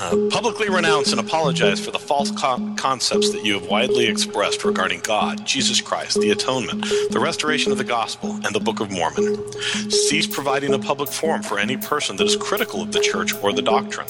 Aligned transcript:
Uh, 0.00 0.28
publicly 0.30 0.70
renounce 0.70 1.10
and 1.10 1.20
apologize 1.20 1.84
for 1.84 1.90
the 1.90 1.98
false 1.98 2.30
con- 2.30 2.76
concepts 2.76 3.32
that 3.32 3.44
you 3.44 3.54
have 3.54 3.68
widely 3.68 4.06
expressed 4.06 4.64
regarding 4.64 5.00
God, 5.00 5.44
Jesus 5.44 5.80
Christ, 5.80 6.20
the 6.20 6.30
atonement, 6.30 6.82
the 7.10 7.18
restoration 7.18 7.72
of 7.72 7.78
the 7.78 7.84
gospel, 7.84 8.30
and 8.44 8.54
the 8.54 8.60
Book 8.60 8.78
of 8.78 8.92
Mormon. 8.92 9.50
Cease 9.90 10.26
providing 10.26 10.72
a 10.72 10.78
public 10.78 11.08
forum 11.08 11.42
for 11.42 11.58
any 11.58 11.76
person 11.76 12.16
that 12.16 12.26
is 12.28 12.36
critical 12.36 12.80
of 12.80 12.92
the 12.92 13.00
church 13.00 13.34
or 13.42 13.52
the 13.52 13.60
doctrine. 13.60 14.06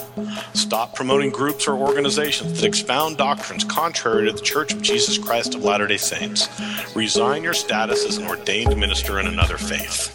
Stop 0.52 0.94
promoting 0.94 1.30
groups 1.30 1.66
or 1.66 1.78
organizations 1.78 2.60
that 2.60 2.66
expound 2.66 3.16
doctrines 3.16 3.64
contrary 3.64 4.26
to 4.26 4.32
the 4.32 4.42
Church 4.42 4.74
of 4.74 4.82
Jesus 4.82 5.16
Christ 5.16 5.54
of 5.54 5.64
Latter 5.64 5.86
day 5.86 5.96
Saints. 5.96 6.48
Resign 6.94 7.42
your 7.42 7.54
status 7.54 8.04
as 8.04 8.18
an 8.18 8.26
ordained 8.26 8.76
minister 8.76 9.20
in 9.20 9.26
another 9.26 9.56
faith. 9.56 10.14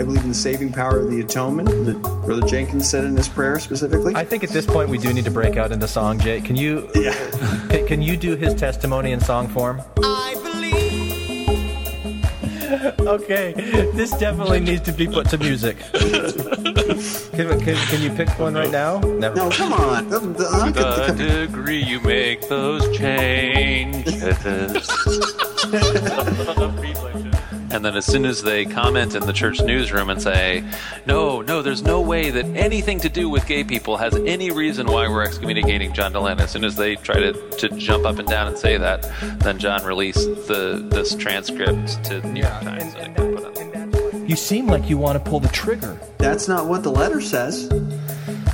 I 0.00 0.02
believe 0.02 0.22
in 0.22 0.30
the 0.30 0.34
saving 0.34 0.72
power 0.72 1.00
of 1.00 1.10
the 1.10 1.20
atonement 1.20 1.68
that 1.84 2.00
Brother 2.24 2.46
Jenkins 2.46 2.88
said 2.88 3.04
in 3.04 3.14
his 3.14 3.28
prayer 3.28 3.58
specifically. 3.58 4.16
I 4.16 4.24
think 4.24 4.42
at 4.42 4.48
this 4.48 4.64
point 4.64 4.88
we 4.88 4.96
do 4.96 5.12
need 5.12 5.26
to 5.26 5.30
break 5.30 5.58
out 5.58 5.72
into 5.72 5.86
song, 5.86 6.18
Jay. 6.18 6.40
Can 6.40 6.56
you 6.56 6.88
yeah. 6.94 7.12
can, 7.68 7.86
can 7.86 8.00
you 8.00 8.16
do 8.16 8.34
his 8.34 8.54
testimony 8.54 9.12
in 9.12 9.20
song 9.20 9.46
form? 9.46 9.82
I 10.02 10.40
believe. 10.42 10.70
okay, 13.00 13.52
this 13.92 14.12
definitely 14.12 14.60
needs 14.60 14.80
to 14.84 14.92
be 14.92 15.06
put 15.06 15.28
to 15.28 15.36
music. 15.36 15.76
can, 15.92 17.60
can, 17.60 17.76
can 17.76 18.02
you 18.02 18.10
pick 18.12 18.30
one 18.38 18.54
right 18.54 18.70
now? 18.70 19.00
Never. 19.00 19.36
No, 19.36 19.50
come 19.50 19.74
on. 19.74 20.08
The, 20.08 20.20
the, 20.20 20.72
The 20.72 21.12
the- 21.12 21.46
degree 21.46 21.84
you 21.84 22.00
make 22.00 22.48
those 22.48 22.96
changes. 22.96 24.16
And 27.70 27.84
then 27.84 27.96
as 27.96 28.04
soon 28.04 28.24
as 28.24 28.42
they 28.42 28.64
comment 28.64 29.14
in 29.14 29.26
the 29.26 29.32
church 29.32 29.60
newsroom 29.60 30.10
and 30.10 30.20
say, 30.20 30.64
no, 31.06 31.40
no, 31.42 31.62
there's 31.62 31.82
no 31.82 32.00
way 32.00 32.30
that 32.30 32.44
anything 32.56 32.98
to 33.00 33.08
do 33.08 33.28
with 33.28 33.46
gay 33.46 33.64
people 33.64 33.96
has 33.96 34.14
any 34.14 34.50
reason 34.50 34.86
why 34.86 35.08
we're 35.08 35.22
excommunicating 35.22 35.92
John 35.92 36.12
Dehlin, 36.12 36.40
as 36.40 36.50
soon 36.50 36.64
as 36.64 36.76
they 36.76 36.96
try 36.96 37.20
to, 37.20 37.32
to 37.32 37.68
jump 37.70 38.04
up 38.04 38.18
and 38.18 38.28
down 38.28 38.48
and 38.48 38.58
say 38.58 38.76
that, 38.76 39.02
then 39.40 39.58
John 39.58 39.84
released 39.84 40.26
the 40.46 40.86
this 40.90 41.14
transcript 41.14 42.02
to 42.04 42.20
the 42.20 42.28
New 42.28 42.42
York 42.42 42.60
Times. 42.62 42.94
that 42.94 43.02
I 43.02 43.08
can 43.08 43.34
put. 43.34 44.28
You 44.28 44.36
seem 44.36 44.68
like 44.68 44.88
you 44.88 44.96
want 44.96 45.22
to 45.22 45.30
pull 45.30 45.40
the 45.40 45.48
trigger. 45.48 45.98
That's 46.18 46.46
not 46.46 46.66
what 46.66 46.82
the 46.82 46.90
letter 46.90 47.20
says. 47.20 47.68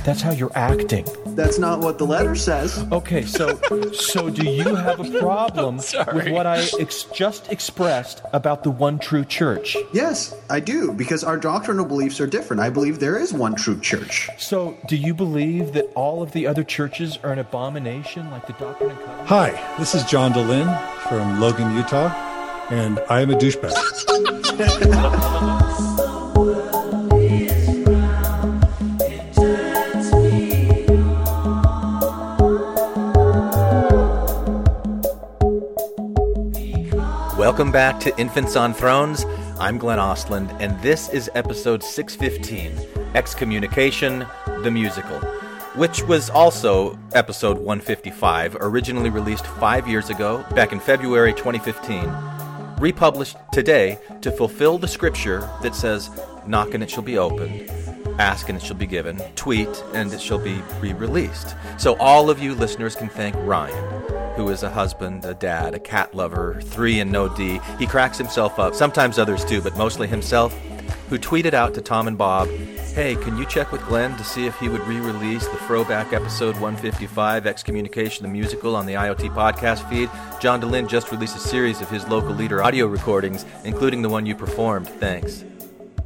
That's 0.07 0.21
how 0.21 0.31
you're 0.31 0.55
acting. 0.55 1.05
That's 1.35 1.59
not 1.59 1.81
what 1.81 1.97
the 1.97 2.05
letter 2.05 2.33
says. 2.33 2.81
Okay, 2.93 3.25
so 3.25 3.59
so 3.91 4.29
do 4.29 4.49
you 4.49 4.73
have 4.73 5.01
a 5.01 5.19
problem 5.19 5.75
with 5.75 6.29
what 6.29 6.47
I 6.47 6.65
ex- 6.79 7.03
just 7.13 7.51
expressed 7.51 8.21
about 8.31 8.63
the 8.63 8.71
one 8.71 8.99
true 8.99 9.25
church? 9.25 9.75
Yes, 9.91 10.33
I 10.49 10.61
do, 10.61 10.93
because 10.93 11.25
our 11.25 11.35
doctrinal 11.35 11.83
beliefs 11.83 12.21
are 12.21 12.25
different. 12.25 12.61
I 12.61 12.69
believe 12.69 13.01
there 13.01 13.19
is 13.19 13.33
one 13.33 13.55
true 13.55 13.81
church. 13.81 14.29
So, 14.37 14.77
do 14.87 14.95
you 14.95 15.13
believe 15.13 15.73
that 15.73 15.91
all 15.93 16.23
of 16.23 16.31
the 16.31 16.47
other 16.47 16.63
churches 16.63 17.19
are 17.21 17.33
an 17.33 17.39
abomination, 17.39 18.31
like 18.31 18.47
the 18.47 18.53
Doctrine 18.53 18.91
and 18.91 18.99
Covenants? 18.99 19.29
Hi, 19.29 19.75
this 19.77 19.93
is 19.93 20.05
John 20.05 20.31
Dehlin 20.31 20.69
from 21.09 21.41
Logan, 21.41 21.75
Utah, 21.75 22.13
and 22.69 23.01
I 23.09 23.19
am 23.19 23.29
a 23.29 23.37
douchebag. 23.37 23.73
Welcome 37.47 37.71
back 37.71 38.01
to 38.01 38.19
Infants 38.19 38.57
on 38.57 38.73
Thrones. 38.73 39.23
I'm 39.57 39.77
Glenn 39.77 39.99
Ostlund, 39.99 40.53
and 40.59 40.77
this 40.81 41.07
is 41.07 41.31
episode 41.33 41.81
615 41.81 42.77
Excommunication, 43.15 44.27
the 44.63 44.69
Musical, 44.69 45.17
which 45.75 46.03
was 46.03 46.29
also 46.29 46.99
episode 47.13 47.57
155, 47.57 48.57
originally 48.59 49.09
released 49.09 49.47
five 49.47 49.87
years 49.87 50.09
ago, 50.09 50.45
back 50.55 50.73
in 50.73 50.81
February 50.81 51.31
2015, 51.31 52.11
republished 52.81 53.37
today 53.53 53.97
to 54.19 54.29
fulfill 54.29 54.77
the 54.77 54.87
scripture 54.89 55.49
that 55.61 55.73
says, 55.73 56.09
Knock 56.45 56.73
and 56.73 56.83
it 56.83 56.91
shall 56.91 57.01
be 57.01 57.17
opened. 57.17 57.71
Ask 58.19 58.49
and 58.49 58.57
it 58.57 58.63
shall 58.63 58.77
be 58.77 58.87
given. 58.87 59.17
Tweet 59.35 59.83
and 59.93 60.11
it 60.11 60.21
shall 60.21 60.39
be 60.39 60.61
re 60.79 60.93
released. 60.93 61.55
So 61.77 61.95
all 61.97 62.29
of 62.29 62.39
you 62.39 62.55
listeners 62.55 62.95
can 62.95 63.09
thank 63.09 63.35
Ryan 63.39 64.07
who 64.37 64.49
is 64.49 64.61
a 64.61 64.69
husband, 64.69 65.25
a 65.25 65.33
dad, 65.33 65.73
a 65.73 65.79
cat 65.79 66.13
lover, 66.13 66.61
three 66.61 66.99
and 66.99 67.11
no 67.11 67.27
D. 67.27 67.59
He 67.79 67.87
cracks 67.87 68.19
himself 68.19 68.59
up, 68.59 68.75
sometimes 68.75 69.17
others 69.17 69.43
too, 69.43 69.61
but 69.61 69.75
mostly 69.75 70.07
himself, 70.07 70.55
who 71.09 71.17
tweeted 71.17 71.53
out 71.53 71.73
to 71.73 71.81
Tom 71.81 72.07
and 72.07 72.17
Bob, 72.17 72.47
Hey, 72.93 73.15
can 73.15 73.37
you 73.37 73.45
check 73.45 73.71
with 73.71 73.85
Glenn 73.85 74.15
to 74.17 74.23
see 74.23 74.45
if 74.45 74.57
he 74.59 74.69
would 74.69 74.81
re 74.81 74.99
release 74.99 75.47
the 75.47 75.57
throwback 75.57 76.13
episode 76.13 76.55
155, 76.55 77.45
Excommunication 77.45 78.23
the 78.23 78.29
Musical, 78.29 78.75
on 78.75 78.85
the 78.85 78.93
IoT 78.93 79.33
podcast 79.35 79.87
feed? 79.89 80.09
John 80.39 80.61
Dehlin 80.61 80.87
just 80.87 81.11
released 81.11 81.35
a 81.35 81.39
series 81.39 81.81
of 81.81 81.89
his 81.89 82.07
local 82.07 82.33
leader 82.33 82.63
audio 82.63 82.87
recordings, 82.87 83.45
including 83.65 84.01
the 84.01 84.09
one 84.09 84.25
you 84.25 84.35
performed. 84.35 84.87
Thanks. 84.87 85.43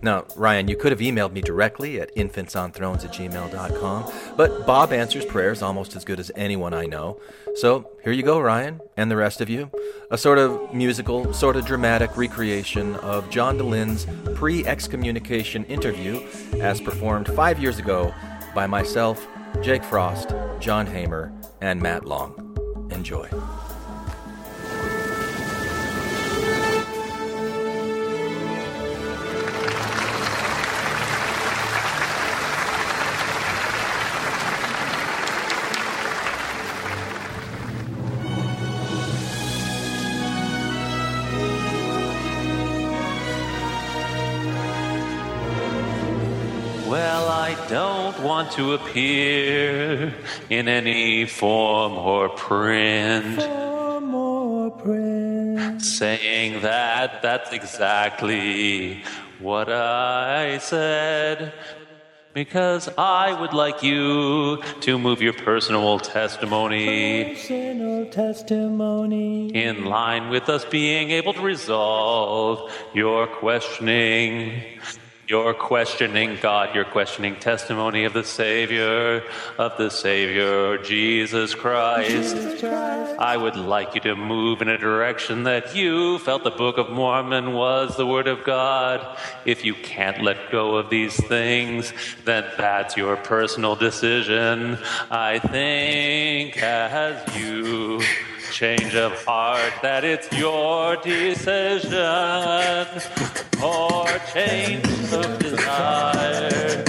Now, 0.04 0.26
Ryan, 0.36 0.68
you 0.68 0.76
could 0.76 0.92
have 0.92 1.00
emailed 1.00 1.32
me 1.32 1.42
directly 1.42 2.02
at 2.02 2.16
infantsonthrones 2.16 3.06
at 3.06 3.14
gmail.com, 3.14 4.12
but 4.36 4.66
Bob 4.66 4.92
answers 4.92 5.26
prayers 5.26 5.62
almost 5.62 5.96
as 5.96 6.04
good 6.04 6.20
as 6.20 6.32
anyone 6.36 6.74
I 6.74 6.86
know. 6.86 7.20
So 7.56 7.90
here 8.04 8.14
you 8.14 8.24
go, 8.24 8.40
Ryan, 8.40 8.80
and 8.98 9.12
the 9.12 9.16
rest 9.16 9.42
of 9.42 9.50
you. 9.50 9.70
A 10.10 10.18
sort 10.18 10.40
of 10.40 10.74
musical, 10.74 11.32
sort 11.34 11.56
of 11.56 11.66
dramatic 11.66 12.18
recreation 12.18 12.96
of 12.98 13.30
John 13.30 13.60
Dehlin's 13.60 14.08
pre 14.36 14.66
excommunication 14.66 15.66
interview 15.66 16.26
as 16.60 16.82
performed 16.82 17.28
five 17.28 17.60
years 17.60 17.78
ago 17.78 18.14
by 18.56 18.66
myself, 18.66 19.28
Jake 19.62 19.84
Frost, 19.84 20.34
John 20.60 20.88
Hamer, 20.88 21.32
and 21.62 21.82
Matt 21.82 22.06
Long. 22.06 22.90
Enjoy. 22.92 23.30
Don't 48.12 48.24
want 48.24 48.52
to 48.52 48.74
appear 48.74 50.14
in 50.50 50.68
any 50.68 51.26
form 51.26 51.94
or 51.94 52.30
print. 52.30 53.40
Saying 55.82 56.62
that 56.62 57.22
that's 57.22 57.52
exactly 57.52 59.04
what 59.40 59.70
I 59.70 60.58
said. 60.60 61.54
Because 62.34 62.90
I 62.98 63.40
would 63.40 63.54
like 63.54 63.84
you 63.84 64.62
to 64.82 64.98
move 64.98 65.22
your 65.22 65.34
personal 65.34 66.00
testimony 66.00 67.36
Personal 67.36 68.06
testimony. 68.06 69.50
in 69.54 69.84
line 69.86 70.30
with 70.30 70.48
us 70.48 70.64
being 70.64 71.12
able 71.12 71.34
to 71.34 71.42
resolve 71.42 72.72
your 72.94 73.28
questioning. 73.28 74.64
Your 75.32 75.54
questioning 75.54 76.38
God, 76.42 76.76
You're 76.76 76.84
questioning 76.84 77.38
testimony 77.38 78.04
of 78.04 78.12
the 78.12 78.26
Savior, 78.26 79.24
of 79.58 79.78
the 79.78 79.90
Savior, 79.90 80.78
Jesus 80.80 81.56
Christ. 81.56 82.36
I 82.66 83.38
would 83.38 83.56
like 83.56 83.96
you 83.96 84.02
to 84.02 84.18
move 84.18 84.62
in 84.62 84.68
a 84.68 84.78
direction 84.78 85.44
that 85.44 85.74
you 85.74 86.20
felt 86.20 86.44
the 86.44 86.52
Book 86.52 86.78
of 86.78 86.90
Mormon 86.90 87.54
was 87.54 87.96
the 87.96 88.06
Word 88.06 88.28
of 88.28 88.44
God. 88.44 89.18
If 89.46 89.64
you 89.64 89.74
can't 89.74 90.22
let 90.22 90.52
go 90.52 90.76
of 90.76 90.90
these 90.90 91.16
things, 91.16 91.94
then 92.26 92.44
that's 92.58 92.98
your 92.98 93.16
personal 93.16 93.78
decision. 93.78 94.80
I 95.10 95.40
think 95.40 96.62
as 96.62 97.38
you 97.38 98.02
change 98.52 98.96
of 98.96 99.14
heart 99.24 99.72
that 99.82 100.04
it's 100.04 100.30
your 100.34 100.98
decision 100.98 101.96
or 103.64 104.06
change 104.34 104.86
of 105.14 105.40
desire 105.40 106.84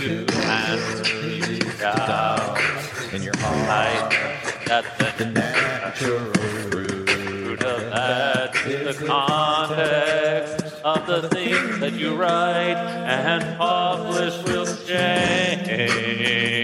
to 0.00 0.24
hand 0.32 1.02
me 1.12 1.58
down. 1.78 2.58
In 3.12 3.22
your 3.22 3.36
heart. 3.36 4.14
That 4.66 5.18
the 5.18 5.26
natural 5.26 6.32
fruit 6.70 7.62
of 7.62 7.80
that 7.90 8.56
is 8.66 8.98
the 8.98 9.06
context 9.06 10.64
of 10.82 11.06
the 11.06 11.28
things 11.28 11.78
that 11.80 11.92
you 11.92 12.16
write 12.16 12.76
and 12.76 13.58
publish 13.58 14.34
will 14.44 14.64
change 14.86 16.56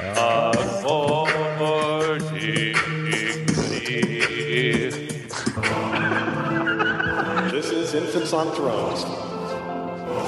accordingly. 0.00 2.27
Infants 7.98 8.32
on 8.32 8.54
Thrones. 8.54 9.02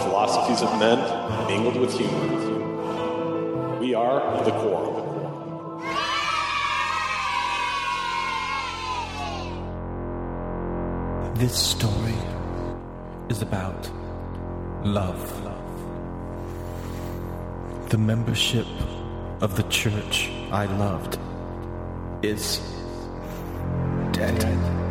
Philosophies 0.02 0.60
of 0.60 0.76
men 0.80 0.98
mingled 1.46 1.76
with 1.76 1.96
humor. 1.96 3.78
We 3.78 3.94
are 3.94 4.20
of 4.20 4.44
the 4.44 4.50
core. 4.50 4.90
This 11.36 11.56
story 11.56 12.18
is 13.28 13.40
about 13.40 13.88
love. 14.82 15.22
The 17.90 17.98
membership 17.98 18.66
of 19.40 19.54
the 19.54 19.62
church 19.70 20.28
I 20.50 20.64
loved 20.64 21.20
is 22.22 22.58
dead. 24.10 24.89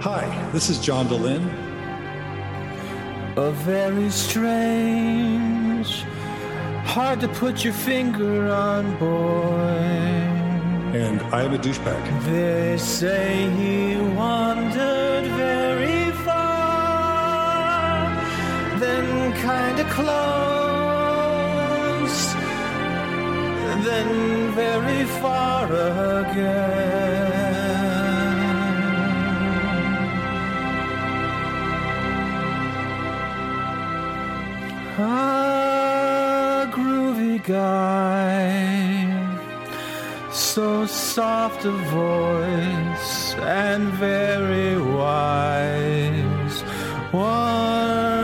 Hi, 0.00 0.50
this 0.52 0.70
is 0.70 0.78
John 0.78 1.08
Dehlin. 1.08 1.42
a 3.36 3.50
very 3.50 4.08
strange, 4.10 6.04
hard 6.84 7.20
to 7.20 7.28
put 7.28 7.64
your 7.64 7.74
finger 7.74 8.48
on 8.50 8.96
boy. 8.98 9.66
And 10.94 11.20
I 11.34 11.42
am 11.42 11.52
a 11.54 11.58
douchebag. 11.58 12.24
They 12.24 12.78
say 12.78 13.50
he 13.58 13.96
wandered 14.14 15.26
very 15.26 16.12
far, 16.24 18.14
then 18.78 19.32
kinda 19.34 19.84
close, 19.90 20.16
then 23.86 24.52
very 24.52 25.04
far 25.20 25.64
again. 26.20 27.36
A 34.98 36.68
groovy 36.76 37.38
guy 37.44 38.46
so 40.32 40.86
soft 40.86 41.64
a 41.64 41.76
voice 42.02 43.34
and 43.40 43.84
very 44.06 44.78
wise 44.80 46.58
was 47.12 48.15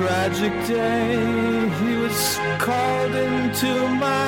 tragic 0.00 0.54
day, 0.66 1.68
he 1.82 1.96
was 1.96 2.38
called 2.58 3.14
into 3.14 3.86
my 4.00 4.19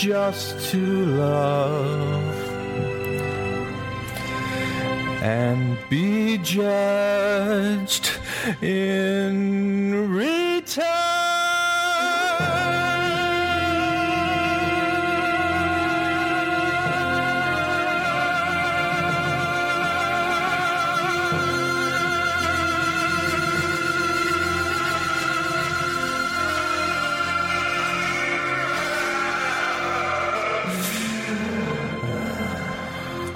just 0.00 0.58
to 0.70 0.78
love 0.78 2.34
and 5.22 5.76
be 5.90 6.38
judged 6.38 8.10
in 8.62 9.49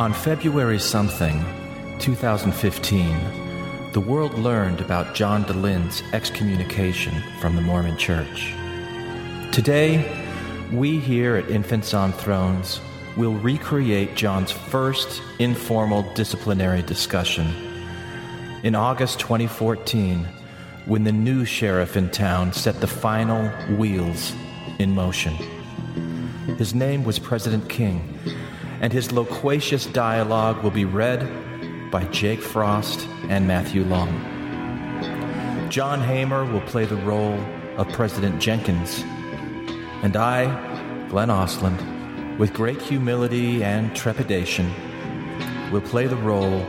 On 0.05 0.13
February 0.13 0.79
something, 0.79 1.43
2015, 1.99 3.17
the 3.95 4.01
world 4.01 4.35
learned 4.35 4.83
about 4.83 5.15
John 5.15 5.47
Dehlin's 5.47 6.03
excommunication 6.13 7.15
from 7.41 7.57
the 7.57 7.63
Mormon 7.63 7.97
Church. 7.97 8.53
Today, 9.51 10.05
we 10.71 10.99
here 10.99 11.37
at 11.37 11.51
Infants 11.51 11.95
on 11.95 12.13
Thrones 12.13 12.83
will 13.17 13.33
recreate 13.37 14.15
John's 14.15 14.53
first 14.53 15.23
informal 15.39 16.03
disciplinary 16.13 16.83
discussion. 16.83 17.47
In 18.63 18.75
August 18.75 19.21
2014, 19.21 20.29
when 20.85 21.05
the 21.05 21.13
new 21.13 21.47
sheriff 21.47 21.97
in 21.97 22.11
town 22.11 22.53
set 22.53 22.79
the 22.83 22.87
final 22.87 23.49
wheels 23.79 24.35
in 24.79 24.95
motion. 24.95 25.33
His 26.59 26.75
name 26.75 27.05
was 27.05 27.19
President 27.19 27.71
King, 27.71 28.19
and 28.85 28.93
his 28.93 29.13
loquacious 29.13 29.87
dialogue 29.87 30.63
will 30.63 30.71
be 30.71 30.85
read 30.85 31.27
by 31.91 32.05
Jake 32.09 32.43
Frost 32.43 33.09
and 33.31 33.49
Matthew 33.49 33.83
Long. 33.83 34.11
John 35.71 36.03
Hamer 36.03 36.45
will 36.45 36.61
play 36.61 36.85
the 36.85 36.97
role 36.97 37.41
of 37.79 37.89
President 37.95 38.43
Jenkins, 38.43 39.03
and 40.03 40.15
I, 40.19 40.45
Glenn 41.09 41.31
Ostlund, 41.31 42.37
with 42.37 42.53
great 42.53 42.83
humility 42.83 43.65
and 43.65 43.97
trepidation, 43.97 44.71
will 45.73 45.81
play 45.81 46.07
the 46.07 46.17
role 46.17 46.61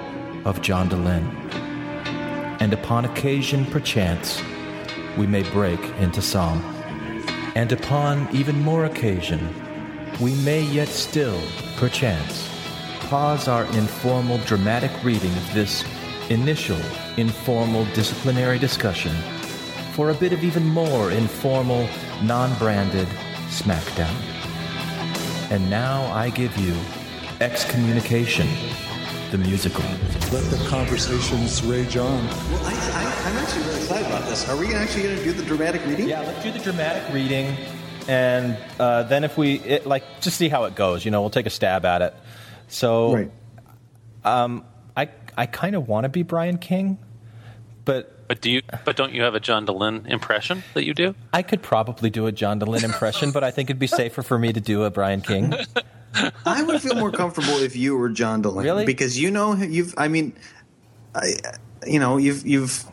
of 0.45 0.61
John 0.61 0.87
Dehlin. 0.87 1.25
And 2.61 2.71
upon 2.71 3.03
occasion, 3.03 3.65
perchance, 3.65 4.41
we 5.17 5.27
may 5.27 5.43
break 5.51 5.81
into 5.99 6.21
song. 6.21 6.63
And 7.55 7.73
upon 7.73 8.33
even 8.33 8.61
more 8.61 8.85
occasion, 8.85 9.64
we 10.19 10.33
may 10.35 10.61
yet 10.61 10.87
still, 10.87 11.41
perchance, 11.75 12.49
pause 13.01 13.47
our 13.47 13.65
informal 13.77 14.37
dramatic 14.39 14.91
reading 15.03 15.31
of 15.31 15.53
this 15.53 15.83
initial 16.29 16.79
informal 17.17 17.85
disciplinary 17.93 18.57
discussion 18.59 19.13
for 19.93 20.09
a 20.09 20.13
bit 20.13 20.33
of 20.33 20.43
even 20.43 20.65
more 20.65 21.11
informal, 21.11 21.87
non 22.23 22.53
branded 22.57 23.07
smackdown. 23.47 24.15
And 25.51 25.69
now 25.69 26.03
I 26.13 26.29
give 26.29 26.57
you 26.57 26.75
Excommunication, 27.41 28.47
the 29.29 29.37
musical. 29.37 29.83
Let 30.31 30.49
the 30.49 30.65
conversations 30.69 31.61
rage 31.63 31.97
on. 31.97 32.25
Well, 32.25 32.65
I, 32.65 32.71
I, 32.71 33.29
I'm 33.29 33.37
actually 33.37 33.63
really 33.63 33.79
excited 33.79 34.07
about 34.07 34.29
this. 34.29 34.47
Are 34.47 34.55
we 34.55 34.73
actually 34.73 35.03
going 35.03 35.17
to 35.17 35.23
do 35.25 35.33
the 35.33 35.43
dramatic 35.43 35.85
reading? 35.85 36.07
Yeah, 36.07 36.21
let's 36.21 36.41
do 36.41 36.49
the 36.49 36.59
dramatic 36.59 37.13
reading, 37.13 37.57
and 38.07 38.57
uh, 38.79 39.03
then 39.03 39.23
if 39.23 39.37
we 39.37 39.55
it, 39.59 39.85
like, 39.85 40.03
just 40.21 40.37
see 40.37 40.49
how 40.49 40.65
it 40.65 40.75
goes. 40.75 41.05
You 41.05 41.11
know, 41.11 41.21
we'll 41.21 41.29
take 41.29 41.45
a 41.45 41.49
stab 41.51 41.85
at 41.85 42.01
it. 42.01 42.13
So, 42.67 43.13
Right. 43.13 43.31
I 44.23 45.09
I 45.37 45.45
kind 45.45 45.75
of 45.75 45.87
want 45.87 46.05
to 46.05 46.09
be 46.09 46.23
Brian 46.23 46.57
King, 46.57 46.97
but 47.83 48.27
But 48.27 48.41
do 48.41 48.49
you? 48.49 48.61
But 48.85 48.95
don't 48.95 49.13
you 49.13 49.21
have 49.23 49.35
a 49.35 49.39
John 49.39 49.65
Dehlin 49.67 50.07
impression 50.07 50.63
that 50.73 50.85
you 50.85 50.93
do? 50.93 51.13
I 51.33 51.41
could 51.43 51.61
probably 51.61 52.09
do 52.09 52.25
a 52.27 52.31
John 52.31 52.59
Dehlin 52.59 52.83
impression. 52.83 53.31
but 53.31 53.43
I 53.43 53.51
think 53.51 53.69
it'd 53.69 53.79
be 53.79 53.87
safer 53.87 54.23
for 54.23 54.39
me 54.39 54.53
to 54.53 54.61
do 54.61 54.83
a 54.83 54.89
Brian 54.89 55.21
King. 55.21 55.53
I 56.45 56.63
would 56.63 56.81
feel 56.81 56.95
more 56.95 57.11
comfortable 57.11 57.57
if 57.59 57.75
you 57.75 57.97
were 57.97 58.09
John 58.09 58.41
Dehlin. 58.41 58.63
Really? 58.63 58.85
Because 58.85 59.19
you 59.19 59.29
know 59.31 59.53
you've. 59.55 59.93
I 59.97 60.07
mean, 60.07 60.33
I, 61.13 61.33
you 61.85 61.99
know 61.99 62.17
you've 62.17 62.45
you've. 62.45 62.85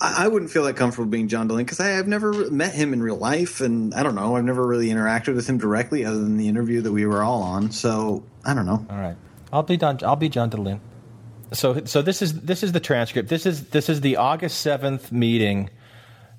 I 0.00 0.28
wouldn't 0.28 0.52
feel 0.52 0.62
that 0.64 0.76
comfortable 0.76 1.10
being 1.10 1.26
John 1.26 1.48
Dehlin 1.48 1.58
because 1.58 1.80
I've 1.80 2.06
never 2.06 2.50
met 2.52 2.72
him 2.72 2.92
in 2.92 3.02
real 3.02 3.16
life, 3.16 3.60
and 3.60 3.92
I 3.94 4.04
don't 4.04 4.14
know. 4.14 4.36
I've 4.36 4.44
never 4.44 4.64
really 4.64 4.88
interacted 4.88 5.34
with 5.34 5.48
him 5.48 5.58
directly, 5.58 6.04
other 6.04 6.18
than 6.18 6.36
the 6.36 6.46
interview 6.46 6.80
that 6.82 6.92
we 6.92 7.04
were 7.04 7.22
all 7.22 7.42
on. 7.42 7.72
So 7.72 8.22
I 8.44 8.54
don't 8.54 8.66
know. 8.66 8.86
All 8.88 8.96
right, 8.96 9.16
I'll 9.52 9.64
be 9.64 9.76
Don. 9.76 9.98
I'll 10.04 10.14
be 10.14 10.28
John 10.28 10.50
Dehlin. 10.50 10.78
So 11.52 11.84
so 11.84 12.00
this 12.00 12.22
is 12.22 12.42
this 12.42 12.62
is 12.62 12.70
the 12.70 12.80
transcript. 12.80 13.28
This 13.28 13.44
is 13.44 13.70
this 13.70 13.88
is 13.88 14.00
the 14.00 14.16
August 14.16 14.60
seventh 14.60 15.10
meeting. 15.10 15.70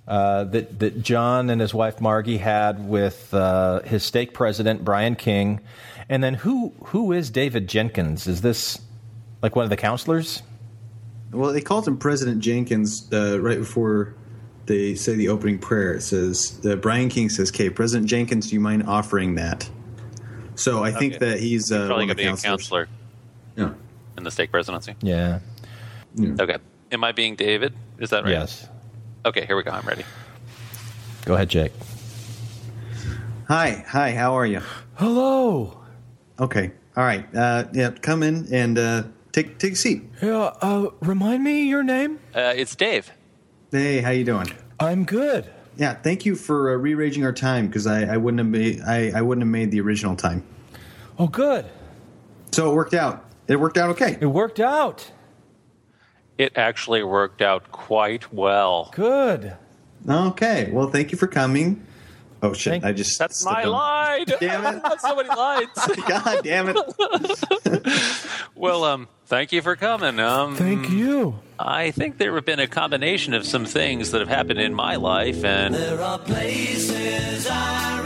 Uh, 0.07 0.45
that 0.45 0.79
that 0.79 1.01
John 1.03 1.51
and 1.51 1.61
his 1.61 1.71
wife 1.71 2.01
Margie 2.01 2.37
had 2.37 2.87
with 2.87 3.31
uh, 3.31 3.81
his 3.81 4.03
stake 4.03 4.33
president 4.33 4.83
Brian 4.83 5.15
King, 5.15 5.59
and 6.07 6.23
then 6.23 6.33
who 6.33 6.73
who 6.85 7.11
is 7.11 7.29
David 7.29 7.67
Jenkins? 7.67 8.25
Is 8.25 8.41
this 8.41 8.79
like 9.43 9.55
one 9.55 9.65
of 9.65 9.69
the 9.69 9.77
counselors? 9.77 10.41
Well, 11.31 11.53
they 11.53 11.61
called 11.61 11.87
him 11.87 11.97
President 11.97 12.39
Jenkins 12.41 13.07
uh, 13.13 13.39
right 13.39 13.57
before 13.59 14.15
they 14.65 14.95
say 14.95 15.15
the 15.15 15.29
opening 15.29 15.59
prayer. 15.59 15.93
It 15.93 16.01
says, 16.01 16.59
uh, 16.65 16.75
Brian 16.75 17.09
King 17.09 17.29
says, 17.29 17.49
"Okay, 17.51 17.69
President 17.69 18.07
Jenkins, 18.09 18.49
do 18.49 18.55
you 18.55 18.59
mind 18.59 18.83
offering 18.87 19.35
that?" 19.35 19.69
So 20.55 20.83
I 20.83 20.91
think 20.91 21.19
that 21.19 21.39
he's 21.39 21.71
uh, 21.71 21.85
Probably 21.87 22.05
going 22.05 22.07
to 22.09 22.13
the 22.15 22.17
be 22.17 22.23
a 22.23 22.29
counselors. 22.31 22.61
counselor 22.61 22.87
Yeah. 23.55 23.73
in 24.17 24.23
the 24.23 24.31
stake 24.31 24.51
presidency. 24.51 24.95
Yeah. 25.01 25.39
Okay. 26.19 26.57
Am 26.91 27.03
I 27.03 27.11
being 27.13 27.35
David? 27.35 27.73
Is 27.99 28.09
that 28.09 28.23
right? 28.23 28.31
Yes. 28.31 28.67
Okay, 29.25 29.45
here 29.45 29.55
we 29.55 29.63
go. 29.63 29.71
I'm 29.71 29.85
ready. 29.87 30.03
Go 31.25 31.35
ahead, 31.35 31.49
Jake. 31.49 31.71
Hi, 33.47 33.83
hi. 33.87 34.11
How 34.13 34.33
are 34.37 34.45
you? 34.45 34.61
Hello. 34.95 35.79
Okay. 36.39 36.71
All 36.97 37.03
right. 37.03 37.25
Uh, 37.35 37.65
yeah. 37.73 37.91
Come 37.91 38.23
in 38.23 38.47
and 38.53 38.77
uh, 38.77 39.03
take 39.31 39.57
take 39.57 39.73
a 39.73 39.75
seat. 39.75 40.03
Yeah. 40.21 40.51
Uh, 40.61 40.89
remind 41.01 41.43
me 41.43 41.67
your 41.67 41.83
name. 41.83 42.19
Uh, 42.35 42.53
it's 42.55 42.75
Dave. 42.75 43.11
Hey, 43.71 44.01
how 44.01 44.11
you 44.11 44.23
doing? 44.23 44.51
I'm 44.79 45.05
good. 45.05 45.49
Yeah. 45.77 45.93
Thank 45.93 46.25
you 46.25 46.35
for 46.35 46.71
uh, 46.71 46.75
rearranging 46.75 47.23
our 47.23 47.33
time 47.33 47.67
because 47.67 47.87
I, 47.87 48.13
I 48.13 48.17
wouldn't 48.17 48.39
have 48.39 48.47
made 48.47 48.81
I, 48.81 49.11
I 49.15 49.21
wouldn't 49.21 49.43
have 49.43 49.51
made 49.51 49.71
the 49.71 49.81
original 49.81 50.15
time. 50.15 50.43
Oh, 51.17 51.27
good. 51.27 51.65
So 52.51 52.71
it 52.71 52.75
worked 52.75 52.93
out. 52.93 53.25
It 53.47 53.59
worked 53.59 53.77
out 53.77 53.89
okay. 53.91 54.17
It 54.19 54.27
worked 54.27 54.59
out. 54.59 55.11
It 56.37 56.53
actually 56.55 57.03
worked 57.03 57.41
out 57.41 57.71
quite 57.71 58.31
well. 58.33 58.91
Good. 58.95 59.57
Okay. 60.07 60.69
Well, 60.71 60.89
thank 60.89 61.11
you 61.11 61.17
for 61.17 61.27
coming. 61.27 61.85
Oh 62.41 62.53
shit! 62.53 62.71
Thank- 62.73 62.85
I 62.85 62.93
just 62.93 63.17
That's 63.19 63.43
my 63.43 63.63
on- 63.63 63.69
line. 63.69 64.25
Damn 64.39 64.75
it. 64.77 64.83
That's 64.83 65.01
so 65.01 65.15
many 65.15 65.29
lines. 65.29 65.69
God 66.07 66.41
damn 66.43 66.69
it! 66.69 68.25
well, 68.55 68.83
um, 68.83 69.07
thank 69.25 69.51
you 69.51 69.61
for 69.61 69.75
coming. 69.75 70.19
Um, 70.19 70.55
Thank 70.55 70.89
you. 70.89 71.39
I 71.57 71.91
think 71.91 72.17
there 72.17 72.33
have 72.35 72.45
been 72.45 72.59
a 72.59 72.67
combination 72.67 73.33
of 73.33 73.45
some 73.45 73.65
things 73.65 74.11
that 74.11 74.19
have 74.19 74.29
happened 74.29 74.59
in 74.61 74.73
my 74.73 74.95
life 74.95 75.43
and 75.43 75.75
There 75.75 76.01
are 76.01 76.17
places 76.19 77.45
I 77.49 77.99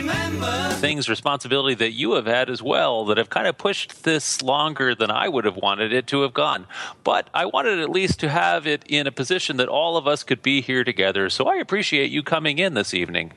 remember. 0.00 0.70
things, 0.74 1.08
responsibility 1.08 1.74
that 1.76 1.92
you 1.92 2.12
have 2.14 2.26
had 2.26 2.50
as 2.50 2.60
well 2.62 3.04
that 3.06 3.16
have 3.18 3.30
kind 3.30 3.46
of 3.46 3.56
pushed 3.56 4.02
this 4.02 4.42
longer 4.42 4.94
than 4.94 5.10
I 5.10 5.28
would 5.28 5.44
have 5.44 5.56
wanted 5.56 5.92
it 5.92 6.06
to 6.08 6.22
have 6.22 6.34
gone. 6.34 6.66
But 7.04 7.30
I 7.32 7.46
wanted 7.46 7.78
at 7.78 7.90
least 7.90 8.18
to 8.20 8.28
have 8.28 8.66
it 8.66 8.82
in 8.88 9.06
a 9.06 9.12
position 9.12 9.56
that 9.58 9.68
all 9.68 9.96
of 9.96 10.06
us 10.08 10.24
could 10.24 10.42
be 10.42 10.60
here 10.60 10.82
together. 10.82 11.30
So 11.30 11.44
I 11.46 11.56
appreciate 11.56 12.10
you 12.10 12.22
coming 12.24 12.58
in 12.58 12.74
this 12.74 12.92
evening. 12.92 13.32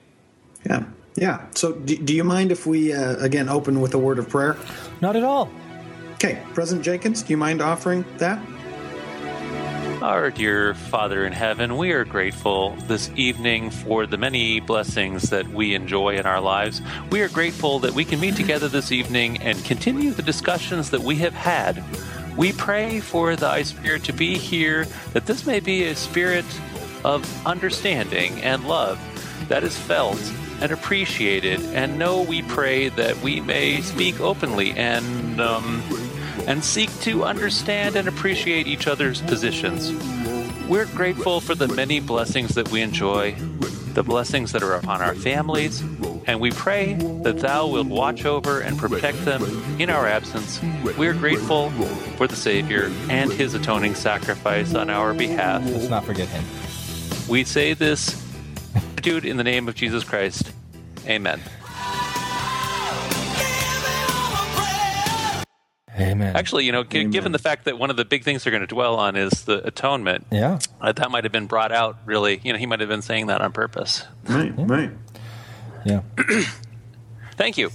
Yeah, 0.66 0.86
yeah. 1.16 1.46
So, 1.56 1.74
do, 1.74 1.98
do 1.98 2.16
you 2.16 2.24
mind 2.24 2.52
if 2.52 2.66
we 2.66 2.94
uh, 2.94 3.16
again 3.18 3.50
open 3.50 3.82
with 3.82 3.94
a 3.94 4.00
word 4.00 4.20
of 4.20 4.30
prayer? 4.30 4.58
Not 5.02 5.16
at 5.16 5.24
all. 5.24 5.50
Okay, 6.16 6.42
President 6.54 6.84
Jenkins, 6.84 7.24
do 7.24 7.32
you 7.32 7.38
mind 7.38 7.62
offering 7.62 8.04
that? 8.18 8.46
Our 10.02 10.32
dear 10.32 10.76
Father 10.76 11.26
in 11.26 11.34
heaven, 11.34 11.76
we 11.76 11.92
are 11.92 12.06
grateful 12.06 12.76
this 12.88 13.12
evening 13.18 13.70
for 13.70 14.06
the 14.06 14.18
many 14.18 14.62
blessings 14.62 15.30
that 15.30 15.46
we 15.50 15.76
enjoy 15.76 16.16
in 16.16 16.26
our 16.26 16.40
lives. 16.40 16.82
We 17.12 17.22
are 17.22 17.28
grateful 17.28 17.80
that 17.80 17.94
we 17.94 18.06
can 18.06 18.22
meet 18.22 18.38
together 18.38 18.70
this 18.70 18.94
evening 18.94 19.42
and 19.42 19.62
continue 19.66 20.12
the 20.12 20.22
discussions 20.22 20.90
that 20.92 21.02
we 21.02 21.16
have 21.18 21.34
had. 21.34 21.84
We 22.38 22.54
pray 22.54 23.02
for 23.02 23.36
thy 23.36 23.64
spirit 23.64 24.06
to 24.06 24.14
be 24.14 24.38
here, 24.38 24.86
that 25.12 25.26
this 25.26 25.46
may 25.46 25.60
be 25.60 25.84
a 25.84 25.96
spirit 25.98 26.46
of 27.04 27.46
understanding 27.46 28.42
and 28.42 28.66
love 28.70 28.98
that 29.50 29.66
is 29.66 29.78
felt 29.78 30.22
and 30.62 30.72
appreciated. 30.72 31.62
And 31.74 31.98
know 31.98 32.22
we 32.22 32.42
pray 32.44 32.90
that 32.90 33.18
we 33.22 33.42
may 33.42 33.82
speak 33.82 34.20
openly 34.20 34.72
and 34.72 35.40
um, 35.42 35.84
and 36.48 36.64
seek 36.64 36.90
to 37.02 37.26
understand 37.26 37.96
and 37.96 38.08
appreciate 38.08 38.68
each 38.68 38.88
other's 38.88 39.22
positions. 39.22 39.92
We're 40.68 40.86
grateful 40.86 41.42
for 41.42 41.56
the 41.56 41.68
many 41.68 42.00
blessings 42.00 42.56
that 42.56 42.70
we 42.70 42.82
enjoy, 42.82 43.34
the 43.94 44.04
blessings 44.04 44.52
that 44.52 44.64
are 44.64 44.76
upon 44.76 45.02
our 45.02 45.16
families, 45.16 45.82
and 46.28 46.40
we 46.40 46.52
pray 46.52 46.94
that 47.24 47.40
Thou 47.40 47.68
wilt 47.68 47.88
watch 47.88 48.24
over 48.24 48.60
and 48.60 48.78
protect 48.78 49.26
them 49.26 49.44
in 49.80 49.90
our 49.90 50.06
absence. 50.06 50.62
We're 50.96 51.16
grateful 51.16 51.72
for 52.18 52.28
the 52.28 52.36
Savior 52.36 52.92
and 53.10 53.32
His 53.32 53.56
atoning 53.56 53.96
sacrifice 53.96 54.76
on 54.76 54.92
our 54.92 55.16
behalf. 55.16 55.66
Let's 55.66 55.90
not 55.90 56.06
forget 56.06 56.28
him. 56.28 56.44
We 57.28 57.44
say 57.44 57.74
this 57.74 58.29
gratitude 59.00 59.30
in 59.30 59.38
the 59.38 59.44
name 59.44 59.68
of 59.70 59.76
Jesus 59.76 60.04
Christ. 60.04 60.52
Amen. 61.06 61.40
Amen. 65.98 66.36
Actually, 66.36 66.66
you 66.66 66.72
know, 66.72 66.84
g- 66.84 67.06
given 67.06 67.32
the 67.32 67.40
fact 67.40 67.66
that 67.66 67.78
one 67.78 67.90
of 67.90 67.98
the 67.98 68.06
big 68.06 68.24
things 68.24 68.44
they're 68.44 68.52
going 68.52 68.62
to 68.62 68.68
dwell 68.68 68.96
on 68.96 69.16
is 69.16 69.46
the 69.46 69.66
atonement, 69.66 70.26
yeah. 70.32 70.60
uh, 70.82 70.92
that 70.92 71.12
might 71.12 71.24
have 71.24 71.32
been 71.32 71.48
brought 71.48 71.72
out 71.72 71.98
really. 72.06 72.40
You 72.44 72.54
know, 72.54 72.60
he 72.60 72.66
might 72.66 72.80
have 72.80 72.90
been 72.90 73.02
saying 73.02 73.28
that 73.28 73.42
on 73.42 73.52
purpose. 73.52 74.04
Right, 74.26 74.54
right. 74.58 74.92
Yeah. 75.86 76.02
Thank 77.34 77.58
you. 77.58 77.72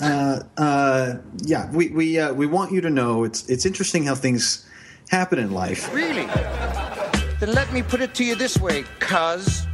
Uh, 0.00 0.40
uh, 0.58 1.14
yeah, 1.38 1.70
we 1.70 1.88
we 1.88 2.18
uh, 2.18 2.32
we 2.34 2.46
want 2.46 2.72
you 2.72 2.82
to 2.82 2.90
know 2.90 3.24
it's 3.24 3.48
it's 3.48 3.64
interesting 3.64 4.04
how 4.04 4.14
things 4.14 4.66
happen 5.08 5.38
in 5.38 5.52
life. 5.52 5.92
Really? 5.94 6.26
Then 7.40 7.52
let 7.52 7.72
me 7.72 7.82
put 7.82 8.00
it 8.00 8.14
to 8.16 8.24
you 8.24 8.34
this 8.34 8.58
way, 8.58 8.84
cuz. 9.00 9.66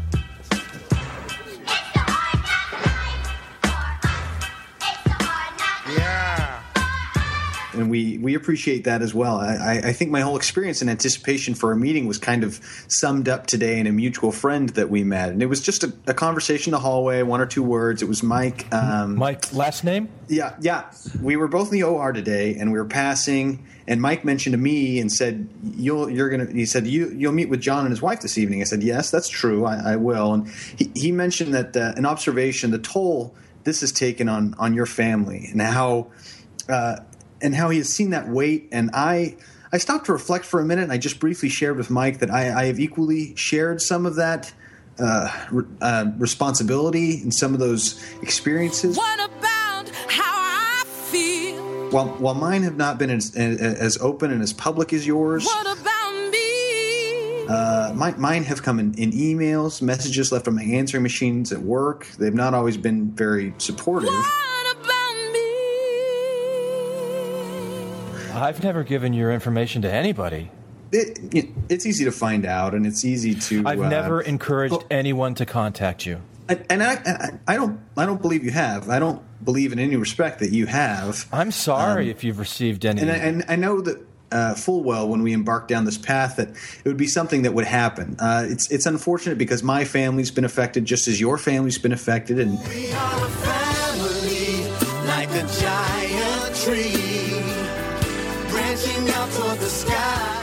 And 7.74 7.90
we 7.90 8.18
we 8.18 8.34
appreciate 8.34 8.84
that 8.84 9.02
as 9.02 9.14
well. 9.14 9.36
I, 9.38 9.80
I- 9.84 9.92
think 9.92 10.10
my 10.10 10.20
whole 10.20 10.36
experience 10.36 10.82
in 10.82 10.88
anticipation 10.88 11.54
for 11.54 11.70
our 11.70 11.76
meeting 11.76 12.06
was 12.06 12.18
kind 12.18 12.44
of 12.44 12.60
summed 12.88 13.28
up 13.28 13.46
today 13.46 13.78
in 13.78 13.86
a 13.86 13.92
mutual 13.92 14.32
friend 14.32 14.68
that 14.70 14.88
we 14.90 15.04
met, 15.04 15.30
and 15.30 15.42
it 15.42 15.46
was 15.46 15.60
just 15.60 15.84
a, 15.84 15.92
a 16.06 16.14
conversation 16.14 16.70
in 16.70 16.72
the 16.72 16.80
hallway, 16.80 17.22
one 17.22 17.40
or 17.40 17.46
two 17.46 17.62
words. 17.62 18.02
It 18.02 18.08
was 18.08 18.22
Mike. 18.22 18.66
Um, 18.72 19.16
Mike, 19.16 19.52
last 19.52 19.84
name? 19.84 20.08
Yeah, 20.28 20.56
yeah. 20.60 20.90
We 21.20 21.36
were 21.36 21.48
both 21.48 21.68
in 21.68 21.74
the 21.74 21.82
OR 21.84 22.12
today, 22.12 22.54
and 22.56 22.72
we 22.72 22.78
were 22.78 22.84
passing. 22.86 23.66
And 23.86 24.00
Mike 24.00 24.24
mentioned 24.24 24.52
to 24.54 24.58
me 24.58 25.00
and 25.00 25.10
said, 25.12 25.48
"You'll, 25.76 26.08
you're 26.08 26.30
gonna." 26.30 26.46
He 26.50 26.66
said, 26.66 26.86
"You, 26.86 27.10
you'll 27.10 27.32
meet 27.32 27.48
with 27.48 27.60
John 27.60 27.80
and 27.80 27.90
his 27.90 28.00
wife 28.00 28.20
this 28.20 28.38
evening." 28.38 28.60
I 28.60 28.64
said, 28.64 28.82
"Yes, 28.82 29.10
that's 29.10 29.28
true. 29.28 29.64
I, 29.66 29.92
I 29.92 29.96
will." 29.96 30.32
And 30.34 30.48
he, 30.48 30.90
he 30.94 31.12
mentioned 31.12 31.52
that 31.54 31.76
uh, 31.76 31.92
an 31.96 32.06
observation, 32.06 32.70
the 32.70 32.78
toll 32.78 33.34
this 33.64 33.80
has 33.80 33.92
taken 33.92 34.28
on 34.28 34.54
on 34.58 34.72
your 34.74 34.86
family, 34.86 35.48
and 35.50 35.60
how, 35.60 36.08
uh, 36.68 36.96
and 37.42 37.54
how 37.54 37.70
he 37.70 37.78
has 37.78 37.88
seen 37.88 38.10
that 38.10 38.28
weight. 38.28 38.68
And 38.72 38.90
I, 38.94 39.36
I 39.72 39.78
stopped 39.78 40.06
to 40.06 40.12
reflect 40.12 40.44
for 40.44 40.60
a 40.60 40.64
minute, 40.64 40.82
and 40.84 40.92
I 40.92 40.98
just 40.98 41.18
briefly 41.20 41.48
shared 41.48 41.76
with 41.76 41.90
Mike 41.90 42.18
that 42.20 42.30
I, 42.30 42.62
I 42.62 42.64
have 42.66 42.78
equally 42.80 43.34
shared 43.36 43.80
some 43.82 44.06
of 44.06 44.16
that. 44.16 44.52
Uh, 44.98 45.46
re- 45.50 45.64
uh, 45.80 46.04
responsibility 46.18 47.22
and 47.22 47.32
some 47.32 47.54
of 47.54 47.58
those 47.60 47.98
experiences. 48.20 48.94
What 48.94 49.18
about 49.20 49.88
how 50.06 50.22
I 50.22 50.84
feel? 50.86 51.90
While, 51.90 52.08
while 52.18 52.34
mine 52.34 52.62
have 52.64 52.76
not 52.76 52.98
been 52.98 53.08
as, 53.08 53.34
as 53.34 53.96
open 54.02 54.30
and 54.30 54.42
as 54.42 54.52
public 54.52 54.92
as 54.92 55.06
yours, 55.06 55.46
What 55.46 55.78
about 55.80 56.30
me? 56.30 57.46
uh, 57.48 57.92
mine, 57.94 58.20
mine 58.20 58.44
have 58.44 58.62
come 58.62 58.78
in, 58.78 58.92
in 58.94 59.12
emails, 59.12 59.80
messages 59.80 60.30
left 60.30 60.46
on 60.46 60.56
my 60.56 60.62
answering 60.62 61.02
machines 61.02 61.52
at 61.52 61.60
work. 61.60 62.06
They've 62.18 62.34
not 62.34 62.52
always 62.52 62.76
been 62.76 63.12
very 63.12 63.54
supportive. 63.56 64.10
What 64.10 64.30
I've 68.42 68.62
never 68.64 68.82
given 68.82 69.12
your 69.12 69.30
information 69.30 69.82
to 69.82 69.92
anybody. 69.92 70.50
It, 70.90 71.34
it, 71.34 71.46
it's 71.68 71.86
easy 71.86 72.04
to 72.04 72.12
find 72.12 72.44
out, 72.44 72.74
and 72.74 72.86
it's 72.86 73.04
easy 73.04 73.34
to. 73.34 73.62
I've 73.64 73.80
uh, 73.80 73.88
never 73.88 74.20
encouraged 74.20 74.72
well- 74.72 74.84
anyone 74.90 75.34
to 75.36 75.46
contact 75.46 76.04
you. 76.04 76.20
and, 76.48 76.66
and 76.68 76.82
I, 76.82 76.94
I, 76.94 77.28
I 77.46 77.56
don't, 77.56 77.80
I 77.96 78.04
don't 78.04 78.20
believe 78.20 78.44
you 78.44 78.50
have. 78.50 78.90
I 78.90 78.98
don't 78.98 79.22
believe 79.44 79.72
in 79.72 79.78
any 79.78 79.96
respect 79.96 80.40
that 80.40 80.50
you 80.50 80.66
have. 80.66 81.26
I'm 81.32 81.50
sorry 81.52 82.10
if 82.10 82.24
you've 82.24 82.38
received 82.40 82.84
any. 82.84 83.00
And 83.00 83.10
I, 83.10 83.14
and 83.14 83.44
I 83.48 83.56
know 83.56 83.80
that 83.80 84.04
uh, 84.32 84.54
full 84.54 84.82
well 84.82 85.08
when 85.08 85.22
we 85.22 85.32
embarked 85.34 85.68
down 85.68 85.84
this 85.84 85.98
path 85.98 86.36
that 86.36 86.48
it 86.48 86.84
would 86.84 86.96
be 86.96 87.06
something 87.06 87.42
that 87.42 87.54
would 87.54 87.66
happen. 87.66 88.16
Uh, 88.18 88.44
it's 88.48 88.70
it's 88.72 88.86
unfortunate 88.86 89.38
because 89.38 89.62
my 89.62 89.84
family's 89.84 90.30
been 90.32 90.44
affected 90.44 90.84
just 90.84 91.06
as 91.06 91.20
your 91.20 91.38
family's 91.38 91.78
been 91.78 91.92
affected, 91.92 92.40
and 92.40 92.58
We 92.68 92.92
are 92.92 93.24
a 93.24 93.30
family, 93.30 94.64
like 95.06 95.30
a 95.30 95.46
giant 95.60 96.56
tree, 96.56 97.01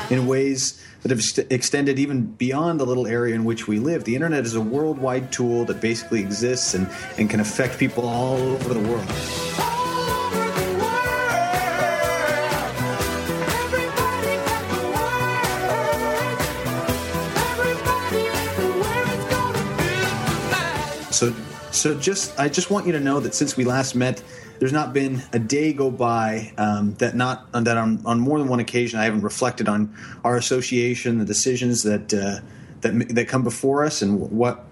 in 0.09 0.27
ways 0.27 0.83
that 1.01 1.11
have 1.11 1.21
extended 1.51 1.99
even 1.99 2.25
beyond 2.25 2.79
the 2.79 2.85
little 2.85 3.07
area 3.07 3.35
in 3.35 3.45
which 3.45 3.67
we 3.67 3.79
live. 3.79 4.03
The 4.03 4.15
internet 4.15 4.45
is 4.45 4.55
a 4.55 4.61
worldwide 4.61 5.31
tool 5.31 5.65
that 5.65 5.79
basically 5.81 6.19
exists 6.19 6.73
and, 6.73 6.89
and 7.17 7.29
can 7.29 7.39
affect 7.39 7.77
people 7.77 8.07
all 8.07 8.37
over 8.37 8.73
the 8.73 8.79
world. 8.79 9.07
So, 21.11 21.33
so 21.71 21.99
just 21.99 22.39
I 22.39 22.47
just 22.47 22.71
want 22.71 22.85
you 22.85 22.93
to 22.93 22.99
know 22.99 23.19
that 23.19 23.33
since 23.33 23.57
we 23.57 23.65
last 23.65 23.93
met, 23.93 24.23
there's 24.59 24.73
not 24.73 24.93
been 24.93 25.23
a 25.33 25.39
day 25.39 25.73
go 25.73 25.89
by 25.89 26.53
um, 26.57 26.93
that 26.95 27.15
not 27.15 27.51
that 27.53 27.77
on, 27.77 28.01
on 28.05 28.19
more 28.19 28.37
than 28.37 28.47
one 28.47 28.59
occasion 28.59 28.99
I 28.99 29.05
haven't 29.05 29.21
reflected 29.21 29.67
on 29.67 29.95
our 30.23 30.37
association, 30.37 31.17
the 31.17 31.25
decisions 31.25 31.83
that 31.83 32.13
uh, 32.13 32.39
that 32.81 33.15
that 33.15 33.27
come 33.27 33.43
before 33.43 33.85
us, 33.85 34.01
and 34.01 34.19
what 34.19 34.65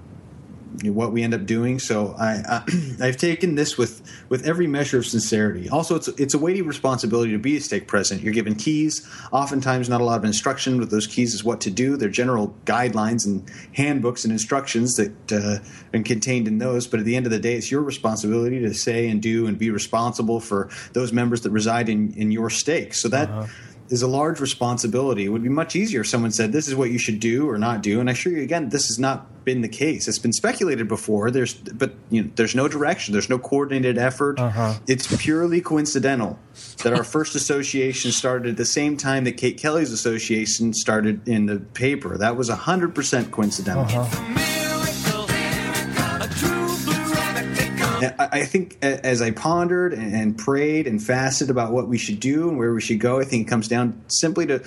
what 0.84 1.12
we 1.12 1.24
end 1.24 1.34
up 1.34 1.46
doing. 1.46 1.80
So 1.80 2.16
I, 2.18 2.64
I 3.00 3.06
have 3.06 3.18
taken 3.18 3.56
this 3.56 3.78
with 3.78 4.02
with 4.30 4.46
every 4.46 4.68
measure 4.68 5.00
of 5.00 5.06
sincerity. 5.06 5.70
Also, 5.70 5.96
it's 5.96 6.08
it's 6.10 6.34
a 6.34 6.40
weighty 6.40 6.62
responsibility 6.62 7.32
to 7.32 7.40
be 7.40 7.58
a 7.58 7.62
stake 7.62 7.88
president. 7.88 8.24
You're 8.24 8.34
given 8.34 8.56
keys, 8.56 9.08
oftentimes 9.32 9.90
not 9.90 10.02
a 10.02 10.04
lot 10.04 10.18
of 10.18 10.26
instruction 10.26 10.80
with 10.80 10.92
those 10.92 11.08
keys 11.08 11.34
is 11.34 11.44
what 11.44 11.62
to 11.62 11.72
do. 11.72 11.98
They're 11.98 12.10
general 12.10 12.56
guidelines 12.66 13.26
and 13.26 13.50
handbooks 13.74 14.24
and 14.24 14.32
instructions 14.32 14.96
that 14.98 15.32
uh, 15.32 15.60
are 15.98 16.04
contained 16.04 16.48
in 16.48 16.58
those. 16.58 16.88
But 16.88 17.00
at 17.00 17.06
the 17.06 17.16
end 17.16 17.26
of 17.26 17.32
the 17.32 17.40
day, 17.40 17.56
it's 17.56 17.72
your 17.72 17.82
responsibility 17.82 18.60
to 18.60 18.74
say 18.74 19.10
and 19.10 19.22
do 19.22 19.48
and 19.48 19.58
be 19.58 19.72
responsible 19.72 20.40
for 20.40 20.70
those 20.94 21.14
members 21.14 21.42
that 21.42 21.52
reside 21.52 21.90
in 21.90 22.14
in 22.14 22.32
your 22.32 22.50
stake. 22.50 22.94
So 22.94 23.08
that. 23.10 23.30
Uh-huh 23.30 23.48
is 23.90 24.02
a 24.02 24.08
large 24.08 24.40
responsibility. 24.40 25.26
It 25.26 25.30
would 25.30 25.44
be 25.44 25.50
much 25.50 25.76
easier 25.76 26.02
if 26.02 26.08
someone 26.08 26.32
said, 26.32 26.52
"This 26.52 26.68
is 26.68 26.76
what 26.76 26.92
you 26.92 26.98
should 26.98 27.20
do 27.20 27.50
or 27.50 27.58
not 27.58 27.82
do." 27.82 28.00
And 28.00 28.10
I 28.10 28.14
assure 28.14 28.34
you, 28.34 28.42
again, 28.42 28.70
this 28.70 28.88
has 28.88 29.00
not 29.00 29.46
been 29.46 29.62
the 29.62 29.70
case. 29.70 30.08
It's 30.08 30.20
been 30.20 30.34
speculated 30.34 30.88
before. 30.88 31.32
There's, 31.32 31.54
but 31.54 31.94
you 32.10 32.24
know, 32.24 32.30
there's 32.36 32.54
no 32.54 32.68
direction. 32.68 33.14
There's 33.14 33.30
no 33.30 33.40
coordinated 33.40 33.98
effort. 33.98 34.40
Uh-huh. 34.40 34.74
It's 34.88 35.08
purely 35.16 35.62
coincidental 35.62 36.38
that 36.84 36.94
our 36.94 37.04
first 37.04 37.34
association 37.36 38.12
started 38.12 38.52
at 38.52 38.58
the 38.58 38.66
same 38.66 38.98
time 38.98 39.24
that 39.24 39.38
Kate 39.38 39.58
Kelly's 39.58 39.92
association 39.92 40.74
started 40.74 41.28
in 41.28 41.46
the 41.46 41.60
paper. 41.60 42.18
That 42.18 42.36
was 42.36 42.50
hundred 42.50 42.94
percent 42.94 43.32
coincidental. 43.32 43.86
Uh-huh. 43.86 44.67
I 48.20 48.46
think 48.46 48.78
as 48.82 49.22
I 49.22 49.32
pondered 49.32 49.94
and 49.94 50.38
prayed 50.38 50.88
and 50.88 51.02
fasted 51.02 51.50
about 51.50 51.72
what 51.72 51.88
we 51.88 51.98
should 51.98 52.20
do 52.20 52.50
and 52.50 52.58
where 52.58 52.74
we 52.74 52.82
should 52.82 53.00
go, 53.00 53.20
I 53.20 53.24
think 53.24 53.48
it 53.48 53.50
comes 53.50 53.68
down 53.68 54.02
simply 54.08 54.46
to 54.48 54.64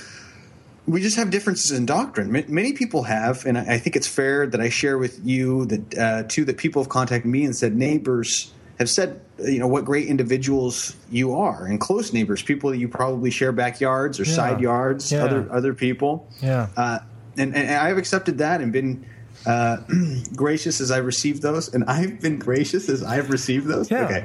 we 0.86 1.00
just 1.00 1.16
have 1.16 1.30
differences 1.30 1.70
in 1.70 1.86
doctrine. 1.86 2.32
Many 2.32 2.72
people 2.72 3.04
have, 3.04 3.46
and 3.46 3.56
I 3.56 3.78
think 3.78 3.96
it's 3.96 4.06
fair 4.06 4.46
that 4.46 4.60
I 4.60 4.70
share 4.70 4.98
with 4.98 5.20
you 5.24 5.66
that 5.66 5.98
uh, 5.98 6.22
too 6.24 6.44
that 6.46 6.56
people 6.56 6.82
have 6.82 6.88
contacted 6.88 7.30
me 7.30 7.44
and 7.44 7.54
said 7.54 7.76
neighbors 7.76 8.52
have 8.78 8.88
said 8.88 9.20
you 9.38 9.58
know 9.58 9.68
what 9.68 9.84
great 9.84 10.08
individuals 10.08 10.96
you 11.10 11.34
are 11.34 11.66
and 11.66 11.80
close 11.80 12.12
neighbors, 12.12 12.42
people 12.42 12.70
that 12.70 12.78
you 12.78 12.88
probably 12.88 13.30
share 13.30 13.52
backyards 13.52 14.18
or 14.18 14.24
yeah. 14.24 14.34
side 14.34 14.60
yards, 14.60 15.12
yeah. 15.12 15.24
other 15.24 15.48
other 15.52 15.74
people. 15.74 16.26
Yeah, 16.42 16.68
uh, 16.76 17.00
and, 17.36 17.54
and 17.54 17.70
I've 17.70 17.98
accepted 17.98 18.38
that 18.38 18.60
and 18.60 18.72
been 18.72 19.06
uh, 19.46 19.78
gracious 20.36 20.80
as 20.80 20.90
I 20.90 20.98
received 20.98 21.42
those, 21.42 21.72
and 21.72 21.84
I've 21.84 22.20
been 22.20 22.38
gracious 22.38 22.88
as 22.88 23.02
I've 23.02 23.30
received 23.30 23.66
those. 23.66 23.90
Yeah. 23.90 24.04
Okay, 24.04 24.24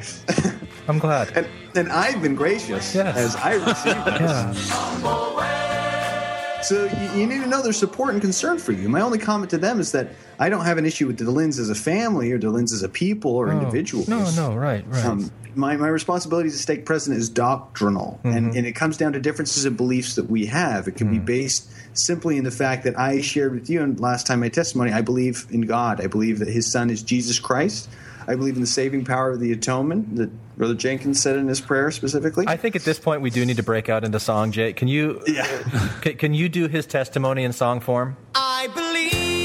I'm 0.88 1.00
glad. 1.00 1.32
And, 1.36 1.48
and 1.76 1.92
I've 1.92 2.22
been 2.22 2.36
gracious 2.36 2.96
yes. 2.96 3.18
as 3.18 3.36
I 3.36 3.54
received 3.56 4.06
those. 4.06 4.70
Yeah. 4.70 5.82
So 6.66 6.86
you, 6.86 7.20
you, 7.20 7.28
need 7.28 7.42
to 7.42 7.48
know 7.48 7.62
their 7.62 7.74
support 7.74 8.14
and 8.14 8.22
concern 8.22 8.58
for 8.58 8.72
you. 8.72 8.90
My 8.90 9.02
only 9.02 9.20
comment 9.20 9.52
to 9.52 9.60
them 9.60 9.80
is 9.80 9.92
that 9.92 10.10
I 10.40 10.50
don't 10.50 10.66
have 10.66 10.80
an 10.80 10.86
issue 10.86 11.06
with 11.06 11.20
Dehlins 11.20 11.60
as 11.60 11.70
a 11.70 11.76
family 11.76 12.32
or 12.32 12.40
Dehlins 12.40 12.74
as 12.74 12.82
a 12.82 12.90
people 12.90 13.36
or 13.36 13.50
oh, 13.50 13.52
individuals. 13.52 14.08
No, 14.08 14.32
no, 14.32 14.56
right, 14.56 14.84
right. 14.88 15.06
Um, 15.06 15.32
my, 15.54 15.78
my 15.78 15.88
responsibility 15.88 16.48
as 16.48 16.56
a 16.56 16.60
stake 16.60 16.84
president 16.84 17.22
is 17.22 17.30
doctrinal, 17.30 18.20
mm-hmm. 18.24 18.36
and, 18.36 18.56
and 18.56 18.66
it 18.66 18.74
comes 18.74 18.98
down 18.98 19.14
to 19.14 19.20
differences 19.20 19.66
in 19.66 19.76
beliefs 19.76 20.16
that 20.16 20.28
we 20.28 20.48
have. 20.48 20.88
It 20.88 20.96
can 20.96 21.08
mm-hmm. 21.08 21.24
be 21.24 21.40
based 21.40 21.70
simply 21.94 22.38
in 22.38 22.44
the 22.44 22.52
fact 22.52 22.84
that 22.86 22.98
I 22.98 23.22
shared 23.22 23.54
with 23.54 23.70
you, 23.70 23.84
and 23.84 24.00
last 24.00 24.26
time 24.26 24.40
my 24.40 24.50
testimony, 24.50 24.92
I 24.92 25.02
believe 25.02 25.46
in 25.52 25.62
God. 25.62 26.02
I 26.02 26.08
believe 26.08 26.40
that 26.40 26.48
His 26.48 26.72
Son 26.72 26.90
is 26.90 27.04
Jesus 27.04 27.38
Christ. 27.38 27.90
I 28.28 28.36
believe 28.36 28.56
in 28.56 28.62
the 28.62 28.68
saving 28.68 29.06
power 29.06 29.32
of 29.32 29.40
the 29.40 29.52
atonement 29.52 30.16
that 30.16 30.32
Brother 30.58 30.76
Jenkins 30.76 31.22
said 31.22 31.36
in 31.36 31.48
his 31.48 31.60
prayer 31.60 31.92
specifically. 31.92 32.46
I 32.48 32.58
think 32.58 32.76
at 32.76 32.84
this 32.84 33.00
point 33.00 33.22
we 33.22 33.30
do 33.30 33.46
need 33.46 33.58
to 33.58 33.64
break 33.64 33.90
out 33.90 34.04
into 34.04 34.20
song. 34.20 34.52
Jake, 34.52 34.78
can 34.78 34.88
you? 34.88 35.22
Yeah. 35.28 35.46
can, 36.02 36.18
can 36.18 36.34
you 36.34 36.50
do 36.50 36.68
his 36.68 36.86
testimony 36.86 37.44
in 37.44 37.52
song 37.54 37.80
form? 37.82 38.16
I 38.34 38.68
believe 38.74 39.36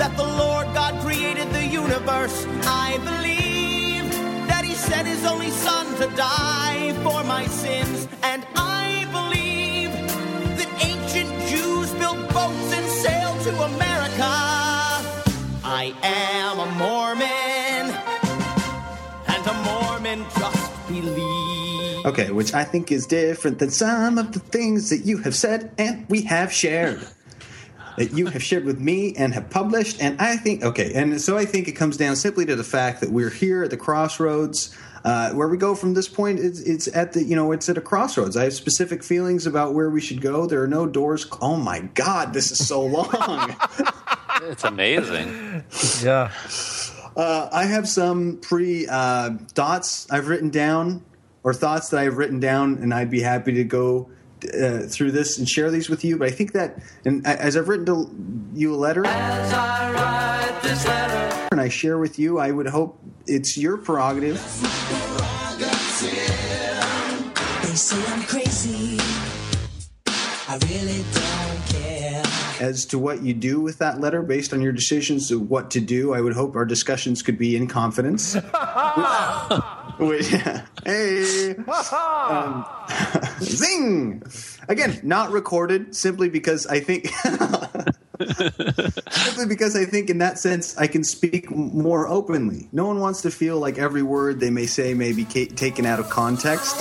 that 0.00 0.16
the 0.16 0.24
Lord 0.24 0.66
God 0.72 0.98
created 1.02 1.50
the 1.52 1.66
universe. 1.66 2.46
I 2.62 2.96
believe 3.04 4.10
that 4.48 4.64
He 4.64 4.72
sent 4.72 5.06
His 5.06 5.26
only 5.26 5.50
Son 5.50 5.86
to 5.96 6.06
die 6.16 6.94
for 7.02 7.22
my 7.24 7.46
sins, 7.46 8.08
and 8.22 8.42
I 8.56 9.06
believe 9.12 9.92
that 10.56 10.70
ancient 10.82 11.28
Jews 11.50 11.92
built 12.00 12.16
boats 12.32 12.72
and 12.72 12.86
sailed 13.02 13.40
to 13.42 13.50
America. 13.62 14.32
I 15.62 15.94
am 16.02 16.58
a 16.60 16.66
Mormon, 16.78 17.28
and 17.28 17.59
a 20.10 20.16
Mormon 20.16 20.30
just 20.38 20.88
believes. 20.88 22.06
Okay, 22.06 22.30
which 22.30 22.54
I 22.54 22.64
think 22.64 22.90
is 22.90 23.06
different 23.06 23.58
than 23.58 23.70
some 23.70 24.18
of 24.18 24.32
the 24.32 24.40
things 24.40 24.90
that 24.90 25.04
you 25.04 25.18
have 25.18 25.34
said 25.34 25.72
and 25.78 26.08
we 26.08 26.22
have 26.22 26.52
shared. 26.52 27.06
that 27.96 28.12
you 28.12 28.26
have 28.26 28.42
shared 28.42 28.64
with 28.64 28.80
me 28.80 29.14
and 29.16 29.34
have 29.34 29.50
published. 29.50 30.00
And 30.00 30.20
I 30.20 30.36
think, 30.36 30.64
okay, 30.64 30.92
and 30.94 31.20
so 31.20 31.36
I 31.36 31.44
think 31.44 31.68
it 31.68 31.72
comes 31.72 31.96
down 31.96 32.16
simply 32.16 32.46
to 32.46 32.56
the 32.56 32.64
fact 32.64 33.00
that 33.00 33.10
we're 33.10 33.30
here 33.30 33.64
at 33.64 33.70
the 33.70 33.76
crossroads. 33.76 34.76
Uh, 35.02 35.30
where 35.32 35.48
we 35.48 35.56
go 35.56 35.74
from 35.74 35.94
this 35.94 36.08
point, 36.08 36.38
it's, 36.38 36.60
it's, 36.60 36.86
at 36.94 37.14
the 37.14 37.24
you 37.24 37.34
know 37.34 37.52
it's 37.52 37.70
at 37.70 37.78
a 37.78 37.80
crossroads. 37.80 38.36
I 38.36 38.44
have 38.44 38.52
specific 38.52 39.02
feelings 39.02 39.46
about 39.46 39.72
where 39.72 39.88
we 39.88 39.98
should 39.98 40.20
go. 40.20 40.44
There 40.44 40.62
are 40.62 40.68
no 40.68 40.86
doors. 40.86 41.26
Oh 41.40 41.56
my 41.56 41.80
God, 41.94 42.34
this 42.34 42.50
is 42.50 42.68
so 42.68 42.82
long. 42.82 43.56
it's 44.42 44.64
amazing. 44.64 45.64
yeah. 46.02 46.30
Uh, 47.16 47.48
I 47.52 47.64
have 47.64 47.88
some 47.88 48.38
pre 48.38 48.86
uh, 48.86 49.30
thoughts 49.52 50.06
I've 50.10 50.28
written 50.28 50.50
down, 50.50 51.04
or 51.42 51.52
thoughts 51.54 51.88
that 51.90 52.00
I've 52.00 52.16
written 52.16 52.40
down, 52.40 52.78
and 52.78 52.94
I'd 52.94 53.10
be 53.10 53.20
happy 53.20 53.52
to 53.54 53.64
go 53.64 54.10
uh, 54.44 54.80
through 54.80 55.12
this 55.12 55.38
and 55.38 55.48
share 55.48 55.70
these 55.70 55.88
with 55.88 56.04
you. 56.04 56.16
But 56.16 56.28
I 56.28 56.30
think 56.30 56.52
that, 56.52 56.78
and 57.04 57.26
as 57.26 57.56
I've 57.56 57.68
written 57.68 57.86
to 57.86 58.10
you 58.54 58.74
a 58.74 58.76
letter, 58.76 59.06
as 59.06 59.52
I 59.52 59.92
write 59.92 60.62
this 60.62 60.86
letter, 60.86 61.48
and 61.52 61.60
I 61.60 61.68
share 61.68 61.98
with 61.98 62.18
you, 62.18 62.38
I 62.38 62.50
would 62.50 62.68
hope 62.68 62.98
it's 63.26 63.56
your 63.56 63.76
prerogative. 63.76 64.36
They 67.62 67.76
say 67.76 68.12
I'm 68.12 68.22
crazy. 68.22 68.98
I 70.48 70.58
really 70.68 71.04
don't 71.12 71.66
care. 71.68 71.99
As 72.60 72.84
to 72.86 72.98
what 72.98 73.22
you 73.22 73.32
do 73.32 73.58
with 73.58 73.78
that 73.78 74.00
letter, 74.00 74.20
based 74.20 74.52
on 74.52 74.60
your 74.60 74.72
decisions 74.72 75.30
of 75.30 75.48
what 75.48 75.70
to 75.70 75.80
do, 75.80 76.12
I 76.12 76.20
would 76.20 76.34
hope 76.34 76.54
our 76.54 76.66
discussions 76.66 77.22
could 77.22 77.38
be 77.38 77.56
in 77.56 77.66
confidence. 77.66 78.34
Which, 79.98 80.26
hey, 80.84 81.54
um, 81.90 82.66
zing! 83.40 84.22
Again, 84.68 85.00
not 85.02 85.30
recorded, 85.30 85.96
simply 85.96 86.28
because 86.28 86.66
I 86.66 86.80
think. 86.80 87.08
Simply 89.10 89.46
because 89.46 89.74
I 89.74 89.86
think, 89.86 90.10
in 90.10 90.18
that 90.18 90.38
sense, 90.38 90.76
I 90.76 90.86
can 90.86 91.02
speak 91.02 91.50
more 91.50 92.06
openly. 92.08 92.68
No 92.72 92.84
one 92.84 93.00
wants 93.00 93.22
to 93.22 93.30
feel 93.30 93.58
like 93.58 93.78
every 93.78 94.02
word 94.02 94.38
they 94.40 94.50
may 94.50 94.66
say 94.66 94.92
may 94.92 95.14
be 95.14 95.24
ca- 95.24 95.48
taken 95.48 95.86
out 95.86 95.98
of 95.98 96.10
context. 96.10 96.76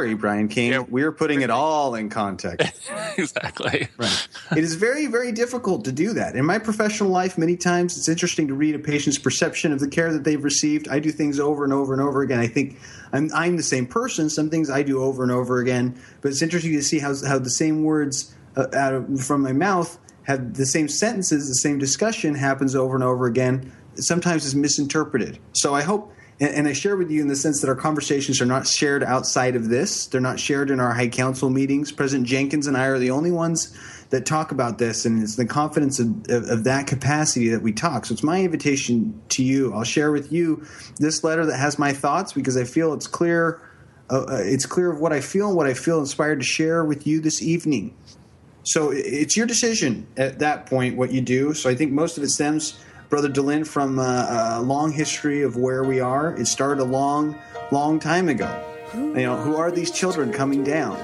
Worry, 0.00 0.14
Brian 0.14 0.48
King. 0.48 0.72
Yeah. 0.72 0.84
We're 0.88 1.12
putting 1.12 1.42
it 1.42 1.50
all 1.50 1.94
in 1.94 2.08
context. 2.08 2.80
exactly. 3.18 3.88
Right. 3.98 4.28
It 4.56 4.64
is 4.64 4.74
very, 4.74 5.06
very 5.06 5.30
difficult 5.30 5.84
to 5.84 5.92
do 5.92 6.14
that. 6.14 6.36
In 6.36 6.44
my 6.46 6.58
professional 6.58 7.10
life, 7.10 7.36
many 7.36 7.56
times 7.56 7.98
it's 7.98 8.08
interesting 8.08 8.48
to 8.48 8.54
read 8.54 8.74
a 8.74 8.78
patient's 8.78 9.18
perception 9.18 9.72
of 9.72 9.80
the 9.80 9.88
care 9.88 10.10
that 10.12 10.24
they've 10.24 10.42
received. 10.42 10.88
I 10.88 11.00
do 11.00 11.10
things 11.10 11.38
over 11.38 11.64
and 11.64 11.72
over 11.72 11.92
and 11.92 12.02
over 12.02 12.22
again. 12.22 12.40
I 12.40 12.46
think 12.46 12.78
I'm, 13.12 13.30
I'm 13.34 13.56
the 13.56 13.62
same 13.62 13.86
person. 13.86 14.30
Some 14.30 14.48
things 14.48 14.70
I 14.70 14.82
do 14.82 15.02
over 15.02 15.22
and 15.22 15.30
over 15.30 15.58
again, 15.58 16.00
but 16.22 16.30
it's 16.30 16.42
interesting 16.42 16.72
to 16.72 16.82
see 16.82 16.98
how, 16.98 17.14
how 17.26 17.38
the 17.38 17.50
same 17.50 17.82
words 17.82 18.34
uh, 18.56 18.66
out 18.72 18.94
of, 18.94 19.20
from 19.20 19.42
my 19.42 19.52
mouth 19.52 19.98
have 20.22 20.54
the 20.54 20.66
same 20.66 20.88
sentences, 20.88 21.48
the 21.48 21.54
same 21.54 21.78
discussion 21.78 22.34
happens 22.34 22.74
over 22.74 22.94
and 22.94 23.04
over 23.04 23.26
again. 23.26 23.72
Sometimes 23.96 24.46
it's 24.46 24.54
misinterpreted. 24.54 25.38
So 25.52 25.74
I 25.74 25.82
hope 25.82 26.12
and, 26.40 26.54
and 26.54 26.68
I 26.68 26.72
share 26.72 26.96
with 26.96 27.10
you 27.10 27.20
in 27.20 27.28
the 27.28 27.36
sense 27.36 27.60
that 27.60 27.68
our 27.68 27.76
conversations 27.76 28.40
are 28.40 28.46
not 28.46 28.66
shared 28.66 29.04
outside 29.04 29.54
of 29.54 29.68
this. 29.68 30.06
They're 30.06 30.20
not 30.20 30.40
shared 30.40 30.70
in 30.70 30.80
our 30.80 30.92
high 30.92 31.08
council 31.08 31.50
meetings. 31.50 31.92
President 31.92 32.26
Jenkins 32.26 32.66
and 32.66 32.76
I 32.76 32.86
are 32.86 32.98
the 32.98 33.10
only 33.10 33.30
ones 33.30 33.76
that 34.08 34.26
talk 34.26 34.50
about 34.50 34.78
this, 34.78 35.04
and 35.04 35.22
it's 35.22 35.36
the 35.36 35.46
confidence 35.46 36.00
of, 36.00 36.08
of, 36.28 36.50
of, 36.50 36.64
that 36.64 36.88
capacity 36.88 37.48
that 37.50 37.62
we 37.62 37.72
talk. 37.72 38.06
So 38.06 38.12
it's 38.12 38.24
my 38.24 38.40
invitation 38.42 39.20
to 39.28 39.44
you. 39.44 39.72
I'll 39.72 39.84
share 39.84 40.10
with 40.10 40.32
you 40.32 40.66
this 40.98 41.22
letter 41.22 41.46
that 41.46 41.56
has 41.56 41.78
my 41.78 41.92
thoughts 41.92 42.32
because 42.32 42.56
I 42.56 42.64
feel 42.64 42.92
it's 42.92 43.06
clear. 43.06 43.62
Uh, 44.10 44.24
uh 44.28 44.40
it's 44.40 44.66
clear 44.66 44.90
of 44.90 44.98
what 44.98 45.12
I 45.12 45.20
feel 45.20 45.48
and 45.48 45.56
what 45.56 45.68
I 45.68 45.74
feel 45.74 46.00
inspired 46.00 46.40
to 46.40 46.44
share 46.44 46.84
with 46.84 47.06
you 47.06 47.20
this 47.20 47.40
evening. 47.40 47.94
So 48.64 48.90
it's 48.92 49.36
your 49.36 49.46
decision 49.46 50.06
at 50.16 50.40
that 50.40 50.66
point 50.66 50.96
what 50.96 51.12
you 51.12 51.20
do. 51.20 51.54
So 51.54 51.70
I 51.70 51.74
think 51.76 51.92
most 51.92 52.18
of 52.18 52.24
it 52.24 52.30
stems 52.30 52.78
Brother 53.10 53.28
Dehlin 53.28 53.66
from 53.66 53.98
uh, 53.98 54.58
a 54.58 54.62
long 54.62 54.92
history 54.92 55.42
of 55.42 55.56
where 55.56 55.82
we 55.82 55.98
are. 56.00 56.32
It 56.36 56.46
started 56.46 56.80
a 56.80 56.84
long, 56.84 57.36
long 57.72 57.98
time 57.98 58.28
ago. 58.28 58.64
You 58.94 59.14
know, 59.14 59.36
who 59.36 59.56
are 59.56 59.70
these 59.70 59.90
children 59.90 60.32
coming 60.32 60.64
down? 60.64 60.96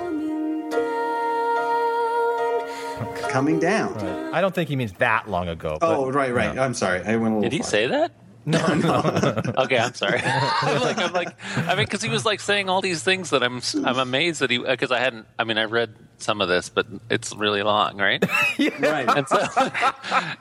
coming 3.29 3.59
down. 3.59 3.93
Right. 3.95 4.33
I 4.33 4.41
don't 4.41 4.55
think 4.55 4.71
he 4.71 4.77
means 4.77 4.93
that 4.95 5.29
long 5.29 5.49
ago. 5.49 5.77
but- 5.79 5.91
Oh, 5.95 6.11
right, 6.11 6.33
right. 6.33 6.57
I'm 6.59 6.73
sorry. 6.73 7.03
I 7.05 7.17
went 7.17 7.35
a 7.35 7.37
little. 7.37 7.41
Did 7.43 7.53
he 7.53 7.59
far. 7.59 7.67
say 7.69 7.87
that? 7.89 8.13
No, 8.47 8.65
no. 8.75 9.43
okay, 9.59 9.77
I'm 9.77 9.93
sorry. 9.95 10.21
I'm 10.25 10.81
like, 10.81 10.99
I'm 10.99 11.13
like, 11.13 11.37
I 11.57 11.75
mean, 11.75 11.85
because 11.85 12.01
he 12.01 12.09
was 12.09 12.25
like 12.25 12.39
saying 12.39 12.69
all 12.69 12.81
these 12.81 13.03
things 13.03 13.31
that 13.31 13.43
I'm, 13.43 13.61
I'm 13.85 13.99
amazed 13.99 14.41
that 14.41 14.51
he, 14.51 14.59
because 14.59 14.93
I 14.93 15.01
hadn't, 15.01 15.27
I 15.37 15.43
mean, 15.43 15.59
I 15.59 15.65
read 15.65 15.93
some 16.19 16.41
of 16.41 16.49
this, 16.49 16.69
but 16.69 16.87
it's 17.11 17.35
really 17.35 17.63
long, 17.63 17.99
right? 17.99 18.25
Right. 18.79 19.09
And 19.09 19.27
so, 19.29 19.47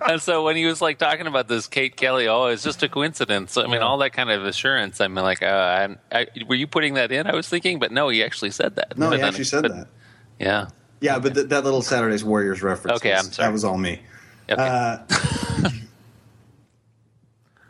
and 0.07 0.21
so 0.21 0.43
when 0.45 0.55
he 0.55 0.65
was 0.65 0.81
like 0.81 0.99
talking 0.99 1.25
about 1.25 1.47
this, 1.47 1.67
Kate 1.67 1.95
Kelly, 1.95 2.27
oh, 2.27 2.45
it's 2.45 2.63
just 2.63 2.83
a 2.83 2.87
coincidence. 2.89 3.57
I 3.57 3.65
mean, 3.67 3.81
all 3.81 3.97
that 3.97 4.13
kind 4.13 4.29
of 4.29 4.45
assurance. 4.45 5.01
I 5.01 5.07
mean, 5.07 5.23
like, 5.23 5.41
uh, 5.41 5.95
I, 6.11 6.19
I, 6.19 6.27
were 6.47 6.55
you 6.55 6.67
putting 6.67 6.93
that 6.93 7.11
in? 7.11 7.25
I 7.27 7.33
was 7.35 7.49
thinking, 7.49 7.79
but 7.79 7.91
no, 7.91 8.09
he 8.09 8.23
actually 8.23 8.51
said 8.51 8.75
that. 8.75 8.97
No, 8.97 9.09
But 9.09 9.17
he 9.19 9.23
actually 9.25 9.43
said 9.45 9.63
but- 9.63 9.71
that. 9.71 9.87
Yeah. 10.39 10.67
Yeah, 11.01 11.19
but 11.19 11.33
th- 11.33 11.47
that 11.49 11.63
little 11.63 11.81
Saturday's 11.81 12.23
Warriors 12.23 12.61
reference. 12.61 12.97
Okay, 12.97 13.11
was- 13.13 13.25
I'm 13.25 13.31
sorry. 13.33 13.47
That 13.47 13.53
was 13.53 13.63
all 13.63 13.77
me. 13.77 14.01
Okay. 14.49 14.61
Uh, 14.61 14.99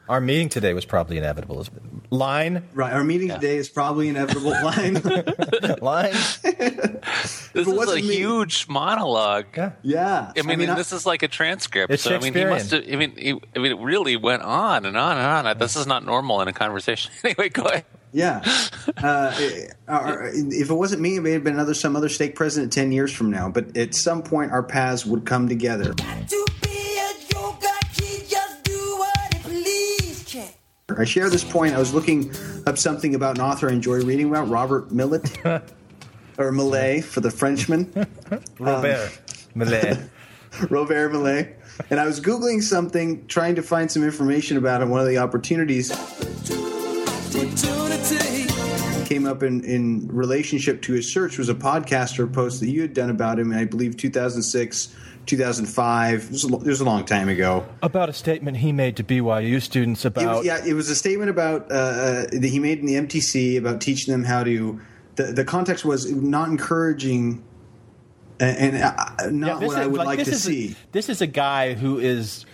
Our 0.07 0.21
meeting 0.21 0.49
today 0.49 0.73
was 0.73 0.85
probably 0.85 1.17
inevitable. 1.17 1.65
Line, 2.11 2.67
right. 2.73 2.93
Our 2.93 3.03
meeting 3.03 3.29
today 3.29 3.57
is 3.57 3.69
probably 3.69 4.07
inevitable. 4.09 4.51
Line. 4.63 4.93
line. 5.81 6.11
this 6.13 7.49
is 7.55 7.67
a 7.67 7.71
wasn't 7.75 8.05
me- 8.05 8.15
huge 8.15 8.67
monologue. 8.67 9.47
Yeah. 9.55 9.71
yeah. 9.81 10.31
I 10.37 10.41
mean, 10.43 10.61
I- 10.61 10.65
and 10.65 10.77
this 10.77 10.93
is 10.93 11.05
like 11.05 11.23
a 11.23 11.27
transcript. 11.27 11.91
It's 11.91 12.03
so 12.03 12.15
I 12.15 12.19
mean, 12.19 12.33
he 12.33 12.45
must 12.45 12.71
have. 12.71 12.83
I 12.87 12.95
mean, 12.95 13.15
he, 13.17 13.31
I 13.55 13.59
mean, 13.59 13.71
it 13.71 13.79
really 13.79 14.15
went 14.15 14.43
on 14.43 14.85
and 14.85 14.95
on 14.95 15.17
and 15.17 15.47
on. 15.47 15.57
This 15.57 15.75
is 15.75 15.87
not 15.87 16.05
normal 16.05 16.41
in 16.41 16.47
a 16.47 16.53
conversation. 16.53 17.11
anyway, 17.23 17.49
go 17.49 17.63
ahead. 17.63 17.85
Yeah. 18.13 18.41
Uh, 18.97 19.33
if 19.37 20.69
it 20.69 20.73
wasn't 20.73 21.01
me, 21.01 21.17
it 21.17 21.21
may 21.21 21.31
have 21.31 21.43
been 21.43 21.55
another 21.55 21.73
some 21.73 21.95
other 21.95 22.09
stake 22.09 22.35
president 22.35 22.71
ten 22.71 22.91
years 22.91 23.11
from 23.11 23.31
now. 23.31 23.49
But 23.49 23.75
at 23.75 23.95
some 23.95 24.21
point, 24.23 24.51
our 24.51 24.63
paths 24.63 25.05
would 25.05 25.25
come 25.25 25.49
together. 25.49 25.93
I 30.89 31.03
share 31.03 31.31
this 31.31 31.43
point. 31.43 31.73
I 31.73 31.79
was 31.79 31.95
looking 31.95 32.31
up 32.67 32.77
something 32.77 33.15
about 33.15 33.39
an 33.39 33.43
author 33.43 33.69
I 33.69 33.73
enjoy 33.73 34.01
reading 34.01 34.29
about, 34.29 34.47
Robert 34.49 34.91
Millet, 34.91 35.35
or 36.37 36.51
Millet 36.51 37.03
for 37.03 37.21
the 37.21 37.31
Frenchman, 37.31 37.91
Robert. 38.59 38.95
Um, 38.95 39.11
Millet. 39.55 39.99
Robert 40.69 41.11
Millet. 41.11 41.59
And 41.89 41.99
I 41.99 42.05
was 42.05 42.21
googling 42.21 42.61
something, 42.61 43.25
trying 43.25 43.55
to 43.55 43.63
find 43.63 43.91
some 43.91 44.03
information 44.03 44.57
about 44.57 44.83
him. 44.83 44.91
One 44.91 45.01
of 45.01 45.07
the 45.07 45.17
opportunities 45.17 45.89
came 49.05 49.25
up 49.25 49.41
in, 49.41 49.63
in 49.63 50.07
relationship 50.07 50.83
to 50.83 50.93
his 50.93 51.11
search 51.11 51.39
was 51.39 51.49
a 51.49 51.55
podcaster 51.55 52.31
post 52.31 52.59
that 52.59 52.69
you 52.69 52.81
had 52.81 52.93
done 52.93 53.09
about 53.09 53.39
him 53.39 53.51
in, 53.51 53.57
I 53.57 53.65
believe, 53.65 53.97
2006, 53.97 54.95
2005. 55.25 56.23
It 56.25 56.31
was 56.31 56.43
a, 56.43 56.47
it 56.47 56.63
was 56.67 56.81
a 56.81 56.85
long 56.85 57.05
time 57.05 57.29
ago. 57.29 57.65
About 57.81 58.09
a 58.09 58.13
statement 58.13 58.57
he 58.57 58.71
made 58.71 58.97
to 58.97 59.03
BYU 59.03 59.61
students 59.61 60.05
It 60.05 60.09
about. 60.09 60.37
was, 60.37 60.45
yeah, 60.45 60.63
it 60.65 60.73
was 60.73 60.89
a 60.89 60.95
statement 60.95 61.29
about 61.29 61.71
uh, 61.71 61.75
uh, 61.75 62.25
that 62.31 62.47
he 62.49 62.59
made 62.59 62.79
in 62.79 62.85
the 62.85 62.95
MTC 62.95 63.57
about 63.57 63.81
teaching 63.81 64.11
them 64.11 64.23
how 64.23 64.43
to. 64.43 64.79
The, 65.15 65.23
the 65.31 65.45
context 65.45 65.85
was 65.85 66.11
not 66.11 66.49
encouraging, 66.49 67.43
and, 68.39 68.75
and 68.75 68.83
uh, 68.83 69.29
not 69.31 69.47
Yeah, 69.47 69.59
this 69.59 69.67
what 69.67 69.77
I 69.77 69.81
is- 69.83 69.87
would 69.87 69.97
like, 70.05 70.19
this 70.19 70.27
to 70.27 70.33
is 70.35 70.45
a- 70.45 70.49
see. 70.49 70.75
this 70.91 71.09
is 71.09 71.21
a 71.21 71.27
guy 71.27 71.73
who 71.73 71.99
is 71.99 72.45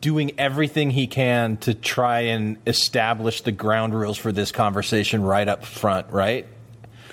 doing 0.00 0.32
everything 0.38 0.90
he 0.90 1.06
can 1.06 1.58
to 1.58 1.74
try 1.74 2.20
and 2.20 2.56
establish 2.66 3.42
the 3.42 3.52
ground 3.52 3.94
rules 3.94 4.16
for 4.16 4.32
this 4.32 4.50
conversation 4.52 5.22
right 5.22 5.46
up 5.48 5.64
front, 5.66 6.10
right? 6.10 6.46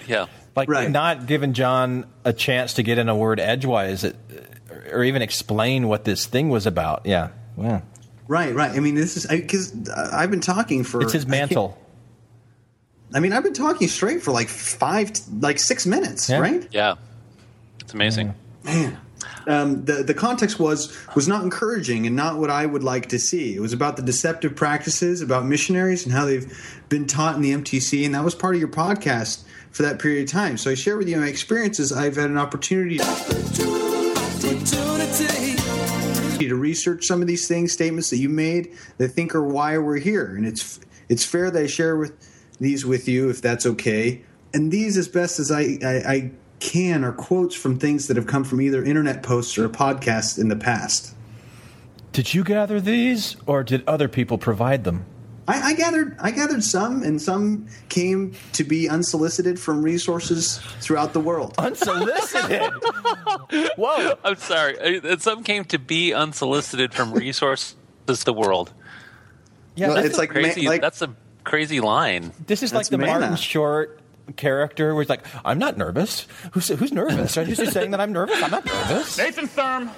Yeah. 0.08 0.28
Like 0.56 0.70
Right. 0.70 0.90
not 0.90 1.26
giving 1.26 1.54
John 1.54 2.06
a 2.26 2.34
chance 2.34 2.74
to 2.76 2.84
get 2.84 2.98
in 2.98 3.08
a 3.10 3.16
word 3.16 3.40
edgewise, 3.40 4.04
it- 4.04 4.16
or 4.92 5.04
even 5.04 5.22
explain 5.22 5.88
what 5.88 6.04
this 6.06 6.26
thing 6.26 6.50
was 6.50 6.66
about. 6.66 7.06
Yeah, 7.06 7.30
yeah. 7.58 7.82
Right, 8.28 8.54
right. 8.54 8.72
I 8.72 8.80
mean, 8.80 8.96
this 8.96 9.18
is 9.18 9.26
because 9.26 9.90
I've 9.90 10.30
been 10.32 10.42
talking 10.42 10.84
for. 10.84 11.02
It's 11.02 11.14
his 11.14 11.26
mantle. 11.28 11.78
I 13.14 13.20
mean, 13.20 13.34
I've 13.34 13.44
been 13.44 13.54
talking 13.54 13.88
straight 13.88 14.22
for 14.22 14.32
like 14.32 14.48
five, 14.50 15.12
like 15.40 15.58
six 15.58 15.88
minutes, 15.88 16.30
Yeah. 16.30 16.38
right? 16.40 16.68
Yeah. 16.72 16.96
It's 17.82 17.94
amazing. 17.94 18.36
Um, 19.48 19.84
the 19.86 20.04
the 20.04 20.14
context 20.14 20.60
was 20.60 20.96
was 21.16 21.28
not 21.28 21.44
encouraging 21.44 22.06
and 22.06 22.16
not 22.16 22.38
what 22.38 22.52
I 22.52 22.66
would 22.68 22.84
like 22.84 23.10
to 23.10 23.18
see. 23.20 23.56
It 23.56 23.60
was 23.62 23.74
about 23.74 23.96
the 23.96 24.04
deceptive 24.04 24.56
practices, 24.56 25.22
about 25.22 25.46
missionaries 25.46 26.04
and 26.06 26.14
how 26.14 26.26
they've 26.26 26.82
been 26.90 27.08
taught 27.08 27.36
in 27.36 27.42
the 27.42 27.52
MTC, 27.52 28.06
and 28.06 28.14
that 28.14 28.24
was 28.24 28.36
part 28.36 28.54
of 28.54 28.60
your 28.62 28.70
podcast 28.70 29.42
for 29.72 29.82
that 29.84 29.98
period 30.00 30.24
of 30.26 30.30
time. 30.32 30.58
So 30.58 30.70
I 30.70 30.76
share 30.76 30.98
with 30.98 31.10
you 31.10 31.18
my 31.18 31.28
experiences. 31.28 31.92
I've 31.92 32.16
had 32.16 32.30
an 32.30 32.38
opportunity 32.38 33.00
to 36.50 36.56
research 36.56 37.06
some 37.06 37.22
of 37.22 37.28
these 37.28 37.48
things, 37.48 37.72
statements 37.72 38.10
that 38.10 38.18
you 38.18 38.30
made 38.30 38.76
that 38.98 39.10
think 39.10 39.36
are 39.36 39.44
why 39.44 39.78
we're 39.78 39.98
here, 39.98 40.36
and 40.36 40.46
it's 40.46 40.80
it's 41.08 41.24
fair 41.24 41.52
that 41.52 41.62
I 41.62 41.68
share 41.68 41.98
with 41.98 42.14
these 42.60 42.86
with 42.86 43.08
you 43.08 43.30
if 43.30 43.42
that's 43.42 43.66
okay. 43.66 44.22
And 44.54 44.72
these, 44.72 44.98
as 44.98 45.08
best 45.08 45.40
as 45.40 45.52
I, 45.52 45.78
I, 45.84 46.14
I 46.14 46.32
can, 46.60 47.04
are 47.04 47.12
quotes 47.12 47.56
from 47.56 47.78
things 47.78 48.08
that 48.08 48.18
have 48.18 48.28
come 48.28 48.44
from 48.44 48.62
either 48.62 48.84
internet 48.84 49.24
posts 49.24 49.58
or 49.58 49.70
podcasts 49.70 50.40
in 50.40 50.48
the 50.48 50.56
past. 50.56 51.16
Did 52.12 52.34
you 52.34 52.44
gather 52.44 52.82
these, 52.82 53.36
or 53.46 53.64
did 53.64 53.88
other 53.88 54.08
people 54.08 54.38
provide 54.38 54.84
them? 54.84 55.06
I, 55.50 55.70
I 55.70 55.74
gathered 55.74 56.16
I 56.20 56.30
gathered 56.32 56.64
some, 56.64 57.02
and 57.02 57.20
some 57.22 57.68
came 57.90 58.36
to 58.54 58.64
be 58.64 58.88
unsolicited 58.88 59.60
from 59.60 59.82
resources 59.82 60.60
throughout 60.80 61.14
the 61.14 61.20
world. 61.20 61.56
Unsolicited. 61.58 62.62
Whoa. 63.76 64.16
I'm 64.24 64.36
sorry. 64.36 65.02
Some 65.20 65.44
came 65.44 65.66
to 65.66 65.80
be 65.80 66.14
unsolicited 66.14 66.94
from 66.94 67.14
resources 67.14 67.76
the 68.06 68.34
world. 68.34 68.74
Yeah, 69.76 69.88
Well, 69.88 69.96
that's 69.98 70.08
it's 70.10 70.18
like, 70.18 70.30
ma- 70.30 70.42
Crazy. 70.42 70.68
like 70.68 70.82
that's 70.82 71.02
a 71.02 71.14
crazy 71.44 71.80
line. 71.80 72.32
this 72.48 72.64
is 72.64 72.74
like 72.74 72.88
the 72.88 72.98
manna. 72.98 73.20
Martin 73.20 73.36
Short 73.38 74.00
character, 74.36 74.94
where 74.94 75.04
he's 75.04 75.10
like, 75.10 75.26
"I'm 75.46 75.58
not 75.58 75.78
nervous. 75.78 76.28
Who's 76.52 76.68
who's 76.68 76.92
nervous? 76.92 77.38
Are 77.38 77.44
you 77.44 77.56
just 77.56 77.74
saying 77.74 77.92
that 77.92 78.00
I'm 78.02 78.12
nervous? 78.14 78.42
I'm 78.44 78.52
not 78.52 78.66
nervous." 78.66 79.18
Nathan 79.18 79.48
Thurm, 79.48 79.90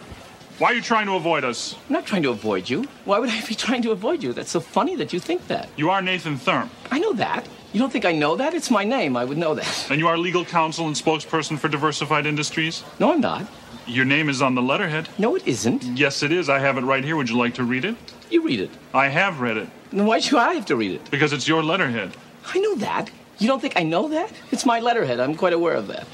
why 0.61 0.71
are 0.71 0.75
you 0.75 0.81
trying 0.81 1.07
to 1.07 1.15
avoid 1.15 1.43
us? 1.43 1.75
I'm 1.87 1.93
not 1.93 2.05
trying 2.05 2.21
to 2.21 2.29
avoid 2.29 2.69
you. 2.69 2.83
Why 3.05 3.17
would 3.17 3.29
I 3.29 3.41
be 3.47 3.55
trying 3.55 3.81
to 3.81 3.91
avoid 3.91 4.21
you? 4.21 4.31
That's 4.31 4.51
so 4.51 4.59
funny 4.59 4.95
that 4.97 5.11
you 5.11 5.19
think 5.19 5.47
that. 5.47 5.69
You 5.75 5.89
are 5.89 6.03
Nathan 6.03 6.37
Thurm, 6.37 6.69
I 6.91 6.99
know 6.99 7.13
that. 7.13 7.47
You 7.73 7.79
don't 7.79 7.91
think 7.91 8.05
I 8.05 8.11
know 8.11 8.35
that? 8.35 8.53
It's 8.53 8.69
my 8.69 8.83
name. 8.83 9.17
I 9.17 9.25
would 9.25 9.39
know 9.39 9.55
that. 9.55 9.87
and 9.89 9.99
you 9.99 10.07
are 10.07 10.19
legal 10.19 10.45
counsel 10.45 10.85
and 10.85 10.95
spokesperson 10.95 11.57
for 11.57 11.67
Diversified 11.67 12.27
Industries. 12.27 12.83
No, 12.99 13.11
I'm 13.11 13.21
not. 13.21 13.47
Your 13.87 14.05
name 14.05 14.29
is 14.29 14.39
on 14.39 14.53
the 14.53 14.61
letterhead. 14.61 15.09
No, 15.17 15.35
it 15.35 15.47
isn't. 15.47 15.83
Yes, 15.97 16.21
it 16.21 16.31
is. 16.31 16.47
I 16.47 16.59
have 16.59 16.77
it 16.77 16.81
right 16.81 17.03
here. 17.03 17.15
Would 17.15 17.29
you 17.29 17.37
like 17.37 17.55
to 17.55 17.63
read 17.63 17.83
it? 17.83 17.95
You 18.29 18.43
read 18.43 18.59
it. 18.59 18.69
I 18.93 19.07
have 19.07 19.41
read 19.41 19.57
it 19.57 19.67
Then 19.91 20.05
why 20.05 20.19
should 20.19 20.37
I 20.37 20.53
have 20.53 20.65
to 20.67 20.75
read 20.75 20.91
it? 20.91 21.09
because 21.09 21.33
it's 21.33 21.47
your 21.47 21.63
letterhead. 21.63 22.11
I 22.53 22.59
know 22.59 22.75
that. 22.75 23.09
You 23.39 23.47
don't 23.47 23.59
think 23.61 23.77
I 23.77 23.83
know 23.83 24.09
that? 24.09 24.31
It's 24.51 24.65
my 24.67 24.79
letterhead. 24.79 25.19
I'm 25.19 25.33
quite 25.35 25.53
aware 25.53 25.73
of 25.73 25.87
that. 25.87 26.05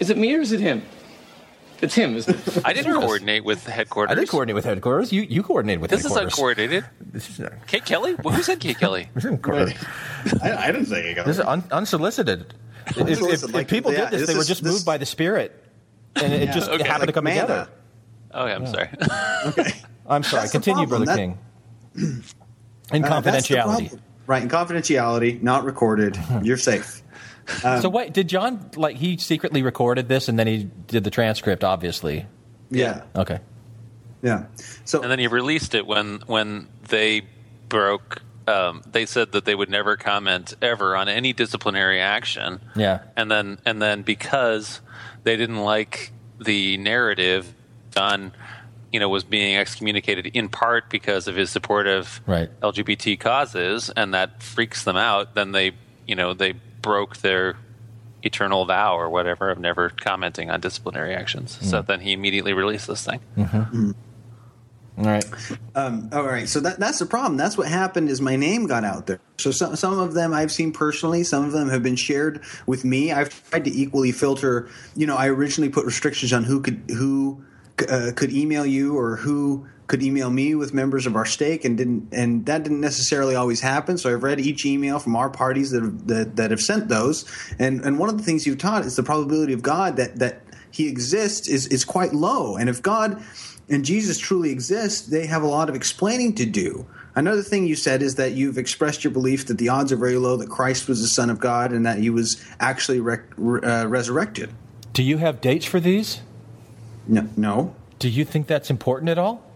Is 0.00 0.10
it 0.10 0.18
me 0.18 0.34
or 0.34 0.40
is 0.40 0.50
it 0.50 0.58
him? 0.60 0.82
It's 1.82 1.94
him, 1.94 2.16
isn't 2.16 2.36
it? 2.56 2.62
I 2.64 2.72
didn't 2.72 2.92
coordinate 3.00 3.44
with 3.44 3.64
headquarters. 3.66 4.16
I 4.16 4.20
did 4.20 4.28
coordinate 4.28 4.54
with 4.54 4.64
headquarters. 4.64 5.12
You 5.12 5.22
you 5.22 5.42
coordinated 5.42 5.80
with 5.80 5.90
This 5.90 6.04
is 6.04 6.14
uncoordinated. 6.14 6.84
This 7.00 7.30
is, 7.30 7.40
uh, 7.40 7.54
Kate 7.66 7.84
Kelly? 7.84 8.14
Well, 8.22 8.34
who 8.34 8.42
said 8.42 8.60
Kate 8.60 8.78
Kelly? 8.78 9.08
this 9.14 9.24
is 9.24 9.30
uncoordinated. 9.30 9.86
I, 10.42 10.68
I 10.68 10.72
didn't 10.72 10.86
say 10.86 11.10
it. 11.12 11.24
This 11.24 11.38
is 11.38 11.44
un- 11.44 11.64
unsolicited. 11.72 12.54
If- 12.86 12.96
if, 12.98 13.06
Unsolicited, 13.08 13.48
if 13.50 13.54
like, 13.54 13.68
people 13.68 13.92
yeah, 13.92 14.00
did 14.04 14.10
this, 14.10 14.20
this 14.20 14.28
they 14.30 14.36
were 14.36 14.44
just 14.44 14.62
this- 14.62 14.72
moved 14.72 14.84
by 14.86 14.98
the 14.98 15.06
spirit, 15.06 15.64
and 16.16 16.32
it 16.32 16.52
just 16.52 16.68
okay. 16.70 16.86
happened 16.86 17.08
to 17.08 17.12
come 17.12 17.24
manna. 17.24 17.40
together. 17.42 17.68
Oh, 18.32 18.46
yeah, 18.46 18.54
I'm 18.56 18.66
sorry. 18.66 18.88
okay. 19.46 19.72
I'm 20.08 20.22
sorry. 20.22 20.42
That's 20.42 20.52
Continue. 20.52 20.86
Brother 20.86 21.06
That- 21.06 21.16
King. 21.16 21.38
In 21.96 23.04
Uh, 23.04 23.20
that's 23.20 23.48
the 23.48 23.54
confidentiality. 23.54 23.62
problem. 23.88 24.02
right? 24.26 24.42
In 24.42 24.48
confidentiality, 24.48 25.42
not 25.42 25.64
recorded. 25.64 26.18
You're 26.42 26.56
safe. 26.56 27.02
So 27.80 27.88
wait, 27.88 28.12
did 28.12 28.28
John 28.28 28.70
like 28.76 28.96
he 28.96 29.16
secretly 29.16 29.62
recorded 29.62 30.08
this 30.08 30.28
and 30.28 30.38
then 30.38 30.46
he 30.46 30.64
did 30.86 31.04
the 31.04 31.10
transcript? 31.10 31.64
Obviously. 31.64 32.26
Yeah, 32.70 33.02
Okay. 33.16 33.40
yeah. 34.22 34.44
So 34.84 35.02
and 35.02 35.10
then 35.10 35.18
he 35.18 35.26
released 35.26 35.74
it 35.74 35.86
when 35.86 36.20
when 36.26 36.68
they 36.88 37.22
broke. 37.68 38.22
Um, 38.48 38.82
they 38.90 39.06
said 39.06 39.32
that 39.32 39.44
they 39.44 39.54
would 39.54 39.70
never 39.70 39.96
comment 39.96 40.54
ever 40.60 40.96
on 40.96 41.08
any 41.08 41.32
disciplinary 41.32 42.00
action. 42.00 42.60
Yeah. 42.74 43.00
and 43.16 43.30
then 43.30 43.58
and 43.66 43.80
then 43.80 44.02
because 44.02 44.80
they 45.22 45.36
didn't 45.36 45.58
like 45.62 46.10
the 46.40 46.76
narrative, 46.78 47.52
John, 47.94 48.32
you 48.92 48.98
know, 48.98 49.08
was 49.08 49.22
being 49.24 49.56
excommunicated 49.56 50.26
in 50.26 50.48
part 50.48 50.90
because 50.90 51.28
of 51.28 51.36
his 51.36 51.50
support 51.50 51.86
of 51.86 52.20
Right. 52.26 52.48
LGBT 52.60 53.20
causes, 53.20 53.90
and 53.96 54.14
that 54.14 54.42
freaks 54.42 54.82
them 54.84 54.96
out. 54.96 55.34
Then 55.34 55.52
they, 55.52 55.72
you 56.06 56.16
know, 56.16 56.34
they 56.34 56.54
broke 56.82 57.18
their 57.18 57.56
eternal 58.22 58.64
vow 58.66 58.96
or 58.96 59.08
whatever 59.08 59.50
of 59.50 59.58
never 59.58 59.88
commenting 59.88 60.50
on 60.50 60.60
disciplinary 60.60 61.14
actions. 61.14 61.58
So 61.62 61.82
then 61.82 62.00
he 62.00 62.12
immediately 62.12 62.52
released 62.52 62.86
this 62.86 63.04
thing. 63.04 63.20
All 64.98 65.06
right. 65.06 65.24
Um, 65.74 66.10
all 66.12 66.24
right. 66.24 66.46
So 66.46 66.60
that 66.60 66.78
that's 66.78 66.98
the 66.98 67.06
problem. 67.06 67.38
That's 67.38 67.56
what 67.56 67.68
happened. 67.68 68.10
Is 68.10 68.20
my 68.20 68.36
name 68.36 68.66
got 68.66 68.84
out 68.84 69.06
there. 69.06 69.20
So 69.38 69.50
some 69.50 69.74
some 69.76 69.98
of 69.98 70.12
them 70.12 70.34
I've 70.34 70.52
seen 70.52 70.72
personally. 70.72 71.24
Some 71.24 71.44
of 71.44 71.52
them 71.52 71.70
have 71.70 71.82
been 71.82 71.96
shared 71.96 72.42
with 72.66 72.84
me. 72.84 73.10
I've 73.10 73.48
tried 73.50 73.64
to 73.64 73.70
equally 73.70 74.12
filter. 74.12 74.68
You 74.94 75.06
know, 75.06 75.16
I 75.16 75.28
originally 75.28 75.70
put 75.70 75.86
restrictions 75.86 76.34
on 76.34 76.44
who 76.44 76.60
could 76.60 76.82
who 76.88 77.42
uh, 77.88 78.10
could 78.14 78.30
email 78.30 78.66
you 78.66 78.98
or 78.98 79.16
who 79.16 79.66
could 79.90 80.04
email 80.04 80.30
me 80.30 80.54
with 80.54 80.72
members 80.72 81.04
of 81.04 81.16
our 81.16 81.26
stake 81.26 81.64
and 81.64 81.76
didn't 81.76 82.08
and 82.12 82.46
that 82.46 82.62
didn't 82.62 82.80
necessarily 82.80 83.34
always 83.34 83.60
happen 83.60 83.98
so 83.98 84.08
i've 84.08 84.22
read 84.22 84.38
each 84.38 84.64
email 84.64 85.00
from 85.00 85.16
our 85.16 85.28
parties 85.28 85.72
that 85.72 85.82
have, 85.82 86.06
that, 86.06 86.36
that 86.36 86.52
have 86.52 86.60
sent 86.60 86.86
those 86.86 87.24
and 87.58 87.80
and 87.80 87.98
one 87.98 88.08
of 88.08 88.16
the 88.16 88.22
things 88.22 88.46
you've 88.46 88.56
taught 88.56 88.86
is 88.86 88.94
the 88.94 89.02
probability 89.02 89.52
of 89.52 89.62
god 89.62 89.96
that 89.96 90.16
that 90.20 90.42
he 90.70 90.86
exists 90.86 91.48
is 91.48 91.66
is 91.66 91.84
quite 91.84 92.14
low 92.14 92.56
and 92.56 92.68
if 92.68 92.80
god 92.80 93.20
and 93.68 93.84
jesus 93.84 94.16
truly 94.16 94.50
exists 94.52 95.08
they 95.08 95.26
have 95.26 95.42
a 95.42 95.46
lot 95.46 95.68
of 95.68 95.74
explaining 95.74 96.32
to 96.32 96.46
do 96.46 96.86
Another 97.16 97.42
thing 97.42 97.66
you 97.66 97.74
said 97.74 98.02
is 98.02 98.14
that 98.14 98.32
you've 98.34 98.56
expressed 98.56 99.02
your 99.02 99.12
belief 99.12 99.48
that 99.48 99.58
the 99.58 99.68
odds 99.68 99.90
are 99.90 99.96
very 99.96 100.16
low 100.16 100.36
that 100.36 100.48
Christ 100.48 100.88
was 100.88 101.02
the 101.02 101.08
Son 101.08 101.28
of 101.28 101.40
God 101.40 101.72
and 101.72 101.84
that 101.84 101.98
he 101.98 102.08
was 102.08 102.40
actually 102.60 103.00
rec- 103.00 103.36
uh, 103.36 103.88
resurrected. 103.88 104.50
Do 104.92 105.02
you 105.02 105.16
have 105.18 105.40
dates 105.40 105.66
for 105.66 105.80
these? 105.80 106.20
No. 107.08 107.28
no. 107.36 107.74
Do 107.98 108.08
you 108.08 108.24
think 108.24 108.46
that's 108.46 108.70
important 108.70 109.08
at 109.08 109.18
all? 109.18 109.49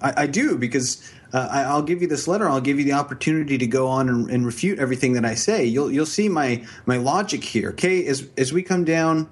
I, 0.00 0.22
I 0.22 0.26
do 0.26 0.56
because 0.56 1.12
uh, 1.32 1.48
I, 1.50 1.74
will 1.74 1.82
give 1.82 2.02
you 2.02 2.08
this 2.08 2.28
letter. 2.28 2.48
I'll 2.48 2.60
give 2.60 2.78
you 2.78 2.84
the 2.84 2.92
opportunity 2.92 3.58
to 3.58 3.66
go 3.66 3.88
on 3.88 4.08
and, 4.08 4.30
and, 4.30 4.46
refute 4.46 4.78
everything 4.78 5.14
that 5.14 5.24
I 5.24 5.34
say. 5.34 5.64
You'll 5.64 5.90
you'll 5.90 6.06
see 6.06 6.28
my 6.28 6.64
my 6.86 6.96
logic 6.96 7.42
here. 7.42 7.70
Okay, 7.70 8.06
as 8.06 8.28
as 8.36 8.52
we 8.52 8.62
come 8.62 8.84
down, 8.84 9.28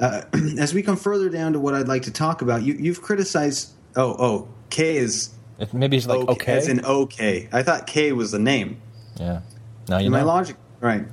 uh, 0.00 0.22
as 0.58 0.74
we 0.74 0.82
come 0.82 0.96
further 0.96 1.28
down 1.28 1.52
to 1.52 1.60
what 1.60 1.74
I'd 1.74 1.88
like 1.88 2.02
to 2.02 2.10
talk 2.10 2.42
about, 2.42 2.62
you 2.62 2.74
you've 2.74 3.02
criticized. 3.02 3.72
Oh 3.94 4.16
oh, 4.18 4.48
K 4.70 4.96
is 4.96 5.30
maybe 5.72 5.96
it's 5.96 6.06
like 6.06 6.20
okay, 6.20 6.32
okay. 6.32 6.52
as 6.52 6.68
in 6.68 6.84
okay. 6.84 7.48
I 7.52 7.62
thought 7.62 7.86
K 7.86 8.12
was 8.12 8.32
the 8.32 8.38
name. 8.38 8.80
Yeah. 9.18 9.40
Now 9.88 9.98
you 9.98 10.10
my 10.10 10.18
know. 10.18 10.26
My 10.26 10.32
logic, 10.32 10.56
right? 10.80 11.04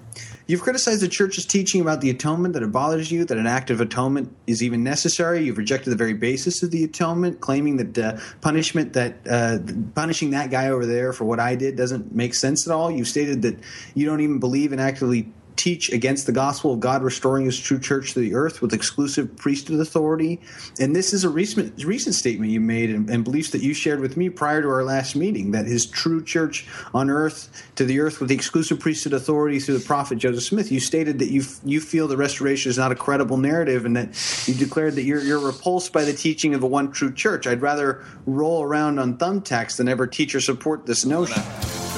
You've 0.46 0.62
criticized 0.62 1.02
the 1.02 1.08
church's 1.08 1.46
teaching 1.46 1.80
about 1.80 2.02
the 2.02 2.10
atonement 2.10 2.54
that 2.54 2.64
it 2.64 2.72
bothers 2.72 3.10
you, 3.12 3.24
that 3.24 3.38
an 3.38 3.48
act 3.48 3.70
of 3.70 3.80
atonement 3.80 4.36
is 4.46 4.62
even 4.62 4.84
necessary. 4.84 5.44
You've 5.44 5.58
rejected 5.58 5.90
the 5.90 5.96
very 5.96 6.14
basis 6.14 6.62
of 6.64 6.72
the 6.72 6.84
atonement, 6.84 7.40
claiming 7.40 7.78
that 7.78 7.98
uh, 7.98 8.20
punishment 8.42 8.94
that 8.94 9.16
uh, 9.30 9.60
punishing 9.96 10.32
that 10.32 10.52
guy 10.52 10.68
over 10.70 10.86
there 10.86 11.14
for 11.14 11.24
what 11.24 11.40
I 11.40 11.56
did 11.56 11.78
doesn't 11.78 12.14
make 12.14 12.34
sense 12.34 12.68
at 12.68 12.74
all. 12.74 12.92
You've 12.92 13.08
stated 13.08 13.42
that 13.44 13.58
you 13.94 14.06
don't 14.06 14.20
even 14.20 14.40
believe 14.40 14.74
in 14.74 14.80
actively 14.80 15.32
teach 15.56 15.92
against 15.92 16.26
the 16.26 16.32
gospel 16.32 16.74
of 16.74 16.80
God 16.80 17.04
restoring 17.04 17.46
his 17.46 17.60
true 17.60 17.80
church 17.80 18.14
to 18.14 18.20
the 18.20 18.34
earth 18.36 18.62
with 18.62 18.74
exclusive 18.74 19.36
priesthood 19.36 19.80
authority. 19.80 20.40
And 20.80 20.96
this 20.96 21.14
is 21.14 21.24
a 21.24 21.30
recent, 21.30 21.84
recent 21.84 22.16
statement 22.16 22.52
you 22.52 22.60
made 22.60 22.90
and, 22.90 23.10
and, 23.10 23.24
beliefs 23.24 23.52
that 23.52 23.62
you 23.62 23.74
shared 23.74 24.02
with 24.02 24.18
me 24.18 24.30
prior 24.30 24.62
to 24.62 24.68
our 24.68 24.84
last 24.84 25.16
meeting 25.16 25.52
that 25.52 25.66
his 25.66 25.86
true 25.86 26.24
church 26.24 26.68
on 26.94 27.10
earth 27.10 27.72
to 27.76 27.86
the 27.86 28.00
earth 28.00 28.20
with 28.20 28.30
the 28.30 28.36
exclusive 28.36 28.80
priesthood 28.80 29.14
authority 29.14 29.60
through 29.60 29.78
the 29.78 29.86
prophet 29.86 30.18
Joseph 30.18 30.44
Smith. 30.44 30.72
You 30.72 30.80
stated 30.80 31.20
that 31.20 31.32
you 31.32 31.44
you 31.64 31.80
feel 31.80 32.08
the 32.08 32.18
restoration 32.18 32.70
is 32.70 32.78
not 32.78 32.92
a 32.92 32.96
credible 32.96 33.38
narrative 33.38 33.86
and 33.86 33.96
that 33.96 34.48
you 34.48 34.54
declared 34.54 34.96
that 34.96 35.04
you're, 35.04 35.22
you're 35.22 35.40
repulsed 35.40 35.94
by 35.94 36.04
the 36.04 36.14
teaching 36.14 36.54
of 36.54 36.64
a 36.64 36.68
one 36.68 36.92
true 36.92 37.14
church. 37.14 37.48
I'd 37.48 37.62
rather 37.62 38.04
roll 38.26 38.64
around 38.64 39.00
on 39.00 39.18
thumbtacks 39.18 39.78
than 39.78 39.88
ever 39.88 40.08
teach 40.08 40.36
or 40.36 40.42
support 40.42 40.86
this 40.86 41.06
notion. 41.06 41.42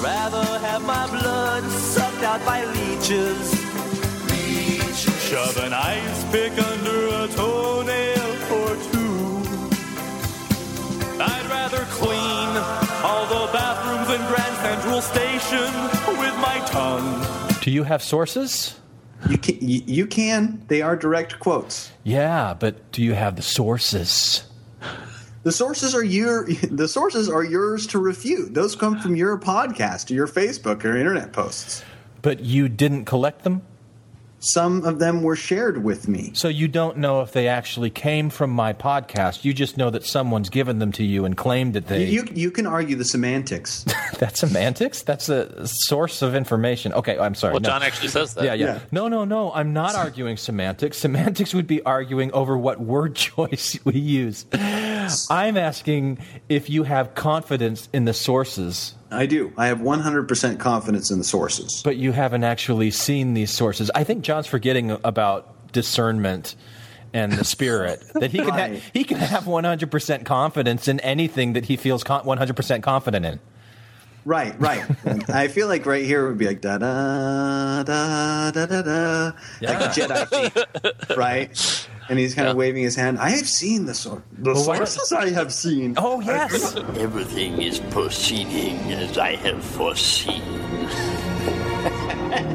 Rather 0.01 0.43
have 0.59 0.85
my 0.85 1.07
blood 1.07 1.63
out 2.23 2.43
by 2.45 2.63
leeches. 2.65 3.51
Shove 5.27 5.57
an 5.57 5.73
ice 5.73 6.23
pick 6.31 6.51
under 6.51 7.07
a 7.07 7.27
toenail 7.29 8.31
or 8.53 8.75
two. 8.91 9.41
I'd 11.21 11.47
rather 11.49 11.83
clean 11.89 12.49
all 13.03 13.25
the 13.27 13.51
bathrooms 13.51 14.09
in 14.09 14.25
Grand 14.27 14.55
Central 14.57 15.01
Station 15.01 16.19
with 16.19 16.35
my 16.39 16.63
tongue. 16.67 17.25
Do 17.61 17.71
you 17.71 17.83
have 17.83 18.03
sources? 18.03 18.79
You 19.29 19.37
can, 19.37 19.57
you 19.59 20.05
can. 20.05 20.63
They 20.67 20.81
are 20.81 20.95
direct 20.95 21.39
quotes. 21.39 21.91
Yeah, 22.03 22.53
but 22.53 22.91
do 22.91 23.01
you 23.01 23.13
have 23.13 23.35
the 23.35 23.41
sources? 23.41 24.43
The 25.43 25.51
sources 25.51 25.93
are 25.93 26.03
your 26.03 26.47
the 26.71 26.87
sources 26.87 27.29
are 27.29 27.43
yours 27.43 27.87
to 27.87 27.99
refute. 27.99 28.53
Those 28.53 28.75
come 28.75 28.99
from 28.99 29.15
your 29.15 29.37
podcast 29.39 30.09
your 30.09 30.27
Facebook 30.27 30.83
or 30.85 30.95
internet 30.97 31.33
posts. 31.33 31.83
But 32.25 32.39
you 32.39 32.69
didn't 32.69 33.05
collect 33.05 33.43
them? 33.43 33.61
Some 34.39 34.83
of 34.83 34.97
them 34.97 35.21
were 35.21 35.35
shared 35.35 35.83
with 35.83 36.07
me. 36.07 36.31
So 36.33 36.47
you 36.47 36.67
don't 36.67 36.97
know 36.97 37.21
if 37.21 37.33
they 37.33 37.47
actually 37.47 37.91
came 37.91 38.31
from 38.31 38.49
my 38.49 38.73
podcast. 38.73 39.45
You 39.45 39.53
just 39.53 39.77
know 39.77 39.91
that 39.91 40.03
someone's 40.03 40.49
given 40.49 40.79
them 40.79 40.91
to 40.93 41.03
you 41.03 41.25
and 41.25 41.37
claimed 41.37 41.75
that 41.75 41.85
they. 41.85 42.05
You, 42.05 42.27
you 42.33 42.49
can 42.49 42.65
argue 42.65 42.95
the 42.95 43.05
semantics. 43.05 43.83
That's 44.17 44.39
semantics? 44.39 45.03
That's 45.03 45.29
a 45.29 45.67
source 45.67 46.23
of 46.23 46.33
information. 46.33 46.93
Okay, 46.93 47.15
I'm 47.15 47.35
sorry. 47.35 47.53
Well, 47.53 47.61
no. 47.61 47.69
John 47.69 47.83
actually 47.83 48.07
says 48.07 48.33
that. 48.33 48.43
Yeah, 48.43 48.55
yeah, 48.55 48.65
yeah. 48.65 48.79
No, 48.91 49.07
no, 49.07 49.23
no. 49.23 49.53
I'm 49.53 49.73
not 49.73 49.93
arguing 49.93 50.37
semantics. 50.37 50.97
Semantics 50.97 51.53
would 51.53 51.67
be 51.67 51.83
arguing 51.83 52.31
over 52.31 52.57
what 52.57 52.79
word 52.79 53.13
choice 53.15 53.77
we 53.85 53.99
use. 53.99 54.47
I'm 55.29 55.57
asking 55.57 56.17
if 56.49 56.71
you 56.71 56.81
have 56.85 57.13
confidence 57.13 57.87
in 57.93 58.05
the 58.05 58.15
sources. 58.15 58.94
I 59.11 59.25
do. 59.25 59.53
I 59.57 59.67
have 59.67 59.79
100% 59.79 60.59
confidence 60.59 61.11
in 61.11 61.17
the 61.17 61.23
sources. 61.23 61.81
But 61.83 61.97
you 61.97 62.11
haven't 62.11 62.43
actually 62.43 62.91
seen 62.91 63.33
these 63.33 63.51
sources. 63.51 63.91
I 63.93 64.03
think 64.03 64.23
John's 64.23 64.47
forgetting 64.47 64.91
about 65.03 65.71
discernment 65.71 66.55
and 67.13 67.31
the 67.31 67.45
spirit 67.45 68.03
that 68.15 68.31
he 68.31 68.39
can 68.39 68.47
right. 68.47 68.73
ha- 68.81 68.89
he 68.93 69.03
can 69.03 69.17
have 69.17 69.43
100% 69.43 70.25
confidence 70.25 70.87
in 70.87 70.99
anything 71.01 71.53
that 71.53 71.65
he 71.65 71.77
feels 71.77 72.03
con- 72.03 72.25
100% 72.25 72.83
confident 72.83 73.25
in. 73.25 73.39
Right, 74.25 74.59
right. 74.59 74.83
I 75.29 75.49
feel 75.49 75.67
like 75.67 75.85
right 75.85 76.03
here 76.03 76.27
would 76.27 76.39
be 76.39 76.47
like 76.47 76.59
da 76.59 76.79
da 76.79 77.83
da 77.83 78.49
da 78.49 78.65
da 78.65 78.81
da, 78.81 79.31
yeah. 79.61 79.71
like 79.71 79.81
a 79.81 79.89
Jedi 79.89 81.15
right? 81.17 81.87
And 82.09 82.19
he's 82.19 82.35
kind 82.35 82.45
yeah. 82.45 82.51
of 82.51 82.57
waving 82.57 82.83
his 82.83 82.95
hand. 82.95 83.19
I 83.19 83.31
have 83.31 83.47
seen 83.47 83.85
the 83.85 83.93
sor- 83.93 84.23
the 84.31 84.53
well, 84.53 84.63
sources. 84.63 85.11
I 85.11 85.29
have 85.29 85.53
seen. 85.53 85.95
Oh 85.97 86.19
yes, 86.21 86.75
everything 86.75 87.61
is 87.61 87.79
proceeding 87.79 88.77
as 88.93 89.17
I 89.17 89.35
have 89.35 89.63
foreseen. 89.63 90.41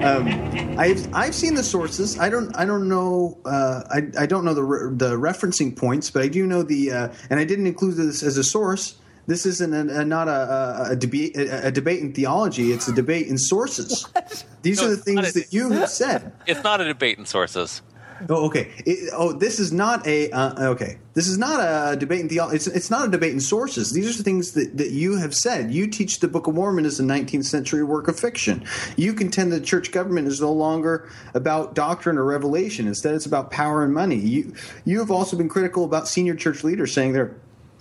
um, 0.04 0.78
I've 0.78 1.12
I've 1.12 1.34
seen 1.34 1.54
the 1.54 1.64
sources. 1.64 2.18
I 2.18 2.28
don't 2.28 2.56
I 2.56 2.64
don't 2.64 2.88
know 2.88 3.38
uh, 3.44 3.82
I 3.90 4.02
I 4.18 4.26
don't 4.26 4.44
know 4.44 4.54
the 4.54 4.64
re- 4.64 4.94
the 4.96 5.16
referencing 5.16 5.76
points, 5.76 6.10
but 6.10 6.22
I 6.22 6.28
do 6.28 6.46
know 6.46 6.62
the 6.62 6.92
uh, 6.92 7.08
and 7.28 7.40
I 7.40 7.44
didn't 7.44 7.66
include 7.66 7.96
this 7.96 8.22
as 8.22 8.36
a 8.36 8.44
source 8.44 8.96
this 9.30 9.46
isn't 9.46 9.72
a, 9.72 10.00
a, 10.00 10.04
not 10.04 10.26
a, 10.26 10.88
a, 10.90 10.96
debate 10.96 11.36
a, 11.36 11.70
debate 11.70 12.00
in 12.00 12.12
theology. 12.12 12.72
It's 12.72 12.88
a 12.88 12.92
debate 12.92 13.28
in 13.28 13.38
sources. 13.38 14.02
What? 14.12 14.44
These 14.62 14.80
no, 14.80 14.88
are 14.88 14.90
the 14.90 14.96
things 14.96 15.34
that 15.34 15.52
you 15.52 15.70
have 15.70 15.88
said. 15.88 16.32
It's 16.48 16.64
not 16.64 16.80
a 16.80 16.84
debate 16.84 17.16
in 17.18 17.26
sources. 17.26 17.80
Oh, 18.28 18.46
okay. 18.46 18.70
It, 18.85 19.11
oh, 19.14 19.33
this 19.33 19.59
is 19.59 19.72
not 19.72 20.06
a 20.06 20.30
uh, 20.30 20.70
okay. 20.70 20.98
This 21.14 21.26
is 21.26 21.38
not 21.38 21.61
a 21.61 21.96
debate 21.96 22.20
in 22.20 22.28
theology. 22.28 22.56
It's, 22.56 22.66
it's 22.66 22.90
not 22.90 23.09
a 23.09 23.11
debate 23.11 23.33
in 23.33 23.40
sources. 23.40 23.92
These 23.92 24.14
are 24.14 24.18
the 24.18 24.24
things 24.24 24.52
that, 24.52 24.76
that 24.76 24.90
you 24.90 25.16
have 25.16 25.35
said. 25.35 25.72
You 25.72 25.87
teach 25.87 26.20
the 26.20 26.28
Book 26.28 26.46
of 26.46 26.54
Mormon 26.54 26.85
is 26.85 27.00
a 27.00 27.02
19th 27.02 27.44
century 27.44 27.83
work 27.83 28.09
of 28.09 28.18
fiction. 28.18 28.64
You 28.96 29.14
contend 29.14 29.52
that 29.52 29.64
church 29.64 29.90
government 29.92 30.28
is 30.28 30.40
no 30.40 30.52
longer 30.52 31.11
about 31.35 31.74
doctrine 31.74 32.18
or 32.18 32.24
revelation. 32.24 32.87
Instead, 32.87 33.14
it's 33.14 33.26
about 33.26 33.50
power 33.50 33.83
and 33.85 33.94
money. 33.94 34.16
You 34.16 34.54
you 34.85 34.98
have 34.98 35.11
also 35.11 35.37
been 35.37 35.48
critical 35.48 35.85
about 35.85 36.09
senior 36.09 36.35
church 36.35 36.62
leaders 36.62 36.92
saying 36.92 37.12
they're 37.12 37.35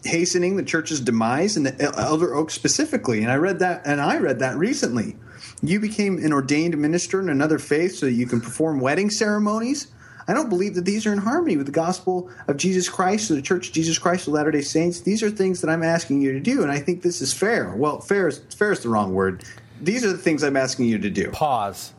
hastening 0.04 0.56
the 0.56 0.63
church's 0.63 1.02
demise 1.02 1.58
and 1.58 1.65
the 1.65 1.93
Elder 1.97 2.34
Oak 2.34 2.52
specifically. 2.52 3.21
And 3.21 3.32
I 3.32 3.36
read 3.36 3.60
that, 3.60 3.82
and 3.86 3.99
I 3.99 4.17
read 4.17 4.39
that 4.39 4.58
recently. 4.58 5.15
You 5.62 5.80
became 5.80 6.23
an 6.23 6.32
ordained 6.32 6.78
minister 6.78 7.19
in 7.19 7.30
another 7.30 7.60
faith 7.60 7.95
so 7.95 8.06
you 8.06 8.25
can 8.25 8.39
perform 8.39 8.80
wedding 8.80 9.10
ceremonies. 9.10 9.88
I 10.30 10.34
don't 10.34 10.48
believe 10.48 10.76
that 10.76 10.86
these 10.86 11.08
are 11.08 11.12
in 11.12 11.18
harmony 11.18 11.58
with 11.58 11.65
the 11.65 11.72
gospel 11.72 12.30
of 12.48 12.56
Jesus 12.56 12.88
Christ 12.88 13.32
or 13.32 13.36
the 13.36 13.42
Church 13.42 13.70
of 13.70 13.74
Jesus 13.74 13.98
Christ 13.98 14.28
of 14.28 14.34
Latter 14.34 14.52
Day 14.52 14.62
Saints. 14.62 15.00
These 15.00 15.24
are 15.24 15.32
things 15.32 15.62
that 15.62 15.72
I'm 15.72 15.82
asking 15.82 16.22
you 16.22 16.34
to 16.34 16.39
do, 16.39 16.62
and 16.62 16.72
I 16.72 16.80
think 16.80 17.02
this 17.02 17.20
is 17.20 17.34
fair. 17.34 17.74
Well, 17.76 18.00
fair 18.00 18.28
is 18.28 18.38
fair 18.56 18.72
is 18.72 18.82
the 18.82 18.89
wrong 18.89 19.15
word. 19.15 19.44
These 19.82 20.06
are 20.06 20.12
the 20.12 20.20
things 20.20 20.44
I'm 20.44 20.56
asking 20.56 20.86
you 20.86 21.00
to 21.00 21.10
do. 21.10 21.32
Pause. 21.32 21.94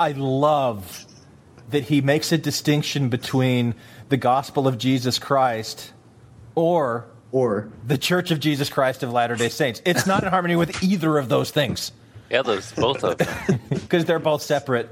I 0.00 0.12
love 0.12 1.04
that 1.70 1.84
he 1.84 2.00
makes 2.00 2.32
a 2.32 2.38
distinction 2.38 3.08
between 3.08 3.76
the 4.08 4.16
gospel 4.16 4.66
of 4.66 4.78
Jesus 4.78 5.20
Christ 5.20 5.92
or 6.56 7.06
or 7.30 7.68
the 7.86 7.98
Church 7.98 8.32
of 8.32 8.40
Jesus 8.40 8.68
Christ 8.68 9.04
of 9.04 9.12
Latter 9.12 9.36
Day 9.36 9.48
Saints. 9.48 9.80
It's 9.84 10.08
not 10.08 10.24
in 10.24 10.30
harmony 10.30 10.56
with 10.56 10.82
either 10.82 11.18
of 11.18 11.28
those 11.28 11.52
things. 11.52 11.92
Yeah, 12.30 12.42
those 12.42 12.72
both 12.72 13.04
of 13.04 13.18
them 13.18 13.60
because 13.68 14.04
they're 14.04 14.18
both 14.18 14.42
separate 14.42 14.90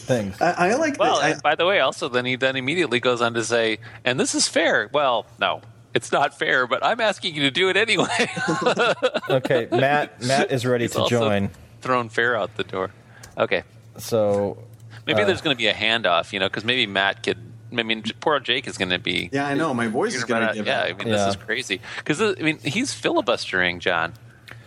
things. 0.00 0.40
I, 0.40 0.70
I 0.70 0.74
like. 0.74 0.98
Well, 0.98 1.16
I, 1.18 1.34
by 1.34 1.54
the 1.54 1.66
way, 1.66 1.80
also 1.80 2.08
then 2.08 2.24
he 2.24 2.36
then 2.36 2.56
immediately 2.56 3.00
goes 3.00 3.20
on 3.20 3.34
to 3.34 3.44
say, 3.44 3.78
"And 4.04 4.18
this 4.18 4.34
is 4.34 4.48
fair." 4.48 4.88
Well, 4.92 5.26
no, 5.38 5.62
it's 5.94 6.12
not 6.12 6.38
fair, 6.38 6.66
but 6.66 6.84
I'm 6.84 7.00
asking 7.00 7.34
you 7.34 7.42
to 7.42 7.50
do 7.50 7.68
it 7.68 7.76
anyway. 7.76 8.30
okay, 9.30 9.68
Matt. 9.70 10.22
Matt 10.22 10.50
is 10.50 10.66
ready 10.66 10.84
He's 10.84 10.92
to 10.94 11.06
join. 11.08 11.50
Thrown 11.80 12.08
fair 12.08 12.36
out 12.36 12.56
the 12.56 12.64
door. 12.64 12.90
Okay, 13.38 13.62
so 13.96 14.62
maybe 15.06 15.22
uh, 15.22 15.26
there's 15.26 15.40
going 15.40 15.54
to 15.56 15.58
be 15.58 15.68
a 15.68 15.74
handoff, 15.74 16.32
you 16.32 16.38
know, 16.40 16.48
because 16.48 16.64
maybe 16.64 16.86
Matt 16.86 17.22
could 17.22 17.38
I 17.76 17.82
mean, 17.82 18.02
poor 18.20 18.40
Jake 18.40 18.66
is 18.66 18.76
going 18.78 18.90
to 18.90 18.98
be. 18.98 19.30
Yeah, 19.32 19.46
I 19.46 19.54
know. 19.54 19.72
My 19.72 19.86
voice 19.86 20.14
is 20.14 20.24
going 20.24 20.46
to 20.46 20.54
give 20.54 20.66
Yeah. 20.66 20.82
I 20.82 20.92
mean, 20.92 21.08
Yeah. 21.08 21.24
this 21.26 21.28
is 21.28 21.36
crazy. 21.36 21.80
Because 21.98 22.20
I 22.20 22.34
mean, 22.42 22.58
he's 22.58 22.92
filibustering 22.92 23.80
John. 23.80 24.12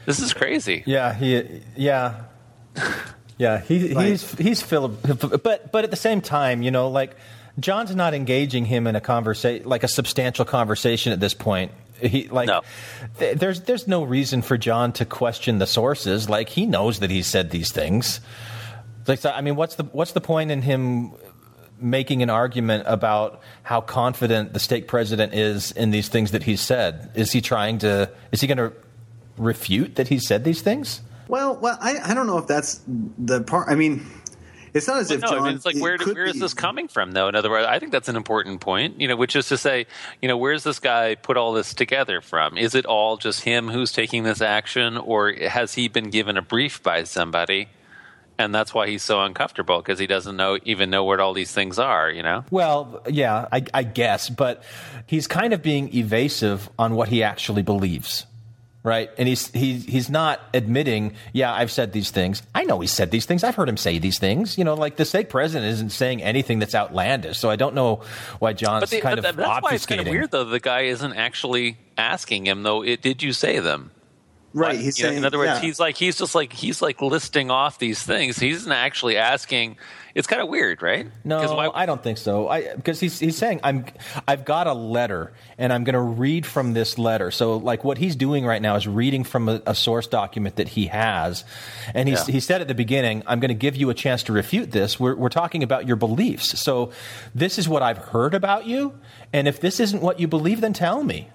This 0.06 0.20
is 0.20 0.34
crazy. 0.34 0.84
Yeah, 0.86 1.14
he, 1.14 1.62
yeah, 1.78 2.24
yeah. 3.44 3.60
He, 3.62 3.94
Right. 3.94 4.08
he's 4.08 4.32
he's 4.36 4.62
Philip, 4.62 4.94
but 5.44 5.72
but 5.72 5.84
at 5.84 5.92
the 5.92 5.98
same 6.08 6.22
time, 6.22 6.62
you 6.62 6.72
know, 6.72 6.88
like 6.90 7.16
John's 7.60 7.96
not 7.96 8.14
engaging 8.14 8.66
him 8.66 8.88
in 8.88 8.96
a 8.96 9.02
conversation, 9.02 9.68
like 9.68 9.84
a 9.84 9.88
substantial 9.88 10.46
conversation 10.46 11.12
at 11.14 11.20
this 11.20 11.34
point. 11.34 11.72
He 12.02 12.28
like 12.30 12.48
No. 12.48 12.62
th- 13.20 13.38
there's 13.38 13.62
there's 13.62 13.88
no 13.88 14.04
reason 14.04 14.42
for 14.42 14.58
John 14.58 14.92
to 14.94 15.06
question 15.06 15.60
the 15.60 15.68
sources. 15.68 16.30
Like 16.30 16.50
he 16.50 16.66
knows 16.66 17.00
that 17.00 17.10
he 17.12 17.22
said 17.22 17.52
these 17.52 17.72
things. 17.72 18.20
Like 19.08 19.20
so, 19.20 19.30
I 19.32 19.42
mean, 19.42 19.56
what's 19.56 19.76
the 19.76 19.84
what's 19.92 20.14
the 20.14 20.22
point 20.22 20.50
in 20.52 20.62
him 20.62 21.12
making 21.80 22.24
an 22.24 22.30
argument 22.30 22.84
about 22.88 23.42
how 23.64 23.82
confident 23.82 24.54
the 24.54 24.60
stake 24.60 24.88
president 24.88 25.34
is 25.34 25.72
in 25.74 25.92
these 25.92 26.08
things 26.10 26.32
that 26.32 26.44
he 26.44 26.56
said? 26.56 27.12
Is 27.16 27.32
he 27.34 27.42
trying 27.42 27.80
to? 27.80 28.10
Is 28.32 28.42
he 28.42 28.48
going 28.48 28.58
to 28.58 28.72
refute 29.38 29.96
that 29.96 30.08
he 30.08 30.20
said 30.20 30.44
these 30.44 30.62
things? 30.62 31.02
Well, 31.34 31.56
well, 31.56 31.80
I, 31.82 31.98
I 31.98 32.14
don't 32.14 32.28
know 32.28 32.38
if 32.38 32.46
that's 32.46 32.80
the 32.86 33.42
part. 33.42 33.68
I 33.68 33.74
mean, 33.74 34.06
it's 34.72 34.88
not 34.88 35.00
as 35.00 35.10
Well, 35.10 35.18
if 35.18 35.22
no, 35.24 35.30
John. 35.30 35.40
I 35.40 35.46
mean, 35.48 35.56
it's 35.56 35.66
like 35.66 35.76
it 35.78 35.82
where 35.82 35.98
where 35.98 36.26
is 36.26 36.40
this 36.40 36.54
coming 36.54 36.88
from, 36.88 37.14
though? 37.14 37.28
In 37.28 37.34
other 37.34 37.50
words, 37.50 37.66
I 37.68 37.80
think 37.80 37.92
that's 37.92 38.08
an 38.08 38.16
important 38.16 38.62
point. 38.62 39.02
You 39.02 39.08
know, 39.08 39.16
which 39.16 39.36
is 39.36 39.48
to 39.48 39.58
say, 39.58 39.88
you 40.22 40.28
know, 40.28 40.38
where's 40.38 40.64
this 40.64 40.78
guy 40.78 41.16
put 41.16 41.36
all 41.36 41.52
this 41.54 41.74
together 41.74 42.22
from? 42.22 42.56
Is 42.56 42.76
it 42.76 42.86
all 42.86 43.18
just 43.18 43.46
him 43.46 43.68
who's 43.68 43.92
taking 43.92 44.22
this 44.22 44.42
action, 44.42 44.96
or 44.96 45.34
has 45.34 45.74
he 45.74 45.88
been 45.88 46.12
given 46.12 46.38
a 46.38 46.44
brief 46.44 46.84
by 46.84 47.04
somebody, 47.04 47.68
and 48.38 48.54
that's 48.54 48.72
why 48.72 48.86
he's 48.86 49.02
so 49.02 49.24
uncomfortable 49.24 49.80
because 49.80 49.98
he 49.98 50.06
doesn't 50.06 50.38
know 50.38 50.60
even 50.66 50.92
know 50.92 51.04
what 51.04 51.20
all 51.20 51.34
these 51.34 51.52
things 51.52 51.80
are? 51.80 52.12
You 52.12 52.22
know? 52.22 52.46
Well, 52.52 53.02
yeah, 53.10 53.48
I, 53.52 53.66
I 53.74 53.82
guess, 53.82 54.30
but 54.30 54.64
he's 55.08 55.26
kind 55.26 55.52
of 55.54 55.64
being 55.64 55.96
evasive 55.96 56.70
on 56.78 56.94
what 56.94 57.08
he 57.08 57.24
actually 57.24 57.64
believes, 57.64 58.28
right? 58.84 59.10
And 59.18 59.28
he's 59.28 59.48
he, 59.52 59.78
he's 59.80 60.10
not 60.10 60.42
admitting, 60.54 61.16
yeah, 61.32 61.54
I've 61.54 61.72
said 61.72 61.94
these 61.94 62.12
things. 62.12 62.44
I 62.54 62.64
know 62.66 62.80
he 62.82 62.88
said 62.88 63.12
these 63.12 63.26
things. 63.26 63.44
I've 63.44 63.56
heard 63.56 63.70
him 63.70 63.78
say 63.78 63.98
these 63.98 64.20
things. 64.20 64.58
You 64.58 64.64
know, 64.66 64.74
like 64.74 64.98
the 64.98 65.06
stake 65.06 65.30
president 65.30 65.72
isn't 65.72 65.92
saying 65.92 66.22
anything 66.22 66.60
that's 66.60 66.76
outlandish. 66.76 67.38
So 67.38 67.50
I 67.50 67.56
don't 67.56 67.74
know 67.76 68.02
why 68.40 68.54
John's 68.54 68.90
the, 68.90 69.00
kind 69.02 69.16
but 69.16 69.26
of 69.30 69.36
that- 69.38 69.42
that's 69.42 69.64
why 69.64 69.74
it's 69.74 69.86
kind 69.86 70.02
of 70.02 70.08
weird, 70.08 70.32
though. 70.32 70.44
The 70.44 70.60
guy 70.60 70.82
isn't 70.82 71.14
actually 71.14 71.78
asking 71.98 72.46
him, 72.46 72.64
though. 72.64 72.84
It, 72.84 73.02
did 73.02 73.24
you 73.24 73.32
say 73.34 73.60
them? 73.60 73.92
Right. 74.54 74.76
Like, 74.76 74.80
He's 74.84 75.00
you 75.00 75.06
know, 75.06 75.12
in 75.14 75.26
other 75.26 75.40
words, 75.40 75.50
yeah. 75.54 75.62
he's 75.62 75.80
like 75.80 75.98
he's 75.98 76.18
just 76.18 76.36
like 76.36 76.54
he's 76.54 76.80
like 76.82 77.02
listing 77.02 77.50
off 77.50 77.80
these 77.80 78.02
things. 78.04 78.38
He's 78.38 78.68
not 78.68 78.78
actually 78.78 79.18
asking. 79.18 79.78
It's 80.14 80.28
kind 80.28 80.44
of 80.44 80.48
weird, 80.48 80.84
right? 80.84 81.08
No, 81.24 81.40
why- 81.56 81.72
I 81.74 81.88
don't 81.88 82.04
think 82.04 82.20
so. 82.20 82.48
I 82.48 82.76
because 82.76 83.00
he's 83.00 83.18
he's 83.20 83.36
saying 83.36 83.62
I'm 83.64 83.86
I've 84.28 84.46
got 84.46 84.68
a 84.68 84.74
letter 84.74 85.34
and 85.58 85.74
I'm 85.74 85.84
going 85.84 85.96
to 85.96 86.00
read 86.00 86.46
from 86.46 86.74
this 86.74 87.00
letter. 87.00 87.32
So 87.32 87.58
like 87.58 87.84
what 87.84 87.98
he's 87.98 88.16
doing 88.16 88.46
right 88.46 88.62
now 88.62 88.76
is 88.76 88.88
reading 88.88 89.24
from 89.24 89.50
a, 89.50 89.60
a 89.66 89.74
source 89.74 90.06
document 90.06 90.58
that 90.58 90.68
he 90.68 90.86
has, 90.86 91.46
and 91.96 92.08
he's, 92.08 92.28
Yeah. 92.28 92.34
he 92.34 92.40
said 92.40 92.62
at 92.62 92.68
the 92.68 92.76
beginning, 92.76 93.24
I'm 93.26 93.40
going 93.40 93.50
to 93.50 93.56
give 93.56 93.76
you 93.76 93.90
a 93.90 93.96
chance 93.96 94.22
to 94.24 94.34
refute 94.34 94.70
this. 94.70 95.00
We're 95.00 95.16
we're 95.16 95.30
talking 95.30 95.64
about 95.64 95.88
your 95.88 95.96
beliefs. 95.96 96.60
So 96.60 96.92
this 97.34 97.58
is 97.58 97.68
what 97.68 97.82
I've 97.82 97.98
heard 97.98 98.36
about 98.36 98.68
you, 98.68 98.94
and 99.34 99.48
if 99.48 99.60
this 99.60 99.80
isn't 99.80 100.04
what 100.04 100.20
you 100.20 100.28
believe, 100.28 100.62
then 100.62 100.74
tell 100.74 101.04
me. 101.04 101.30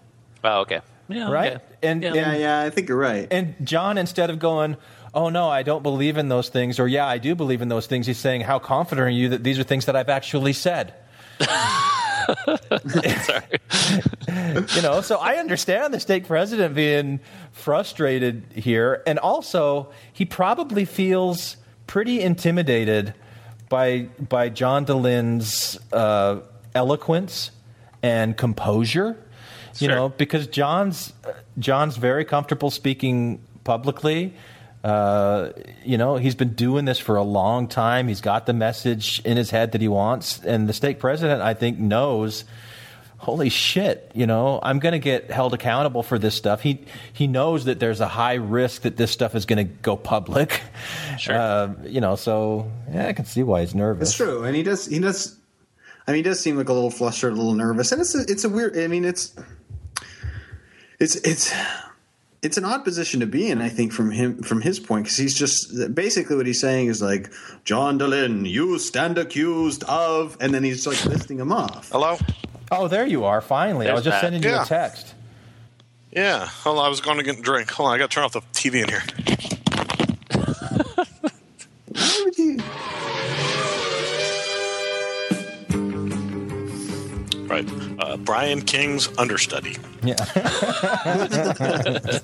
Oh, 0.44 0.60
okay. 0.60 0.82
Yeah. 1.08 1.30
Right? 1.30 1.54
okay. 1.54 1.64
And, 1.82 2.02
Yeah. 2.02 2.08
and 2.08 2.16
yeah, 2.16 2.36
yeah. 2.36 2.60
I 2.60 2.70
think 2.70 2.88
you're 2.88 2.98
right. 2.98 3.26
and 3.30 3.54
John, 3.64 3.98
instead 3.98 4.30
of 4.30 4.38
going, 4.38 4.76
"Oh 5.14 5.28
no, 5.30 5.48
I 5.48 5.62
don't 5.62 5.82
believe 5.82 6.16
in 6.18 6.28
those 6.28 6.48
things," 6.48 6.78
or 6.78 6.86
"Yeah, 6.88 7.06
I 7.06 7.18
do 7.18 7.34
believe 7.34 7.62
in 7.62 7.68
those 7.68 7.86
things," 7.86 8.06
he's 8.06 8.18
saying, 8.18 8.42
"How 8.42 8.58
confident 8.58 9.06
are 9.06 9.10
you 9.10 9.30
that 9.30 9.44
these 9.44 9.58
are 9.58 9.62
things 9.64 9.86
that 9.86 9.96
I've 9.96 10.08
actually 10.10 10.52
said?" 10.52 10.94
you 14.74 14.82
know, 14.82 15.00
so 15.00 15.18
I 15.18 15.36
understand 15.36 15.94
the 15.94 16.00
stake 16.00 16.26
president 16.26 16.74
being 16.74 17.20
frustrated 17.52 18.44
here, 18.54 19.02
and 19.06 19.18
also 19.18 19.90
he 20.12 20.24
probably 20.24 20.84
feels 20.84 21.56
pretty 21.86 22.20
intimidated 22.20 23.14
by 23.68 24.08
by 24.28 24.48
John 24.50 24.84
Dehlin's 24.84 25.78
uh, 25.92 26.40
eloquence 26.74 27.50
and 28.02 28.36
composure. 28.36 29.16
You 29.80 29.88
Sure. 29.88 29.94
know, 29.96 30.08
because 30.08 30.46
John's 30.46 31.12
John's 31.58 31.96
very 31.96 32.24
comfortable 32.24 32.70
speaking 32.70 33.40
publicly. 33.64 34.34
Uh, 34.84 35.50
you 35.84 35.98
know, 35.98 36.16
he's 36.16 36.34
been 36.36 36.54
doing 36.54 36.84
this 36.84 36.98
for 36.98 37.16
a 37.16 37.22
long 37.22 37.66
time. 37.68 38.06
He's 38.08 38.20
got 38.20 38.46
the 38.46 38.52
message 38.52 39.20
in 39.24 39.36
his 39.36 39.50
head 39.50 39.72
that 39.72 39.80
he 39.80 39.88
wants, 39.88 40.42
and 40.44 40.68
the 40.68 40.72
stake 40.72 40.98
president, 41.00 41.42
I 41.42 41.54
think, 41.54 41.78
knows. 41.78 42.44
Holy 43.18 43.48
shit! 43.48 44.12
You 44.14 44.26
know, 44.28 44.60
I'm 44.62 44.78
going 44.78 44.92
to 44.92 45.00
get 45.00 45.32
held 45.32 45.52
accountable 45.52 46.04
for 46.04 46.20
this 46.20 46.36
stuff. 46.36 46.62
He 46.62 46.84
he 47.12 47.26
knows 47.26 47.64
that 47.64 47.80
there's 47.80 48.00
a 48.00 48.06
high 48.06 48.34
risk 48.34 48.82
that 48.82 48.96
this 48.96 49.10
stuff 49.10 49.34
is 49.34 49.44
going 49.44 49.58
to 49.58 49.64
go 49.82 49.96
public. 49.96 50.60
Sure. 51.18 51.34
Uh, 51.36 51.72
you 51.84 52.00
know, 52.00 52.14
so 52.14 52.70
yeah, 52.92 53.08
I 53.08 53.12
can 53.12 53.24
see 53.24 53.42
why 53.42 53.60
he's 53.62 53.74
nervous. 53.74 54.10
It's 54.10 54.16
true, 54.16 54.44
and 54.44 54.54
he 54.54 54.62
does. 54.62 54.86
He 54.86 55.00
does. 55.00 55.36
I 56.06 56.12
mean, 56.12 56.18
he 56.18 56.22
does 56.22 56.38
seem 56.38 56.56
like 56.56 56.68
a 56.68 56.72
little 56.72 56.92
flustered, 56.92 57.32
a 57.32 57.36
little 57.36 57.54
nervous, 57.54 57.90
and 57.90 58.00
it's 58.00 58.14
a, 58.14 58.20
it's 58.28 58.44
a 58.44 58.48
weird. 58.48 58.78
I 58.78 58.86
mean, 58.86 59.04
it's 59.04 59.34
it's 61.00 61.16
it's 61.16 61.52
it's 62.42 62.56
an 62.56 62.64
odd 62.64 62.84
position 62.84 63.20
to 63.20 63.26
be 63.26 63.50
in. 63.50 63.60
I 63.60 63.68
think 63.68 63.92
from 63.92 64.10
him 64.10 64.42
from 64.42 64.60
his 64.60 64.78
point 64.78 65.04
because 65.04 65.16
he's 65.18 65.34
just 65.34 65.94
basically 65.94 66.36
what 66.36 66.46
he's 66.46 66.60
saying 66.60 66.86
is 66.88 67.02
like 67.02 67.30
John 67.64 67.98
Dehlin, 67.98 68.48
you 68.48 68.78
stand 68.78 69.18
accused 69.18 69.84
of, 69.84 70.36
and 70.40 70.54
then 70.54 70.62
he's 70.64 70.86
like 70.86 71.04
listing 71.04 71.36
them 71.38 71.52
off. 71.52 71.90
Hello? 71.90 72.16
Oh, 72.70 72.86
there 72.88 73.06
you 73.06 73.24
are. 73.24 73.40
Finally, 73.40 73.88
I 73.88 73.94
was 73.94 74.04
just 74.04 74.14
Matt. 74.16 74.20
sending 74.20 74.42
you 74.42 74.50
Yeah. 74.50 74.62
a 74.62 74.66
text. 74.66 75.14
Yeah. 76.12 76.46
Hold 76.46 76.78
on, 76.78 76.86
I 76.86 76.88
was 76.88 77.00
going 77.00 77.18
to 77.18 77.22
get 77.24 77.38
a 77.38 77.42
drink. 77.42 77.70
Hold 77.70 77.88
on, 77.88 77.94
I 77.94 77.98
got 77.98 78.10
to 78.10 78.14
turn 78.14 78.24
off 78.24 78.32
the 78.32 78.40
TV 78.52 78.82
in 78.82 78.88
here. 78.88 79.02
Brian 88.28 88.60
King's 88.60 89.08
understudy. 89.16 89.78
Yeah. 90.02 90.16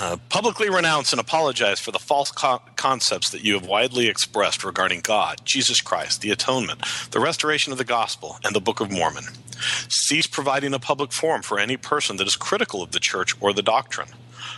Uh, 0.00 0.16
publicly 0.28 0.68
renounce 0.68 1.12
and 1.12 1.20
apologize 1.20 1.80
for 1.80 1.92
the 1.92 1.98
false 1.98 2.30
co- 2.30 2.60
concepts 2.76 3.30
that 3.30 3.42
you 3.42 3.54
have 3.54 3.66
widely 3.66 4.06
expressed 4.06 4.62
regarding 4.62 5.00
God, 5.00 5.40
Jesus 5.44 5.80
Christ, 5.80 6.20
the 6.20 6.30
atonement, 6.30 6.84
the 7.10 7.20
restoration 7.20 7.72
of 7.72 7.78
the 7.78 7.84
gospel, 7.84 8.38
and 8.44 8.54
the 8.54 8.60
Book 8.60 8.80
of 8.80 8.90
Mormon. 8.90 9.24
Cease 9.88 10.26
providing 10.26 10.74
a 10.74 10.78
public 10.78 11.12
forum 11.12 11.42
for 11.42 11.58
any 11.58 11.76
person 11.76 12.16
that 12.18 12.26
is 12.26 12.36
critical 12.36 12.82
of 12.82 12.92
the 12.92 13.00
church 13.00 13.34
or 13.40 13.52
the 13.52 13.62
doctrine. 13.62 14.08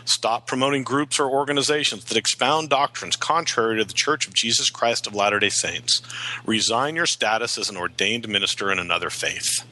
Stop 0.05 0.47
promoting 0.47 0.83
groups 0.83 1.19
or 1.19 1.31
organizations 1.31 2.05
that 2.07 2.17
expound 2.17 2.71
doctrines 2.71 3.17
contrary 3.17 3.79
to 3.79 3.85
the 3.85 3.93
Church 3.93 4.27
of 4.27 4.35
Jesus 4.35 4.71
Christ 4.71 5.07
of 5.07 5.15
Latter 5.15 5.39
day 5.39 5.49
Saints. 5.49 6.03
Resign 6.45 6.97
your 6.97 7.07
status 7.07 7.59
as 7.59 7.71
an 7.71 7.77
ordained 7.77 8.29
minister 8.29 8.71
in 8.71 8.79
another 8.79 9.11
faith. 9.11 9.65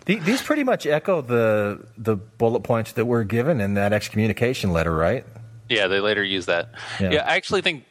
These 0.06 0.42
pretty 0.42 0.64
much 0.64 0.86
echo 0.86 1.20
the 1.20 1.86
the 1.96 2.16
bullet 2.16 2.60
points 2.60 2.92
that 2.92 3.04
were 3.04 3.24
given 3.24 3.60
in 3.60 3.74
that 3.74 3.92
excommunication 3.92 4.72
letter, 4.72 4.94
right? 4.94 5.24
Yeah, 5.68 5.88
they 5.88 6.00
later 6.00 6.22
use 6.22 6.46
that. 6.46 6.70
Yeah. 7.00 7.10
Yeah, 7.10 7.24
I 7.26 7.36
actually 7.36 7.62
think 7.62 7.84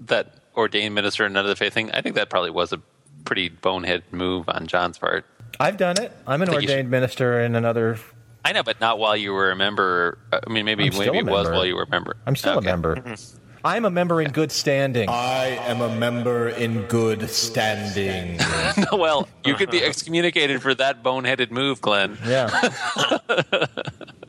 that 0.00 0.34
ordained 0.56 0.94
minister 0.94 1.24
and 1.24 1.36
another 1.36 1.54
faith 1.54 1.74
thing. 1.74 1.90
I 1.92 2.00
think 2.00 2.14
that 2.14 2.30
probably 2.30 2.50
was 2.50 2.72
a 2.72 2.80
pretty 3.24 3.48
bonehead 3.48 4.04
move 4.12 4.48
on 4.48 4.66
John's 4.66 4.98
part. 4.98 5.24
I've 5.58 5.76
done 5.76 6.00
it. 6.00 6.12
I'm 6.26 6.42
an 6.42 6.48
I 6.48 6.52
think 6.52 6.62
you 6.62 6.68
ordained 6.68 6.90
minister 6.90 7.40
in 7.40 7.54
another. 7.54 7.98
I 8.46 8.52
know, 8.52 8.62
but 8.62 8.80
not 8.80 8.98
while 8.98 9.16
you 9.16 9.32
were 9.32 9.50
a 9.50 9.56
member. 9.56 10.18
I 10.32 10.48
mean, 10.48 10.64
maybe 10.64 10.88
maybe 10.90 11.18
it 11.18 11.26
was 11.26 11.48
while 11.48 11.66
you 11.66 11.74
were 11.74 11.82
a 11.82 11.90
member. 11.90 12.16
I'm 12.26 12.36
still 12.36 12.58
Okay. 12.58 12.68
a 12.68 12.70
member. 12.70 13.16
I'm 13.64 13.84
a 13.84 13.90
member 13.90 14.20
in 14.20 14.30
good 14.30 14.52
standing. 14.52 15.08
I 15.08 15.46
am 15.66 15.80
a 15.80 15.92
member 15.92 16.48
in 16.50 16.82
good 16.82 17.28
standing. 17.28 18.38
well, 18.92 19.26
you 19.44 19.54
could 19.54 19.72
be 19.72 19.82
excommunicated 19.82 20.62
for 20.62 20.72
that 20.76 21.02
boneheaded 21.02 21.50
move, 21.50 21.80
Glenn. 21.80 22.16
Yeah. 22.24 22.48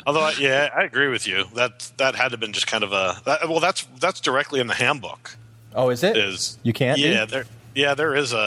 Although, 0.08 0.22
I- 0.22 0.36
yeah, 0.40 0.70
I 0.76 0.84
agree 0.84 1.10
with 1.10 1.28
you. 1.28 1.46
That 1.54 1.92
that 1.98 2.16
had 2.16 2.30
to 2.30 2.32
have 2.32 2.40
been 2.40 2.54
just 2.54 2.66
kind 2.68 2.84
of 2.84 2.94
a 2.94 3.22
that, 3.26 3.48
well. 3.48 3.60
That's 3.60 3.86
that's 4.00 4.20
directly 4.22 4.60
in 4.60 4.66
the 4.68 4.74
handbook. 4.74 5.36
Oh, 5.76 5.90
is 5.90 6.04
it? 6.04 6.18
Is 6.18 6.58
You 6.64 6.74
can't 6.74 6.96
be? 6.98 7.04
Yeah, 7.10 7.26
there. 7.26 7.46
Yeah, 7.76 7.94
there 7.94 8.16
is 8.16 8.34
a 8.34 8.38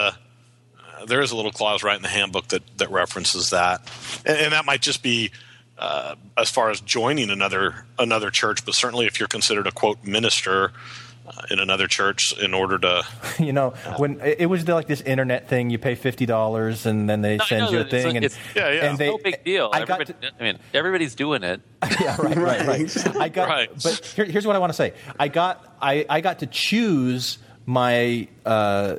uh, 0.99 1.05
there 1.05 1.21
is 1.21 1.31
a 1.31 1.35
little 1.37 1.51
clause 1.53 1.83
right 1.83 1.95
in 1.95 2.01
the 2.01 2.09
handbook 2.09 2.49
that 2.49 2.63
that 2.79 2.91
references 2.91 3.51
that, 3.51 3.89
and, 4.25 4.37
and 4.37 4.51
that 4.53 4.65
might 4.65 4.81
just 4.81 5.01
be 5.03 5.31
uh, 5.81 6.15
as 6.37 6.49
far 6.51 6.69
as 6.69 6.79
joining 6.81 7.29
another 7.29 7.85
another 7.99 8.29
church. 8.29 8.63
But 8.65 8.75
certainly, 8.75 9.05
if 9.07 9.19
you're 9.19 9.27
considered 9.27 9.65
a 9.67 9.71
quote 9.71 10.03
minister 10.05 10.71
uh, 11.27 11.41
in 11.49 11.59
another 11.59 11.87
church, 11.87 12.37
in 12.37 12.53
order 12.53 12.77
to 12.77 13.03
you 13.39 13.51
know, 13.51 13.71
when 13.97 14.19
it 14.21 14.45
was 14.47 14.67
like 14.67 14.87
this 14.87 15.01
internet 15.01 15.47
thing, 15.49 15.69
you 15.71 15.77
pay 15.79 15.95
fifty 15.95 16.25
dollars 16.25 16.85
and 16.85 17.09
then 17.09 17.21
they 17.21 17.37
No, 17.37 17.45
send 17.45 17.61
know 17.65 17.71
you 17.71 17.77
a 17.79 17.81
it's- 17.81 18.03
thing, 18.03 18.15
and 18.15 18.25
it's, 18.25 18.37
Yeah, 18.55 18.69
yeah. 18.69 18.89
and 18.89 18.97
they, 18.97 19.07
no 19.09 19.17
big 19.17 19.43
deal. 19.43 19.69
I 19.73 19.85
got 19.85 20.01
Everybody, 20.01 20.27
I 20.39 20.43
mean, 20.43 20.59
everybody's 20.73 21.15
doing 21.15 21.43
it. 21.43 21.61
yeah, 21.99 22.15
right, 22.21 22.37
right, 22.37 22.67
right. 22.67 23.15
I 23.17 23.29
got, 23.29 23.49
Right. 23.49 23.69
but 23.83 24.05
here, 24.15 24.25
here's 24.25 24.45
what 24.45 24.55
I 24.55 24.59
want 24.59 24.69
to 24.71 24.75
say. 24.77 24.93
I 25.19 25.27
got, 25.29 25.77
I, 25.81 26.05
I 26.07 26.21
got 26.21 26.39
to 26.39 26.45
choose 26.47 27.37
my 27.65 28.27
uh, 28.45 28.95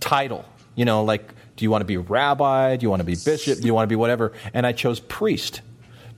title. 0.00 0.44
You 0.76 0.84
know, 0.84 1.04
like, 1.04 1.28
Do 1.56 1.64
you 1.64 1.70
want 1.70 1.82
to 1.82 1.86
be 1.86 1.96
rabbi? 1.98 2.76
Do 2.76 2.84
you 2.84 2.90
want 2.90 3.00
to 3.00 3.04
be 3.04 3.16
bishop? 3.22 3.60
Do 3.60 3.66
you 3.66 3.74
want 3.74 3.84
to 3.84 3.88
be 3.88 3.96
whatever? 3.96 4.32
And 4.54 4.66
I 4.66 4.72
chose 4.72 5.00
priest 5.00 5.60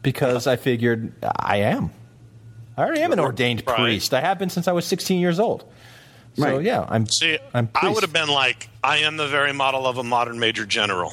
because 0.02 0.46
I 0.46 0.56
figured 0.56 1.12
I 1.22 1.58
am. 1.58 1.90
I 2.76 2.82
already 2.82 3.02
am 3.02 3.12
an 3.12 3.20
ordained 3.20 3.62
Right. 3.66 3.76
priest. 3.76 4.14
I 4.14 4.20
have 4.20 4.38
been 4.38 4.48
since 4.50 4.66
I 4.68 4.72
was 4.72 4.86
16 4.86 5.20
years 5.20 5.38
old. 5.38 5.64
So 6.36 6.56
Right. 6.56 6.64
yeah, 6.64 6.86
I'm. 6.88 7.06
See, 7.06 7.38
I'm 7.52 7.68
I 7.74 7.88
would 7.90 8.02
have 8.02 8.12
been 8.12 8.28
like, 8.28 8.68
I 8.82 8.98
am 8.98 9.16
the 9.18 9.28
very 9.28 9.52
model 9.52 9.86
of 9.86 9.98
a 9.98 10.02
modern 10.02 10.38
major 10.38 10.64
general. 10.64 11.12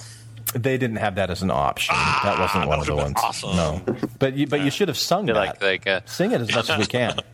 They 0.56 0.78
didn't 0.78 0.96
have 0.98 1.16
that 1.16 1.30
as 1.30 1.42
an 1.44 1.52
option. 1.52 1.94
that 2.24 2.40
wasn't 2.40 2.68
one 2.68 2.80
of 2.80 2.86
the 2.86 2.96
ones. 2.96 3.16
awesome. 3.22 3.56
No, 3.56 3.82
but 4.18 4.34
you, 4.36 4.48
but 4.48 4.62
you 4.62 4.72
should 4.72 4.88
have 4.88 4.98
sung 4.98 5.26
Feel 5.28 5.36
that. 5.36 5.62
like 5.62 5.86
like 5.86 5.88
uh, 5.88 6.02
Sing 6.06 6.32
it 6.32 6.42
as 6.42 6.54
much 6.56 6.70
as 6.70 6.78
we 6.80 6.86
can. 6.86 7.20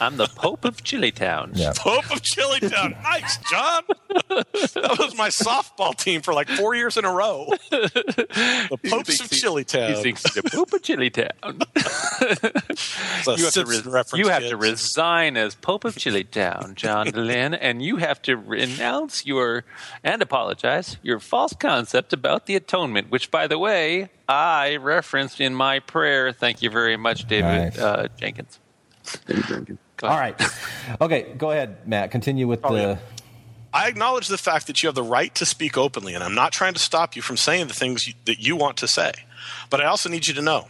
I'm 0.00 0.16
the 0.16 0.26
Pope 0.28 0.64
of 0.64 0.82
Chilitown. 0.84 1.50
Yeah. 1.54 1.72
Pope 1.76 2.10
of 2.10 2.22
Chilitown. 2.22 2.96
Nice, 3.08 3.38
John. 3.50 3.82
that 4.28 4.96
was 4.98 5.16
my 5.16 5.28
softball 5.28 5.96
team 5.96 6.20
for 6.20 6.34
like 6.34 6.48
four 6.48 6.74
years 6.74 6.96
in 6.96 7.04
a 7.04 7.12
row. 7.12 7.48
The 7.70 8.78
Popes 8.88 9.20
of 9.20 9.30
He 9.30 10.02
thinks 10.02 10.22
he's 10.22 10.34
the 10.34 10.50
Pope 10.52 10.72
of 10.72 10.82
Chilitown. 10.82 11.30
It's 11.76 13.26
a 13.28 13.36
you 13.36 13.44
have, 13.44 13.52
to, 13.54 13.64
re- 13.64 13.76
reference, 13.78 14.12
you 14.14 14.28
have 14.28 14.42
to 14.48 14.56
resign 14.56 15.36
as 15.36 15.54
Pope 15.54 15.84
of 15.84 15.94
Chilitown, 15.96 16.74
John 16.74 17.08
Lynn, 17.14 17.54
and 17.54 17.82
you 17.82 17.96
have 17.96 18.20
to 18.22 18.36
renounce 18.36 19.24
your 19.26 19.64
and 20.04 20.20
apologize 20.22 20.98
your 21.02 21.18
false 21.20 21.54
concept 21.54 22.12
about 22.12 22.46
the 22.46 22.54
atonement, 22.56 23.10
which, 23.10 23.30
by 23.30 23.46
the 23.46 23.58
way, 23.58 24.10
I 24.28 24.76
referenced 24.76 25.40
in 25.40 25.54
my 25.54 25.78
prayer. 25.80 26.32
Thank 26.32 26.62
you 26.62 26.70
very 26.70 26.96
much, 26.96 27.26
David 27.26 27.74
Nice. 27.74 27.78
uh, 27.78 28.08
Jenkins. 28.18 28.58
All 30.02 30.16
right. 30.18 30.40
Okay, 31.00 31.32
go 31.36 31.50
ahead, 31.50 31.86
Matt. 31.86 32.10
Continue 32.10 32.46
with 32.46 32.60
Oh, 32.64 32.74
the. 32.74 32.80
yeah. 32.80 32.98
I 33.74 33.88
acknowledge 33.88 34.28
the 34.28 34.38
fact 34.38 34.66
that 34.68 34.82
you 34.82 34.86
have 34.88 34.94
the 34.94 35.02
right 35.02 35.34
to 35.34 35.44
speak 35.44 35.76
openly, 35.76 36.14
and 36.14 36.24
I'm 36.24 36.34
not 36.34 36.52
trying 36.52 36.72
to 36.72 36.78
stop 36.80 37.14
you 37.16 37.20
from 37.22 37.36
saying 37.36 37.66
the 37.68 37.74
things 37.74 38.08
you, 38.08 38.14
that 38.24 38.38
you 38.40 38.56
want 38.56 38.78
to 38.78 38.88
say. 38.88 39.12
But 39.68 39.80
I 39.82 39.84
also 39.84 40.08
need 40.08 40.26
you 40.26 40.32
to 40.34 40.42
know 40.42 40.68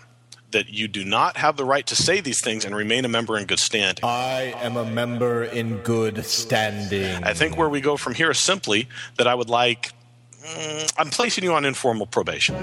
that 0.50 0.68
you 0.70 0.88
do 0.88 1.04
not 1.04 1.36
have 1.36 1.56
the 1.56 1.64
right 1.64 1.86
to 1.86 1.94
say 1.94 2.20
these 2.20 2.40
things 2.40 2.64
and 2.64 2.74
remain 2.74 3.04
a 3.04 3.08
member 3.08 3.38
in 3.38 3.44
good 3.46 3.60
standing. 3.60 4.04
I 4.04 4.54
am 4.62 4.76
a 4.76 4.84
member 4.84 5.44
in 5.44 5.78
good 5.78 6.24
standing. 6.24 7.22
I 7.22 7.34
think 7.34 7.56
where 7.56 7.68
we 7.68 7.80
go 7.80 7.96
from 7.96 8.14
here 8.14 8.30
is 8.30 8.38
simply 8.40 8.88
that 9.18 9.26
I 9.28 9.34
would 9.34 9.48
like. 9.50 9.92
mm, 10.42 10.92
I'm 10.98 11.10
placing 11.10 11.44
you 11.44 11.52
on 11.52 11.64
informal 11.64 12.06
probation. 12.06 12.56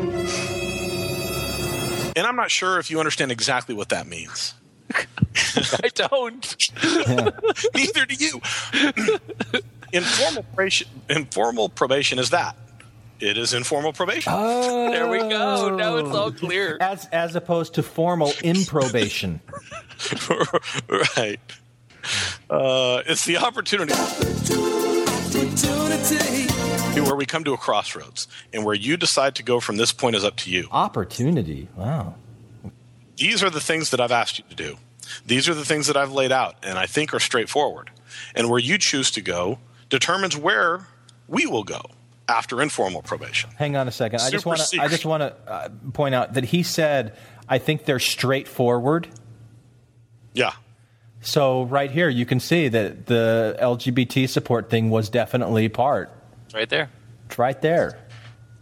And 2.17 2.25
I'm 2.25 2.35
not 2.35 2.49
sure 2.51 2.79
if 2.79 2.89
you 2.89 2.99
understand 2.99 3.31
exactly 3.31 3.75
what 3.75 3.89
that 3.89 4.07
means. 4.07 4.53
I 4.93 5.89
don't. 5.93 6.57
Neither 7.75 8.05
do 8.05 8.15
you. 8.15 8.41
informal 9.93 10.43
probation, 10.43 10.87
informal 11.09 11.69
probation 11.69 12.19
is 12.19 12.29
that. 12.31 12.55
It 13.19 13.37
is 13.37 13.53
informal 13.53 13.93
probation. 13.93 14.33
Oh. 14.35 14.91
There 14.91 15.07
we 15.07 15.19
go. 15.19 15.75
Now 15.75 15.97
it's 15.97 16.09
all 16.09 16.31
clear. 16.31 16.77
As 16.81 17.07
as 17.07 17.35
opposed 17.35 17.75
to 17.75 17.83
formal 17.83 18.33
improbation. 18.43 19.39
right. 21.17 21.39
Uh, 22.49 23.01
it's 23.07 23.25
the 23.25 23.37
opportunity 23.37 23.93
where 27.01 27.15
we 27.15 27.25
come 27.25 27.43
to 27.43 27.53
a 27.53 27.57
crossroads, 27.57 28.27
and 28.53 28.65
where 28.65 28.75
you 28.75 28.97
decide 28.97 29.35
to 29.35 29.43
go 29.43 29.59
from 29.59 29.77
this 29.77 29.91
point 29.91 30.15
is 30.15 30.23
up 30.23 30.35
to 30.37 30.51
you. 30.51 30.67
Opportunity. 30.71 31.67
Wow. 31.75 32.15
These 33.17 33.43
are 33.43 33.49
the 33.49 33.61
things 33.61 33.91
that 33.91 34.01
I've 34.01 34.11
asked 34.11 34.39
you 34.39 34.45
to 34.49 34.55
do. 34.55 34.77
These 35.25 35.47
are 35.47 35.53
the 35.53 35.65
things 35.65 35.87
that 35.87 35.97
I've 35.97 36.11
laid 36.11 36.31
out, 36.31 36.55
and 36.63 36.77
I 36.77 36.85
think 36.85 37.13
are 37.13 37.19
straightforward. 37.19 37.91
And 38.33 38.49
where 38.49 38.59
you 38.59 38.77
choose 38.77 39.11
to 39.11 39.21
go 39.21 39.59
determines 39.89 40.35
where 40.35 40.87
we 41.27 41.45
will 41.45 41.63
go 41.63 41.81
after 42.27 42.61
informal 42.61 43.01
probation. 43.01 43.51
Hang 43.57 43.75
on 43.75 43.87
a 43.87 43.91
second. 43.91 44.21
I 44.21 44.29
just 44.29 44.43
Super 44.43 44.49
want 44.49 44.61
to. 44.61 44.81
I 44.81 44.87
just 44.87 45.05
want 45.05 45.21
to 45.21 45.51
uh, 45.51 45.69
point 45.93 46.15
out 46.15 46.33
that 46.33 46.45
he 46.45 46.63
said, 46.63 47.15
"I 47.47 47.57
think 47.57 47.85
they're 47.85 47.99
straightforward." 47.99 49.07
Yeah. 50.33 50.53
So 51.21 51.63
right 51.63 51.89
here, 51.89 52.09
you 52.09 52.25
can 52.25 52.39
see 52.39 52.67
that 52.67 53.07
the 53.07 53.57
LGBT 53.59 54.29
support 54.29 54.69
thing 54.69 54.89
was 54.89 55.09
definitely 55.09 55.69
part. 55.69 56.11
Right 56.53 56.69
there. 56.69 56.91
It's 57.27 57.39
right 57.39 57.59
there. 57.61 57.97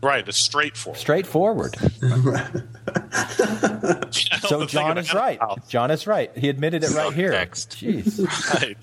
Right. 0.03 0.27
It's 0.27 0.37
straightforward. 0.37 0.99
Straightforward. 0.99 1.75
so 4.41 4.65
John 4.65 4.97
is 4.97 5.13
right. 5.13 5.39
John 5.69 5.91
is 5.91 6.05
right. 6.05 6.37
He 6.37 6.49
admitted 6.49 6.83
it 6.83 6.91
right 6.91 7.13
here. 7.13 7.31
Jeez. 7.31 8.53
right. 8.53 8.77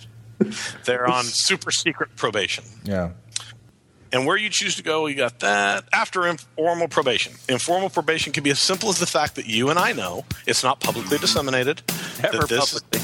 They're 0.84 1.06
on 1.06 1.24
super 1.24 1.70
secret 1.70 2.16
probation. 2.16 2.64
Yeah. 2.84 3.10
And 4.12 4.26
where 4.26 4.36
you 4.36 4.48
choose 4.48 4.74
to 4.76 4.82
go, 4.82 5.06
you 5.06 5.14
got 5.14 5.40
that. 5.40 5.84
After 5.92 6.26
informal 6.26 6.88
probation. 6.88 7.34
Informal 7.48 7.90
probation 7.90 8.32
can 8.32 8.42
be 8.42 8.50
as 8.50 8.58
simple 8.58 8.88
as 8.88 8.98
the 8.98 9.06
fact 9.06 9.36
that 9.36 9.46
you 9.46 9.70
and 9.70 9.78
I 9.78 9.92
know 9.92 10.24
it's 10.46 10.64
not 10.64 10.80
publicly 10.80 11.18
disseminated. 11.18 11.82
Never 12.22 12.38
that 12.38 12.48
this, 12.48 12.80
publicly. 12.80 13.00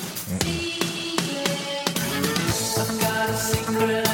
Do 3.77 4.06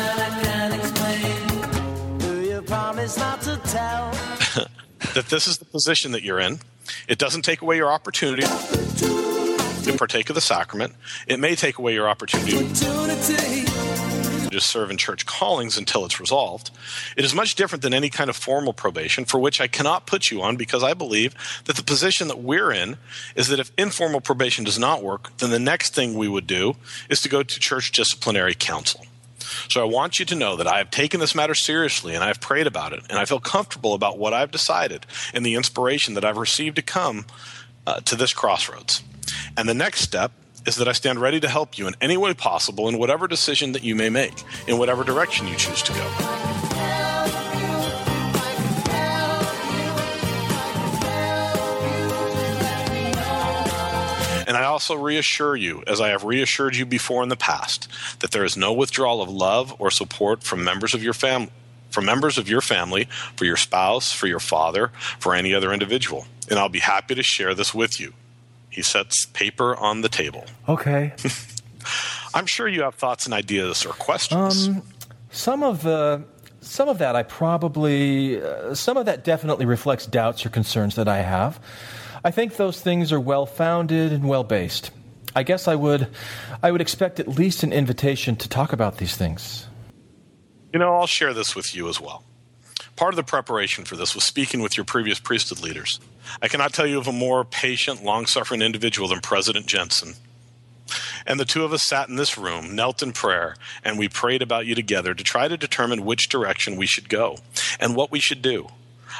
that 5.14 5.26
this 5.26 5.46
is 5.46 5.58
the 5.58 5.64
position 5.64 6.12
that 6.12 6.22
you're 6.22 6.40
in. 6.40 6.60
It 7.08 7.18
doesn't 7.18 7.42
take 7.42 7.62
away 7.62 7.76
your 7.76 7.92
opportunity 7.92 8.42
to 8.42 9.94
partake 9.98 10.28
of 10.30 10.34
the 10.34 10.40
sacrament. 10.40 10.94
It 11.26 11.38
may 11.40 11.54
take 11.54 11.78
away 11.78 11.94
your 11.94 12.08
opportunity 12.08 12.58
to 14.52 14.60
serve 14.60 14.90
in 14.90 14.96
church 14.96 15.26
callings 15.26 15.78
until 15.78 16.04
it's 16.04 16.20
resolved. 16.20 16.70
It 17.16 17.24
is 17.24 17.34
much 17.34 17.54
different 17.54 17.82
than 17.82 17.94
any 17.94 18.10
kind 18.10 18.30
of 18.30 18.36
formal 18.36 18.72
probation 18.72 19.24
for 19.24 19.38
which 19.38 19.60
I 19.60 19.66
cannot 19.66 20.06
put 20.06 20.30
you 20.30 20.42
on 20.42 20.56
because 20.56 20.82
I 20.82 20.94
believe 20.94 21.34
that 21.64 21.76
the 21.76 21.82
position 21.82 22.28
that 22.28 22.40
we're 22.40 22.70
in 22.70 22.96
is 23.34 23.48
that 23.48 23.58
if 23.58 23.72
informal 23.78 24.20
probation 24.20 24.64
does 24.64 24.78
not 24.78 25.02
work, 25.02 25.36
then 25.38 25.50
the 25.50 25.58
next 25.58 25.94
thing 25.94 26.14
we 26.14 26.28
would 26.28 26.46
do 26.46 26.76
is 27.08 27.20
to 27.22 27.28
go 27.28 27.42
to 27.42 27.60
church 27.60 27.92
disciplinary 27.92 28.54
council. 28.54 29.06
So 29.68 29.80
I 29.80 29.84
want 29.84 30.18
you 30.18 30.24
to 30.26 30.34
know 30.34 30.57
that 30.57 30.66
I 30.66 30.78
have 30.78 30.90
taken 30.90 31.20
this 31.20 31.34
matter 31.34 31.55
seriously 31.55 32.14
and 32.14 32.24
I've 32.24 32.40
prayed 32.40 32.66
about 32.66 32.92
it 32.92 33.03
and 33.09 33.18
I 33.18 33.24
feel 33.24 33.40
comfortable 33.40 33.94
about 33.94 34.18
what 34.18 34.32
I've 34.32 34.50
decided 34.50 35.07
and 35.34 35.44
the 35.44 35.55
inspiration 35.55 36.14
that 36.14 36.24
I've 36.24 36.36
received 36.36 36.76
to 36.76 36.82
come 36.82 37.26
uh, 37.86 38.00
to 38.00 38.16
this 38.16 38.32
crossroads. 38.32 39.03
And 39.57 39.68
the 39.68 39.74
next 39.74 40.00
step 40.00 40.32
is 40.66 40.76
that 40.76 40.88
I 40.88 40.92
stand 40.92 41.20
ready 41.20 41.40
to 41.40 41.48
help 41.48 41.76
you 41.76 41.86
in 41.86 41.94
any 42.00 42.16
way 42.16 42.34
possible 42.34 42.88
in 42.88 42.98
whatever 42.98 43.26
decision 43.26 43.72
that 43.72 43.82
you 43.82 43.96
may 43.96 44.09
make, 44.09 44.34
in 44.66 44.78
whatever 44.78 45.05
direction 45.05 45.48
you 45.48 45.57
choose 45.57 45.82
to 45.82 45.92
go. 45.92 46.61
And 54.53 54.59
I 54.59 54.64
also 54.64 54.94
reassure 54.94 55.57
you, 55.57 55.82
as 55.86 55.98
I 55.98 56.11
have 56.11 56.24
reassured 56.24 56.76
you 56.76 56.84
before 56.84 57.22
in 57.22 57.30
the 57.30 57.36
past, 57.36 57.88
that 58.20 58.32
there 58.32 58.44
is 58.44 58.55
no 58.55 58.70
withdrawal 58.70 59.22
of 59.22 59.30
love 59.30 59.74
or 59.78 59.90
support 59.90 60.42
from 60.42 60.62
members 60.62 60.92
of 60.92 61.03
your 61.03 61.14
family, 61.14 61.50
from 61.88 62.05
members 62.05 62.36
of 62.36 62.50
your 62.50 62.61
family, 62.61 63.09
for 63.34 63.46
your 63.46 63.57
spouse, 63.57 64.12
for 64.12 64.26
your 64.26 64.40
father, 64.40 64.88
for 65.18 65.34
any 65.34 65.55
other 65.55 65.72
individual. 65.72 66.26
And 66.50 66.59
I'll 66.59 66.68
be 66.68 66.80
happy 66.80 67.14
to 67.14 67.22
share 67.22 67.55
this 67.55 67.72
with 67.72 67.98
you. 67.98 68.12
He 68.68 68.82
sets 68.82 69.24
paper 69.24 69.74
on 69.74 70.03
the 70.03 70.11
table. 70.11 70.44
Okay. 70.68 71.14
I'm 72.34 72.44
sure 72.44 72.68
you 72.68 72.82
have 72.82 72.96
thoughts 72.96 73.24
and 73.24 73.32
ideas 73.32 73.86
or 73.86 73.94
questions. 73.94 74.68
Um, 74.68 74.82
some 75.30 75.62
of 75.62 75.82
the 75.82 76.24
some 76.61 76.90
of 76.90 76.98
that 76.98 77.16
I 77.16 77.22
probably 77.22 78.42
uh, 78.42 78.74
some 78.74 78.98
of 78.98 79.07
that 79.07 79.24
definitely 79.24 79.64
reflects 79.64 80.05
doubts 80.05 80.44
or 80.44 80.50
concerns 80.50 80.96
that 80.96 81.09
I 81.09 81.22
have. 81.22 81.59
I 82.24 82.30
think 82.30 82.56
those 82.56 82.80
things 82.80 83.12
are 83.12 83.20
well 83.20 83.46
founded 83.46 84.12
and 84.12 84.28
well 84.28 84.44
based. 84.44 84.90
I 85.34 85.42
guess 85.42 85.66
I 85.66 85.74
would 85.74 86.08
I 86.62 86.70
would 86.70 86.80
expect 86.80 87.18
at 87.18 87.28
least 87.28 87.62
an 87.62 87.72
invitation 87.72 88.36
to 88.36 88.48
talk 88.48 88.72
about 88.72 88.98
these 88.98 89.16
things. 89.16 89.66
You 90.72 90.78
know, 90.78 90.94
I'll 90.94 91.06
share 91.06 91.34
this 91.34 91.56
with 91.56 91.74
you 91.74 91.88
as 91.88 92.00
well. 92.00 92.24
Part 92.96 93.12
of 93.12 93.16
the 93.16 93.24
preparation 93.24 93.84
for 93.84 93.96
this 93.96 94.14
was 94.14 94.24
speaking 94.24 94.60
with 94.60 94.76
your 94.76 94.84
previous 94.84 95.18
priesthood 95.18 95.60
leaders. 95.60 95.98
I 96.40 96.48
cannot 96.48 96.72
tell 96.72 96.86
you 96.86 96.98
of 96.98 97.08
a 97.08 97.12
more 97.12 97.44
patient, 97.44 98.04
long 98.04 98.26
suffering 98.26 98.62
individual 98.62 99.08
than 99.08 99.20
President 99.20 99.66
Jensen. 99.66 100.14
And 101.26 101.40
the 101.40 101.44
two 101.44 101.64
of 101.64 101.72
us 101.72 101.82
sat 101.82 102.08
in 102.08 102.16
this 102.16 102.36
room, 102.36 102.76
knelt 102.76 103.02
in 103.02 103.12
prayer, 103.12 103.56
and 103.82 103.98
we 103.98 104.08
prayed 104.08 104.42
about 104.42 104.66
you 104.66 104.74
together 104.74 105.14
to 105.14 105.24
try 105.24 105.48
to 105.48 105.56
determine 105.56 106.04
which 106.04 106.28
direction 106.28 106.76
we 106.76 106.86
should 106.86 107.08
go 107.08 107.38
and 107.80 107.96
what 107.96 108.10
we 108.10 108.20
should 108.20 108.42
do. 108.42 108.68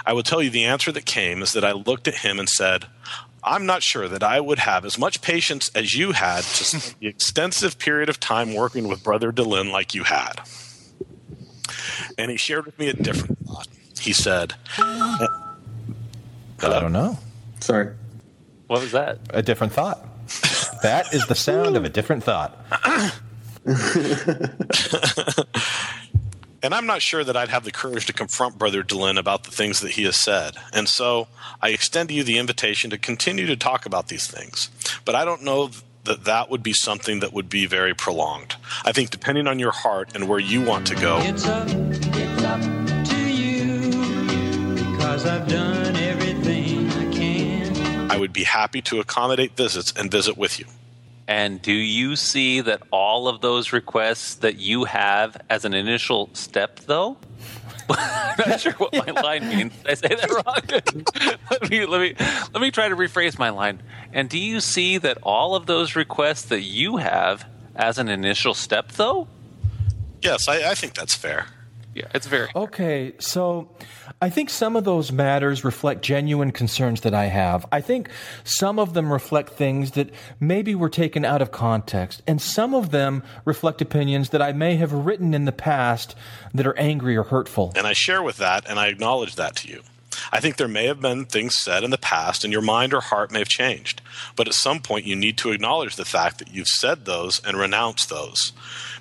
I 0.05 0.12
will 0.12 0.22
tell 0.22 0.43
you 0.43 0.51
the 0.51 0.64
answer 0.64 0.93
that 0.93 1.07
came 1.07 1.43
is 1.43 1.53
that 1.53 1.64
I 1.64 1.72
looked 1.72 2.09
at 2.09 2.16
him 2.16 2.38
and 2.38 2.49
said, 2.49 2.86
I'm 3.45 3.66
not 3.66 3.82
sure 3.82 4.09
that 4.09 4.22
I 4.22 4.40
would 4.40 4.61
have 4.61 4.84
as 4.84 4.99
much 4.99 5.20
patience 5.20 5.70
as 5.74 5.95
you 5.95 6.12
had 6.12 6.45
to 6.45 6.64
spend 6.64 6.95
the 7.01 7.09
extensive 7.09 7.78
period 7.78 8.09
of 8.09 8.20
time 8.20 8.55
working 8.55 8.86
with 8.86 9.03
Brother 9.03 9.32
Dehlin 9.32 9.72
like 9.72 9.95
you 9.95 10.05
had. 10.05 10.40
And 12.16 12.30
he 12.30 12.36
shared 12.36 12.66
with 12.66 12.78
me 12.78 12.88
a 12.88 12.93
different 12.93 13.38
thought. 13.47 13.66
He 14.01 14.12
said, 14.12 14.55
I 14.78 15.26
don't 16.61 16.93
know. 16.93 17.18
Sorry. 17.61 17.93
What 18.68 18.80
was 18.80 18.93
that? 18.93 19.18
A 19.30 19.43
different 19.43 19.72
thought. 19.72 20.07
that 20.82 21.12
is 21.12 21.26
the 21.26 21.34
sound 21.34 21.76
of 21.76 21.84
a 21.84 21.88
different 21.88 22.22
thought. 22.22 22.57
And 26.63 26.73
I'm 26.75 26.87
not 26.87 27.03
sure 27.03 27.25
that 27.25 27.37
I'd 27.37 27.49
have 27.49 27.65
the 27.65 27.73
courage 27.73 28.07
to 28.07 28.13
confront 28.13 28.57
Brother 28.57 28.85
Dehlin 28.85 29.19
about 29.19 29.43
the 29.43 29.51
things 29.51 29.81
that 29.81 29.93
he 29.93 30.05
has 30.05 30.17
said. 30.17 30.55
And 30.73 30.89
so 30.89 31.27
I 31.61 31.71
extend 31.71 32.11
to 32.11 32.15
you 32.15 32.23
the 32.23 32.39
invitation 32.39 32.89
to 32.91 32.99
continue 32.99 33.47
to 33.47 33.57
talk 33.57 33.85
about 33.85 34.07
these 34.07 34.29
things. 34.29 34.71
But 35.05 35.17
I 35.17 35.25
don't 35.25 35.43
know 35.43 35.71
that 36.05 36.25
that 36.25 36.51
would 36.51 36.63
be 36.63 36.73
something 36.73 37.21
that 37.21 37.33
would 37.33 37.49
be 37.49 37.67
very 37.67 37.95
prolonged. 37.95 38.57
I 38.85 38.93
think 38.93 39.11
depending 39.11 39.49
on 39.49 39.59
your 39.59 39.73
heart 39.73 40.15
and 40.15 40.29
where 40.29 40.39
you 40.39 40.63
want 40.63 40.87
to 40.89 40.95
go. 40.95 41.19
It's 41.21 41.47
up, 41.47 41.67
it's 41.69 42.43
up 42.45 42.61
to 43.07 43.33
you 43.33 43.91
because 44.93 45.27
I've 45.27 45.49
done 45.49 45.97
everything 45.97 46.91
I 46.91 47.13
can. 47.13 48.11
I 48.11 48.17
would 48.19 48.33
be 48.33 48.45
happy 48.45 48.83
to 48.83 49.01
accommodate 49.01 49.57
visits 49.57 49.93
and 49.97 50.11
visit 50.11 50.37
with 50.37 50.61
you. 50.61 50.67
And 51.29 51.62
do 51.62 51.73
you 51.73 52.16
see 52.16 52.61
that 52.61 52.83
all 52.91 53.29
of 53.29 53.41
those 53.41 53.73
requests 53.73 54.35
that 54.37 54.57
you 54.57 54.85
have 54.85 55.41
as 55.49 55.64
an 55.64 55.73
initial 55.73 56.31
step, 56.33 56.81
though? 56.81 57.16
I'm 57.91 58.51
not 58.51 58.61
sure 58.61 58.73
what 58.73 58.95
my 58.95 59.20
line 59.20 59.49
means. 59.49 59.73
Did 59.77 59.91
I 59.91 59.95
say 59.95 60.09
that 60.09 60.31
wrong? 60.31 61.37
let 61.51 61.70
me 61.70 61.87
let 61.87 62.01
me 62.01 62.14
let 62.53 62.61
me 62.61 62.70
try 62.70 62.89
to 62.89 62.97
rephrase 62.97 63.39
my 63.39 63.51
line. 63.51 63.83
And 64.12 64.29
do 64.29 64.39
you 64.39 64.61
see 64.61 64.99
that 64.99 65.18
all 65.23 65.55
of 65.55 65.66
those 65.66 65.97
requests 65.97 66.43
that 66.47 66.62
you 66.62 66.99
have 66.99 67.47
as 67.75 67.99
an 67.99 68.09
initial 68.09 68.55
step, 68.55 68.93
though? 68.93 69.29
Yes, 70.23 70.49
I, 70.49 70.70
I 70.70 70.75
think 70.75 70.95
that's 70.95 71.14
fair. 71.14 71.47
Yeah, 71.95 72.07
it's 72.14 72.27
very. 72.27 72.49
Okay, 72.55 73.14
so 73.18 73.68
I 74.23 74.31
think 74.31 74.51
some 74.51 74.77
of 74.77 74.85
those 74.85 75.11
matters 75.11 75.64
reflect 75.64 76.01
genuine 76.01 76.53
concerns 76.53 77.01
that 77.01 77.12
I 77.12 77.25
have. 77.25 77.66
I 77.73 77.81
think 77.81 78.09
some 78.45 78.79
of 78.79 78.95
them 78.95 79.12
reflect 79.12 79.51
things 79.51 79.91
that 79.91 80.11
maybe 80.39 80.77
were 80.77 80.89
taken 80.89 81.25
out 81.25 81.43
of 81.43 81.51
context, 81.51 82.23
and 82.25 82.41
some 82.41 82.73
of 82.73 82.93
them 82.93 83.25
reflect 83.45 83.83
opinions 83.83 84.29
that 84.29 84.41
I 84.41 84.53
may 84.53 84.77
have 84.77 84.93
written 84.93 85.35
in 85.35 85.45
the 85.45 85.51
past 85.51 86.14
that 86.55 86.68
are 86.68 86.79
angry 86.79 87.16
or 87.16 87.25
hurtful. 87.25 87.73
And 87.75 87.85
I 87.85 87.95
share 87.95 88.23
with 88.23 88.37
that, 88.37 88.64
and 88.70 88.79
I 88.79 88.87
acknowledge 88.87 89.35
that 89.35 89.57
to 89.57 89.68
you. 89.68 89.83
I 90.31 90.39
think 90.39 90.57
there 90.57 90.68
may 90.68 90.87
have 90.87 91.01
been 91.01 91.25
things 91.25 91.57
said 91.57 91.83
in 91.83 91.91
the 91.91 91.99
past, 91.99 92.45
and 92.45 92.53
your 92.53 92.62
mind 92.62 92.95
or 92.95 93.01
heart 93.01 93.33
may 93.33 93.41
have 93.41 93.49
changed. 93.49 94.03
But 94.37 94.47
at 94.47 94.55
some 94.55 94.79
point, 94.79 95.05
you 95.05 95.16
need 95.16 95.37
to 95.39 95.51
acknowledge 95.51 95.97
the 95.97 96.05
fact 96.05 96.39
that 96.39 96.55
you've 96.55 96.68
said 96.68 97.07
those 97.07 97.41
and 97.45 97.59
renounce 97.59 98.07
those. 98.07 98.53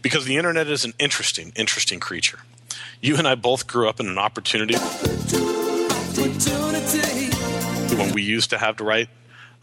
Because 0.02 0.26
the 0.26 0.38
internet 0.38 0.66
is 0.66 0.84
an 0.84 0.96
interesting, 0.98 1.52
interesting 1.56 2.00
creature. 2.00 2.40
You 3.02 3.18
and 3.18 3.28
I 3.28 3.34
both 3.34 3.66
grew 3.66 3.90
up 3.90 4.00
in 4.00 4.08
an 4.08 4.20
opportunity 4.20 4.76
when 7.96 8.14
we 8.14 8.22
used 8.22 8.52
to 8.52 8.60
have 8.60 8.78
to 8.78 8.84
write 8.84 9.10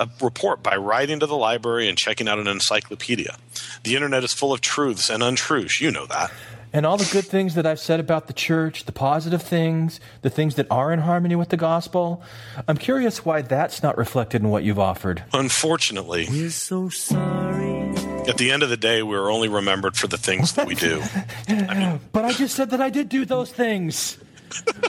a 0.00 0.08
report 0.20 0.60
by 0.60 0.76
writing 0.76 1.20
to 1.20 1.26
the 1.26 1.36
library 1.36 1.88
and 1.88 1.96
checking 1.96 2.26
out 2.26 2.40
an 2.40 2.48
encyclopedia. 2.48 3.36
The 3.84 3.94
internet 3.94 4.24
is 4.24 4.32
full 4.32 4.52
of 4.52 4.60
truths 4.60 5.08
and 5.08 5.22
untruths. 5.22 5.80
You 5.80 5.92
know 5.92 6.06
that. 6.06 6.32
And 6.72 6.84
all 6.84 6.96
the 6.96 7.08
good 7.10 7.24
things 7.24 7.54
that 7.54 7.66
I've 7.66 7.80
said 7.80 8.00
about 8.00 8.26
the 8.26 8.32
church, 8.32 8.84
the 8.84 8.92
positive 8.92 9.42
things, 9.42 10.00
the 10.22 10.30
things 10.30 10.56
that 10.56 10.66
are 10.70 10.92
in 10.92 11.00
harmony 11.00 11.34
with 11.34 11.48
the 11.48 11.56
gospel, 11.56 12.22
I'm 12.66 12.76
curious 12.76 13.24
why 13.24 13.42
that's 13.42 13.82
not 13.82 13.96
reflected 13.96 14.42
in 14.42 14.50
what 14.50 14.64
you've 14.64 14.78
offered. 14.78 15.24
Unfortunately, 15.32 16.26
we're 16.30 16.50
so 16.50 16.88
sorry. 16.88 17.88
At 18.28 18.36
the 18.36 18.50
end 18.52 18.62
of 18.62 18.68
the 18.68 18.76
day, 18.76 19.02
we're 19.02 19.32
only 19.32 19.48
remembered 19.48 19.96
for 19.96 20.06
the 20.06 20.18
things 20.18 20.52
that 20.54 20.66
we 20.66 20.74
do. 20.74 21.02
I 21.48 21.74
mean, 21.74 22.00
but 22.12 22.24
I 22.24 22.32
just 22.32 22.54
said 22.54 22.70
that 22.70 22.80
I 22.80 22.90
did 22.90 23.08
do 23.08 23.24
those 23.24 23.50
things. 23.50 24.18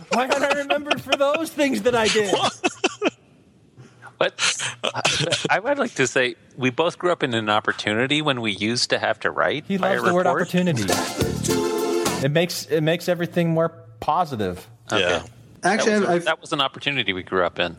why 0.09 0.27
aren't 0.27 0.43
I 0.43 0.59
remembered 0.59 1.01
for 1.01 1.15
those 1.15 1.49
things 1.49 1.83
that 1.83 1.95
I 1.95 2.07
did? 2.07 2.35
But 4.19 4.33
I 5.49 5.59
would 5.59 5.79
like 5.79 5.93
to 5.93 6.05
say 6.05 6.35
we 6.57 6.71
both 6.71 6.99
grew 6.99 7.11
up 7.11 7.23
in 7.23 7.33
an 7.33 7.49
opportunity 7.49 8.21
when 8.21 8.41
we 8.41 8.51
used 8.51 8.89
to 8.89 8.99
have 8.99 9.17
to 9.21 9.31
write. 9.31 9.63
He 9.65 9.77
loves 9.77 10.03
the 10.03 10.13
word 10.13 10.27
opportunity. 10.27 10.83
It 12.23 12.31
makes 12.31 12.65
it 12.65 12.81
makes 12.81 13.09
everything 13.09 13.49
more 13.49 13.69
positive. 13.99 14.67
Okay. 14.91 15.01
Yeah. 15.01 15.23
Actually, 15.63 15.91
that 15.91 15.99
was, 16.01 16.09
I've, 16.09 16.25
that 16.25 16.41
was 16.41 16.53
an 16.53 16.61
opportunity 16.61 17.13
we 17.13 17.23
grew 17.23 17.43
up 17.43 17.59
in. 17.59 17.77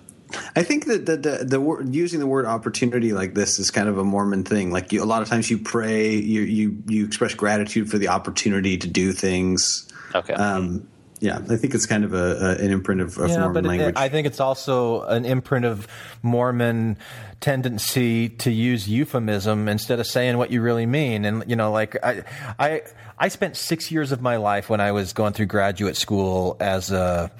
I 0.55 0.62
think 0.62 0.86
that 0.86 1.07
the, 1.07 1.16
the, 1.16 1.45
the 1.45 1.61
word, 1.61 1.93
using 1.93 2.20
the 2.20 2.26
word 2.26 2.47
opportunity 2.47 3.12
like 3.12 3.34
this 3.34 3.59
is 3.59 3.70
kind 3.70 3.88
of 3.88 3.99
a 3.99 4.05
Mormon 4.05 4.45
thing. 4.45 4.70
Like 4.70 4.93
you, 4.93 5.03
a 5.03 5.05
lot 5.05 5.22
of 5.22 5.28
times 5.28 5.51
you 5.51 5.59
pray, 5.59 6.14
you, 6.14 6.43
you 6.43 6.82
you 6.86 7.05
express 7.05 7.34
gratitude 7.34 7.91
for 7.91 7.99
the 7.99 8.09
opportunity 8.09 8.76
to 8.78 8.86
do 8.86 9.12
things. 9.12 9.88
Okay. 10.14 10.34
Um, 10.34 10.88
yeah, 11.20 11.36
I 11.36 11.57
think 11.57 11.74
it's 11.74 11.84
kind 11.84 12.05
of 12.05 12.14
a, 12.14 12.16
a 12.16 12.64
an 12.64 12.70
imprint 12.70 13.01
of, 13.03 13.18
of 13.18 13.28
yeah, 13.30 13.38
Mormon 13.38 13.64
but 13.64 13.68
language. 13.68 13.91
It, 13.91 13.99
I 13.99 14.09
think 14.09 14.26
it's 14.26 14.41
also 14.41 15.03
an 15.03 15.24
imprint 15.24 15.66
of 15.66 15.86
Mormon 16.22 16.97
tendency 17.41 18.28
to 18.28 18.51
use 18.51 18.88
euphemism 18.88 19.68
instead 19.68 20.01
of 20.01 20.07
saying 20.07 20.38
what 20.38 20.51
you 20.51 20.62
really 20.62 20.86
mean. 20.86 21.24
And 21.24 21.45
you 21.47 21.57
know, 21.57 21.72
like 21.72 21.97
I, 22.03 22.22
I, 22.59 22.82
I 23.22 23.28
spent 23.28 23.54
six 23.54 23.90
years 23.90 24.12
of 24.12 24.22
my 24.22 24.36
life 24.36 24.70
when 24.70 24.80
I 24.80 24.92
was 24.92 25.12
going 25.12 25.34
through 25.34 25.44
graduate 25.46 25.98
school 25.98 26.56
as 26.58 26.90
a, 26.90 27.30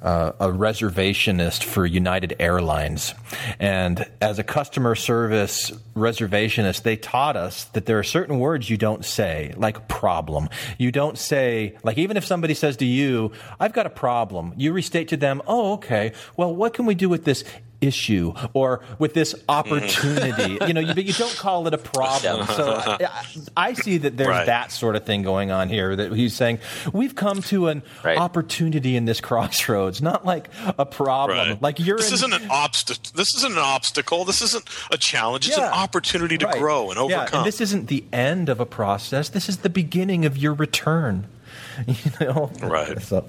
uh, 0.00 0.32
a 0.40 0.46
reservationist 0.46 1.62
for 1.62 1.84
United 1.84 2.36
Airlines, 2.40 3.12
and 3.60 4.06
as 4.22 4.38
a 4.38 4.42
customer 4.42 4.94
service 4.94 5.72
reservationist, 5.94 6.84
they 6.84 6.96
taught 6.96 7.36
us 7.36 7.64
that 7.74 7.84
there 7.84 7.98
are 7.98 8.02
certain 8.02 8.38
words 8.38 8.70
you 8.70 8.78
don't 8.78 9.04
say, 9.04 9.52
like 9.58 9.88
problem. 9.88 10.48
You 10.78 10.90
don't 10.90 11.18
say, 11.18 11.76
like 11.84 11.98
even 11.98 12.16
if 12.16 12.24
somebody 12.24 12.54
says 12.54 12.78
to 12.78 12.86
you, 12.86 13.32
"I've 13.60 13.74
got 13.74 13.84
a 13.84 13.90
problem," 13.90 14.54
you 14.56 14.72
restate 14.72 15.08
to 15.08 15.18
them, 15.18 15.42
"Oh, 15.46 15.74
okay. 15.74 16.12
Well, 16.38 16.54
what 16.54 16.72
can 16.72 16.86
we 16.86 16.94
do 16.94 17.10
with 17.10 17.24
this?" 17.24 17.44
Issue 17.80 18.32
or 18.54 18.80
with 18.98 19.12
this 19.14 19.34
opportunity. 19.48 20.56
Mm-hmm. 20.56 20.66
you 20.68 20.74
know, 20.74 20.80
you, 20.80 20.94
you 21.02 21.12
don't 21.12 21.36
call 21.36 21.66
it 21.66 21.74
a 21.74 21.78
problem. 21.78 22.46
So 22.48 22.74
I, 22.76 23.08
I 23.56 23.72
see 23.74 23.98
that 23.98 24.16
there's 24.16 24.28
Right. 24.28 24.46
that 24.46 24.72
sort 24.72 24.96
of 24.96 25.04
thing 25.04 25.22
going 25.22 25.50
on 25.50 25.68
here. 25.68 25.94
That 25.94 26.12
he's 26.12 26.34
saying 26.34 26.58
we've 26.92 27.14
come 27.14 27.42
to 27.42 27.68
an 27.68 27.82
Right. 28.04 28.16
opportunity 28.18 28.96
in 28.96 29.04
this 29.04 29.20
crossroads, 29.20 30.00
not 30.00 30.24
like 30.24 30.48
a 30.78 30.86
problem. 30.86 31.38
Right. 31.50 31.62
Like 31.62 31.78
you're 31.78 31.98
This 31.98 32.08
in, 32.08 32.14
isn't 32.14 32.32
an 32.32 32.50
obstacle. 32.50 33.12
This 33.14 33.34
isn't 33.34 33.52
an 33.52 33.58
obstacle. 33.58 34.24
This 34.24 34.40
isn't 34.42 34.64
a 34.90 34.96
challenge. 34.98 35.46
It's 35.48 35.58
Yeah. 35.58 35.66
an 35.68 35.72
opportunity 35.74 36.38
to 36.38 36.46
grow 36.58 36.90
and 36.90 36.98
Yeah, 37.10 37.20
overcome. 37.22 37.38
and 37.40 37.46
this 37.46 37.60
isn't 37.60 37.88
the 37.88 38.04
end 38.12 38.48
of 38.48 38.58
a 38.60 38.66
process. 38.66 39.28
This 39.28 39.48
is 39.48 39.58
the 39.58 39.70
beginning 39.70 40.24
of 40.24 40.36
your 40.38 40.54
return. 40.54 41.26
You 41.86 41.94
know, 42.20 42.50
Right. 42.62 43.02
So, 43.02 43.28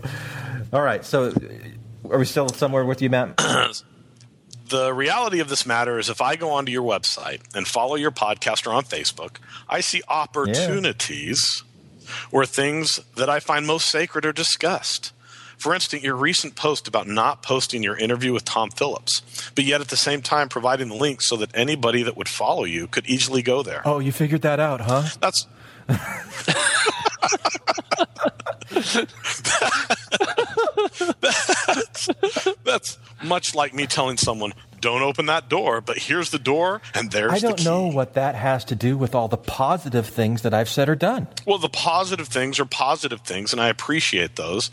all 0.71 0.81
right. 0.81 1.03
So, 1.03 1.33
are 2.09 2.17
we 2.17 2.23
still 2.25 2.47
somewhere 2.47 2.85
with 2.85 3.01
you, 3.01 3.09
Matt? 3.09 3.41
the 4.69 4.93
reality 4.93 5.39
of 5.39 5.49
this 5.49 5.65
matter 5.65 5.99
is 5.99 6.09
if 6.09 6.21
I 6.21 6.35
go 6.35 6.51
onto 6.51 6.71
your 6.71 6.83
website 6.83 7.41
and 7.55 7.67
follow 7.67 7.95
your 7.95 8.11
podcast 8.11 8.67
or 8.67 8.71
on 8.71 8.83
Facebook, 8.83 9.37
I 9.69 9.81
see 9.81 10.01
opportunities 10.07 11.63
where 12.31 12.45
things 12.45 12.99
that 13.15 13.29
I 13.29 13.39
find 13.39 13.65
most 13.65 13.89
sacred 13.89 14.25
are 14.25 14.33
discussed. 14.33 15.11
For 15.57 15.73
instance, 15.73 16.03
your 16.03 16.15
recent 16.15 16.55
post 16.55 16.87
about 16.87 17.07
not 17.07 17.41
posting 17.41 17.81
your 17.81 17.97
interview 17.97 18.31
with 18.31 18.45
Tom 18.45 18.69
Phillips, 18.69 19.21
but 19.55 19.65
yet 19.65 19.81
at 19.81 19.87
the 19.87 19.97
same 19.97 20.21
time 20.21 20.49
providing 20.49 20.89
the 20.89 20.95
link 20.95 21.21
so 21.21 21.35
that 21.37 21.49
anybody 21.55 22.03
that 22.03 22.15
would 22.15 22.29
follow 22.29 22.63
you 22.63 22.87
could 22.87 23.07
easily 23.07 23.41
go 23.41 23.63
there. 23.63 23.81
Oh, 23.83 23.97
you 23.99 24.11
figured 24.11 24.43
that 24.43 24.59
out, 24.59 24.81
huh? 24.81 25.07
That's 25.19 25.47
that's, 32.63 32.97
much 33.23 33.55
like 33.55 33.73
me 33.73 33.87
telling 33.87 34.17
someone, 34.17 34.53
"Don't 34.79 35.01
open 35.01 35.25
that 35.25 35.49
door," 35.49 35.81
but 35.81 35.97
here's 35.97 36.29
the 36.29 36.39
door, 36.39 36.81
and 36.93 37.11
there's 37.11 37.31
I 37.33 37.39
don't 37.39 37.57
key. 37.57 37.63
know 37.63 37.87
what 37.87 38.13
that 38.13 38.35
has 38.35 38.63
to 38.65 38.75
do 38.75 38.97
with 38.97 39.15
all 39.15 39.27
the 39.27 39.37
positive 39.37 40.05
things 40.07 40.43
that 40.43 40.53
I've 40.53 40.69
said 40.69 40.87
or 40.89 40.95
done. 40.95 41.27
Well, 41.45 41.57
the 41.57 41.69
positive 41.69 42.27
things 42.27 42.59
are 42.59 42.65
positive 42.65 43.21
things, 43.21 43.51
and 43.51 43.61
I 43.61 43.69
appreciate 43.69 44.35
those. 44.35 44.69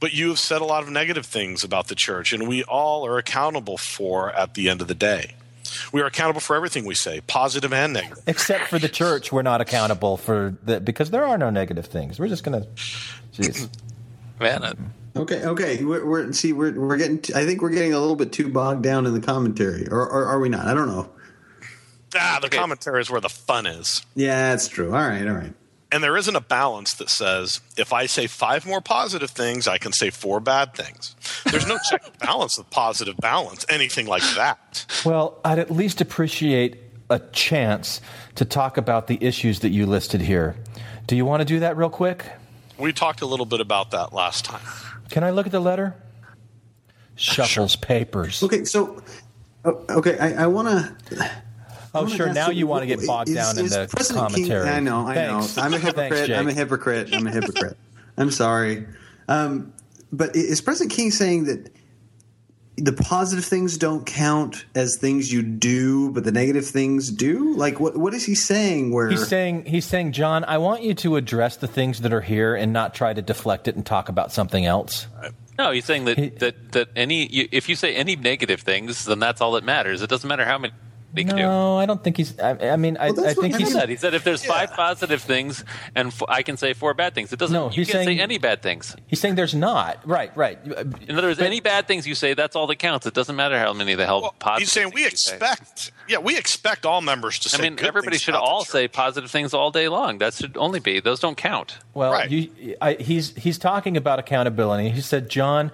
But 0.00 0.12
you 0.12 0.28
have 0.28 0.38
said 0.38 0.60
a 0.60 0.64
lot 0.64 0.82
of 0.82 0.90
negative 0.90 1.24
things 1.26 1.64
about 1.64 1.88
the 1.88 1.94
church, 1.94 2.32
and 2.32 2.46
we 2.46 2.62
all 2.64 3.06
are 3.06 3.16
accountable 3.16 3.78
for 3.78 4.32
at 4.32 4.54
the 4.54 4.68
end 4.68 4.80
of 4.82 4.88
the 4.88 4.94
day. 4.94 5.34
We 5.92 6.00
are 6.00 6.06
accountable 6.06 6.40
for 6.40 6.56
everything 6.56 6.84
we 6.84 6.94
say, 6.94 7.20
positive 7.26 7.72
and 7.72 7.92
negative. 7.92 8.22
Except 8.26 8.68
for 8.68 8.78
the 8.78 8.88
church, 8.88 9.32
we're 9.32 9.42
not 9.42 9.60
accountable 9.60 10.16
for 10.16 10.56
the 10.62 10.80
because 10.80 11.10
there 11.10 11.26
are 11.26 11.38
no 11.38 11.50
negative 11.50 11.86
things. 11.86 12.18
We're 12.18 12.28
just 12.28 12.44
gonna, 12.44 12.66
jeez. 13.32 13.68
Man, 14.40 14.92
Okay, 15.16 15.44
okay. 15.44 15.84
We're, 15.84 16.04
we're 16.04 16.32
see, 16.32 16.52
we're 16.52 16.72
we're 16.72 16.96
getting. 16.96 17.20
T- 17.20 17.34
I 17.34 17.44
think 17.44 17.62
we're 17.62 17.70
getting 17.70 17.92
a 17.92 18.00
little 18.00 18.16
bit 18.16 18.32
too 18.32 18.48
bogged 18.48 18.82
down 18.82 19.06
in 19.06 19.14
the 19.14 19.20
commentary, 19.20 19.86
or, 19.88 20.00
or 20.00 20.26
are 20.26 20.40
we 20.40 20.48
not? 20.48 20.66
I 20.66 20.74
don't 20.74 20.88
know. 20.88 21.08
Ah, 22.16 22.38
the 22.42 22.48
commentary 22.48 23.00
is 23.00 23.10
where 23.10 23.20
the 23.20 23.28
fun 23.28 23.66
is. 23.66 24.04
Yeah, 24.14 24.50
that's 24.50 24.66
true. 24.66 24.88
All 24.88 25.08
right, 25.08 25.26
all 25.26 25.34
right. 25.34 25.52
And 25.94 26.02
there 26.02 26.16
isn't 26.16 26.34
a 26.34 26.40
balance 26.40 26.94
that 26.94 27.08
says 27.08 27.60
if 27.76 27.92
I 27.92 28.06
say 28.06 28.26
five 28.26 28.66
more 28.66 28.80
positive 28.80 29.30
things, 29.30 29.68
I 29.68 29.78
can 29.78 29.92
say 29.92 30.10
four 30.10 30.40
bad 30.40 30.74
things. 30.74 31.14
There's 31.44 31.68
no 31.68 31.78
check 31.88 32.04
and 32.04 32.18
balance 32.18 32.58
of 32.58 32.68
positive 32.68 33.16
balance, 33.18 33.64
anything 33.68 34.08
like 34.08 34.24
that. 34.34 34.86
Well, 35.04 35.38
I'd 35.44 35.60
at 35.60 35.70
least 35.70 36.00
appreciate 36.00 36.78
a 37.10 37.20
chance 37.20 38.00
to 38.34 38.44
talk 38.44 38.76
about 38.76 39.06
the 39.06 39.18
issues 39.20 39.60
that 39.60 39.68
you 39.68 39.86
listed 39.86 40.20
here. 40.20 40.56
Do 41.06 41.14
you 41.14 41.24
want 41.24 41.42
to 41.42 41.44
do 41.44 41.60
that 41.60 41.76
real 41.76 41.90
quick? 41.90 42.24
We 42.76 42.92
talked 42.92 43.20
a 43.20 43.26
little 43.26 43.46
bit 43.46 43.60
about 43.60 43.92
that 43.92 44.12
last 44.12 44.44
time. 44.44 44.66
Can 45.10 45.22
I 45.22 45.30
look 45.30 45.46
at 45.46 45.52
the 45.52 45.60
letter? 45.60 45.94
Shuffles 47.14 47.76
papers. 47.76 48.42
Okay, 48.42 48.64
so 48.64 49.00
okay, 49.64 50.18
I, 50.18 50.42
I 50.42 50.46
want 50.48 50.66
to. 50.66 51.30
Oh, 51.94 52.08
sure. 52.08 52.32
Now 52.32 52.50
you 52.50 52.66
want 52.66 52.82
to 52.82 52.86
get 52.86 53.06
bogged 53.06 53.32
down 53.32 53.58
in 53.58 53.66
the 53.66 54.10
commentary. 54.12 54.68
I 54.68 54.80
know, 54.80 55.06
I 55.06 55.14
Thanks. 55.14 55.56
know. 55.56 55.62
I'm 55.62 55.74
a 55.74 55.78
hypocrite. 55.78 56.26
Thanks, 56.26 56.30
I'm 56.30 56.48
a 56.48 56.52
hypocrite. 56.52 57.14
I'm 57.14 57.26
a 57.26 57.30
hypocrite. 57.30 57.76
I'm 58.16 58.30
sorry. 58.30 58.86
Um, 59.28 59.72
but 60.12 60.36
is 60.36 60.60
President 60.60 60.92
King 60.92 61.10
saying 61.10 61.44
that 61.44 61.70
the 62.76 62.92
positive 62.92 63.44
things 63.44 63.78
don't 63.78 64.04
count 64.04 64.64
as 64.74 64.96
things 64.98 65.32
you 65.32 65.42
do, 65.42 66.10
but 66.10 66.24
the 66.24 66.32
negative 66.32 66.66
things 66.66 67.10
do? 67.10 67.54
Like, 67.54 67.78
what 67.78 67.96
what 67.96 68.14
is 68.14 68.24
he 68.24 68.34
saying? 68.34 68.92
Where 68.92 69.10
He's 69.10 69.26
saying, 69.26 69.66
he's 69.66 69.84
saying, 69.84 70.12
John, 70.12 70.44
I 70.44 70.58
want 70.58 70.82
you 70.82 70.94
to 70.94 71.16
address 71.16 71.56
the 71.56 71.68
things 71.68 72.00
that 72.00 72.12
are 72.12 72.20
here 72.20 72.54
and 72.54 72.72
not 72.72 72.94
try 72.94 73.12
to 73.12 73.22
deflect 73.22 73.68
it 73.68 73.76
and 73.76 73.86
talk 73.86 74.08
about 74.08 74.32
something 74.32 74.64
else. 74.64 75.06
No, 75.58 75.70
he's 75.70 75.84
saying 75.84 76.06
that 76.06 76.38
that 76.40 76.72
that 76.72 76.88
any 76.96 77.26
you, 77.26 77.48
if 77.52 77.68
you 77.68 77.76
say 77.76 77.94
any 77.94 78.16
negative 78.16 78.60
things, 78.60 79.04
then 79.04 79.20
that's 79.20 79.40
all 79.40 79.52
that 79.52 79.64
matters. 79.64 80.02
It 80.02 80.10
doesn't 80.10 80.28
matter 80.28 80.44
how 80.44 80.58
many. 80.58 80.74
They 81.14 81.22
can 81.24 81.36
do. 81.36 81.42
No, 81.42 81.78
I 81.78 81.86
don't 81.86 82.02
think 82.02 82.16
he's. 82.16 82.38
I, 82.40 82.70
I 82.72 82.76
mean, 82.76 82.96
I, 82.98 83.06
I 83.06 83.34
think 83.34 83.56
he 83.56 83.64
said. 83.64 83.88
He 83.88 83.94
said 83.96 84.14
if 84.14 84.24
there's 84.24 84.44
five 84.44 84.72
positive 84.72 85.22
things 85.22 85.64
and 85.94 86.08
f- 86.08 86.22
I 86.28 86.42
can 86.42 86.56
say 86.56 86.72
four 86.72 86.92
bad 86.92 87.14
things, 87.14 87.32
it 87.32 87.38
doesn't. 87.38 87.54
No, 87.54 87.66
you 87.66 87.70
he's 87.76 87.86
can't 87.90 88.04
saying- 88.04 88.18
say 88.18 88.22
any 88.22 88.38
bad 88.38 88.62
things. 88.62 88.96
He's 89.06 89.20
saying 89.20 89.36
there's 89.36 89.54
not. 89.54 90.00
Right, 90.04 90.36
right. 90.36 90.58
Uh, 90.66 90.84
In 91.06 91.16
other 91.16 91.28
words, 91.28 91.38
any 91.40 91.60
bad 91.60 91.86
things 91.86 92.04
you 92.06 92.16
say, 92.16 92.34
that's 92.34 92.56
all 92.56 92.66
that 92.66 92.76
counts. 92.80 93.06
It 93.06 93.14
doesn't 93.14 93.36
matter 93.36 93.56
how 93.58 93.72
many 93.72 93.94
the 93.94 94.06
hell 94.06 94.34
positive. 94.40 94.62
He's 94.66 94.72
saying 94.72 94.90
we 94.92 95.02
things 95.04 95.12
you 95.12 95.16
say. 95.18 95.36
expect. 95.36 95.92
Yeah, 96.08 96.18
we 96.18 96.36
expect 96.36 96.84
all 96.84 97.00
members 97.00 97.38
to 97.40 97.48
say. 97.48 97.58
I 97.58 97.60
mean, 97.62 97.76
good 97.76 97.86
everybody 97.86 98.18
should 98.18 98.34
all 98.34 98.64
say 98.64 98.88
positive 98.88 99.30
things 99.30 99.54
all 99.54 99.70
day 99.70 99.88
long. 99.88 100.18
That 100.18 100.34
should 100.34 100.56
only 100.56 100.80
be. 100.80 100.98
Those 100.98 101.20
don't 101.20 101.36
count. 101.36 101.78
Well, 101.94 102.28
you, 102.28 102.76
I, 102.82 102.94
he's 102.94 103.36
he's 103.36 103.56
talking 103.56 103.96
about 103.96 104.18
accountability. 104.18 104.90
He 104.90 105.00
said, 105.00 105.28
John, 105.30 105.70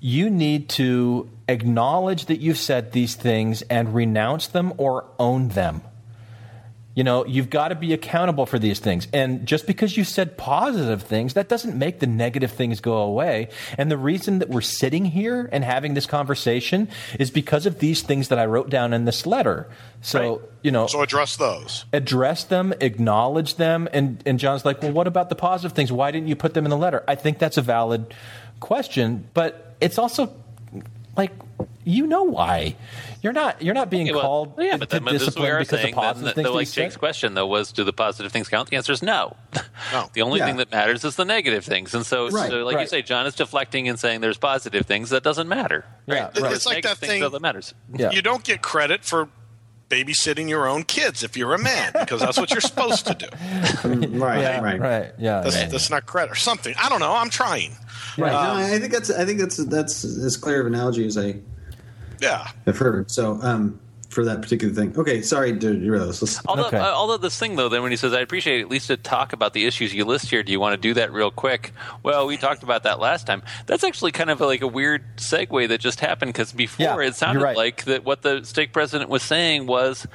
you 0.00 0.30
need 0.30 0.68
to 0.70 1.28
acknowledge 1.48 2.26
that 2.26 2.40
you've 2.40 2.58
said 2.58 2.92
these 2.92 3.14
things 3.14 3.62
and 3.62 3.94
renounce 3.94 4.46
them 4.46 4.72
or 4.78 5.04
own 5.18 5.48
them. 5.48 5.82
You 6.94 7.04
know, 7.04 7.24
you've 7.24 7.50
got 7.50 7.68
to 7.68 7.76
be 7.76 7.92
accountable 7.92 8.46
for 8.46 8.58
these 8.58 8.80
things. 8.80 9.06
And 9.12 9.46
just 9.46 9.66
because 9.66 9.96
you 9.96 10.02
said 10.02 10.36
positive 10.36 11.02
things, 11.02 11.34
that 11.34 11.48
doesn't 11.48 11.78
make 11.78 12.00
the 12.00 12.06
negative 12.06 12.50
things 12.50 12.80
go 12.80 12.98
away. 12.98 13.48
And 13.78 13.90
the 13.90 13.96
reason 13.96 14.40
that 14.40 14.48
we're 14.48 14.60
sitting 14.60 15.04
here 15.04 15.48
and 15.52 15.62
having 15.64 15.94
this 15.94 16.04
conversation 16.04 16.88
is 17.18 17.30
because 17.30 17.64
of 17.64 17.78
these 17.78 18.02
things 18.02 18.28
that 18.28 18.38
I 18.40 18.46
wrote 18.46 18.70
down 18.70 18.92
in 18.92 19.04
this 19.04 19.24
letter. 19.24 19.68
So, 20.02 20.42
you 20.62 20.72
know, 20.72 20.88
So 20.88 21.00
address 21.00 21.36
those. 21.36 21.84
address 21.92 22.42
them, 22.44 22.74
acknowledge 22.80 23.54
them, 23.54 23.88
and 23.92 24.20
and 24.26 24.38
John's 24.38 24.64
like, 24.64 24.82
well, 24.82 24.92
what 24.92 25.06
about 25.06 25.28
the 25.28 25.36
positive 25.36 25.74
things? 25.74 25.92
Why 25.92 26.10
didn't 26.10 26.26
you 26.26 26.36
put 26.36 26.54
them 26.54 26.64
in 26.66 26.70
the 26.70 26.76
letter? 26.76 27.04
I 27.06 27.14
think 27.14 27.38
that's 27.38 27.56
a 27.56 27.62
valid 27.62 28.12
question, 28.58 29.28
but 29.32 29.69
it's 29.80 29.98
also 29.98 30.32
like 31.16 31.32
you 31.84 32.06
know 32.06 32.24
why 32.24 32.76
you're 33.22 33.32
not 33.32 33.60
you're 33.62 33.74
not 33.74 33.90
being 33.90 34.06
Okay, 34.06 34.12
well, 34.14 34.22
called 34.22 34.54
yeah, 34.58 34.76
but, 34.76 34.88
to 34.90 34.96
then, 34.96 35.04
but 35.04 35.12
this 35.12 35.22
is 35.22 35.28
what 35.36 35.42
we 35.42 35.48
discipline 35.48 35.52
are 35.52 35.58
because 35.60 35.84
of 35.84 35.92
positive 35.94 36.24
Then, 36.26 36.34
things. 36.34 36.36
the, 36.36 36.42
that 36.50 36.54
like 36.54 36.60
you 36.66 36.90
said. 36.90 36.98
Question 36.98 37.34
though 37.34 37.46
was, 37.46 37.72
do 37.72 37.84
the 37.84 37.92
positive 37.92 38.32
things 38.32 38.48
count? 38.48 38.70
The 38.70 38.76
answer 38.76 38.92
is 38.92 39.02
no. 39.02 39.36
No. 39.92 40.08
the 40.12 40.22
only 40.22 40.38
Yeah. 40.38 40.46
thing 40.46 40.56
that 40.58 40.70
matters 40.70 41.04
is 41.04 41.16
the 41.16 41.24
negative 41.24 41.64
things. 41.64 41.94
And 41.94 42.06
so, 42.06 42.28
Right, 42.30 42.48
so 42.50 42.64
like 42.64 42.78
you 42.78 42.86
say, 42.86 43.02
John 43.02 43.26
is 43.26 43.34
deflecting 43.34 43.88
and 43.88 43.98
saying 43.98 44.20
there's 44.20 44.38
positive 44.38 44.86
things. 44.86 45.10
That 45.10 45.22
doesn't 45.22 45.48
matter. 45.48 45.84
Yeah, 46.06 46.24
right. 46.26 46.40
right. 46.40 46.52
It's 46.52 46.66
like 46.66 46.84
that 46.84 46.98
thing- 46.98 47.22
are 47.22 47.28
That 47.30 47.42
matters. 47.42 47.74
Yeah. 47.94 48.10
You 48.10 48.22
don't 48.22 48.44
get 48.44 48.62
credit 48.62 49.04
for 49.04 49.28
babysitting 49.90 50.48
your 50.48 50.66
own 50.68 50.84
kids 50.84 51.22
if 51.22 51.36
you're 51.36 51.52
a 51.52 51.58
man 51.58 51.92
because 51.98 52.20
that's 52.20 52.38
what 52.38 52.50
you're 52.50 52.60
supposed 52.60 53.06
to 53.08 53.14
do. 53.14 53.26
right, 54.18 54.40
yeah, 54.40 54.60
right, 54.60 54.80
right, 54.80 55.12
yeah. 55.18 55.40
That's, 55.40 55.56
yeah. 55.56 55.66
that's 55.66 55.90
not 55.90 56.06
credit 56.06 56.32
or 56.32 56.36
something. 56.36 56.74
I 56.80 56.88
don't 56.88 57.00
know. 57.00 57.12
I'm 57.12 57.28
trying. 57.28 57.72
Right. 58.16 58.32
Um, 58.32 58.58
no, 58.60 58.64
I 58.66 58.78
think 58.78 58.92
that's 58.92 59.10
I 59.10 59.24
think 59.24 59.40
that's 59.40 59.56
that's 59.58 60.04
as 60.04 60.36
clear 60.36 60.60
of 60.60 60.66
an 60.68 60.74
analogy 60.74 61.06
as 61.06 61.18
I 61.18 61.36
Yeah. 62.20 62.48
have 62.66 62.78
heard. 62.78 63.10
So, 63.10 63.38
um, 63.42 63.78
for 64.10 64.24
that 64.24 64.42
particular 64.42 64.74
thing. 64.74 64.92
Okay, 64.98 65.22
sorry 65.22 65.52
to 65.56 65.74
derail 65.74 66.06
this. 66.06 66.20
Let's- 66.20 66.40
Although, 66.46 66.64
uh, 66.76 66.92
although 66.94 67.16
this 67.16 67.38
thing 67.38 67.56
though, 67.56 67.68
then 67.68 67.82
when 67.82 67.92
he 67.92 67.96
says, 67.96 68.12
"I 68.12 68.20
appreciate 68.20 68.60
at 68.60 68.68
least 68.68 68.88
to 68.88 68.96
talk 68.96 69.32
about 69.32 69.54
the 69.54 69.64
issues 69.66 69.94
you 69.94 70.04
list 70.04 70.28
here," 70.30 70.42
do 70.42 70.50
you 70.52 70.58
want 70.60 70.72
to 70.74 70.76
do 70.88 70.94
that 70.94 71.12
real 71.12 71.30
quick? 71.30 71.72
Well, 72.02 72.26
we 72.26 72.36
talked 72.36 72.62
about 72.62 72.82
that 72.82 72.98
last 73.00 73.26
time. 73.26 73.42
That's 73.66 73.84
actually 73.84 74.12
kind 74.12 74.28
of 74.28 74.40
like 74.40 74.62
a 74.62 74.66
weird 74.68 75.16
segue 75.16 75.68
that 75.68 75.78
just 75.80 76.00
happened 76.00 76.32
because 76.32 76.52
before 76.52 76.84
Yeah, 77.02 77.08
it 77.08 77.14
sounded 77.14 77.40
right. 77.42 77.56
like 77.56 77.84
that 77.84 78.04
what 78.04 78.22
the 78.22 78.42
stake 78.44 78.72
president 78.72 79.08
was 79.10 79.22
saying 79.22 79.66
was. 79.66 80.06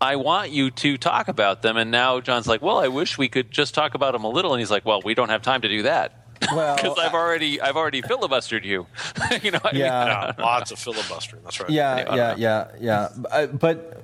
I 0.00 0.16
want 0.16 0.50
you 0.50 0.72
to 0.72 0.98
talk 0.98 1.28
about 1.28 1.62
them, 1.62 1.76
and 1.76 1.92
now 1.92 2.18
John's 2.18 2.48
like, 2.48 2.60
"Well, 2.60 2.78
I 2.78 2.88
wish 2.88 3.18
we 3.18 3.28
could 3.28 3.52
just 3.52 3.72
talk 3.72 3.94
about 3.94 4.14
them 4.14 4.24
a 4.24 4.28
little," 4.28 4.52
and 4.52 4.58
he's 4.58 4.68
like, 4.70 4.84
"Well, 4.84 5.00
we 5.04 5.14
don't 5.14 5.28
have 5.28 5.42
time 5.42 5.60
to 5.60 5.68
do 5.68 5.82
that 5.84 6.21
Well, 6.54 6.76
because 6.76 6.98
I've 6.98 7.14
already, 7.14 7.60
I've 7.60 7.76
already 7.76 8.02
filibustered 8.02 8.64
you." 8.64 8.86
you 9.42 9.50
know, 9.50 9.58
what 9.60 9.72
I 9.74 9.76
mean? 9.76 9.82
Yeah. 9.82 10.32
Yeah, 10.38 10.44
lots 10.44 10.70
of 10.70 10.78
filibustering. 10.78 11.42
That's 11.44 11.60
right. 11.60 11.70
Yeah, 11.70 12.14
yeah, 12.14 12.34
yeah, 12.36 12.68
yeah. 12.80 13.08
Uh, 13.30 13.46
but 13.46 14.02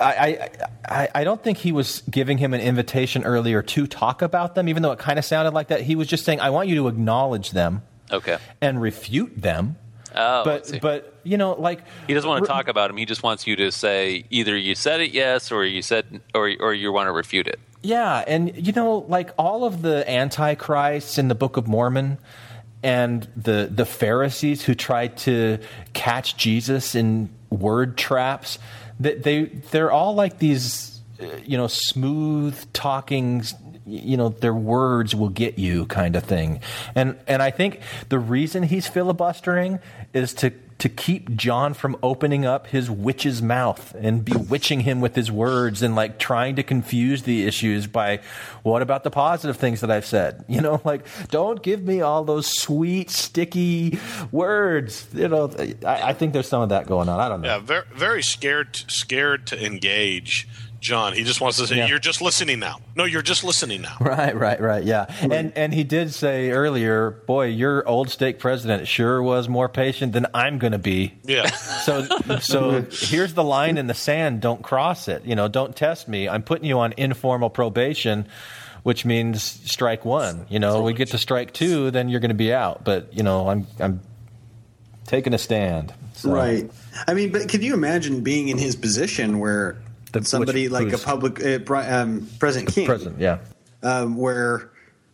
I, 0.00 0.04
I, 0.04 0.50
I, 0.88 1.08
I 1.16 1.24
don't 1.24 1.42
think 1.42 1.58
he 1.58 1.72
was 1.72 2.02
giving 2.10 2.38
him 2.38 2.54
an 2.54 2.60
invitation 2.60 3.24
earlier 3.24 3.62
to 3.62 3.86
talk 3.86 4.22
about 4.22 4.54
them, 4.54 4.68
even 4.68 4.82
though 4.82 4.92
it 4.92 4.98
kind 4.98 5.18
of 5.18 5.24
sounded 5.24 5.54
like 5.54 5.68
that. 5.68 5.82
He 5.82 5.96
was 5.96 6.08
just 6.08 6.24
saying, 6.24 6.40
"I 6.40 6.50
want 6.50 6.68
you 6.68 6.76
to 6.76 6.88
acknowledge 6.88 7.50
them 7.50 7.82
Okay. 8.10 8.38
and 8.60 8.80
refute 8.80 9.40
them." 9.40 9.76
Oh, 10.14 10.44
but 10.44 10.78
but 10.80 11.18
you 11.24 11.36
know, 11.36 11.52
like 11.52 11.80
He 12.06 12.14
doesn't 12.14 12.28
want 12.28 12.44
to 12.44 12.48
talk 12.48 12.68
about 12.68 12.90
him. 12.90 12.96
He 12.96 13.04
just 13.04 13.22
wants 13.22 13.46
you 13.46 13.56
to 13.56 13.70
say 13.70 14.24
either 14.30 14.56
you 14.56 14.74
said 14.74 15.00
it 15.00 15.10
yes, 15.10 15.52
or 15.52 15.64
you 15.64 15.82
said, 15.82 16.20
or 16.34 16.50
or 16.60 16.72
you 16.72 16.92
want 16.92 17.08
to 17.08 17.12
refute 17.12 17.46
it. 17.46 17.60
Yeah, 17.86 18.24
and 18.26 18.66
you 18.66 18.72
know, 18.72 19.06
like 19.08 19.30
all 19.38 19.64
of 19.64 19.80
the 19.80 20.08
antichrists 20.10 21.18
in 21.18 21.28
the 21.28 21.36
Book 21.36 21.56
of 21.56 21.68
Mormon 21.68 22.18
and 22.82 23.28
the 23.36 23.68
the 23.70 23.86
Pharisees 23.86 24.64
who 24.64 24.74
tried 24.74 25.16
to 25.18 25.58
catch 25.92 26.36
Jesus 26.36 26.96
in 26.96 27.30
word 27.48 27.96
traps, 27.96 28.58
that 28.98 29.22
they 29.22 29.44
they're 29.70 29.92
all 29.92 30.16
like 30.16 30.40
these 30.40 31.00
uh, 31.22 31.26
you 31.44 31.56
know, 31.56 31.68
smooth 31.68 32.60
talking 32.72 33.44
you 33.86 34.16
know 34.16 34.30
their 34.30 34.52
words 34.52 35.14
will 35.14 35.28
get 35.28 35.56
you 35.56 35.86
kind 35.86 36.16
of 36.16 36.24
thing. 36.24 36.60
And 36.96 37.16
and 37.28 37.40
i 37.40 37.52
think 37.52 37.80
the 38.08 38.18
reason 38.18 38.64
he's 38.64 38.88
filibustering 38.88 39.78
is 40.12 40.34
to 40.34 40.50
to 40.78 40.88
keep 40.90 41.34
John 41.36 41.72
from 41.72 41.96
opening 42.02 42.44
up 42.44 42.66
his 42.66 42.90
witch's 42.90 43.40
mouth 43.40 43.94
and 43.98 44.24
bewitching 44.24 44.80
him 44.80 45.00
with 45.00 45.14
his 45.14 45.32
words 45.32 45.82
and 45.82 45.96
like 45.96 46.18
trying 46.18 46.56
to 46.56 46.62
confuse 46.62 47.22
the 47.22 47.46
issues 47.46 47.86
by 47.86 48.20
what 48.62 48.82
about 48.82 49.02
the 49.02 49.10
positive 49.10 49.56
things 49.56 49.80
that 49.80 49.90
I've 49.90 50.06
said? 50.06 50.44
You 50.56 50.62
know, 50.62 50.80
like 50.84 51.06
don't 51.28 51.62
give 51.62 51.82
me 51.82 52.00
all 52.00 52.24
those 52.24 52.46
sweet, 52.46 53.10
sticky 53.10 53.98
words. 54.32 55.06
You 55.12 55.28
know, 55.28 55.50
I, 55.84 56.10
I 56.10 56.12
think 56.14 56.32
there's 56.32 56.48
some 56.48 56.62
of 56.62 56.70
that 56.70 56.86
going 56.86 57.10
on. 57.10 57.20
I 57.20 57.28
don't 57.28 57.42
know. 57.42 57.48
Yeah, 57.48 57.58
very, 57.58 57.84
very 57.94 58.22
scared, 58.22 58.74
scared 58.88 59.46
to 59.48 59.66
engage 59.66 60.48
John. 60.86 61.12
He 61.12 61.24
just 61.24 61.40
wants 61.40 61.58
to 61.58 61.66
say, 61.66 61.76
Yeah. 61.76 61.86
"You're 61.88 61.98
just 61.98 62.22
listening 62.22 62.58
now." 62.60 62.78
No, 62.94 63.04
you're 63.04 63.22
just 63.22 63.44
listening 63.44 63.82
now. 63.82 63.96
Right, 64.00 64.34
right, 64.34 64.60
right. 64.60 64.84
Yeah, 64.84 65.06
and 65.20 65.52
and 65.56 65.74
he 65.74 65.84
did 65.84 66.14
say 66.14 66.50
earlier, 66.50 67.10
boy, 67.26 67.46
your 67.46 67.86
old 67.88 68.08
stake 68.08 68.38
president 68.38 68.86
sure 68.88 69.22
was 69.22 69.48
more 69.48 69.68
patient 69.68 70.12
than 70.12 70.26
I'm 70.32 70.58
going 70.58 70.72
to 70.72 70.78
be. 70.78 71.12
Yeah. 71.24 71.50
So 71.86 72.02
so 72.40 72.82
here's 72.90 73.34
the 73.34 73.44
line 73.44 73.76
in 73.78 73.86
the 73.86 73.94
sand. 73.94 74.40
Don't 74.40 74.62
cross 74.62 75.08
it. 75.08 75.24
You 75.24 75.34
know, 75.36 75.46
don't 75.48 75.74
test 75.76 76.08
me. 76.08 76.28
I'm 76.28 76.42
putting 76.42 76.64
you 76.66 76.78
on 76.80 76.94
informal 76.96 77.48
probation, 77.50 78.26
which 78.82 79.04
means 79.04 79.42
strike 79.42 80.04
one. 80.04 80.46
You 80.48 80.58
know, 80.58 80.82
we 80.82 80.92
get 80.94 81.08
to 81.08 81.18
strike 81.18 81.52
two, 81.52 81.90
then 81.92 82.08
you're 82.08 82.20
going 82.20 82.30
to 82.30 82.34
be 82.34 82.52
out. 82.52 82.84
But 82.84 83.14
you 83.16 83.22
know, 83.22 83.48
I'm 83.48 83.66
I'm 83.78 84.00
taking 85.06 85.34
a 85.34 85.38
stand. 85.38 85.92
So- 86.14 86.32
Right. 86.32 86.70
I 87.06 87.14
mean, 87.14 87.30
but 87.30 87.48
could 87.48 87.62
you 87.62 87.74
imagine 87.74 88.22
being 88.22 88.48
in 88.48 88.58
his 88.58 88.74
position 88.74 89.38
where 89.38 89.76
somebody 90.24 90.68
which- 90.68 90.72
like 90.72 90.92
a 90.92 90.98
public 90.98 91.44
uh, 91.44 91.74
um, 91.74 92.28
President 92.38 92.74
King, 92.74 92.86
President, 92.86 93.20
yeah. 93.20 93.38
um, 93.82 94.16
where 94.16 94.70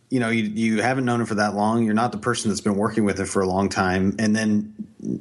you 0.09 0.19
know 0.19 0.29
you 0.29 0.43
you 0.43 0.81
haven't 0.81 1.05
known 1.05 1.21
him 1.21 1.25
for 1.25 1.35
that 1.35 1.55
long, 1.55 1.83
you're 1.83 1.93
not 1.93 2.11
the 2.11 2.17
person 2.17 2.49
that's 2.49 2.61
been 2.61 2.75
working 2.75 3.05
with 3.05 3.19
him 3.19 3.25
for 3.25 3.41
a 3.41 3.47
long 3.47 3.69
time, 3.69 4.15
and 4.19 4.35
then 4.35 4.73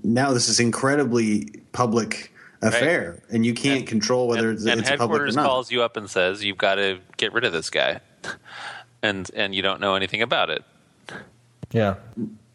now 0.05 0.33
this 0.33 0.49
is 0.49 0.61
incredibly 0.61 1.49
public 1.73 2.33
affair, 2.63 3.23
and 3.31 3.45
you 3.45 3.55
can't 3.55 3.87
control 3.87 4.29
whether 4.29 4.51
it's, 4.51 4.65
and 4.65 4.81
it's 4.81 4.91
public 4.91 5.01
or 5.01 5.13
headquarters 5.13 5.37
not. 5.37 5.47
calls 5.47 5.71
you 5.71 5.83
up 5.83 5.97
and 5.97 6.09
says 6.09 6.45
you've 6.45 6.59
got 6.59 6.77
to 6.77 6.99
get 7.17 7.33
rid 7.33 7.45
of 7.45 7.53
this 7.53 7.71
guy, 7.71 8.01
and 9.03 9.31
and 9.35 9.55
you 9.55 9.63
don't 9.63 9.81
know 9.81 9.95
anything 9.95 10.23
about 10.23 10.51
it. 10.51 10.65
Yeah. 11.73 11.97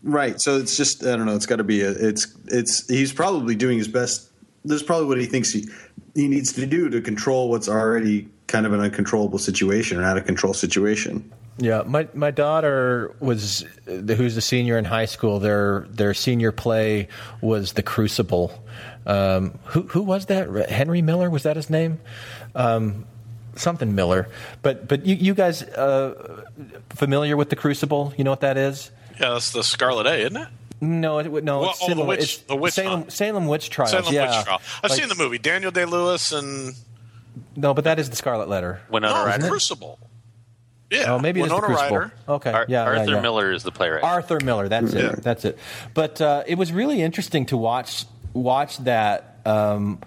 Right. 0.04 0.40
So 0.40 0.58
it's 0.58 0.78
just 0.78 1.04
I 1.04 1.16
don't 1.18 1.26
know. 1.26 1.36
It's 1.36 1.46
got 1.46 1.58
to 1.58 1.64
be 1.64 1.82
a. 1.82 1.90
It's 1.90 2.34
it's 2.48 2.88
he's 2.88 3.12
probably 3.12 3.56
doing 3.56 3.78
his 3.78 3.88
best. 3.88 4.30
This 4.64 4.82
is 4.82 4.84
probably 4.84 5.08
what 5.08 5.20
he 5.20 5.26
thinks 5.26 5.52
he 5.52 5.68
he 6.18 6.28
needs 6.28 6.52
to 6.54 6.66
do 6.66 6.90
to 6.90 7.00
control 7.00 7.48
what's 7.48 7.70
already 7.70 8.28
kind 8.48 8.66
of 8.66 8.74
an 8.74 8.80
uncontrollable 8.80 9.38
situation 9.38 10.00
or 10.00 10.04
out 10.04 10.18
of 10.18 10.26
control 10.26 10.52
situation. 10.52 11.32
Yeah, 11.60 11.84
my 11.86 12.08
my 12.16 12.32
daughter 12.32 13.16
was 13.20 13.66
who's 13.86 14.36
a 14.36 14.42
senior 14.42 14.80
in 14.80 14.86
high 14.86 15.06
school. 15.06 15.40
Their 15.40 15.86
their 15.92 16.16
senior 16.16 16.52
play 16.52 17.08
was 17.40 17.74
The 17.74 17.84
Crucible. 17.84 18.64
Um, 19.06 19.60
who 19.66 19.84
who 19.84 20.02
was 20.02 20.26
that? 20.26 20.70
Henry 20.70 21.04
Miller 21.04 21.30
was 21.30 21.44
that 21.44 21.56
his 21.56 21.70
name? 21.70 22.00
Um, 22.56 23.06
something 23.56 23.94
Miller. 23.94 24.28
But 24.64 24.88
but 24.88 25.06
you 25.06 25.16
you 25.16 25.36
guys 25.36 25.62
uh, 25.62 26.44
familiar 26.90 27.38
with 27.38 27.52
The 27.52 27.56
Crucible? 27.56 28.12
You 28.18 28.24
know 28.24 28.32
what 28.32 28.42
that 28.42 28.58
is? 28.58 28.90
Yeah, 29.20 29.32
that's 29.34 29.52
the 29.52 29.64
Scarlet 29.64 30.08
A, 30.08 30.16
isn't 30.16 30.38
it? 30.38 30.48
No, 30.80 31.18
it, 31.20 31.44
no, 31.44 31.62
Well, 31.62 31.70
it's 31.72 31.82
oh, 31.82 31.88
the 31.88 31.94
Salem, 31.96 32.08
witch- 32.08 32.20
it's 32.20 32.38
the 32.38 32.56
witch 32.56 32.74
Salem, 32.76 33.00
hunt. 33.02 33.12
Salem 33.14 33.48
witch 33.48 33.70
trials. 33.70 33.92
Salem 33.92 34.14
yeah. 34.14 34.38
Witch 34.38 34.46
Trial. 34.46 34.62
I've 34.84 34.92
Like- 34.92 35.00
seen 35.00 35.10
the 35.10 35.16
movie. 35.16 35.38
Daniel 35.40 35.72
Day 35.72 35.86
Lewis 35.86 36.32
and 36.32 36.76
No, 37.56 37.74
but 37.74 37.84
that 37.86 37.98
is 38.00 38.10
the 38.10 38.16
Scarlet 38.16 38.48
Letter. 38.48 38.82
Winona 38.90 39.14
no 39.14 39.26
Ryder. 39.26 39.48
Crucible. 39.50 39.98
Yeah. 40.92 41.14
Oh, 41.16 41.20
maybe 41.20 41.42
it's 41.42 41.50
the 41.50 41.56
Winona 41.56 41.74
Crucible. 41.76 41.98
Ryder. 41.98 42.14
Okay. 42.30 42.52
Ar- 42.52 42.66
yeah, 42.70 42.84
Arthur 42.84 43.04
yeah, 43.10 43.16
yeah. 43.16 43.22
Miller 43.22 43.52
is 43.52 43.64
the 43.64 43.72
playwright. 43.72 44.04
Arthur 44.04 44.40
Miller. 44.44 44.70
That's 44.70 44.94
Yeah. 44.94 45.14
it. 45.14 45.24
That's 45.24 45.46
it. 45.46 45.58
But 45.94 46.22
uh, 46.22 46.44
it 46.48 46.56
was 46.60 46.72
really 46.72 47.02
interesting 47.02 47.46
to 47.48 47.58
watch 47.58 48.06
watch 48.34 48.78
that 48.80 49.40
um, 49.46 50.00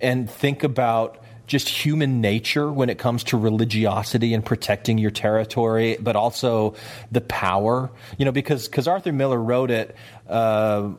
and 0.00 0.28
think 0.28 0.64
about 0.64 1.21
just 1.46 1.68
human 1.68 2.20
nature 2.20 2.72
when 2.72 2.88
it 2.90 2.98
comes 2.98 3.24
to 3.24 3.36
religiosity 3.36 4.34
and 4.34 4.44
protecting 4.44 4.98
your 4.98 5.10
territory, 5.10 5.96
but 6.00 6.16
also 6.16 6.74
the 7.10 7.20
power. 7.20 7.90
You 8.18 8.24
know, 8.24 8.32
because 8.32 8.68
because 8.68 8.88
Arthur 8.88 9.12
Miller 9.12 9.40
wrote 9.40 9.70
it. 9.70 9.96
Uh, 10.28 10.90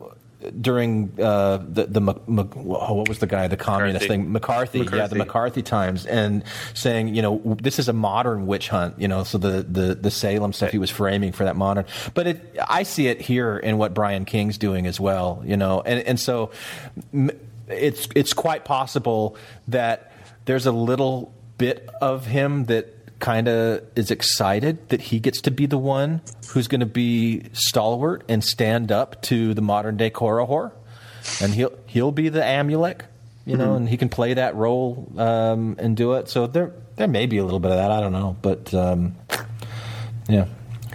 during 0.60 1.12
uh, 1.20 1.56
the 1.56 1.86
the 1.86 2.00
oh, 2.00 2.94
what 2.94 3.08
was 3.08 3.18
the 3.18 3.26
guy 3.26 3.48
the 3.48 3.56
communist 3.56 4.08
McCarthy. 4.08 4.08
thing 4.08 4.32
McCarthy, 4.32 4.78
yeah 4.78 4.84
the 4.84 5.16
McCarthy. 5.16 5.18
McCarthy 5.18 5.62
times 5.62 6.06
and 6.06 6.44
saying 6.74 7.14
you 7.14 7.22
know 7.22 7.56
this 7.60 7.78
is 7.78 7.88
a 7.88 7.92
modern 7.92 8.46
witch 8.46 8.68
hunt 8.68 9.00
you 9.00 9.08
know 9.08 9.24
so 9.24 9.38
the 9.38 9.62
the, 9.62 9.94
the 9.94 10.10
Salem 10.10 10.52
stuff 10.52 10.70
he 10.70 10.78
was 10.78 10.90
framing 10.90 11.32
for 11.32 11.44
that 11.44 11.56
modern 11.56 11.86
but 12.12 12.26
it 12.26 12.56
I 12.68 12.82
see 12.82 13.06
it 13.06 13.20
here 13.20 13.56
in 13.56 13.78
what 13.78 13.94
Brian 13.94 14.24
King's 14.24 14.58
doing 14.58 14.86
as 14.86 15.00
well 15.00 15.42
you 15.46 15.56
know 15.56 15.80
and 15.80 16.00
and 16.00 16.20
so 16.20 16.50
it's 17.68 18.08
it's 18.14 18.32
quite 18.32 18.64
possible 18.64 19.36
that 19.68 20.12
there's 20.44 20.66
a 20.66 20.72
little 20.72 21.34
bit 21.58 21.88
of 22.00 22.26
him 22.26 22.64
that 22.66 23.18
kind 23.20 23.48
of 23.48 23.82
is 23.96 24.10
excited 24.10 24.88
that 24.90 25.00
he 25.00 25.18
gets 25.18 25.40
to 25.42 25.50
be 25.50 25.66
the 25.66 25.78
one 25.78 26.20
who's 26.50 26.68
going 26.68 26.80
to 26.80 26.86
be 26.86 27.42
stalwart 27.52 28.22
and 28.28 28.44
stand 28.44 28.92
up 28.92 29.22
to 29.22 29.54
the 29.54 29.62
modern 29.62 29.96
day 29.96 30.10
Korihor, 30.10 30.72
and 31.40 31.54
he'll 31.54 31.72
he'll 31.86 32.12
be 32.12 32.28
the 32.28 32.40
Amulek, 32.40 33.02
you 33.46 33.56
know, 33.56 33.74
and 33.74 33.88
he 33.88 33.96
can 33.96 34.08
play 34.08 34.34
that 34.34 34.54
role 34.56 35.10
um, 35.16 35.76
and 35.78 35.96
do 35.96 36.14
it. 36.14 36.28
So 36.28 36.46
there 36.46 36.72
there 36.96 37.08
may 37.08 37.26
be 37.26 37.38
a 37.38 37.44
little 37.44 37.60
bit 37.60 37.70
of 37.70 37.78
that. 37.78 37.90
I 37.90 38.00
don't 38.00 38.12
know, 38.12 38.36
but 38.42 38.74
um, 38.74 39.14
yeah, 40.28 40.46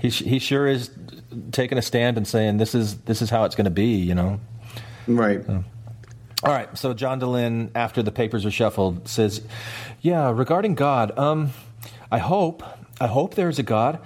he 0.02 0.10
he 0.10 0.40
sure 0.40 0.68
is 0.68 0.92
taking 1.52 1.78
a 1.78 1.82
stand 1.82 2.18
and 2.18 2.28
saying 2.28 2.58
this 2.58 2.76
is 2.76 2.98
this 3.00 3.22
is 3.22 3.30
how 3.30 3.46
it's 3.46 3.56
going 3.56 3.66
to 3.66 3.72
be, 3.72 3.96
you 3.96 4.14
know. 4.14 4.40
Right. 5.08 5.44
All 6.44 6.54
right. 6.54 6.76
So 6.78 6.94
John 6.94 7.20
Dehlin, 7.20 7.72
after 7.76 8.02
the 8.02 8.12
papers 8.12 8.46
are 8.46 8.52
shuffled, 8.52 9.08
says, 9.08 9.42
"Yeah, 10.02 10.32
regarding 10.32 10.76
God, 10.76 11.18
um, 11.18 11.52
I 12.12 12.20
hope, 12.20 12.64
I 13.02 13.08
hope 13.08 13.36
there's 13.36 13.60
a 13.60 13.64
God. 13.64 14.00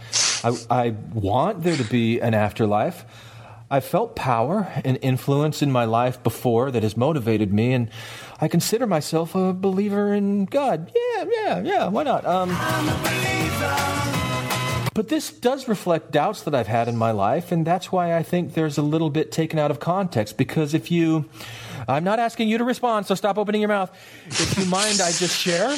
I, 0.43 0.57
I 0.69 0.89
want 1.13 1.63
there 1.63 1.77
to 1.77 1.83
be 1.83 2.19
an 2.19 2.33
afterlife. 2.33 3.05
I 3.69 3.79
felt 3.79 4.15
power 4.15 4.71
and 4.83 4.99
influence 5.01 5.61
in 5.61 5.71
my 5.71 5.85
life 5.85 6.21
before 6.21 6.69
that 6.71 6.83
has 6.83 6.97
motivated 6.97 7.53
me, 7.53 7.73
and 7.73 7.89
I 8.41 8.47
consider 8.47 8.85
myself 8.85 9.35
a 9.35 9.53
believer 9.53 10.13
in 10.13 10.45
God. 10.45 10.91
Yeah, 10.93 11.25
yeah, 11.29 11.61
yeah. 11.61 11.87
Why 11.87 12.03
not? 12.03 12.25
Um, 12.25 12.49
but 14.93 15.07
this 15.07 15.31
does 15.31 15.67
reflect 15.67 16.11
doubts 16.11 16.43
that 16.43 16.53
I've 16.53 16.67
had 16.67 16.87
in 16.87 16.97
my 16.97 17.11
life, 17.11 17.51
and 17.51 17.65
that's 17.65 17.91
why 17.91 18.15
I 18.15 18.21
think 18.21 18.53
there's 18.53 18.77
a 18.77 18.83
little 18.83 19.09
bit 19.09 19.31
taken 19.31 19.57
out 19.57 19.71
of 19.71 19.79
context. 19.79 20.37
Because 20.37 20.75
if 20.75 20.91
you, 20.91 21.25
I'm 21.87 22.03
not 22.03 22.19
asking 22.19 22.49
you 22.49 22.57
to 22.57 22.63
respond, 22.63 23.05
so 23.05 23.15
stop 23.15 23.37
opening 23.37 23.61
your 23.61 23.69
mouth. 23.69 23.91
If 24.27 24.57
you 24.57 24.65
mind, 24.65 25.01
I 25.01 25.11
just 25.11 25.37
share, 25.37 25.75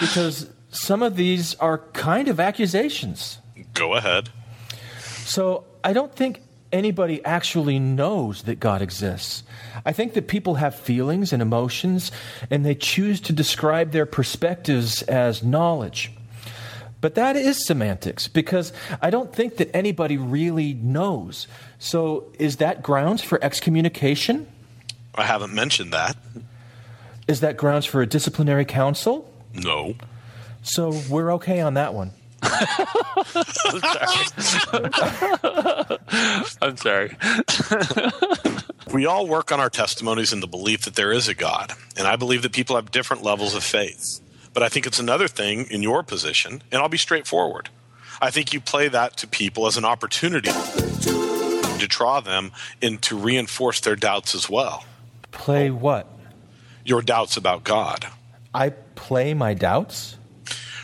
because 0.00 0.48
some 0.70 1.02
of 1.02 1.16
these 1.16 1.54
are 1.56 1.78
kind 1.78 2.28
of 2.28 2.40
accusations. 2.40 3.38
Go 3.74 3.94
ahead. 3.94 4.30
So 5.24 5.64
I 5.82 5.92
don't 5.92 6.14
think 6.14 6.42
anybody 6.72 7.24
actually 7.24 7.78
knows 7.78 8.42
that 8.42 8.58
God 8.58 8.82
exists. 8.82 9.44
I 9.86 9.92
think 9.92 10.14
that 10.14 10.26
people 10.26 10.56
have 10.56 10.74
feelings 10.74 11.32
and 11.32 11.40
emotions, 11.40 12.10
and 12.50 12.66
they 12.66 12.74
choose 12.74 13.20
to 13.22 13.32
describe 13.32 13.92
their 13.92 14.06
perspectives 14.06 15.02
as 15.02 15.42
knowledge. 15.42 16.10
But 17.00 17.14
that 17.16 17.36
is 17.36 17.64
semantics 17.64 18.28
because 18.28 18.72
I 19.02 19.10
don't 19.10 19.32
think 19.32 19.58
that 19.58 19.74
anybody 19.76 20.16
really 20.16 20.72
knows. 20.72 21.46
So 21.78 22.32
is 22.38 22.56
that 22.56 22.82
grounds 22.82 23.22
for 23.22 23.38
excommunication? 23.44 24.46
I 25.14 25.24
haven't 25.24 25.54
mentioned 25.54 25.92
that. 25.92 26.16
Is 27.26 27.40
that 27.40 27.56
grounds 27.56 27.86
for 27.86 28.02
a 28.02 28.06
disciplinary 28.06 28.64
council? 28.64 29.30
No. 29.52 29.94
So 30.62 31.00
we're 31.08 31.32
okay 31.34 31.60
on 31.60 31.74
that 31.74 31.94
one. 31.94 32.10
I'm 36.60 36.76
sorry. 36.76 37.16
We 38.94 39.06
all 39.06 39.26
work 39.26 39.50
on 39.50 39.58
our 39.58 39.70
testimonies 39.70 40.32
in 40.32 40.38
the 40.38 40.46
belief 40.46 40.82
that 40.82 40.94
there 40.94 41.10
is 41.10 41.26
a 41.26 41.34
God, 41.34 41.72
and 41.96 42.06
I 42.06 42.14
believe 42.14 42.42
that 42.42 42.52
people 42.52 42.76
have 42.76 42.92
different 42.92 43.24
levels 43.24 43.56
of 43.56 43.64
faith. 43.64 44.20
But 44.52 44.62
I 44.62 44.68
think 44.68 44.86
it's 44.86 45.00
another 45.00 45.26
thing 45.26 45.66
in 45.68 45.82
your 45.82 46.04
position, 46.04 46.62
and 46.70 46.80
I'll 46.80 46.88
be 46.88 46.96
straightforward. 46.96 47.70
I 48.22 48.30
think 48.30 48.52
you 48.52 48.60
play 48.60 48.86
that 48.86 49.16
to 49.16 49.26
people 49.26 49.66
as 49.66 49.76
an 49.76 49.84
opportunity 49.84 50.52
to 50.52 51.86
draw 51.88 52.20
them 52.20 52.52
and 52.80 53.02
to 53.02 53.16
reinforce 53.16 53.80
their 53.80 53.96
doubts 53.96 54.32
as 54.32 54.48
well. 54.48 54.84
Play 55.34 55.68
oh. 55.68 55.74
what? 55.74 56.06
Your 56.84 57.02
doubts 57.02 57.36
about 57.36 57.64
God. 57.64 58.06
I 58.54 58.70
play 58.70 59.34
my 59.34 59.52
doubts? 59.52 60.16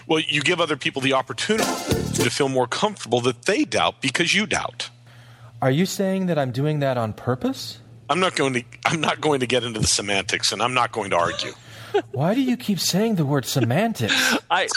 Well, 0.07 0.21
you 0.21 0.43
give 0.43 0.61
other 0.61 0.77
people 0.77 1.01
the 1.01 1.13
opportunity 1.13 1.71
to 2.15 2.31
feel 2.31 2.49
more 2.49 2.67
comfortable 2.67 3.21
that 3.23 3.43
they 3.43 3.65
doubt 3.65 4.03
because 4.03 4.35
you 4.35 4.45
doubt. 4.47 4.91
Are 5.63 5.71
you 5.71 5.87
saying 5.87 6.27
that 6.27 6.39
I'm 6.39 6.51
doing 6.51 6.81
that 6.81 6.99
on 6.99 7.13
purpose? 7.13 7.79
I'm 8.09 8.19
not 8.19 8.35
going 8.35 8.55
to 8.55 8.65
I'm 8.85 9.01
not 9.01 9.21
going 9.21 9.41
to 9.41 9.47
get 9.47 9.63
into 9.63 9.79
the 9.79 9.87
semantics 9.87 10.53
and 10.53 10.61
I'm 10.61 10.75
not 10.75 10.91
going 10.91 11.11
to 11.11 11.17
argue. 11.17 11.53
Why 12.13 12.35
do 12.35 12.43
you 12.43 12.57
keep 12.57 12.81
saying 12.81 13.15
the 13.15 13.25
word 13.25 13.45
semantics? 13.45 14.37
I 14.51 14.69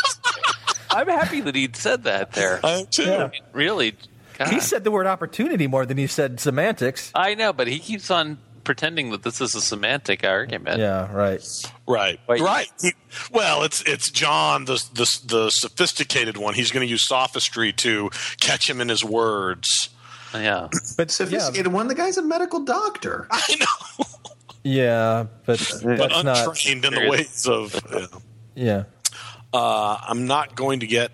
I'm 0.91 1.07
happy 1.07 1.41
that 1.41 1.55
he 1.55 1.69
said 1.73 2.03
that 2.03 2.33
there. 2.33 2.59
I 2.63 2.81
am 2.81 2.85
too. 2.85 3.03
Yeah. 3.03 3.31
Really, 3.53 3.95
God. 4.37 4.49
He 4.49 4.59
said 4.59 4.83
the 4.83 4.91
word 4.91 5.07
opportunity 5.07 5.65
more 5.65 5.85
than 5.85 5.97
he 5.97 6.05
said 6.05 6.39
semantics. 6.39 7.11
I 7.15 7.33
know, 7.33 7.53
but 7.53 7.67
he 7.67 7.79
keeps 7.79 8.11
on 8.11 8.37
pretending 8.63 9.11
that 9.11 9.23
this 9.23 9.41
is 9.41 9.55
a 9.55 9.61
semantic 9.61 10.23
argument. 10.25 10.79
Yeah, 10.79 11.11
right. 11.11 11.41
Right. 11.87 12.19
Wait. 12.27 12.41
Right. 12.41 12.67
He- 12.81 12.93
well, 13.31 13.63
it's 13.63 13.81
it's 13.83 14.09
John, 14.09 14.65
the 14.65 14.83
the, 14.93 15.21
the 15.25 15.49
sophisticated 15.51 16.37
one. 16.37 16.53
He's 16.53 16.71
going 16.71 16.85
to 16.85 16.89
use 16.89 17.07
sophistry 17.07 17.73
to 17.73 18.09
catch 18.39 18.69
him 18.69 18.81
in 18.81 18.89
his 18.89 19.03
words. 19.03 19.89
Yeah. 20.33 20.69
But 20.97 21.11
Sophisticated 21.11 21.71
one. 21.71 21.87
The 21.87 21.95
guy's 21.95 22.17
a 22.17 22.23
medical 22.23 22.63
doctor. 22.65 23.27
I 23.31 23.55
know, 23.59 24.05
yeah, 24.63 25.25
but 25.45 25.59
but 25.83 25.97
that's 25.97 26.23
not. 26.23 26.47
untrained 26.47 26.85
in 26.85 26.93
the 26.93 27.09
ways 27.09 27.47
of. 27.47 27.79
Yeah. 27.91 28.05
Yeah. 28.55 28.83
Uh, 29.53 29.97
I'm 30.07 30.25
not 30.25 30.55
going 30.55 30.79
to 30.79 30.87
get 30.87 31.11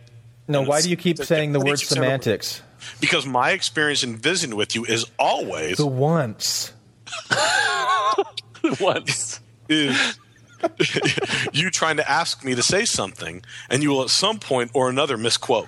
No, 0.47 0.61
why 0.61 0.81
do 0.81 0.89
you 0.89 0.95
keep 0.95 1.17
saying 1.17 1.51
the 1.51 1.59
word 1.59 1.79
semantics? 1.79 2.61
because 3.01 3.25
my 3.25 3.51
experience 3.51 4.03
in 4.03 4.15
visiting 4.15 4.55
with 4.55 4.73
you 4.75 4.85
is 4.85 5.05
always 5.19 5.77
The 5.77 5.85
once. 5.85 6.71
Once. 8.79 9.39
is 9.69 10.19
you 11.53 11.69
trying 11.71 11.97
to 11.97 12.09
ask 12.09 12.43
me 12.43 12.55
to 12.55 12.63
say 12.63 12.83
something, 12.85 13.41
and 13.69 13.81
you 13.83 13.89
will 13.91 14.01
at 14.03 14.09
some 14.09 14.39
point 14.39 14.71
or 14.73 14.89
another 14.89 15.17
misquote. 15.17 15.67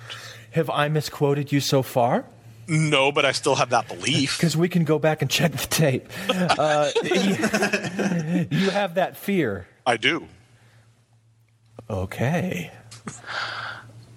Have 0.52 0.68
I 0.68 0.88
misquoted 0.88 1.50
you 1.52 1.60
so 1.60 1.82
far? 1.82 2.26
No, 2.68 3.10
but 3.10 3.24
I 3.24 3.32
still 3.32 3.54
have 3.56 3.70
that 3.70 3.88
belief. 3.88 4.36
Because 4.38 4.56
we 4.56 4.68
can 4.68 4.84
go 4.84 4.98
back 4.98 5.22
and 5.22 5.30
check 5.30 5.52
the 5.52 5.66
tape. 5.66 6.08
Uh, 6.28 6.90
you, 7.02 8.46
you 8.58 8.70
have 8.70 8.94
that 8.94 9.16
fear. 9.16 9.66
I 9.86 9.96
do. 9.96 10.26
Okay. 11.90 12.70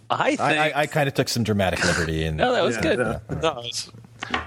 I 0.10 0.30
think. 0.36 0.40
I, 0.42 0.70
I, 0.70 0.82
I 0.82 0.86
kind 0.88 1.08
of 1.08 1.14
took 1.16 1.28
some 1.30 1.44
dramatic 1.44 1.84
liberty 1.84 2.24
in. 2.26 2.36
no, 2.38 2.54
that 2.54 2.64
was 2.64 2.78
good. 2.78 3.00
No, 3.00 3.20
it's- 3.60 3.90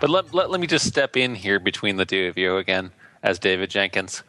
But 0.01 0.11
let, 0.11 0.35
let, 0.35 0.51
let 0.51 0.61
me 0.61 0.67
just 0.67 0.87
step 0.87 1.17
in 1.17 1.35
here 1.35 1.59
between 1.59 1.97
the 1.97 2.07
two 2.07 2.29
of 2.29 2.39
you 2.39 2.57
again 2.57 2.93
as 3.23 3.39
David 3.39 3.71
Jenkins. 3.71 4.23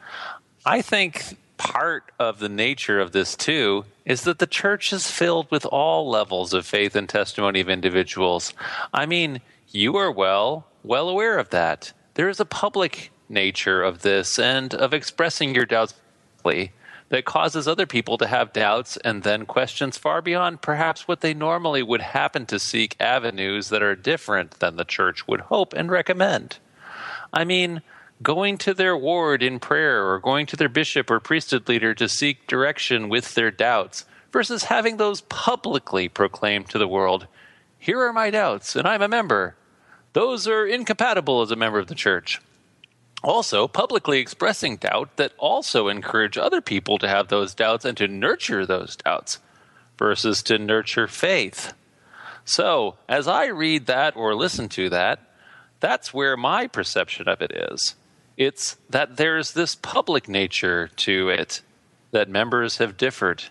I 0.65 0.81
think 0.81 1.37
part 1.57 2.11
of 2.19 2.39
the 2.39 2.49
nature 2.49 2.99
of 2.99 3.11
this, 3.11 3.35
too, 3.35 3.85
is 4.05 4.21
that 4.23 4.39
the 4.39 4.47
church 4.47 4.91
is 4.93 5.09
filled 5.09 5.49
with 5.51 5.65
all 5.65 6.09
levels 6.09 6.53
of 6.53 6.65
faith 6.65 6.95
and 6.95 7.07
testimony 7.07 7.59
of 7.59 7.69
individuals. 7.69 8.53
I 8.93 9.05
mean, 9.05 9.41
you 9.69 9.95
are 9.97 10.11
well, 10.11 10.67
well 10.83 11.09
aware 11.09 11.37
of 11.37 11.49
that. 11.49 11.93
There 12.15 12.29
is 12.29 12.39
a 12.39 12.45
public 12.45 13.11
nature 13.27 13.83
of 13.83 14.01
this 14.01 14.39
and 14.39 14.73
of 14.73 14.93
expressing 14.93 15.53
your 15.53 15.65
doubts 15.65 15.93
publicly 16.41 16.71
that 17.09 17.25
causes 17.25 17.67
other 17.67 17.85
people 17.85 18.17
to 18.17 18.27
have 18.27 18.53
doubts 18.53 18.97
and 18.97 19.23
then 19.23 19.45
questions 19.45 19.97
far 19.97 20.21
beyond 20.21 20.61
perhaps 20.61 21.07
what 21.07 21.21
they 21.21 21.33
normally 21.33 21.83
would 21.83 22.01
happen 22.01 22.45
to 22.45 22.59
seek 22.59 22.95
avenues 22.99 23.69
that 23.69 23.83
are 23.83 23.95
different 23.95 24.59
than 24.59 24.75
the 24.75 24.85
church 24.85 25.27
would 25.27 25.41
hope 25.41 25.73
and 25.73 25.91
recommend. 25.91 26.57
I 27.33 27.43
mean, 27.43 27.81
going 28.21 28.57
to 28.59 28.73
their 28.73 28.95
ward 28.95 29.41
in 29.41 29.59
prayer 29.59 30.07
or 30.07 30.19
going 30.19 30.45
to 30.47 30.55
their 30.55 30.69
bishop 30.69 31.09
or 31.09 31.19
priesthood 31.19 31.67
leader 31.67 31.93
to 31.95 32.07
seek 32.07 32.47
direction 32.47 33.09
with 33.09 33.33
their 33.33 33.51
doubts 33.51 34.05
versus 34.31 34.65
having 34.65 34.97
those 34.97 35.21
publicly 35.21 36.07
proclaimed 36.07 36.69
to 36.69 36.77
the 36.77 36.87
world. 36.87 37.27
Here 37.79 37.99
are 38.01 38.13
my 38.13 38.29
doubts, 38.29 38.75
and 38.75 38.87
I'm 38.87 39.01
a 39.01 39.07
member. 39.07 39.55
Those 40.13 40.47
are 40.47 40.65
incompatible 40.65 41.41
as 41.41 41.49
a 41.49 41.55
member 41.55 41.79
of 41.79 41.87
the 41.87 41.95
church 41.95 42.39
also 43.23 43.67
publicly 43.67 44.19
expressing 44.19 44.77
doubt 44.77 45.17
that 45.17 45.33
also 45.37 45.87
encourage 45.87 46.37
other 46.37 46.61
people 46.61 46.97
to 46.99 47.07
have 47.07 47.27
those 47.27 47.53
doubts 47.53 47.85
and 47.85 47.97
to 47.97 48.07
nurture 48.07 48.65
those 48.65 48.95
doubts 48.95 49.39
versus 49.97 50.41
to 50.43 50.57
nurture 50.57 51.07
faith. 51.07 51.73
So, 52.45 52.95
as 53.07 53.27
I 53.27 53.47
read 53.47 53.85
that 53.87 54.15
or 54.15 54.33
listen 54.33 54.69
to 54.69 54.89
that, 54.89 55.19
that's 55.79 56.13
where 56.13 56.35
my 56.37 56.67
perception 56.67 57.27
of 57.27 57.41
it 57.41 57.51
is. 57.51 57.95
It's 58.37 58.77
that 58.89 59.17
there's 59.17 59.51
this 59.51 59.75
public 59.75 60.27
nature 60.29 60.89
to 60.97 61.29
it 61.29 61.61
that 62.11 62.29
members 62.29 62.77
have 62.77 62.97
differed. 62.97 63.43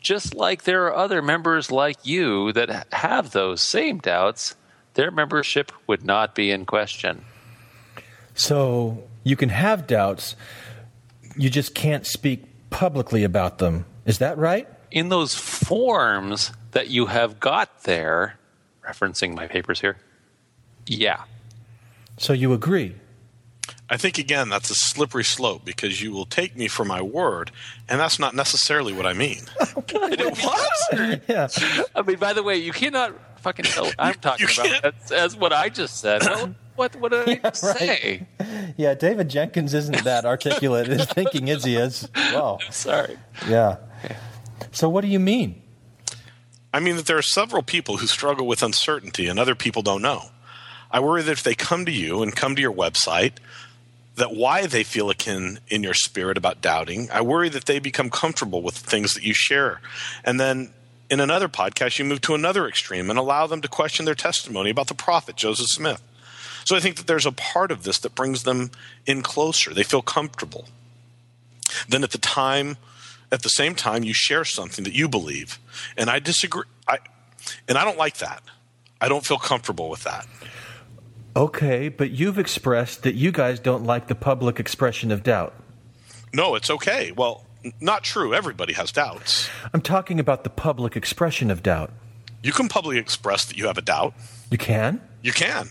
Just 0.00 0.34
like 0.34 0.64
there 0.64 0.84
are 0.86 0.94
other 0.94 1.22
members 1.22 1.70
like 1.70 2.04
you 2.04 2.52
that 2.52 2.92
have 2.92 3.30
those 3.30 3.60
same 3.60 3.98
doubts, 3.98 4.56
their 4.94 5.10
membership 5.10 5.72
would 5.86 6.04
not 6.04 6.34
be 6.34 6.50
in 6.50 6.66
question. 6.66 7.24
So 8.36 9.02
you 9.24 9.34
can 9.34 9.48
have 9.48 9.86
doubts, 9.86 10.36
you 11.36 11.50
just 11.50 11.74
can't 11.74 12.06
speak 12.06 12.44
publicly 12.70 13.24
about 13.24 13.58
them. 13.58 13.86
Is 14.04 14.18
that 14.18 14.38
right? 14.38 14.68
In 14.90 15.08
those 15.08 15.34
forms 15.34 16.52
that 16.70 16.88
you 16.88 17.06
have 17.06 17.40
got 17.40 17.82
there, 17.82 18.38
referencing 18.86 19.34
my 19.34 19.46
papers 19.48 19.80
here, 19.80 19.96
yeah. 20.86 21.24
So 22.18 22.32
you 22.32 22.52
agree? 22.52 22.94
I 23.88 23.96
think 23.96 24.18
again 24.18 24.48
that's 24.48 24.70
a 24.70 24.74
slippery 24.74 25.24
slope 25.24 25.64
because 25.64 26.02
you 26.02 26.12
will 26.12 26.26
take 26.26 26.56
me 26.56 26.68
for 26.68 26.84
my 26.84 27.00
word, 27.00 27.50
and 27.88 27.98
that's 28.00 28.18
not 28.18 28.34
necessarily 28.34 28.92
what 28.92 29.06
I 29.06 29.12
mean. 29.12 29.42
Oh, 29.78 29.82
what? 30.42 31.20
yeah. 31.28 31.48
I 31.94 32.02
mean, 32.02 32.18
by 32.18 32.32
the 32.32 32.42
way, 32.42 32.56
you 32.56 32.72
cannot 32.72 33.14
fucking 33.40 33.66
tell 33.66 33.84
what 33.84 33.94
I'm 33.98 34.14
talking 34.20 34.48
about 34.52 34.84
as, 34.84 35.12
as 35.12 35.36
what 35.36 35.52
I 35.52 35.68
just 35.68 35.98
said. 35.98 36.22
Well, 36.76 36.88
what 36.92 36.96
what 36.96 37.12
did 37.12 37.28
I 37.28 37.40
Yeah, 37.44 37.52
say? 37.52 38.26
Yeah, 38.76 38.94
David 38.94 39.28
Jenkins 39.28 39.74
isn't 39.74 40.04
that 40.04 40.24
articulate 40.24 40.88
in 40.88 40.98
his 40.98 41.06
thinking, 41.10 41.48
is 41.48 41.64
he? 41.64 41.76
Is 41.76 42.08
well. 42.14 42.60
Sorry. 42.70 43.16
Yeah. 43.48 43.76
So 44.72 44.88
what 44.88 45.00
do 45.02 45.08
you 45.08 45.20
mean? 45.20 45.62
I 46.72 46.80
mean 46.80 46.96
that 46.96 47.06
there 47.06 47.16
are 47.16 47.22
several 47.22 47.62
people 47.62 47.96
who 47.98 48.06
struggle 48.06 48.46
with 48.46 48.62
uncertainty 48.62 49.26
and 49.28 49.38
other 49.38 49.54
people 49.54 49.82
don't 49.82 50.02
know. 50.02 50.26
I 50.90 51.00
worry 51.00 51.22
that 51.22 51.32
if 51.32 51.42
they 51.42 51.54
come 51.54 51.84
to 51.86 51.92
you 51.92 52.22
and 52.22 52.34
come 52.36 52.54
to 52.54 52.60
your 52.62 52.72
website, 52.72 53.32
that 54.16 54.34
why 54.34 54.66
they 54.66 54.82
feel 54.82 55.10
akin 55.10 55.58
in 55.68 55.82
your 55.82 55.94
spirit 55.94 56.36
about 56.36 56.60
doubting, 56.60 57.08
I 57.10 57.20
worry 57.22 57.48
that 57.50 57.64
they 57.64 57.78
become 57.78 58.10
comfortable 58.10 58.62
with 58.62 58.74
the 58.76 58.88
things 58.88 59.14
that 59.14 59.22
you 59.22 59.34
share. 59.34 59.80
And 60.24 60.38
then 60.38 60.70
in 61.10 61.20
another 61.20 61.48
podcast, 61.48 61.98
you 61.98 62.04
move 62.04 62.20
to 62.22 62.34
another 62.34 62.66
extreme 62.66 63.10
and 63.10 63.18
allow 63.18 63.46
them 63.46 63.60
to 63.62 63.68
question 63.68 64.04
their 64.04 64.14
testimony 64.14 64.70
about 64.70 64.88
the 64.88 64.94
prophet 64.94 65.36
Joseph 65.36 65.68
Smith. 65.68 66.02
So 66.66 66.74
I 66.74 66.80
think 66.80 66.96
that 66.96 67.06
there's 67.06 67.26
a 67.26 67.32
part 67.32 67.70
of 67.70 67.84
this 67.84 68.00
that 68.00 68.16
brings 68.16 68.42
them 68.42 68.72
in 69.06 69.22
closer. 69.22 69.72
They 69.72 69.84
feel 69.84 70.02
comfortable. 70.02 70.66
Then 71.88 72.02
at 72.02 72.10
the 72.10 72.18
time, 72.18 72.76
at 73.30 73.42
the 73.42 73.48
same 73.48 73.76
time, 73.76 74.02
you 74.02 74.12
share 74.12 74.44
something 74.44 74.82
that 74.84 74.92
you 74.92 75.08
believe, 75.08 75.60
and 75.96 76.10
I 76.10 76.18
disagree. 76.18 76.64
I, 76.88 76.98
and 77.68 77.78
I 77.78 77.84
don't 77.84 77.96
like 77.96 78.16
that. 78.18 78.42
I 79.00 79.08
don't 79.08 79.24
feel 79.24 79.38
comfortable 79.38 79.88
with 79.88 80.02
that. 80.04 80.26
Okay, 81.36 81.88
but 81.88 82.10
you've 82.10 82.38
expressed 82.38 83.04
that 83.04 83.14
you 83.14 83.30
guys 83.30 83.60
don't 83.60 83.84
like 83.84 84.08
the 84.08 84.14
public 84.16 84.58
expression 84.58 85.12
of 85.12 85.22
doubt. 85.22 85.54
No, 86.34 86.56
it's 86.56 86.70
okay. 86.70 87.12
Well, 87.12 87.44
not 87.80 88.02
true. 88.02 88.34
Everybody 88.34 88.72
has 88.72 88.90
doubts. 88.90 89.48
I'm 89.72 89.82
talking 89.82 90.18
about 90.18 90.42
the 90.42 90.50
public 90.50 90.96
expression 90.96 91.50
of 91.50 91.62
doubt. 91.62 91.92
You 92.42 92.52
can 92.52 92.68
publicly 92.68 92.98
express 92.98 93.44
that 93.44 93.56
you 93.56 93.66
have 93.66 93.78
a 93.78 93.82
doubt. 93.82 94.14
You 94.50 94.58
can? 94.58 95.00
You 95.22 95.32
can. 95.32 95.68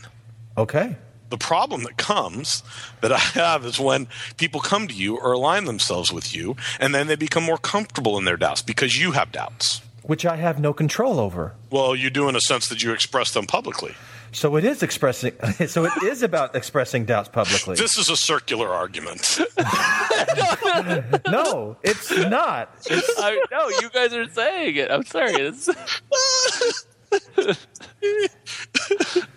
Okay. 0.58 0.95
The 1.30 1.38
problem 1.38 1.84
that 1.84 1.97
comes 1.97 2.64
that 3.01 3.12
I 3.12 3.18
have 3.18 3.66
is 3.66 3.80
when 3.80 4.08
people 4.38 4.62
come 4.62 4.88
to 4.88 4.93
you 4.93 5.18
or 5.18 5.32
align 5.34 5.66
themselves 5.66 6.14
with 6.14 6.36
you, 6.36 6.56
and 6.80 6.93
then 6.93 7.08
they 7.08 7.16
become 7.16 7.43
more 7.43 7.58
comfortable 7.58 8.18
in 8.18 8.26
their 8.26 8.38
doubts 8.38 8.62
because 8.62 8.99
you 8.99 9.12
have 9.12 9.32
doubts. 9.32 9.82
Which 10.03 10.26
I 10.26 10.36
have 10.36 10.60
no 10.60 10.72
control 10.72 11.20
over. 11.20 11.53
Well, 11.72 11.95
you 11.95 12.12
do 12.12 12.30
in 12.30 12.36
a 12.36 12.41
sense 12.41 12.68
that 12.70 12.84
you 12.84 12.93
express 12.93 13.32
them 13.32 13.47
publicly. 13.47 13.95
So 14.32 14.56
it 14.58 14.66
is 14.66 14.84
expressing. 14.84 15.34
So 15.68 15.86
it 15.86 16.03
is 16.03 16.22
about 16.22 16.56
expressing 16.56 17.06
doubts 17.06 17.30
publicly. 17.30 17.76
This 17.76 17.97
is 17.97 18.10
a 18.10 18.18
circular 18.18 18.70
argument. 18.70 19.39
no, 21.28 21.78
it's 21.82 22.12
not. 22.12 22.70
It's, 22.86 23.10
I, 23.18 23.41
no, 23.51 23.70
you 23.70 23.89
guys 23.89 24.14
are 24.14 24.30
saying 24.30 24.76
it. 24.76 24.91
I'm 24.91 25.06
sorry. 25.06 25.53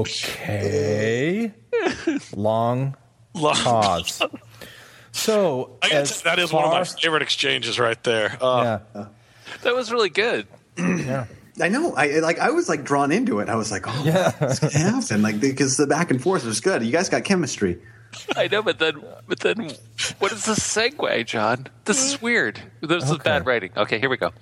It's, 0.00 0.24
okay. 0.38 1.52
Long, 2.36 2.96
Long 3.34 3.54
pause. 3.54 4.22
So 5.12 5.78
I 5.82 5.88
gotta 5.88 6.00
as 6.00 6.22
that 6.22 6.38
is 6.38 6.52
one 6.52 6.64
of 6.64 6.70
my 6.70 6.84
favorite 6.84 7.22
exchanges 7.22 7.78
right 7.78 8.02
there. 8.04 8.36
Uh, 8.40 8.78
Yeah. 8.94 9.06
that 9.62 9.74
was 9.74 9.90
really 9.90 10.10
good. 10.10 10.46
yeah. 10.76 11.26
I 11.60 11.68
know. 11.68 11.92
I 11.96 12.20
like. 12.20 12.38
I 12.38 12.50
was 12.50 12.68
like 12.68 12.84
drawn 12.84 13.10
into 13.10 13.40
it. 13.40 13.48
I 13.48 13.56
was 13.56 13.72
like, 13.72 13.84
oh, 13.88 14.02
Yeah. 14.04 14.30
what's 14.38 14.60
gonna 14.60 14.78
happen? 14.78 15.22
Like 15.22 15.40
because 15.40 15.76
the 15.76 15.88
back 15.88 16.10
and 16.12 16.22
forth 16.22 16.44
was 16.44 16.60
good. 16.60 16.84
You 16.84 16.92
guys 16.92 17.08
got 17.08 17.24
chemistry. 17.24 17.78
I 18.36 18.46
know, 18.48 18.62
but 18.62 18.78
then, 18.78 19.02
but 19.26 19.40
then, 19.40 19.70
what 20.18 20.32
is 20.32 20.44
the 20.46 20.52
segue, 20.52 21.26
John? 21.26 21.66
This 21.84 22.02
is 22.06 22.22
weird. 22.22 22.58
This 22.80 23.10
is 23.10 23.18
bad 23.18 23.44
writing. 23.44 23.70
Okay, 23.76 23.98
here 23.98 24.08
we 24.08 24.16
go. 24.16 24.32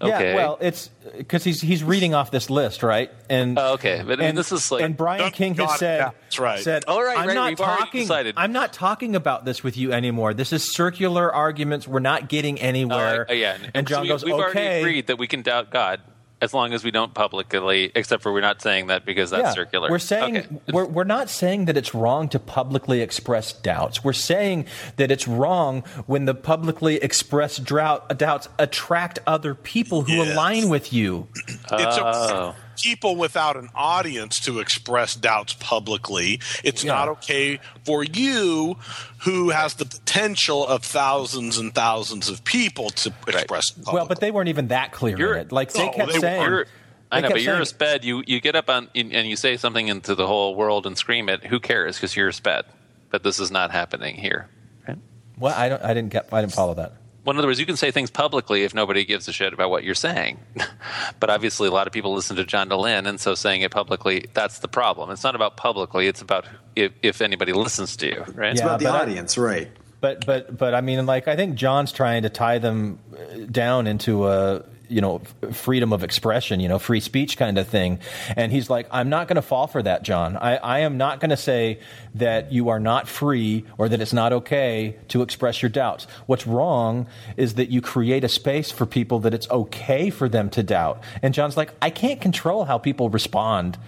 Okay. 0.00 0.30
Yeah, 0.30 0.34
well, 0.36 0.58
it's 0.60 0.90
because 1.16 1.42
he's 1.42 1.60
he's 1.60 1.82
reading 1.82 2.14
off 2.14 2.30
this 2.30 2.50
list, 2.50 2.84
right? 2.84 3.10
And 3.28 3.58
Oh, 3.58 3.72
okay, 3.74 4.04
but 4.06 4.20
and, 4.20 4.38
this 4.38 4.52
is 4.52 4.70
like- 4.70 4.82
and 4.84 4.96
Brian 4.96 5.22
Don't- 5.22 5.34
King 5.34 5.54
has 5.56 5.66
God, 5.66 5.78
said 5.78 6.00
that's 6.22 6.38
right. 6.38 6.60
said, 6.60 6.84
All 6.86 7.02
right, 7.02 7.18
I'm 7.18 7.26
right, 7.26 7.34
not 7.34 7.56
talking. 7.56 8.08
I'm 8.36 8.52
not 8.52 8.72
talking 8.72 9.16
about 9.16 9.44
this 9.44 9.64
with 9.64 9.76
you 9.76 9.92
anymore. 9.92 10.34
This 10.34 10.52
is 10.52 10.62
circular 10.72 11.34
arguments. 11.34 11.88
We're 11.88 11.98
not 11.98 12.28
getting 12.28 12.60
anywhere. 12.60 13.26
Uh, 13.28 13.32
yeah, 13.32 13.58
and 13.74 13.88
John 13.88 14.02
we, 14.02 14.08
goes, 14.08 14.24
We've 14.24 14.34
already 14.34 14.80
agreed 14.80 15.08
that 15.08 15.18
we 15.18 15.26
can 15.26 15.42
doubt 15.42 15.70
God 15.70 16.00
as 16.40 16.54
long 16.54 16.72
as 16.72 16.84
we 16.84 16.90
don't 16.90 17.12
publicly. 17.14 17.90
Except 17.94 18.22
for 18.22 18.32
we're 18.32 18.40
not 18.40 18.62
saying 18.62 18.86
that 18.88 19.04
because 19.04 19.30
that's 19.30 19.42
yeah, 19.42 19.52
circular. 19.54 19.90
We're 19.90 19.98
saying 19.98 20.36
Okay. 20.38 20.48
we're, 20.72 20.84
we're 20.86 21.04
not 21.04 21.28
saying 21.30 21.64
that 21.66 21.76
it's 21.76 21.94
wrong 21.94 22.28
to 22.30 22.38
publicly 22.38 23.00
express 23.00 23.52
doubts. 23.52 24.04
We're 24.04 24.12
saying 24.12 24.66
that 24.96 25.10
it's 25.10 25.26
wrong 25.28 25.82
when 26.06 26.24
the 26.26 26.34
publicly 26.34 26.96
expressed 26.96 27.64
drought, 27.64 28.16
doubts 28.18 28.48
attract 28.58 29.18
other 29.26 29.54
people 29.54 30.02
who 30.02 30.12
Yes. 30.14 30.32
align 30.34 30.68
with 30.68 30.92
you. 30.92 31.28
it's 31.46 31.72
okay 31.72 32.00
Oh. 32.04 32.52
for 32.52 32.56
people 32.82 33.16
without 33.16 33.56
an 33.56 33.68
audience 33.74 34.40
to 34.40 34.60
express 34.60 35.14
doubts 35.14 35.54
publicly. 35.54 36.40
It's 36.64 36.84
Yeah. 36.84 36.94
not 36.94 37.08
okay 37.08 37.60
for 37.84 38.04
you, 38.04 38.76
who 39.24 39.50
has 39.50 39.74
the 39.74 39.84
potential 39.84 40.66
of 40.66 40.82
thousands 40.82 41.58
and 41.58 41.74
thousands 41.74 42.28
of 42.28 42.44
people, 42.44 42.90
to 42.90 43.12
express. 43.26 43.70
Publicly. 43.70 43.94
Well, 43.94 44.06
but 44.06 44.20
they 44.20 44.30
weren't 44.30 44.48
even 44.48 44.68
that 44.68 44.92
clear 44.92 45.18
You're- 45.18 45.40
in 45.40 45.46
it. 45.46 45.52
Like 45.52 45.72
they 45.72 45.86
No, 45.86 45.92
kept 45.92 46.12
they 46.12 46.18
saying, 46.20 46.42
You're, 46.42 46.66
I 47.10 47.20
know, 47.20 47.30
but 47.30 47.42
you're 47.42 47.54
a 47.54 47.56
saying- 47.58 47.64
sped. 47.66 48.04
You 48.04 48.22
you 48.26 48.40
get 48.40 48.54
up 48.54 48.68
on 48.68 48.88
and 48.94 49.12
and 49.12 49.28
you 49.28 49.36
say 49.36 49.56
something 49.56 49.88
into 49.88 50.14
the 50.14 50.26
whole 50.26 50.54
world 50.54 50.86
and 50.86 50.96
scream 50.98 51.28
it. 51.28 51.44
Who 51.46 51.58
cares? 51.60 51.96
Because 51.96 52.14
you're 52.16 52.28
a 52.28 52.32
sped. 52.32 52.64
But 53.10 53.22
this 53.22 53.40
is 53.40 53.50
not 53.50 53.70
happening 53.70 54.16
here. 54.16 54.48
Right? 54.86 54.98
Well, 55.38 55.54
I 55.56 55.70
don't. 55.70 55.82
I 55.82 55.94
didn't 55.94 56.10
get. 56.10 56.28
I 56.32 56.40
didn't 56.42 56.52
follow 56.52 56.74
that. 56.74 56.92
Well, 57.28 57.34
in 57.34 57.40
other 57.40 57.48
words, 57.48 57.60
you 57.60 57.66
can 57.66 57.76
say 57.76 57.90
things 57.90 58.10
publicly 58.10 58.62
if 58.62 58.72
nobody 58.72 59.04
gives 59.04 59.28
a 59.28 59.34
shit 59.34 59.52
about 59.52 59.68
what 59.68 59.84
you're 59.84 59.94
saying. 59.94 60.38
but 61.20 61.28
obviously, 61.28 61.68
a 61.68 61.70
lot 61.70 61.86
of 61.86 61.92
people 61.92 62.14
listen 62.14 62.36
to 62.36 62.44
John 62.44 62.70
Dehlin, 62.70 63.06
and 63.06 63.20
so 63.20 63.34
saying 63.34 63.60
it 63.60 63.70
publicly, 63.70 64.24
that's 64.32 64.60
the 64.60 64.66
problem. 64.68 65.10
It's 65.10 65.22
not 65.24 65.34
about 65.34 65.58
publicly, 65.58 66.06
it's 66.06 66.22
about 66.22 66.46
if, 66.74 66.90
if 67.02 67.20
anybody 67.20 67.52
listens 67.52 67.98
to 67.98 68.06
you, 68.06 68.24
right? 68.32 68.52
It's 68.52 68.60
Yeah, 68.60 68.68
about 68.68 68.78
the 68.78 68.86
but 68.86 68.94
I- 68.94 69.02
audience, 69.02 69.36
right? 69.36 69.68
But 70.00 70.24
but 70.24 70.56
but 70.56 70.72
I 70.72 70.80
mean, 70.80 71.04
like 71.04 71.28
I 71.28 71.36
think 71.36 71.56
John's 71.56 71.92
trying 71.92 72.22
to 72.22 72.30
tie 72.30 72.56
them 72.56 72.98
uh, 73.12 73.40
down 73.50 73.86
into 73.86 74.26
a 74.26 74.64
you 74.88 75.00
know 75.00 75.20
freedom 75.52 75.92
of 75.92 76.02
expression, 76.04 76.60
you 76.60 76.68
know, 76.68 76.78
free 76.78 77.00
speech 77.00 77.36
kind 77.36 77.58
of 77.58 77.66
thing. 77.66 77.98
And 78.36 78.52
he's 78.52 78.70
like, 78.70 78.86
I'm 78.90 79.08
not 79.08 79.28
going 79.28 79.36
to 79.36 79.42
fall 79.42 79.66
for 79.66 79.82
that, 79.82 80.02
John. 80.02 80.36
I, 80.36 80.56
I 80.56 80.78
am 80.80 80.96
not 80.96 81.20
going 81.20 81.30
to 81.30 81.36
say 81.36 81.80
that 82.14 82.52
you 82.52 82.68
are 82.68 82.80
not 82.80 83.08
free 83.08 83.64
or 83.76 83.88
that 83.88 84.00
it's 84.00 84.12
not 84.12 84.32
okay 84.32 84.96
to 85.08 85.22
express 85.22 85.62
your 85.62 85.68
doubts. 85.68 86.06
What's 86.26 86.46
wrong 86.46 87.06
is 87.36 87.54
that 87.54 87.70
you 87.70 87.80
create 87.80 88.24
a 88.24 88.28
space 88.28 88.70
for 88.70 88.86
people 88.86 89.20
that 89.20 89.34
it's 89.34 89.48
okay 89.50 90.10
for 90.10 90.28
them 90.28 90.50
to 90.50 90.62
doubt. 90.62 91.02
And 91.22 91.34
John's 91.34 91.56
like, 91.56 91.72
I 91.80 91.90
can't 91.90 92.20
control 92.20 92.64
how 92.64 92.78
people 92.78 93.10
respond 93.10 93.78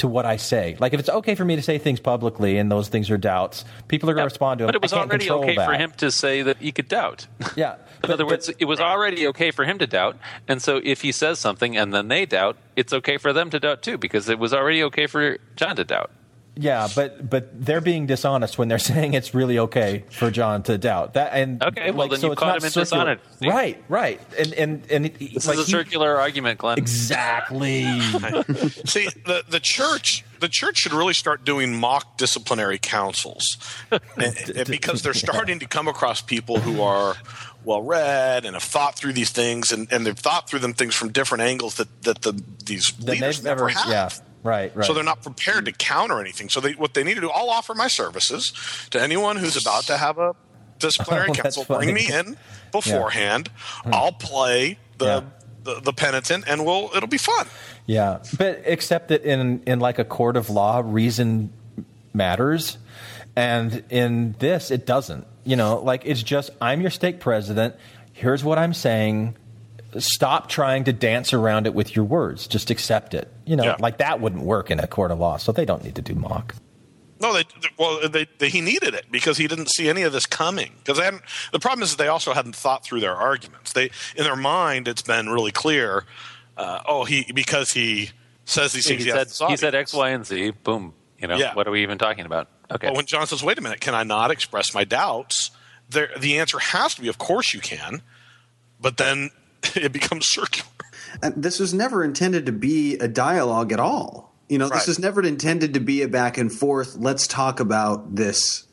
to 0.00 0.08
what 0.08 0.24
I 0.24 0.36
say. 0.36 0.76
Like 0.80 0.94
if 0.94 1.00
it's 1.00 1.08
okay 1.08 1.34
for 1.34 1.44
me 1.44 1.56
to 1.56 1.62
say 1.62 1.78
things 1.78 2.00
publicly 2.00 2.56
and 2.56 2.70
those 2.72 2.88
things 2.88 3.10
are 3.10 3.18
doubts, 3.18 3.64
people 3.86 4.08
are 4.08 4.14
going 4.14 4.22
to 4.22 4.32
respond 4.32 4.58
to 4.58 4.64
them. 4.64 4.68
But 4.68 4.76
it 4.76 4.82
was 4.82 4.92
already 4.92 5.30
okay 5.30 5.56
that. 5.56 5.66
for 5.66 5.74
him 5.74 5.92
to 5.98 6.10
say 6.10 6.42
that 6.42 6.56
he 6.58 6.72
could 6.72 6.88
doubt. 6.88 7.26
Yeah. 7.56 7.76
In 8.02 8.10
other 8.10 8.26
words, 8.26 8.50
it 8.58 8.64
was 8.64 8.80
already 8.80 9.26
okay 9.28 9.50
for 9.50 9.64
him 9.64 9.78
to 9.78 9.86
doubt. 9.86 10.16
And 10.48 10.62
so 10.62 10.80
if 10.82 11.02
he 11.02 11.12
says 11.12 11.38
something 11.38 11.76
and 11.76 11.92
then 11.92 12.08
they 12.08 12.26
doubt, 12.26 12.56
it's 12.76 12.92
okay 12.92 13.18
for 13.18 13.32
them 13.32 13.50
to 13.50 13.60
doubt 13.60 13.82
too, 13.82 13.98
because 13.98 14.28
it 14.28 14.38
was 14.38 14.54
already 14.54 14.82
okay 14.84 15.06
for 15.06 15.38
John 15.56 15.76
to 15.76 15.84
doubt. 15.84 16.10
Yeah, 16.62 16.88
but 16.94 17.30
but 17.30 17.48
they're 17.64 17.80
being 17.80 18.04
dishonest 18.06 18.58
when 18.58 18.68
they're 18.68 18.78
saying 18.92 19.14
it's 19.14 19.34
really 19.34 19.58
okay 19.58 20.04
for 20.10 20.30
John 20.30 20.62
to 20.64 20.76
doubt 20.76 21.14
that. 21.14 21.32
And 21.32 21.62
Okay, 21.62 21.90
well, 21.90 22.00
like, 22.00 22.10
then 22.10 22.20
so 22.20 22.26
you 22.26 22.32
it's 22.34 22.38
caught 22.38 22.46
not 22.48 22.58
him 22.58 22.64
in 22.66 22.70
circular. 22.70 23.14
dishonesty. 23.16 23.48
Right, 23.48 23.84
right, 23.88 24.20
and 24.38 24.52
and 24.54 24.90
and 24.90 25.06
it, 25.06 25.18
This 25.18 25.46
like 25.46 25.54
is 25.58 25.62
a 25.62 25.64
he- 25.66 25.70
circular 25.72 26.20
argument, 26.20 26.58
Glenn. 26.58 26.76
exactly. 26.78 27.84
See, 28.84 29.08
the, 29.26 29.42
the 29.48 29.60
church 29.60 30.24
the 30.40 30.48
church 30.48 30.78
should 30.78 30.92
really 30.92 31.12
start 31.14 31.44
doing 31.44 31.74
mock 31.78 32.16
disciplinary 32.18 32.78
councils 32.78 33.56
And- 33.90 34.50
and 34.56 34.68
because 34.68 35.02
they're 35.02 35.14
starting 35.14 35.58
to 35.60 35.66
come 35.66 35.88
across 35.88 36.20
people 36.20 36.58
who 36.58 36.82
are 36.82 37.14
well 37.64 37.82
read 37.82 38.44
and 38.44 38.54
have 38.54 38.62
thought 38.62 38.96
through 38.96 39.12
these 39.12 39.30
things 39.30 39.70
and, 39.72 39.90
and 39.92 40.06
they've 40.06 40.18
thought 40.18 40.48
through 40.48 40.60
them 40.60 40.72
things 40.74 40.94
from 40.94 41.10
different 41.12 41.42
angles 41.42 41.74
that, 41.76 42.02
that 42.02 42.22
the 42.22 42.42
these 42.64 42.92
Then 42.98 43.16
leaders 43.16 43.42
never, 43.44 43.66
never, 43.66 43.78
have. 43.78 43.88
yeah, 43.90 44.08
right, 44.42 44.74
right. 44.74 44.86
So 44.86 44.94
they're 44.94 45.04
not 45.04 45.22
prepared 45.22 45.66
to 45.66 45.72
counter 45.72 46.20
anything. 46.20 46.48
So 46.48 46.60
they, 46.60 46.72
what 46.72 46.94
they 46.94 47.04
need 47.04 47.14
to 47.14 47.20
do, 47.20 47.30
I'll 47.30 47.50
offer 47.50 47.74
my 47.74 47.88
services 47.88 48.52
to 48.90 49.00
anyone 49.00 49.36
who's 49.36 49.56
about 49.56 49.84
to 49.84 49.96
have 49.96 50.18
a 50.18 50.34
disciplinary 50.78 51.28
Oh. 51.56 51.64
Bring 51.64 51.94
me 51.94 52.10
in 52.12 52.36
beforehand. 52.72 53.50
I'll 53.86 54.12
hmm. 54.12 54.18
play 54.18 54.78
the, 54.98 55.04
Yeah. 55.04 55.20
the 55.64 55.80
the 55.80 55.92
penitent, 55.92 56.44
and 56.46 56.64
we'll 56.64 56.90
it'll 56.94 57.08
be 57.08 57.18
fun. 57.18 57.46
Yeah, 57.86 58.22
but 58.38 58.62
except 58.64 59.08
that 59.08 59.22
in 59.22 59.62
in 59.66 59.80
like 59.80 59.98
a 59.98 60.04
court 60.04 60.36
of 60.36 60.50
law, 60.50 60.82
reason 60.84 61.52
matters, 62.12 62.78
and 63.36 63.82
in 63.90 64.34
this, 64.38 64.70
it 64.70 64.86
doesn't. 64.86 65.26
You 65.44 65.56
know, 65.56 65.78
like 65.78 66.02
it's 66.04 66.22
just 66.22 66.50
I'm 66.60 66.80
your 66.80 66.90
stake 66.90 67.20
president. 67.20 67.74
Here's 68.12 68.44
what 68.44 68.58
I'm 68.58 68.74
saying. 68.74 69.36
Stop 69.98 70.48
trying 70.48 70.84
to 70.84 70.92
dance 70.92 71.32
around 71.32 71.66
it 71.66 71.74
with 71.74 71.96
your 71.96 72.04
words. 72.04 72.46
Just 72.46 72.70
accept 72.70 73.14
it. 73.14 73.32
You 73.44 73.56
know, 73.56 73.64
Yeah. 73.64 73.76
like 73.80 73.98
that 73.98 74.20
wouldn't 74.20 74.42
work 74.42 74.70
in 74.70 74.78
a 74.78 74.86
court 74.86 75.10
of 75.10 75.18
law, 75.18 75.36
so 75.36 75.50
they 75.52 75.64
don't 75.64 75.82
need 75.82 75.96
to 75.96 76.02
do 76.02 76.14
mock. 76.14 76.54
No, 77.20 77.34
they 77.34 77.44
well 77.76 78.08
they, 78.08 78.26
they 78.38 78.48
he 78.48 78.60
needed 78.60 78.94
it 78.94 79.06
because 79.10 79.36
he 79.36 79.46
didn't 79.46 79.68
see 79.68 79.88
any 79.88 80.02
of 80.02 80.12
this 80.12 80.24
coming. 80.26 80.72
Because. 80.84 80.98
The 81.52 81.58
problem 81.60 81.82
is 81.82 81.90
that 81.90 81.98
they 82.02 82.08
also 82.08 82.32
hadn't 82.32 82.56
thought 82.56 82.82
through 82.84 83.00
their 83.00 83.14
arguments. 83.16 83.72
They 83.74 83.90
in 84.16 84.24
their 84.24 84.36
mind, 84.36 84.88
it's 84.88 85.02
been 85.02 85.28
really 85.28 85.52
clear. 85.52 86.04
Uh, 86.56 86.80
oh, 86.86 87.04
he 87.04 87.30
because 87.34 87.72
he 87.72 88.10
says 88.46 88.72
these 88.72 88.86
he 88.86 88.94
things. 88.96 89.04
said 89.06 89.16
has 89.16 89.38
this 89.38 89.48
he 89.48 89.56
said. 89.56 89.74
X, 89.74 89.92
Y, 89.92 90.08
and 90.10 90.24
Z. 90.24 90.52
Boom. 90.64 90.94
You 91.18 91.28
know 91.28 91.36
Yeah. 91.36 91.52
what 91.54 91.66
are 91.68 91.70
we 91.70 91.82
even 91.82 91.98
talking 91.98 92.24
about? 92.24 92.48
Okay. 92.70 92.86
But 92.88 92.96
when 92.96 93.04
John 93.06 93.26
says, 93.26 93.42
"Wait 93.42 93.58
a 93.58 93.60
minute, 93.60 93.80
can 93.80 93.94
I 93.94 94.02
not 94.04 94.30
express 94.30 94.72
my 94.72 94.84
doubts?" 94.84 95.50
There, 95.90 96.08
the 96.18 96.38
answer 96.38 96.58
has 96.58 96.94
to 96.94 97.02
be, 97.02 97.08
"Of 97.08 97.18
course 97.18 97.52
you 97.52 97.60
can," 97.60 98.00
but 98.80 98.96
then 98.96 99.30
it 99.76 99.92
becomes 99.92 100.28
circular. 100.28 100.68
And 101.22 101.42
this 101.42 101.58
was 101.58 101.74
never 101.74 102.04
intended 102.04 102.46
to 102.46 102.52
be 102.52 102.94
a 102.98 103.08
dialogue 103.08 103.72
at 103.72 103.80
all. 103.80 104.32
You 104.48 104.58
know, 104.58 104.68
Right. 104.68 104.74
this 104.78 104.88
is 104.88 104.98
never 104.98 105.22
intended 105.22 105.74
to 105.74 105.80
be 105.80 106.02
a 106.02 106.08
back 106.08 106.38
and 106.38 106.52
forth. 106.52 106.96
Let's 106.96 107.26
talk 107.26 107.60
about 107.60 108.16
this. 108.16 108.64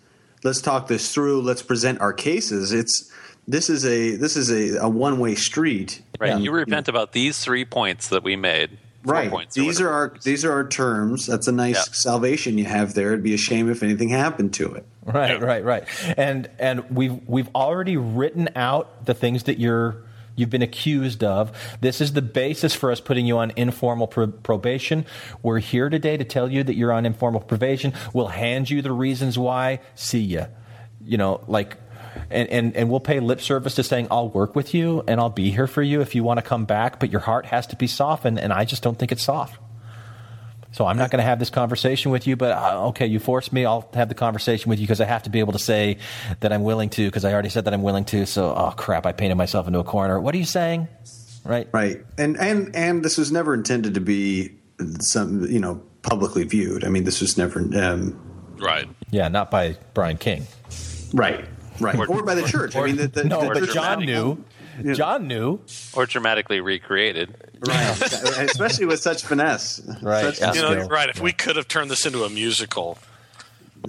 Let's 0.43 0.61
talk 0.61 0.87
this 0.87 1.13
through. 1.13 1.41
Let's 1.41 1.61
present 1.61 1.99
our 2.01 2.13
cases. 2.13 2.71
It's 2.71 3.11
this 3.47 3.69
is 3.69 3.85
a 3.85 4.15
this 4.15 4.35
is 4.37 4.49
a, 4.51 4.83
a 4.85 4.89
one 4.89 5.19
way 5.19 5.35
street. 5.35 6.01
right. 6.19 6.31
And, 6.31 6.43
you 6.43 6.51
repent 6.51 6.87
about 6.87 7.11
these 7.11 7.39
three 7.39 7.65
points 7.65 8.09
that 8.09 8.23
we 8.23 8.35
made. 8.35 8.77
Right. 9.03 9.29
Points 9.29 9.55
These 9.55 9.79
are 9.79 9.89
our 9.89 10.13
these 10.23 10.43
are 10.43 10.51
our 10.51 10.67
terms. 10.67 11.25
That's 11.27 11.47
a 11.47 11.51
nice 11.51 11.75
Yeah. 11.75 11.93
salvation 11.93 12.57
you 12.57 12.65
have 12.65 12.93
there. 12.93 13.09
It'd 13.13 13.23
be 13.23 13.33
a 13.33 13.37
shame 13.37 13.69
if 13.69 13.81
anything 13.83 14.09
happened 14.09 14.53
to 14.55 14.73
it. 14.73 14.85
Right, 15.05 15.41
right, 15.41 15.63
right. 15.63 15.85
And 16.17 16.49
and 16.59 16.89
we've 16.91 17.19
we've 17.27 17.49
already 17.55 17.95
written 17.97 18.49
out 18.55 19.05
the 19.05 19.13
things 19.13 19.43
that 19.43 19.59
you're 19.59 19.95
you've 20.37 20.49
been 20.49 20.61
accused 20.61 21.25
of. 21.25 21.51
This 21.81 21.99
is 21.99 22.13
the 22.13 22.21
basis 22.21 22.73
for 22.73 22.89
us 22.89 23.01
putting 23.01 23.25
you 23.25 23.37
on 23.37 23.51
informal 23.57 24.07
pro- 24.07 24.27
probation. 24.27 25.05
We're 25.43 25.59
here 25.59 25.89
today 25.89 26.15
to 26.15 26.23
tell 26.23 26.49
you 26.49 26.63
that 26.63 26.75
you're 26.75 26.93
on 26.93 27.05
informal 27.05 27.41
probation. 27.41 27.91
We'll 28.13 28.27
hand 28.27 28.69
you 28.69 28.81
the 28.81 28.93
reasons 28.93 29.37
why. 29.37 29.81
See 29.95 30.21
ya. 30.21 30.45
You 31.03 31.17
know, 31.17 31.41
like. 31.47 31.75
And, 32.31 32.49
and, 32.49 32.75
and 32.75 32.89
we'll 32.89 32.99
pay 32.99 33.19
lip 33.19 33.41
service 33.41 33.75
to 33.75 33.83
saying 33.83 34.07
I'll 34.09 34.29
work 34.29 34.55
with 34.55 34.73
you 34.73 35.03
and 35.07 35.19
I'll 35.19 35.29
be 35.29 35.51
here 35.51 35.67
for 35.67 35.83
you 35.83 36.01
if 36.01 36.15
you 36.15 36.23
want 36.23 36.39
to 36.39 36.41
come 36.41 36.65
back, 36.65 36.99
but 36.99 37.11
your 37.11 37.21
heart 37.21 37.45
has 37.45 37.67
to 37.67 37.75
be 37.75 37.85
softened, 37.85 38.39
and 38.39 38.51
I 38.51 38.65
just 38.65 38.81
don't 38.81 38.97
think 38.97 39.11
it's 39.11 39.21
soft. 39.21 39.59
So 40.77 40.85
I'm 40.85 40.95
not 40.95 41.09
going 41.09 41.17
to 41.17 41.23
have 41.23 41.39
this 41.39 41.49
conversation 41.49 42.11
with 42.11 42.27
you, 42.27 42.35
but 42.35 42.51
uh, 42.51 42.89
okay, 42.89 43.07
you 43.07 43.17
forced 43.17 43.51
me. 43.51 43.65
I'll 43.65 43.89
have 43.95 44.09
the 44.09 44.15
conversation 44.15 44.69
with 44.69 44.77
you 44.77 44.85
because 44.85 45.01
I 45.01 45.05
have 45.05 45.23
to 45.23 45.31
be 45.31 45.39
able 45.39 45.53
to 45.53 45.59
say 45.59 45.97
that 46.41 46.53
I'm 46.53 46.61
willing 46.61 46.91
to 46.91 47.07
because 47.07 47.25
I 47.25 47.33
already 47.33 47.49
said 47.49 47.65
that 47.65 47.73
I'm 47.73 47.81
willing 47.81 48.05
to. 48.05 48.27
So, 48.27 48.53
oh 48.55 48.75
crap, 48.77 49.07
I 49.07 49.11
painted 49.11 49.37
myself 49.37 49.65
into 49.65 49.79
a 49.79 49.83
corner. 49.83 50.21
What 50.21 50.35
are 50.35 50.37
you 50.37 50.45
saying? 50.45 50.87
Right. 51.43 51.67
Right. 51.71 52.05
And 52.19 52.37
and 52.37 52.75
and 52.75 53.03
this 53.03 53.17
was 53.17 53.31
never 53.31 53.55
intended 53.55 53.95
to 53.95 54.01
be 54.01 54.55
some 54.99 55.47
you 55.49 55.59
know 55.59 55.81
publicly 56.03 56.43
viewed. 56.43 56.83
I 56.83 56.89
mean, 56.89 57.05
this 57.05 57.21
was 57.21 57.39
never 57.39 57.59
um, 57.59 58.15
Right. 58.59 58.87
Yeah, 59.09 59.29
not 59.29 59.49
by 59.49 59.77
Bryan 59.95 60.17
King. 60.17 60.45
right. 61.11 61.43
Right. 61.79 61.97
Or, 62.07 62.21
by 62.21 62.35
the 62.35 62.47
church. 62.47 62.75
I 62.75 62.85
mean, 62.85 62.97
the, 62.97 63.07
the, 63.07 63.23
no, 63.23 63.41
the 63.41 63.47
but 63.47 63.59
church- 63.59 63.73
John 63.73 64.05
knew. 64.05 64.43
John 64.93 65.27
knew. 65.27 65.59
Or 65.93 66.05
dramatically 66.05 66.61
recreated. 66.61 67.33
Right. 67.59 68.01
Especially 68.01 68.85
with 68.85 68.99
such 68.99 69.23
finesse. 69.23 69.81
Right. 70.01 70.35
Such 70.35 70.55
You 70.55 70.61
know, 70.61 70.87
right. 70.87 71.09
If 71.09 71.19
we 71.21 71.31
could 71.31 71.55
have 71.55 71.67
turned 71.67 71.89
this 71.91 72.05
into 72.05 72.23
a 72.23 72.29
musical, 72.29 72.97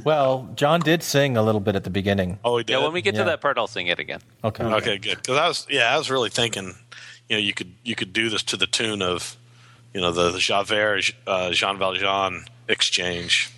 Well, 0.05 0.49
John 0.55 0.81
did 0.81 1.03
sing 1.03 1.37
a 1.37 1.43
little 1.43 1.61
bit 1.61 1.75
at 1.77 1.85
the 1.85 1.91
beginning. 1.91 2.39
oh, 2.45 2.57
we 2.57 2.65
did. 2.65 2.73
Yeah, 2.75 2.83
when 2.85 2.93
we 2.93 3.03
get 3.03 3.15
Yeah. 3.15 3.21
to 3.25 3.31
that 3.31 3.41
part, 3.41 3.59
I'll 3.59 3.67
sing 3.67 3.87
it 3.89 3.99
again. 3.99 4.21
Okay. 4.45 4.65
Okay, 4.65 4.99
good. 4.99 5.17
Because 5.19 5.37
I 5.39 5.49
was, 5.49 5.67
yeah, 5.71 5.95
I 5.95 5.99
was 5.99 6.11
really 6.11 6.31
thinking, 6.31 6.75
you 7.29 7.37
know, 7.37 7.41
you 7.41 7.53
could 7.53 7.73
you 7.85 7.95
could 7.95 8.13
do 8.13 8.29
this 8.31 8.43
to 8.45 8.57
the 8.57 8.67
tune 8.67 9.03
of, 9.03 9.37
you 9.95 10.01
know, 10.01 10.13
the, 10.13 10.31
the 10.31 10.39
Javert 10.39 11.11
uh, 11.27 11.51
Jean 11.51 11.79
Valjean 11.79 12.45
exchange. 12.69 13.51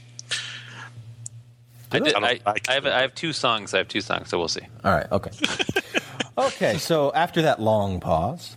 I, 1.93 1.99
did, 1.99 2.15
I 2.15 2.19
I, 2.19 2.35
don't 2.35 2.69
I, 2.69 2.73
have, 2.73 2.87
I 2.87 3.01
have 3.01 3.15
two 3.15 3.33
songs. 3.33 3.75
I 3.75 3.79
have 3.79 3.89
two 3.89 4.01
songs, 4.01 4.29
so 4.29 4.39
we'll 4.39 4.49
see. 4.49 4.67
All 4.85 4.93
right. 4.93 5.11
Okay. 5.11 5.31
okay. 6.39 6.79
So 6.79 7.13
after 7.13 7.43
that 7.43 7.61
long 7.61 8.01
pause, 8.01 8.57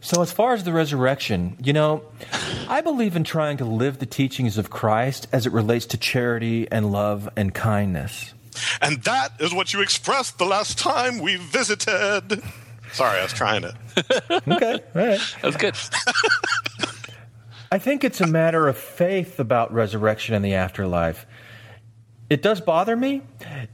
so 0.00 0.22
as 0.22 0.32
far 0.32 0.54
as 0.54 0.64
the 0.64 0.72
resurrection, 0.72 1.56
you 1.62 1.72
know, 1.72 2.02
I 2.68 2.80
believe 2.80 3.16
in 3.16 3.24
trying 3.24 3.56
to 3.58 3.64
live 3.64 3.98
the 3.98 4.06
teachings 4.06 4.56
of 4.58 4.70
Christ 4.70 5.26
as 5.32 5.46
it 5.46 5.52
relates 5.52 5.86
to 5.86 5.98
charity 5.98 6.68
and 6.70 6.92
love 6.92 7.28
and 7.36 7.52
kindness. 7.54 8.34
And 8.80 9.02
that 9.04 9.32
is 9.40 9.52
what 9.52 9.72
you 9.72 9.82
expressed 9.82 10.38
the 10.38 10.44
last 10.44 10.78
time 10.78 11.18
we 11.18 11.36
visited. 11.36 12.42
Sorry, 12.92 13.18
I 13.18 13.22
was 13.22 13.32
trying 13.32 13.64
it. 13.64 13.74
Okay. 14.30 14.72
All 14.72 14.80
right. 14.94 15.20
That's 15.42 15.56
good. 15.56 15.74
I 17.72 17.78
think 17.78 18.04
it's 18.04 18.20
a 18.20 18.26
matter 18.26 18.66
of 18.68 18.78
faith 18.78 19.38
about 19.40 19.72
resurrection 19.72 20.34
and 20.34 20.44
the 20.44 20.54
afterlife. 20.54 21.26
It 22.30 22.42
does 22.42 22.60
bother 22.60 22.94
me. 22.94 23.22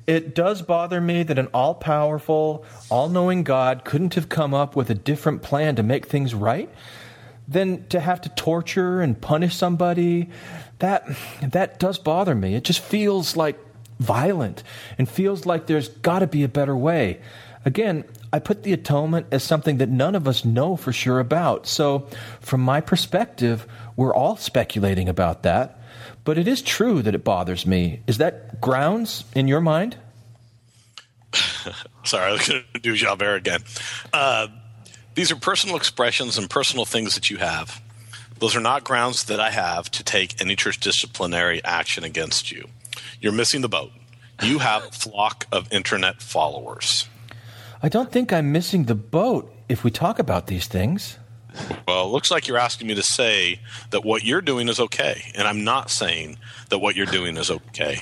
It 0.07 0.35
does 0.35 0.63
bother 0.63 1.01
me 1.01 1.25
that 1.25 1.39
an 1.39 1.49
all 1.53 1.75
powerful, 1.75 2.65
all 2.89 3.09
knowing 3.09 3.43
God 3.43 3.85
couldn't 3.85 4.15
have 4.15 4.29
come 4.29 4.55
up 4.55 4.77
with 4.77 4.91
a 4.91 4.95
different 4.95 5.43
plan 5.43 5.77
to 5.77 5.83
make 5.83 6.07
things 6.07 6.35
right 6.35 6.71
than 7.49 7.87
to 7.89 8.01
have 8.01 8.21
to 8.23 8.29
torture 8.31 9.01
and 9.01 9.21
punish 9.21 9.57
somebody. 9.57 10.31
That, 10.79 11.09
that 11.43 11.79
does 11.79 11.99
bother 11.99 12.35
me. 12.35 12.55
It 12.55 12.65
just 12.65 12.81
feels 12.81 13.37
like 13.37 13.59
violent 13.99 14.63
and 14.99 15.09
feels 15.09 15.47
like 15.47 15.67
there's 15.67 15.89
got 15.89 16.21
to 16.21 16.27
be 16.27 16.45
a 16.45 16.49
better 16.49 16.77
way. 16.77 17.21
Again, 17.65 18.05
I 18.33 18.39
put 18.39 18.63
the 18.63 18.73
atonement 18.73 19.27
as 19.33 19.43
something 19.43 19.79
that 19.79 19.89
none 19.89 20.15
of 20.15 20.29
us 20.29 20.45
know 20.45 20.77
for 20.77 20.93
sure 20.93 21.19
about. 21.19 21.67
So, 21.67 22.09
from 22.41 22.61
my 22.61 22.81
perspective, 22.81 23.67
we're 23.97 24.15
all 24.15 24.37
speculating 24.37 25.09
about 25.09 25.45
that. 25.45 25.79
But 26.25 26.39
it 26.39 26.49
is 26.49 26.63
true 26.63 27.03
that 27.03 27.15
it 27.15 27.23
bothers 27.23 27.67
me. 27.67 28.01
Is 28.07 28.19
that 28.19 28.61
grounds 28.61 29.25
in 29.35 29.47
your 29.47 29.61
mind? 29.61 29.97
Sorry, 32.05 32.31
I 32.31 32.33
was 32.33 32.49
going 32.49 32.65
to 32.75 32.81
do 32.81 32.97
Javert 32.97 33.37
again. 33.37 33.61
Uh, 34.13 34.49
these 35.15 35.31
are 35.31 35.37
personal 35.37 35.77
expressions 35.77 36.39
and 36.39 36.49
personal 36.49 36.85
things 36.85 37.15
that 37.15 37.31
you 37.31 37.37
have. 37.37 37.81
Those 38.39 38.57
are 38.57 38.61
not 38.61 38.85
grounds 38.85 39.25
that 39.25 39.39
I 39.39 39.51
have 39.51 39.91
to 39.93 40.03
take 40.03 40.41
any 40.41 40.57
church 40.57 40.81
disciplinary 40.81 41.63
action 41.65 42.05
against 42.05 42.51
you. 42.51 42.69
You're 43.21 43.33
missing 43.33 43.61
the 43.61 43.69
boat. 43.69 43.93
You 44.43 44.59
have 44.59 44.85
a 44.85 44.91
flock 44.91 45.47
of 45.53 45.73
internet 45.73 46.21
followers. 46.21 47.09
I 47.83 47.89
don't 47.89 48.11
think 48.11 48.33
I'm 48.33 48.51
missing 48.51 48.85
the 48.85 48.95
boat 48.95 49.55
if 49.69 49.85
we 49.85 49.91
talk 49.91 50.19
about 50.19 50.47
these 50.49 50.67
things. 50.67 51.19
Well, 51.87 52.07
it 52.07 52.11
looks 52.11 52.31
like 52.31 52.49
you're 52.49 52.59
asking 52.59 52.89
me 52.89 52.95
to 52.95 53.03
say 53.03 53.61
that 53.91 54.05
what 54.05 54.25
you're 54.25 54.41
doing 54.41 54.69
is 54.69 54.81
okay, 54.81 55.33
and 55.35 55.47
I'm 55.47 55.65
not 55.65 55.91
saying 55.91 56.39
that 56.71 56.79
what 56.79 56.97
you're 56.97 57.07
doing 57.07 57.37
is 57.37 57.51
okay. 57.51 57.99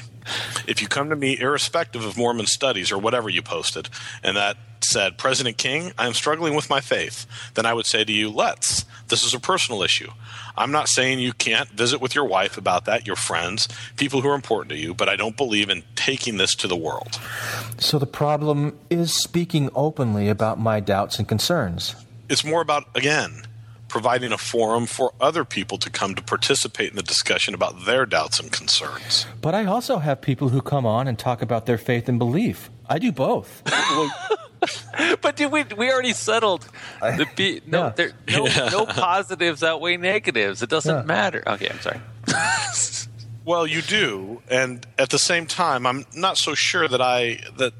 If 0.67 0.81
you 0.81 0.89
come 0.89 1.11
to 1.11 1.17
me, 1.17 1.39
irrespective 1.39 2.05
of 2.05 2.17
Mormon 2.17 2.47
studies 2.47 2.93
or 2.93 2.99
whatever 2.99 3.29
you 3.29 3.43
posted, 3.43 3.89
and 4.23 4.37
that 4.37 4.57
said, 4.85 5.19
President 5.19 5.57
King, 5.59 5.93
I 5.99 6.07
am 6.07 6.15
struggling 6.15 6.55
with 6.55 6.71
my 6.71 6.81
faith, 6.81 7.27
then 7.55 7.67
I 7.67 7.75
would 7.75 7.87
say 7.87 8.05
to 8.05 8.13
you, 8.13 8.31
let's. 8.31 8.85
This 9.09 9.25
is 9.25 9.35
a 9.35 9.41
personal 9.41 9.83
issue. 9.83 10.11
I'm 10.57 10.71
not 10.71 10.89
saying 10.89 11.19
you 11.19 11.33
can't 11.33 11.69
visit 11.71 12.01
with 12.01 12.15
your 12.15 12.25
wife 12.25 12.57
about 12.57 12.85
that, 12.87 13.07
your 13.07 13.17
friends, 13.17 13.69
people 13.97 14.23
who 14.23 14.29
are 14.29 14.35
important 14.35 14.71
to 14.71 14.79
you, 14.79 14.95
but 14.95 15.09
I 15.09 15.17
don't 15.17 15.37
believe 15.37 15.71
in 15.71 15.83
taking 15.97 16.37
this 16.37 16.55
to 16.57 16.69
the 16.69 16.77
world. 16.77 17.21
So 17.79 17.99
the 17.99 18.07
problem 18.07 18.79
is 18.91 19.13
speaking 19.13 19.71
openly 19.75 20.29
about 20.29 20.59
my 20.59 20.81
doubts 20.81 21.19
and 21.19 21.29
concerns. 21.29 21.95
It's 22.33 22.45
more 22.45 22.63
about, 22.63 22.85
again, 22.95 23.43
providing 23.89 24.33
a 24.33 24.39
forum 24.39 24.87
for 24.87 25.13
other 25.21 25.45
people 25.45 25.77
to 25.77 25.91
come 25.91 26.15
to 26.15 26.23
participate 26.23 26.89
in 26.89 26.97
the 26.97 27.03
discussion 27.03 27.53
about 27.53 27.85
their 27.85 28.07
doubts 28.07 28.41
and 28.41 28.51
concerns. 28.51 29.27
But 29.43 29.55
I 29.55 29.67
also 29.67 29.99
have 29.99 30.23
people 30.23 30.49
who 30.49 30.63
come 30.63 30.87
on 30.87 31.07
and 31.07 31.19
talk 31.19 31.43
about 31.43 31.67
their 31.67 31.77
faith 31.77 32.09
and 32.09 32.19
belief. 32.19 32.71
I 32.89 32.99
do 32.99 33.13
both. 33.13 33.63
but 35.21 35.37
did 35.37 35.53
we 35.53 35.65
we 35.77 35.93
already 35.93 36.15
settled 36.15 36.67
the 37.03 37.27
be, 37.37 37.61
no 37.67 37.79
Yeah. 37.85 37.89
there, 37.91 38.13
no, 38.31 38.47
Yeah. 38.57 38.69
no 38.73 38.87
positives 38.87 39.63
outweigh 39.63 39.99
negatives. 39.99 40.63
It 40.63 40.71
doesn't 40.71 40.97
Yeah. 41.01 41.03
matter. 41.03 41.43
Okay, 41.47 41.69
I'm 41.69 41.81
sorry. 41.81 42.01
Well, 43.45 43.67
you 43.67 43.83
do, 43.83 44.41
and 44.49 44.87
at 44.99 45.11
the 45.11 45.19
same 45.19 45.47
time, 45.47 45.85
I'm 45.85 46.07
not 46.15 46.39
so 46.39 46.55
sure 46.55 46.87
that 46.87 47.03
I 47.03 47.41
that 47.59 47.73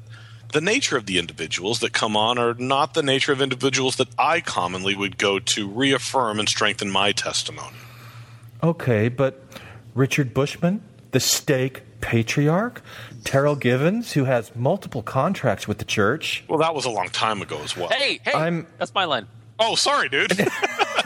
the 0.53 0.61
nature 0.61 0.95
of 0.97 1.05
the 1.05 1.17
individuals 1.19 1.79
that 1.79 1.91
come 1.93 2.15
on 2.15 2.37
are 2.37 2.53
not 2.53 2.93
the 2.93 3.03
nature 3.03 3.31
of 3.33 3.41
individuals 3.41 3.97
that 3.97 4.07
I 4.17 4.39
commonly 4.41 4.95
would 4.95 5.17
go 5.17 5.39
to 5.39 5.67
reaffirm 5.67 6.39
and 6.39 6.47
strengthen 6.47 6.89
my 6.89 7.11
testimony. 7.11 7.75
Okay, 8.63 9.09
but 9.09 9.43
Richard 9.93 10.33
Bushman, 10.33 10.81
the 11.11 11.19
stake 11.19 11.81
patriarch, 12.01 12.81
Terryl 13.23 13.59
Givens, 13.59 14.13
who 14.13 14.23
has 14.25 14.55
multiple 14.55 15.01
contracts 15.03 15.67
with 15.67 15.79
the 15.79 15.85
church. 15.85 16.43
Well, 16.47 16.59
that 16.59 16.73
was 16.73 16.85
a 16.85 16.89
long 16.89 17.09
time 17.09 17.41
ago 17.41 17.59
as 17.63 17.75
well. 17.75 17.89
Hey, 17.89 18.19
hey, 18.23 18.31
I'm- 18.33 18.67
that's 18.77 18.93
my 18.93 19.05
line. 19.05 19.27
Oh, 19.59 19.75
sorry, 19.75 20.09
dude. 20.09 20.31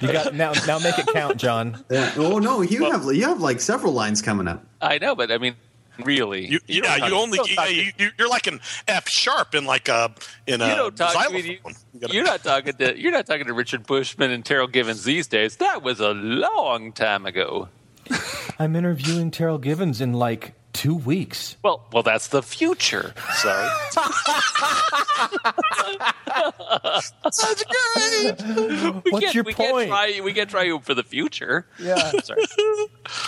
You 0.00 0.12
got 0.12 0.34
now. 0.34 0.52
Now 0.68 0.78
make 0.78 0.98
it 0.98 1.06
count, 1.08 1.36
John. 1.36 1.84
Yeah. 1.90 2.12
Oh 2.16 2.38
no, 2.38 2.60
you 2.62 2.90
have 2.92 3.04
you 3.12 3.24
have 3.24 3.40
like 3.40 3.60
several 3.60 3.92
lines 3.92 4.22
coming 4.22 4.46
up. 4.46 4.64
I 4.80 4.98
know, 4.98 5.16
but 5.16 5.32
I 5.32 5.38
mean, 5.38 5.56
really, 6.02 6.46
You, 6.46 6.58
you 6.66 6.82
yeah, 6.82 6.82
don't 6.82 6.94
you 6.94 7.00
talk- 7.14 7.22
only 7.22 7.36
don't 7.38 7.50
yeah, 7.50 7.54
talk- 7.56 7.70
you, 7.70 7.92
you, 7.98 8.10
you're 8.18 8.28
like 8.28 8.46
an 8.46 8.60
F 8.88 9.08
sharp 9.08 9.54
in 9.54 9.64
like 9.64 9.88
a 9.88 10.14
in 10.46 10.60
a 10.60 10.68
you 10.68 10.74
don't 10.74 10.96
talk. 10.96 11.14
I 11.16 11.28
mean, 11.30 11.42
xylophone. 11.42 11.72
you, 11.74 11.76
You 11.94 12.00
gotta- 12.00 12.14
you're 12.14 12.24
not 12.24 12.42
talking 12.42 12.72
to 12.74 12.98
you're 13.00 13.12
not 13.12 13.26
talking 13.26 13.46
to 13.46 13.52
Richard 13.52 13.86
Bushman 13.86 14.30
and 14.30 14.44
Terryl 14.44 14.70
Givens 14.70 15.04
these 15.04 15.26
days. 15.26 15.56
That 15.56 15.82
was 15.82 16.00
a 16.00 16.12
long 16.14 16.92
time 16.92 17.26
ago. 17.26 17.68
I'm 18.58 18.76
interviewing 18.76 19.30
Terryl 19.30 19.60
Givens 19.60 20.00
in 20.00 20.12
like 20.12 20.54
two 20.74 20.94
weeks. 20.94 21.56
Well, 21.62 21.82
well, 21.92 22.02
that's 22.02 22.28
the 22.28 22.42
future. 22.42 23.14
So 23.36 23.68
That's 27.22 27.64
great. 27.64 28.42
we 28.42 29.10
What's 29.10 29.24
can't, 29.24 29.34
your 29.34 29.44
we 29.44 29.54
point? 29.54 29.88
Can't 29.88 29.88
try, 29.88 30.20
we 30.22 30.32
can't 30.34 30.50
try 30.50 30.64
you 30.64 30.80
for 30.80 30.92
the 30.92 31.02
future. 31.02 31.66
Yeah. 31.78 32.10
Sorry. 32.22 32.42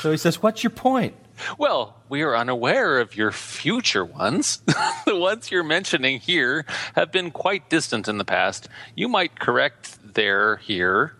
So 0.01 0.11
he 0.11 0.17
says, 0.19 0.43
"What's 0.43 0.63
your 0.63 0.71
point?" 0.71 1.15
Well, 1.59 1.97
we 2.09 2.23
are 2.23 2.35
unaware 2.37 2.99
of 2.99 3.17
your 3.17 3.31
future 3.31 4.05
ones. 4.05 4.63
the 5.07 5.17
ones 5.17 5.51
you're 5.51 5.63
mentioning 5.65 6.19
here 6.21 6.65
have 6.95 7.13
been 7.13 7.31
quite 7.31 7.69
distant 7.71 8.09
in 8.09 8.19
the 8.19 8.25
past. 8.25 8.69
You 8.95 9.09
might 9.09 9.39
correct 9.39 10.15
their 10.15 10.57
here 10.57 11.15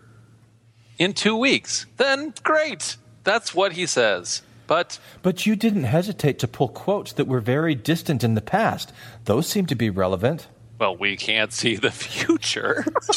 in 0.97 1.13
two 1.13 1.35
weeks. 1.37 1.85
Then 1.97 2.33
great. 2.43 2.97
That's 3.23 3.53
what 3.53 3.73
he 3.73 3.85
says. 3.85 4.41
But 4.67 4.99
But 5.21 5.45
you 5.45 5.55
didn't 5.55 5.85
hesitate 5.85 6.39
to 6.39 6.47
pull 6.47 6.67
quotes 6.67 7.13
that 7.13 7.25
were 7.25 7.39
very 7.39 7.73
distant 7.73 8.23
in 8.23 8.35
the 8.35 8.41
past. 8.41 8.91
Those 9.25 9.47
seem 9.47 9.65
to 9.67 9.75
be 9.75 9.89
relevant. 9.89 10.47
well, 10.79 10.95
we 10.95 11.15
can't 11.17 11.51
see 11.51 11.75
the 11.75 11.91
future. 11.91 12.85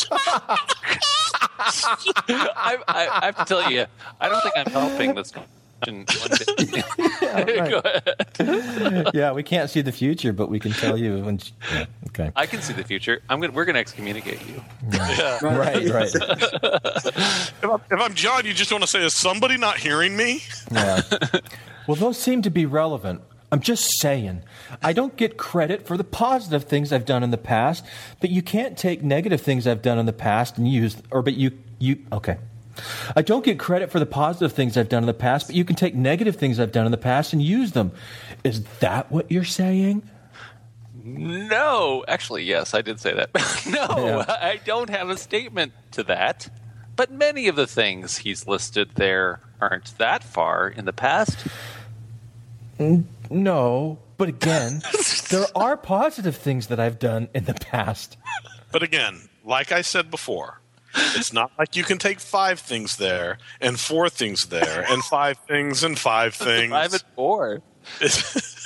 I, 1.63 2.79
I, 2.89 3.09
I 3.09 3.27
have 3.27 3.37
to 3.37 3.45
tell 3.45 3.71
you, 3.71 3.87
I 4.21 4.29
don't 4.29 4.43
think 4.43 4.55
I'm 4.57 4.73
helping 4.73 5.15
this 5.15 5.31
question 5.81 6.07
one 6.21 6.31
bit. 6.31 6.85
Go 7.71 7.83
ahead. 7.85 9.11
yeah, 9.15 9.33
we 9.33 9.43
can't 9.43 9.71
see 9.71 9.81
the 9.81 9.93
future, 9.93 10.33
but 10.33 10.49
we 10.49 10.59
can 10.59 10.73
tell 10.73 10.97
you 10.97 11.19
when. 11.25 11.41
Yeah, 11.73 11.87
okay. 12.09 12.33
I 12.37 12.47
can 12.47 12.63
see 12.63 12.73
the 12.73 12.85
future. 12.85 13.23
I'm 13.29 13.41
gonna, 13.41 13.53
we're 13.53 13.65
going 13.65 13.75
to 13.75 13.81
excommunicate 13.81 14.41
you. 14.47 14.63
Yeah. 14.93 15.45
Right, 15.45 15.89
right. 15.89 16.15
If 17.63 17.65
I'm, 17.65 17.81
if 17.91 18.01
I'm 18.01 18.15
John, 18.15 18.47
you 18.47 18.55
just 18.55 18.73
want 18.73 18.83
to 18.83 18.89
say, 18.89 19.05
"Is 19.05 19.15
somebody 19.15 19.57
not 19.57 19.79
hearing 19.79 20.17
me?" 20.17 20.43
Yeah. 20.71 21.03
Well, 21.87 21.97
those 21.97 22.19
seem 22.19 22.43
to 22.43 22.51
be 22.51 22.67
relevant. 22.67 23.23
I'm 23.53 23.61
just 23.61 23.99
saying. 24.01 24.43
I 24.83 24.93
don't 24.93 25.17
get 25.17 25.37
credit 25.37 25.87
for 25.87 25.97
the 25.97 26.05
positive 26.05 26.65
things 26.65 26.93
I've 26.93 27.05
done 27.05 27.23
in 27.23 27.31
the 27.31 27.39
past, 27.39 27.85
but 28.21 28.31
you 28.31 28.43
can't 28.43 28.79
take 28.79 29.03
negative 29.03 29.41
things 29.41 29.67
I've 29.67 29.83
done 29.83 29.99
in 29.99 30.07
the 30.07 30.13
past 30.13 30.57
and 30.57 30.69
use, 30.69 30.97
or 31.11 31.23
but 31.23 31.35
you, 31.35 31.59
you, 31.79 31.99
okay. 32.13 32.39
I 33.17 33.23
don't 33.23 33.45
get 33.45 33.59
credit 33.59 33.91
for 33.91 33.99
the 33.99 34.07
positive 34.07 34.53
things 34.53 34.77
I've 34.77 34.89
done 34.89 35.03
in 35.03 35.07
the 35.07 35.15
past, 35.15 35.47
but 35.49 35.57
you 35.57 35.65
can 35.65 35.77
take 35.77 35.95
negative 35.95 36.37
things 36.37 36.59
I've 36.61 36.73
done 36.73 36.87
in 36.87 36.93
the 36.93 36.99
past 36.99 37.33
and 37.33 37.43
use 37.43 37.73
them. 37.73 37.93
Is 38.45 38.65
that 38.81 39.11
what 39.11 39.31
you're 39.31 39.45
saying? 39.45 40.03
No, 41.03 42.05
actually, 42.09 42.45
yes, 42.45 42.75
I 42.75 42.83
did 42.83 43.01
say 43.01 43.15
that. 43.15 43.31
no, 43.69 44.19
Yeah. 44.19 44.25
I 44.29 44.61
don't 44.65 44.91
have 44.91 45.09
a 45.11 45.17
statement 45.17 45.73
to 45.93 46.03
that. 46.05 46.49
But 46.97 47.11
many 47.11 47.49
of 47.49 47.57
the 47.57 47.67
things 47.67 48.19
he's 48.19 48.47
listed 48.47 48.91
there 48.97 49.41
aren't 49.61 49.97
that 49.99 50.23
far 50.23 50.69
in 50.69 50.85
the 50.85 50.93
past. 50.93 51.47
No, 53.31 53.99
but 54.17 54.29
again, 54.29 54.83
there 55.31 55.47
are 55.55 55.77
positive 55.77 56.37
things 56.37 56.67
that 56.69 56.81
I've 56.81 56.99
done 56.99 57.29
in 57.35 57.45
the 57.45 57.55
past. 57.55 58.17
But 58.73 58.83
again, 58.83 59.29
like 59.45 59.73
I 59.73 59.83
said 59.83 60.11
before, 60.11 60.60
it's 60.95 61.33
not 61.33 61.53
like 61.59 61.77
you 61.77 61.85
can 61.85 61.99
take 61.99 62.21
five 62.21 62.59
things 62.61 62.97
there 62.97 63.39
and 63.61 63.79
four 63.79 64.09
things 64.09 64.47
there 64.47 64.85
and 64.89 65.03
five 65.05 65.39
things 65.49 65.85
and 65.85 65.99
five 65.99 66.35
things. 66.35 66.71
Five 66.71 66.93
and 66.93 67.05
four. 67.15 67.63
It's, 68.01 68.65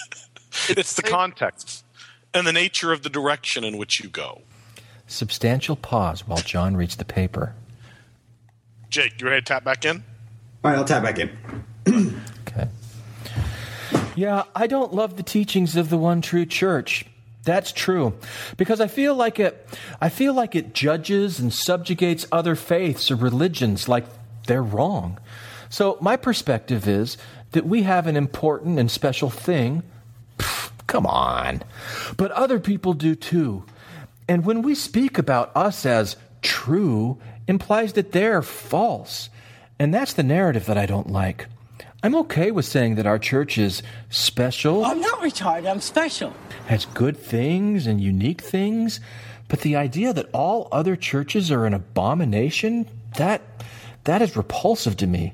it's 0.68 0.94
the 0.94 1.02
context 1.02 1.84
and 2.32 2.46
the 2.46 2.52
nature 2.52 2.92
of 2.92 3.02
the 3.02 3.10
direction 3.10 3.64
in 3.64 3.76
which 3.76 4.02
you 4.02 4.08
go. 4.08 4.42
Substantial 5.06 5.76
pause 5.76 6.26
while 6.26 6.38
John 6.38 6.76
reads 6.76 6.96
the 6.96 7.04
paper. 7.04 7.54
Jake, 8.88 9.20
you 9.20 9.28
ready 9.28 9.40
to 9.40 9.44
tap 9.44 9.64
back 9.64 9.84
in? 9.84 10.02
All 10.62 10.70
right, 10.70 10.78
I'll 10.78 10.84
tap 10.84 11.02
back 11.02 11.18
in. 11.18 11.30
Okay. 12.46 12.68
Yeah, 14.14 14.44
I 14.54 14.68
don't 14.68 14.94
love 14.94 15.16
the 15.16 15.24
teachings 15.24 15.74
of 15.74 15.90
the 15.90 15.98
one 15.98 16.20
true 16.20 16.46
church. 16.46 17.04
That's 17.44 17.72
true. 17.72 18.14
Because 18.56 18.80
I 18.80 18.86
feel 18.86 19.14
like 19.14 19.38
it 19.38 19.66
I 20.00 20.08
feel 20.08 20.32
like 20.34 20.54
it 20.54 20.74
judges 20.74 21.38
and 21.38 21.52
subjugates 21.52 22.26
other 22.32 22.54
faiths 22.54 23.10
or 23.10 23.16
religions 23.16 23.88
like 23.88 24.06
they're 24.46 24.62
wrong. 24.62 25.18
So 25.68 25.98
my 26.00 26.16
perspective 26.16 26.88
is 26.88 27.16
that 27.52 27.66
we 27.66 27.82
have 27.82 28.06
an 28.06 28.16
important 28.16 28.78
and 28.78 28.90
special 28.90 29.30
thing. 29.30 29.82
Come 30.86 31.06
on. 31.06 31.62
But 32.16 32.30
other 32.32 32.60
people 32.60 32.92
do 32.92 33.14
too. 33.14 33.64
And 34.28 34.44
when 34.44 34.62
we 34.62 34.74
speak 34.74 35.18
about 35.18 35.50
us 35.54 35.84
as 35.84 36.16
true 36.40 37.18
implies 37.46 37.94
that 37.94 38.12
they're 38.12 38.42
false. 38.42 39.28
And 39.78 39.92
that's 39.92 40.12
the 40.12 40.22
narrative 40.22 40.66
that 40.66 40.78
I 40.78 40.86
don't 40.86 41.10
like. 41.10 41.46
I'm 42.04 42.14
okay 42.16 42.50
with 42.50 42.66
saying 42.66 42.96
that 42.96 43.06
our 43.06 43.18
church 43.18 43.56
is 43.56 43.82
special, 44.10 44.84
I'm 44.84 45.00
not 45.00 45.20
retarded. 45.20 45.66
I'm 45.66 45.80
special. 45.80 46.34
has 46.66 46.84
good 46.84 47.16
things 47.16 47.86
and 47.86 47.98
unique 47.98 48.42
things, 48.42 49.00
but 49.48 49.60
the 49.60 49.74
idea 49.76 50.12
that 50.12 50.28
all 50.34 50.68
other 50.70 50.96
churches 50.96 51.50
are 51.50 51.64
an 51.64 51.72
abomination, 51.72 52.86
that 53.16 53.40
that 54.04 54.20
is 54.20 54.36
repulsive 54.36 54.98
to 54.98 55.06
me. 55.06 55.32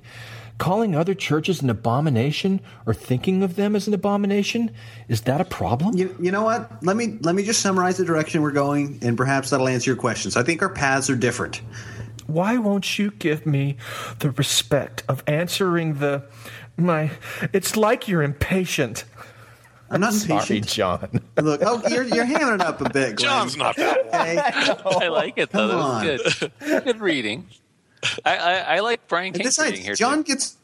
Calling 0.59 0.95
other 0.95 1.15
churches 1.15 1.61
an 1.61 1.71
abomination 1.71 2.61
or 2.87 2.95
thinking 2.95 3.43
of 3.43 3.57
them 3.57 3.75
as 3.75 3.89
an 3.89 3.95
abomination, 3.95 4.71
is 5.09 5.23
that 5.23 5.41
a 5.41 5.45
problem? 5.45 5.97
You, 5.97 6.15
you 6.21 6.31
know 6.31 6.45
what? 6.45 6.71
Let 6.85 6.97
me 6.97 7.19
let 7.23 7.35
me 7.35 7.43
just 7.43 7.63
summarize 7.63 7.97
the 7.97 8.05
direction 8.05 8.43
we're 8.43 8.53
going, 8.53 9.01
and 9.03 9.17
perhaps 9.17 9.51
that'll 9.51 9.67
answer 9.67 9.91
your 9.91 9.97
questions. 9.97 10.37
I 10.37 10.45
think 10.45 10.63
our 10.63 10.69
paths 10.69 11.11
are 11.11 11.17
different. 11.17 11.63
Why 12.31 12.59
won't 12.59 12.97
you 12.97 13.11
give 13.11 13.45
me 13.45 13.77
the 14.21 14.31
respect 14.31 15.03
of 15.09 15.25
answering 15.27 15.95
the 15.95 16.23
my 16.77 17.11
it's 17.53 17.77
like 17.77 18.09
you're 18.09 18.23
impatient. 18.23 19.05
I'm 19.93 20.01
not 20.01 20.13
Sorry, 20.15 20.39
impatient. 20.41 20.69
John. 20.69 21.21
Look, 21.37 21.63
oh, 21.65 21.83
you're, 21.89 22.05
you're 22.05 22.25
hamming 22.25 22.55
it 22.55 22.61
up 22.61 22.81
a 22.81 22.89
bit. 22.91 23.17
Glenn. 23.17 23.29
John's 23.29 23.57
not. 23.57 23.77
Okay. 23.77 24.39
I 24.39 25.09
like 25.09 25.35
it 25.37 25.51
though. 25.51 25.69
Come 25.69 26.05
That 26.07 26.21
was 26.25 26.39
good. 26.61 26.85
Good 26.85 27.01
reading. 27.01 27.49
I, 28.25 28.37
I, 28.37 28.55
I 28.77 28.81
like 28.81 29.09
Bryan 29.09 29.35
And 29.35 29.43
King's 29.43 29.59
reading 29.59 29.83
here. 29.83 29.95
John 29.97 30.19
too. 30.19 30.33
gets. 30.33 30.57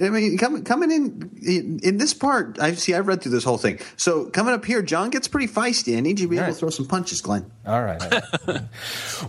I 0.00 0.08
mean, 0.10 0.38
coming 0.38 0.64
coming 0.64 0.90
in, 0.90 1.30
in 1.44 1.80
in 1.82 1.98
this 1.98 2.14
part, 2.14 2.58
I 2.60 2.74
see. 2.74 2.94
I've 2.94 3.06
read 3.06 3.22
through 3.22 3.30
this 3.32 3.44
whole 3.44 3.58
thing. 3.58 3.78
So 3.96 4.26
coming 4.26 4.52
up 4.54 4.64
here, 4.64 4.82
John 4.82 5.10
gets 5.10 5.28
pretty 5.28 5.46
feisty. 5.52 5.96
I 5.96 6.00
need 6.00 6.18
you 6.20 6.26
to 6.26 6.30
be 6.30 6.36
able 6.36 6.46
Right. 6.46 6.52
to 6.52 6.58
throw 6.58 6.70
some 6.70 6.86
punches, 6.86 7.20
Glenn. 7.22 7.50
All 7.66 7.82
right. 7.82 8.02
all 8.02 8.20
right. 8.48 8.62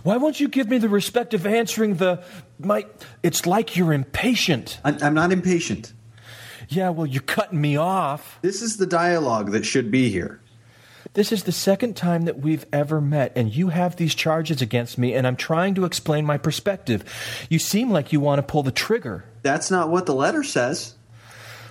Why 0.02 0.16
won't 0.16 0.40
you 0.40 0.48
give 0.48 0.68
me 0.68 0.78
the 0.78 0.88
respect 0.88 1.34
of 1.34 1.46
answering 1.46 1.96
the 1.96 2.22
my 2.58 2.86
it's 3.22 3.44
like 3.46 3.76
you're 3.76 3.92
impatient. 3.92 4.80
I, 4.84 4.96
I'm 5.02 5.14
not 5.14 5.30
impatient. 5.32 5.92
Yeah, 6.68 6.90
well 6.90 7.06
you're 7.06 7.22
cutting 7.22 7.60
me 7.60 7.76
off. 7.76 8.38
This 8.42 8.62
is 8.62 8.76
the 8.76 8.86
dialogue 8.86 9.52
that 9.52 9.64
should 9.64 9.90
be 9.90 10.10
here. 10.10 10.40
This 11.14 11.32
is 11.32 11.44
the 11.44 11.52
second 11.52 11.96
time 11.96 12.26
that 12.26 12.40
we've 12.40 12.66
ever 12.74 13.00
met, 13.00 13.32
and 13.36 13.54
you 13.54 13.68
have 13.68 13.96
these 13.96 14.14
charges 14.14 14.60
against 14.60 14.98
me, 14.98 15.14
and 15.14 15.26
I'm 15.26 15.36
trying 15.36 15.74
to 15.76 15.86
explain 15.86 16.26
my 16.26 16.36
perspective. 16.36 17.04
You 17.48 17.58
seem 17.58 17.90
like 17.90 18.12
you 18.12 18.20
want 18.20 18.38
to 18.38 18.42
pull 18.42 18.62
the 18.62 18.70
trigger. 18.70 19.24
That's 19.42 19.70
not 19.70 19.88
what 19.88 20.04
the 20.04 20.14
letter 20.14 20.42
says. 20.42 20.94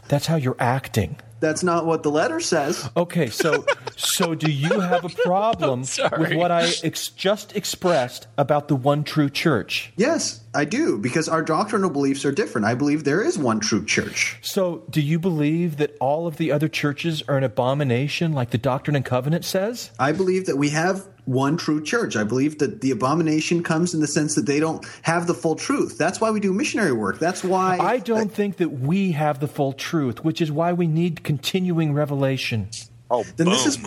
That's 0.07 0.26
how 0.26 0.38
you're 0.38 0.55
acting. 0.57 1.17
That's 1.41 1.63
not 1.63 1.85
what 1.85 2.01
the 2.01 2.09
letter 2.09 2.39
says. 2.39 2.89
Okay, 2.97 3.27
so 3.27 3.65
so 3.95 4.34
do 4.34 4.51
you 4.51 4.80
have 4.80 5.05
a 5.05 5.09
problem 5.23 5.81
with 5.81 6.34
what 6.34 6.49
I 6.49 6.72
ex- 6.84 7.09
just 7.09 7.55
expressed 7.55 8.26
about 8.38 8.67
the 8.67 8.76
one 8.76 9.03
true 9.03 9.30
church? 9.30 9.93
Yes, 9.95 10.41
I 10.56 10.65
do, 10.65 10.98
because 10.98 11.27
our 11.30 11.41
doctrinal 11.41 11.90
beliefs 11.90 12.26
are 12.26 12.32
different. 12.32 12.65
I 12.65 12.73
believe 12.73 13.03
there 13.03 13.22
is 13.22 13.38
one 13.38 13.60
true 13.60 13.86
church. 13.86 14.38
So, 14.41 14.84
do 14.90 15.02
you 15.02 15.19
believe 15.19 15.77
that 15.77 15.95
all 15.99 16.27
of 16.27 16.38
the 16.38 16.52
other 16.52 16.68
churches 16.68 17.22
are 17.27 17.38
an 17.38 17.44
abomination, 17.44 18.34
like 18.34 18.52
the 18.52 18.57
Doctrine 18.57 18.95
and 18.95 19.06
Covenant 19.06 19.45
says? 19.45 19.91
I 19.99 20.11
believe 20.11 20.45
that 20.45 20.57
we 20.57 20.69
have 20.69 21.07
one 21.26 21.57
true 21.57 21.84
church. 21.84 22.15
I 22.15 22.23
believe 22.23 22.60
that 22.60 22.82
the 22.82 22.91
abomination 22.91 23.64
comes 23.64 23.94
in 23.94 23.99
the 23.99 24.07
sense 24.07 24.36
that 24.36 24.45
they 24.45 24.60
don't 24.60 24.86
have 25.02 25.27
the 25.27 25.34
full 25.34 25.56
truth. 25.56 25.98
That's 25.98 26.22
why 26.22 26.32
we 26.32 26.40
do 26.40 26.53
missionary 26.53 26.94
work. 26.94 27.19
That's 27.19 27.44
why 27.44 27.77
I 27.80 27.98
don't 27.98 28.32
think 28.32 28.57
that 28.57 28.69
we 28.69 29.11
have 29.11 29.40
the 29.40 29.48
full 29.48 29.73
truth, 29.73 30.23
which 30.23 30.41
is 30.41 30.52
why 30.52 30.73
we 30.73 30.88
need 30.88 31.23
continuing 31.23 31.94
revelation. 31.94 32.69
Oh, 33.10 33.23
then 33.38 33.48
this 33.48 33.65
is 33.65 33.77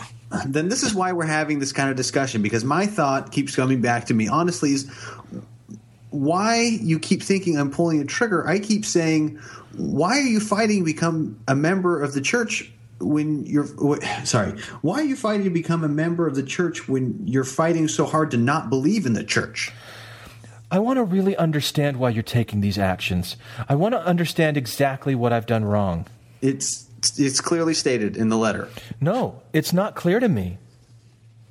then 0.47 0.69
this 0.69 0.83
is 0.83 0.95
why 0.95 1.13
we're 1.13 1.25
having 1.25 1.59
this 1.59 1.73
kind 1.73 1.91
of 1.91 1.97
discussion 1.97 2.43
because 2.43 2.65
my 2.65 2.87
thought 2.87 3.33
keeps 3.33 3.57
coming 3.57 3.81
back 3.81 4.07
to 4.07 4.15
me 4.15 4.29
honestly 4.29 4.73
is 4.73 4.91
why 6.11 6.63
you 6.63 6.99
keep 6.99 7.23
thinking 7.23 7.59
I'm 7.59 7.71
pulling 7.71 8.01
a 8.01 8.05
trigger. 8.05 8.47
I 8.47 8.59
keep 8.59 8.85
saying 8.85 9.39
why 9.77 10.19
are 10.19 10.23
you 10.23 10.41
fighting 10.41 10.79
to 10.79 10.85
become 10.85 11.39
a 11.47 11.55
member 11.55 12.03
of 12.03 12.15
the 12.15 12.21
church 12.21 12.73
when 13.01 13.47
you're 13.47 13.69
sorry 14.25 14.59
why 14.81 15.01
are 15.01 15.05
you 15.05 15.15
fighting 15.15 15.45
to 15.45 15.51
become 15.51 15.85
a 15.85 15.89
member 15.89 16.27
of 16.27 16.35
the 16.35 16.43
church 16.43 16.89
when 16.89 17.21
you're 17.27 17.45
fighting 17.45 17.87
so 17.87 18.05
hard 18.05 18.33
to 18.33 18.37
not 18.37 18.71
believe 18.71 19.07
in 19.07 19.13
the 19.13 19.23
church 19.23 19.73
I 20.71 20.81
want 20.81 20.99
to 20.99 21.05
really 21.05 21.37
understand 21.37 21.97
why 21.97 22.11
you're 22.11 22.23
taking 22.23 22.61
these 22.61 22.77
actions. 22.77 23.37
I 23.71 23.75
want 23.75 23.95
to 23.95 24.05
understand 24.05 24.59
exactly 24.59 25.15
what 25.15 25.33
I've 25.33 25.47
done 25.47 25.65
wrong. 25.65 26.07
It's 26.43 26.87
it's 27.17 27.41
clearly 27.41 27.73
stated 27.73 28.17
in 28.17 28.29
the 28.29 28.37
letter. 28.37 28.69
No, 29.01 29.41
it's 29.55 29.73
not 29.73 29.95
clear 29.95 30.21
to 30.21 30.29
me. 30.29 30.59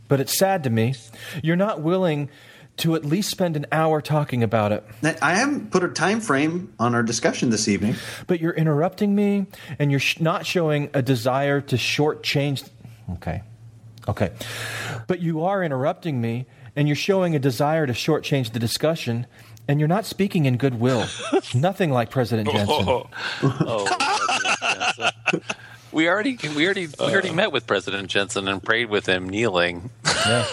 But 0.08 0.20
it's 0.20 0.38
sad 0.38 0.64
to 0.64 0.70
me. 0.70 0.94
You're 1.42 1.56
not 1.56 1.82
willing 1.82 2.30
to 2.78 2.96
at 2.96 3.04
least 3.04 3.30
spend 3.30 3.56
an 3.56 3.66
hour 3.72 4.02
talking 4.02 4.44
about 4.44 4.72
it. 4.72 4.86
I 5.22 5.34
haven't 5.34 5.72
put 5.72 5.84
a 5.84 5.88
time 5.88 6.22
frame 6.22 6.74
on 6.80 6.94
our 6.94 7.04
discussion 7.04 7.50
this 7.50 7.68
evening. 7.68 7.96
But 8.28 8.40
you're 8.40 8.54
interrupting 8.54 9.16
me 9.16 9.48
and 9.80 9.92
you're 9.92 10.00
sh- 10.00 10.20
not 10.20 10.46
showing 10.46 10.90
a 10.94 11.02
desire 11.02 11.60
to 11.62 11.76
shortchange. 11.76 12.70
Okay. 13.14 13.42
Okay. 14.08 14.32
But 15.08 15.22
you 15.22 15.44
are 15.44 15.64
interrupting 15.64 16.22
me 16.22 16.46
and 16.76 16.88
you're 16.88 16.96
showing 16.96 17.36
a 17.36 17.40
desire 17.40 17.88
to 17.88 17.94
shortchange 17.94 18.54
the 18.54 18.60
discussion 18.60 19.26
and 19.68 19.80
you're 19.80 19.90
not 19.90 20.06
speaking 20.06 20.46
in 20.46 20.58
goodwill. 20.58 21.08
Nothing 21.56 21.92
like 21.92 22.10
President 22.10 22.50
Jensen. 22.50 22.86
Oh, 22.88 23.10
oh, 23.44 23.58
oh, 23.62 23.98
President 24.62 24.96
Jensen. 24.96 25.56
We 25.92 26.08
already 26.08 26.38
we 26.56 26.66
already 26.66 26.88
we 26.88 26.94
already 27.00 27.30
uh. 27.30 27.34
met 27.34 27.52
with 27.52 27.66
President 27.66 28.08
Jensen 28.10 28.48
and 28.48 28.62
prayed 28.62 28.90
with 28.90 29.08
him 29.08 29.28
kneeling. 29.28 29.90
Yeah. 30.06 30.46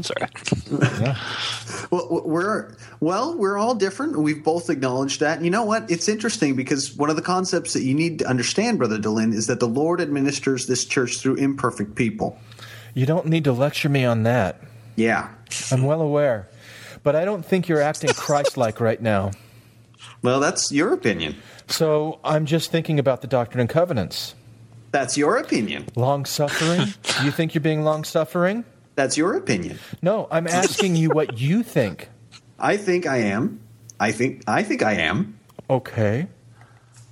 I'm 0.00 0.04
sorry. 0.04 1.90
Well, 1.90 2.22
we're 2.24 2.72
well, 3.00 3.36
we're 3.36 3.58
all 3.58 3.74
different. 3.74 4.16
We've 4.18 4.42
both 4.42 4.70
acknowledged 4.70 5.20
that. 5.20 5.36
And 5.36 5.44
you 5.44 5.50
know 5.50 5.64
what? 5.64 5.90
It's 5.90 6.08
interesting 6.08 6.56
because 6.56 6.96
one 6.96 7.10
of 7.10 7.16
the 7.16 7.22
concepts 7.22 7.74
that 7.74 7.82
you 7.82 7.94
need 7.94 8.20
to 8.20 8.26
understand, 8.26 8.78
Brother 8.78 8.98
Dehlin, 8.98 9.34
is 9.34 9.46
that 9.48 9.60
the 9.60 9.68
Lord 9.68 10.00
administers 10.00 10.66
this 10.66 10.84
church 10.84 11.18
through 11.18 11.34
imperfect 11.34 11.96
people. 11.96 12.38
You 12.94 13.06
don't 13.06 13.26
need 13.26 13.44
to 13.44 13.52
lecture 13.52 13.88
me 13.88 14.04
on 14.04 14.22
that. 14.22 14.62
Yeah. 14.96 15.28
I'm 15.70 15.82
well 15.82 16.00
aware. 16.00 16.48
But 17.02 17.16
I 17.16 17.24
don't 17.24 17.44
think 17.44 17.68
you're 17.68 17.82
acting 17.82 18.10
Christ 18.10 18.56
like 18.56 18.80
right 18.80 19.00
now. 19.00 19.32
Well, 20.22 20.40
that's 20.40 20.72
your 20.72 20.92
opinion. 20.92 21.36
So 21.66 22.20
I'm 22.24 22.46
just 22.46 22.70
thinking 22.70 22.98
about 22.98 23.20
the 23.20 23.26
Doctrine 23.26 23.60
and 23.60 23.68
Covenants. 23.68 24.34
That's 24.92 25.16
your 25.16 25.36
opinion. 25.36 25.86
Long 25.94 26.24
suffering? 26.24 26.94
you 27.22 27.30
think 27.30 27.54
you're 27.54 27.60
being 27.60 27.84
long 27.84 28.04
suffering? 28.04 28.64
That's 29.00 29.16
your 29.16 29.34
opinion. 29.34 29.78
No, 30.02 30.28
I'm 30.30 30.46
asking 30.46 30.94
you 30.94 31.08
what 31.08 31.40
you 31.40 31.62
think. 31.62 32.10
I 32.58 32.76
think 32.76 33.06
I 33.06 33.16
am. 33.16 33.58
I 33.98 34.12
think 34.12 34.42
I 34.46 34.62
think 34.62 34.82
I 34.82 34.92
am. 34.92 35.38
Okay. 35.70 36.26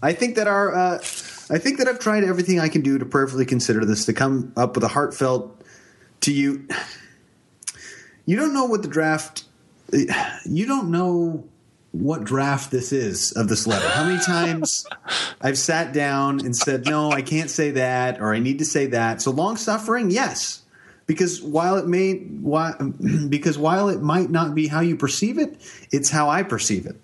I 0.02 0.12
think 0.12 0.36
that 0.36 0.46
our 0.46 0.74
uh, 0.74 0.96
I 0.98 1.56
think 1.56 1.78
that 1.78 1.88
I've 1.88 1.98
tried 1.98 2.24
everything 2.24 2.60
I 2.60 2.68
can 2.68 2.82
do 2.82 2.98
to 2.98 3.06
perfectly 3.06 3.46
consider 3.46 3.86
this 3.86 4.04
to 4.04 4.12
come 4.12 4.52
up 4.54 4.74
with 4.74 4.84
a 4.84 4.88
heartfelt 4.88 5.62
to 6.20 6.30
you. 6.30 6.68
You 8.26 8.36
don't 8.36 8.52
know 8.52 8.66
what 8.66 8.82
the 8.82 8.88
draft. 8.88 9.44
You 9.90 10.66
don't 10.66 10.90
know 10.90 11.42
what 11.92 12.24
draft 12.24 12.70
this 12.70 12.92
is 12.92 13.32
of 13.32 13.48
this 13.48 13.66
letter. 13.66 13.88
How 13.88 14.04
many 14.04 14.22
times 14.22 14.86
I've 15.40 15.56
sat 15.56 15.94
down 15.94 16.40
and 16.40 16.54
said, 16.54 16.84
"No, 16.84 17.12
I 17.12 17.22
can't 17.22 17.48
say 17.48 17.70
that," 17.70 18.20
or 18.20 18.34
"I 18.34 18.40
need 18.40 18.58
to 18.58 18.66
say 18.66 18.88
that." 18.88 19.22
So 19.22 19.30
long 19.30 19.56
suffering, 19.56 20.10
yes, 20.10 20.64
because 21.08 21.42
while 21.42 21.76
it 21.76 21.88
may, 21.88 22.18
why, 22.18 22.74
because 23.28 23.58
while 23.58 23.88
it 23.88 24.00
might 24.00 24.30
not 24.30 24.54
be 24.54 24.68
how 24.68 24.80
you 24.80 24.94
perceive 24.94 25.38
it, 25.38 25.56
it's 25.90 26.10
how 26.10 26.28
I 26.28 26.44
perceive 26.44 26.86
it. 26.86 27.00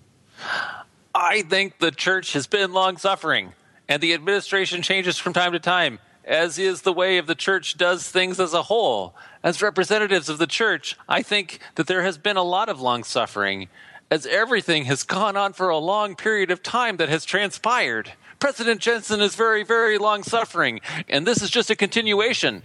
I 1.13 1.41
think 1.41 1.79
the 1.79 1.91
church 1.91 2.33
has 2.33 2.47
been 2.47 2.71
long 2.71 2.97
suffering, 2.97 3.53
and 3.89 4.01
the 4.01 4.13
administration 4.13 4.81
changes 4.81 5.17
from 5.17 5.33
time 5.33 5.51
to 5.53 5.59
time, 5.59 5.99
as 6.23 6.59
is 6.59 6.83
the 6.83 6.93
way 6.93 7.17
of 7.17 7.25
the 7.25 7.35
church 7.35 7.77
does 7.77 8.09
things 8.09 8.39
as 8.39 8.53
a 8.53 8.63
whole. 8.63 9.15
As 9.43 9.61
representatives 9.61 10.29
of 10.29 10.37
the 10.37 10.47
church, 10.47 10.95
I 11.09 11.23
think 11.23 11.59
that 11.75 11.87
there 11.87 12.03
has 12.03 12.17
been 12.17 12.37
a 12.37 12.43
lot 12.43 12.69
of 12.69 12.79
long 12.79 13.03
suffering, 13.03 13.69
as 14.11 14.27
everything 14.27 14.85
has 14.85 15.01
gone 15.01 15.35
on 15.35 15.53
for 15.53 15.69
a 15.69 15.77
long 15.77 16.15
period 16.15 16.51
of 16.51 16.61
time 16.61 16.97
that 16.97 17.09
has 17.09 17.25
transpired. 17.25 18.13
President 18.39 18.81
Jensen 18.81 19.21
is 19.21 19.35
very, 19.35 19.63
very 19.63 19.97
long 19.97 20.21
suffering, 20.21 20.79
and 21.09 21.25
this 21.25 21.41
is 21.41 21.49
just 21.49 21.71
a 21.71 21.75
continuation. 21.75 22.61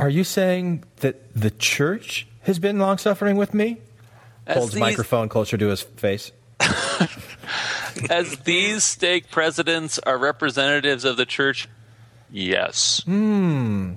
Are 0.00 0.08
you 0.08 0.24
saying 0.24 0.84
that 0.96 1.34
the 1.34 1.50
church 1.50 2.26
has 2.42 2.58
been 2.58 2.78
long 2.78 2.98
suffering 2.98 3.36
with 3.36 3.52
me? 3.54 3.78
As 4.46 4.56
Holds 4.56 4.72
these- 4.74 4.80
microphone 4.80 5.28
closer 5.28 5.56
to 5.56 5.68
his 5.68 5.82
face. 5.82 6.32
As 8.10 8.36
these 8.38 8.84
stake 8.84 9.30
presidents 9.30 9.98
are 9.98 10.16
representatives 10.16 11.04
of 11.04 11.16
the 11.16 11.26
church, 11.26 11.68
yes. 12.30 13.02
Hmm. 13.04 13.94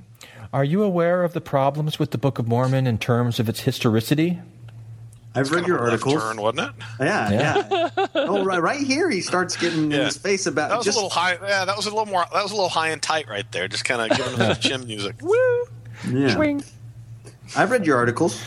Are 0.51 0.63
you 0.63 0.83
aware 0.83 1.23
of 1.23 1.33
the 1.33 1.41
problems 1.41 1.99
with 1.99 2.11
the 2.11 2.17
Book 2.17 2.37
of 2.39 2.47
Mormon 2.47 2.85
in 2.85 2.97
terms 2.97 3.39
of 3.39 3.47
its 3.47 3.61
historicity? 3.61 4.39
I've 5.35 5.51
read 5.51 5.65
your 5.65 5.79
Left 5.79 6.03
articles. 6.03 6.21
turn, 6.21 6.41
wasn't 6.41 6.69
it? 6.69 6.85
Yeah, 6.99 7.31
yeah. 7.31 7.89
oh, 8.13 8.43
right, 8.43 8.61
right 8.61 8.79
here 8.85 9.09
he 9.09 9.21
starts 9.21 9.55
getting 9.57 9.85
in 9.85 9.99
his 9.99 10.17
face 10.17 10.45
about 10.45 10.69
That 10.69 10.77
was 10.77 10.85
just 10.85 10.97
a 10.97 11.01
little 11.01 11.09
high. 11.09 11.37
Yeah, 11.41 11.65
that 11.65 11.75
was 11.75 11.87
a 11.87 11.89
little 11.89 12.05
more. 12.05 12.25
That 12.33 12.43
was 12.43 12.51
a 12.51 12.55
little 12.55 12.69
high 12.69 12.89
and 12.89 13.01
tight 13.01 13.27
right 13.27 13.49
there. 13.51 13.67
Just 13.67 13.83
kind 13.85 13.99
of 14.11 14.15
giving 14.17 14.33
him 14.33 14.39
the 14.49 14.53
gym 14.59 14.85
music. 14.85 15.15
Woo! 15.21 15.65
Yeah. 16.09 16.35
I've 17.55 17.71
read 17.71 17.85
your 17.85 17.97
articles. 17.97 18.41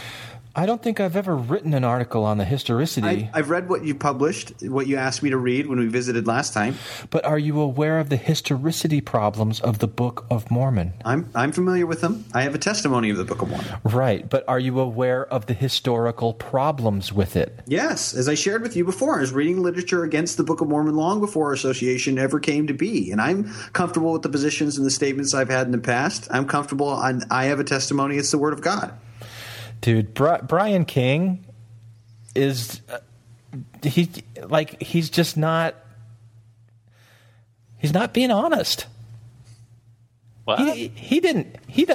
I 0.58 0.64
don't 0.64 0.82
think 0.82 1.00
I've 1.00 1.16
ever 1.16 1.36
written 1.36 1.74
an 1.74 1.84
article 1.84 2.24
on 2.24 2.38
the 2.38 2.46
historicity. 2.46 3.06
I, 3.06 3.30
I've 3.34 3.50
read 3.50 3.68
what 3.68 3.84
you 3.84 3.94
published, 3.94 4.54
what 4.62 4.86
you 4.86 4.96
asked 4.96 5.22
me 5.22 5.28
to 5.28 5.36
read 5.36 5.66
when 5.66 5.78
we 5.78 5.86
visited 5.86 6.26
last 6.26 6.54
time. 6.54 6.76
but 7.10 7.26
are 7.26 7.38
you 7.38 7.60
aware 7.60 7.98
of 7.98 8.08
the 8.08 8.16
historicity 8.16 9.02
problems 9.02 9.60
of 9.60 9.80
the 9.80 9.86
Book 9.86 10.24
of 10.30 10.50
Mormon? 10.50 10.94
I'm 11.04 11.28
I'm 11.34 11.52
familiar 11.52 11.84
with 11.84 12.00
them. 12.00 12.24
I 12.32 12.40
have 12.40 12.54
a 12.54 12.58
testimony 12.58 13.10
of 13.10 13.18
the 13.18 13.24
Book 13.24 13.42
of 13.42 13.50
Mormon. 13.50 13.66
Right, 13.84 14.30
but 14.30 14.48
are 14.48 14.58
you 14.58 14.80
aware 14.80 15.26
of 15.26 15.44
the 15.44 15.52
historical 15.52 16.32
problems 16.32 17.12
with 17.12 17.36
it? 17.36 17.60
Yes, 17.66 18.14
as 18.14 18.26
I 18.26 18.34
shared 18.34 18.62
with 18.62 18.76
you 18.76 18.84
before, 18.86 19.18
I 19.18 19.20
was 19.20 19.32
reading 19.32 19.62
literature 19.62 20.04
against 20.04 20.38
the 20.38 20.42
Book 20.42 20.62
of 20.62 20.68
Mormon 20.68 20.96
long 20.96 21.20
before 21.20 21.48
our 21.48 21.52
association 21.52 22.18
ever 22.18 22.40
came 22.40 22.66
to 22.66 22.74
be, 22.74 23.10
and 23.10 23.20
I'm 23.20 23.52
comfortable 23.74 24.14
with 24.14 24.22
the 24.22 24.30
positions 24.30 24.78
and 24.78 24.86
the 24.86 24.90
statements 24.90 25.34
I've 25.34 25.50
had 25.50 25.66
in 25.66 25.72
the 25.72 25.78
past. 25.78 26.28
I'm 26.30 26.46
comfortable, 26.46 26.98
and 26.98 27.26
I 27.30 27.44
have 27.44 27.60
a 27.60 27.64
testimony. 27.64 28.16
It's 28.16 28.30
the 28.30 28.38
Word 28.38 28.54
of 28.54 28.62
God. 28.62 28.98
Dude, 29.86 30.14
Bri- 30.14 30.40
Bryan 30.42 30.84
King 30.84 31.46
is 32.34 32.80
uh, 32.90 32.98
he 33.84 34.10
like 34.42 34.82
he's 34.82 35.08
just 35.08 35.36
not 35.36 35.76
he's 37.78 37.94
not 37.94 38.12
being 38.12 38.32
honest. 38.32 38.88
What? 40.42 40.58
He, 40.58 40.88
he 40.88 41.20
didn't 41.20 41.54
he 41.68 41.86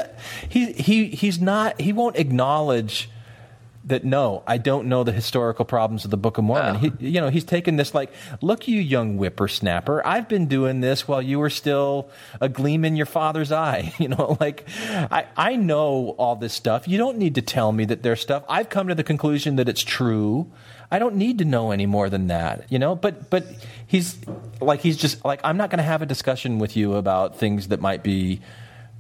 he 0.48 0.72
he 0.72 1.08
he's 1.08 1.42
not 1.42 1.82
he 1.82 1.92
won't 1.92 2.16
acknowledge 2.16 3.10
that 3.86 4.04
no, 4.04 4.44
I 4.46 4.58
don't 4.58 4.88
know 4.88 5.04
the 5.04 5.12
historical 5.12 5.66
problems 5.66 6.06
of 6.06 6.12
the 6.12 6.18
Book 6.18 6.38
of 6.38 6.44
Mormon. 6.44 6.76
Ah. 6.76 6.80
He, 6.80 6.92
you 7.00 7.22
know, 7.22 7.30
he's 7.30 7.44
taken 7.44 7.78
this 7.78 7.94
like, 7.94 8.12
look, 8.42 8.68
you 8.68 8.80
young 8.80 9.18
whippersnapper, 9.18 10.06
I've 10.06 10.28
been 10.28 10.48
doing 10.48 10.82
this 10.82 11.08
while 11.08 11.22
you 11.22 11.40
were 11.40 11.50
still 11.50 12.10
a 12.40 12.48
gleam 12.48 12.86
in 12.86 12.96
your 12.96 13.06
father's 13.06 13.52
eye. 13.52 13.94
You 14.02 14.08
know, 14.08 14.36
like 14.40 14.68
I, 14.90 15.28
I 15.38 15.56
know 15.56 16.16
all 16.18 16.36
this 16.36 16.54
stuff. 16.54 16.88
You 16.88 16.98
don't 16.98 17.18
need 17.18 17.36
to 17.36 17.42
tell 17.42 17.72
me 17.72 17.86
that 17.86 18.02
there's 18.02 18.20
stuff. 18.20 18.44
I've 18.50 18.68
come 18.68 18.88
to 18.88 18.96
the 18.96 19.04
conclusion 19.04 19.58
that 19.58 19.70
it's 19.70 19.84
true. 19.84 20.52
I 20.90 20.98
don't 20.98 21.16
need 21.16 21.38
to 21.38 21.46
know 21.46 21.70
any 21.70 21.86
more 21.86 22.10
than 22.10 22.28
that. 22.28 22.66
You 22.72 22.80
know, 22.80 22.96
but 22.96 23.30
but 23.30 23.46
he's 23.86 24.18
like 24.60 24.80
he's 24.80 24.98
just 24.98 25.24
like 25.24 25.40
I'm 25.44 25.56
not 25.56 25.70
going 25.70 25.78
to 25.78 25.84
have 25.84 26.02
a 26.02 26.08
discussion 26.08 26.58
with 26.58 26.76
you 26.76 26.96
about 26.96 27.38
things 27.38 27.68
that 27.68 27.80
might 27.80 28.02
be 28.02 28.42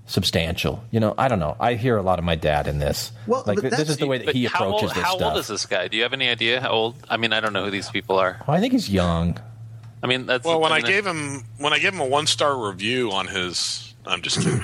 substantial. 0.06 0.84
You 0.92 1.00
know, 1.00 1.14
I 1.18 1.28
don't 1.28 1.40
know. 1.40 1.56
I 1.60 1.76
hear 1.76 1.98
a 1.98 2.02
lot 2.02 2.20
of 2.20 2.26
my 2.26 2.36
dad 2.36 2.68
in 2.68 2.80
this. 2.80 3.12
Well, 3.28 3.44
like 3.46 3.62
this 3.62 3.80
is 3.80 3.98
the 3.98 4.08
way 4.08 4.18
that 4.20 4.26
But 4.26 4.36
he 4.36 4.46
how 4.46 4.66
approaches 4.66 4.90
old, 4.90 4.96
this 4.96 5.04
how 5.04 5.16
stuff. 5.18 5.32
old 5.34 5.40
is 5.40 5.48
this 5.48 5.66
guy? 5.66 5.88
Do 5.88 5.98
you 5.98 6.04
have 6.04 6.14
any 6.14 6.30
idea 6.30 6.62
how 6.62 6.70
old? 6.72 6.96
I 7.10 7.18
mean, 7.18 7.34
I 7.34 7.40
don't 7.40 7.54
know 7.54 7.66
who 7.66 7.72
these 7.72 7.90
people 7.90 8.18
are. 8.20 8.42
Well, 8.48 8.58
I 8.58 8.60
think 8.60 8.74
he's 8.74 8.90
young. 8.90 9.38
I 10.04 10.08
mean, 10.08 10.26
that's 10.26 10.46
Well, 10.46 10.60
when 10.60 10.72
I 10.72 10.78
mean, 10.78 10.86
gave 10.88 11.06
him 11.06 11.44
when 11.58 11.74
I 11.74 11.80
gave 11.80 11.94
him 11.94 12.00
a 12.00 12.06
one 12.08 12.28
star 12.28 12.68
review 12.68 13.12
on 13.12 13.28
his, 13.28 13.94
I'm 14.06 14.22
just 14.22 14.38
kidding. 14.40 14.64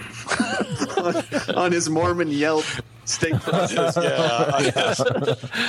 on 1.56 1.72
his 1.72 1.90
Mormon 1.90 2.30
Yelp 2.30 2.66
steak 3.06 3.36
process. 3.36 3.96
yeah, 3.96 4.52
on 4.54 4.64
his, 4.66 5.00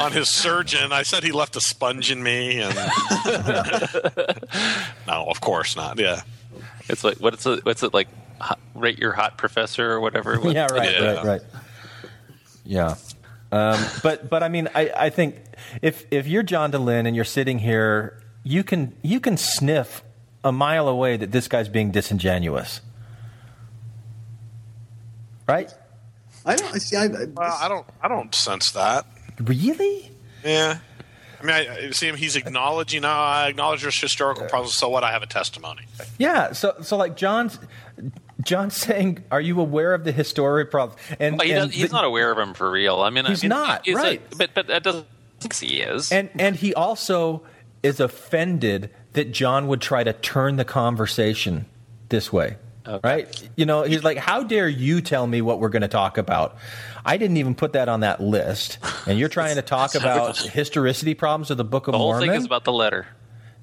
on 0.00 0.12
his 0.12 0.28
surgeon, 0.28 0.92
I 0.92 1.02
said 1.02 1.22
he 1.22 1.32
left 1.32 1.54
a 1.54 1.60
sponge 1.60 2.10
in 2.10 2.22
me, 2.22 2.60
and 2.62 2.74
no, 5.06 5.26
of 5.28 5.40
course 5.40 5.76
not. 5.76 5.98
Yeah, 5.98 6.22
it's 6.88 7.04
like 7.04 7.18
what's 7.18 7.46
it? 7.46 7.64
What's 7.64 7.82
it 7.82 7.94
like? 7.94 8.08
Hot, 8.40 8.58
rate 8.74 8.98
your 8.98 9.12
hot 9.12 9.38
professor 9.38 9.90
or 9.92 10.00
whatever. 10.00 10.38
What- 10.38 10.54
yeah, 10.54 10.66
right, 10.70 10.92
Yeah. 10.92 11.12
right, 11.14 11.24
right. 11.24 11.40
Yeah. 12.64 12.94
Um, 13.50 13.82
but 14.02 14.28
but 14.28 14.42
I 14.42 14.48
mean 14.48 14.68
I, 14.74 14.90
I 14.94 15.10
think 15.10 15.36
if 15.80 16.04
if 16.10 16.26
you're 16.26 16.42
John 16.42 16.70
Dehlin 16.70 17.06
and 17.06 17.16
you're 17.16 17.24
sitting 17.24 17.58
here, 17.58 18.22
you 18.42 18.62
can 18.62 18.94
you 19.02 19.20
can 19.20 19.36
sniff 19.36 20.02
a 20.44 20.52
mile 20.52 20.86
away 20.88 21.16
that 21.16 21.32
this 21.32 21.48
guy's 21.48 21.68
being 21.68 21.90
disingenuous. 21.90 22.80
Right? 25.46 25.72
I 26.44 26.56
don't 26.56 26.80
see. 26.80 26.96
I, 26.96 27.06
well, 27.06 27.58
I 27.60 27.68
don't, 27.68 27.86
I 28.02 28.08
don't 28.08 28.34
sense 28.34 28.70
that. 28.72 29.06
Really? 29.40 30.10
Yeah. 30.44 30.78
I 31.40 31.44
mean, 31.44 31.54
I, 31.54 31.86
I 31.86 31.90
see 31.90 32.08
him. 32.08 32.16
He's 32.16 32.36
acknowledging. 32.36 33.04
Uh, 33.04 33.08
I 33.08 33.48
acknowledge 33.48 33.82
there's 33.82 33.98
historical 34.00 34.46
problems. 34.46 34.74
So 34.74 34.88
what? 34.88 35.04
I 35.04 35.12
have 35.12 35.22
a 35.22 35.26
testimony. 35.26 35.82
Yeah. 36.18 36.52
So 36.52 36.76
so 36.82 36.96
like 36.96 37.16
John's 37.16 37.58
John's 38.42 38.76
saying, 38.76 39.24
"Are 39.30 39.40
you 39.40 39.60
aware 39.60 39.94
of 39.94 40.04
the 40.04 40.12
historic 40.12 40.70
problem?" 40.70 40.98
And, 41.18 41.38
Well, 41.38 41.46
he 41.46 41.52
and 41.52 41.72
he's 41.72 41.88
the- 41.90 41.92
not 41.94 42.04
aware 42.04 42.30
of 42.30 42.38
him 42.38 42.54
for 42.54 42.70
real. 42.70 43.00
I 43.00 43.10
mean, 43.10 43.26
I 43.26 43.30
He's 43.30 43.42
mean, 43.42 43.50
not, 43.50 43.86
it- 43.88 43.94
right. 43.94 44.22
but 44.36 44.54
but 44.54 44.66
that 44.68 44.82
doesn't 44.82 45.06
think 45.40 45.54
he 45.56 45.80
is. 45.80 46.12
And 46.12 46.30
and 46.38 46.54
he 46.56 46.72
also 46.74 47.42
is 47.82 48.00
offended 48.00 48.90
that 49.14 49.32
John 49.32 49.66
would 49.68 49.80
try 49.80 50.04
to 50.04 50.12
turn 50.12 50.56
the 50.56 50.64
conversation 50.64 51.66
this 52.08 52.32
way. 52.32 52.56
Right? 53.04 53.48
You 53.54 53.66
know, 53.66 53.82
he's 53.82 54.02
like, 54.02 54.16
"How 54.16 54.42
dare 54.42 54.66
you 54.66 55.02
tell 55.02 55.26
me 55.26 55.42
what 55.42 55.60
we're 55.60 55.68
going 55.68 55.82
to 55.82 55.88
talk 55.88 56.16
about? 56.16 56.56
I 57.04 57.18
didn't 57.18 57.36
even 57.36 57.54
put 57.54 57.74
that 57.74 57.86
on 57.90 58.00
that 58.00 58.22
list, 58.22 58.78
and 59.06 59.18
you're 59.18 59.28
trying 59.28 59.56
to 59.56 59.62
talk 59.62 59.94
about 59.96 60.38
historicity 60.38 61.12
problems 61.12 61.50
of 61.50 61.58
the 61.58 61.64
Book 61.64 61.86
of 61.88 61.92
the 61.92 61.98
whole 61.98 62.12
Mormon." 62.12 62.28
thing 62.30 62.38
is 62.38 62.46
about 62.46 62.64
the 62.64 62.72
letter. 62.72 63.06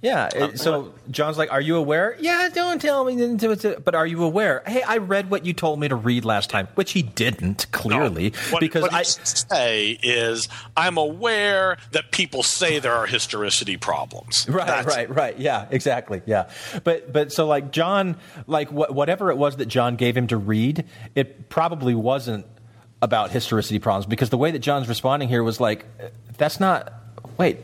Yeah. 0.01 0.27
it- 0.27 0.41
uh, 0.41 0.55
so 0.57 0.93
John's 1.09 1.37
like, 1.37 1.51
"Are 1.51 1.61
you 1.61 1.75
aware?" 1.77 2.15
Yeah. 2.19 2.49
Don't 2.53 2.81
tell 2.81 3.03
me. 3.05 3.37
But 3.83 3.95
are 3.95 4.05
you 4.05 4.23
aware? 4.23 4.63
Hey, 4.67 4.81
I 4.83 4.97
read 4.97 5.29
what 5.31 5.45
you 5.45 5.53
told 5.53 5.79
me 5.79 5.87
to 5.87 5.95
read 5.95 6.25
last 6.25 6.49
time, 6.49 6.67
which 6.75 6.91
he 6.93 7.01
didn't 7.01 7.65
clearly 7.71 8.33
What, 8.51 8.59
because 8.59 8.83
what 8.83 8.93
I. 8.93 8.99
I 8.99 9.03
say 9.03 9.99
is, 10.03 10.47
I'm 10.77 10.97
aware 10.97 11.77
that 11.91 12.11
people 12.11 12.43
say 12.43 12.79
there 12.79 12.93
are 12.93 13.05
historicity 13.07 13.77
problems. 13.77 14.47
Right, 14.55 14.67
That's- 14.67 14.85
right, 14.95 15.09
right. 15.09 15.37
Yeah, 15.39 15.65
exactly. 15.71 16.21
Yeah, 16.25 16.49
but 16.83 17.11
but 17.11 17.31
so 17.31 17.45
like 17.47 17.71
John, 17.71 18.17
like 18.47 18.69
wh- 18.69 18.91
whatever 18.93 19.31
it 19.31 19.37
was 19.37 19.57
that 19.57 19.65
John 19.67 19.95
gave 19.95 20.15
him 20.15 20.27
to 20.27 20.37
read, 20.37 20.85
it 21.15 21.49
probably 21.49 21.95
wasn't 21.95 22.45
about 23.01 23.31
historicity 23.31 23.79
problems 23.79 24.05
because 24.05 24.29
the 24.29 24.37
way 24.37 24.51
that 24.51 24.59
John's 24.59 24.87
responding 24.87 25.27
here 25.29 25.43
was 25.43 25.59
like, 25.59 25.85
that's 26.37 26.59
not. 26.59 26.93
Wait, 27.37 27.57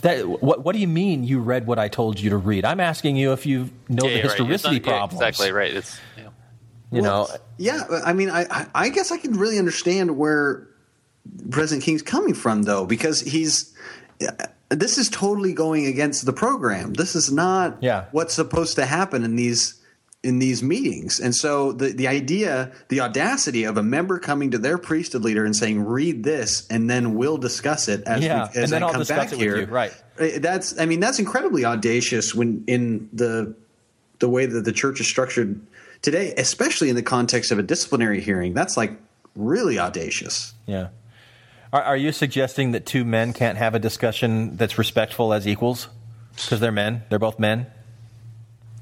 that 0.00 0.26
what 0.26 0.64
what 0.64 0.72
do 0.74 0.78
you 0.80 0.88
mean 0.88 1.24
you 1.24 1.40
read 1.40 1.66
what 1.66 1.78
I 1.78 1.88
told 1.88 2.18
you 2.20 2.30
to 2.30 2.36
read? 2.36 2.64
I'm 2.64 2.80
asking 2.80 3.16
you 3.16 3.32
if 3.32 3.46
you 3.46 3.70
know 3.88 4.04
Yeah, 4.04 4.08
the 4.08 4.08
yeah, 4.08 4.14
right. 4.14 4.16
It's 4.24 4.32
historicity 4.32 4.74
not- 4.76 4.86
yeah, 4.86 4.92
problems. 4.98 5.22
exactly 5.22 5.52
right. 5.52 5.74
It's 5.74 5.98
yeah. 6.16 6.24
You 6.92 7.02
Well, 7.02 7.28
know, 7.28 7.36
Yeah, 7.58 7.84
I 8.04 8.12
mean, 8.12 8.30
I, 8.30 8.46
I- 8.50 8.66
I 8.74 8.88
guess 8.88 9.12
I 9.12 9.16
can 9.16 9.34
really 9.38 9.58
understand 9.58 10.16
where 10.16 10.66
President 11.50 11.84
King's 11.84 12.02
coming 12.02 12.34
from, 12.34 12.62
though, 12.64 12.84
because 12.86 13.20
he's 13.20 13.72
this 14.70 14.98
is 14.98 15.08
totally 15.08 15.52
going 15.52 15.86
against 15.86 16.26
the 16.26 16.32
program. 16.32 16.92
This 16.94 17.14
is 17.16 17.30
not 17.32 17.78
Yeah. 17.80 18.04
what's 18.12 18.34
supposed 18.34 18.76
to 18.76 18.86
happen 18.86 19.24
in 19.24 19.36
these 19.36 19.79
in 20.22 20.38
these 20.38 20.62
meetings. 20.62 21.18
And 21.18 21.34
so 21.34 21.72
the 21.72 21.92
the 21.92 22.06
idea, 22.08 22.72
the 22.88 23.00
audacity 23.00 23.64
of 23.64 23.76
a 23.76 23.82
member 23.82 24.18
coming 24.18 24.50
to 24.50 24.58
their 24.58 24.76
priesthood 24.76 25.22
leader 25.22 25.44
and 25.44 25.56
saying, 25.56 25.84
"Read 25.84 26.22
this, 26.24 26.66
and 26.68 26.90
then 26.90 27.14
we'll 27.14 27.38
discuss 27.38 27.88
it 27.88 28.02
as, 28.04 28.22
Yeah, 28.22 28.48
we, 28.54 28.60
as 28.60 28.64
and 28.64 28.72
then 28.72 28.82
I 28.82 28.86
I'll 28.86 28.92
come 28.92 29.00
discuss 29.00 29.30
back 29.30 29.38
here." 29.38 29.66
right. 29.66 29.92
Uh, 30.18 30.28
That's 30.38 30.78
I 30.78 30.86
mean 30.86 31.00
that's 31.00 31.18
incredibly 31.18 31.64
audacious 31.64 32.34
when 32.34 32.64
in 32.66 33.08
the 33.12 33.54
the 34.18 34.28
way 34.28 34.44
that 34.44 34.64
the 34.64 34.72
church 34.72 35.00
is 35.00 35.08
structured 35.08 35.58
today, 36.02 36.34
especially 36.36 36.90
in 36.90 36.96
the 36.96 37.02
context 37.02 37.50
of 37.50 37.58
a 37.58 37.62
disciplinary 37.62 38.20
hearing. 38.20 38.52
That's 38.52 38.76
like 38.76 38.92
really 39.34 39.78
audacious. 39.78 40.52
yeah. 40.66 40.88
Are, 41.72 41.82
are 41.82 41.96
you 41.96 42.10
suggesting 42.10 42.72
that 42.72 42.84
two 42.84 43.04
men 43.04 43.32
can't 43.32 43.56
have 43.56 43.76
a 43.76 43.78
discussion 43.78 44.56
that's 44.56 44.76
respectful 44.76 45.32
as 45.32 45.46
equals 45.46 45.88
because 46.34 46.58
they're 46.58 46.72
men? 46.72 47.04
They're 47.08 47.20
both 47.20 47.38
men. 47.38 47.66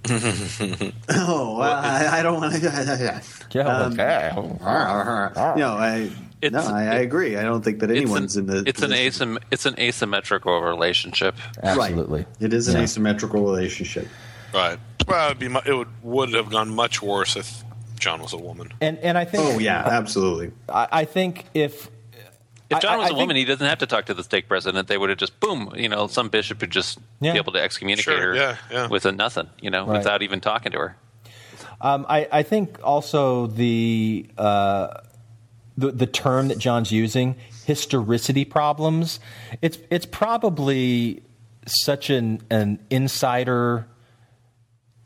Oh, 1.10 1.60
I, 1.60 2.18
I 2.18 2.22
don't 2.22 2.40
want 2.40 2.54
to. 2.54 3.22
Yeah, 3.50 3.66
Um, 3.66 3.92
okay. 3.94 4.30
no, 4.34 5.76
I 5.78 6.10
no, 6.42 6.58
I, 6.60 6.82
I 6.82 6.94
agree. 6.96 7.36
I 7.36 7.42
don't 7.42 7.62
think 7.64 7.80
that 7.80 7.90
anyone's 7.90 8.36
in 8.36 8.46
the. 8.46 8.62
It's 8.66 8.82
an 8.82 8.90
asymm- 8.90 9.38
it's 9.50 9.64
an 9.66 9.78
asymmetrical 9.78 10.60
relationship. 10.60 11.34
Absolutely. 11.62 12.26
It 12.40 12.52
is 12.52 12.68
an 12.68 12.76
Yeah. 12.76 12.82
asymmetrical 12.82 13.42
relationship. 13.42 14.06
Right. 14.54 14.78
Well, 15.06 15.26
it'd 15.26 15.38
be 15.38 15.48
mu- 15.48 15.60
it 15.64 15.72
would 15.74 15.88
would 16.02 16.34
have 16.34 16.50
gone 16.50 16.68
much 16.74 17.00
worse 17.02 17.36
if 17.36 17.62
John 17.98 18.20
was 18.20 18.32
a 18.34 18.38
woman. 18.38 18.72
And 18.80 18.98
and 18.98 19.16
I 19.18 19.24
think. 19.24 19.42
Oh 19.44 19.58
yeah, 19.58 19.82
absolutely. 19.86 20.52
I, 20.68 20.88
I 20.92 21.04
think 21.06 21.46
if 21.54 21.90
If 22.70 22.80
John 22.80 22.94
I- 22.94 22.96
was 22.98 23.10
I 23.10 23.14
a 23.14 23.16
woman, 23.16 23.36
he 23.36 23.44
doesn't 23.44 23.66
have 23.66 23.78
to 23.78 23.86
talk 23.86 24.06
to 24.06 24.14
the 24.14 24.22
stake 24.22 24.46
president. 24.48 24.88
They 24.88 24.98
would 24.98 25.08
have 25.08 25.18
just 25.18 25.40
boom, 25.40 25.72
you 25.76 25.88
know, 25.88 26.06
some 26.06 26.28
bishop 26.28 26.60
would 26.60 26.70
just 26.70 26.98
Yeah. 27.20 27.32
be 27.32 27.38
able 27.38 27.52
to 27.52 27.60
excommunicate 27.62 28.04
Sure, 28.04 28.34
her 28.34 28.34
yeah, 28.36 28.56
yeah. 28.70 28.86
with 28.88 29.06
a 29.06 29.12
nothing, 29.12 29.48
you 29.60 29.70
know, 29.70 29.86
Right. 29.86 29.98
without 29.98 30.22
even 30.22 30.40
talking 30.40 30.72
to 30.72 30.78
her. 30.78 30.96
Um, 31.80 32.04
I, 32.08 32.28
I 32.30 32.42
think 32.42 32.78
also 32.82 33.46
the, 33.46 34.26
uh, 34.36 34.88
the 35.78 35.92
the 35.92 36.06
term 36.06 36.48
that 36.48 36.58
John's 36.58 36.90
using, 36.90 37.36
historicity 37.64 38.44
problems, 38.44 39.20
it's 39.62 39.78
it's 39.90 40.04
probably 40.06 41.22
such 41.66 42.10
an 42.10 42.40
an 42.50 42.80
insider 42.90 43.86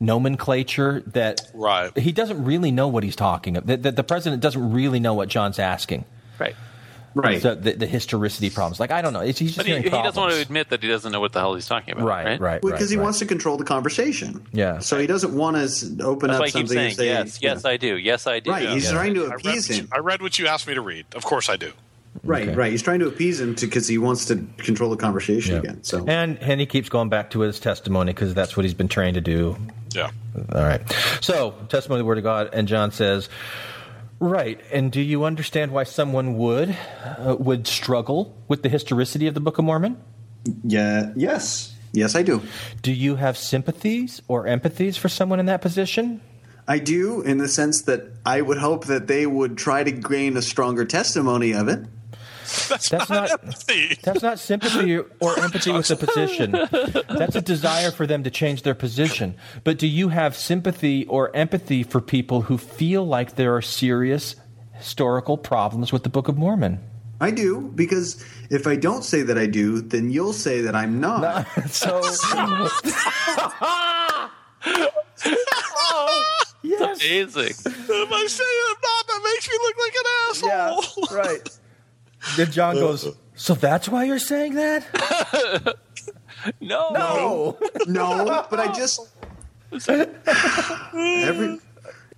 nomenclature 0.00 1.02
that 1.08 1.42
Right. 1.54 1.96
he 1.96 2.10
doesn't 2.12 2.42
really 2.44 2.70
know 2.70 2.88
what 2.88 3.04
he's 3.04 3.16
talking 3.16 3.56
about. 3.56 3.66
The, 3.68 3.76
the, 3.76 3.92
the 3.92 4.04
president 4.04 4.42
doesn't 4.42 4.72
really 4.72 4.98
know 4.98 5.14
what 5.14 5.28
John's 5.28 5.58
asking. 5.58 6.04
Right. 6.38 6.56
Right. 7.14 7.42
So 7.42 7.54
the, 7.54 7.72
the 7.72 7.86
historicity 7.86 8.48
problems, 8.50 8.80
like 8.80 8.90
I 8.90 9.02
don't 9.02 9.12
know, 9.12 9.20
it's, 9.20 9.38
he's 9.38 9.54
just 9.54 9.66
But 9.66 9.66
he, 9.76 9.82
he 9.82 9.90
doesn't 9.90 10.20
want 10.20 10.32
to 10.34 10.40
admit 10.40 10.70
that 10.70 10.82
he 10.82 10.88
doesn't 10.88 11.12
know 11.12 11.20
what 11.20 11.32
the 11.32 11.40
hell 11.40 11.54
he's 11.54 11.66
talking 11.66 11.92
about. 11.94 12.06
Right, 12.06 12.24
Right. 12.24 12.40
right, 12.40 12.60
Because 12.62 12.80
right, 12.80 12.90
he 12.90 12.96
right. 12.96 13.02
wants 13.02 13.18
to 13.20 13.26
control 13.26 13.56
the 13.56 13.64
conversation. 13.64 14.46
Yeah. 14.52 14.78
So 14.78 14.98
he 14.98 15.06
doesn't 15.06 15.34
want 15.36 15.56
to 15.56 16.04
open 16.04 16.28
That's 16.28 16.36
up 16.38 16.40
why 16.40 16.48
something 16.48 16.68
saying, 16.68 16.94
say, 16.94 17.06
yes, 17.06 17.38
yes, 17.42 17.64
I 17.64 17.76
do. 17.76 17.96
Yes, 17.96 18.26
I 18.26 18.40
do. 18.40 18.50
Right. 18.50 18.68
He's 18.70 18.86
Yeah. 18.86 18.92
trying 18.92 19.14
to 19.14 19.26
I 19.26 19.34
read, 19.34 19.46
appease 19.46 19.68
you, 19.68 19.74
him. 19.76 19.88
I 19.92 19.98
read 19.98 20.22
what 20.22 20.38
you 20.38 20.46
asked 20.46 20.66
me 20.66 20.74
to 20.74 20.80
read. 20.80 21.06
Of 21.14 21.24
course 21.24 21.48
I 21.48 21.56
do. 21.56 21.72
Right. 22.24 22.48
Okay. 22.48 22.54
Right. 22.54 22.70
He's 22.70 22.82
trying 22.82 23.00
to 23.00 23.06
appease 23.08 23.40
him 23.40 23.54
because 23.54 23.88
he 23.88 23.96
wants 23.98 24.26
to 24.26 24.36
control 24.58 24.90
the 24.90 24.96
conversation 24.98 25.54
Yeah. 25.54 25.60
again. 25.60 25.82
So 25.84 26.04
And 26.06 26.38
and 26.40 26.60
he 26.60 26.66
keeps 26.66 26.88
going 26.90 27.08
back 27.08 27.30
to 27.30 27.40
his 27.40 27.58
testimony 27.58 28.12
because 28.12 28.34
that's 28.34 28.56
what 28.56 28.64
he's 28.64 28.74
been 28.74 28.88
trained 28.88 29.14
to 29.14 29.20
do 29.22 29.56
Yeah. 29.94 30.10
All 30.54 30.62
right. 30.62 30.80
So, 31.20 31.54
testimony 31.68 32.00
of 32.00 32.04
the 32.04 32.08
Word 32.08 32.18
of 32.18 32.24
God, 32.24 32.50
and 32.52 32.66
John 32.68 32.90
says, 32.92 33.28
Right. 34.22 34.60
And 34.72 34.92
do 34.92 35.00
you 35.00 35.24
understand 35.24 35.72
why 35.72 35.82
someone 35.82 36.38
would 36.38 36.76
uh, 37.04 37.34
would 37.40 37.66
struggle 37.66 38.36
with 38.46 38.62
the 38.62 38.68
historicity 38.68 39.26
of 39.26 39.34
the 39.34 39.40
Book 39.40 39.58
of 39.58 39.64
Mormon? 39.64 40.00
yeah. 40.62 41.12
Yes. 41.16 41.74
Yes, 41.92 42.14
I 42.14 42.22
do. 42.22 42.40
Do 42.82 42.92
you 42.92 43.16
have 43.16 43.36
sympathies 43.36 44.22
or 44.28 44.44
empathies 44.44 44.96
for 44.96 45.08
someone 45.08 45.40
in 45.40 45.46
that 45.46 45.60
position? 45.60 46.20
I 46.68 46.78
do, 46.78 47.20
in 47.22 47.38
the 47.38 47.48
sense 47.48 47.82
that 47.82 48.12
I 48.24 48.42
would 48.42 48.58
hope 48.58 48.86
that 48.86 49.08
they 49.08 49.26
would 49.26 49.58
try 49.58 49.82
to 49.82 49.90
gain 49.90 50.36
a 50.36 50.42
stronger 50.42 50.84
testimony 50.84 51.52
of 51.52 51.66
it. 51.66 51.84
That's, 52.68 52.88
That's 52.88 53.10
not, 53.10 53.30
not- 53.30 53.44
empathy. 53.44 53.98
That's 54.02 54.22
not 54.22 54.38
sympathy 54.38 54.98
or 54.98 55.38
empathy 55.38 55.72
with 55.72 55.88
the 55.88 55.96
position. 55.96 56.52
That's 56.52 57.36
a 57.36 57.40
desire 57.40 57.90
for 57.90 58.06
them 58.06 58.22
to 58.24 58.30
change 58.30 58.62
their 58.62 58.74
position. 58.74 59.34
But 59.64 59.78
do 59.78 59.86
you 59.86 60.08
have 60.08 60.36
sympathy 60.36 61.06
or 61.06 61.34
empathy 61.34 61.82
for 61.82 62.00
people 62.00 62.42
who 62.42 62.58
feel 62.58 63.06
like 63.06 63.36
there 63.36 63.54
are 63.56 63.62
serious 63.62 64.36
historical 64.74 65.38
problems 65.38 65.92
with 65.92 66.02
the 66.02 66.08
Book 66.08 66.28
of 66.28 66.36
Mormon? 66.36 66.80
I 67.20 67.30
do, 67.30 67.70
because 67.74 68.22
if 68.50 68.66
I 68.66 68.74
don't 68.76 69.04
say 69.04 69.22
that 69.22 69.38
I 69.38 69.46
do, 69.46 69.80
then 69.80 70.10
you'll 70.10 70.32
say 70.32 70.60
that 70.62 70.74
I'm 70.74 71.00
not. 71.00 71.46
so 71.70 72.00
yes, 76.62 77.00
Amazing. 77.00 77.54
If 77.64 78.12
I 78.12 78.26
say 78.26 78.44
I'm 78.68 78.76
not, 78.82 79.06
that 79.06 79.20
makes 79.24 79.48
me 79.48 79.54
look 79.62 79.76
like 79.78 79.94
an 79.94 80.04
asshole. 80.28 80.82
right. 81.16 81.48
Then 82.36 82.50
John 82.50 82.76
uh, 82.76 82.80
goes, 82.80 83.08
So 83.34 83.54
that's 83.54 83.88
why 83.88 84.04
you're 84.04 84.18
saying 84.18 84.54
that? 84.54 85.76
No. 86.60 86.90
No. 86.90 87.58
No, 87.86 88.46
but 88.50 88.58
I 88.58 88.72
just 88.72 89.08
every 89.88 91.58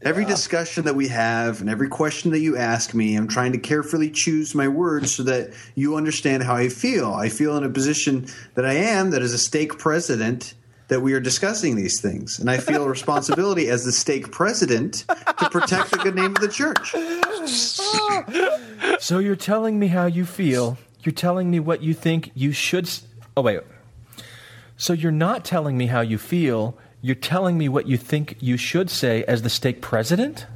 every 0.03 0.25
discussion 0.25 0.85
that 0.85 0.95
we 0.95 1.09
have 1.09 1.61
and 1.61 1.71
every 1.71 1.89
question 1.89 2.31
that 2.33 2.41
you 2.41 2.57
ask 2.57 2.95
me, 2.95 3.17
I'm 3.17 3.29
trying 3.29 3.53
to 3.53 3.59
carefully 3.59 4.11
choose 4.11 4.55
my 4.55 4.69
words 4.69 5.15
so 5.15 5.23
that 5.25 5.53
you 5.75 5.97
understand 5.97 6.43
how 6.43 6.55
I 6.55 6.69
feel. 6.69 7.13
I 7.13 7.29
feel 7.29 7.57
in 7.57 7.65
a 7.65 7.69
position 7.69 8.27
that 8.55 8.65
I 8.65 8.75
am 8.75 9.11
that 9.11 9.23
as 9.23 9.33
a 9.33 9.39
stake 9.39 9.79
president 9.79 10.55
that 10.89 11.01
we 11.01 11.15
are 11.15 11.21
discussing 11.21 11.77
these 11.77 12.01
things, 12.01 12.39
and 12.39 12.51
I 12.51 12.59
feel 12.59 12.85
a 12.85 12.89
responsibility 12.89 13.71
as 13.71 13.85
the 13.85 13.93
stake 13.93 14.31
president 14.31 15.05
to 15.09 15.49
protect 15.51 15.91
the 15.91 15.99
good 15.99 16.15
name 16.15 16.37
of 16.37 16.41
the 16.41 16.49
church. 16.49 16.95
So 19.05 19.19
you're 19.19 19.37
telling 19.37 19.79
me 19.79 19.89
how 19.89 20.07
you 20.07 20.25
feel. 20.25 20.79
You're 21.03 21.13
telling 21.13 21.51
me 21.51 21.61
what 21.61 21.83
you 21.83 21.93
think 21.93 22.31
you 22.35 22.53
should. 22.53 22.87
S- 22.87 23.03
oh 23.37 23.43
wait. 23.43 23.61
So 24.79 24.95
you're 24.95 25.13
not 25.13 25.45
telling 25.45 25.77
me 25.77 25.89
how 25.89 26.01
you 26.01 26.17
feel. 26.17 26.79
You're 27.03 27.15
telling 27.15 27.59
me 27.59 27.69
what 27.69 27.87
you 27.87 27.99
think 27.99 28.37
you 28.41 28.57
should 28.57 28.89
say 28.89 29.23
as 29.25 29.43
the 29.43 29.51
stake 29.51 29.83
president. 29.83 30.47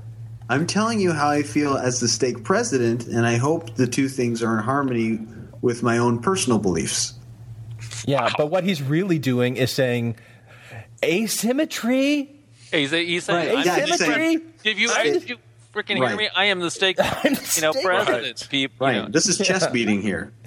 I'm 0.49 0.67
telling 0.67 0.99
you 0.99 1.13
how 1.13 1.29
I 1.29 1.43
feel 1.43 1.77
as 1.77 2.01
the 2.01 2.09
stake 2.09 2.43
president, 2.43 3.07
and 3.07 3.27
I 3.27 3.37
hope 3.37 3.75
the 3.75 3.87
two 3.87 4.09
things 4.09 4.43
are 4.43 4.57
in 4.57 4.65
harmony 4.65 5.21
with 5.61 5.83
my 5.83 5.99
own 5.99 6.19
personal 6.23 6.59
beliefs. 6.59 7.13
Yeah, 8.07 8.31
but 8.39 8.51
what 8.51 8.65
he's 8.65 8.81
really 8.81 9.19
doing 9.19 9.59
is 9.59 9.71
saying 9.71 10.17
asymmetry. 11.05 12.35
He's, 12.73 12.93
he's 12.93 13.25
saying, 13.25 13.47
Right, 13.49 13.59
I'm 13.59 13.67
yeah, 13.67 13.85
he's 13.85 13.99
saying- 13.99 14.11
stake 14.13 14.63
pre- 14.63 14.73
Did 14.73 14.81
you, 14.81 14.89
did 15.03 15.29
you 15.29 15.37
freaking 15.75 15.97
hear 15.97 16.17
me? 16.17 16.29
I 16.35 16.47
am 16.47 16.61
the 16.61 16.71
stake, 16.71 16.99
you 17.25 17.31
know, 17.63 17.73
stake- 17.73 17.85
president. 17.85 18.47
People, 18.51 18.87
Right. 18.87 18.97
You 18.97 19.03
know. 19.03 19.09
This 19.09 19.27
is 19.29 19.39
chest 19.39 19.73
beating 19.73 20.03
here. 20.03 20.33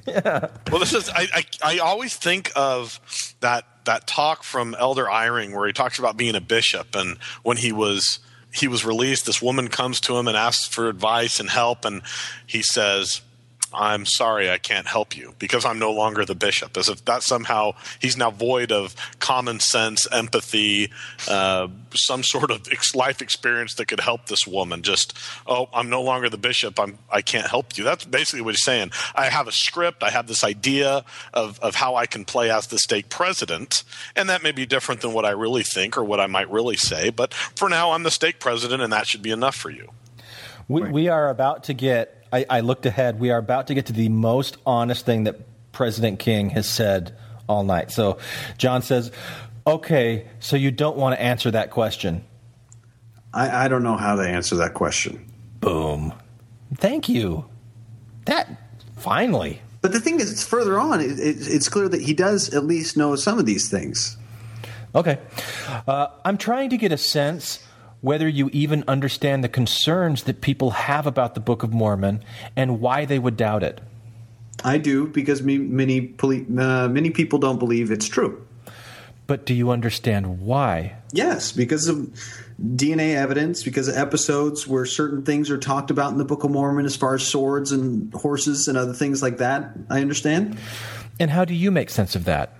Well, 0.71 0.79
this 0.79 0.93
is 0.93 1.09
I, 1.09 1.27
I 1.33 1.75
I 1.75 1.77
always 1.77 2.15
think 2.15 2.51
of 2.55 2.99
that 3.41 3.65
that 3.85 4.07
talk 4.07 4.43
from 4.43 4.75
Elder 4.79 5.05
Eyring 5.05 5.53
where 5.55 5.67
he 5.67 5.73
talks 5.73 5.99
about 5.99 6.17
being 6.17 6.33
a 6.35 6.41
bishop 6.41 6.95
and 6.95 7.17
when 7.43 7.57
he 7.57 7.71
was 7.71 8.19
he 8.51 8.67
was 8.67 8.83
released, 8.83 9.27
this 9.27 9.41
woman 9.43 9.67
comes 9.67 10.01
to 10.01 10.17
him 10.17 10.27
and 10.27 10.35
asks 10.35 10.67
for 10.67 10.89
advice 10.89 11.39
and 11.39 11.49
help, 11.51 11.85
and 11.85 12.01
he 12.47 12.61
says. 12.63 13.21
I'm 13.73 14.05
sorry, 14.05 14.49
I 14.49 14.57
can't 14.57 14.87
help 14.87 15.15
you 15.15 15.33
because 15.39 15.65
I'm 15.65 15.79
no 15.79 15.91
longer 15.91 16.25
the 16.25 16.35
bishop. 16.35 16.77
As 16.77 16.89
if 16.89 17.05
that 17.05 17.23
somehow 17.23 17.73
he's 17.99 18.17
now 18.17 18.31
void 18.31 18.71
of 18.71 18.95
common 19.19 19.59
sense, 19.59 20.07
empathy, 20.11 20.91
uh, 21.27 21.67
some 21.93 22.23
sort 22.23 22.51
of 22.51 22.67
ex- 22.71 22.95
life 22.95 23.21
experience 23.21 23.75
that 23.75 23.87
could 23.87 24.01
help 24.01 24.25
this 24.25 24.45
woman. 24.45 24.81
Just, 24.81 25.17
oh, 25.47 25.69
I'm 25.73 25.89
no 25.89 26.01
longer 26.01 26.29
the 26.29 26.37
bishop. 26.37 26.79
I'm, 26.79 26.97
I 27.09 27.21
can't 27.21 27.47
help 27.47 27.77
you. 27.77 27.83
That's 27.83 28.03
basically 28.03 28.41
what 28.41 28.55
he's 28.55 28.63
saying. 28.63 28.91
I 29.15 29.29
have 29.29 29.47
a 29.47 29.51
script. 29.51 30.03
I 30.03 30.09
have 30.09 30.27
this 30.27 30.43
idea 30.43 31.05
of, 31.33 31.59
of 31.59 31.75
how 31.75 31.95
I 31.95 32.05
can 32.05 32.25
play 32.25 32.51
as 32.51 32.67
the 32.67 32.79
stake 32.79 33.09
president, 33.09 33.83
and 34.15 34.29
that 34.29 34.43
may 34.43 34.51
be 34.51 34.65
different 34.65 35.01
than 35.01 35.13
what 35.13 35.25
I 35.25 35.31
really 35.31 35.63
think 35.63 35.97
or 35.97 36.03
what 36.03 36.19
I 36.19 36.27
might 36.27 36.49
really 36.51 36.77
say. 36.77 37.09
But 37.09 37.33
for 37.33 37.69
now, 37.69 37.91
I'm 37.91 38.03
the 38.03 38.11
stake 38.11 38.39
president, 38.39 38.81
and 38.81 38.91
that 38.91 39.07
should 39.07 39.21
be 39.21 39.31
enough 39.31 39.55
for 39.55 39.69
you. 39.69 39.91
We, 40.67 40.83
we 40.89 41.07
are 41.07 41.29
about 41.29 41.63
to 41.65 41.73
get. 41.73 42.20
I, 42.31 42.45
I 42.49 42.59
looked 42.61 42.85
ahead. 42.85 43.19
We 43.19 43.31
are 43.31 43.37
about 43.37 43.67
to 43.67 43.73
get 43.73 43.87
to 43.87 43.93
the 43.93 44.09
most 44.09 44.57
honest 44.65 45.05
thing 45.05 45.25
that 45.25 45.39
President 45.71 46.19
King 46.19 46.49
has 46.51 46.67
said 46.67 47.15
all 47.47 47.63
night. 47.63 47.91
So, 47.91 48.17
John 48.57 48.81
says, 48.81 49.11
"Okay, 49.67 50.27
so 50.39 50.55
you 50.55 50.71
don't 50.71 50.97
want 50.97 51.15
to 51.17 51.21
answer 51.21 51.51
that 51.51 51.71
question." 51.71 52.23
I, 53.33 53.65
I 53.65 53.67
don't 53.67 53.83
know 53.83 53.97
how 53.97 54.15
to 54.15 54.23
answer 54.23 54.55
that 54.57 54.73
question. 54.73 55.25
Boom. 55.59 56.13
Thank 56.75 57.07
you. 57.09 57.45
That 58.25 58.49
finally. 58.97 59.61
But 59.81 59.93
the 59.93 59.99
thing 59.99 60.19
is, 60.19 60.31
it's 60.31 60.45
further 60.45 60.79
on. 60.79 61.01
It, 61.01 61.19
it, 61.19 61.47
it's 61.47 61.67
clear 61.67 61.89
that 61.89 62.01
he 62.01 62.13
does 62.13 62.53
at 62.53 62.65
least 62.65 62.97
know 62.97 63.15
some 63.15 63.39
of 63.39 63.45
these 63.45 63.69
things. 63.69 64.17
Okay. 64.93 65.17
Uh, 65.87 66.07
I'm 66.23 66.37
trying 66.37 66.69
to 66.71 66.77
get 66.77 66.91
a 66.91 66.97
sense 66.97 67.65
whether 68.01 68.27
you 68.27 68.49
even 68.51 68.83
understand 68.87 69.43
the 69.43 69.49
concerns 69.49 70.23
that 70.23 70.41
people 70.41 70.71
have 70.71 71.05
about 71.07 71.35
the 71.35 71.39
Book 71.39 71.63
of 71.63 71.73
Mormon 71.73 72.23
and 72.55 72.79
why 72.79 73.05
they 73.05 73.19
would 73.19 73.37
doubt 73.37 73.63
it. 73.63 73.79
I 74.63 74.77
do 74.77 75.07
because 75.07 75.41
me, 75.41 75.57
many 75.57 76.13
uh, 76.21 76.87
many 76.87 77.09
people 77.09 77.39
don't 77.39 77.57
believe 77.59 77.89
it's 77.91 78.07
true. 78.07 78.45
But 79.27 79.45
do 79.45 79.53
you 79.53 79.71
understand 79.71 80.41
why? 80.41 80.97
Yes, 81.13 81.51
because 81.51 81.87
of 81.87 81.97
DNA 82.61 83.15
evidence, 83.15 83.63
because 83.63 83.87
of 83.87 83.95
episodes 83.95 84.67
where 84.67 84.85
certain 84.85 85.23
things 85.23 85.49
are 85.49 85.57
talked 85.57 85.89
about 85.89 86.11
in 86.11 86.17
the 86.17 86.25
Book 86.25 86.43
of 86.43 86.51
Mormon, 86.51 86.85
as 86.85 86.95
far 86.95 87.15
as 87.15 87.25
swords 87.25 87.71
and 87.71 88.13
horses 88.13 88.67
and 88.67 88.77
other 88.77 88.93
things 88.93 89.21
like 89.21 89.37
that. 89.37 89.71
I 89.89 90.01
understand 90.01 90.57
And 91.19 91.31
how 91.31 91.45
do 91.45 91.53
you 91.53 91.71
make 91.71 91.89
sense 91.89 92.15
of 92.15 92.25
that? 92.25 92.55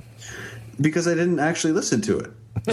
because 0.80 1.08
I 1.08 1.14
didn't 1.14 1.40
actually 1.40 1.74
listen 1.74 2.02
to 2.02 2.18
it. 2.18 2.32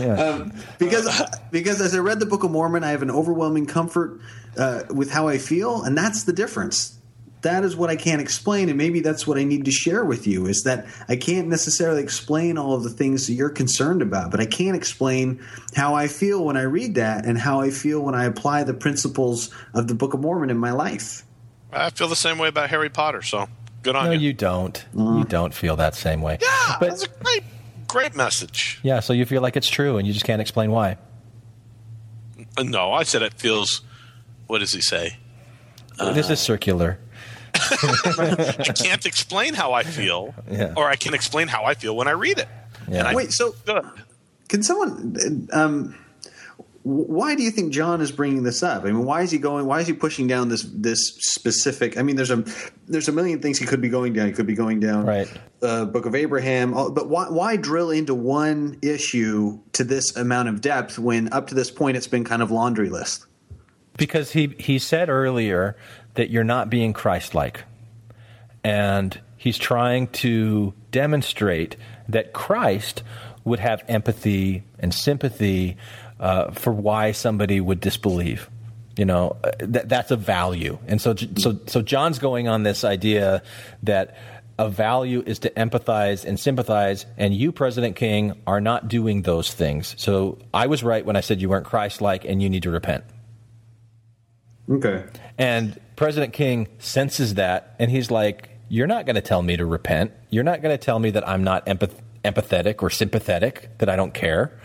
um, 0.00 0.52
because 0.78 1.22
because 1.50 1.80
as 1.80 1.94
I 1.94 1.98
read 1.98 2.18
the 2.18 2.26
Book 2.26 2.42
of 2.42 2.50
Mormon, 2.50 2.82
I 2.82 2.90
have 2.90 3.02
an 3.02 3.10
overwhelming 3.10 3.66
comfort 3.66 4.20
uh, 4.58 4.82
with 4.90 5.10
how 5.10 5.28
I 5.28 5.38
feel, 5.38 5.82
and 5.82 5.96
that's 5.96 6.24
the 6.24 6.32
difference. 6.32 6.96
That 7.42 7.62
is 7.64 7.76
what 7.76 7.88
I 7.88 7.96
can't 7.96 8.20
explain, 8.20 8.68
and 8.68 8.76
maybe 8.76 9.00
that's 9.00 9.26
what 9.26 9.38
I 9.38 9.44
need 9.44 9.64
to 9.66 9.70
share 9.70 10.04
with 10.04 10.26
you. 10.26 10.46
Is 10.46 10.64
that 10.64 10.86
I 11.08 11.16
can't 11.16 11.48
necessarily 11.48 12.02
explain 12.02 12.58
all 12.58 12.74
of 12.74 12.82
the 12.82 12.90
things 12.90 13.28
that 13.28 13.34
you're 13.34 13.50
concerned 13.50 14.02
about, 14.02 14.30
but 14.30 14.40
I 14.40 14.46
can't 14.46 14.76
explain 14.76 15.40
how 15.74 15.94
I 15.94 16.08
feel 16.08 16.44
when 16.44 16.56
I 16.56 16.62
read 16.62 16.96
that, 16.96 17.26
and 17.26 17.38
how 17.38 17.60
I 17.60 17.70
feel 17.70 18.00
when 18.00 18.14
I 18.14 18.24
apply 18.24 18.64
the 18.64 18.74
principles 18.74 19.50
of 19.72 19.88
the 19.88 19.94
Book 19.94 20.14
of 20.14 20.20
Mormon 20.20 20.50
in 20.50 20.58
my 20.58 20.72
life. 20.72 21.24
I 21.72 21.90
feel 21.90 22.08
the 22.08 22.16
same 22.16 22.38
way 22.38 22.48
about 22.48 22.70
Harry 22.70 22.90
Potter, 22.90 23.22
so 23.22 23.48
good 23.82 23.96
on 23.96 24.06
No, 24.06 24.10
you. 24.12 24.18
you 24.28 24.32
don't. 24.32 24.84
You 24.94 25.24
don't 25.24 25.54
feel 25.54 25.76
that 25.76 25.94
same 25.94 26.22
way. 26.22 26.38
Yeah, 26.40 26.76
but, 26.80 26.88
that's 26.90 27.04
a 27.04 27.08
great, 27.08 27.42
great 27.86 28.14
message. 28.16 28.78
Yeah, 28.82 29.00
so 29.00 29.12
you 29.12 29.24
feel 29.26 29.42
like 29.42 29.56
it's 29.56 29.68
true 29.68 29.96
and 29.98 30.06
you 30.06 30.12
just 30.12 30.24
can't 30.26 30.40
explain 30.40 30.70
why. 30.70 30.96
Uh, 32.56 32.62
No, 32.62 32.92
I 32.92 33.02
said 33.04 33.22
it 33.22 33.34
feels. 33.34 33.82
What 34.46 34.58
does 34.58 34.72
he 34.72 34.80
say? 34.80 35.16
this 35.98 36.30
is 36.30 36.40
circular. 36.40 36.98
I 37.54 38.72
can't 38.74 39.04
explain 39.06 39.54
how 39.54 39.72
I 39.72 39.82
feel, 39.82 40.34
Yeah. 40.50 40.72
or 40.76 40.88
I 40.88 40.96
can 40.96 41.14
explain 41.14 41.48
how 41.48 41.64
I 41.64 41.74
feel 41.74 41.94
when 41.96 42.08
I 42.08 42.12
read 42.12 42.38
it. 42.38 42.48
Yeah. 42.88 43.00
And 43.00 43.08
I, 43.08 43.14
Wait, 43.14 43.32
so 43.32 43.54
good. 43.66 43.84
Can 44.48 44.62
someone? 44.62 45.48
Um, 45.52 45.94
why 46.82 47.34
do 47.34 47.42
you 47.42 47.50
think 47.50 47.72
John 47.72 48.00
is 48.00 48.10
bringing 48.10 48.42
this 48.42 48.62
up? 48.62 48.84
I 48.84 48.86
mean, 48.86 49.04
why 49.04 49.20
is 49.22 49.30
he 49.30 49.36
going? 49.38 49.66
Why 49.66 49.80
is 49.80 49.86
he 49.86 49.92
pushing 49.92 50.26
down 50.26 50.48
this 50.48 50.62
this 50.62 51.14
specific? 51.18 51.98
I 51.98 52.02
mean, 52.02 52.16
there's 52.16 52.30
a 52.30 52.42
there's 52.86 53.08
a 53.08 53.12
million 53.12 53.40
things 53.40 53.58
he 53.58 53.66
could 53.66 53.82
be 53.82 53.90
going 53.90 54.14
down. 54.14 54.28
He 54.28 54.32
could 54.32 54.46
be 54.46 54.54
going 54.54 54.80
down 54.80 55.04
Right. 55.04 55.30
the 55.60 55.84
Book 55.84 56.06
of 56.06 56.14
Abraham, 56.14 56.72
but 56.72 57.08
why 57.08 57.28
why 57.28 57.56
drill 57.56 57.90
into 57.90 58.14
one 58.14 58.78
issue 58.82 59.60
to 59.72 59.84
this 59.84 60.16
amount 60.16 60.48
of 60.48 60.62
depth 60.62 60.98
when 60.98 61.30
up 61.32 61.48
to 61.48 61.54
this 61.54 61.70
point 61.70 61.98
it's 61.98 62.06
been 62.08 62.24
kind 62.24 62.40
of 62.40 62.50
laundry 62.50 62.88
list? 62.88 63.26
Because 63.98 64.30
he, 64.32 64.54
he 64.58 64.78
said 64.78 65.10
earlier 65.10 65.76
that 66.14 66.30
you're 66.30 66.44
not 66.44 66.70
being 66.70 66.94
Christ 66.94 67.34
like. 67.34 67.64
And 68.64 69.20
he's 69.36 69.58
trying 69.58 70.06
to 70.08 70.72
demonstrate 70.90 71.76
that 72.08 72.32
Christ 72.32 73.02
would 73.44 73.58
have 73.58 73.82
empathy 73.88 74.62
and 74.78 74.94
sympathy 74.94 75.76
uh, 76.20 76.52
for 76.52 76.72
why 76.72 77.12
somebody 77.12 77.60
would 77.60 77.80
disbelieve. 77.80 78.48
You 78.96 79.06
know, 79.06 79.36
uh, 79.42 79.50
that, 79.60 79.88
that's 79.88 80.10
a 80.10 80.16
value. 80.16 80.78
And 80.86 81.00
so, 81.00 81.14
so, 81.16 81.58
so 81.66 81.80
John's 81.80 82.18
going 82.18 82.46
on 82.48 82.62
this 82.62 82.84
idea 82.84 83.42
that 83.84 84.16
a 84.58 84.68
value 84.68 85.22
is 85.24 85.38
to 85.40 85.50
empathize 85.50 86.26
and 86.26 86.38
sympathize, 86.38 87.06
and 87.16 87.34
you, 87.34 87.50
President 87.50 87.96
King, 87.96 88.34
are 88.46 88.60
not 88.60 88.88
doing 88.88 89.22
those 89.22 89.54
things. 89.54 89.94
So 89.96 90.38
I 90.52 90.66
was 90.66 90.84
right 90.84 91.04
when 91.04 91.16
I 91.16 91.20
said 91.22 91.40
you 91.40 91.48
weren't 91.48 91.64
Christ 91.64 92.02
like 92.02 92.26
and 92.26 92.42
you 92.42 92.50
need 92.50 92.64
to 92.64 92.70
repent. 92.70 93.04
Okay. 94.68 95.04
And 95.38 95.80
President 95.96 96.34
King 96.34 96.68
senses 96.78 97.34
that, 97.34 97.74
and 97.78 97.90
he's 97.90 98.10
like, 98.10 98.50
You're 98.68 98.86
not 98.86 99.06
going 99.06 99.16
to 99.16 99.22
tell 99.22 99.40
me 99.40 99.56
to 99.56 99.64
repent. 99.64 100.12
You're 100.28 100.44
not 100.44 100.60
going 100.60 100.76
to 100.76 100.84
tell 100.84 100.98
me 100.98 101.10
that 101.12 101.26
I'm 101.26 101.42
not 101.42 101.64
empath- 101.64 101.98
empathetic 102.22 102.82
or 102.82 102.90
sympathetic, 102.90 103.70
that 103.78 103.88
I 103.88 103.96
don't 103.96 104.12
care. 104.12 104.60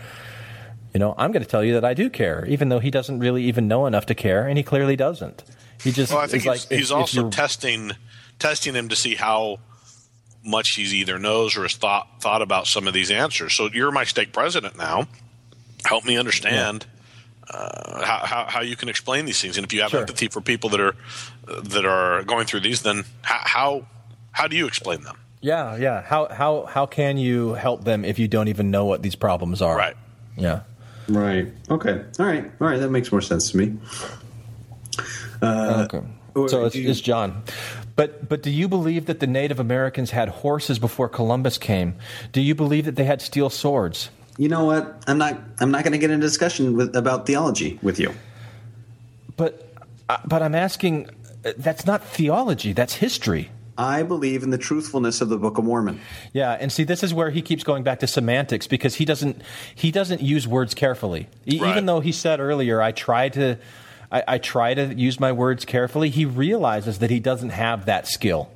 You 0.96 1.00
know, 1.00 1.14
I'm 1.18 1.30
going 1.30 1.42
to 1.42 1.48
tell 1.48 1.62
you 1.62 1.74
that 1.74 1.84
I 1.84 1.92
do 1.92 2.08
care, 2.08 2.46
even 2.48 2.70
though 2.70 2.78
he 2.78 2.90
doesn't 2.90 3.18
really 3.18 3.44
even 3.44 3.68
know 3.68 3.84
enough 3.84 4.06
to 4.06 4.14
care, 4.14 4.48
and 4.48 4.56
he 4.56 4.64
clearly 4.64 4.96
doesn't. 4.96 5.44
He 5.84 5.92
just 5.92 6.10
Well, 6.10 6.22
I 6.22 6.26
think 6.26 6.44
he's, 6.44 6.48
like, 6.48 6.68
he's 6.70 6.90
if 6.90 6.96
also 6.96 7.20
you're- 7.20 7.30
testing 7.30 7.92
testing 8.38 8.72
him 8.74 8.88
to 8.88 8.96
see 8.96 9.14
how 9.14 9.58
much 10.42 10.70
he's 10.70 10.94
either 10.94 11.18
knows 11.18 11.54
or 11.54 11.64
has 11.64 11.74
thought 11.74 12.22
thought 12.22 12.40
about 12.40 12.66
some 12.66 12.88
of 12.88 12.94
these 12.94 13.10
answers. 13.10 13.52
So 13.54 13.68
you're 13.70 13.92
my 13.92 14.04
stake 14.04 14.32
president 14.32 14.78
now. 14.78 15.06
Help 15.84 16.06
me 16.06 16.16
understand 16.16 16.86
uh, 17.50 18.02
how, 18.02 18.20
how 18.24 18.44
how 18.48 18.60
you 18.62 18.74
can 18.74 18.88
explain 18.88 19.26
these 19.26 19.38
things, 19.42 19.58
and 19.58 19.66
if 19.66 19.74
you 19.74 19.82
have 19.82 19.90
Sure. 19.90 20.00
empathy 20.00 20.28
for 20.28 20.40
people 20.40 20.70
that 20.70 20.80
are 20.80 20.96
that 21.46 21.84
are 21.84 22.22
going 22.22 22.46
through 22.46 22.60
these, 22.60 22.80
then 22.80 23.04
how 23.20 23.40
how, 23.44 23.86
how 24.32 24.48
do 24.48 24.56
you 24.56 24.66
explain 24.66 25.02
them? 25.02 25.18
Yeah, 25.42 25.76
yeah. 25.76 26.00
How 26.00 26.28
how 26.32 26.64
how 26.64 26.86
can 26.86 27.18
you 27.18 27.52
help 27.52 27.84
them 27.84 28.02
if 28.02 28.18
you 28.18 28.28
don't 28.28 28.48
even 28.48 28.70
know 28.70 28.86
what 28.86 29.02
these 29.02 29.14
problems 29.14 29.60
are? 29.60 29.76
Right. 29.76 29.96
Yeah. 30.38 30.60
Right. 31.08 31.48
Okay. 31.70 32.02
All 32.18 32.26
right. 32.26 32.50
All 32.60 32.68
right. 32.68 32.78
That 32.80 32.90
makes 32.90 33.12
more 33.12 33.20
sense 33.20 33.50
to 33.52 33.56
me. 33.56 33.76
Uh, 35.42 35.86
okay. 35.90 36.06
So 36.48 36.64
it's, 36.66 36.74
you- 36.74 36.90
it's 36.90 37.00
John. 37.00 37.42
But 37.94 38.28
but 38.28 38.42
do 38.42 38.50
you 38.50 38.68
believe 38.68 39.06
that 39.06 39.20
the 39.20 39.26
Native 39.26 39.58
Americans 39.58 40.10
had 40.10 40.28
horses 40.28 40.78
before 40.78 41.08
Columbus 41.08 41.56
came? 41.56 41.94
Do 42.32 42.40
you 42.42 42.54
believe 42.54 42.84
that 42.84 42.96
they 42.96 43.04
had 43.04 43.22
steel 43.22 43.48
swords? 43.48 44.10
You 44.36 44.48
know 44.50 44.64
what? 44.66 45.02
I'm 45.06 45.16
not. 45.16 45.38
I'm 45.60 45.70
not 45.70 45.82
going 45.82 45.92
to 45.92 45.98
get 45.98 46.10
into 46.10 46.26
discussion 46.26 46.76
with 46.76 46.94
about 46.94 47.24
theology 47.26 47.78
with 47.82 47.98
you. 47.98 48.12
But 49.38 49.72
uh, 50.10 50.18
but 50.26 50.42
I'm 50.42 50.54
asking. 50.54 51.08
uh, 51.44 51.52
That's 51.56 51.86
not 51.86 52.04
theology. 52.04 52.74
That's 52.74 52.94
history. 52.96 53.50
I 53.78 54.02
believe 54.02 54.42
in 54.42 54.50
the 54.50 54.58
truthfulness 54.58 55.20
of 55.20 55.28
the 55.28 55.36
Book 55.36 55.58
of 55.58 55.64
Mormon. 55.64 56.00
Yeah, 56.32 56.52
and 56.52 56.72
see, 56.72 56.84
this 56.84 57.02
is 57.02 57.12
where 57.12 57.30
he 57.30 57.42
keeps 57.42 57.62
going 57.64 57.82
back 57.82 58.00
to 58.00 58.06
semantics 58.06 58.66
because 58.66 58.94
he 58.94 59.04
doesn't 59.04 59.42
he 59.74 59.90
doesn't 59.90 60.22
use 60.22 60.46
words 60.48 60.74
carefully. 60.74 61.28
E- 61.46 61.60
Right. 61.60 61.70
Even 61.70 61.86
though 61.86 62.00
he 62.00 62.12
said 62.12 62.40
earlier, 62.40 62.80
I 62.80 62.92
try 62.92 63.28
to 63.30 63.56
I, 64.10 64.22
I 64.28 64.38
try 64.38 64.74
to 64.74 64.94
use 64.94 65.18
my 65.20 65.32
words 65.32 65.64
carefully. 65.64 66.10
He 66.10 66.24
realizes 66.24 66.98
that 67.00 67.10
he 67.10 67.20
doesn't 67.20 67.50
have 67.50 67.86
that 67.86 68.06
skill. 68.06 68.50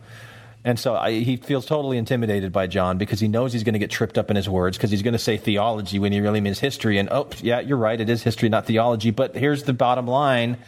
And 0.63 0.79
so 0.79 0.95
I, 0.95 1.13
he 1.21 1.37
feels 1.39 1.65
totally 1.65 1.97
intimidated 1.97 2.53
by 2.53 2.67
John 2.67 2.99
because 2.99 3.19
he 3.19 3.29
knows 3.29 3.53
he's 3.55 3.65
going 3.65 3.73
to 3.73 3.79
get 3.79 3.91
tripped 3.91 4.19
up 4.19 4.29
in 4.29 4.37
his 4.37 4.47
words 4.47 4.77
because 4.77 4.91
he's 4.91 5.01
going 5.01 5.15
to 5.15 5.19
say 5.19 5.39
theology 5.39 5.99
when 5.99 6.13
he 6.13 6.21
really 6.21 6.43
means 6.43 6.59
history. 6.59 6.99
And 6.99 7.09
oh, 7.11 7.29
yeah, 7.41 7.61
you're 7.61 7.79
right, 7.79 7.99
it 7.99 8.11
is 8.11 8.23
history, 8.23 8.51
not 8.51 8.67
theology. 8.67 9.11
But 9.11 9.35
here's 9.35 9.63
the 9.63 9.73
bottom 9.73 10.07
line 10.07 10.59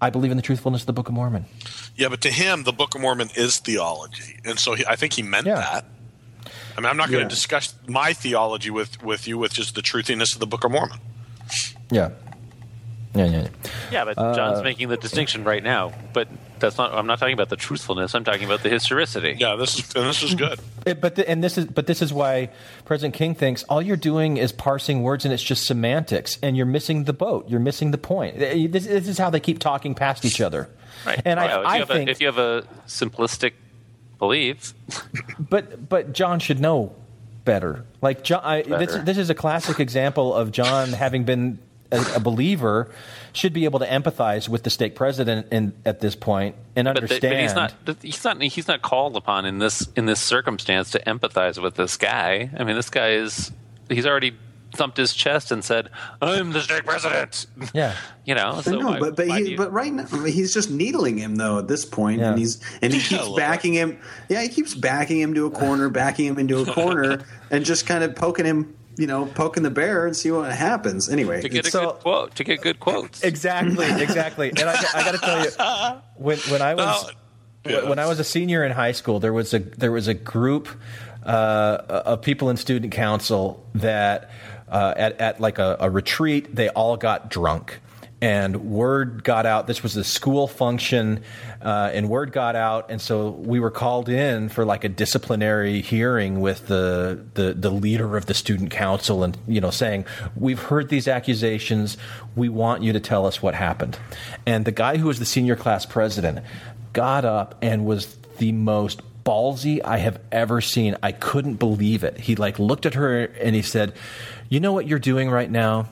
I 0.00 0.10
believe 0.10 0.30
in 0.30 0.36
the 0.36 0.42
truthfulness 0.42 0.82
of 0.82 0.86
the 0.86 0.92
Book 0.92 1.08
of 1.08 1.14
Mormon. 1.14 1.46
Yeah, 1.96 2.08
but 2.08 2.20
to 2.22 2.30
him, 2.30 2.64
the 2.64 2.72
Book 2.72 2.94
of 2.94 3.00
Mormon 3.00 3.30
is 3.34 3.58
theology, 3.58 4.38
and 4.44 4.58
so 4.58 4.74
he, 4.74 4.84
I 4.86 4.96
think 4.96 5.14
he 5.14 5.22
meant 5.22 5.46
that. 5.46 5.84
I 6.76 6.80
mean, 6.80 6.90
I'm 6.90 6.96
not 6.98 7.08
going 7.08 7.20
to 7.20 7.24
Yeah. 7.24 7.28
discuss 7.28 7.74
my 7.88 8.12
theology 8.12 8.68
with 8.70 9.02
with 9.02 9.26
you 9.26 9.38
with 9.38 9.52
just 9.54 9.74
the 9.74 9.80
truthiness 9.82 10.34
of 10.34 10.40
the 10.40 10.46
Book 10.46 10.64
of 10.64 10.70
Mormon. 10.72 10.98
Yeah. 11.90 12.10
Yeah, 13.14 13.24
yeah, 13.24 13.40
yeah. 13.42 13.48
Yeah, 13.90 14.04
but 14.04 14.18
Uh, 14.18 14.34
John's 14.34 14.62
making 14.62 14.88
the 14.88 14.98
distinction 14.98 15.42
right 15.44 15.62
now. 15.62 15.92
But 16.12 16.28
that's 16.58 16.78
not. 16.78 16.94
I'm 16.94 17.06
not 17.06 17.18
talking 17.18 17.34
about 17.34 17.48
the 17.48 17.56
truthfulness. 17.56 18.14
I'm 18.14 18.24
talking 18.24 18.44
about 18.44 18.62
the 18.62 18.68
historicity. 18.68 19.36
Yeah, 19.38 19.56
this 19.56 19.78
is 19.78 19.94
and 19.94 20.06
this 20.06 20.22
is 20.22 20.34
good. 20.34 20.60
It, 20.86 21.00
but 21.00 21.16
the, 21.16 21.28
and 21.28 21.42
this 21.42 21.58
is 21.58 21.66
but 21.66 21.88
this 21.88 22.00
is 22.00 22.12
why 22.12 22.50
President 22.84 23.12
King 23.12 23.34
thinks 23.34 23.64
all 23.64 23.82
you're 23.82 23.96
doing 23.96 24.36
is 24.36 24.52
parsing 24.52 25.02
words 25.02 25.24
and 25.24 25.34
it's 25.34 25.42
just 25.42 25.64
semantics 25.64 26.38
and 26.44 26.56
you're 26.56 26.64
missing 26.64 27.04
the 27.04 27.12
boat. 27.12 27.50
You're 27.50 27.58
missing 27.58 27.90
the 27.90 27.98
point. 27.98 28.38
This, 28.38 28.86
this 28.86 29.08
is 29.08 29.18
how 29.18 29.30
they 29.30 29.40
keep 29.40 29.58
talking 29.58 29.96
past 29.96 30.24
each 30.24 30.40
other. 30.40 30.68
Right. 31.04 31.20
And 31.24 31.40
Well, 31.40 31.62
if, 31.62 31.66
I, 31.66 31.76
you 31.78 31.82
I 31.82 31.86
think, 31.86 32.08
a, 32.08 32.12
if 32.12 32.20
you 32.20 32.28
have 32.28 32.38
a 32.38 32.62
simplistic 32.86 33.54
belief, 34.20 34.74
but 35.40 35.88
but 35.88 36.12
John 36.12 36.38
should 36.38 36.60
know 36.60 36.94
better. 37.44 37.84
Like 38.00 38.22
John, 38.22 38.42
I, 38.44 38.62
this, 38.62 38.94
this 38.94 39.18
is 39.18 39.28
a 39.28 39.34
classic 39.34 39.80
example 39.80 40.34
of 40.34 40.52
John 40.52 40.90
having 40.92 41.24
been 41.24 41.58
a, 41.96 42.16
a 42.16 42.20
believer 42.20 42.90
should 43.32 43.52
be 43.52 43.64
able 43.64 43.78
to 43.80 43.86
empathize 43.86 44.48
with 44.48 44.62
the 44.62 44.70
stake 44.70 44.94
president 44.94 45.48
in, 45.52 45.72
at 45.84 46.00
this 46.00 46.14
point 46.14 46.56
and 46.74 46.86
but, 46.86 46.94
the, 46.94 47.00
understand. 47.02 47.32
but 47.32 47.40
he's 47.40 47.54
not. 47.54 48.02
He's 48.02 48.24
not. 48.24 48.42
He's 48.42 48.68
not 48.68 48.82
called 48.82 49.16
upon 49.16 49.44
in 49.44 49.58
this 49.58 49.88
in 49.96 50.06
this 50.06 50.20
circumstance 50.20 50.90
to 50.92 51.00
empathize 51.00 51.60
with 51.62 51.74
this 51.74 51.96
guy. 51.96 52.50
I 52.56 52.64
mean, 52.64 52.76
this 52.76 52.90
guy 52.90 53.10
is. 53.10 53.52
He's 53.88 54.06
already 54.06 54.34
thumped 54.74 54.96
his 54.96 55.14
chest 55.14 55.52
and 55.52 55.64
said, 55.64 55.90
"I'm 56.20 56.52
the 56.52 56.60
stake 56.60 56.84
president." 56.84 57.46
Yeah. 57.74 57.94
You 58.26 58.34
know. 58.34 58.60
So 58.60 58.76
no, 58.76 58.86
why- 58.88 58.98
but 58.98 59.14
but 59.14 59.28
he, 59.28 59.50
you- 59.52 59.56
but 59.56 59.72
right 59.72 59.92
now 59.92 60.04
he's 60.24 60.52
just 60.52 60.68
needling 60.68 61.16
him 61.16 61.36
though 61.36 61.60
at 61.60 61.68
this 61.68 61.84
point, 61.84 62.20
and 62.20 62.36
he's 62.36 62.60
and 62.82 62.92
he 62.92 62.98
keeps 63.08 63.12
little 63.12 63.36
backing 63.36 63.72
him. 63.72 64.00
Yeah, 64.28 64.42
he 64.42 64.48
keeps 64.48 64.74
backing 64.74 65.20
him 65.20 65.32
to 65.34 65.46
a 65.46 65.50
corner, 65.52 65.88
backing 65.90 66.26
him 66.26 66.36
into 66.36 66.58
a 66.58 66.66
corner, 66.66 67.24
and 67.52 67.64
just 67.64 67.86
kind 67.86 68.02
of 68.02 68.16
poking 68.16 68.44
him, 68.44 68.76
you 68.96 69.06
know, 69.06 69.26
poking 69.26 69.62
the 69.62 69.70
bear 69.70 70.06
and 70.06 70.16
see 70.16 70.30
what 70.30 70.50
happens. 70.52 71.08
Anyway, 71.08 71.40
to 71.42 71.48
get 71.48 71.66
a 71.66 71.70
so- 71.70 71.90
good 71.92 72.00
quote, 72.00 72.34
to 72.36 72.44
get 72.44 72.60
good 72.62 72.80
quotes. 72.80 73.22
Exactly, 73.22 73.86
exactly. 74.02 74.50
And 74.50 74.60
I, 74.68 74.72
I 74.94 75.04
got 75.04 75.12
to 75.12 75.18
tell 75.18 75.44
you, 75.44 76.00
when 76.16 76.38
when 76.50 76.62
I 76.62 76.74
was 76.74 77.12
Yeah. 77.64 77.88
when 77.88 77.98
I 77.98 78.06
was 78.06 78.18
a 78.20 78.24
senior 78.24 78.64
in 78.64 78.72
high 78.72 78.92
school, 78.92 79.20
there 79.20 79.32
was 79.32 79.52
a 79.54 79.58
there 79.58 79.92
was 79.92 80.08
a 80.08 80.14
group 80.14 80.68
uh, 81.24 82.02
of 82.06 82.22
people 82.22 82.48
in 82.50 82.56
student 82.56 82.92
council 82.92 83.66
that 83.74 84.30
uh, 84.68 84.94
at 84.96 85.20
at 85.20 85.40
like 85.40 85.58
a, 85.58 85.76
a 85.80 85.90
retreat, 85.90 86.54
they 86.54 86.68
all 86.70 86.96
got 86.96 87.28
drunk. 87.30 87.80
And 88.26 88.72
word 88.72 89.22
got 89.22 89.46
out. 89.46 89.68
This 89.68 89.84
was 89.84 89.96
a 89.96 90.02
school 90.02 90.48
function, 90.48 91.22
uh, 91.62 91.92
and 91.94 92.08
word 92.08 92.32
got 92.32 92.56
out, 92.56 92.90
and 92.90 93.00
so 93.00 93.30
we 93.30 93.60
were 93.60 93.70
called 93.70 94.08
in 94.08 94.48
for 94.48 94.64
like 94.64 94.82
a 94.82 94.88
disciplinary 94.88 95.80
hearing 95.80 96.40
with 96.40 96.66
the, 96.66 97.24
the 97.34 97.54
the 97.54 97.70
leader 97.70 98.16
of 98.16 98.26
the 98.26 98.34
student 98.34 98.72
council, 98.72 99.22
and 99.22 99.38
you 99.46 99.60
know, 99.60 99.70
saying 99.70 100.06
we've 100.34 100.58
heard 100.58 100.88
these 100.88 101.06
accusations. 101.06 101.96
We 102.34 102.48
want 102.48 102.82
you 102.82 102.92
to 102.94 102.98
tell 102.98 103.26
us 103.26 103.40
what 103.40 103.54
happened. 103.54 103.96
And 104.44 104.64
the 104.64 104.72
guy 104.72 104.96
who 104.96 105.06
was 105.06 105.20
the 105.20 105.24
senior 105.24 105.54
class 105.54 105.86
president 105.86 106.40
got 106.92 107.24
up 107.24 107.54
and 107.62 107.86
was 107.86 108.16
the 108.38 108.50
most 108.50 109.02
ballsy 109.22 109.80
I 109.84 109.98
have 109.98 110.18
ever 110.32 110.60
seen. 110.60 110.96
I 111.00 111.12
couldn't 111.12 111.60
believe 111.60 112.02
it. 112.02 112.18
He 112.18 112.34
like 112.34 112.58
looked 112.58 112.86
at 112.86 112.94
her 112.94 113.26
and 113.40 113.54
he 113.54 113.62
said, 113.62 113.92
"You 114.48 114.58
know 114.58 114.72
what 114.72 114.88
you're 114.88 114.98
doing 114.98 115.30
right 115.30 115.48
now? 115.48 115.90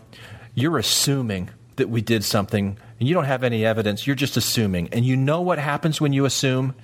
You're 0.56 0.78
assuming 0.78 1.51
that 1.77 1.89
we 1.89 2.01
did 2.01 2.25
something 2.25 2.79
and 2.99 3.09
you 3.09 3.15
don't 3.15 3.25
have 3.25 3.45
any 3.45 3.65
evidence. 3.65 4.07
You're 4.07 4.17
just 4.17 4.37
assuming. 4.37 4.89
And 4.93 5.05
you 5.05 5.17
know 5.17 5.41
what 5.41 5.59
happens 5.59 6.01
when 6.01 6.13
you 6.13 6.25
assume? 6.25 6.75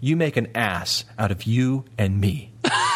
You 0.00 0.16
make 0.16 0.36
an 0.36 0.48
ass 0.54 1.04
out 1.18 1.30
of 1.30 1.44
you 1.44 1.84
and 1.98 2.20
me." 2.20 2.52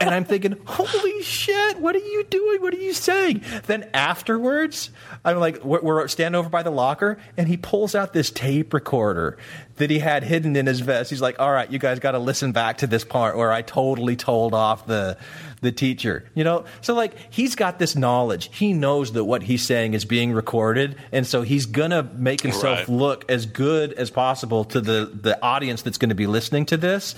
and 0.00 0.10
I'm 0.10 0.24
thinking, 0.24 0.56
holy 0.66 1.22
shit, 1.22 1.78
what 1.80 1.94
are 1.94 1.98
you 1.98 2.24
doing? 2.24 2.62
What 2.62 2.74
are 2.74 2.78
you 2.78 2.92
saying? 2.92 3.42
Then 3.66 3.88
afterwards, 3.94 4.90
I'm 5.24 5.38
like, 5.38 5.64
we're, 5.64 5.80
we're 5.80 6.08
standing 6.08 6.38
over 6.38 6.48
by 6.48 6.62
the 6.62 6.70
locker, 6.70 7.18
and 7.36 7.48
he 7.48 7.56
pulls 7.56 7.94
out 7.94 8.12
this 8.12 8.30
tape 8.30 8.72
recorder 8.74 9.36
that 9.76 9.90
he 9.90 9.98
had 9.98 10.22
hidden 10.24 10.56
in 10.56 10.66
his 10.66 10.80
vest. 10.80 11.08
He's 11.10 11.22
like, 11.22 11.40
all 11.40 11.50
right, 11.50 11.70
you 11.70 11.78
guys 11.78 11.98
got 12.00 12.12
to 12.12 12.18
listen 12.18 12.52
back 12.52 12.78
to 12.78 12.86
this 12.86 13.04
part 13.04 13.36
where 13.36 13.50
I 13.52 13.62
totally 13.62 14.16
told 14.16 14.54
off 14.54 14.86
the 14.86 15.16
the 15.62 15.72
teacher. 15.72 16.24
You 16.34 16.42
know, 16.44 16.64
so 16.80 16.94
like 16.94 17.14
he's 17.30 17.54
got 17.54 17.78
this 17.78 17.94
knowledge. 17.94 18.48
He 18.52 18.72
knows 18.72 19.12
that 19.12 19.24
what 19.24 19.42
he's 19.42 19.62
saying 19.62 19.92
is 19.94 20.04
being 20.06 20.32
recorded, 20.32 20.96
and 21.12 21.26
so 21.26 21.42
he's 21.42 21.66
gonna 21.66 22.02
make 22.14 22.40
himself 22.40 22.70
Right. 22.80 22.88
look 22.88 23.30
as 23.30 23.46
good 23.46 23.92
as 23.94 24.10
possible 24.10 24.64
to 24.66 24.80
the 24.80 25.10
the 25.12 25.42
audience 25.42 25.82
that's 25.82 25.98
going 25.98 26.08
to 26.10 26.14
be 26.14 26.26
listening 26.26 26.66
to 26.66 26.76
this. 26.76 27.14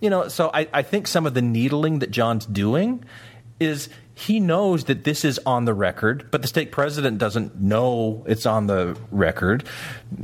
You 0.00 0.10
know, 0.10 0.28
so 0.28 0.50
I, 0.54 0.68
I 0.72 0.82
think 0.82 1.06
some 1.06 1.26
of 1.26 1.34
the 1.34 1.42
needling 1.42 1.98
that 2.00 2.10
John's 2.10 2.46
doing 2.46 3.04
is 3.60 3.88
he 4.14 4.40
knows 4.40 4.84
that 4.84 5.04
this 5.04 5.24
is 5.24 5.40
on 5.46 5.64
the 5.64 5.74
record, 5.74 6.28
but 6.30 6.42
the 6.42 6.48
stake 6.48 6.70
president 6.72 7.18
doesn't 7.18 7.60
know 7.60 8.24
it's 8.26 8.46
on 8.46 8.66
the 8.66 8.96
record. 9.10 9.64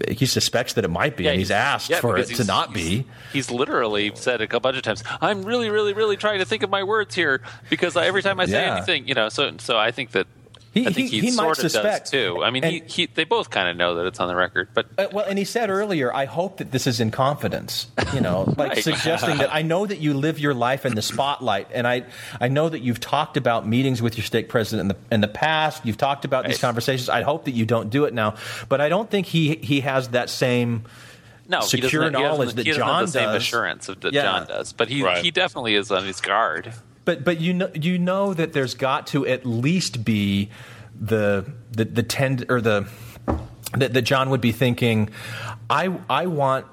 He 0.09 0.27
suspects 0.27 0.73
that 0.75 0.85
it 0.85 0.89
might 0.91 1.17
be, 1.17 1.25
Yeah, 1.25 1.31
and 1.31 1.39
he's 1.39 1.51
asked 1.51 1.91
yeah, 1.91 2.01
for 2.01 2.17
it 2.19 2.27
to 2.27 2.35
he's- 2.35 2.47
not 2.47 2.73
be. 2.73 3.05
He's 3.33 3.51
literally 3.51 4.13
said 4.15 4.41
a 4.41 4.61
bunch 4.61 4.77
of 4.77 4.83
times, 4.83 5.03
"I'm 5.21 5.43
really, 5.43 5.71
really, 5.71 5.93
really 5.93 6.17
trying 6.17 6.39
to 6.41 6.45
think 6.45 6.63
of 6.63 6.71
my 6.71 6.83
words 6.85 7.15
here 7.15 7.41
because 7.71 7.97
I, 7.97 8.07
every 8.07 8.23
time 8.23 8.39
I 8.41 8.47
say 8.47 8.65
Yeah. 8.65 8.77
anything, 8.77 9.07
you 9.09 9.15
know." 9.15 9.29
So, 9.29 9.53
so 9.59 9.77
I 9.77 9.91
think 9.91 10.11
that 10.13 10.27
He- 10.75 10.87
I 10.89 10.93
think 10.93 11.09
he- 11.11 11.21
he, 11.21 11.27
he 11.31 11.37
might 11.37 11.45
sort 11.45 11.59
of 11.65 11.71
suspect. 11.71 12.05
does 12.07 12.11
too. 12.11 12.43
I 12.45 12.51
mean, 12.51 12.65
he, 12.65 12.83
he, 12.87 13.07
they 13.07 13.23
both 13.25 13.49
kind 13.49 13.69
of 13.69 13.77
know 13.77 13.95
that 13.95 14.07
it's 14.07 14.19
on 14.21 14.29
the 14.29 14.35
record, 14.35 14.69
but 14.75 14.87
Uh, 14.99 15.07
well, 15.13 15.25
and 15.27 15.39
he 15.39 15.45
said 15.45 15.71
earlier, 15.71 16.13
I 16.13 16.25
hope 16.25 16.57
that 16.59 16.73
this 16.73 16.87
is 16.87 16.99
in 17.01 17.11
confidence. 17.13 17.87
You 18.13 18.21
know, 18.21 18.43
like 18.59 18.73
Right. 18.75 18.83
suggesting 18.85 19.39
that 19.39 19.55
I 19.55 19.63
know 19.63 19.87
that 19.87 19.99
you 20.01 20.15
live 20.15 20.39
your 20.41 20.53
life 20.53 20.85
in 20.85 20.95
the 20.97 21.03
spotlight, 21.03 21.69
and 21.73 21.87
I, 21.87 22.05
I 22.41 22.49
know 22.49 22.69
that 22.69 22.81
you've 22.81 23.01
talked 23.01 23.37
about 23.37 23.67
meetings 23.67 24.03
with 24.03 24.17
your 24.19 24.25
stake 24.25 24.49
president 24.49 24.91
in 24.91 24.97
the 24.97 25.15
in 25.15 25.21
the 25.21 25.29
past. 25.29 25.87
You've 25.87 25.97
talked 25.97 26.25
about 26.25 26.45
these 26.47 26.59
conversations. 26.59 27.09
I 27.09 27.23
hope 27.23 27.45
that 27.45 27.53
you 27.55 27.65
don't 27.67 27.89
do 27.89 28.05
it 28.05 28.13
now, 28.13 28.35
but 28.69 28.81
I 28.81 28.89
don't 28.89 29.09
think 29.09 29.27
he 29.27 29.55
he 29.57 29.81
has 29.81 30.09
that 30.09 30.29
same. 30.29 30.85
no, 31.49 31.61
he 31.61 31.67
secure 31.67 32.03
doesn't, 32.03 32.15
he 32.17 32.23
knowledge 32.23 32.39
doesn't, 32.39 32.57
that 32.57 32.63
he 32.67 32.71
doesn't 32.71 32.83
John 32.87 32.95
have 33.01 33.07
the 33.07 33.13
same 33.13 33.29
does. 33.29 33.43
assurance 33.43 33.89
of, 33.89 34.01
that 34.01 34.13
Yeah. 34.13 34.23
John 34.23 34.47
does, 34.49 34.73
but 34.73 34.89
he 34.89 35.03
Right. 35.05 35.23
he 35.23 35.31
definitely 35.31 35.75
is 35.77 35.91
on 35.91 36.05
his 36.05 36.21
guard. 36.21 36.73
But 37.05 37.25
but 37.25 37.41
you 37.41 37.53
know 37.53 37.71
you 37.75 37.99
know 37.99 38.35
that 38.35 38.53
there's 38.53 38.75
got 38.75 39.07
to 39.09 39.27
at 39.27 39.45
least 39.45 40.05
be 40.05 40.51
the 40.99 41.45
the 41.71 41.85
the 41.85 42.03
tend 42.03 42.47
or 42.49 42.61
the 42.61 42.89
that, 43.75 43.93
that 43.93 44.03
John 44.03 44.31
would 44.31 44.41
be 44.41 44.53
thinking. 44.53 45.11
I 45.69 45.97
I 46.09 46.27
want 46.27 46.67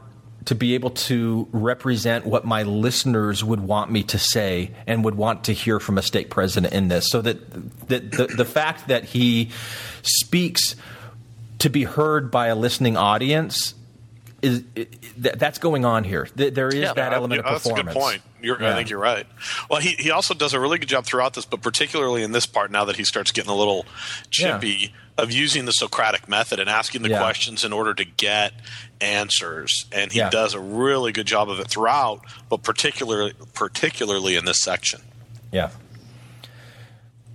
to 0.45 0.55
be 0.55 0.73
able 0.73 0.89
to 0.89 1.47
represent 1.51 2.25
what 2.25 2.45
my 2.45 2.63
listeners 2.63 3.43
would 3.43 3.59
want 3.59 3.91
me 3.91 4.03
to 4.03 4.17
say 4.17 4.71
and 4.87 5.03
would 5.05 5.15
want 5.15 5.43
to 5.43 5.53
hear 5.53 5.79
from 5.79 5.97
a 5.97 6.01
stake 6.01 6.29
president 6.29 6.73
in 6.73 6.87
this, 6.87 7.09
so 7.09 7.21
that 7.21 7.87
that 7.87 8.11
the, 8.11 8.27
the 8.27 8.45
fact 8.45 8.87
that 8.87 9.05
he 9.05 9.49
speaks 10.01 10.75
to 11.59 11.69
be 11.69 11.83
heard 11.83 12.31
by 12.31 12.47
a 12.47 12.55
listening 12.55 12.97
audience 12.97 13.75
is 14.41 14.63
it, 14.75 14.97
that's 15.37 15.59
going 15.59 15.85
on 15.85 16.03
here. 16.03 16.25
Th- 16.25 16.53
There 16.53 16.67
is 16.69 16.73
that 16.93 16.97
Yeah, 16.97 17.13
element 17.15 17.43
yeah, 17.45 17.51
of 17.51 17.61
performance. 17.61 17.85
That's 17.85 17.95
a 17.95 17.99
good 17.99 18.01
point. 18.01 18.21
You're, 18.41 18.63
I 18.63 18.73
think 18.73 18.89
you're 18.89 18.99
right. 18.99 19.27
Well, 19.69 19.79
he, 19.79 19.89
he 19.91 20.09
also 20.09 20.33
does 20.33 20.53
a 20.55 20.59
really 20.59 20.79
good 20.79 20.89
job 20.89 21.05
throughout 21.05 21.35
this, 21.35 21.45
but 21.45 21.61
particularly 21.61 22.23
in 22.23 22.31
this 22.31 22.47
part, 22.47 22.71
now 22.71 22.85
that 22.85 22.95
he 22.95 23.03
starts 23.03 23.31
getting 23.31 23.51
a 23.51 23.55
little 23.55 23.85
chippy, 24.31 24.93
of 25.17 25.31
using 25.31 25.65
the 25.65 25.71
Socratic 25.73 26.27
method 26.27 26.59
and 26.59 26.67
asking 26.69 27.03
the 27.03 27.09
Yeah. 27.09 27.19
questions 27.19 27.63
in 27.63 27.71
order 27.73 27.93
to 27.93 28.03
get 28.05 28.53
answers. 28.99 29.85
And 29.91 30.11
he 30.11 30.17
Yeah. 30.19 30.31
does 30.31 30.55
a 30.55 30.59
really 30.59 31.11
good 31.11 31.27
job 31.27 31.49
of 31.49 31.59
it 31.59 31.67
throughout, 31.67 32.21
but 32.49 32.63
particularly 32.63 33.33
particularly 33.53 34.35
in 34.35 34.45
this 34.45 34.59
section. 34.59 35.01
Yeah. 35.51 35.69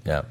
Yeah. 0.04 0.22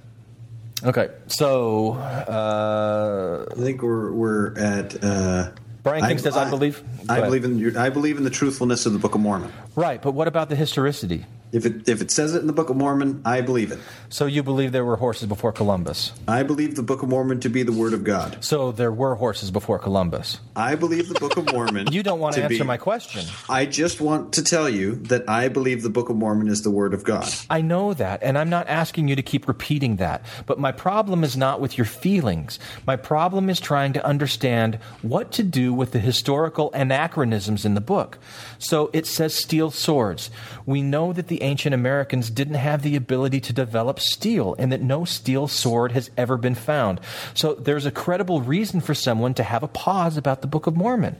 Okay. 0.84 1.10
So 1.28 1.94
uh, 1.94 3.46
I 3.50 3.56
think 3.56 3.82
we're 3.82 4.12
we're 4.12 4.58
at. 4.58 5.02
Uh, 5.02 5.52
Bryan 5.86 6.08
King 6.08 6.18
says, 6.18 6.36
"I 6.36 6.50
believe." 6.50 6.84
I 7.08 7.18
ahead. 7.18 7.26
believe 7.26 7.46
in 7.46 7.60
your, 7.60 7.80
I 7.80 7.90
believe 7.90 8.18
in 8.18 8.24
the 8.24 8.32
truthfulness 8.32 8.88
of 8.88 8.94
the 8.94 9.00
Book 9.00 9.14
of 9.14 9.22
Mormon. 9.22 9.54
right, 9.76 10.02
but 10.02 10.14
what 10.14 10.28
about 10.28 10.50
the 10.50 10.56
historicity? 10.56 11.26
If 11.52 11.66
it 11.66 11.88
if 11.88 12.02
it 12.02 12.12
says 12.12 12.36
it 12.36 12.42
in 12.42 12.48
the 12.48 12.54
Book 12.54 12.70
of 12.70 12.76
Mormon, 12.76 13.22
I 13.24 13.40
believe 13.42 13.72
it. 13.72 13.80
So 14.10 14.26
you 14.26 14.44
believe 14.44 14.72
there 14.72 14.84
were 14.84 14.98
horses 14.98 15.28
before 15.28 15.54
Columbus? 15.54 16.12
I 16.28 16.44
believe 16.44 16.76
the 16.76 16.84
Book 16.84 17.04
of 17.04 17.08
Mormon 17.08 17.40
to 17.42 17.50
be 17.50 17.64
the 17.64 17.72
Word 17.72 17.94
of 17.94 18.04
God. 18.04 18.44
So 18.44 18.72
there 18.72 18.92
were 18.92 19.16
horses 19.16 19.52
before 19.52 19.80
Columbus. 19.80 20.40
I 20.56 20.76
believe 20.76 21.08
the 21.08 21.20
Book 21.20 21.38
of 21.38 21.54
Mormon. 21.54 21.88
you 21.94 22.04
don't 22.04 22.20
want 22.20 22.36
to, 22.36 22.44
answer 22.44 22.64
be, 22.64 22.64
my 22.64 22.78
question. 22.78 23.26
I 23.48 23.68
just 23.68 24.02
want 24.02 24.34
to 24.34 24.44
tell 24.44 24.68
you 24.68 24.96
that 25.08 25.30
I 25.30 25.48
believe 25.48 25.84
the 25.84 25.90
Book 25.90 26.10
of 26.10 26.18
Mormon 26.18 26.48
is 26.50 26.64
the 26.64 26.72
Word 26.72 26.94
of 26.94 27.04
God. 27.04 27.32
I 27.50 27.62
know 27.62 27.94
that, 27.94 28.24
and 28.24 28.38
I'm 28.38 28.50
not 28.50 28.68
asking 28.68 29.08
you 29.08 29.16
to 29.16 29.24
keep 29.24 29.48
repeating 29.48 29.98
that. 29.98 30.26
But 30.48 30.60
my 30.60 30.72
problem 30.74 31.24
is 31.24 31.38
not 31.38 31.62
with 31.62 31.78
your 31.78 31.86
feelings. 31.86 32.60
My 32.88 32.96
problem 32.96 33.50
is 33.50 33.60
trying 33.60 33.94
to 33.94 34.06
understand 34.06 34.80
what 35.04 35.32
to 35.34 35.44
do 35.44 35.74
with 35.76 35.92
the 35.92 36.00
historical 36.00 36.72
anachronisms 36.74 37.66
in 37.66 37.74
the 37.74 37.82
book. 37.82 38.18
So 38.58 38.90
it 38.94 39.06
says 39.06 39.34
steel 39.34 39.72
swords. 39.72 40.30
We 40.66 40.82
know 40.82 41.14
that 41.14 41.28
the 41.28 41.42
ancient 41.44 41.76
Americans 41.76 42.30
didn't 42.30 42.56
have 42.56 42.82
the 42.82 42.96
ability 42.96 43.40
to 43.42 43.54
develop 43.54 44.00
steel 44.00 44.56
and 44.58 44.72
that 44.72 44.82
no 44.82 45.06
steel 45.06 45.48
sword 45.48 45.92
has 45.92 46.10
ever 46.18 46.38
been 46.38 46.56
found. 46.56 47.00
So 47.34 47.54
there's 47.54 47.86
a 47.86 47.92
credible 47.92 48.42
reason 48.42 48.82
for 48.82 48.94
someone 48.94 49.34
to 49.36 49.44
have 49.44 49.64
a 49.64 49.68
pause 49.68 50.18
about 50.18 50.42
the 50.42 50.48
Book 50.48 50.68
of 50.68 50.76
Mormon. 50.76 51.16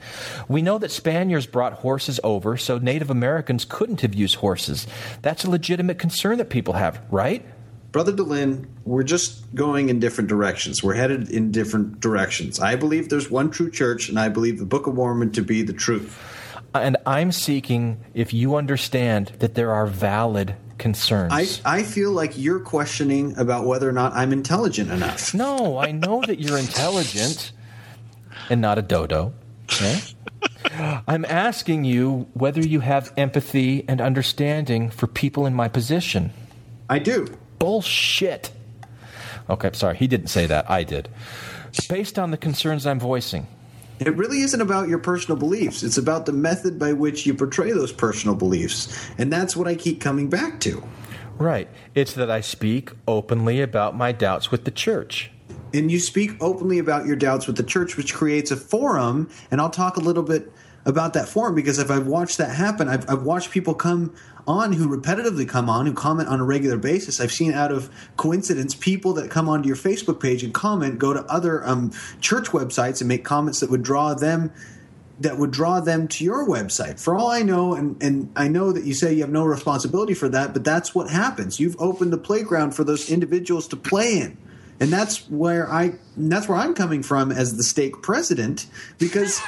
We 0.48 0.62
know 0.62 0.78
that 0.78 0.92
Spaniards 0.92 1.46
brought 1.46 1.74
horses 1.74 2.20
over, 2.24 2.58
so 2.58 2.78
Native 2.78 3.10
Americans 3.10 3.66
couldn't 3.66 4.02
have 4.02 4.16
used 4.16 4.36
horses. 4.36 4.88
That's 5.22 5.44
a 5.44 5.50
legitimate 5.50 6.00
concern 6.00 6.38
that 6.38 6.50
people 6.50 6.74
have, 6.74 7.02
right? 7.12 7.46
Brother 7.96 8.12
Dehlin, 8.12 8.66
we're 8.84 9.04
just 9.04 9.56
going 9.56 9.88
in 9.88 10.02
different 10.02 10.28
directions. 10.28 10.84
We're 10.84 10.96
headed 10.96 11.30
in 11.30 11.52
different 11.52 12.02
directions. 12.02 12.60
I 12.60 12.76
believe 12.76 13.08
there's 13.08 13.32
one 13.32 13.50
true 13.50 13.72
church, 13.72 14.10
and 14.10 14.20
I 14.20 14.28
believe 14.28 14.60
the 14.60 14.66
Book 14.66 14.86
of 14.86 14.96
Mormon 14.96 15.32
to 15.32 15.42
be 15.42 15.62
the 15.62 15.72
truth. 15.72 16.22
Uh, 16.74 16.80
and 16.80 16.98
I'm 17.06 17.32
seeking 17.32 18.04
if 18.14 18.34
you 18.34 18.58
understand 18.58 19.28
that 19.40 19.56
there 19.56 19.72
are 19.72 19.88
valid 19.88 20.58
concerns. 20.78 21.62
I, 21.64 21.78
I 21.78 21.84
feel 21.84 22.12
like 22.12 22.38
you're 22.38 22.60
questioning 22.60 23.34
about 23.38 23.66
whether 23.66 23.88
or 23.88 23.94
not 23.94 24.12
I'm 24.12 24.34
intelligent 24.34 24.92
enough. 24.92 25.34
No, 25.34 25.78
I 25.78 25.94
know 25.94 26.22
that 26.28 26.42
you're 26.42 26.58
intelligent 26.58 27.54
and 28.50 28.60
not 28.60 28.78
a 28.78 28.82
dodo. 28.82 29.34
Okay? 29.72 30.02
I'm 31.08 31.24
asking 31.24 31.86
you 31.86 32.28
whether 32.34 32.60
you 32.60 32.82
have 32.82 33.14
empathy 33.16 33.86
and 33.88 34.02
understanding 34.02 34.90
for 34.90 35.08
people 35.08 35.46
in 35.46 35.54
my 35.54 35.70
position. 35.70 36.34
I 36.90 37.00
do. 37.00 37.38
Bullshit. 37.60 38.52
Okay, 39.50 39.70
sorry, 39.74 39.98
he 39.98 40.08
didn't 40.08 40.28
say 40.28 40.46
that. 40.48 40.70
I 40.70 40.84
did. 40.84 41.10
Based 41.90 42.18
on 42.18 42.32
the 42.32 42.38
concerns 42.38 42.86
I'm 42.86 43.00
voicing, 43.00 43.48
it 44.00 44.16
really 44.16 44.42
isn't 44.42 44.60
about 44.60 44.90
your 44.90 45.00
personal 45.00 45.38
beliefs. 45.38 45.84
It's 45.84 45.98
about 45.98 46.26
the 46.26 46.34
method 46.34 46.78
by 46.78 46.94
which 46.94 47.26
you 47.26 47.34
portray 47.34 47.72
those 47.72 47.94
personal 47.94 48.36
beliefs. 48.36 49.10
And 49.18 49.32
that's 49.32 49.56
what 49.56 49.68
I 49.68 49.76
keep 49.76 50.02
coming 50.02 50.30
back 50.30 50.60
to. 50.62 50.84
Right. 51.38 51.70
It's 51.94 52.14
that 52.14 52.30
I 52.30 52.42
speak 52.42 52.92
openly 53.08 53.62
about 53.62 53.96
my 53.96 54.12
doubts 54.12 54.52
with 54.52 54.66
the 54.66 54.72
church. 54.72 55.32
And 55.74 55.92
you 55.92 56.00
speak 56.00 56.32
openly 56.42 56.80
about 56.80 57.06
your 57.06 57.16
doubts 57.16 57.48
with 57.48 57.58
the 57.58 57.64
church, 57.64 57.98
which 57.98 58.14
creates 58.14 58.52
a 58.52 58.58
forum. 58.58 59.30
And 59.52 59.62
I'll 59.62 59.70
talk 59.70 59.98
a 59.98 60.02
little 60.02 60.24
bit 60.24 60.52
about 60.86 61.14
that 61.14 61.28
forum 61.28 61.56
because 61.56 61.80
if 61.80 61.90
I've 61.90 62.08
watched 62.08 62.38
that 62.38 62.56
happen, 62.56 62.88
I've, 62.88 63.10
I've 63.10 63.24
watched 63.24 63.52
people 63.52 63.74
come 63.74 64.14
on 64.48 64.74
who 64.74 64.88
repetitively 64.88 65.48
come 65.48 65.70
on, 65.70 65.86
who 65.86 65.94
comment 65.94 66.30
on 66.30 66.40
a 66.40 66.44
regular 66.44 66.78
basis. 66.78 67.20
I've 67.20 67.32
seen 67.32 67.54
out 67.54 67.72
of 67.72 67.90
coincidence 68.18 68.76
people 68.76 69.14
that 69.14 69.32
come 69.32 69.50
onto 69.50 69.68
your 69.68 69.78
Facebook 69.78 70.20
page 70.20 70.44
and 70.44 70.54
comment 70.54 71.00
go 71.00 71.14
to 71.14 71.24
other 71.24 71.66
um, 71.68 71.92
church 72.22 72.50
websites 72.50 73.02
and 73.02 73.08
make 73.08 73.24
comments 73.24 73.60
that 73.60 73.70
would 73.70 73.84
draw 73.84 74.14
them 74.14 74.52
that 75.20 75.38
would 75.38 75.52
draw 75.52 75.80
them 75.80 76.08
to 76.10 76.24
your 76.24 76.46
website. 76.48 77.00
For 77.00 77.16
all 77.16 77.30
I 77.30 77.42
know, 77.42 77.74
and, 77.74 78.02
and 78.04 78.32
I 78.36 78.48
know 78.50 78.72
that 78.72 78.84
you 78.84 78.94
say 78.94 79.14
you 79.14 79.22
have 79.22 79.30
no 79.30 79.46
responsibility 79.46 80.14
for 80.14 80.28
that, 80.30 80.52
but 80.54 80.64
that's 80.64 80.94
what 80.94 81.10
happens. 81.10 81.60
You've 81.60 81.80
opened 81.80 82.12
the 82.12 82.18
playground 82.18 82.72
for 82.72 82.84
those 82.84 83.10
individuals 83.10 83.68
to 83.70 83.78
play 83.78 84.20
in. 84.20 84.38
And 84.80 84.92
that's 84.92 85.30
where 85.30 85.72
I 85.72 85.94
that's 86.18 86.50
where 86.50 86.58
I'm 86.58 86.74
coming 86.74 87.02
from 87.02 87.32
as 87.32 87.56
the 87.56 87.64
stake 87.64 88.02
president, 88.02 88.68
because 88.98 89.42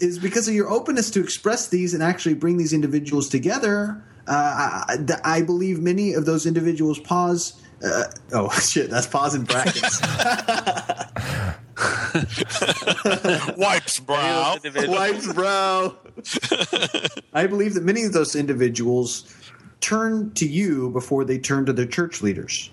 is 0.00 0.18
because 0.18 0.48
of 0.48 0.54
your 0.54 0.70
openness 0.70 1.10
to 1.10 1.20
express 1.20 1.68
these 1.68 1.94
and 1.94 2.02
actually 2.02 2.34
bring 2.34 2.56
these 2.56 2.72
individuals 2.72 3.28
together. 3.28 4.02
Uh, 4.26 4.84
I, 4.88 4.98
I, 5.24 5.42
believe 5.42 5.80
many 5.80 6.14
of 6.14 6.26
those 6.26 6.46
individuals 6.46 6.98
pause. 6.98 7.60
Uh, 7.84 8.04
oh 8.32 8.50
shit, 8.60 8.90
that's 8.90 9.06
pause 9.06 9.34
in 9.34 9.44
brackets. 9.44 10.00
Wipes 13.56 14.00
brow. 14.00 14.58
Wipes 14.64 15.32
brow. 15.32 15.96
I 17.32 17.46
believe 17.46 17.74
that 17.74 17.82
many 17.82 18.04
of 18.04 18.12
those 18.12 18.36
individuals 18.36 19.34
turn 19.80 20.32
to 20.34 20.46
you 20.46 20.90
before 20.90 21.24
they 21.24 21.38
turn 21.38 21.64
to 21.66 21.72
their 21.72 21.86
church 21.86 22.22
leaders. 22.22 22.70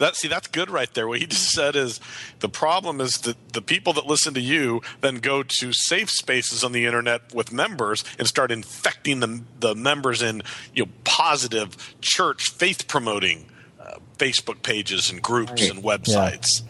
That 0.00 0.16
see, 0.16 0.28
that's 0.28 0.48
good 0.48 0.70
right 0.70 0.92
there. 0.94 1.06
What 1.06 1.18
he 1.18 1.26
just 1.26 1.50
said 1.50 1.76
is 1.76 2.00
the 2.40 2.48
problem 2.48 3.02
is 3.02 3.18
that 3.18 3.52
the 3.52 3.60
people 3.60 3.92
that 3.92 4.06
listen 4.06 4.32
to 4.32 4.40
you 4.40 4.80
then 5.02 5.16
go 5.16 5.42
to 5.42 5.72
safe 5.74 6.10
spaces 6.10 6.64
on 6.64 6.72
the 6.72 6.86
internet 6.86 7.34
with 7.34 7.52
members 7.52 8.02
and 8.18 8.26
start 8.26 8.50
infecting 8.50 9.20
the 9.20 9.42
the 9.60 9.74
members 9.74 10.22
in 10.22 10.42
you 10.74 10.86
know 10.86 10.90
positive 11.04 11.94
church 12.00 12.50
faith 12.50 12.88
promoting. 12.88 13.46
Uh, 13.78 13.96
Facebook 14.18 14.62
pages 14.62 15.10
and 15.10 15.22
groups 15.22 15.68
and 15.70 15.82
websites. 15.82 16.62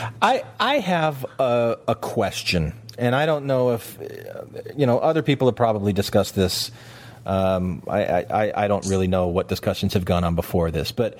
Yeah. 0.00 0.10
I 0.20 0.44
I 0.58 0.78
have 0.80 1.24
a, 1.38 1.78
a 1.86 1.94
question, 1.94 2.74
and 2.98 3.14
I 3.14 3.26
don't 3.26 3.46
know 3.46 3.72
if 3.72 3.96
you 4.76 4.86
know 4.86 4.98
other 4.98 5.22
people 5.22 5.46
have 5.46 5.56
probably 5.56 5.92
discussed 5.92 6.34
this. 6.34 6.70
Um, 7.24 7.82
I, 7.86 8.24
I, 8.24 8.64
I 8.64 8.68
don't 8.68 8.86
really 8.86 9.06
know 9.06 9.28
what 9.28 9.48
discussions 9.48 9.94
have 9.94 10.04
gone 10.04 10.24
on 10.24 10.34
before 10.34 10.70
this, 10.70 10.92
but 10.92 11.18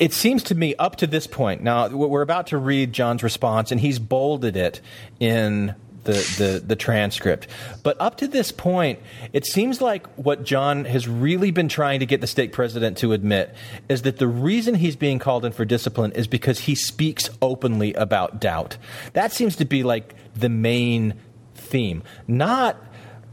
it 0.00 0.14
seems 0.14 0.42
to 0.44 0.54
me 0.54 0.74
up 0.76 0.96
to 0.96 1.06
this 1.06 1.26
point. 1.26 1.62
Now 1.62 1.88
we're 1.88 2.22
about 2.22 2.48
to 2.48 2.58
read 2.58 2.92
John's 2.92 3.22
response, 3.22 3.70
and 3.70 3.80
he's 3.80 3.98
bolded 3.98 4.56
it 4.56 4.80
in 5.20 5.74
the, 6.04 6.12
the, 6.38 6.62
the 6.66 6.76
transcript. 6.76 7.46
But 7.82 8.00
up 8.00 8.16
to 8.16 8.26
this 8.26 8.50
point, 8.50 8.98
it 9.34 9.44
seems 9.44 9.82
like 9.82 10.06
what 10.14 10.42
John 10.42 10.86
has 10.86 11.06
really 11.06 11.50
been 11.50 11.68
trying 11.68 12.00
to 12.00 12.06
get 12.06 12.22
the 12.22 12.26
stake 12.26 12.52
president 12.52 12.96
to 12.98 13.12
admit 13.12 13.54
is 13.90 14.00
that 14.02 14.16
the 14.16 14.26
reason 14.26 14.76
he's 14.76 14.96
being 14.96 15.18
called 15.18 15.44
in 15.44 15.52
for 15.52 15.66
discipline 15.66 16.12
is 16.12 16.26
because 16.26 16.60
he 16.60 16.74
speaks 16.74 17.28
openly 17.42 17.92
about 17.92 18.40
doubt. 18.40 18.78
That 19.12 19.32
seems 19.32 19.56
to 19.56 19.66
be 19.66 19.82
like 19.82 20.14
the 20.34 20.48
main 20.48 21.14
theme, 21.54 22.02
not 22.26 22.82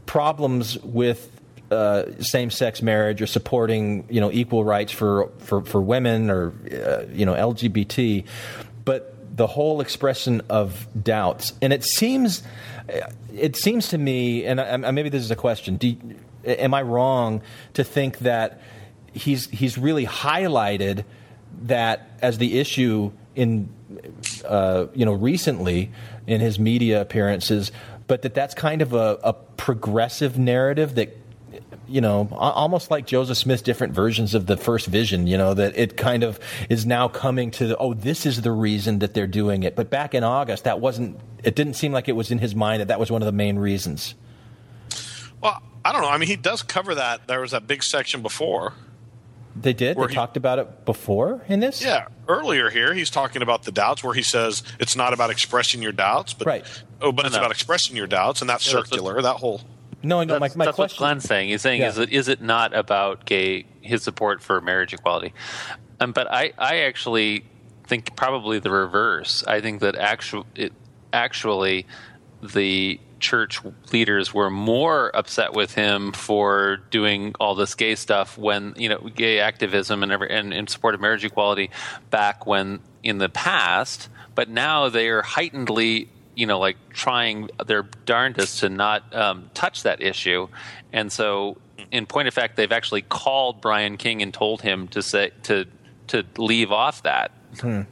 problems 0.04 0.78
with 0.80 1.37
uh, 1.70 2.04
same-sex 2.20 2.82
marriage 2.82 3.20
or 3.20 3.26
supporting 3.26 4.06
you 4.08 4.20
know 4.20 4.30
equal 4.32 4.64
rights 4.64 4.92
for 4.92 5.30
for, 5.38 5.62
for 5.62 5.80
women 5.80 6.30
or 6.30 6.52
uh, 6.72 7.04
you 7.12 7.26
know 7.26 7.34
LGBT, 7.34 8.24
but 8.84 9.14
the 9.36 9.46
whole 9.46 9.80
expression 9.80 10.42
of 10.48 10.86
doubts. 11.02 11.52
And 11.62 11.72
it 11.72 11.84
seems 11.84 12.42
it 13.34 13.56
seems 13.56 13.88
to 13.88 13.98
me, 13.98 14.44
and 14.44 14.60
I, 14.60 14.90
maybe 14.90 15.08
this 15.08 15.22
is 15.22 15.30
a 15.30 15.36
question: 15.36 15.78
you, 15.80 15.96
Am 16.44 16.72
I 16.72 16.82
wrong 16.82 17.42
to 17.74 17.84
think 17.84 18.18
that 18.20 18.60
he's 19.12 19.46
he's 19.50 19.76
really 19.76 20.06
highlighted 20.06 21.04
that 21.62 22.10
as 22.22 22.38
the 22.38 22.58
issue 22.58 23.12
in 23.34 23.68
uh, 24.46 24.86
you 24.94 25.04
know 25.04 25.12
recently 25.12 25.90
in 26.26 26.40
his 26.40 26.58
media 26.58 27.00
appearances, 27.00 27.72
but 28.06 28.22
that 28.22 28.34
that's 28.34 28.54
kind 28.54 28.82
of 28.82 28.94
a, 28.94 29.18
a 29.22 29.32
progressive 29.32 30.38
narrative 30.38 30.94
that 30.94 31.16
you 31.88 32.00
know, 32.00 32.28
almost 32.32 32.90
like 32.90 33.06
Joseph 33.06 33.38
Smith's 33.38 33.62
different 33.62 33.94
versions 33.94 34.34
of 34.34 34.46
the 34.46 34.56
first 34.56 34.86
vision, 34.86 35.26
you 35.26 35.38
know, 35.38 35.54
that 35.54 35.76
it 35.76 35.96
kind 35.96 36.22
of 36.22 36.38
is 36.68 36.84
now 36.84 37.08
coming 37.08 37.50
to, 37.52 37.76
oh, 37.78 37.94
this 37.94 38.26
is 38.26 38.42
the 38.42 38.52
reason 38.52 38.98
that 38.98 39.14
they're 39.14 39.26
doing 39.26 39.62
it. 39.62 39.74
But 39.74 39.90
back 39.90 40.14
in 40.14 40.22
August, 40.22 40.64
that 40.64 40.80
wasn't, 40.80 41.18
it 41.42 41.54
didn't 41.54 41.74
seem 41.74 41.92
like 41.92 42.08
it 42.08 42.16
was 42.16 42.30
in 42.30 42.38
his 42.38 42.54
mind 42.54 42.80
that 42.80 42.88
that 42.88 43.00
was 43.00 43.10
one 43.10 43.22
of 43.22 43.26
the 43.26 43.32
main 43.32 43.58
reasons. 43.58 44.14
Well, 45.40 45.62
I 45.84 45.92
don't 45.92 46.02
know. 46.02 46.08
I 46.08 46.18
mean, 46.18 46.28
he 46.28 46.36
does 46.36 46.62
cover 46.62 46.94
that. 46.96 47.26
There 47.26 47.40
was 47.40 47.52
that 47.52 47.66
big 47.66 47.82
section 47.82 48.22
before. 48.22 48.74
They 49.56 49.72
did? 49.72 49.96
They 49.96 50.06
he, 50.06 50.14
talked 50.14 50.36
about 50.36 50.58
it 50.58 50.84
before 50.84 51.42
in 51.48 51.60
this? 51.60 51.82
Yeah. 51.82 52.08
Earlier 52.28 52.70
here, 52.70 52.92
he's 52.94 53.10
talking 53.10 53.42
about 53.42 53.64
the 53.64 53.72
doubts 53.72 54.04
where 54.04 54.14
he 54.14 54.22
says 54.22 54.62
it's 54.78 54.94
not 54.94 55.12
about 55.12 55.30
expressing 55.30 55.82
your 55.82 55.92
doubts, 55.92 56.34
but, 56.34 56.46
right. 56.46 56.66
oh, 57.00 57.12
but 57.12 57.26
it's 57.26 57.36
about 57.36 57.50
expressing 57.50 57.96
your 57.96 58.06
doubts, 58.06 58.40
and 58.40 58.48
that's 58.48 58.66
yeah, 58.66 58.72
circular, 58.72 59.14
that's 59.14 59.24
that 59.24 59.36
whole. 59.36 59.62
No, 60.02 60.22
no. 60.22 60.38
That's, 60.38 60.54
my, 60.54 60.60
my 60.60 60.64
that's 60.66 60.76
question. 60.76 61.02
what 61.02 61.08
Glenn's 61.08 61.24
saying. 61.24 61.48
He's 61.48 61.62
saying, 61.62 61.80
yeah. 61.80 61.88
is 61.88 61.98
it 61.98 62.12
is 62.12 62.28
it 62.28 62.40
not 62.40 62.74
about 62.74 63.24
gay 63.24 63.66
his 63.80 64.02
support 64.02 64.42
for 64.42 64.60
marriage 64.60 64.94
equality? 64.94 65.32
Um, 66.00 66.12
but 66.12 66.30
I, 66.30 66.52
I 66.56 66.80
actually 66.80 67.44
think 67.86 68.14
probably 68.14 68.58
the 68.58 68.70
reverse. 68.70 69.42
I 69.46 69.60
think 69.60 69.80
that 69.80 69.96
actual 69.96 70.46
it, 70.54 70.72
actually 71.12 71.86
the 72.42 73.00
church 73.18 73.60
leaders 73.92 74.32
were 74.32 74.50
more 74.50 75.10
upset 75.16 75.52
with 75.52 75.74
him 75.74 76.12
for 76.12 76.78
doing 76.90 77.34
all 77.40 77.56
this 77.56 77.74
gay 77.74 77.96
stuff 77.96 78.38
when 78.38 78.74
you 78.76 78.88
know 78.88 78.98
gay 79.14 79.40
activism 79.40 80.02
and 80.02 80.12
every, 80.12 80.30
and 80.30 80.54
in 80.54 80.66
support 80.66 80.94
of 80.94 81.00
marriage 81.00 81.24
equality 81.24 81.70
back 82.10 82.46
when 82.46 82.80
in 83.02 83.18
the 83.18 83.28
past, 83.28 84.08
but 84.34 84.48
now 84.48 84.88
they 84.88 85.08
are 85.08 85.22
heightenedly 85.22 86.08
you 86.38 86.46
know, 86.46 86.58
like 86.58 86.76
trying 86.90 87.50
their 87.66 87.82
darndest 88.06 88.60
to 88.60 88.68
not 88.68 89.14
um, 89.14 89.50
touch 89.54 89.82
that 89.82 90.00
issue, 90.00 90.48
and 90.92 91.10
so 91.10 91.58
in 91.90 92.06
point 92.06 92.28
of 92.28 92.34
fact, 92.34 92.56
they've 92.56 92.72
actually 92.72 93.02
called 93.02 93.60
Bryan 93.60 93.96
King 93.96 94.22
and 94.22 94.32
told 94.32 94.62
him 94.62 94.88
to 94.88 95.02
say 95.02 95.30
to 95.44 95.66
to 96.08 96.24
leave 96.36 96.72
off 96.72 97.02
that. 97.02 97.32
Hmm. 97.60 97.82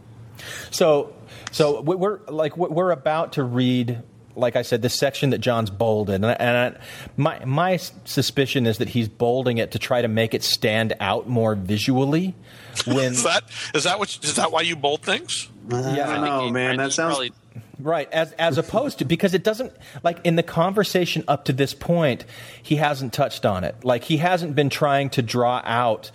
So, 0.70 1.14
so 1.50 1.80
we're 1.80 2.20
like 2.28 2.56
we're 2.56 2.90
about 2.90 3.32
to 3.34 3.42
read 3.42 4.02
like 4.36 4.54
I 4.54 4.62
said, 4.62 4.82
this 4.82 4.94
section 4.94 5.30
that 5.30 5.38
John's 5.38 5.70
bolded, 5.70 6.16
and, 6.16 6.24
and 6.26 6.76
I, 6.76 6.80
my 7.16 7.44
my 7.44 7.76
suspicion 7.76 8.66
is 8.66 8.78
that 8.78 8.90
he's 8.90 9.08
bolding 9.08 9.58
it 9.58 9.72
to 9.72 9.78
try 9.78 10.02
to 10.02 10.08
make 10.08 10.34
it 10.34 10.42
stand 10.42 10.94
out 11.00 11.28
more 11.28 11.54
visually. 11.54 12.34
When 12.86 12.98
is 13.12 13.22
that 13.24 13.44
is 13.74 13.84
that 13.84 13.98
what 13.98 14.18
is 14.22 14.36
that 14.36 14.52
why 14.52 14.60
you 14.60 14.76
bold 14.76 15.02
things? 15.02 15.48
yeah, 15.68 16.10
I 16.10 16.24
know, 16.24 16.50
man. 16.50 16.76
That 16.76 16.92
sounds 16.92 17.14
probably, 17.14 17.32
Right, 17.78 18.10
as 18.10 18.32
as 18.32 18.56
opposed 18.56 18.98
to 19.00 19.04
because 19.04 19.34
it 19.34 19.44
doesn't 19.44 19.72
like 20.02 20.18
in 20.24 20.36
the 20.36 20.42
conversation 20.42 21.24
up 21.28 21.44
to 21.44 21.52
this 21.52 21.74
point, 21.74 22.24
he 22.62 22.76
hasn't 22.76 23.12
touched 23.12 23.44
on 23.44 23.64
it. 23.64 23.84
Like 23.84 24.04
he 24.04 24.16
hasn't 24.16 24.54
been 24.54 24.70
trying 24.70 25.10
to 25.10 25.22
draw 25.22 25.60
out 25.64 26.10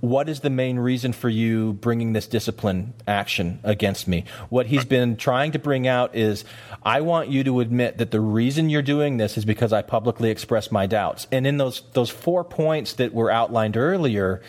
what 0.00 0.28
is 0.28 0.40
the 0.40 0.50
main 0.50 0.78
reason 0.78 1.12
for 1.12 1.30
you 1.30 1.72
bringing 1.72 2.12
this 2.12 2.26
discipline 2.26 2.92
action 3.08 3.60
against 3.64 4.06
me? 4.06 4.24
What 4.50 4.66
he's 4.66 4.84
been 4.84 5.16
trying 5.16 5.52
to 5.52 5.58
bring 5.58 5.86
out 5.86 6.14
is 6.14 6.44
I 6.82 7.00
want 7.00 7.30
you 7.30 7.42
to 7.44 7.60
admit 7.60 7.96
that 7.96 8.10
the 8.10 8.20
reason 8.20 8.68
you're 8.68 8.82
doing 8.82 9.16
this 9.16 9.38
is 9.38 9.46
because 9.46 9.72
I 9.72 9.80
publicly 9.80 10.28
expressed 10.28 10.70
my 10.70 10.86
doubts. 10.86 11.26
And 11.32 11.46
in 11.46 11.56
those 11.56 11.82
those 11.94 12.10
four 12.10 12.44
points 12.44 12.92
that 12.94 13.14
were 13.14 13.30
outlined 13.30 13.76
earlier, 13.76 14.42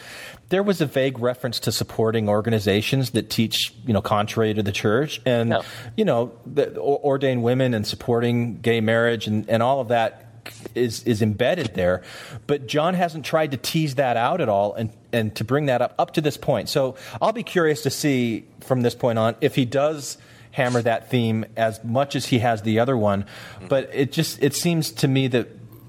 there 0.52 0.62
was 0.62 0.82
a 0.82 0.86
vague 0.86 1.18
reference 1.20 1.62
to 1.62 1.72
supporting 1.72 2.30
organizations 2.30 3.12
that 3.12 3.30
teach, 3.30 3.74
you 3.88 3.94
know, 3.94 4.02
contrary 4.02 4.54
to 4.54 4.62
the 4.62 4.72
church, 4.72 5.22
and 5.26 5.50
No. 5.50 5.64
you 5.96 6.06
know, 6.06 6.34
the, 6.46 6.78
ordained 6.78 7.42
women 7.42 7.74
and 7.74 7.88
supporting 7.88 8.60
gay 8.60 8.82
marriage 8.82 9.28
and, 9.28 9.50
and 9.50 9.64
all 9.64 9.80
of 9.80 9.88
that 9.88 10.28
is 10.76 11.04
is 11.04 11.22
embedded 11.22 11.74
there. 11.76 12.02
But 12.48 12.68
John 12.68 12.94
hasn't 12.96 13.26
tried 13.26 13.52
to 13.52 13.58
tease 13.58 13.96
that 13.96 14.18
out 14.18 14.42
at 14.42 14.50
all 14.50 14.74
and 14.74 14.92
and 15.14 15.34
to 15.36 15.44
bring 15.44 15.68
that 15.68 15.82
up 15.82 15.96
up 15.98 16.14
to 16.16 16.22
this 16.22 16.38
point. 16.38 16.68
So 16.70 16.96
I'll 17.22 17.32
be 17.32 17.44
curious 17.44 17.84
to 17.84 17.90
see 17.90 18.46
from 18.62 18.82
this 18.82 18.96
point 18.96 19.20
on 19.20 19.36
if 19.42 19.56
he 19.56 19.66
does 19.66 20.18
hammer 20.52 20.82
that 20.82 21.10
theme 21.10 21.46
as 21.56 21.82
much 21.84 22.16
as 22.16 22.26
he 22.26 22.40
has 22.40 22.62
the 22.64 22.80
other 22.80 22.98
one. 22.98 23.24
Mm-hmm. 23.24 23.68
But 23.68 23.90
it 23.94 24.12
just 24.12 24.42
it 24.44 24.54
seems 24.56 24.92
to 24.94 25.08
me 25.08 25.28
that 25.30 25.48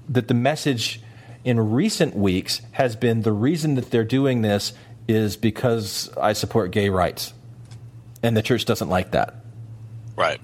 that 0.09 0.27
the 0.27 0.33
message 0.33 1.01
in 1.43 1.71
recent 1.71 2.15
weeks 2.15 2.61
has 2.73 2.95
been 2.95 3.21
the 3.23 3.31
reason 3.33 3.75
that 3.75 3.91
they're 3.91 4.03
doing 4.03 4.41
this 4.41 4.73
is 5.07 5.35
because 5.35 6.09
I 6.17 6.33
support 6.33 6.71
gay 6.71 6.89
rights. 6.89 7.33
And 8.21 8.37
the 8.37 8.41
church 8.41 8.63
doesn't 8.65 8.89
like 8.89 9.11
that. 9.11 9.35
Right. 10.15 10.39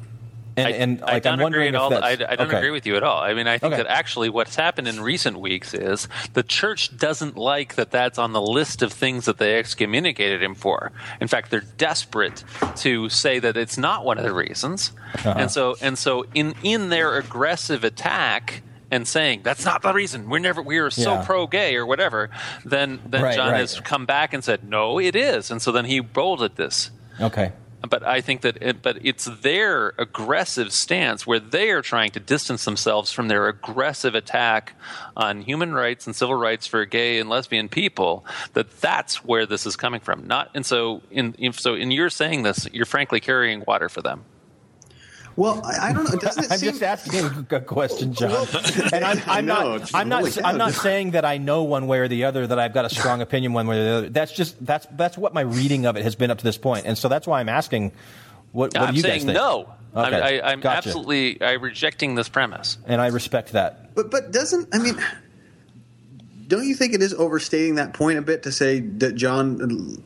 And, 0.57 0.67
I, 0.67 0.71
and 0.71 1.01
I 1.03 1.13
like, 1.13 1.23
don't 1.23 1.33
I'm 1.35 1.39
wondering 1.39 1.67
agree 1.73 1.77
at 1.77 1.81
all. 1.81 1.93
I, 2.03 2.09
I 2.09 2.15
don't 2.35 2.47
okay. 2.47 2.57
agree 2.57 2.71
with 2.71 2.85
you 2.85 2.97
at 2.97 3.03
all. 3.03 3.21
I 3.21 3.33
mean, 3.33 3.47
I 3.47 3.57
think 3.57 3.75
Okay. 3.75 3.83
that 3.83 3.89
actually 3.89 4.27
what's 4.27 4.57
happened 4.57 4.89
in 4.89 4.99
recent 4.99 5.39
weeks 5.39 5.73
is 5.73 6.09
the 6.33 6.43
church 6.43 6.97
doesn't 6.97 7.37
like 7.37 7.75
that 7.75 7.91
that's 7.91 8.17
on 8.19 8.33
the 8.33 8.41
list 8.41 8.81
of 8.81 8.91
things 8.91 9.23
that 9.25 9.37
they 9.37 9.57
excommunicated 9.57 10.43
him 10.43 10.55
for. 10.55 10.91
In 11.21 11.29
fact, 11.29 11.49
they're 11.51 11.61
desperate 11.77 12.43
to 12.77 13.07
say 13.07 13.39
that 13.39 13.55
it's 13.55 13.77
not 13.77 14.03
one 14.03 14.17
of 14.17 14.25
the 14.25 14.33
reasons, 14.33 14.91
Uh-huh. 15.13 15.33
and 15.37 15.49
so 15.49 15.77
and 15.79 15.97
so 15.97 16.25
in 16.33 16.53
in 16.63 16.89
their 16.89 17.17
aggressive 17.17 17.85
attack. 17.85 18.61
And 18.91 19.07
saying 19.07 19.41
that's 19.43 19.65
not 19.65 19.81
the 19.83 19.93
reason 19.93 20.29
we're 20.29 20.39
never 20.39 20.61
we 20.61 20.79
are 20.79 20.89
so 20.89 21.13
Yeah. 21.15 21.23
pro 21.25 21.45
gay 21.47 21.75
or 21.75 21.85
whatever, 21.85 22.29
then 22.65 22.99
then 23.05 23.21
Right, 23.21 23.35
John 23.35 23.51
right. 23.51 23.59
has 23.59 23.79
come 23.81 24.05
back 24.05 24.33
and 24.33 24.43
said 24.43 24.63
no, 24.63 24.99
it 24.99 25.15
is, 25.15 25.51
and 25.51 25.61
so 25.61 25.71
then 25.71 25.85
he 25.85 25.99
bolded 25.99 26.55
this 26.55 26.89
Okay. 27.21 27.51
but 27.87 28.01
I 28.03 28.19
think 28.21 28.41
that 28.41 28.57
it, 28.61 28.81
but 28.81 28.97
it's 29.05 29.25
their 29.25 29.93
aggressive 29.99 30.73
stance 30.73 31.27
where 31.27 31.39
they 31.39 31.69
are 31.69 31.81
trying 31.83 32.09
to 32.11 32.19
distance 32.19 32.65
themselves 32.65 33.11
from 33.11 33.27
their 33.27 33.47
aggressive 33.47 34.15
attack 34.15 34.73
on 35.15 35.41
human 35.43 35.73
rights 35.73 36.07
and 36.07 36.15
civil 36.15 36.35
rights 36.35 36.65
for 36.67 36.83
gay 36.85 37.19
and 37.19 37.29
lesbian 37.29 37.69
people 37.69 38.25
that 38.53 38.81
that's 38.81 39.23
where 39.23 39.45
this 39.45 39.65
is 39.67 39.75
coming 39.75 39.99
from 40.01 40.25
not 40.27 40.49
and 40.55 40.65
so 40.65 41.01
in, 41.11 41.33
in 41.37 41.53
so 41.53 41.75
in 41.75 41.91
your 41.91 42.09
saying 42.09 42.41
this 42.43 42.67
you're 42.73 42.85
frankly 42.85 43.19
carrying 43.19 43.63
water 43.67 43.87
for 43.87 44.01
them 44.01 44.23
Well, 45.39 45.61
I, 45.63 45.89
I 45.89 45.93
don't 45.93 46.03
know. 46.03 46.17
Doesn't 46.19 46.43
it 46.43 46.51
I'm 46.51 46.57
seem? 46.57 46.71
just 46.71 46.83
asking 46.83 47.45
a 47.49 47.61
question, 47.61 48.13
John. 48.13 48.45
and 48.93 49.05
I'm, 49.05 49.21
I'm 49.25 49.45
No, 49.45 49.77
not. 49.77 49.91
I'm 49.95 50.09
not. 50.09 50.19
holy 50.19 50.31
cow. 50.33 50.41
I'm 50.43 50.57
not 50.57 50.73
saying 50.85 51.11
that 51.11 51.23
I 51.23 51.37
know 51.37 51.63
one 51.63 51.87
way 51.87 51.99
or 51.99 52.09
the 52.09 52.25
other. 52.25 52.45
That 52.45 52.59
I've 52.59 52.73
got 52.73 52.83
a 52.83 52.89
strong 52.89 53.21
opinion 53.21 53.53
one 53.53 53.65
way 53.65 53.79
or 53.79 53.83
the 53.83 53.89
other. 53.91 54.09
That's 54.09 54.33
just 54.33 54.63
that's 54.65 54.85
that's 54.91 55.17
what 55.17 55.33
my 55.33 55.41
reading 55.41 55.85
of 55.85 55.95
it 55.95 56.03
has 56.03 56.15
been 56.15 56.29
up 56.29 56.39
to 56.39 56.43
this 56.43 56.57
point, 56.57 56.85
and 56.85 56.97
so 56.97 57.07
that's 57.07 57.25
why 57.25 57.39
I'm 57.39 57.49
asking. 57.49 57.93
What, 58.51 58.73
what 58.73 58.81
I'm 58.81 58.93
do 58.93 58.97
you 58.97 59.03
saying 59.03 59.19
guys 59.19 59.25
think? 59.27 59.35
no 59.35 59.71
I'm, 59.95 60.11
Okay, 60.13 60.41
I, 60.41 60.51
I'm 60.51 60.59
gotcha. 60.59 60.77
absolutely 60.89 61.41
I'm 61.41 61.61
rejecting 61.61 62.15
this 62.15 62.27
premise 62.29 62.79
and 62.87 62.99
I 62.99 63.07
respect 63.07 63.51
that. 63.53 63.93
But 63.95 64.09
but 64.11 64.31
doesn't 64.31 64.73
I 64.75 64.79
mean? 64.79 64.99
Don't 66.47 66.67
you 66.67 66.73
think 66.75 66.93
it 66.95 67.01
is 67.03 67.13
overstating 67.13 67.75
that 67.75 67.93
point 67.93 68.17
a 68.17 68.23
bit 68.23 68.43
to 68.43 68.51
say 68.51 68.79
that 68.79 69.13
John? 69.15 70.03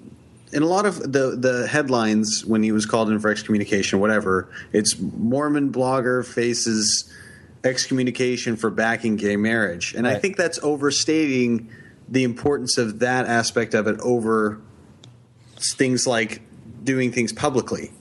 In 0.53 0.61
a 0.63 0.67
lot 0.67 0.85
of 0.85 0.99
the 1.11 1.35
the 1.37 1.67
headlines 1.67 2.45
when 2.45 2.61
he 2.63 2.71
was 2.71 2.85
called 2.85 3.09
in 3.09 3.19
for 3.19 3.29
excommunication, 3.29 3.99
whatever, 3.99 4.49
it's 4.71 4.97
Mormon 4.99 5.71
blogger 5.71 6.25
faces 6.25 7.11
excommunication 7.63 8.55
for 8.55 8.69
backing 8.69 9.15
gay 9.15 9.35
marriage, 9.35 9.93
and 9.95 10.07
I 10.07 10.15
think 10.15 10.37
that's 10.37 10.59
overstating 10.63 11.69
the 12.09 12.23
importance 12.23 12.77
of 12.77 12.99
that 12.99 13.25
aspect 13.25 13.73
of 13.73 13.87
it 13.87 13.99
over 14.01 14.59
things 15.57 16.05
like 16.05 16.41
doing 16.83 17.11
things 17.11 17.31
publicly. 17.33 17.91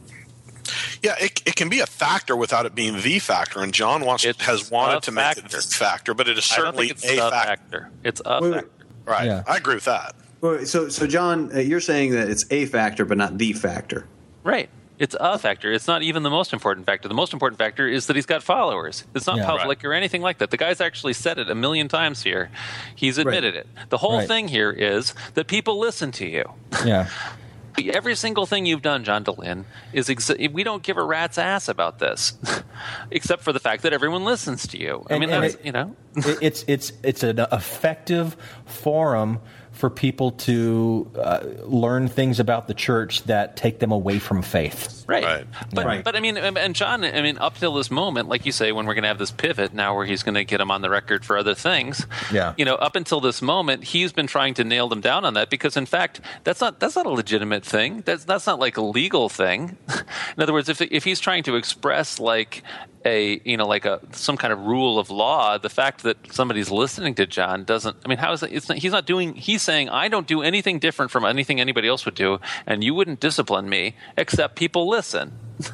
Yeah, 1.03 1.15
it, 1.21 1.43
it 1.47 1.57
can 1.57 1.69
be 1.69 1.81
a 1.81 1.87
factor 1.87 2.37
without 2.37 2.67
it 2.67 2.75
being 2.75 3.01
the 3.01 3.19
factor, 3.19 3.61
and 3.61 3.73
John 3.73 4.05
wants 4.05 4.25
It's 4.25 4.43
has 4.43 4.71
wanted 4.71 4.99
a 4.99 5.01
to 5.03 5.13
make 5.13 5.37
it 5.39 5.43
factor. 5.43 5.57
the 5.57 5.63
factor, 5.63 6.15
but 6.15 6.29
it 6.29 6.39
is 6.39 6.51
I 6.53 6.57
don't 6.57 6.65
certainly 6.67 6.89
think 6.89 7.05
it's 7.05 7.19
a 7.21 7.27
a 7.27 7.31
factor. 7.31 7.81
factor 7.81 7.91
it's 8.05 8.23
a 8.25 8.41
Wait, 8.43 8.51
wait. 8.51 8.55
factor 8.57 8.69
Right, 9.05 9.27
Yeah. 9.27 9.43
I 9.49 9.57
agree 9.57 9.75
with 9.75 9.85
that. 9.87 10.15
Well, 10.43 10.67
So 10.67 10.89
so 10.91 11.07
John, 11.07 11.51
uh, 11.55 11.61
you're 11.61 11.81
saying 11.81 12.11
that 12.13 12.29
it's 12.29 12.45
a 12.51 12.67
factor, 12.67 13.05
but 13.07 13.17
not 13.17 13.39
the 13.39 13.53
factor. 13.55 14.07
Right. 14.45 14.69
It's 14.99 15.17
a 15.19 15.39
factor. 15.39 15.73
It's 15.73 15.87
not 15.89 16.03
even 16.03 16.23
the 16.23 16.31
most 16.31 16.53
important 16.53 16.85
factor. 16.87 17.09
The 17.09 17.15
most 17.15 17.33
important 17.33 17.59
factor 17.59 17.89
is 17.89 18.07
that 18.07 18.15
he's 18.17 18.27
got 18.27 18.43
followers. 18.43 19.05
It's 19.15 19.27
not 19.27 19.39
Yeah. 19.39 19.47
public 19.47 19.85
or 19.85 19.93
anything 19.95 20.21
like 20.21 20.39
that. 20.39 20.51
The 20.51 20.57
guy's 20.57 20.81
actually 20.81 21.15
said 21.15 21.39
it 21.39 21.49
a 21.51 21.55
million 21.55 21.89
times 21.89 22.23
here. 22.23 22.51
He's 22.95 23.19
admitted 23.19 23.55
it. 23.57 23.67
The 23.89 23.99
whole 23.99 24.19
Right. 24.19 24.29
thing 24.29 24.49
here 24.49 24.71
is 24.71 25.15
that 25.35 25.47
people 25.47 25.79
listen 25.79 26.11
to 26.13 26.27
you. 26.29 26.53
Yeah. 26.85 27.09
Every 27.95 28.15
single 28.15 28.45
thing 28.47 28.67
you've 28.67 28.83
done, 28.83 29.03
John 29.03 29.25
Dehlin, 29.25 29.65
is 29.93 30.09
exa- 30.09 30.53
we 30.53 30.63
don't 30.63 30.83
give 30.83 30.99
a 30.99 31.03
rat's 31.03 31.39
ass 31.39 31.69
about 31.69 31.99
this, 31.99 32.35
except 33.11 33.43
for 33.43 33.53
the 33.53 33.61
fact 33.61 33.83
that 33.85 33.93
everyone 33.95 34.25
listens 34.25 34.67
to 34.69 34.79
you. 34.79 35.07
I 35.09 35.15
And- 35.15 35.21
mean, 35.21 35.31
and 35.31 35.43
that's 35.45 35.55
it- 35.55 35.65
you 35.65 35.73
know, 35.73 35.97
it's 36.43 36.65
it's 36.69 36.93
it's 37.03 37.23
an 37.23 37.39
effective 37.51 38.37
forum 38.67 39.41
for 39.73 39.91
people 39.91 40.31
to 40.33 41.11
uh, 41.19 41.41
learn 41.65 42.09
things 42.09 42.39
about 42.39 42.69
the 42.69 42.75
church 42.75 43.25
that 43.25 43.57
take 43.57 43.79
them 43.79 43.91
away 43.91 44.19
from 44.19 44.43
faith. 44.43 45.05
Right. 45.09 45.25
Right. 45.25 45.47
But, 45.75 45.85
Right. 45.87 46.05
but 46.05 46.15
I 46.15 46.21
mean, 46.21 46.37
and 46.37 46.75
John, 46.75 47.05
I 47.05 47.21
mean, 47.23 47.39
up 47.39 47.59
till 47.59 47.75
this 47.75 47.91
moment, 47.91 48.29
like 48.29 48.47
you 48.47 48.53
say, 48.53 48.73
when 48.73 48.87
we're 48.87 48.95
going 48.95 49.03
to 49.03 49.09
have 49.09 49.19
this 49.19 49.31
pivot 49.31 49.75
now 49.75 49.95
where 49.97 50.07
he's 50.07 50.23
going 50.23 50.35
to 50.37 50.45
get 50.45 50.61
him 50.61 50.71
on 50.71 50.81
the 50.83 50.91
record 50.91 51.25
for 51.25 51.37
other 51.37 51.55
things. 51.55 52.07
Yeah. 52.33 52.55
You 52.57 52.65
know, 52.65 52.77
up 52.77 52.97
until 52.97 53.21
this 53.21 53.43
moment, 53.43 53.85
he's 53.85 54.13
been 54.13 54.27
trying 54.27 54.55
to 54.55 54.65
nail 54.65 54.89
them 54.89 55.01
down 55.01 55.25
on 55.25 55.35
that 55.35 55.51
because, 55.51 55.77
in 55.77 55.87
fact, 55.87 56.21
that's 56.45 56.61
not 56.61 56.79
that's 56.81 56.97
not 56.97 57.07
a 57.07 57.11
legitimate 57.11 57.65
thing. 57.65 58.03
That's 58.03 58.25
that's 58.25 58.47
not 58.47 58.59
like 58.61 58.77
a 58.77 58.83
legal 58.83 59.29
thing. 59.29 59.77
in 60.37 60.43
other 60.43 60.53
words, 60.53 60.69
if 60.69 60.81
if 60.81 61.05
he's 61.05 61.19
trying 61.21 61.43
to 61.45 61.57
express 61.57 62.21
like 62.21 62.63
a 63.05 63.41
you 63.45 63.57
know 63.57 63.67
like 63.67 63.85
a 63.85 64.01
some 64.13 64.37
kind 64.37 64.53
of 64.53 64.61
rule 64.61 64.99
of 64.99 65.11
law, 65.11 65.59
the 65.59 65.71
fact 65.71 66.05
that 66.05 66.17
somebody's 66.33 66.71
listening 66.71 67.15
to 67.17 67.27
John 67.27 67.65
doesn't. 67.65 67.97
I 68.05 68.09
mean, 68.09 68.19
how 68.19 68.33
is 68.33 68.41
that? 68.41 68.53
It's 68.53 68.69
not, 68.69 68.79
he's 68.79 68.93
not 68.93 69.07
doing. 69.07 69.35
He's 69.35 69.62
saying 69.63 69.89
I 69.89 70.09
don't 70.09 70.27
do 70.27 70.43
anything 70.43 70.79
different 70.79 71.11
from 71.11 71.25
anything 71.25 71.61
anybody 71.61 71.89
else 71.89 72.05
would 72.05 72.15
do, 72.15 72.39
and 72.67 72.83
you 72.85 72.95
wouldn't 72.95 73.21
discipline 73.21 73.69
me 73.69 73.95
except 74.17 74.57
people 74.57 74.89
listen. 74.89 75.33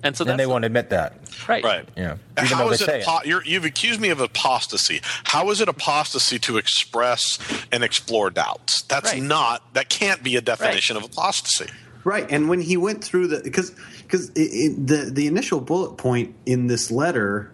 And 0.00 0.16
so 0.16 0.22
that's 0.22 0.30
and 0.30 0.38
they 0.38 0.46
won't 0.46 0.64
admit 0.64 0.90
that. 0.90 1.16
right. 1.48 1.64
Right. 1.64 1.88
Yeah. 1.96 2.18
Even 2.38 2.46
How 2.56 2.66
though 2.66 2.70
is 2.70 2.78
they 2.78 2.98
it 3.00 3.04
say 3.04 3.12
it. 3.16 3.26
you're, 3.26 3.42
you've 3.44 3.64
accused 3.64 4.00
me 4.00 4.10
of 4.10 4.20
apostasy. 4.20 5.00
How 5.24 5.50
is 5.50 5.60
it 5.60 5.68
apostasy 5.68 6.38
to 6.40 6.56
express 6.56 7.38
and 7.72 7.82
explore 7.82 8.30
doubts? 8.30 8.82
That's 8.82 9.12
Right. 9.14 9.22
not. 9.22 9.74
That 9.74 9.88
can't 9.88 10.22
be 10.22 10.36
a 10.36 10.40
definition 10.40 10.96
of 10.96 11.02
apostasy. 11.02 11.66
Right, 12.04 12.30
and 12.30 12.48
when 12.48 12.60
he 12.60 12.76
went 12.76 13.02
through 13.02 13.26
the 13.26 13.40
because 13.42 13.72
because 14.02 14.30
the 14.30 15.10
the 15.12 15.26
initial 15.26 15.60
bullet 15.60 15.96
point 15.96 16.36
in 16.46 16.68
this 16.68 16.92
letter 16.92 17.50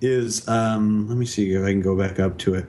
is 0.00 0.48
um, 0.48 1.06
let 1.06 1.18
me 1.18 1.26
see 1.26 1.52
if 1.52 1.62
I 1.62 1.70
can 1.70 1.82
go 1.82 1.94
back 1.96 2.18
up 2.18 2.38
to 2.38 2.54
it. 2.54 2.64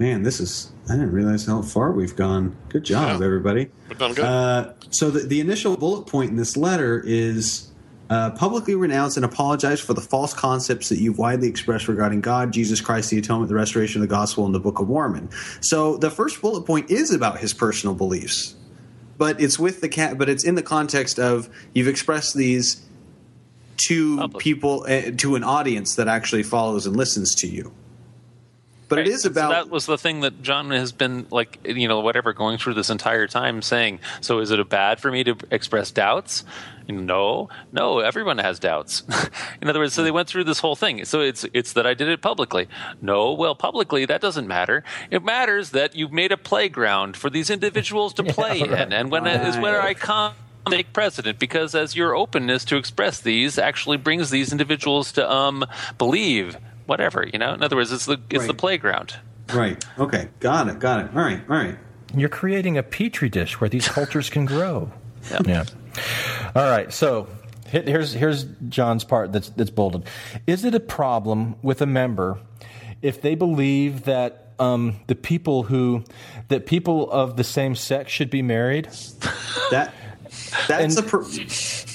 Man, 0.00 0.22
this 0.22 0.40
is 0.40 0.72
I 0.88 0.94
didn't 0.94 1.12
realize 1.12 1.44
how 1.44 1.60
far 1.60 1.92
we've 1.92 2.16
gone. 2.16 2.56
Good 2.70 2.84
job, 2.84 3.20
Yeah. 3.20 3.26
everybody. 3.26 3.68
We've 3.88 3.98
done 3.98 4.14
good. 4.14 4.24
Uh, 4.24 4.72
so 4.88 5.10
the, 5.10 5.20
the 5.20 5.40
initial 5.40 5.76
bullet 5.76 6.06
point 6.06 6.30
in 6.30 6.36
this 6.36 6.56
letter 6.56 7.02
is 7.06 7.68
uh, 8.08 8.30
publicly 8.30 8.74
renounce 8.74 9.16
and 9.16 9.26
apologize 9.26 9.78
for 9.78 9.92
the 9.92 10.00
false 10.00 10.32
concepts 10.32 10.88
that 10.88 10.98
you've 10.98 11.18
widely 11.18 11.48
expressed 11.48 11.86
regarding 11.86 12.22
God, 12.22 12.50
Jesus 12.50 12.80
Christ, 12.80 13.10
the 13.10 13.18
atonement, 13.18 13.50
the 13.50 13.54
restoration 13.54 14.02
of 14.02 14.08
the 14.08 14.12
gospel, 14.12 14.46
and 14.46 14.54
the 14.54 14.58
Book 14.58 14.80
of 14.80 14.88
Mormon. 14.88 15.28
So 15.60 15.98
the 15.98 16.10
first 16.10 16.40
bullet 16.40 16.62
point 16.62 16.90
is 16.90 17.12
about 17.12 17.38
his 17.38 17.52
personal 17.52 17.94
beliefs, 17.94 18.54
but 19.18 19.38
it's 19.38 19.58
with 19.58 19.82
the 19.82 19.88
cat, 19.90 20.16
but 20.16 20.30
it's 20.30 20.44
in 20.44 20.54
the 20.54 20.62
context 20.62 21.20
of 21.20 21.50
you've 21.74 21.88
expressed 21.88 22.34
these 22.34 22.82
to 23.86 24.28
people 24.38 24.86
uh, 24.88 25.10
to 25.18 25.36
an 25.36 25.44
audience 25.44 25.94
that 25.96 26.08
actually 26.08 26.42
follows 26.42 26.86
and 26.86 26.96
listens 26.96 27.34
to 27.34 27.46
you. 27.46 27.72
But 28.90 28.98
it 28.98 29.08
is 29.08 29.24
about 29.24 29.50
So 29.50 29.54
that 29.54 29.70
was 29.70 29.86
the 29.86 29.96
thing 29.96 30.20
that 30.20 30.42
John 30.42 30.70
has 30.72 30.90
been 30.90 31.26
like, 31.30 31.60
you 31.64 31.86
know, 31.86 32.00
whatever, 32.00 32.32
going 32.32 32.58
through 32.58 32.74
this 32.74 32.90
entire 32.90 33.28
time 33.28 33.62
saying. 33.62 34.00
So 34.20 34.40
is 34.40 34.50
it 34.50 34.58
a 34.58 34.64
bad 34.64 35.00
for 35.00 35.12
me 35.12 35.22
to 35.24 35.36
express 35.50 35.92
doubts? 35.92 36.44
No, 36.88 37.48
no. 37.72 38.00
Everyone 38.00 38.38
has 38.38 38.58
doubts. 38.58 39.04
In 39.62 39.68
other 39.68 39.78
words, 39.78 39.94
so 39.94 40.02
they 40.02 40.10
went 40.10 40.28
through 40.28 40.42
this 40.42 40.58
whole 40.58 40.74
thing. 40.74 41.04
So 41.04 41.20
it's 41.20 41.46
it's 41.54 41.74
that 41.74 41.86
I 41.86 41.94
did 41.94 42.08
it 42.08 42.20
publicly. 42.20 42.68
No, 43.00 43.32
well, 43.32 43.54
publicly 43.54 44.04
that 44.06 44.20
doesn't 44.20 44.48
matter. 44.48 44.82
It 45.10 45.22
matters 45.22 45.70
that 45.70 45.94
you've 45.94 46.12
made 46.12 46.32
a 46.32 46.36
playground 46.36 47.16
for 47.16 47.30
these 47.30 47.48
individuals 47.48 48.12
to 48.14 48.24
play 48.34 48.62
right. 48.62 48.82
in, 48.82 48.92
and 48.92 49.10
when 49.10 49.24
is 49.26 49.56
where 49.56 49.80
I 49.80 49.94
come 49.94 50.34
make 50.68 50.92
president 50.92 51.38
because 51.38 51.74
as 51.74 51.96
your 51.96 52.14
openness 52.14 52.64
to 52.66 52.76
express 52.76 53.20
these 53.20 53.58
actually 53.58 53.96
brings 53.96 54.30
these 54.30 54.52
individuals 54.52 55.12
to 55.12 55.32
um 55.32 55.64
believe 55.96 56.56
whatever 56.90 57.26
you 57.32 57.38
know 57.38 57.54
in 57.54 57.62
other 57.62 57.76
words 57.76 57.92
it's 57.92 58.06
the 58.06 58.18
it's 58.30 58.46
the 58.46 58.54
playground 58.54 59.16
right. 59.54 59.84
Okay, 59.98 60.28
got 60.40 60.68
it, 60.68 60.78
got 60.78 61.04
it. 61.04 61.10
All 61.14 61.22
right, 61.22 61.40
all 61.48 61.56
right. 61.56 61.76
You're 62.14 62.28
creating 62.28 62.76
a 62.76 62.82
petri 62.82 63.28
dish 63.28 63.60
where 63.60 63.70
these 63.70 63.88
cultures 63.88 64.30
can 64.30 64.44
grow. 64.44 64.92
Yeah. 65.44 65.64
All 66.56 66.70
right. 66.70 66.90
So 66.90 67.28
here's 67.66 68.14
here's 68.14 68.44
John's 68.70 69.04
part 69.04 69.32
that's 69.32 69.50
that's 69.50 69.68
bolded. 69.68 70.04
Is 70.46 70.64
it 70.64 70.74
a 70.74 70.80
problem 70.80 71.56
with 71.60 71.82
a 71.82 71.86
member 71.86 72.38
if 73.02 73.20
they 73.20 73.34
believe 73.34 74.04
that 74.04 74.54
um, 74.58 74.96
the 75.08 75.14
people 75.14 75.64
who 75.64 76.04
that 76.48 76.64
people 76.64 77.10
of 77.10 77.36
the 77.36 77.44
same 77.44 77.74
sex 77.74 78.10
should 78.10 78.30
be 78.30 78.40
married? 78.40 78.88
That 79.70 79.92
that's 80.66 80.96
and, 80.96 81.06
a 81.06 81.08
per- 81.08 81.26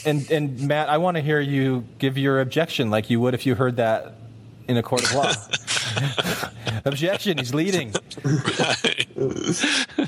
and 0.05 0.29
and 0.29 0.67
Matt, 0.67 0.89
I 0.89 0.99
want 0.99 1.17
to 1.17 1.21
hear 1.21 1.39
you 1.39 1.83
give 1.97 2.15
your 2.15 2.41
objection 2.41 2.91
like 2.91 3.09
you 3.09 3.19
would 3.21 3.33
if 3.33 3.47
you 3.47 3.55
heard 3.55 3.77
that 3.77 4.13
in 4.67 4.77
a 4.77 4.83
court 4.83 5.03
of 5.03 5.13
law. 5.13 5.31
objection. 6.85 7.37
He's 7.37 7.53
leading. 7.53 7.93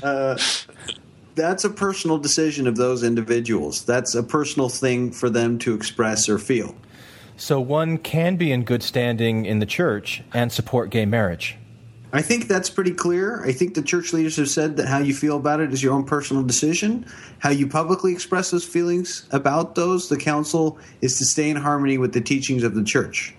uh, 0.02 0.38
that's 1.34 1.64
a 1.64 1.70
personal 1.70 2.18
decision 2.18 2.66
of 2.66 2.76
those 2.76 3.02
individuals. 3.02 3.84
That's 3.84 4.14
a 4.14 4.22
personal 4.22 4.68
thing 4.68 5.12
for 5.12 5.30
them 5.30 5.58
to 5.60 5.74
express 5.74 6.28
or 6.28 6.38
feel. 6.38 6.74
So 7.36 7.60
one 7.60 7.98
can 7.98 8.36
be 8.36 8.50
in 8.50 8.64
good 8.64 8.82
standing 8.82 9.46
in 9.46 9.60
the 9.60 9.66
church 9.66 10.22
and 10.34 10.50
support 10.50 10.90
gay 10.90 11.06
marriage. 11.06 11.56
I 12.12 12.22
think 12.22 12.48
that's 12.48 12.70
pretty 12.70 12.92
clear. 12.92 13.44
I 13.44 13.52
think 13.52 13.74
the 13.74 13.82
church 13.82 14.12
leaders 14.14 14.36
have 14.36 14.48
said 14.48 14.78
that 14.78 14.88
how 14.88 14.98
you 14.98 15.14
feel 15.14 15.36
about 15.36 15.60
it 15.60 15.72
is 15.72 15.82
your 15.82 15.92
own 15.92 16.04
personal 16.04 16.42
decision. 16.42 17.06
How 17.38 17.50
you 17.50 17.68
publicly 17.68 18.12
express 18.12 18.50
those 18.50 18.64
feelings 18.64 19.28
about 19.30 19.74
those, 19.74 20.08
the 20.08 20.16
council, 20.16 20.78
is 21.02 21.18
to 21.18 21.26
stay 21.26 21.50
in 21.50 21.56
harmony 21.56 21.98
with 21.98 22.14
the 22.14 22.22
teachings 22.22 22.62
of 22.62 22.74
the 22.74 22.82
church. 22.82 23.34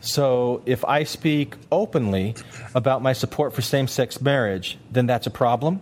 So 0.00 0.62
if 0.66 0.84
I 0.84 1.04
speak 1.04 1.56
openly 1.70 2.34
about 2.74 3.02
my 3.02 3.12
support 3.12 3.52
for 3.52 3.62
same 3.62 3.86
sex 3.86 4.20
marriage, 4.20 4.78
then 4.90 5.06
that's 5.06 5.26
a 5.26 5.30
problem? 5.30 5.80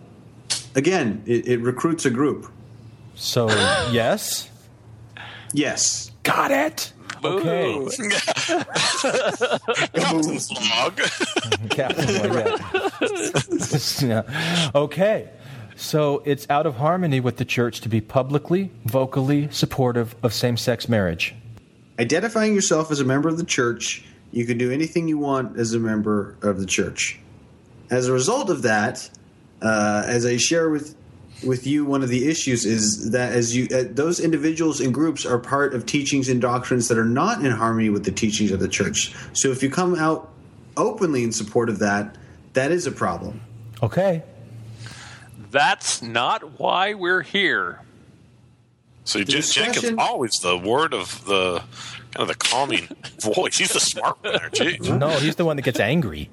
Again, 0.75 1.23
it, 1.25 1.47
it 1.47 1.61
recruits 1.61 2.05
a 2.05 2.09
group. 2.09 2.51
So, 3.15 3.49
yes? 3.91 4.49
Yes. 5.53 6.11
Got 6.23 6.51
it. 6.51 6.93
Okay. 7.23 7.73
Captain's 9.93 10.51
log. 10.71 11.01
Captain, 11.69 12.33
yeah. 14.01 14.23
Yeah. 14.23 14.71
Okay. 14.73 15.29
So 15.75 16.21
it's 16.25 16.49
out 16.49 16.65
of 16.65 16.75
harmony 16.75 17.19
with 17.19 17.37
the 17.37 17.45
church 17.45 17.81
to 17.81 17.89
be 17.89 17.99
publicly, 18.01 18.71
vocally 18.85 19.49
supportive 19.51 20.15
of 20.23 20.33
same 20.33 20.55
sex 20.57 20.87
marriage. 20.87 21.35
Identifying 21.99 22.55
yourself 22.55 22.91
as 22.91 23.01
a 23.01 23.05
member 23.05 23.27
of 23.27 23.37
the 23.37 23.43
church, 23.43 24.05
you 24.31 24.45
can 24.45 24.57
do 24.57 24.71
anything 24.71 25.07
you 25.07 25.17
want 25.17 25.57
as 25.59 25.73
a 25.73 25.79
member 25.79 26.37
of 26.41 26.59
the 26.59 26.65
church. 26.65 27.19
As 27.91 28.07
a 28.07 28.13
result 28.13 28.49
of 28.49 28.61
that, 28.61 29.09
uh, 29.61 30.03
as 30.05 30.25
I 30.25 30.37
share 30.37 30.69
with 30.69 30.95
with 31.45 31.65
you, 31.65 31.85
one 31.85 32.03
of 32.03 32.09
the 32.09 32.27
issues 32.27 32.65
is 32.65 33.11
that 33.11 33.31
as 33.31 33.55
you 33.55 33.67
uh, 33.75 33.83
those 33.91 34.19
individuals 34.19 34.79
and 34.79 34.93
groups 34.93 35.25
are 35.25 35.39
part 35.39 35.73
of 35.73 35.85
teachings 35.85 36.29
and 36.29 36.41
doctrines 36.41 36.87
that 36.87 36.97
are 36.97 37.05
not 37.05 37.43
in 37.43 37.51
harmony 37.51 37.89
with 37.89 38.05
the 38.05 38.11
teachings 38.11 38.51
of 38.51 38.59
the 38.59 38.67
church. 38.67 39.13
So 39.33 39.49
if 39.49 39.61
you 39.63 39.69
come 39.69 39.95
out 39.95 40.31
openly 40.77 41.23
in 41.23 41.31
support 41.31 41.69
of 41.69 41.79
that, 41.79 42.17
that 42.53 42.71
is 42.71 42.87
a 42.87 42.91
problem. 42.91 43.41
Okay. 43.81 44.23
That's 45.51 46.01
not 46.01 46.59
why 46.59 46.93
we're 46.93 47.21
here. 47.21 47.81
So 49.09 49.17
The 49.17 49.25
Jen- 49.25 49.41
Jenkins 49.41 49.97
always 49.97 50.39
the 50.39 50.55
word 50.55 50.93
of 50.93 51.25
the 51.25 51.63
kind 52.11 52.17
of 52.17 52.27
the 52.27 52.35
calming 52.35 52.87
voice. 53.19 53.57
He's 53.57 53.73
the 53.73 53.79
smart 53.79 54.23
one 54.23 54.33
there, 54.33 54.49
Jeez. 54.51 54.87
No, 54.99 55.09
he's 55.09 55.35
the 55.35 55.45
one 55.45 55.55
that 55.55 55.63
gets 55.63 55.79
angry. 55.79 56.29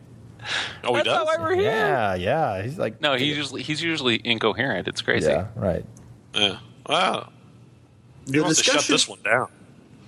Oh, 0.85 0.89
he 0.95 0.97
That's 0.97 1.07
does. 1.07 1.27
why 1.27 1.37
we're 1.39 1.55
here. 1.55 1.71
Yeah, 1.71 2.15
yeah. 2.17 2.63
He's 2.63 2.79
like, 2.79 3.01
No, 3.01 3.15
he's 3.15 3.35
usually 3.35 3.63
he's 3.63 3.83
usually 3.83 4.21
incoherent. 4.23 4.89
It's 4.89 5.01
crazy. 5.01 5.31
yeah, 5.31 5.47
right. 5.57 5.87
Yeah. 6.35 6.59
Wow. 6.87 7.31
The 8.27 8.33
You 8.35 8.43
want 8.43 8.57
to 8.57 8.63
shut 8.63 8.85
this 8.85 9.09
one 9.09 9.23
down. 9.23 9.49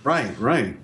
Right, 0.05 0.39
right. 0.39 0.77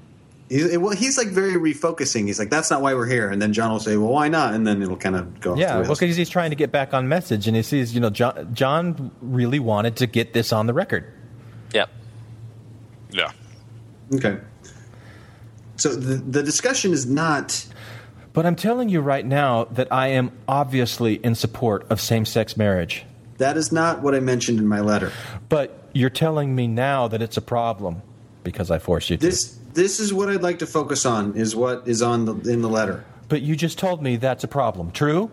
He's, 0.49 0.79
well, 0.79 0.97
he's 0.97 1.19
like 1.19 1.29
very 1.29 1.55
refocusing. 1.55 2.27
He's 2.27 2.39
like, 2.39 2.49
"That's 2.49 2.71
not 2.71 2.81
why 2.81 2.95
we're 2.95 3.07
here," 3.07 3.29
and 3.29 3.43
then 3.43 3.53
John 3.53 3.73
will 3.73 3.81
say, 3.81 3.97
"Well, 3.99 4.11
why 4.11 4.29
not?" 4.29 4.55
And 4.55 4.67
then 4.67 4.83
it'll 4.83 4.97
kind 4.97 5.17
of 5.17 5.39
go. 5.41 5.55
Yeah, 5.55 5.81
well, 5.81 5.89
because 5.95 6.17
he's 6.17 6.29
trying 6.31 6.51
to 6.51 6.57
get 6.57 6.73
back 6.73 6.95
on 6.95 7.09
message, 7.09 7.47
and 7.47 7.55
he 7.57 7.63
sees, 7.63 7.95
you 7.95 8.01
know, 8.01 8.11
John, 8.11 8.55
John 8.55 9.11
really 9.21 9.59
wanted 9.59 9.97
to 9.97 10.07
get 10.07 10.33
this 10.33 10.53
on 10.53 10.67
the 10.67 10.75
record. 10.75 11.13
Yep. 11.75 11.91
Yeah. 13.11 13.33
Okay. 14.15 14.39
So 15.77 15.95
the 15.95 16.15
the 16.17 16.43
discussion 16.43 16.93
is 16.93 17.05
not. 17.07 17.67
But 18.33 18.47
I'm 18.47 18.57
telling 18.57 18.89
you 18.89 19.01
right 19.01 19.25
now 19.25 19.65
that 19.67 19.93
I 19.93 20.09
am 20.09 20.33
obviously 20.49 21.15
in 21.17 21.35
support 21.35 21.87
of 21.91 22.01
same 22.01 22.25
sex 22.25 22.57
marriage. 22.57 23.05
That 23.39 23.57
is 23.57 23.71
not 23.71 24.03
what 24.03 24.15
I 24.15 24.21
mentioned 24.21 24.59
in 24.59 24.67
my 24.67 24.81
letter. 24.81 25.13
But 25.49 25.89
you're 25.93 26.11
telling 26.11 26.55
me 26.55 26.67
now 26.67 27.09
that 27.09 27.23
it's 27.23 27.37
a 27.37 27.43
problem 27.43 28.03
because 28.43 28.71
I 28.71 28.79
forced 28.79 29.11
you 29.11 29.17
to. 29.19 29.27
This 29.27 29.59
this 29.75 30.01
is 30.01 30.13
what 30.15 30.29
I'd 30.29 30.43
like 30.43 30.61
to 30.61 30.67
focus 30.67 31.05
on. 31.05 31.37
Is 31.37 31.55
what 31.55 31.87
is 31.87 32.03
on 32.03 32.25
the 32.25 32.35
in 32.51 32.63
the 32.63 32.69
letter. 32.69 33.05
but 33.29 33.43
you 33.43 33.57
just 33.57 33.79
told 33.79 34.03
me 34.03 34.17
that's 34.17 34.45
a 34.45 34.49
problem. 34.49 34.91
True? 34.93 35.31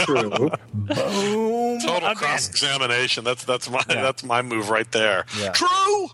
True. 0.00 0.50
Boom. 0.72 1.80
Total 1.80 2.14
cross 2.14 2.48
examination. 2.48 3.24
That's 3.24 3.44
that's 3.44 3.68
my 3.70 3.82
that's 3.88 4.24
my 4.24 4.42
move 4.42 4.70
right 4.70 4.90
there. 4.92 5.24
Yeah. 5.38 5.52
True. 5.52 6.08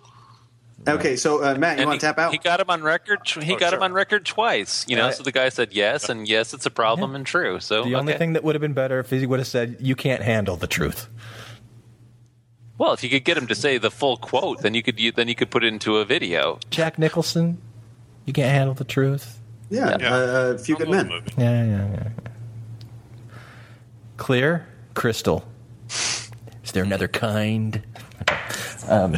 okay, 0.88 1.14
so 1.16 1.44
uh, 1.44 1.54
Matt, 1.56 1.76
you 1.76 1.82
And 1.82 1.88
want 1.88 1.96
he, 1.96 1.98
to 2.00 2.06
tap 2.06 2.18
out? 2.18 2.32
he 2.32 2.38
got 2.38 2.58
him 2.60 2.70
on 2.70 2.82
record. 2.82 3.20
He 3.26 3.54
Oh, 3.54 3.58
got 3.58 3.74
him 3.74 3.82
on 3.82 3.92
record 3.92 4.24
twice. 4.24 4.84
You 4.88 4.96
know, 4.96 5.06
Yeah. 5.06 5.12
so 5.12 5.22
the 5.22 5.32
guy 5.32 5.48
said 5.50 5.72
yes, 5.72 6.08
and 6.08 6.26
yes, 6.28 6.54
it's 6.54 6.64
a 6.66 6.70
problem 6.70 7.14
and 7.14 7.26
true. 7.26 7.60
So 7.60 7.84
The 7.84 7.94
only 7.96 8.14
thing 8.14 8.32
that 8.32 8.44
would 8.44 8.54
have 8.54 8.62
been 8.62 8.72
better 8.72 8.98
if 8.98 9.10
he 9.10 9.26
would 9.26 9.38
have 9.40 9.48
said, 9.48 9.76
you 9.80 9.94
can't 9.94 10.22
handle 10.22 10.56
the 10.56 10.66
truth. 10.66 11.06
well, 12.78 12.92
if 12.94 13.04
you 13.04 13.10
could 13.10 13.24
get 13.24 13.36
him 13.36 13.46
to 13.48 13.54
say 13.54 13.76
the 13.76 13.90
full 13.90 14.16
quote, 14.16 14.62
then 14.62 14.72
you 14.74 14.82
could 14.82 14.98
you, 14.98 15.12
then 15.12 15.28
you 15.28 15.34
could 15.34 15.50
put 15.50 15.62
it 15.64 15.66
into 15.72 15.96
a 15.98 16.04
video. 16.06 16.58
Jack 16.70 16.98
Nicholson, 16.98 17.60
you 18.24 18.32
can't 18.32 18.50
handle 18.50 18.74
the 18.74 18.84
truth. 18.84 19.38
yeah, 19.68 19.98
Yeah. 20.00 20.14
Uh, 20.14 20.54
a 20.54 20.58
few 20.58 20.76
good 20.76 20.88
I 20.88 20.90
love 20.92 21.06
men. 21.08 21.22
Yeah, 21.36 21.64
yeah, 21.64 21.88
yeah. 21.92 22.29
Clear, 24.20 24.66
crystal. 24.92 25.42
Is 25.88 26.72
there 26.72 26.84
another 26.84 27.08
kind? 27.08 27.82
Um, 28.86 29.16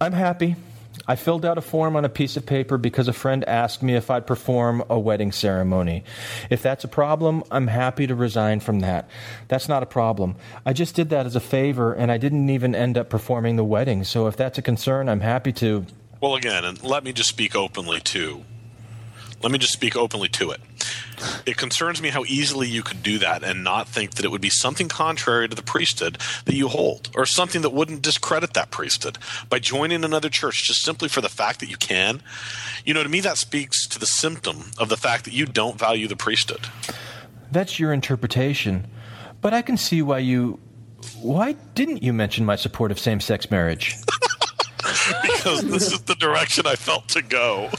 I'm 0.00 0.12
happy. 0.12 0.54
I 1.08 1.16
filled 1.16 1.44
out 1.44 1.58
a 1.58 1.60
form 1.60 1.96
on 1.96 2.04
a 2.04 2.08
piece 2.08 2.36
of 2.36 2.46
paper 2.46 2.78
because 2.78 3.08
a 3.08 3.12
friend 3.12 3.44
asked 3.48 3.82
me 3.82 3.96
if 3.96 4.12
I'd 4.12 4.28
perform 4.28 4.84
a 4.88 4.96
wedding 4.96 5.32
ceremony. 5.32 6.04
If 6.50 6.62
that's 6.62 6.84
a 6.84 6.88
problem, 6.88 7.42
I'm 7.50 7.66
happy 7.66 8.06
to 8.06 8.14
resign 8.14 8.60
from 8.60 8.78
that. 8.80 9.10
That's 9.48 9.68
not 9.68 9.82
a 9.82 9.86
problem. 9.86 10.36
I 10.64 10.72
just 10.72 10.94
did 10.94 11.10
that 11.10 11.26
as 11.26 11.34
a 11.34 11.40
favor 11.40 11.92
and 11.92 12.12
I 12.12 12.18
didn't 12.18 12.48
even 12.48 12.76
end 12.76 12.96
up 12.96 13.10
performing 13.10 13.56
the 13.56 13.64
wedding. 13.64 14.04
So 14.04 14.28
if 14.28 14.36
that's 14.36 14.56
a 14.56 14.62
concern, 14.62 15.08
I'm 15.08 15.20
happy 15.20 15.52
to. 15.54 15.84
Well, 16.20 16.36
again, 16.36 16.64
and 16.64 16.80
let 16.84 17.02
me 17.02 17.12
just 17.12 17.28
speak 17.28 17.56
openly 17.56 17.98
too. 17.98 18.44
Let 19.42 19.52
me 19.52 19.58
just 19.58 19.72
speak 19.72 19.96
openly 19.96 20.28
to 20.30 20.50
it. 20.50 20.60
It 21.44 21.56
concerns 21.56 22.02
me 22.02 22.08
how 22.08 22.24
easily 22.24 22.68
you 22.68 22.82
could 22.82 23.02
do 23.02 23.18
that 23.18 23.44
and 23.44 23.62
not 23.62 23.88
think 23.88 24.14
that 24.14 24.24
it 24.24 24.30
would 24.30 24.40
be 24.40 24.50
something 24.50 24.88
contrary 24.88 25.48
to 25.48 25.54
the 25.54 25.62
priesthood 25.62 26.18
that 26.44 26.54
you 26.54 26.68
hold, 26.68 27.10
or 27.14 27.26
something 27.26 27.62
that 27.62 27.70
wouldn't 27.70 28.02
discredit 28.02 28.54
that 28.54 28.70
priesthood 28.70 29.18
by 29.48 29.58
joining 29.58 30.04
another 30.04 30.28
church 30.28 30.64
just 30.64 30.82
simply 30.82 31.08
for 31.08 31.20
the 31.20 31.28
fact 31.28 31.60
that 31.60 31.68
you 31.68 31.76
can. 31.76 32.22
You 32.84 32.94
know, 32.94 33.02
to 33.02 33.08
me, 33.08 33.20
that 33.20 33.38
speaks 33.38 33.86
to 33.88 33.98
the 33.98 34.06
symptom 34.06 34.72
of 34.78 34.88
the 34.88 34.96
fact 34.96 35.24
that 35.24 35.32
you 35.32 35.46
don't 35.46 35.78
value 35.78 36.08
the 36.08 36.16
priesthood. 36.16 36.66
That's 37.52 37.78
your 37.78 37.92
interpretation. 37.92 38.86
But 39.40 39.54
I 39.54 39.62
can 39.62 39.76
see 39.76 40.02
why 40.02 40.18
you. 40.18 40.58
Why 41.20 41.52
didn't 41.74 42.02
you 42.02 42.12
mention 42.12 42.44
my 42.44 42.56
support 42.56 42.90
of 42.90 42.98
same 42.98 43.20
sex 43.20 43.50
marriage? 43.50 43.94
Because 45.46 45.70
this 45.70 45.92
is 45.92 46.02
the 46.02 46.14
direction 46.16 46.66
I 46.66 46.76
felt 46.76 47.08
to 47.10 47.22
go. 47.22 47.70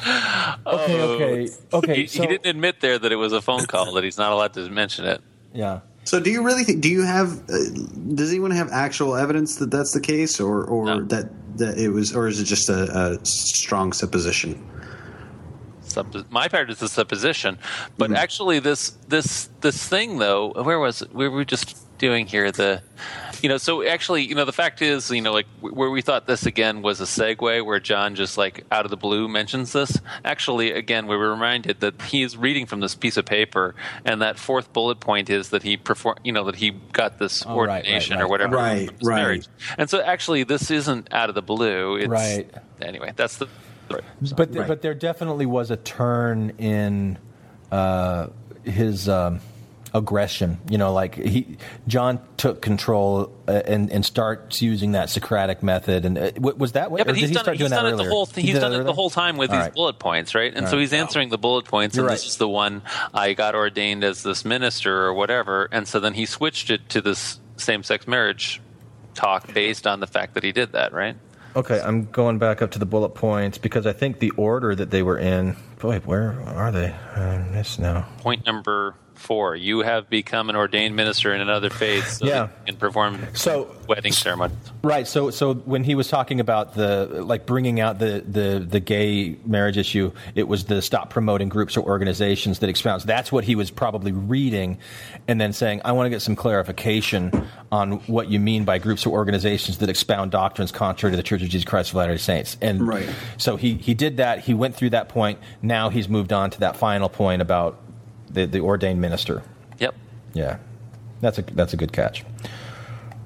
Okay, 0.65 1.01
okay, 1.01 1.49
okay. 1.73 1.95
He, 1.95 2.07
so, 2.07 2.21
he 2.21 2.27
didn't 2.27 2.47
admit 2.47 2.81
there 2.81 2.97
that 2.97 3.11
it 3.11 3.15
was 3.15 3.33
a 3.33 3.41
phone 3.41 3.65
call 3.65 3.93
that 3.93 4.03
he's 4.03 4.17
not 4.17 4.31
allowed 4.31 4.53
to 4.53 4.69
mention 4.69 5.05
it. 5.05 5.21
Yeah. 5.53 5.81
So, 6.03 6.19
do 6.19 6.31
you 6.31 6.43
really 6.43 6.63
think? 6.63 6.81
Do 6.81 6.89
you 6.89 7.03
have? 7.03 7.43
Uh, 7.49 7.57
does 8.15 8.31
anyone 8.31 8.51
have 8.51 8.69
actual 8.71 9.15
evidence 9.15 9.57
that 9.57 9.71
that's 9.71 9.91
the 9.91 9.99
case, 9.99 10.39
or 10.39 10.63
or 10.63 11.01
that 11.03 11.29
that 11.57 11.77
it 11.77 11.89
was, 11.89 12.15
or 12.15 12.27
is 12.27 12.39
it 12.39 12.45
just 12.45 12.69
a, 12.69 12.83
a 12.83 13.25
strong 13.25 13.91
supposition? 13.91 14.65
Suppo- 15.83 16.29
my 16.31 16.47
part 16.47 16.69
is 16.69 16.81
a 16.81 16.87
supposition, 16.87 17.57
but 17.97 18.13
actually, 18.13 18.59
this 18.59 18.91
this 19.09 19.49
this 19.61 19.87
thing 19.87 20.19
though, 20.19 20.51
where 20.63 20.79
was 20.79 21.01
it? 21.01 21.13
We 21.13 21.27
were 21.27 21.45
just 21.45 21.77
doing 21.97 22.27
here 22.27 22.51
the, 22.51 22.81
you 23.43 23.49
know. 23.49 23.57
So 23.57 23.85
actually, 23.87 24.23
you 24.25 24.35
know, 24.35 24.45
the 24.45 24.51
fact 24.53 24.81
is, 24.81 25.09
you 25.11 25.21
know, 25.21 25.33
like 25.33 25.47
where 25.61 25.89
we 25.89 26.01
thought 26.01 26.27
this 26.27 26.45
again 26.45 26.81
was 26.81 26.99
a 27.01 27.05
segue, 27.05 27.65
where 27.65 27.79
John 27.79 28.15
just 28.15 28.37
like 28.37 28.65
out 28.71 28.85
of 28.85 28.91
the 28.91 28.97
blue 28.97 29.27
mentions 29.27 29.73
this. 29.73 29.99
Actually, 30.25 30.71
again, 30.71 31.07
we 31.07 31.15
were 31.15 31.29
reminded 31.31 31.79
that 31.81 32.01
he 32.03 32.23
is 32.23 32.35
reading 32.37 32.65
from 32.65 32.79
this 32.79 32.95
piece 32.95 33.17
of 33.17 33.25
paper, 33.25 33.75
and 34.05 34.21
that 34.21 34.37
fourth 34.39 34.73
bullet 34.73 34.99
point 34.99 35.29
is 35.29 35.49
that 35.49 35.63
he 35.63 35.77
perform, 35.77 36.17
you 36.23 36.31
know, 36.31 36.43
that 36.45 36.55
he 36.55 36.71
got 36.93 37.19
this 37.19 37.43
Oh, 37.45 37.57
right, 37.59 37.85
right, 37.85 38.09
right. 38.09 38.21
or 38.21 38.27
whatever, 38.27 38.55
Right, 38.55 38.89
right. 39.03 39.15
marriage. 39.17 39.47
And 39.77 39.89
so, 39.89 40.01
actually, 40.01 40.43
this 40.43 40.69
isn't 40.71 41.13
out 41.13 41.29
of 41.29 41.35
the 41.35 41.41
blue. 41.41 41.95
It's, 41.97 42.07
Right. 42.07 42.49
Anyway, 42.81 43.13
that's 43.15 43.37
the. 43.37 43.47
But 43.89 44.51
th- 44.51 44.67
but 44.67 44.81
there 44.81 44.93
definitely 44.93 45.45
was 45.45 45.71
a 45.71 45.77
turn 45.77 46.49
in 46.57 47.17
uh, 47.71 48.27
his 48.63 49.07
um, 49.07 49.39
aggression. 49.97 50.59
You 50.69 50.77
know, 50.77 50.93
like 50.93 51.15
he 51.15 51.57
John 51.87 52.19
took 52.37 52.61
control 52.61 53.33
uh, 53.47 53.63
and 53.65 53.91
and 53.91 54.05
starts 54.05 54.61
using 54.61 54.93
that 54.93 55.09
Socratic 55.09 55.61
method. 55.63 56.05
And 56.05 56.17
uh, 56.17 56.31
was 56.57 56.73
that 56.73 56.91
what? 56.91 56.99
Yeah, 56.99 57.03
but 57.03 57.13
did 57.15 57.19
he's 57.21 57.29
he 57.29 57.35
done, 57.35 57.43
start 57.43 57.55
it, 57.55 57.57
doing 57.59 57.65
he's 57.65 57.69
that 57.71 57.83
done 57.83 57.93
it 57.93 57.97
the 57.97 58.03
earlier? 58.03 58.09
whole. 58.09 58.25
He 58.27 58.41
He's 58.41 58.53
did 58.53 58.59
done 58.61 58.73
it 58.73 58.83
the 58.83 58.93
whole 58.93 59.09
time 59.09 59.37
with 59.37 59.49
All 59.49 59.57
these 59.57 59.63
right. 59.65 59.73
bullet 59.73 59.99
points, 59.99 60.33
right? 60.35 60.53
And 60.53 60.65
All 60.65 60.71
so 60.71 60.77
right. 60.77 60.81
he's 60.81 60.93
answering 60.93 61.29
the 61.29 61.37
bullet 61.37 61.65
points, 61.65 61.95
You're 61.95 62.05
and 62.05 62.09
right. 62.09 62.15
this 62.15 62.27
is 62.27 62.37
the 62.37 62.47
one 62.47 62.81
I 63.13 63.33
got 63.33 63.55
ordained 63.55 64.03
as 64.03 64.23
this 64.23 64.45
minister 64.45 65.05
or 65.05 65.13
whatever. 65.13 65.67
And 65.71 65.87
so 65.87 65.99
then 65.99 66.13
he 66.13 66.25
switched 66.25 66.69
it 66.69 66.87
to 66.89 67.01
this 67.01 67.39
same-sex 67.57 68.07
marriage 68.07 68.61
talk 69.15 69.51
based 69.53 69.87
on 69.87 69.99
the 69.99 70.07
fact 70.07 70.35
that 70.35 70.43
he 70.43 70.51
did 70.51 70.73
that, 70.73 70.93
right? 70.93 71.15
Okay, 71.55 71.81
I'm 71.81 72.05
going 72.11 72.37
back 72.37 72.61
up 72.61 72.69
to 72.71 72.79
the 72.79 72.85
bullet 72.85 73.09
points 73.15 73.57
because 73.57 73.87
I 73.87 73.93
think 73.93 74.19
the 74.19 74.29
order 74.31 74.75
that 74.75 74.91
they 74.91 75.01
were 75.01 75.17
in. 75.17 75.55
Boy, 75.79 75.97
where 75.99 76.39
are 76.45 76.71
they? 76.71 76.91
I 76.91 77.37
miss 77.51 77.79
now. 77.79 78.07
Point 78.19 78.45
number 78.45 78.93
four: 79.17 79.55
You 79.55 79.79
have 79.79 80.09
become 80.09 80.49
an 80.49 80.55
ordained 80.55 80.95
minister 80.95 81.33
in 81.33 81.41
another 81.41 81.69
faith, 81.69 82.07
so 82.09 82.25
Yeah. 82.25 82.33
that 82.33 82.49
you 82.65 82.73
can 82.73 82.75
perform 82.77 83.19
So- 83.33 83.67
wedding 83.87 84.11
ceremonies. 84.11 84.57
Right. 84.83 85.07
So 85.07 85.29
so 85.29 85.53
when 85.53 85.83
he 85.83 85.95
was 85.95 86.07
talking 86.09 86.39
about 86.39 86.73
the 86.73 87.07
like 87.23 87.45
bringing 87.45 87.79
out 87.79 87.99
the 87.99 88.23
the 88.27 88.59
the 88.59 88.79
gay 88.79 89.37
marriage 89.45 89.77
issue, 89.77 90.11
it 90.35 90.47
was 90.47 90.65
the 90.65 90.81
stop 90.81 91.09
promoting 91.09 91.49
groups 91.49 91.77
or 91.77 91.81
organizations 91.85 92.59
that 92.59 92.69
expounds. 92.69 93.03
That's 93.05 93.31
what 93.31 93.43
he 93.45 93.55
was 93.55 93.71
probably 93.71 94.11
reading, 94.11 94.77
and 95.27 95.39
then 95.39 95.53
saying, 95.53 95.81
"I 95.85 95.91
want 95.93 96.05
to 96.05 96.09
get 96.09 96.21
some 96.21 96.35
clarification 96.35 97.31
on 97.71 97.93
what 98.07 98.29
you 98.29 98.39
mean 98.39 98.63
by 98.65 98.77
groups 98.77 99.05
or 99.05 99.09
organizations 99.11 99.77
that 99.79 99.89
expound 99.89 100.31
doctrines 100.31 100.71
contrary 100.71 101.11
to 101.13 101.17
the 101.17 101.23
Church 101.23 101.41
of 101.41 101.49
Jesus 101.49 101.65
Christ 101.65 101.89
of 101.91 101.95
Latter-day 101.95 102.17
Saints." 102.17 102.57
And 102.61 102.87
Right. 102.87 103.07
so 103.37 103.55
he 103.55 103.75
he 103.75 103.93
did 103.93 104.17
that. 104.17 104.39
He 104.39 104.53
went 104.53 104.75
through 104.75 104.91
that 104.91 105.09
point. 105.09 105.39
Now 105.61 105.89
he's 105.89 106.09
moved 106.09 106.33
on 106.33 106.49
to 106.51 106.59
that 106.61 106.75
final 106.75 107.09
point 107.09 107.41
about 107.41 107.77
the 108.37 108.45
the 108.45 108.59
ordained 108.59 109.01
minister. 109.01 109.43
Yep. 109.79 109.95
Yeah, 110.33 110.57
that's 111.19 111.39
a 111.39 111.41
that's 111.41 111.73
a 111.73 111.77
good 111.77 111.91
catch. 111.91 112.23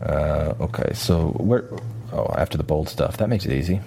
Uh, 0.01 0.55
okay, 0.59 0.93
so 0.93 1.29
where? 1.37 1.65
Oh, 2.11 2.33
after 2.37 2.57
the 2.57 2.63
bold 2.63 2.89
stuff, 2.89 3.17
that 3.17 3.29
makes 3.29 3.45
it 3.45 3.51
easy. 3.51 3.79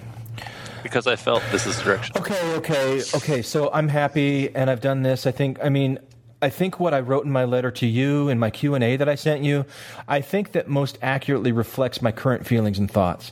Because 0.81 1.07
I 1.07 1.15
felt 1.15 1.43
this 1.51 1.65
is 1.65 1.77
the 1.77 1.83
direction. 1.83 2.15
Okay, 2.17 2.53
okay, 2.55 3.01
okay. 3.15 3.41
So 3.41 3.69
I'm 3.73 3.89
happy, 3.89 4.55
and 4.55 4.69
I've 4.69 4.81
done 4.81 5.01
this. 5.01 5.25
I 5.27 5.31
think. 5.31 5.57
I 5.61 5.69
mean, 5.69 5.99
I 6.41 6.49
think 6.49 6.79
what 6.79 6.93
I 6.93 6.99
wrote 6.99 7.25
in 7.25 7.31
my 7.31 7.45
letter 7.45 7.71
to 7.71 7.85
you 7.85 8.29
in 8.29 8.39
my 8.39 8.51
Q 8.51 8.75
and 8.75 8.83
A 8.83 8.95
that 8.97 9.09
I 9.09 9.15
sent 9.15 9.43
you, 9.43 9.65
I 10.07 10.21
think 10.21 10.51
that 10.51 10.67
most 10.67 10.97
accurately 11.01 11.51
reflects 11.51 12.01
my 12.01 12.11
current 12.11 12.45
feelings 12.45 12.79
and 12.79 12.89
thoughts. 12.89 13.31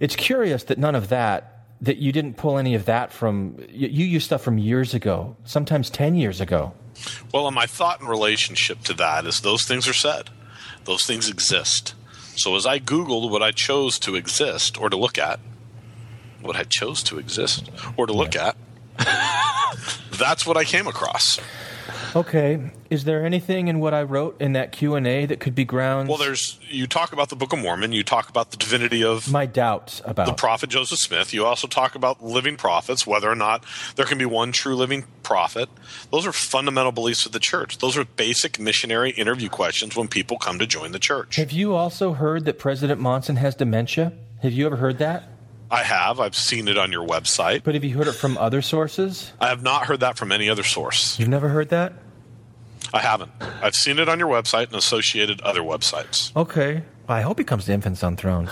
It's 0.00 0.16
curious 0.16 0.64
that 0.64 0.78
none 0.78 0.94
of 0.94 1.08
that. 1.08 1.52
That 1.82 1.98
you 1.98 2.10
didn't 2.10 2.38
pull 2.38 2.56
any 2.56 2.74
of 2.74 2.86
that 2.86 3.12
from 3.12 3.58
you, 3.68 3.88
you 3.88 4.06
used 4.06 4.24
stuff 4.24 4.40
from 4.40 4.56
years 4.56 4.94
ago, 4.94 5.36
sometimes 5.44 5.90
ten 5.90 6.14
years 6.14 6.40
ago. 6.40 6.72
Well, 7.32 7.46
and 7.46 7.54
my 7.54 7.66
thought 7.66 8.00
in 8.00 8.06
relationship 8.06 8.82
to 8.82 8.94
that 8.94 9.26
is 9.26 9.40
those 9.40 9.64
things 9.64 9.88
are 9.88 9.92
said. 9.92 10.30
Those 10.84 11.04
things 11.06 11.28
exist. 11.28 11.94
So 12.36 12.54
as 12.54 12.66
I 12.66 12.78
Googled 12.78 13.30
what 13.30 13.42
I 13.42 13.50
chose 13.50 13.98
to 14.00 14.14
exist 14.14 14.80
or 14.80 14.90
to 14.90 14.96
look 14.96 15.18
at, 15.18 15.40
what 16.40 16.56
I 16.56 16.64
chose 16.64 17.02
to 17.04 17.18
exist 17.18 17.70
or 17.96 18.06
to 18.06 18.12
look 18.12 18.36
at, 18.36 18.56
that's 20.10 20.46
what 20.46 20.56
I 20.56 20.64
came 20.64 20.86
across. 20.86 21.40
Okay, 22.14 22.70
is 22.90 23.04
there 23.04 23.24
anything 23.24 23.68
in 23.68 23.80
what 23.80 23.94
I 23.94 24.02
wrote 24.02 24.40
in 24.40 24.52
that 24.52 24.72
Q 24.72 24.94
and 24.94 25.06
A 25.06 25.26
that 25.26 25.40
could 25.40 25.54
be 25.54 25.64
grounds? 25.64 26.08
Well, 26.08 26.18
there's 26.18 26.58
you 26.68 26.86
talk 26.86 27.12
about 27.12 27.28
the 27.28 27.36
Book 27.36 27.52
of 27.52 27.58
Mormon, 27.58 27.92
you 27.92 28.02
talk 28.02 28.28
about 28.28 28.50
the 28.50 28.56
divinity 28.56 29.02
of 29.02 29.30
my 29.30 29.46
doubts 29.46 30.00
about 30.04 30.26
the 30.26 30.32
prophet 30.32 30.70
Joseph 30.70 30.98
Smith. 30.98 31.32
You 31.34 31.44
also 31.44 31.66
talk 31.66 31.94
about 31.94 32.22
living 32.22 32.56
prophets, 32.56 33.06
whether 33.06 33.30
or 33.30 33.34
not 33.34 33.64
there 33.96 34.06
can 34.06 34.18
be 34.18 34.26
one 34.26 34.52
true 34.52 34.76
living 34.76 35.04
prophet. 35.22 35.68
Those 36.10 36.26
are 36.26 36.32
fundamental 36.32 36.92
beliefs 36.92 37.26
of 37.26 37.32
the 37.32 37.40
church. 37.40 37.78
Those 37.78 37.96
are 37.96 38.04
basic 38.04 38.58
missionary 38.58 39.10
interview 39.10 39.48
questions 39.48 39.96
when 39.96 40.08
people 40.08 40.38
come 40.38 40.58
to 40.58 40.66
join 40.66 40.92
the 40.92 40.98
church. 40.98 41.36
Have 41.36 41.52
you 41.52 41.74
also 41.74 42.12
heard 42.12 42.44
that 42.44 42.58
President 42.58 43.00
Monson 43.00 43.36
has 43.36 43.54
dementia? 43.54 44.12
Have 44.42 44.52
you 44.52 44.66
ever 44.66 44.76
heard 44.76 44.98
that? 44.98 45.35
I 45.70 45.82
have. 45.82 46.20
I've 46.20 46.36
seen 46.36 46.68
it 46.68 46.78
on 46.78 46.92
your 46.92 47.06
website. 47.06 47.64
But 47.64 47.74
have 47.74 47.84
you 47.84 47.96
heard 47.96 48.06
it 48.06 48.12
from 48.12 48.38
other 48.38 48.62
sources? 48.62 49.32
I 49.40 49.48
have 49.48 49.62
not 49.62 49.86
heard 49.86 50.00
that 50.00 50.16
from 50.16 50.30
any 50.32 50.48
other 50.48 50.62
source. 50.62 51.18
You've 51.18 51.28
never 51.28 51.48
heard 51.48 51.70
that? 51.70 51.92
I 52.94 53.00
haven't. 53.00 53.32
I've 53.40 53.74
seen 53.74 53.98
it 53.98 54.08
on 54.08 54.18
your 54.18 54.28
website 54.28 54.66
and 54.66 54.76
associated 54.76 55.40
other 55.40 55.62
websites. 55.62 56.34
Okay. 56.36 56.82
I 57.08 57.20
hope 57.20 57.38
he 57.38 57.44
comes 57.44 57.66
to 57.66 57.72
Infants 57.72 58.02
on 58.02 58.16
Thrones. 58.16 58.50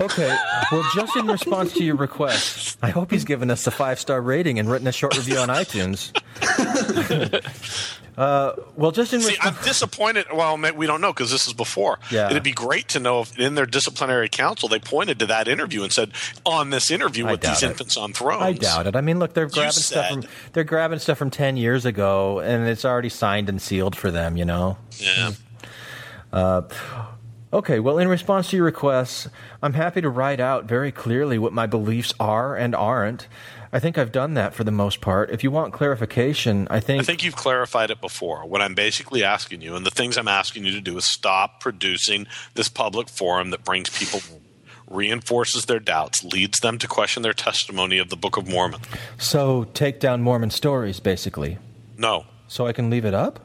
Okay. 0.00 0.36
Well, 0.70 0.84
just 0.94 1.16
in 1.16 1.26
response 1.26 1.72
to 1.74 1.84
your 1.84 1.96
request, 1.96 2.78
I 2.82 2.90
hope 2.90 3.10
he's 3.10 3.24
given 3.24 3.50
us 3.50 3.66
a 3.66 3.70
five 3.70 3.98
star 3.98 4.20
rating 4.20 4.58
and 4.58 4.70
written 4.70 4.86
a 4.86 4.92
short 4.92 5.16
review 5.16 5.38
on 5.38 5.48
iTunes. 5.48 6.12
uh, 8.18 8.52
well, 8.76 8.90
just 8.90 9.14
in 9.14 9.20
See, 9.20 9.28
response. 9.28 9.56
I'm 9.56 9.64
disappointed. 9.64 10.26
Well, 10.32 10.58
we 10.74 10.86
don't 10.86 11.00
know 11.00 11.12
because 11.12 11.30
this 11.30 11.46
is 11.46 11.54
before. 11.54 11.98
Yeah. 12.10 12.30
It'd 12.30 12.42
be 12.42 12.52
great 12.52 12.88
to 12.88 13.00
know 13.00 13.22
if 13.22 13.38
in 13.38 13.54
their 13.54 13.66
disciplinary 13.66 14.28
council 14.28 14.68
they 14.68 14.78
pointed 14.78 15.18
to 15.20 15.26
that 15.26 15.48
interview 15.48 15.82
and 15.82 15.92
said, 15.92 16.12
on 16.44 16.70
this 16.70 16.90
interview 16.90 17.26
I 17.26 17.32
with 17.32 17.40
these 17.40 17.62
it. 17.62 17.70
infants 17.70 17.96
on 17.96 18.12
thrones. 18.12 18.42
I 18.42 18.52
doubt 18.52 18.86
it. 18.86 18.96
I 18.96 19.00
mean, 19.00 19.18
look, 19.18 19.32
they're 19.32 19.48
grabbing 19.48 19.72
stuff 19.72 20.08
from 20.08 20.24
they're 20.52 20.64
grabbing 20.64 20.98
stuff 20.98 21.16
from 21.16 21.30
ten 21.30 21.56
years 21.56 21.86
ago, 21.86 22.40
and 22.40 22.68
it's 22.68 22.84
already 22.84 23.08
signed 23.08 23.48
and 23.48 23.60
sealed 23.60 23.96
for 23.96 24.10
them. 24.10 24.36
You 24.36 24.44
know. 24.44 24.76
Yeah. 24.98 25.32
Uh, 26.32 26.62
okay, 27.56 27.80
well, 27.80 27.98
in 27.98 28.06
response 28.06 28.50
to 28.50 28.56
your 28.56 28.66
requests, 28.66 29.28
I'm 29.62 29.72
happy 29.72 30.02
to 30.02 30.10
write 30.10 30.40
out 30.40 30.66
very 30.66 30.92
clearly 30.92 31.38
what 31.38 31.54
my 31.54 31.66
beliefs 31.66 32.12
are 32.20 32.54
and 32.54 32.74
aren't. 32.74 33.26
I 33.72 33.80
think 33.80 33.96
I've 33.98 34.12
done 34.12 34.34
that 34.34 34.54
for 34.54 34.62
the 34.62 34.70
most 34.70 35.00
part. 35.00 35.30
If 35.30 35.42
you 35.42 35.50
want 35.50 35.72
clarification, 35.72 36.68
I 36.70 36.80
think. 36.80 37.00
I 37.00 37.04
think 37.04 37.24
you've 37.24 37.34
clarified 37.34 37.90
it 37.90 38.00
before. 38.00 38.46
What 38.46 38.60
I'm 38.60 38.74
basically 38.74 39.24
asking 39.24 39.62
you, 39.62 39.74
and 39.74 39.84
the 39.84 39.90
things 39.90 40.16
I'm 40.16 40.28
asking 40.28 40.64
you 40.64 40.72
to 40.72 40.80
do, 40.80 40.96
is 40.98 41.06
stop 41.06 41.60
producing 41.60 42.26
this 42.54 42.68
public 42.68 43.08
forum 43.08 43.50
that 43.50 43.64
brings 43.64 43.88
people, 43.90 44.20
reinforces 44.88 45.64
their 45.64 45.80
doubts, 45.80 46.22
leads 46.24 46.60
them 46.60 46.78
to 46.78 46.86
question 46.86 47.22
their 47.22 47.32
testimony 47.32 47.98
of 47.98 48.10
the 48.10 48.16
Book 48.16 48.36
of 48.36 48.46
Mormon. 48.46 48.80
so. 49.18 49.64
Take 49.74 49.98
down 49.98 50.22
Mormon 50.22 50.50
stories, 50.50 51.00
basically. 51.00 51.58
No. 51.96 52.26
So 52.48 52.66
I 52.66 52.72
can 52.72 52.90
leave 52.90 53.04
it 53.04 53.14
up. 53.14 53.40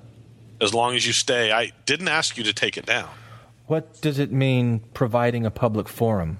As 0.59 0.73
long 0.73 0.95
as 0.95 1.07
you 1.07 1.13
stay, 1.13 1.51
I 1.51 1.71
didn't 1.85 2.09
ask 2.09 2.37
you 2.37 2.43
to 2.43 2.53
take 2.53 2.77
it 2.77 2.85
down. 2.85 3.09
What 3.71 4.01
does 4.01 4.19
it 4.19 4.33
mean 4.33 4.81
providing 4.93 5.45
a 5.45 5.49
public 5.49 5.87
forum? 5.87 6.39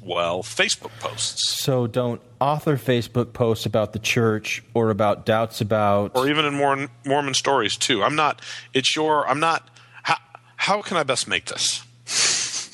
Well, 0.00 0.44
Facebook 0.44 0.92
posts, 1.00 1.58
So 1.58 1.88
don't 1.88 2.20
author 2.40 2.76
Facebook 2.76 3.32
posts 3.32 3.66
about 3.66 3.92
the 3.92 3.98
church 3.98 4.62
or 4.72 4.90
about 4.90 5.26
doubts 5.26 5.60
about. 5.60 6.12
or 6.14 6.28
even 6.28 6.44
in 6.44 6.54
Mormon, 6.54 6.88
Mormon 7.04 7.34
stories 7.34 7.76
too. 7.76 8.04
I'm 8.04 8.14
not. 8.14 8.40
It's 8.72 8.94
your. 8.94 9.28
I'm 9.28 9.40
not. 9.40 9.70
How, 10.04 10.18
how 10.54 10.82
can 10.82 10.96
I 10.96 11.02
best 11.02 11.26
make 11.26 11.46
this? 11.46 11.82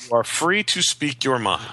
You 0.07 0.17
are 0.17 0.23
free 0.23 0.63
to 0.65 0.83
speak 0.83 1.23
your 1.23 1.39
mind, 1.39 1.65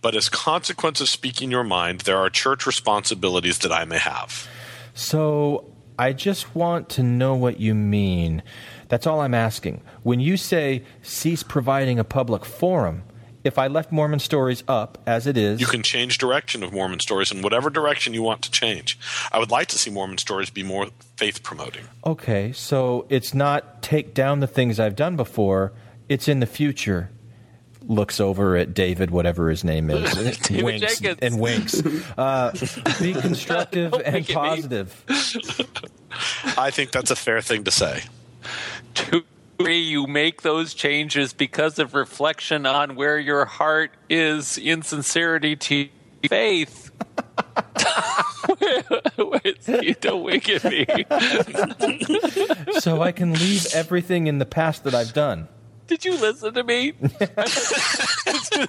but 0.00 0.16
as 0.16 0.30
consequence 0.30 1.02
of 1.02 1.10
speaking 1.10 1.50
your 1.50 1.64
mind, 1.64 2.00
there 2.06 2.16
are 2.16 2.30
church 2.30 2.66
responsibilities 2.66 3.58
that 3.58 3.72
I 3.72 3.84
may 3.84 3.98
have. 3.98 4.48
So 4.94 5.70
I 5.98 6.14
just 6.14 6.54
want 6.54 6.88
to 6.90 7.02
know 7.02 7.34
what 7.34 7.60
you 7.60 7.74
mean. 7.74 8.42
That's 8.88 9.06
all 9.06 9.20
I'm 9.20 9.34
asking. 9.34 9.82
When 10.02 10.20
you 10.20 10.36
say 10.36 10.84
cease 11.02 11.42
providing 11.42 11.98
a 11.98 12.04
public 12.04 12.44
forum, 12.44 13.02
if 13.44 13.58
I 13.58 13.68
left 13.68 13.92
Mormon 13.92 14.18
stories 14.18 14.64
up 14.66 14.98
as 15.06 15.26
it 15.26 15.36
is, 15.36 15.60
You 15.60 15.66
can 15.66 15.82
change 15.82 16.18
direction 16.18 16.62
of 16.64 16.72
Mormon 16.72 16.98
stories 17.00 17.30
in 17.30 17.42
whatever 17.42 17.70
direction 17.70 18.12
you 18.14 18.22
want 18.22 18.42
to 18.42 18.50
change. 18.50 18.98
I 19.30 19.38
would 19.38 19.50
like 19.50 19.68
to 19.68 19.78
see 19.78 19.90
Mormon 19.90 20.18
stories 20.18 20.50
be 20.50 20.62
more 20.64 20.88
faith 21.16 21.42
promoting. 21.42 21.84
okay, 22.04 22.52
so 22.52 23.06
it's 23.08 23.34
not 23.34 23.82
take 23.82 24.14
down 24.14 24.40
the 24.40 24.46
things 24.48 24.80
I've 24.80 24.96
done 24.96 25.16
before, 25.16 25.72
it's 26.08 26.26
in 26.28 26.40
the 26.40 26.46
future. 26.46 27.10
Looks 27.88 28.18
over 28.18 28.56
at 28.56 28.74
David, 28.74 29.12
whatever 29.12 29.48
his 29.48 29.62
name 29.62 29.90
is, 29.90 30.12
winks 30.50 31.00
and 31.22 31.38
winks. 31.38 31.80
Uh, 32.18 32.50
be 33.00 33.12
constructive 33.14 33.92
and 34.04 34.12
make 34.14 34.24
it 34.24 34.28
me. 34.30 34.34
positive. 34.34 35.04
I 36.58 36.70
think 36.72 36.90
that's 36.90 37.12
a 37.12 37.16
fair 37.16 37.40
thing 37.40 37.62
to 37.64 37.70
say. 37.70 38.02
To 38.94 39.24
degree 39.56 39.80
you 39.80 40.06
make 40.06 40.42
those 40.42 40.74
changes 40.74 41.32
because 41.32 41.78
of 41.78 41.94
reflection 41.94 42.66
on 42.66 42.94
where 42.94 43.18
your 43.18 43.44
heart 43.44 43.90
is 44.08 44.58
in 44.58 44.82
sincerity 44.82 45.56
to 45.56 45.88
faith. 46.28 46.90
You 49.66 49.94
don't 50.00 50.22
wink 50.22 50.48
at 50.48 50.64
me. 50.64 50.86
so 52.80 53.02
I 53.02 53.12
can 53.12 53.32
leave 53.32 53.66
everything 53.74 54.26
in 54.28 54.38
the 54.38 54.46
past 54.46 54.84
that 54.84 54.94
I've 54.94 55.12
done. 55.12 55.48
Did 55.86 56.04
you 56.04 56.16
listen 56.18 56.54
to 56.54 56.64
me? 56.64 56.92
to 56.92 57.08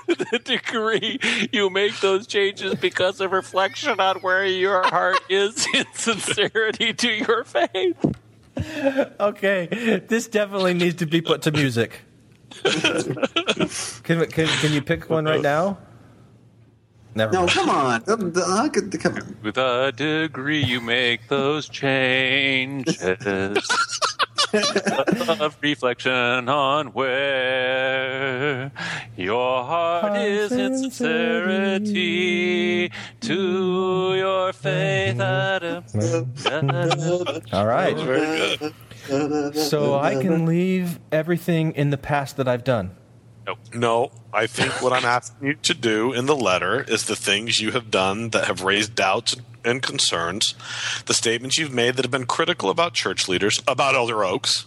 the 0.07 0.41
degree 0.43 1.19
you 1.51 1.69
make 1.69 1.99
those 1.99 2.27
changes 2.27 2.75
because 2.75 3.21
of 3.21 3.31
reflection 3.31 3.99
on 3.99 4.17
where 4.17 4.45
your 4.45 4.83
heart 4.83 5.19
is 5.29 5.65
in 5.73 5.85
sincerity 5.93 6.93
to 6.93 7.09
your 7.09 7.43
faith. 7.43 7.97
Okay, 9.19 10.03
this 10.07 10.27
definitely 10.27 10.73
needs 10.73 10.95
to 10.95 11.05
be 11.05 11.21
put 11.21 11.41
to 11.43 11.51
music. 11.51 11.99
can, 12.63 14.25
can, 14.25 14.47
can 14.47 14.71
you 14.73 14.81
pick 14.81 15.09
one 15.09 15.25
right 15.25 15.41
now? 15.41 15.77
Never 17.15 17.33
No, 17.33 17.39
mind. 17.41 17.51
come 17.51 17.69
on. 17.69 18.03
The- 18.05 18.69
good- 18.71 18.99
come 19.01 19.15
on. 19.15 19.35
To 19.43 19.51
the 19.51 19.93
degree 19.95 20.63
you 20.63 20.79
make 20.81 21.27
those 21.29 21.67
changes 21.67 23.01
of 24.53 25.57
reflection 25.61 26.47
on 26.49 26.87
where 26.87 28.71
your 29.17 29.63
heart 29.63 30.17
is 30.17 30.51
in 30.51 30.77
sincerity 30.77 32.91
to 33.21 34.15
your 34.15 34.53
faith. 34.53 35.19
Adam. 35.19 35.83
All 37.51 37.65
right. 37.65 37.97
Very 37.97 38.57
good. 38.57 39.55
So 39.55 39.95
I 39.95 40.21
can 40.21 40.45
leave 40.45 40.99
everything 41.11 41.71
in 41.73 41.89
the 41.89 41.97
past 41.97 42.37
that 42.37 42.47
I've 42.47 42.63
done. 42.63 42.91
No, 43.73 44.11
I 44.33 44.45
think 44.45 44.81
what 44.81 44.91
I'm 44.91 45.05
asking 45.05 45.47
you 45.47 45.53
to 45.53 45.73
do 45.73 46.11
in 46.11 46.25
the 46.25 46.35
letter 46.35 46.83
is 46.83 47.05
the 47.05 47.15
things 47.15 47.59
you 47.59 47.71
have 47.71 47.89
done 47.89 48.31
that 48.31 48.45
have 48.45 48.63
raised 48.63 48.93
doubts 48.93 49.37
and 49.63 49.81
concerns, 49.81 50.53
the 51.05 51.13
statements 51.13 51.57
you've 51.57 51.73
made 51.73 51.95
that 51.95 52.03
have 52.03 52.11
been 52.11 52.25
critical 52.25 52.69
about 52.69 52.93
church 52.93 53.29
leaders, 53.29 53.63
about 53.67 53.95
Elder 53.95 54.23
Oaks, 54.23 54.65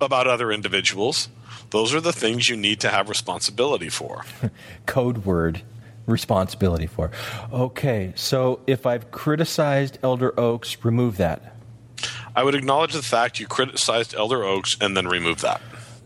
about 0.00 0.26
other 0.26 0.52
individuals. 0.52 1.28
Those 1.72 1.94
are 1.94 2.00
the 2.00 2.12
things 2.12 2.48
you 2.48 2.56
need 2.56 2.80
to 2.80 2.88
have 2.90 3.08
responsibility 3.08 3.88
for. 3.88 4.24
Code 4.86 5.24
word 5.24 5.62
responsibility 6.06 6.86
for. 6.86 7.10
Okay, 7.52 8.12
so 8.14 8.60
if 8.66 8.86
I've 8.86 9.10
criticized 9.10 9.98
Elder 10.02 10.38
Oaks, 10.38 10.84
remove 10.84 11.16
that. 11.16 11.56
I 12.36 12.42
would 12.44 12.54
acknowledge 12.54 12.92
the 12.92 13.02
fact 13.02 13.40
you 13.40 13.46
criticized 13.46 14.14
Elder 14.14 14.44
Oaks 14.44 14.76
and 14.80 14.96
then 14.96 15.06
remove 15.06 15.40
that. 15.42 15.60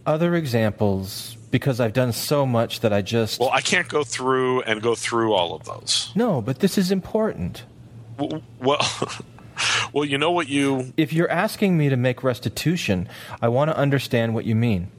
Other 0.04 0.34
examples, 0.36 1.36
because 1.50 1.80
I've 1.80 1.92
done 1.92 2.12
so 2.12 2.46
much 2.46 2.80
that 2.80 2.92
I 2.92 3.02
just. 3.02 3.40
Well, 3.40 3.50
I 3.50 3.60
can't 3.60 3.88
go 3.88 4.04
through 4.04 4.62
and 4.62 4.80
go 4.82 4.94
through 4.94 5.32
all 5.32 5.54
of 5.54 5.64
those. 5.64 6.12
No, 6.14 6.40
but 6.40 6.60
this 6.60 6.78
is 6.78 6.92
important. 6.92 7.64
W- 8.18 8.42
Well, 8.60 8.86
well, 9.92 10.04
you 10.04 10.18
know 10.18 10.30
what 10.30 10.48
you 10.48 10.92
If 10.96 11.12
you're 11.12 11.30
asking 11.30 11.76
me 11.76 11.88
to 11.88 11.96
make 11.96 12.22
restitution, 12.22 13.08
I 13.42 13.48
want 13.48 13.70
to 13.70 13.76
understand 13.76 14.34
what 14.34 14.44
you 14.44 14.54
mean. 14.54 14.90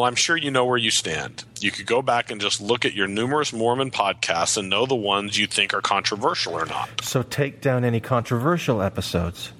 Well, 0.00 0.08
I'm 0.08 0.14
sure 0.14 0.34
you 0.34 0.50
know 0.50 0.64
where 0.64 0.78
you 0.78 0.90
stand. 0.90 1.44
You 1.60 1.70
could 1.70 1.84
go 1.84 2.00
back 2.00 2.30
and 2.30 2.40
just 2.40 2.58
look 2.58 2.86
at 2.86 2.94
your 2.94 3.06
numerous 3.06 3.52
Mormon 3.52 3.90
podcasts 3.90 4.56
and 4.56 4.70
know 4.70 4.86
the 4.86 4.94
ones 4.94 5.38
you 5.38 5.46
think 5.46 5.74
are 5.74 5.82
controversial 5.82 6.54
or 6.54 6.64
not. 6.64 6.88
So 7.04 7.22
take 7.22 7.60
down 7.60 7.84
any 7.84 8.00
controversial 8.00 8.80
episodes. 8.80 9.52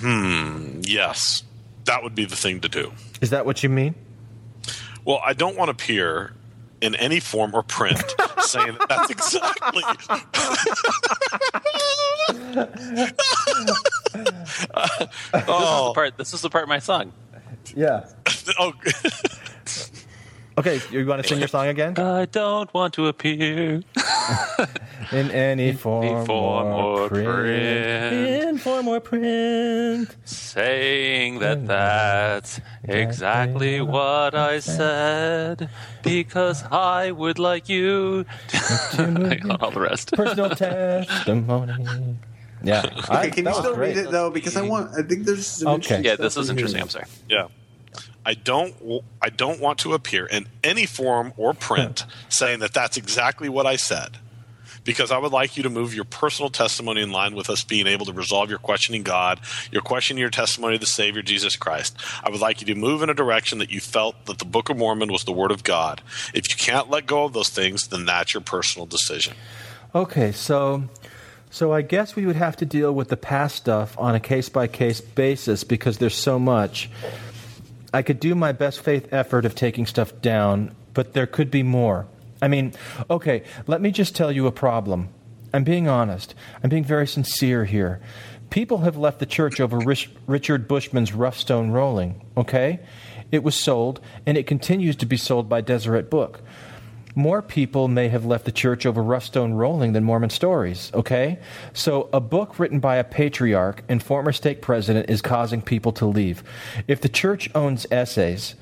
Hmm, 0.00 0.80
yes. 0.82 1.44
That 1.84 2.02
would 2.02 2.16
be 2.16 2.24
the 2.24 2.34
thing 2.34 2.58
to 2.62 2.68
do. 2.68 2.90
Is 3.20 3.30
that 3.30 3.46
what 3.46 3.62
you 3.62 3.68
mean? 3.68 3.94
Well, 5.04 5.20
I 5.24 5.32
don't 5.32 5.56
want 5.56 5.68
to 5.68 5.80
appear 5.80 6.32
in 6.80 6.96
any 6.96 7.20
form 7.20 7.54
or 7.54 7.62
print 7.62 8.16
saying 8.40 8.76
that 8.80 8.88
that's 8.88 9.10
exactly. 9.12 9.84
This 15.30 15.30
is 15.30 15.30
the 15.30 15.44
oh, 15.46 15.92
part. 15.94 16.18
This 16.18 16.34
is 16.34 16.42
the 16.42 16.50
part 16.50 16.64
of 16.64 16.68
my 16.68 16.80
song. 16.80 17.12
Yeah. 17.74 18.06
oh, 18.58 18.72
Okay, 20.58 20.80
you 20.90 21.06
want 21.06 21.22
to 21.22 21.28
sing 21.28 21.38
your 21.38 21.48
song 21.48 21.66
again? 21.68 21.96
I 21.98 22.26
don't 22.26 22.72
want 22.74 22.92
to 22.94 23.06
appear 23.06 23.82
In 25.12 25.30
any 25.30 25.72
form, 25.72 26.26
form 26.26 26.66
or 26.66 27.00
or 27.00 27.08
print. 27.08 27.26
print. 27.26 28.44
In 28.44 28.58
form 28.58 28.86
or 28.88 29.00
print. 29.00 30.14
saying 30.24 31.38
that 31.38 31.66
that's 31.66 32.60
exactly 32.84 33.80
what 33.80 34.34
I 34.34 34.58
said 34.60 35.70
because 36.02 36.62
I 36.70 37.12
would 37.12 37.38
like 37.38 37.70
you 37.70 38.24
to. 38.48 38.56
Hang 38.58 39.42
on, 39.50 39.56
all 39.62 39.70
the 39.70 39.80
rest. 39.80 40.12
Personal 40.12 40.50
testimony. 40.54 42.16
Yeah. 42.62 42.82
I- 43.08 43.18
Okay, 43.26 43.30
can 43.30 43.46
you 43.46 43.54
still 43.54 43.74
great. 43.74 43.96
read 43.96 44.06
it 44.06 44.10
though? 44.10 44.30
Because 44.30 44.56
I 44.56 44.62
want. 44.62 44.92
I 44.98 45.02
think 45.02 45.24
there's 45.24 45.46
some 45.46 45.68
Okay. 45.68 45.96
interesting 45.96 46.04
Yeah, 46.04 46.14
stuff 46.14 46.24
this 46.24 46.36
is 46.36 46.50
in 46.50 46.56
here. 46.58 46.66
interesting. 46.66 46.82
I'm 46.82 46.88
sorry. 46.90 47.06
yeah. 47.28 47.48
I 48.24 48.34
don't. 48.34 48.74
I 49.20 49.28
don't 49.28 49.60
want 49.60 49.78
to 49.80 49.94
appear 49.94 50.26
in 50.26 50.46
any 50.62 50.86
form 50.86 51.32
or 51.36 51.54
print 51.68 52.04
saying 52.28 52.60
that 52.60 52.72
that's 52.72 52.96
exactly 52.96 53.48
what 53.48 53.66
I 53.66 53.76
said, 53.76 54.18
because 54.84 55.10
I 55.10 55.18
would 55.18 55.32
like 55.32 55.56
you 55.56 55.62
to 55.64 55.70
move 55.70 55.94
your 55.94 56.04
personal 56.04 56.50
testimony 56.50 57.02
in 57.02 57.10
line 57.10 57.34
with 57.34 57.50
us 57.50 57.64
being 57.64 57.86
able 57.86 58.06
to 58.06 58.12
resolve 58.12 58.50
your 58.50 58.58
questioning 58.58 59.02
God, 59.02 59.40
your 59.70 59.82
questioning 59.82 60.20
your 60.20 60.30
testimony 60.30 60.74
of 60.74 60.80
the 60.80 60.86
Savior 60.86 61.22
Jesus 61.22 61.56
Christ. 61.56 61.96
I 62.22 62.30
would 62.30 62.40
like 62.40 62.60
you 62.60 62.66
to 62.68 62.74
move 62.74 63.02
in 63.02 63.10
a 63.10 63.14
direction 63.14 63.58
that 63.58 63.70
you 63.70 63.80
felt 63.80 64.26
that 64.26 64.38
the 64.38 64.44
Book 64.44 64.68
of 64.68 64.76
Mormon 64.76 65.12
was 65.12 65.24
the 65.24 65.32
Word 65.32 65.50
of 65.50 65.64
God. 65.64 66.02
If 66.34 66.48
you 66.50 66.56
can't 66.56 66.90
let 66.90 67.06
go 67.06 67.24
of 67.24 67.32
those 67.32 67.48
things, 67.48 67.88
then 67.88 68.06
that's 68.06 68.34
your 68.34 68.42
personal 68.42 68.86
decision. 68.86 69.34
Okay, 69.94 70.32
so 70.32 70.84
so 71.52 71.70
I 71.70 71.82
guess 71.82 72.16
we 72.16 72.24
would 72.24 72.36
have 72.36 72.56
to 72.56 72.64
deal 72.64 72.94
with 72.94 73.08
the 73.08 73.16
past 73.18 73.56
stuff 73.56 73.98
on 73.98 74.14
a 74.14 74.20
case 74.20 74.48
by 74.48 74.68
case 74.68 75.02
basis 75.02 75.64
because 75.64 75.98
there's 75.98 76.16
so 76.16 76.38
much. 76.38 76.88
I 77.92 78.02
could 78.02 78.20
do 78.20 78.34
my 78.34 78.52
best 78.52 78.80
faith 78.80 79.12
effort 79.12 79.44
of 79.44 79.54
taking 79.54 79.86
stuff 79.86 80.20
down, 80.20 80.74
but 80.94 81.12
there 81.12 81.26
could 81.26 81.50
be 81.50 81.62
more. 81.62 82.06
I 82.40 82.48
mean, 82.48 82.72
okay, 83.10 83.44
let 83.66 83.80
me 83.80 83.90
just 83.90 84.16
tell 84.16 84.32
you 84.32 84.46
a 84.46 84.52
problem. 84.52 85.10
I'm 85.52 85.64
being 85.64 85.88
honest. 85.88 86.34
I'm 86.62 86.70
being 86.70 86.84
very 86.84 87.06
sincere 87.06 87.64
here. 87.66 88.00
People 88.50 88.78
have 88.78 88.96
left 88.96 89.18
the 89.18 89.26
church 89.26 89.60
over 89.60 89.78
Rich, 89.78 90.10
Richard 90.26 90.66
Bushman's 90.66 91.12
Rough 91.12 91.38
Stone 91.38 91.70
Rolling, 91.70 92.20
okay? 92.36 92.80
It 93.30 93.42
was 93.42 93.54
sold, 93.54 94.00
and 94.26 94.36
it 94.36 94.46
continues 94.46 94.96
to 94.96 95.06
be 95.06 95.16
sold 95.16 95.48
by 95.48 95.60
Deseret 95.60 96.10
Book. 96.10 96.40
More 97.14 97.42
people 97.42 97.88
may 97.88 98.08
have 98.08 98.24
left 98.24 98.46
the 98.46 98.52
church 98.52 98.86
over 98.86 99.02
Rough 99.02 99.24
Stone 99.24 99.52
Rolling 99.52 99.92
than 99.92 100.02
Mormon 100.02 100.30
stories, 100.30 100.90
okay? 100.94 101.38
So, 101.74 102.08
a 102.10 102.20
book 102.20 102.58
written 102.58 102.80
by 102.80 102.96
a 102.96 103.04
patriarch 103.04 103.84
and 103.86 104.02
former 104.02 104.32
stake 104.32 104.62
president 104.62 105.10
is 105.10 105.20
causing 105.20 105.60
people 105.60 105.92
to 105.92 106.06
leave. 106.06 106.42
If 106.88 107.02
the 107.02 107.10
church 107.10 107.50
owns 107.54 107.86
essays, 107.90 108.54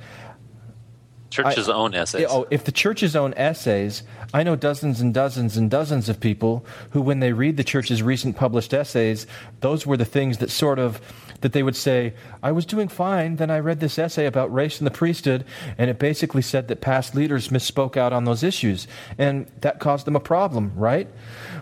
Church's 1.31 1.69
I- 1.69 1.73
own 1.73 1.95
essays. 1.95 2.27
Oh, 2.29 2.47
if 2.51 2.65
the 2.65 2.73
church's 2.73 3.15
own 3.15 3.33
essays, 3.35 4.03
I 4.35 4.43
know 4.43 4.57
dozens 4.57 5.01
and 5.01 5.15
dozens 5.15 5.57
and 5.57 5.71
dozens 5.71 6.09
of 6.09 6.21
people 6.21 6.65
who, 6.91 7.01
when 7.01 7.21
they 7.21 7.33
read 7.33 7.57
the 7.57 7.65
church's 7.65 8.03
recent 8.03 8.37
published 8.37 8.75
essays, 8.75 9.27
those 9.61 9.87
were 9.87 9.97
the 9.97 10.05
things 10.05 10.39
that 10.39 10.51
sort 10.51 10.79
of 10.79 11.01
that 11.41 11.53
they 11.55 11.63
would 11.63 11.77
say, 11.77 12.13
"I 12.43 12.53
was 12.53 12.67
doing 12.67 12.89
fine." 12.89 13.37
Then 13.37 13.51
I 13.51 13.61
read 13.61 13.81
this 13.81 13.99
essay 13.99 14.27
about 14.27 14.53
race 14.53 14.79
and 14.79 14.87
the 14.87 14.91
priesthood, 14.91 15.45
and 15.79 15.89
it 15.89 15.99
basically 15.99 16.43
said 16.43 16.69
that 16.69 16.83
past 16.83 17.15
leaders 17.15 17.49
misspoke 17.49 17.97
out 17.97 18.13
on 18.13 18.25
those 18.27 18.43
issues, 18.43 18.87
and 19.17 19.47
that 19.63 19.79
caused 19.81 20.07
them 20.07 20.17
a 20.17 20.21
problem, 20.21 20.73
right? 20.77 21.09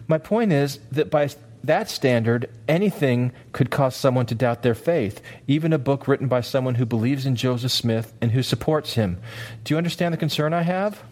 My 0.08 0.18
point 0.18 0.52
is 0.52 0.80
that 0.90 1.10
by 1.10 1.28
that 1.64 1.90
standard, 1.90 2.48
anything 2.66 3.32
could 3.52 3.70
cause 3.70 3.96
someone 3.96 4.26
to 4.26 4.34
doubt 4.34 4.62
their 4.62 4.74
faith, 4.74 5.20
even 5.46 5.72
a 5.72 5.78
book 5.78 6.06
written 6.06 6.28
by 6.28 6.40
someone 6.40 6.76
who 6.76 6.86
believes 6.86 7.26
in 7.26 7.36
Joseph 7.36 7.72
Smith 7.72 8.14
and 8.20 8.32
who 8.32 8.42
supports 8.42 8.94
him. 8.94 9.18
Do 9.64 9.74
you 9.74 9.78
understand 9.78 10.14
the 10.14 10.18
concern 10.18 10.52
I 10.52 10.62
have? 10.62 11.02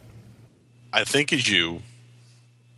I 0.93 1.05
think 1.05 1.33
as 1.33 1.49
you 1.49 1.83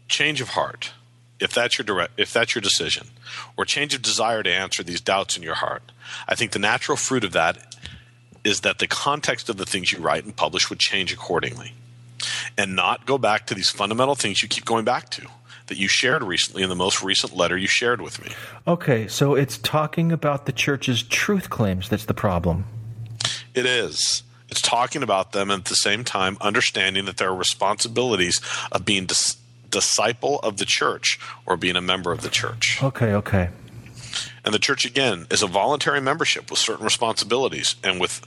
change 0.09 0.40
of 0.40 0.51
heart, 0.51 0.93
if 1.40 1.53
that's 1.53 1.78
your 1.78 1.85
direct, 1.85 2.12
if 2.16 2.32
that's 2.32 2.55
your 2.55 2.62
decision, 2.62 3.09
or 3.57 3.65
change 3.65 3.95
of 3.95 4.03
desire 4.03 4.43
to 4.43 4.51
answer 4.51 4.82
these 4.82 5.01
doubts 5.01 5.36
in 5.36 5.43
your 5.43 5.55
heart, 5.55 5.93
I 6.27 6.35
think 6.35 6.53
the 6.53 6.59
natural 6.59 6.97
fruit 6.97 7.23
of 7.23 7.32
that 7.32 7.77
is 8.45 8.62
that 8.62 8.78
the 8.78 8.89
context 8.89 9.49
of 9.49 9.57
the 9.57 9.66
things 9.66 9.93
you 9.93 9.99
write 9.99 10.24
and 10.24 10.35
publish 10.35 10.70
would 10.70 10.81
change 10.81 11.12
accordingly, 11.12 11.74
and 12.57 12.74
not 12.74 13.07
go 13.07 13.19
back 13.19 13.47
to 13.47 13.55
these 13.55 13.70
fundamental 13.70 14.15
things 14.15 14.43
you 14.43 14.49
keep 14.49 14.65
going 14.65 14.85
back 14.85 15.11
to 15.11 15.27
that 15.69 15.78
you 15.78 15.89
shared 15.89 16.23
recently 16.23 16.62
in 16.62 16.69
the 16.69 16.77
most 16.77 17.03
recent 17.03 17.35
letter 17.35 17.57
you 17.57 17.66
shared 17.66 18.01
with 18.01 18.23
me. 18.24 18.32
Okay, 18.66 19.07
so 19.09 19.35
it's 19.35 19.59
talking 19.59 20.12
about 20.12 20.47
the 20.47 20.53
church's 20.53 21.03
truth 21.03 21.49
claims 21.51 21.89
that's 21.89 22.07
the 22.07 22.15
problem. 22.15 22.65
It 23.55 23.66
is. 23.66 24.23
It's 24.49 24.62
talking 24.62 25.03
about 25.03 25.32
them 25.32 25.51
and 25.51 25.61
at 25.61 25.66
the 25.66 25.77
same 25.77 26.05
time 26.05 26.39
understanding 26.40 27.05
that 27.05 27.19
there 27.19 27.28
are 27.28 27.35
responsibilities 27.35 28.40
of 28.73 28.85
being 28.85 29.07
dis- 29.07 29.36
disciple 29.70 30.40
of 30.40 30.57
the 30.57 30.65
church 30.65 31.19
or 31.47 31.57
being 31.57 31.77
a 31.77 31.81
member 31.81 32.12
of 32.12 32.23
the 32.23 32.31
church. 32.31 32.82
Okay, 32.82 33.12
okay. 33.15 33.51
And 34.45 34.55
the 34.55 34.59
church 34.59 34.86
again 34.86 35.27
is 35.31 35.43
a 35.43 35.47
voluntary 35.47 36.01
membership 36.01 36.51
with 36.51 36.59
certain 36.59 36.85
responsibilities 36.85 37.77
and 37.85 38.01
with 38.01 38.27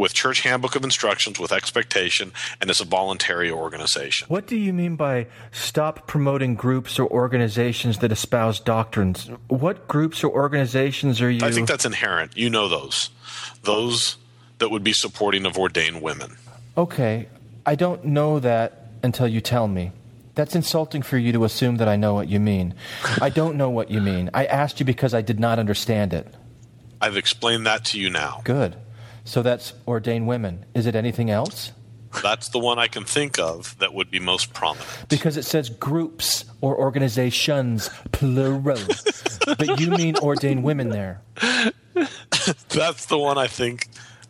with 0.00 0.14
church 0.14 0.40
handbook 0.40 0.74
of 0.74 0.82
instructions 0.82 1.38
with 1.38 1.52
expectation 1.52 2.32
and 2.60 2.70
it's 2.70 2.80
a 2.80 2.84
voluntary 2.84 3.50
organization. 3.50 4.26
What 4.28 4.46
do 4.46 4.56
you 4.56 4.72
mean 4.72 4.96
by 4.96 5.26
stop 5.52 6.06
promoting 6.06 6.54
groups 6.54 6.98
or 6.98 7.06
organizations 7.08 7.98
that 7.98 8.10
espouse 8.10 8.58
doctrines? 8.58 9.30
What 9.48 9.86
groups 9.86 10.24
or 10.24 10.32
organizations 10.32 11.20
are 11.20 11.30
you 11.30 11.44
I 11.44 11.52
think 11.52 11.68
that's 11.68 11.84
inherent. 11.84 12.36
You 12.36 12.50
know 12.50 12.68
those. 12.68 13.10
Those 13.62 14.16
that 14.58 14.70
would 14.70 14.84
be 14.84 14.92
supporting 14.92 15.46
of 15.46 15.58
ordained 15.58 16.02
women. 16.02 16.36
Okay, 16.76 17.28
I 17.66 17.74
don't 17.74 18.04
know 18.04 18.40
that 18.40 18.88
until 19.02 19.28
you 19.28 19.40
tell 19.40 19.68
me. 19.68 19.92
That's 20.34 20.54
insulting 20.54 21.02
for 21.02 21.18
you 21.18 21.32
to 21.32 21.44
assume 21.44 21.76
that 21.78 21.88
I 21.88 21.96
know 21.96 22.14
what 22.14 22.28
you 22.28 22.40
mean. 22.40 22.74
I 23.20 23.28
don't 23.28 23.56
know 23.56 23.68
what 23.68 23.90
you 23.90 24.00
mean. 24.00 24.30
I 24.32 24.46
asked 24.46 24.80
you 24.80 24.86
because 24.86 25.12
I 25.12 25.22
did 25.22 25.40
not 25.40 25.58
understand 25.58 26.14
it. 26.14 26.32
I've 27.00 27.16
explained 27.16 27.66
that 27.66 27.84
to 27.86 28.00
you 28.00 28.10
now. 28.10 28.40
Good. 28.44 28.76
So 29.24 29.42
that's 29.42 29.72
ordained 29.86 30.26
women. 30.26 30.64
Is 30.74 30.86
it 30.86 30.94
anything 30.94 31.30
else? 31.30 31.72
That's 32.22 32.48
the 32.48 32.58
one 32.58 32.78
I 32.78 32.88
can 32.88 33.04
think 33.04 33.38
of 33.38 33.78
that 33.78 33.94
would 33.94 34.10
be 34.10 34.18
most 34.18 34.52
prominent. 34.52 34.88
Because 35.08 35.36
it 35.36 35.44
says 35.44 35.70
groups 35.70 36.44
or 36.60 36.76
organizations, 36.76 37.88
plural. 38.10 38.80
but 39.46 39.80
you 39.80 39.90
mean 39.90 40.16
ordained 40.16 40.64
women 40.64 40.88
there. 40.88 41.22
That's 42.68 43.06
the 43.06 43.18
one 43.18 43.38
I 43.38 43.46
think 43.46 43.88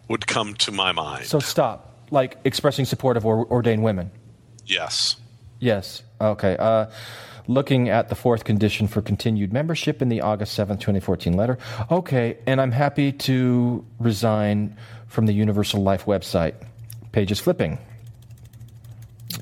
would 0.09 0.27
come 0.27 0.55
to 0.55 0.73
my 0.73 0.93
mind. 0.93 1.25
So 1.27 1.39
stop. 1.39 1.87
Like 2.11 2.37
expressing 2.45 2.85
support 2.85 3.17
of 3.17 3.25
or- 3.25 3.47
ordained 3.51 3.83
women. 3.83 4.11
Yes. 4.67 5.17
Yes. 5.59 6.03
Okay. 6.21 6.57
Uh, 6.59 6.87
looking 7.51 7.89
at 7.89 8.09
the 8.09 8.15
fourth 8.15 8.45
condition 8.45 8.87
for 8.87 9.03
continued 9.03 9.53
membership 9.53 10.01
in 10.01 10.09
the 10.09 10.21
August 10.21 10.57
7th, 10.57 10.79
2014 10.79 11.33
letter. 11.33 11.59
Okay. 11.91 12.39
And 12.47 12.61
I'm 12.61 12.71
happy 12.71 13.11
to 13.13 13.85
resign 13.99 14.77
from 15.09 15.27
the 15.27 15.33
Universal 15.33 15.83
Life 15.83 16.05
website. 16.05 16.55
Page 17.11 17.33
is 17.33 17.41
flipping. 17.41 17.79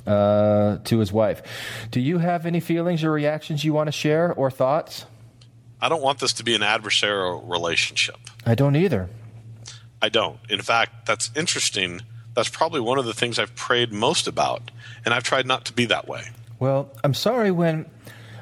Uh, 0.06 0.78
to 0.84 0.98
his 0.98 1.12
wife. 1.12 1.42
Do 1.90 2.00
you 2.00 2.18
have 2.18 2.46
any 2.46 2.60
feelings 2.60 3.04
or 3.04 3.10
reactions 3.10 3.64
you 3.64 3.74
want 3.74 3.88
to 3.88 3.92
share 3.92 4.32
or 4.32 4.50
thoughts? 4.50 5.04
I 5.80 5.88
don't 5.88 6.02
want 6.02 6.18
this 6.18 6.32
to 6.34 6.44
be 6.44 6.54
an 6.54 6.62
adversarial 6.62 7.48
relationship. 7.48 8.16
I 8.46 8.54
don't 8.54 8.76
either. 8.76 9.08
I 10.00 10.08
don't. 10.08 10.38
In 10.48 10.62
fact, 10.62 11.06
that's 11.06 11.30
interesting. 11.36 12.00
That's 12.34 12.48
probably 12.48 12.80
one 12.80 12.98
of 12.98 13.04
the 13.04 13.14
things 13.14 13.38
I've 13.38 13.54
prayed 13.54 13.92
most 13.92 14.28
about, 14.28 14.70
and 15.04 15.12
I've 15.12 15.24
tried 15.24 15.46
not 15.46 15.66
to 15.66 15.72
be 15.72 15.86
that 15.86 16.06
way. 16.08 16.22
Well, 16.58 16.90
I'm 17.04 17.14
sorry 17.14 17.50
when 17.50 17.86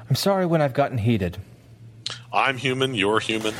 I'm 0.08 0.16
sorry 0.16 0.46
when 0.46 0.62
I've 0.62 0.74
gotten 0.74 0.98
heated. 0.98 1.38
I'm 2.32 2.56
human, 2.58 2.94
you're 2.94 3.20
human. 3.20 3.54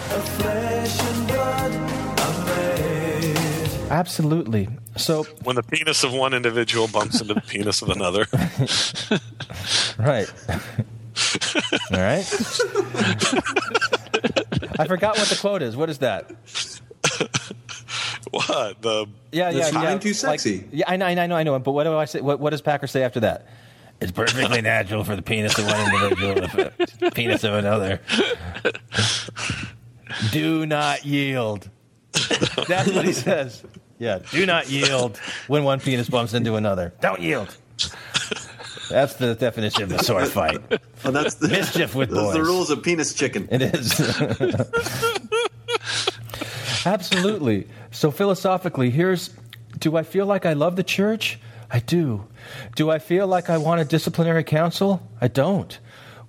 Absolutely. 3.91 4.69
So 4.97 5.25
When 5.45 5.57
the 5.57 5.63
penis 5.63 6.03
of 6.05 6.13
one 6.13 6.35
individual 6.35 6.89
bumps 6.89 7.21
into 7.21 7.35
the 7.35 7.41
penis 7.41 7.83
of 7.83 7.91
another. 7.91 8.27
Right. 9.99 10.31
All 11.91 11.99
right. 11.99 12.27
I 14.79 14.87
forgot 14.87 15.17
what 15.17 15.27
the 15.29 15.39
quote 15.41 15.63
is. 15.63 15.75
What 15.75 15.89
is 15.89 15.99
that? 15.99 16.31
what? 18.31 18.83
The 18.83 19.07
Yeah, 19.33 19.53
The 19.53 19.59
yeah, 19.59 19.71
yeah. 19.83 19.99
too 19.99 20.13
sexy. 20.13 20.59
Like, 20.59 20.67
yeah, 20.73 20.85
I 20.87 20.97
know, 20.97 21.07
I 21.07 21.15
know, 21.15 21.23
I 21.23 21.27
know, 21.27 21.37
I 21.37 21.43
know. 21.45 21.59
But 21.59 21.73
what 21.73 21.85
do 21.85 21.97
I 21.97 22.05
say? 22.05 22.21
What, 22.21 22.39
what 22.41 22.51
does 22.51 22.61
Packer 22.61 22.87
say 22.87 23.03
after 23.03 23.21
that? 23.21 23.49
It's 24.01 24.13
perfectly 24.13 24.61
natural 24.61 25.05
for 25.05 25.17
the 25.17 25.23
penis 25.23 25.59
of 25.59 25.67
one 25.67 25.95
individual 25.95 26.35
to 26.35 26.73
the 27.01 27.11
penis 27.11 27.45
of 27.45 27.55
another. 27.55 28.01
Do 30.33 30.67
not 30.67 31.05
yield. 31.05 31.69
That's 32.69 32.91
what 32.93 33.05
he 33.05 33.13
says. 33.13 33.63
Yeah, 33.99 34.19
do 34.31 34.45
not 34.45 34.69
yield 34.69 35.19
when 35.47 35.65
one 35.65 35.81
penis 35.81 36.09
bumps 36.09 36.35
into 36.35 36.57
another. 36.57 36.93
Don't 37.01 37.21
yield. 37.21 37.57
That's 38.91 39.15
the 39.15 39.35
definition 39.35 39.85
of 39.85 39.93
a 39.93 40.05
sword 40.05 40.29
fight. 40.29 40.61
Well, 41.03 41.13
that's 41.13 41.37
the 41.37 41.49
Mischief 41.49 41.95
with 41.95 42.11
that's 42.11 42.33
the 42.33 42.43
rules 42.43 42.71
of 42.71 42.83
penis 42.83 43.15
chicken. 43.15 43.49
It 43.51 43.63
is. 43.63 44.01
Absolutely. 46.87 47.67
So 47.91 48.11
philosophically, 48.11 48.91
here's 48.91 49.31
do 49.79 49.97
I 49.97 50.03
feel 50.03 50.27
like 50.27 50.47
I 50.47 50.53
love 50.53 50.77
the 50.77 50.85
church? 50.85 51.39
I 51.71 51.81
do. 51.81 52.27
Do 52.75 52.91
I 52.91 52.99
feel 52.99 53.27
like 53.27 53.51
I 53.51 53.59
want 53.59 53.81
a 53.81 53.85
disciplinary 53.85 54.45
council? 54.45 55.03
I 55.21 55.29
don't. 55.29 55.79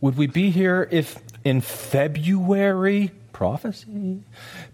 Would 0.01 0.17
we 0.17 0.27
be 0.27 0.49
here 0.49 0.87
if 0.91 1.17
in 1.43 1.61
February 1.61 3.11
prophecy 3.33 4.23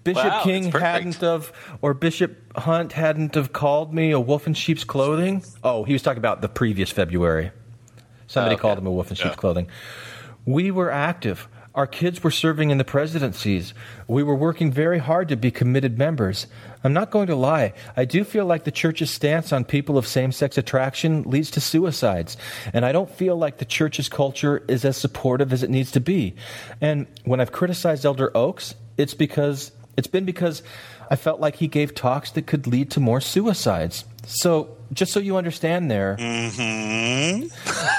Bishop 0.05 0.23
Wow, 0.23 0.43
King 0.43 0.71
hadn't 0.71 1.21
of 1.21 1.51
or 1.81 1.93
Bishop 1.93 2.57
Hunt 2.57 2.93
hadn't 2.93 3.35
have 3.35 3.51
called 3.51 3.93
me 3.93 4.11
a 4.11 4.19
wolf 4.19 4.47
in 4.47 4.53
sheep's 4.53 4.83
clothing? 4.85 5.43
Oh, 5.63 5.83
he 5.83 5.91
was 5.93 6.01
talking 6.01 6.19
about 6.19 6.41
the 6.41 6.49
previous 6.49 6.89
February. 6.89 7.51
Somebody 8.27 8.53
oh, 8.53 8.57
Okay. 8.57 8.61
called 8.61 8.77
him 8.79 8.87
a 8.87 8.91
wolf 8.91 9.09
in 9.09 9.15
sheep's 9.15 9.29
Yeah. 9.31 9.35
clothing. 9.35 9.67
We 10.45 10.71
were 10.71 10.89
active. 10.91 11.47
Our 11.75 11.87
kids 11.87 12.23
were 12.23 12.29
serving 12.29 12.69
in 12.69 12.77
the 12.77 12.83
presidencies. 12.83 13.73
We 14.07 14.21
were 14.21 14.35
working 14.35 14.71
very 14.71 14.99
hard 14.99 15.29
to 15.29 15.35
be 15.35 15.49
committed 15.49 15.97
members. 15.97 16.45
I'm 16.83 16.93
not 16.93 17.09
going 17.09 17.27
to 17.27 17.35
lie. 17.35 17.73
I 17.97 18.05
do 18.05 18.23
feel 18.23 18.45
like 18.45 18.63
the 18.63 18.71
church's 18.71 19.09
stance 19.09 19.51
on 19.51 19.65
people 19.65 19.97
of 19.97 20.05
same 20.05 20.31
sex 20.31 20.55
attraction 20.57 21.23
leads 21.23 21.49
to 21.51 21.61
suicides. 21.61 22.37
And 22.73 22.85
I 22.85 22.91
don't 22.91 23.09
feel 23.09 23.35
like 23.35 23.57
the 23.57 23.65
church's 23.65 24.07
culture 24.07 24.63
is 24.67 24.85
as 24.85 24.97
supportive 24.97 25.51
as 25.51 25.63
it 25.63 25.71
needs 25.71 25.89
to 25.91 25.99
be. 25.99 26.35
And 26.79 27.07
when 27.23 27.39
I've 27.41 27.51
criticized 27.51 28.05
Elder 28.05 28.35
Oaks, 28.37 28.75
it's 28.97 29.15
because 29.15 29.71
it's 29.97 30.07
been 30.07 30.25
because 30.25 30.61
I 31.09 31.15
felt 31.15 31.39
like 31.39 31.55
he 31.55 31.67
gave 31.67 31.95
talks 31.95 32.31
that 32.31 32.47
could 32.47 32.67
lead 32.67 32.91
to 32.91 32.99
more 32.99 33.21
suicides. 33.21 34.05
So, 34.25 34.77
just 34.93 35.11
so 35.11 35.19
you 35.19 35.37
understand 35.37 35.91
there, 35.91 36.15
mm-hmm. 36.19 37.47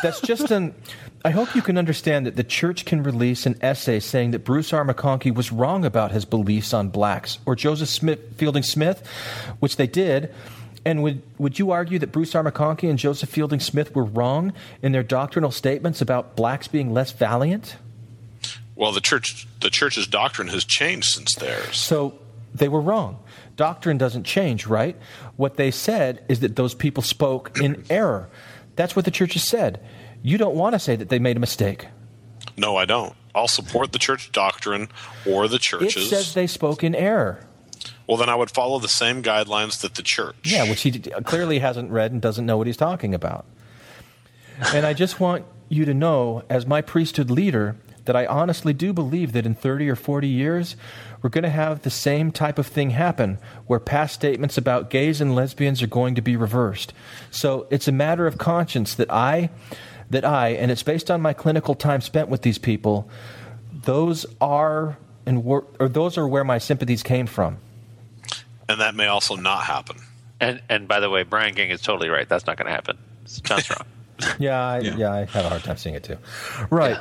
that's 0.02 0.20
just 0.20 0.50
an. 0.50 0.74
I 1.26 1.30
hope 1.30 1.54
you 1.54 1.62
can 1.62 1.78
understand 1.78 2.26
that 2.26 2.36
the 2.36 2.44
church 2.44 2.84
can 2.84 3.02
release 3.02 3.46
an 3.46 3.56
essay 3.62 3.98
saying 3.98 4.32
that 4.32 4.40
Bruce 4.40 4.74
R. 4.74 4.84
McConkie 4.84 5.34
was 5.34 5.50
wrong 5.50 5.86
about 5.86 6.12
his 6.12 6.26
beliefs 6.26 6.74
on 6.74 6.90
blacks, 6.90 7.38
or 7.46 7.56
Joseph 7.56 7.88
Smith, 7.88 8.20
Fielding 8.36 8.62
Smith, 8.62 9.06
which 9.58 9.76
they 9.76 9.86
did. 9.86 10.34
And 10.84 11.02
would, 11.02 11.22
would 11.38 11.58
you 11.58 11.70
argue 11.70 11.98
that 11.98 12.12
Bruce 12.12 12.34
R. 12.34 12.44
McConkie 12.44 12.90
and 12.90 12.98
Joseph 12.98 13.30
Fielding 13.30 13.60
Smith 13.60 13.94
were 13.94 14.04
wrong 14.04 14.52
in 14.82 14.92
their 14.92 15.02
doctrinal 15.02 15.50
statements 15.50 16.02
about 16.02 16.36
blacks 16.36 16.68
being 16.68 16.92
less 16.92 17.10
valiant? 17.12 17.76
Well, 18.76 18.92
the 18.92 19.00
church 19.00 19.46
the 19.60 19.70
church's 19.70 20.06
doctrine 20.06 20.48
has 20.48 20.64
changed 20.64 21.06
since 21.06 21.34
theirs. 21.36 21.78
So 21.78 22.18
they 22.54 22.68
were 22.68 22.82
wrong. 22.82 23.18
Doctrine 23.56 23.96
doesn't 23.96 24.24
change, 24.24 24.66
right? 24.66 24.96
What 25.36 25.56
they 25.56 25.70
said 25.70 26.22
is 26.28 26.40
that 26.40 26.56
those 26.56 26.74
people 26.74 27.02
spoke 27.02 27.58
in 27.60 27.82
error. 27.88 28.28
That's 28.76 28.94
what 28.94 29.04
the 29.06 29.10
church 29.10 29.34
has 29.34 29.44
said. 29.44 29.80
You 30.26 30.38
don't 30.38 30.54
want 30.56 30.72
to 30.72 30.78
say 30.78 30.96
that 30.96 31.10
they 31.10 31.18
made 31.18 31.36
a 31.36 31.40
mistake. 31.40 31.88
No, 32.56 32.76
I 32.76 32.86
don't. 32.86 33.14
I'll 33.34 33.46
support 33.46 33.92
the 33.92 33.98
church 33.98 34.32
doctrine 34.32 34.88
or 35.28 35.48
the 35.48 35.58
churches. 35.58 35.96
It 35.96 36.08
says 36.08 36.32
they 36.32 36.46
spoke 36.46 36.82
in 36.82 36.94
error. 36.94 37.46
well, 38.06 38.16
then 38.16 38.30
I 38.30 38.34
would 38.34 38.50
follow 38.50 38.78
the 38.78 38.88
same 38.88 39.22
guidelines 39.22 39.82
that 39.82 39.96
the 39.96 40.02
church. 40.02 40.36
Yeah, 40.44 40.66
which 40.68 40.80
he 40.80 40.92
clearly 40.92 41.58
hasn't 41.58 41.90
read 41.90 42.10
and 42.10 42.22
doesn't 42.22 42.46
know 42.46 42.56
what 42.56 42.66
he's 42.66 42.76
talking 42.78 43.12
about. 43.14 43.44
And 44.72 44.86
I 44.86 44.94
just 44.94 45.20
want 45.20 45.44
you 45.68 45.84
to 45.84 45.92
know, 45.92 46.42
as 46.48 46.64
my 46.64 46.80
priesthood 46.80 47.30
leader, 47.30 47.76
that 48.06 48.16
I 48.16 48.24
honestly 48.24 48.72
do 48.72 48.94
believe 48.94 49.32
that 49.32 49.44
in 49.44 49.54
30 49.54 49.90
or 49.90 49.96
40 49.96 50.26
years, 50.28 50.76
we're 51.20 51.30
going 51.30 51.44
to 51.44 51.50
have 51.50 51.82
the 51.82 51.90
same 51.90 52.30
type 52.32 52.58
of 52.58 52.66
thing 52.66 52.90
happen 52.90 53.38
where 53.66 53.80
past 53.80 54.14
statements 54.14 54.56
about 54.56 54.90
gays 54.90 55.20
and 55.20 55.34
lesbians 55.34 55.82
are 55.82 55.86
going 55.86 56.14
to 56.14 56.22
be 56.22 56.36
reversed. 56.36 56.94
So 57.30 57.66
it's 57.70 57.88
a 57.88 57.92
matter 57.92 58.26
of 58.26 58.38
conscience 58.38 58.94
that 58.94 59.10
I, 59.10 59.50
that 60.14 60.24
I, 60.24 60.50
and 60.50 60.70
it's 60.70 60.82
based 60.82 61.10
on 61.10 61.20
my 61.20 61.32
clinical 61.32 61.74
time 61.74 62.00
spent 62.00 62.28
with 62.28 62.42
these 62.42 62.58
people, 62.58 63.08
those 63.72 64.24
are 64.40 64.96
and 65.26 65.44
were, 65.44 65.64
or 65.80 65.88
those 65.88 66.16
are 66.16 66.26
where 66.26 66.44
my 66.44 66.58
sympathies 66.58 67.02
came 67.02 67.26
from. 67.26 67.58
And 68.68 68.80
that 68.80 68.94
may 68.94 69.06
also 69.06 69.36
not 69.36 69.64
happen. 69.64 69.96
And 70.40 70.62
and 70.68 70.88
by 70.88 71.00
the 71.00 71.10
way, 71.10 71.22
Bryan 71.22 71.54
King 71.54 71.70
is 71.70 71.80
totally 71.80 72.08
right. 72.08 72.28
That's 72.28 72.46
not 72.46 72.56
going 72.56 72.66
to 72.66 72.72
happen. 72.72 72.98
John's 73.42 73.70
wrong. 73.70 73.86
Yeah, 74.38 74.64
I, 74.64 74.78
yeah. 74.78 75.12
I 75.12 75.24
have 75.24 75.44
a 75.44 75.48
hard 75.48 75.64
time 75.64 75.76
seeing 75.76 75.96
it 75.96 76.04
too. 76.04 76.16
Right. 76.70 76.96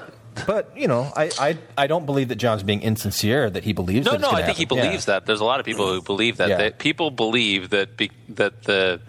But 0.48 0.76
you 0.76 0.88
know, 0.88 1.12
I, 1.16 1.30
I 1.40 1.58
I 1.78 1.86
don't 1.86 2.08
believe 2.08 2.30
that 2.30 2.38
John's 2.38 2.64
being 2.64 2.82
insincere 2.82 3.52
that 3.52 3.64
he 3.64 3.72
believes. 3.72 4.06
No, 4.06 4.14
that 4.14 4.22
it's 4.22 4.32
no, 4.32 4.36
I 4.36 4.42
think 4.42 4.58
he 4.58 4.64
happen. 4.64 4.80
believes 4.80 5.06
that. 5.06 5.28
There's 5.28 5.40
a 5.40 5.46
lot 5.46 5.60
of 5.60 5.66
people 5.66 5.94
who 5.94 6.02
believe 6.02 6.38
that. 6.38 6.50
Yeah. 6.50 6.58
That 6.58 6.80
people 6.80 7.12
believe 7.12 7.70
that 7.70 7.98
be, 7.98 8.10
that 8.30 8.64
the 8.64 9.00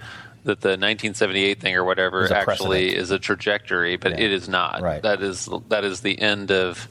that 0.45 0.61
the 0.61 0.71
1978 0.71 1.61
thing 1.61 1.75
or 1.75 1.85
whatever 1.85 2.25
Is 2.25 2.31
actually 2.31 2.85
precedent. 2.87 3.03
is 3.03 3.11
a 3.11 3.19
trajectory, 3.19 3.97
but 3.97 4.13
Yeah. 4.13 4.25
it 4.27 4.33
is 4.33 4.49
not. 4.49 4.81
Right. 4.83 5.03
That 5.03 5.23
is 5.23 5.49
that 5.69 5.85
is 5.85 6.01
the 6.01 6.21
end 6.21 6.51
of 6.51 6.89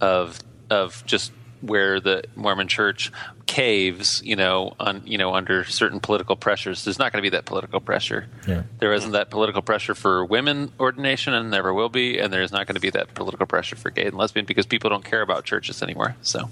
of 0.00 0.38
of 0.70 1.02
just 1.06 1.32
where 1.62 2.00
the 2.00 2.24
Mormon 2.36 2.68
Church 2.68 3.12
caves, 3.46 4.22
you 4.24 4.36
know, 4.36 4.72
on 4.80 5.02
you 5.04 5.18
know 5.18 5.34
under 5.34 5.64
certain 5.64 6.00
political 6.00 6.36
pressures. 6.36 6.84
There's 6.84 6.98
not 6.98 7.12
going 7.12 7.22
to 7.22 7.26
be 7.30 7.34
that 7.36 7.44
political 7.44 7.80
pressure. 7.80 8.26
Yeah. 8.46 8.62
There 8.78 8.92
isn't 8.94 9.12
that 9.12 9.30
political 9.30 9.60
pressure 9.60 9.94
for 9.94 10.24
women 10.24 10.72
ordination, 10.78 11.34
and 11.34 11.50
never 11.50 11.74
will 11.74 11.88
be. 11.88 12.18
And 12.18 12.32
there's 12.32 12.52
not 12.52 12.66
going 12.66 12.76
to 12.76 12.80
be 12.80 12.90
that 12.90 13.14
political 13.14 13.46
pressure 13.46 13.76
for 13.76 13.90
gay 13.90 14.06
and 14.06 14.16
lesbian 14.16 14.46
because 14.46 14.66
people 14.66 14.88
don't 14.90 15.04
care 15.04 15.22
about 15.22 15.44
churches 15.44 15.82
anymore. 15.82 16.16
So. 16.22 16.48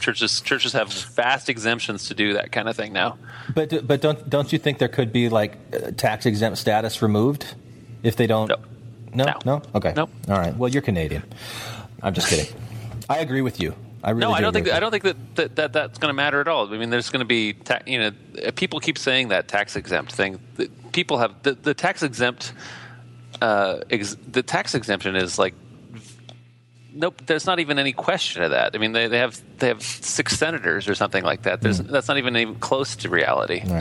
Churches 0.00 0.40
churches 0.40 0.72
have 0.72 0.92
vast 0.92 1.48
exemptions 1.48 2.08
to 2.08 2.14
do 2.14 2.32
that 2.34 2.50
kind 2.52 2.68
of 2.68 2.76
thing 2.76 2.92
now. 2.92 3.16
But 3.54 3.86
but 3.86 4.00
don't 4.00 4.28
don't 4.28 4.52
you 4.52 4.58
think 4.58 4.78
there 4.78 4.88
could 4.88 5.12
be 5.12 5.28
like 5.28 5.56
uh, 5.72 5.92
tax 5.96 6.26
exempt 6.26 6.58
status 6.58 7.00
removed 7.00 7.54
if 8.02 8.16
they 8.16 8.26
don't? 8.26 8.48
No, 9.14 9.24
no, 9.24 9.34
no? 9.44 9.62
okay, 9.74 9.92
Nope. 9.96 10.10
All 10.28 10.36
right. 10.38 10.54
Well, 10.56 10.68
you're 10.68 10.82
Canadian. 10.82 11.22
I'm 12.02 12.12
just 12.14 12.28
kidding. 12.28 12.52
I 13.08 13.18
agree 13.18 13.40
with 13.42 13.60
you. 13.60 13.74
I 14.04 14.10
really 14.10 14.20
no, 14.20 14.32
I 14.32 14.38
do 14.38 14.42
don't 14.42 14.52
think 14.52 14.66
with 14.66 14.74
I 14.74 14.80
don't 14.80 14.90
think 14.90 15.04
that, 15.04 15.36
that, 15.36 15.56
that 15.56 15.72
that's 15.72 15.98
going 15.98 16.10
to 16.10 16.14
matter 16.14 16.40
at 16.40 16.48
all. 16.48 16.72
I 16.72 16.78
mean, 16.78 16.90
there's 16.90 17.10
going 17.10 17.20
to 17.20 17.26
be 17.26 17.52
ta- 17.54 17.80
you 17.86 17.98
know 17.98 18.10
uh, 18.46 18.50
people 18.52 18.80
keep 18.80 18.98
saying 18.98 19.28
that 19.28 19.48
tax 19.48 19.76
exempt 19.76 20.12
thing. 20.12 20.38
The- 20.56 20.70
People 20.92 21.18
have 21.18 21.42
the, 21.42 21.52
the 21.52 21.74
tax 21.74 22.02
exempt 22.02 22.52
uh, 23.40 23.80
ex, 23.90 24.16
the 24.26 24.42
tax 24.42 24.74
exemption 24.74 25.14
is 25.16 25.38
like 25.38 25.54
nope. 26.98 27.22
There's 27.26 27.46
not 27.46 27.60
even 27.60 27.78
any 27.78 27.92
question 27.92 28.42
of 28.42 28.50
that. 28.50 28.74
I 28.74 28.78
mean, 28.78 28.92
they, 28.92 29.06
they 29.06 29.18
have 29.18 29.40
they 29.58 29.68
have 29.68 29.82
six 29.82 30.36
senators 30.36 30.88
or 30.88 30.94
something 30.94 31.24
like 31.24 31.42
that. 31.42 31.62
There's 31.62 31.78
hmm. 31.78 31.90
that's 31.90 32.08
not 32.08 32.18
even 32.18 32.36
even 32.36 32.56
close 32.56 32.96
to 32.96 33.08
reality. 33.08 33.62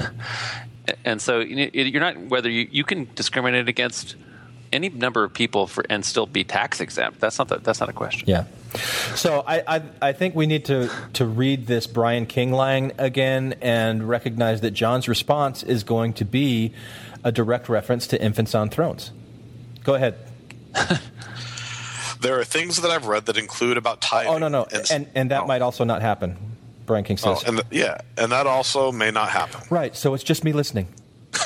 And 1.03 1.21
so 1.21 1.39
you- 1.39 1.69
you're 1.73 1.99
not 1.99 2.17
whether 2.29 2.49
you, 2.49 2.65
you 2.71 2.85
can 2.85 3.09
discriminate 3.13 3.67
against 3.67 4.15
any 4.71 4.87
number 4.87 5.25
of 5.25 5.33
people 5.33 5.67
for 5.67 5.83
and 5.89 6.05
still 6.05 6.25
be 6.25 6.45
tax 6.45 6.79
exempt. 6.79 7.19
That's 7.19 7.37
not 7.37 7.49
the, 7.49 7.57
that's 7.57 7.81
not 7.81 7.89
a 7.89 7.93
question. 7.93 8.23
Yeah. 8.25 8.45
So 9.15 9.43
I, 9.45 9.63
I 9.67 9.81
I 10.01 10.13
think 10.13 10.33
we 10.33 10.45
need 10.45 10.63
to 10.65 10.89
to 11.13 11.25
read 11.25 11.67
this 11.67 11.87
Bryan 11.87 12.25
King 12.25 12.53
line 12.53 12.93
again 12.97 13.55
and 13.61 14.07
recognize 14.07 14.61
that 14.61 14.71
John's 14.71 15.09
response 15.09 15.61
is 15.61 15.83
going 15.83 16.13
to 16.13 16.25
be 16.25 16.73
a 17.23 17.33
direct 17.33 17.67
reference 17.67 18.07
to 18.07 18.21
infants 18.21 18.55
on 18.55 18.69
thrones. 18.69 19.11
Go 19.83 19.95
ahead. 19.95 20.15
There 22.21 22.39
are 22.39 22.43
things 22.43 22.81
that 22.81 22.89
I've 22.91 23.05
read 23.05 23.25
that 23.27 23.37
include 23.37 23.77
about 23.77 23.97
oh, 23.97 24.07
tithing. 24.07 24.33
Oh 24.33 24.37
no 24.37 24.47
no, 24.47 24.67
and 24.91 25.07
and 25.15 25.31
that 25.31 25.43
oh. 25.43 25.47
might 25.47 25.61
also 25.61 25.83
not 25.83 26.01
happen. 26.01 26.37
Bryan 26.85 27.03
King 27.03 27.17
Oh, 27.23 27.35
says. 27.35 27.47
and 27.47 27.57
th- 27.57 27.67
yeah, 27.71 27.97
and 28.17 28.31
that 28.31 28.47
also 28.47 28.91
may 28.91 29.11
not 29.11 29.29
happen. 29.29 29.61
Right. 29.69 29.95
So 29.95 30.13
it's 30.13 30.23
just 30.23 30.43
me 30.43 30.53
listening. 30.53 30.87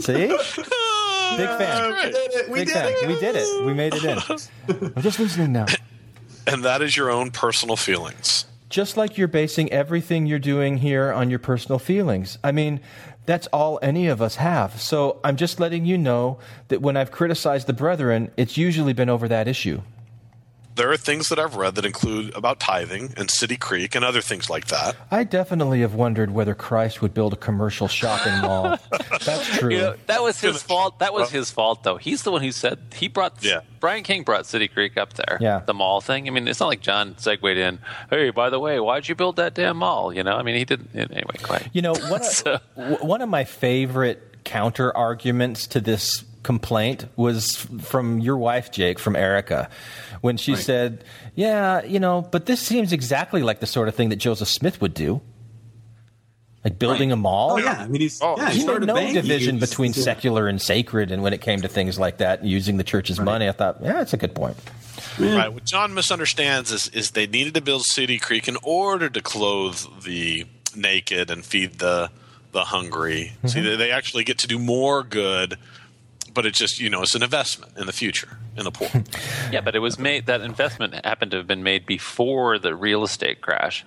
See? 0.00 0.28
Big 1.36 1.48
fan. 1.58 1.94
We 1.94 2.10
did 2.10 2.32
it. 2.34 2.48
We 2.48 2.58
Big 2.60 2.68
did 2.68 2.74
fan. 2.74 2.86
it. 2.92 3.06
We 3.08 3.20
did 3.20 3.36
it. 3.36 3.64
We 3.66 3.74
made 3.74 3.94
it 3.94 4.04
in. 4.04 4.18
I'm 4.96 5.02
just 5.02 5.18
listening 5.18 5.52
now. 5.52 5.66
And 6.46 6.64
that 6.64 6.82
is 6.82 6.96
your 6.96 7.10
own 7.10 7.30
personal 7.30 7.76
feelings. 7.76 8.46
Just 8.70 8.96
like 8.96 9.16
you're 9.18 9.28
basing 9.28 9.72
everything 9.72 10.26
you're 10.26 10.38
doing 10.38 10.78
here 10.78 11.12
on 11.12 11.30
your 11.30 11.38
personal 11.38 11.78
feelings. 11.78 12.38
I 12.44 12.52
mean, 12.52 12.80
that's 13.28 13.46
all 13.48 13.78
any 13.82 14.06
of 14.06 14.22
us 14.22 14.36
have. 14.36 14.80
So 14.80 15.20
I'm 15.22 15.36
just 15.36 15.60
letting 15.60 15.84
you 15.84 15.98
know 15.98 16.38
that 16.68 16.80
when 16.80 16.96
I've 16.96 17.10
criticized 17.10 17.66
the 17.66 17.74
brethren, 17.74 18.30
it's 18.38 18.56
usually 18.56 18.94
been 18.94 19.10
over 19.10 19.28
that 19.28 19.46
issue. 19.46 19.82
There 20.78 20.92
are 20.92 20.96
things 20.96 21.28
that 21.30 21.40
I've 21.40 21.56
read 21.56 21.74
that 21.74 21.84
include 21.84 22.32
about 22.36 22.60
tithing 22.60 23.14
and 23.16 23.28
City 23.28 23.56
Creek 23.56 23.96
and 23.96 24.04
other 24.04 24.20
things 24.20 24.48
like 24.48 24.68
that. 24.68 24.94
I 25.10 25.24
definitely 25.24 25.80
have 25.80 25.94
wondered 25.94 26.30
whether 26.30 26.54
Christ 26.54 27.02
would 27.02 27.12
build 27.12 27.32
a 27.32 27.36
commercial 27.36 27.88
shopping 27.88 28.40
mall. 28.40 28.78
That's 29.24 29.58
true. 29.58 29.72
You 29.72 29.78
know, 29.78 29.94
that 30.06 30.22
was 30.22 30.40
his 30.40 30.62
fault. 30.62 31.00
That 31.00 31.12
was 31.12 31.32
his 31.32 31.50
fault, 31.50 31.82
though. 31.82 31.96
He's 31.96 32.22
the 32.22 32.30
one 32.30 32.42
who 32.42 32.52
said 32.52 32.78
he 32.94 33.08
brought. 33.08 33.42
Yeah. 33.42 33.62
Bryan 33.80 34.04
King 34.04 34.22
brought 34.22 34.46
City 34.46 34.68
Creek 34.68 34.96
up 34.96 35.14
there. 35.14 35.38
Yeah. 35.40 35.62
The 35.66 35.74
mall 35.74 36.00
thing. 36.00 36.28
I 36.28 36.30
mean, 36.30 36.46
it's 36.46 36.60
not 36.60 36.68
like 36.68 36.80
John 36.80 37.18
segued 37.18 37.44
in. 37.44 37.80
Hey, 38.08 38.30
by 38.30 38.48
the 38.48 38.60
way, 38.60 38.78
why'd 38.78 39.08
you 39.08 39.16
build 39.16 39.34
that 39.36 39.54
damn 39.54 39.78
mall? 39.78 40.12
You 40.12 40.22
know, 40.22 40.36
I 40.36 40.44
mean, 40.44 40.54
he 40.54 40.64
didn't. 40.64 40.90
Anyway, 40.94 41.24
go 41.42 41.54
ahead. 41.54 41.70
You 41.72 41.82
know, 41.82 41.94
one 42.08 42.22
of, 42.22 43.02
one 43.02 43.20
of 43.20 43.28
my 43.28 43.42
favorite 43.42 44.44
counter 44.44 44.96
arguments 44.96 45.66
to 45.66 45.80
this 45.80 46.24
complaint 46.42 47.06
was 47.16 47.56
from 47.80 48.20
your 48.20 48.36
wife, 48.36 48.70
Jake, 48.70 48.98
from 48.98 49.16
Erica, 49.16 49.68
when 50.20 50.36
she 50.36 50.56
said, 50.56 51.04
Yeah, 51.34 51.82
you 51.84 52.00
know, 52.00 52.22
but 52.22 52.46
this 52.46 52.60
seems 52.60 52.92
exactly 52.92 53.42
like 53.42 53.60
the 53.60 53.66
sort 53.66 53.88
of 53.88 53.94
thing 53.94 54.08
that 54.10 54.16
Joseph 54.16 54.48
Smith 54.48 54.80
would 54.80 54.94
do. 54.94 55.20
Like 56.64 56.78
building 56.78 57.12
a 57.12 57.16
mall. 57.16 57.52
Oh 57.52 57.56
yeah, 57.58 57.80
I 57.80 57.86
mean 57.86 58.00
he's 58.00 58.20
oh. 58.20 58.34
yeah, 58.36 58.50
he 58.50 58.60
started 58.60 58.80
made 58.80 58.90
a 58.90 58.94
no 58.94 58.94
bank. 58.96 59.14
division 59.14 59.56
He's- 59.56 59.70
between 59.70 59.92
yeah. 59.92 60.02
secular 60.02 60.48
and 60.48 60.60
sacred, 60.60 61.12
and 61.12 61.22
when 61.22 61.32
it 61.32 61.40
came 61.40 61.60
to 61.62 61.68
things 61.68 61.98
like 61.98 62.18
that, 62.18 62.44
using 62.44 62.76
the 62.78 62.84
church's 62.84 63.20
money, 63.20 63.48
I 63.48 63.52
thought, 63.52 63.78
yeah, 63.80 63.92
that's 63.92 64.12
a 64.12 64.16
good 64.16 64.34
point. 64.34 64.56
Right. 65.18 65.52
What 65.52 65.64
John 65.64 65.94
misunderstands 65.94 66.72
is 66.72 66.88
is 66.88 67.12
they 67.12 67.26
needed 67.28 67.54
to 67.54 67.60
build 67.60 67.84
City 67.84 68.18
Creek 68.18 68.48
in 68.48 68.56
order 68.62 69.08
to 69.08 69.22
clothe 69.22 69.78
the 70.02 70.46
naked 70.74 71.30
and 71.30 71.44
feed 71.44 71.78
the 71.78 72.10
the 72.52 72.64
hungry. 72.64 73.32
Mm-hmm. 73.36 73.48
See, 73.48 73.60
they, 73.60 73.76
they 73.76 73.90
actually 73.92 74.24
get 74.24 74.38
to 74.38 74.46
do 74.48 74.58
more 74.58 75.02
good, 75.02 75.58
but 76.38 76.46
it's 76.46 76.56
just 76.56 76.78
you 76.78 76.88
know 76.88 77.02
it's 77.02 77.16
an 77.16 77.24
investment 77.24 77.76
in 77.76 77.86
the 77.86 77.92
future 77.92 78.38
in 78.56 78.62
the 78.62 78.70
poor. 78.70 78.86
Yeah, 79.50 79.60
but 79.60 79.74
it 79.74 79.80
was 79.80 79.98
made. 79.98 80.26
That 80.26 80.40
investment 80.40 80.94
happened 81.04 81.32
to 81.32 81.38
have 81.38 81.48
been 81.48 81.64
made 81.64 81.84
before 81.84 82.60
the 82.60 82.76
real 82.76 83.02
estate 83.02 83.40
crash. 83.40 83.84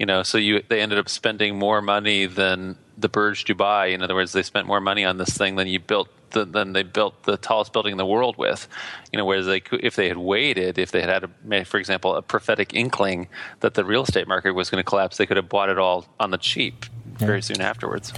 You 0.00 0.06
know, 0.06 0.24
so 0.24 0.36
you 0.36 0.64
they 0.68 0.80
ended 0.80 0.98
up 0.98 1.08
spending 1.08 1.56
more 1.56 1.80
money 1.80 2.26
than 2.26 2.76
the 2.98 3.08
Burj 3.08 3.44
Dubai. 3.44 3.92
In 3.92 4.02
other 4.02 4.16
words, 4.16 4.32
they 4.32 4.42
spent 4.42 4.66
more 4.66 4.80
money 4.80 5.04
on 5.04 5.18
this 5.18 5.36
thing 5.38 5.54
than 5.54 5.68
you 5.68 5.78
built 5.78 6.08
than, 6.32 6.50
than 6.50 6.72
they 6.72 6.82
built 6.82 7.22
the 7.22 7.36
tallest 7.36 7.72
building 7.72 7.92
in 7.92 7.98
the 7.98 8.06
world 8.06 8.36
with. 8.36 8.66
You 9.12 9.18
know, 9.18 9.24
whereas 9.24 9.46
they 9.46 9.60
could, 9.60 9.84
if 9.84 9.94
they 9.94 10.08
had 10.08 10.16
waited, 10.16 10.78
if 10.78 10.90
they 10.90 11.02
had 11.02 11.10
had, 11.10 11.30
a, 11.52 11.64
for 11.64 11.78
example, 11.78 12.16
a 12.16 12.22
prophetic 12.22 12.74
inkling 12.74 13.28
that 13.60 13.74
the 13.74 13.84
real 13.84 14.02
estate 14.02 14.26
market 14.26 14.52
was 14.54 14.70
going 14.70 14.82
to 14.82 14.88
collapse, 14.88 15.18
they 15.18 15.26
could 15.26 15.36
have 15.36 15.48
bought 15.48 15.68
it 15.68 15.78
all 15.78 16.06
on 16.18 16.32
the 16.32 16.38
cheap 16.38 16.86
very 17.18 17.42
soon 17.42 17.60
afterwards. 17.60 18.12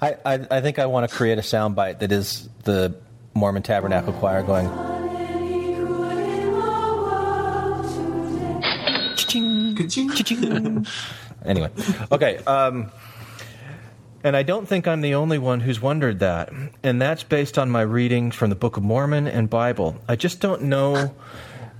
I, 0.00 0.16
I, 0.24 0.46
I 0.50 0.60
think 0.62 0.78
I 0.78 0.86
want 0.86 1.10
to 1.10 1.14
create 1.14 1.36
a 1.38 1.42
soundbite 1.42 1.98
that 1.98 2.12
is 2.12 2.48
the 2.64 2.94
Mormon 3.34 3.62
Tabernacle 3.62 4.12
Choir 4.14 4.42
going. 4.42 4.68
Cha-ching, 9.16 9.76
cha-ching. 9.76 10.86
anyway, 11.44 11.70
okay. 12.10 12.38
Um, 12.38 12.90
and 14.22 14.36
I 14.36 14.42
don't 14.42 14.66
think 14.68 14.86
I'm 14.86 15.00
the 15.00 15.14
only 15.14 15.38
one 15.38 15.60
who's 15.60 15.80
wondered 15.80 16.18
that. 16.18 16.50
And 16.82 17.00
that's 17.00 17.22
based 17.22 17.58
on 17.58 17.70
my 17.70 17.82
reading 17.82 18.30
from 18.30 18.50
the 18.50 18.56
Book 18.56 18.76
of 18.76 18.82
Mormon 18.82 19.26
and 19.26 19.48
Bible. 19.48 19.96
I 20.08 20.16
just 20.16 20.40
don't 20.40 20.62
know 20.62 21.14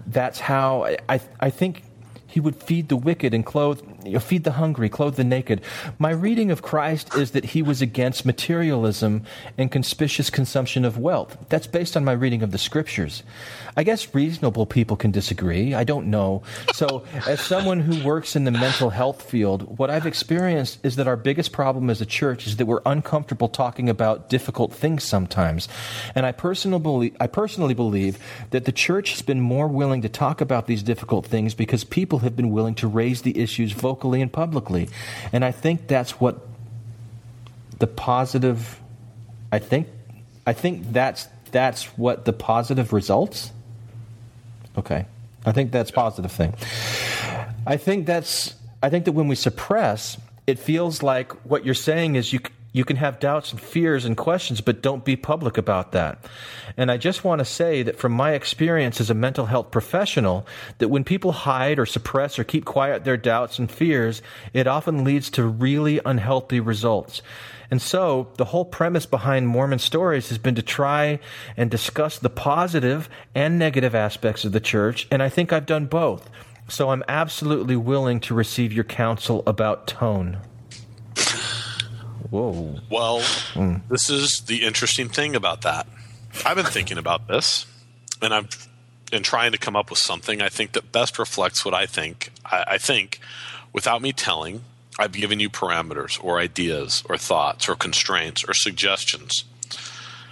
that's 0.07 0.41
how 0.41 0.85
I, 0.85 0.99
I, 1.09 1.21
I 1.39 1.51
think 1.51 1.85
he 2.27 2.41
would 2.41 2.57
feed 2.57 2.89
the 2.89 2.97
wicked 2.97 3.35
and 3.35 3.45
clothe, 3.45 3.83
you 4.05 4.19
feed 4.19 4.45
the 4.45 4.53
hungry, 4.53 4.89
clothe 4.89 5.17
the 5.17 5.25
naked. 5.25 5.61
My 5.99 6.11
reading 6.11 6.51
of 6.51 6.63
Christ 6.63 7.15
is 7.17 7.33
that 7.33 7.47
he 7.47 7.63
was 7.63 7.83
against 7.83 8.25
materialism 8.25 9.25
and 9.59 9.71
conspicuous 9.71 10.31
consumption 10.31 10.85
of 10.85 10.99
wealth. 10.99 11.37
That's 11.49 11.67
based 11.67 11.97
on 11.97 12.05
my 12.05 12.13
reading 12.13 12.43
of 12.43 12.51
the 12.51 12.59
scriptures. 12.59 13.23
I 13.77 13.85
guess 13.85 14.15
reasonable 14.15 14.67
people 14.67 14.97
can 14.97 15.11
disagree. 15.11 15.75
I 15.75 15.85
don't 15.85 16.09
know. 16.09 16.43
So, 16.73 17.05
as 17.27 17.41
someone 17.41 17.81
who 17.81 18.05
works 18.05 18.35
in 18.35 18.45
the 18.45 18.51
mental 18.51 18.91
health 18.91 19.23
field, 19.23 19.79
what 19.79 19.91
I've 19.91 20.07
experienced 20.07 20.79
is 20.83 20.97
that 20.97 21.07
our 21.07 21.17
biggest 21.17 21.53
problem 21.53 21.91
as 21.91 22.01
a 22.01 22.07
church 22.07 22.47
is 22.47 22.57
that 22.57 22.67
we're 22.67 22.83
uncomfortable 22.87 23.49
talking 23.49 23.89
about 23.89 24.29
difficult 24.29 24.73
things 24.73 25.05
sometimes. 25.05 25.69
And 26.15 26.27
I 26.27 26.33
personally 26.33 26.81
believe, 26.81 27.17
I 27.21 27.27
personally 27.27 27.75
believe 27.75 28.19
that 28.51 28.65
the 28.65 28.73
church 28.73 29.13
has 29.13 29.23
been 29.23 29.41
more 29.41 29.69
willing 29.69 30.03
to 30.03 30.09
talk 30.09 30.41
about 30.41 30.67
these 30.67 30.83
difficult 30.83 31.27
things 31.27 31.55
because 31.55 31.85
people 31.85 32.21
have 32.21 32.35
been 32.35 32.51
willing 32.51 32.75
to 32.77 32.89
raise 32.89 33.23
the 33.23 33.39
issues 33.39 33.73
vocally 33.73 33.90
and 34.23 34.33
publicly. 34.33 34.89
And 35.33 35.45
I 35.45 35.53
think 35.53 35.87
that's 35.87 36.21
what 36.21 36.47
the 37.79 37.87
positive 37.87 38.81
I 39.53 39.59
think 39.59 39.89
I 40.47 40.53
think 40.53 40.93
that's 40.93 41.29
that's 41.51 41.87
what 41.99 42.25
the 42.25 42.33
positive 42.33 42.93
results. 42.93 43.51
Okay. 44.79 45.07
I 45.45 45.53
think 45.53 45.73
that's 45.73 45.91
positive 45.91 46.31
thing. 46.31 46.55
I 47.67 47.77
think 47.77 48.07
that's 48.07 48.55
I 48.83 48.91
think 48.91 49.05
that 49.05 49.13
when 49.13 49.29
we 49.29 49.35
suppress, 49.35 50.19
it 50.47 50.59
feels 50.59 51.03
like 51.03 51.33
what 51.45 51.65
you're 51.65 51.75
saying 51.75 52.17
is 52.17 52.33
you 52.33 52.41
you 52.73 52.85
can 52.85 52.97
have 52.97 53.21
doubts 53.21 53.51
and 53.51 53.61
fears 53.61 54.05
and 54.05 54.17
questions, 54.17 54.61
but 54.61 54.83
don't 54.83 55.05
be 55.05 55.17
public 55.17 55.59
about 55.59 55.93
that. 55.93 56.25
And 56.77 56.91
I 56.91 56.97
just 56.97 57.25
want 57.25 57.41
to 57.41 57.45
say 57.45 57.83
that 57.83 57.99
from 57.99 58.13
my 58.13 58.33
experience 58.33 59.01
as 59.01 59.11
a 59.11 59.15
mental 59.15 59.47
health 59.47 59.71
professional, 59.71 60.47
that 60.79 60.89
when 60.89 61.05
people 61.05 61.33
hide 61.33 61.79
or 61.79 61.87
suppress 61.87 62.39
or 62.39 62.45
keep 62.45 62.65
quiet 62.65 63.05
their 63.05 63.17
doubts 63.17 63.59
and 63.59 63.71
fears, 63.71 64.23
it 64.53 64.67
often 64.67 65.05
leads 65.05 65.31
to 65.31 65.45
really 65.45 66.01
unhealthy 66.05 66.61
results. 66.61 67.23
And 67.71 67.81
so 67.81 68.29
the 68.37 68.47
whole 68.47 68.65
premise 68.65 69.07
behind 69.07 69.47
Mormon 69.47 69.79
stories 69.79 70.29
has 70.29 70.39
been 70.39 70.57
to 70.57 70.63
try 70.63 71.21
and 71.57 71.71
discuss 71.71 72.19
the 72.19 72.31
positive 72.31 73.09
and 73.35 73.59
negative 73.59 73.95
aspects 73.95 74.45
of 74.45 74.53
the 74.53 74.61
church, 74.61 75.07
and 75.11 75.23
I 75.23 75.29
think 75.29 75.53
I've 75.53 75.67
done 75.67 75.87
both. 75.87 76.29
So 76.69 76.91
I'm 76.91 77.05
absolutely 77.09 77.77
willing 77.77 78.21
to 78.21 78.35
receive 78.35 78.73
your 78.73 78.85
counsel 78.85 79.43
about 79.47 79.87
tone. 79.87 80.39
Whoa. 82.31 82.81
Well, 82.91 83.21
Mm. 83.55 83.83
this 83.89 84.11
is 84.11 84.43
the 84.43 84.65
interesting 84.65 85.09
thing 85.09 85.35
about 85.35 85.63
that. 85.63 85.87
I've 86.45 86.57
been 86.57 86.67
thinking 86.67 86.99
about 86.99 87.27
this, 87.29 87.67
and 88.23 88.33
I've 88.35 88.69
been 89.11 89.23
trying 89.23 89.53
to 89.53 89.59
come 89.59 89.75
up 89.77 89.91
with 89.91 89.99
something 89.99 90.41
I 90.41 90.49
think 90.49 90.73
that 90.73 90.93
best 90.93 91.19
reflects 91.19 91.65
what 91.65 91.75
I 91.75 91.87
think. 91.87 92.31
I, 92.45 92.65
I 92.69 92.79
think, 92.79 93.19
without 93.73 94.01
me 94.03 94.13
telling, 94.13 94.65
I've 94.99 95.13
given 95.13 95.41
you 95.41 95.51
parameters 95.51 96.23
or 96.23 96.39
ideas 96.39 97.03
or 97.09 97.17
thoughts 97.17 97.69
or 97.69 97.75
constraints 97.75 98.45
or 98.45 98.55
suggestions. 98.55 99.45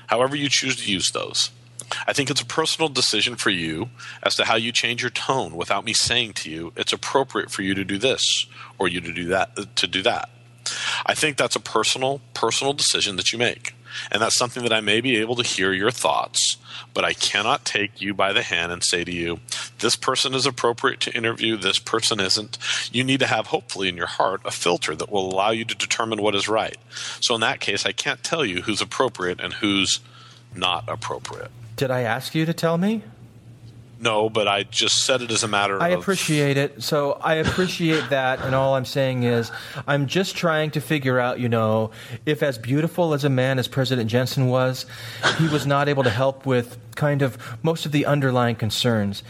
However, 0.09 0.37
you 0.37 0.49
choose 0.49 0.77
to 0.77 0.91
use 0.93 1.11
those. 1.13 1.51
I 2.07 2.13
think 2.13 2.29
it's 2.31 2.41
a 2.43 2.47
personal 2.47 2.89
decision 2.91 3.37
for 3.37 3.51
you 3.51 3.89
as 4.23 4.35
to 4.37 4.45
how 4.45 4.57
you 4.57 4.73
change 4.73 5.03
your 5.03 5.11
tone 5.11 5.57
without 5.57 5.85
me 5.87 5.95
saying 5.95 6.35
to 6.35 6.51
you 6.51 6.73
it's 6.77 6.93
appropriate 6.93 7.51
for 7.51 7.63
you 7.63 7.75
to 7.75 7.83
do 7.85 7.97
this 7.99 8.47
or 8.79 8.89
you 8.89 9.01
to 9.01 9.13
do 9.13 9.25
that 9.27 9.75
to 9.77 9.87
do 9.87 10.03
that. 10.03 10.29
I 11.07 11.15
think 11.15 11.37
that's 11.37 11.57
a 11.57 11.61
personal 11.61 12.21
personal 12.35 12.73
decision 12.73 13.17
that 13.17 13.33
you 13.33 13.39
make. 13.39 13.75
And 14.11 14.23
that's 14.23 14.37
something 14.37 14.63
that 14.63 14.73
I 14.73 14.81
may 14.81 15.01
be 15.01 15.17
able 15.17 15.37
to 15.37 15.43
hear 15.43 15.73
your 15.73 15.91
thoughts, 15.91 16.57
but 16.95 17.05
I 17.05 17.15
cannot 17.15 17.65
take 17.65 18.01
you 18.01 18.15
by 18.15 18.33
the 18.33 18.43
hand 18.43 18.71
and 18.71 18.85
say 18.85 19.03
to 19.03 19.11
you, 19.13 19.41
this 19.79 19.97
person 19.97 20.35
is 20.35 20.47
appropriate 20.47 21.01
to 21.01 21.17
interview, 21.17 21.57
this 21.57 21.79
person 21.79 22.21
isn't. 22.21 22.59
You 22.93 23.03
need 23.03 23.21
to 23.21 23.27
have, 23.27 23.47
hopefully, 23.47 23.89
in 23.89 23.97
your 23.97 24.07
heart, 24.07 24.43
a 24.45 24.51
filter 24.51 24.95
that 24.95 25.11
will 25.11 25.33
allow 25.33 25.51
you 25.51 25.65
to 25.65 25.75
determine 25.75 26.23
what 26.23 26.35
is 26.35 26.49
right. 26.49 26.77
So 27.21 27.35
in 27.35 27.41
that 27.41 27.61
case, 27.61 27.87
I 27.87 27.93
can't 27.93 28.23
tell 28.23 28.45
you 28.45 28.63
who's 28.63 28.81
appropriate 28.81 29.41
and 29.41 29.55
who's 29.55 30.01
not 30.55 30.85
appropriate. 30.89 31.51
Did 31.77 31.91
I 31.91 32.03
ask 32.03 32.35
you 32.35 32.45
to 32.45 32.53
tell 32.53 32.79
me? 32.79 33.03
No, 34.01 34.31
but 34.31 34.47
I 34.47 34.63
just 34.63 35.05
said 35.05 35.23
it 35.23 35.31
as 35.31 35.43
a 35.43 35.49
matter 35.49 35.75
I 35.83 35.89
of. 35.89 35.99
I 35.99 36.01
appreciate 36.01 36.57
it. 36.57 36.83
So 36.83 37.13
I 37.21 37.35
appreciate 37.35 38.11
that, 38.11 38.41
and 38.43 38.55
all 38.55 38.77
I'm 38.77 38.85
saying 38.85 39.25
is, 39.25 39.51
I'm 39.87 40.07
just 40.07 40.37
trying 40.37 40.71
to 40.73 40.81
figure 40.81 41.19
out, 41.19 41.41
you 41.41 41.49
know, 41.49 41.91
if 42.25 42.43
as 42.43 42.59
beautiful 42.59 43.13
as 43.13 43.25
a 43.25 43.29
man 43.29 43.59
as 43.59 43.67
President 43.67 44.09
Jensen 44.09 44.47
was, 44.47 44.87
he 45.39 45.49
was 45.49 45.67
not 45.67 45.89
able 45.89 46.05
to 46.05 46.11
help 46.11 46.47
with 46.47 46.79
kind 46.95 47.23
of 47.23 47.39
most 47.63 47.87
of 47.87 47.93
the 47.93 48.07
underlying 48.07 48.55
concerns. 48.55 49.25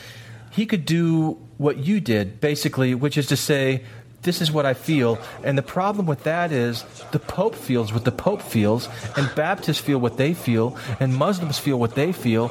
He 0.51 0.67
could 0.67 0.85
do 0.85 1.39
what 1.57 1.79
you 1.79 2.01
did, 2.01 2.41
basically, 2.41 2.95
which 2.95 3.17
is 3.17 3.27
to 3.29 3.37
say, 3.37 3.85
this 4.23 4.43
is 4.43 4.51
what 4.51 4.67
I 4.67 4.75
feel. 4.75 5.19
And 5.45 5.57
the 5.57 5.63
problem 5.63 6.05
with 6.05 6.25
that 6.25 6.53
is 6.53 6.85
the 7.13 7.21
Pope 7.21 7.55
feels 7.55 7.93
what 7.93 8.05
the 8.05 8.13
Pope 8.13 8.43
feels, 8.43 8.89
and 9.17 9.33
Baptists 9.35 9.79
feel 9.79 9.99
what 9.99 10.17
they 10.19 10.35
feel, 10.35 10.77
and 11.01 11.15
Muslims 11.15 11.59
feel 11.59 11.79
what 11.79 11.95
they 11.95 12.13
feel. 12.13 12.51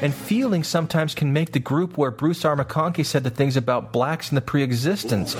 And 0.00 0.14
feeling 0.14 0.62
sometimes 0.62 1.14
can 1.14 1.32
make 1.32 1.52
the 1.52 1.58
group 1.58 1.98
where 1.98 2.12
Bruce 2.12 2.44
R. 2.44 2.56
McConkie 2.56 3.04
said 3.04 3.24
the 3.24 3.30
things 3.30 3.56
about 3.56 3.92
blacks 3.92 4.30
in 4.30 4.36
the 4.36 4.40
pre 4.40 4.62
existence. 4.62 5.34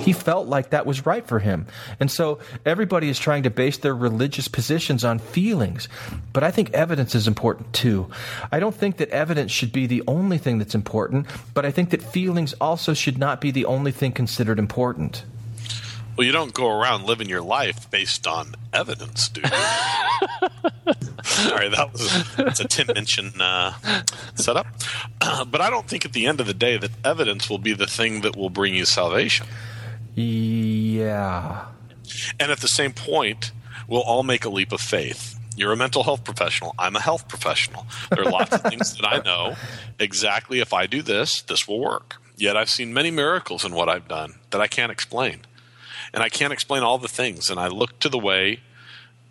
He 0.00 0.12
felt 0.12 0.46
like 0.46 0.70
that 0.70 0.86
was 0.86 1.04
right 1.04 1.26
for 1.26 1.40
him. 1.40 1.66
And 1.98 2.08
so 2.08 2.38
everybody 2.64 3.08
is 3.08 3.18
trying 3.18 3.42
to 3.42 3.50
base 3.50 3.78
their 3.78 3.94
religious 3.94 4.46
positions 4.46 5.04
on 5.04 5.18
feelings. 5.18 5.88
But 6.32 6.44
I 6.44 6.52
think 6.52 6.70
evidence 6.72 7.16
is 7.16 7.26
important 7.26 7.72
too. 7.72 8.08
I 8.52 8.60
don't 8.60 8.74
think 8.74 8.98
that 8.98 9.08
evidence 9.10 9.50
should 9.50 9.72
be 9.72 9.86
the 9.86 10.04
only 10.06 10.38
thing 10.38 10.58
that's 10.58 10.76
important, 10.76 11.26
but 11.52 11.66
I 11.66 11.72
think 11.72 11.90
that 11.90 12.02
feelings 12.02 12.52
also 12.60 12.94
should 12.94 13.18
not 13.18 13.40
be 13.40 13.50
the 13.50 13.64
only 13.64 13.90
thing 13.90 14.12
considered 14.12 14.60
important. 14.60 15.24
Well, 16.16 16.26
you 16.26 16.32
don't 16.32 16.54
go 16.54 16.68
around 16.68 17.04
living 17.04 17.28
your 17.28 17.42
life 17.42 17.90
based 17.90 18.26
on 18.26 18.54
evidence, 18.72 19.28
dude. 19.28 19.46
Sorry, 21.24 21.68
that 21.68 21.90
was 21.92 22.36
that's 22.36 22.60
a 22.60 22.68
Tim 22.68 22.88
Minchin 22.94 23.38
uh, 23.40 23.74
setup. 24.34 24.66
but 25.20 25.60
I 25.60 25.68
don't 25.68 25.86
think 25.86 26.06
at 26.06 26.12
the 26.14 26.26
end 26.26 26.40
of 26.40 26.46
the 26.46 26.54
day 26.54 26.78
that 26.78 26.92
evidence 27.04 27.50
will 27.50 27.58
be 27.58 27.74
the 27.74 27.86
thing 27.86 28.22
that 28.22 28.34
will 28.34 28.48
bring 28.48 28.74
you 28.74 28.86
salvation. 28.86 29.46
Yeah. 30.14 31.66
And 32.40 32.50
at 32.50 32.60
the 32.60 32.68
same 32.68 32.92
point, 32.92 33.52
we'll 33.86 34.00
all 34.00 34.22
make 34.22 34.44
a 34.44 34.48
leap 34.48 34.72
of 34.72 34.80
faith. 34.80 35.38
You're 35.56 35.72
a 35.72 35.76
mental 35.76 36.02
health 36.02 36.24
professional. 36.24 36.74
I'm 36.78 36.96
a 36.96 37.00
health 37.00 37.28
professional. 37.28 37.86
There 38.10 38.26
are 38.26 38.30
lots 38.30 38.52
of 38.52 38.62
things 38.62 38.94
that 38.96 39.06
I 39.06 39.18
know 39.18 39.56
exactly 39.98 40.60
if 40.60 40.72
I 40.72 40.86
do 40.86 41.02
this, 41.02 41.42
this 41.42 41.66
will 41.66 41.80
work. 41.80 42.16
Yet 42.36 42.56
I've 42.56 42.68
seen 42.68 42.92
many 42.92 43.10
miracles 43.10 43.64
in 43.64 43.74
what 43.74 43.88
I've 43.88 44.06
done 44.06 44.34
that 44.50 44.60
I 44.60 44.66
can't 44.66 44.92
explain. 44.92 45.40
And 46.16 46.24
I 46.24 46.30
can't 46.30 46.50
explain 46.50 46.82
all 46.82 46.96
the 46.96 47.08
things. 47.08 47.50
And 47.50 47.60
I 47.60 47.68
look 47.68 47.98
to 48.00 48.08
the 48.08 48.18
way, 48.18 48.60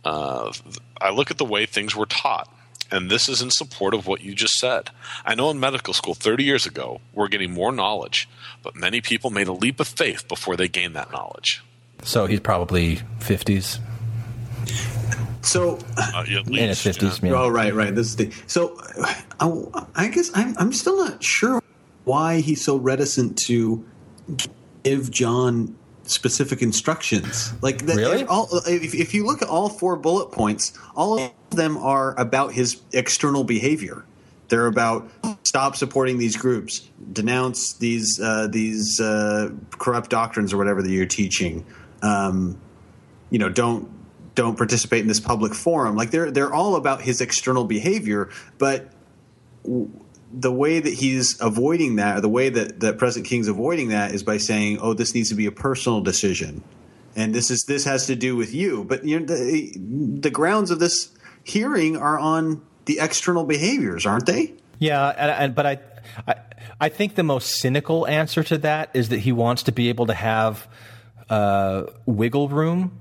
uh, 0.06 0.54
I 1.02 1.10
look 1.10 1.32
at 1.32 1.40
the 1.40 1.44
way 1.44 1.66
things 1.66 1.96
were 1.96 2.06
taught. 2.06 2.48
And 2.92 3.10
this 3.10 3.28
is 3.28 3.42
in 3.42 3.50
support 3.50 3.96
of 3.96 4.06
what 4.06 4.22
you 4.22 4.36
just 4.36 4.54
said. 4.60 4.92
I 5.26 5.34
know 5.34 5.50
in 5.50 5.60
medical 5.60 5.96
school 5.96 6.14
30 6.14 6.44
years 6.44 6.68
ago, 6.68 7.02
we're 7.12 7.28
getting 7.28 7.52
more 7.52 7.72
knowledge, 7.72 8.30
but 8.62 8.76
many 8.76 9.02
people 9.02 9.32
made 9.32 9.48
a 9.48 9.52
leap 9.52 9.80
of 9.80 9.88
faith 9.88 10.28
before 10.28 10.56
they 10.56 10.68
gained 10.68 10.96
that 10.96 11.12
knowledge. 11.12 11.64
So 12.04 12.28
he's 12.28 12.40
probably 12.40 13.00
50s. 13.18 13.80
So 15.42 15.80
Uh, 15.98 16.24
at 16.24 16.28
in 16.30 16.54
his 16.54 16.80
50s, 16.80 17.24
you 17.24 17.30
yeah. 17.30 17.36
Oh, 17.36 17.50
right, 17.50 17.74
right. 17.74 17.94
This 17.94 18.08
is 18.08 18.16
the 18.16 18.32
so. 18.46 18.80
I, 19.40 19.86
I 19.96 20.08
guess 20.10 20.32
I'm 20.34 20.56
I'm 20.58 20.74
still 20.74 20.98
not 20.98 21.24
sure 21.24 21.62
why 22.04 22.42
he's 22.42 22.64
so 22.64 22.78
reticent 22.78 23.38
to 23.46 23.86
give 24.84 25.12
John 25.12 25.76
specific 26.10 26.62
instructions. 26.62 27.54
Like 27.62 27.86
that, 27.86 27.96
Really? 27.98 28.26
all, 28.26 28.48
if, 28.68 28.94
if 28.94 29.14
you 29.14 29.26
look 29.26 29.42
at 29.42 29.48
all 29.48 29.70
four 29.70 29.96
bullet 29.96 30.32
points, 30.32 30.74
all 30.96 31.20
of 31.20 31.32
them 31.50 31.78
are 31.78 32.20
about 32.20 32.54
his 32.54 32.82
external 32.94 33.44
behavior. 33.44 34.06
They're 34.48 34.68
about 34.68 35.10
stop 35.44 35.76
supporting 35.76 36.18
these 36.20 36.38
groups, 36.38 36.88
denounce 37.12 37.74
these 37.74 38.20
uh, 38.22 38.48
these 38.48 39.00
uh, 39.00 39.50
corrupt 39.72 40.12
doctrines 40.12 40.54
or 40.54 40.58
whatever 40.58 40.84
that 40.84 40.90
you're 40.92 41.08
teaching. 41.08 41.66
Um, 42.04 42.60
you 43.32 43.40
know, 43.40 43.50
don't 43.50 43.90
don't 44.36 44.56
participate 44.56 45.02
in 45.02 45.08
this 45.08 45.20
public 45.20 45.56
forum. 45.56 45.96
Like 45.96 46.12
they're 46.12 46.30
they're 46.30 46.54
all 46.54 46.76
about 46.76 47.02
his 47.02 47.22
external 47.22 47.64
behavior, 47.64 48.30
but 48.60 48.92
w- 49.64 49.90
the 50.40 50.52
way 50.52 50.80
that 50.80 50.94
he's 50.94 51.40
avoiding 51.42 51.96
that, 51.96 52.18
or 52.18 52.22
the 52.22 52.30
way 52.30 52.50
that 52.50 52.82
that 52.82 52.98
President 52.98 53.28
King's 53.28 53.48
avoiding 53.48 53.90
that, 53.90 54.14
is 54.14 54.24
by 54.24 54.38
saying, 54.38 54.80
"Oh, 54.82 54.94
this 54.94 55.16
needs 55.16 55.30
to 55.30 55.36
be 55.36 55.46
a 55.46 55.52
personal 55.52 56.02
decision, 56.02 56.64
and 57.16 57.34
this 57.34 57.50
is 57.50 57.64
this 57.64 57.86
has 57.86 58.08
to 58.08 58.16
do 58.16 58.36
with 58.36 58.54
you." 58.54 58.84
But 58.84 59.06
you 59.06 59.20
know, 59.20 59.26
the, 59.26 59.74
the 60.20 60.30
grounds 60.30 60.72
of 60.72 60.80
this 60.80 61.10
hearing 61.44 61.98
are 61.98 62.20
on 62.20 62.62
the 62.86 63.00
external 63.00 63.46
behaviors, 63.46 64.06
aren't 64.06 64.26
they? 64.26 64.54
Yeah, 64.78 65.08
and, 65.08 65.32
and 65.32 65.56
but 65.56 65.66
I, 65.66 65.80
I, 66.28 66.36
I 66.82 66.90
think 66.90 67.16
the 67.16 67.24
most 67.24 67.60
cynical 67.60 68.06
answer 68.08 68.44
to 68.44 68.58
that 68.60 68.90
is 68.94 69.10
that 69.10 69.20
he 69.20 69.32
wants 69.32 69.64
to 69.64 69.72
be 69.72 69.90
able 69.90 70.08
to 70.08 70.14
have 70.14 70.68
uh, 71.30 71.86
wiggle 72.06 72.50
room 72.50 73.00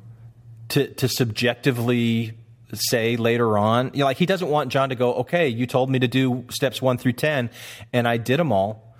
to 0.69 0.87
to 0.95 1.09
subjectively 1.09 2.35
say 2.77 3.17
later 3.17 3.57
on. 3.59 3.91
You 3.95 4.01
know, 4.01 4.05
like 4.07 4.17
he 4.17 4.27
doesn't 4.27 4.49
want 4.49 4.71
John 4.71 4.89
to 4.89 4.95
go, 4.95 5.15
okay, 5.15 5.49
you 5.49 5.67
told 5.67 5.91
me 5.91 5.99
to 5.99 6.09
do 6.09 6.45
steps 6.51 6.81
one 6.81 6.99
through 6.99 7.13
ten, 7.13 7.51
and 7.93 8.07
I 8.07 8.17
did 8.17 8.39
them 8.39 8.53
all. 8.53 8.95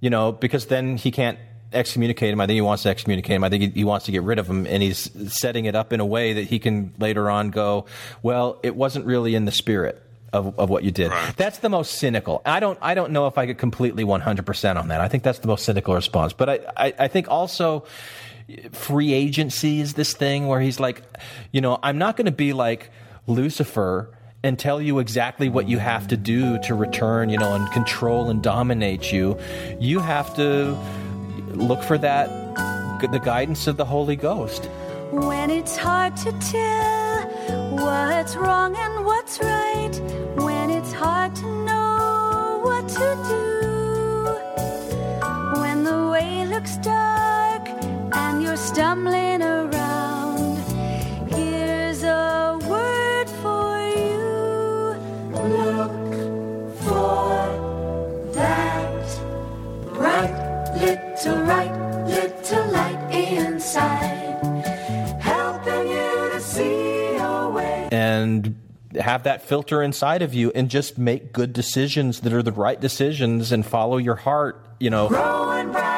You 0.00 0.10
know, 0.10 0.32
because 0.32 0.66
then 0.66 0.96
he 0.96 1.10
can't 1.10 1.38
excommunicate 1.72 2.32
him. 2.32 2.40
I 2.40 2.46
think 2.46 2.56
he 2.56 2.60
wants 2.60 2.82
to 2.84 2.90
excommunicate 2.90 3.36
him. 3.36 3.44
I 3.44 3.48
think 3.48 3.62
he, 3.62 3.70
he 3.70 3.84
wants 3.84 4.06
to 4.06 4.12
get 4.12 4.22
rid 4.22 4.38
of 4.38 4.48
him, 4.48 4.66
and 4.66 4.82
he's 4.82 5.10
setting 5.32 5.64
it 5.64 5.74
up 5.74 5.92
in 5.92 6.00
a 6.00 6.06
way 6.06 6.34
that 6.34 6.44
he 6.44 6.58
can 6.58 6.94
later 6.98 7.30
on 7.30 7.50
go, 7.50 7.86
well, 8.22 8.60
it 8.62 8.76
wasn't 8.76 9.06
really 9.06 9.34
in 9.34 9.44
the 9.44 9.52
spirit 9.52 10.00
of, 10.34 10.58
of 10.58 10.68
what 10.68 10.82
you 10.82 10.90
did. 10.90 11.12
That's 11.36 11.58
the 11.58 11.68
most 11.68 11.92
cynical. 11.92 12.42
I 12.44 12.60
don't 12.60 12.78
I 12.82 12.94
don't 12.94 13.12
know 13.12 13.26
if 13.26 13.38
I 13.38 13.46
could 13.46 13.58
completely 13.58 14.04
100% 14.04 14.76
on 14.76 14.88
that. 14.88 15.00
I 15.00 15.08
think 15.08 15.22
that's 15.22 15.38
the 15.38 15.48
most 15.48 15.64
cynical 15.64 15.94
response. 15.94 16.32
But 16.32 16.48
I, 16.48 16.60
I, 16.76 16.94
I 17.00 17.08
think 17.08 17.28
also 17.28 17.84
free 18.72 19.12
agency 19.14 19.80
is 19.80 19.94
this 19.94 20.12
thing 20.12 20.48
where 20.48 20.60
he's 20.60 20.80
like, 20.80 21.02
you 21.52 21.60
know, 21.60 21.78
I'm 21.82 21.98
not 21.98 22.16
going 22.16 22.26
to 22.26 22.32
be 22.32 22.52
like 22.52 22.90
Lucifer 23.26 24.10
and 24.42 24.58
tell 24.58 24.80
you 24.80 24.98
exactly 24.98 25.48
what 25.48 25.68
you 25.68 25.78
have 25.78 26.06
to 26.08 26.16
do 26.16 26.58
to 26.62 26.74
return, 26.74 27.30
you 27.30 27.38
know, 27.38 27.54
and 27.54 27.70
control 27.72 28.28
and 28.28 28.42
dominate 28.42 29.10
you. 29.10 29.38
You 29.80 30.00
have 30.00 30.34
to 30.36 30.76
look 31.54 31.82
for 31.82 31.96
that 31.98 32.28
the 33.10 33.18
guidance 33.18 33.66
of 33.66 33.76
the 33.76 33.84
Holy 33.84 34.16
Ghost. 34.16 34.64
When 35.10 35.50
it's 35.50 35.76
hard 35.76 36.16
to 36.18 36.32
tell 36.32 37.28
what's 37.72 38.34
wrong 38.34 38.74
and 38.76 39.04
what's 39.04 39.38
right, 39.40 39.92
when 40.36 40.70
it's 40.70 40.92
hard 40.92 41.34
to 41.36 41.64
know 41.64 42.60
what 42.62 42.88
to 42.88 43.16
do, 43.28 44.24
when 45.60 45.84
the 45.84 46.08
way 46.10 46.46
looks 46.46 46.76
dark 46.78 47.68
and 48.14 48.42
you're 48.42 48.56
stumbling 48.56 49.42
around, 49.42 49.73
have 69.04 69.22
that 69.24 69.42
filter 69.42 69.82
inside 69.82 70.22
of 70.22 70.32
you 70.32 70.50
and 70.54 70.70
just 70.70 70.96
make 70.98 71.32
good 71.32 71.52
decisions 71.52 72.20
that 72.20 72.32
are 72.32 72.42
the 72.42 72.52
right 72.52 72.80
decisions 72.80 73.52
and 73.52 73.64
follow 73.64 73.98
your 73.98 74.16
heart, 74.16 74.66
you 74.80 74.90
know. 74.90 75.93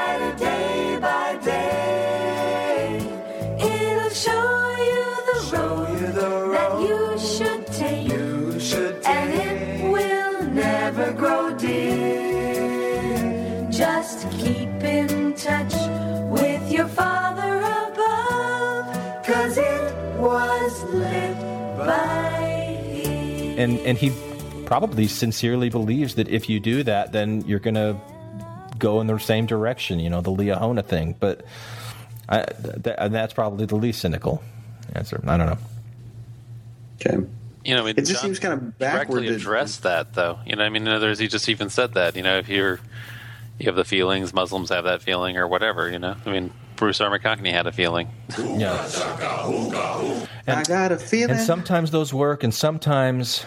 And 23.71 23.79
and 23.81 23.99
he 23.99 24.13
probably 24.65 25.07
sincerely 25.07 25.69
believes 25.69 26.15
that 26.17 26.29
if 26.29 26.49
you 26.49 26.59
do 26.61 26.83
that, 26.85 27.13
then 27.13 27.43
you're 27.47 27.59
going 27.61 27.75
to 27.75 27.97
go 28.79 29.01
in 29.01 29.07
the 29.07 29.19
same 29.19 29.47
direction. 29.47 29.99
You 30.01 30.11
know, 30.11 30.21
the 30.21 30.31
Liahona 30.33 30.85
thing. 30.85 31.15
But 31.19 31.45
I, 32.29 32.43
th- 32.45 32.97
and 32.99 33.15
that's 33.15 33.33
probably 33.33 33.67
the 33.67 33.77
least 33.77 34.01
cynical 34.01 34.43
answer. 34.95 35.21
I 35.27 35.37
don't 35.37 35.47
know. 35.47 35.59
Okay. 37.01 37.27
You 37.65 37.75
know, 37.75 37.83
I 37.83 37.87
mean, 37.87 37.95
It 37.97 38.03
just 38.07 38.13
John 38.15 38.23
seems 38.23 38.39
kind 38.39 38.55
of 38.55 38.79
backward. 38.79 39.21
directly 39.21 39.29
to- 39.29 39.35
addressed 39.37 39.83
that, 39.85 40.15
though. 40.15 40.39
You 40.47 40.57
know, 40.57 40.65
I 40.65 40.69
mean, 40.69 40.83
in 40.87 40.93
others, 40.93 41.19
he 41.19 41.29
just 41.29 41.49
even 41.49 41.69
said 41.71 41.95
that. 41.95 42.17
You 42.17 42.23
know, 42.23 42.39
if 42.39 42.49
you're 42.49 42.81
you 43.59 43.67
have 43.67 43.77
the 43.77 43.85
feelings, 43.85 44.35
Muslims 44.35 44.69
have 44.71 44.85
that 44.85 45.03
feeling, 45.03 45.37
or 45.37 45.47
whatever. 45.49 45.91
You 45.91 45.99
know, 45.99 46.17
I 46.27 46.31
mean, 46.31 46.53
Bruce 46.77 47.01
R. 47.01 47.19
McConkie 47.19 47.51
had 47.51 47.66
a 47.66 47.73
feeling. 47.73 48.09
Yeah. 48.39 48.86
I 50.47 50.62
got 50.62 50.93
a 50.93 50.98
feeling. 50.98 51.36
And 51.36 51.40
sometimes 51.40 51.90
those 51.90 52.15
work, 52.15 52.44
and 52.44 52.55
sometimes 52.55 53.44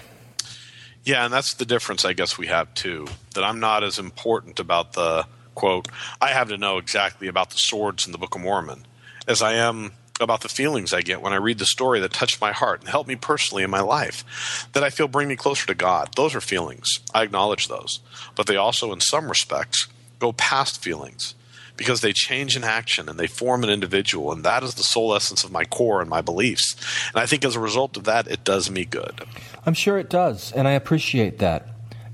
Yeah, 1.04 1.26
and 1.26 1.34
that's 1.34 1.54
the 1.54 1.66
difference 1.66 2.06
I 2.06 2.14
guess 2.14 2.38
we 2.38 2.48
have 2.48 2.74
too. 2.74 3.08
That 3.36 3.44
I'm 3.44 3.60
not 3.60 3.84
as 3.84 4.00
important 4.00 4.60
about 4.60 4.94
the 4.94 5.26
quote, 5.56 5.88
I 6.22 6.30
have 6.30 6.50
to 6.50 6.58
know 6.58 6.78
exactly 6.78 7.28
about 7.28 7.50
the 7.52 7.58
swords 7.58 8.06
in 8.06 8.12
the 8.12 8.18
Book 8.18 8.36
of 8.36 8.42
Mormon 8.42 8.86
as 9.28 9.42
I 9.42 9.54
am 9.54 9.92
about 10.22 10.42
the 10.42 10.50
feelings 10.50 10.94
I 10.94 11.02
get 11.02 11.22
when 11.22 11.34
I 11.34 11.38
read 11.38 11.60
the 11.60 11.66
story 11.66 12.00
that 12.00 12.14
touched 12.14 12.42
my 12.42 12.52
heart 12.52 12.82
and 12.82 12.90
helped 12.90 13.08
me 13.08 13.16
personally 13.16 13.64
in 13.64 13.70
my 13.70 13.80
life, 13.82 14.68
that 14.74 14.84
I 14.84 14.90
feel 14.90 15.08
bring 15.08 15.28
me 15.28 15.36
closer 15.36 15.66
to 15.68 15.74
God. 15.74 16.10
Those 16.16 16.36
are 16.36 16.42
feelings. 16.42 17.00
I 17.14 17.24
acknowledge 17.24 17.68
those. 17.68 18.00
But 18.36 18.48
they 18.48 18.56
also, 18.56 18.92
in 18.92 19.00
some 19.00 19.30
respects, 19.30 19.88
go 20.20 20.34
past 20.34 20.82
feelings 20.82 21.36
because 21.80 22.02
they 22.02 22.12
change 22.12 22.58
in 22.58 22.64
action 22.66 23.08
and 23.08 23.18
they 23.18 23.26
form 23.26 23.64
an 23.64 23.70
individual. 23.70 24.34
And 24.34 24.44
that 24.44 24.64
is 24.64 24.76
the 24.76 24.84
sole 24.84 25.16
essence 25.16 25.46
of 25.46 25.52
my 25.52 25.64
core 25.64 26.02
and 26.02 26.10
my 26.10 26.20
beliefs. 26.20 26.76
And 27.14 27.24
I 27.24 27.26
think 27.26 27.46
as 27.46 27.56
a 27.56 27.60
result 27.60 27.96
of 27.96 28.04
that, 28.04 28.28
it 28.28 28.44
does 28.44 28.70
me 28.70 28.84
good. 28.84 29.22
I'm 29.66 29.74
sure 29.74 29.98
it 29.98 30.10
does, 30.10 30.52
and 30.52 30.68
I 30.68 30.72
appreciate 30.72 31.40
that. 31.40 31.68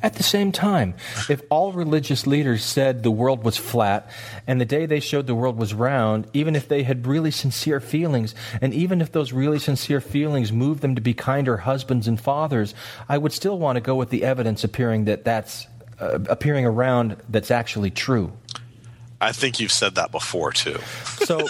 At 0.03 0.13
the 0.13 0.23
same 0.23 0.51
time, 0.51 0.93
if 1.29 1.41
all 1.49 1.71
religious 1.71 2.27
leaders 2.27 2.63
said 2.63 3.01
the 3.01 3.09
world 3.09 3.43
was 3.43 3.57
flat 3.57 4.07
and 4.45 4.61
the 4.61 4.65
day 4.65 4.85
they 4.85 4.99
showed 4.99 5.25
the 5.25 5.33
world 5.33 5.57
was 5.57 5.73
round, 5.73 6.27
even 6.31 6.55
if 6.55 6.67
they 6.67 6.83
had 6.83 7.07
really 7.07 7.31
sincere 7.31 7.79
feelings, 7.79 8.35
and 8.61 8.71
even 8.71 9.01
if 9.01 9.11
those 9.11 9.33
really 9.33 9.57
sincere 9.57 9.99
feelings 9.99 10.51
moved 10.51 10.81
them 10.81 10.93
to 10.93 11.01
be 11.01 11.15
kinder 11.15 11.57
husbands 11.57 12.07
and 12.07 12.21
fathers, 12.21 12.75
I 13.09 13.17
would 13.17 13.33
still 13.33 13.57
want 13.57 13.77
to 13.77 13.81
go 13.81 13.95
with 13.95 14.11
the 14.11 14.23
evidence 14.23 14.63
appearing 14.63 15.05
that 15.05 15.23
that's 15.23 15.65
uh, 15.99 16.19
appearing 16.29 16.65
around 16.67 17.17
that's 17.29 17.49
actually 17.49 17.89
true. 17.89 18.31
I 19.25 19.31
think 19.31 19.59
you've 19.59 19.71
said 19.71 19.95
that 19.95 20.11
before 20.11 20.51
too. 20.51 20.77
So 21.25 21.47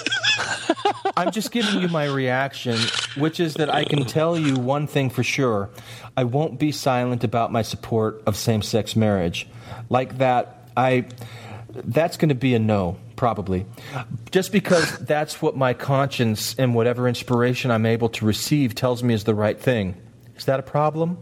I'm 1.17 1.31
just 1.31 1.51
giving 1.51 1.81
you 1.81 1.89
my 1.89 2.05
reaction, 2.05 2.79
which 3.17 3.41
is 3.41 3.55
that 3.55 3.73
I 3.73 3.83
can 3.83 4.05
tell 4.05 4.39
you 4.39 4.55
one 4.55 4.87
thing 4.87 5.09
for 5.09 5.23
sure. 5.23 5.69
I 6.15 6.23
won't 6.23 6.57
be 6.57 6.71
silent 6.71 7.25
about 7.25 7.51
my 7.51 7.63
support 7.63 8.23
of 8.25 8.37
same 8.37 8.61
sex 8.61 8.95
marriage. 8.95 9.45
Like 9.89 10.19
that, 10.19 10.69
I 10.77 11.07
that's 11.69 12.15
going 12.15 12.29
to 12.29 12.35
be 12.35 12.53
a 12.55 12.59
no, 12.59 12.97
probably. 13.17 13.65
Just 14.31 14.53
because 14.53 14.97
that's 14.99 15.41
what 15.41 15.57
my 15.57 15.73
conscience 15.73 16.55
and 16.57 16.75
whatever 16.75 17.09
inspiration 17.09 17.71
I'm 17.71 17.85
able 17.85 18.07
to 18.07 18.25
receive 18.25 18.73
tells 18.73 19.03
me 19.03 19.13
is 19.13 19.25
the 19.25 19.35
right 19.35 19.59
thing. 19.59 20.01
Is 20.37 20.45
that 20.45 20.61
a 20.61 20.63
problem? 20.63 21.17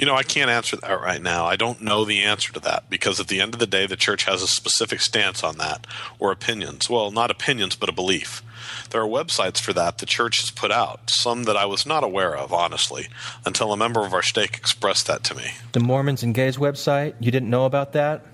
You 0.00 0.06
know, 0.06 0.16
I 0.16 0.22
can't 0.22 0.48
answer 0.48 0.78
that 0.78 0.98
right 1.02 1.20
now. 1.20 1.44
I 1.44 1.56
don't 1.56 1.82
know 1.82 2.06
the 2.06 2.22
answer 2.22 2.54
to 2.54 2.60
that 2.60 2.88
because 2.88 3.20
at 3.20 3.28
the 3.28 3.38
end 3.38 3.52
of 3.52 3.60
the 3.60 3.66
day, 3.66 3.84
the 3.84 3.96
church 3.96 4.24
has 4.24 4.42
a 4.42 4.48
specific 4.48 5.02
stance 5.02 5.44
on 5.44 5.58
that 5.58 5.86
or 6.18 6.32
opinions. 6.32 6.88
Well, 6.88 7.10
not 7.10 7.30
opinions, 7.30 7.76
but 7.76 7.90
a 7.90 7.92
belief. 7.92 8.42
There 8.88 9.02
are 9.02 9.06
websites 9.06 9.60
for 9.60 9.74
that 9.74 9.98
the 9.98 10.06
church 10.06 10.40
has 10.40 10.50
put 10.50 10.70
out, 10.70 11.10
some 11.10 11.44
that 11.44 11.58
I 11.58 11.66
was 11.66 11.84
not 11.84 12.02
aware 12.02 12.34
of, 12.34 12.50
honestly, 12.50 13.08
until 13.44 13.74
a 13.74 13.76
member 13.76 14.02
of 14.06 14.14
our 14.14 14.22
stake 14.22 14.56
expressed 14.56 15.06
that 15.06 15.22
to 15.24 15.34
me. 15.34 15.50
The 15.72 15.80
Mormons 15.80 16.22
and 16.22 16.34
Gays 16.34 16.56
website? 16.56 17.12
You 17.20 17.30
didn't 17.30 17.50
know 17.50 17.66
about 17.66 17.92
that? 17.92 18.24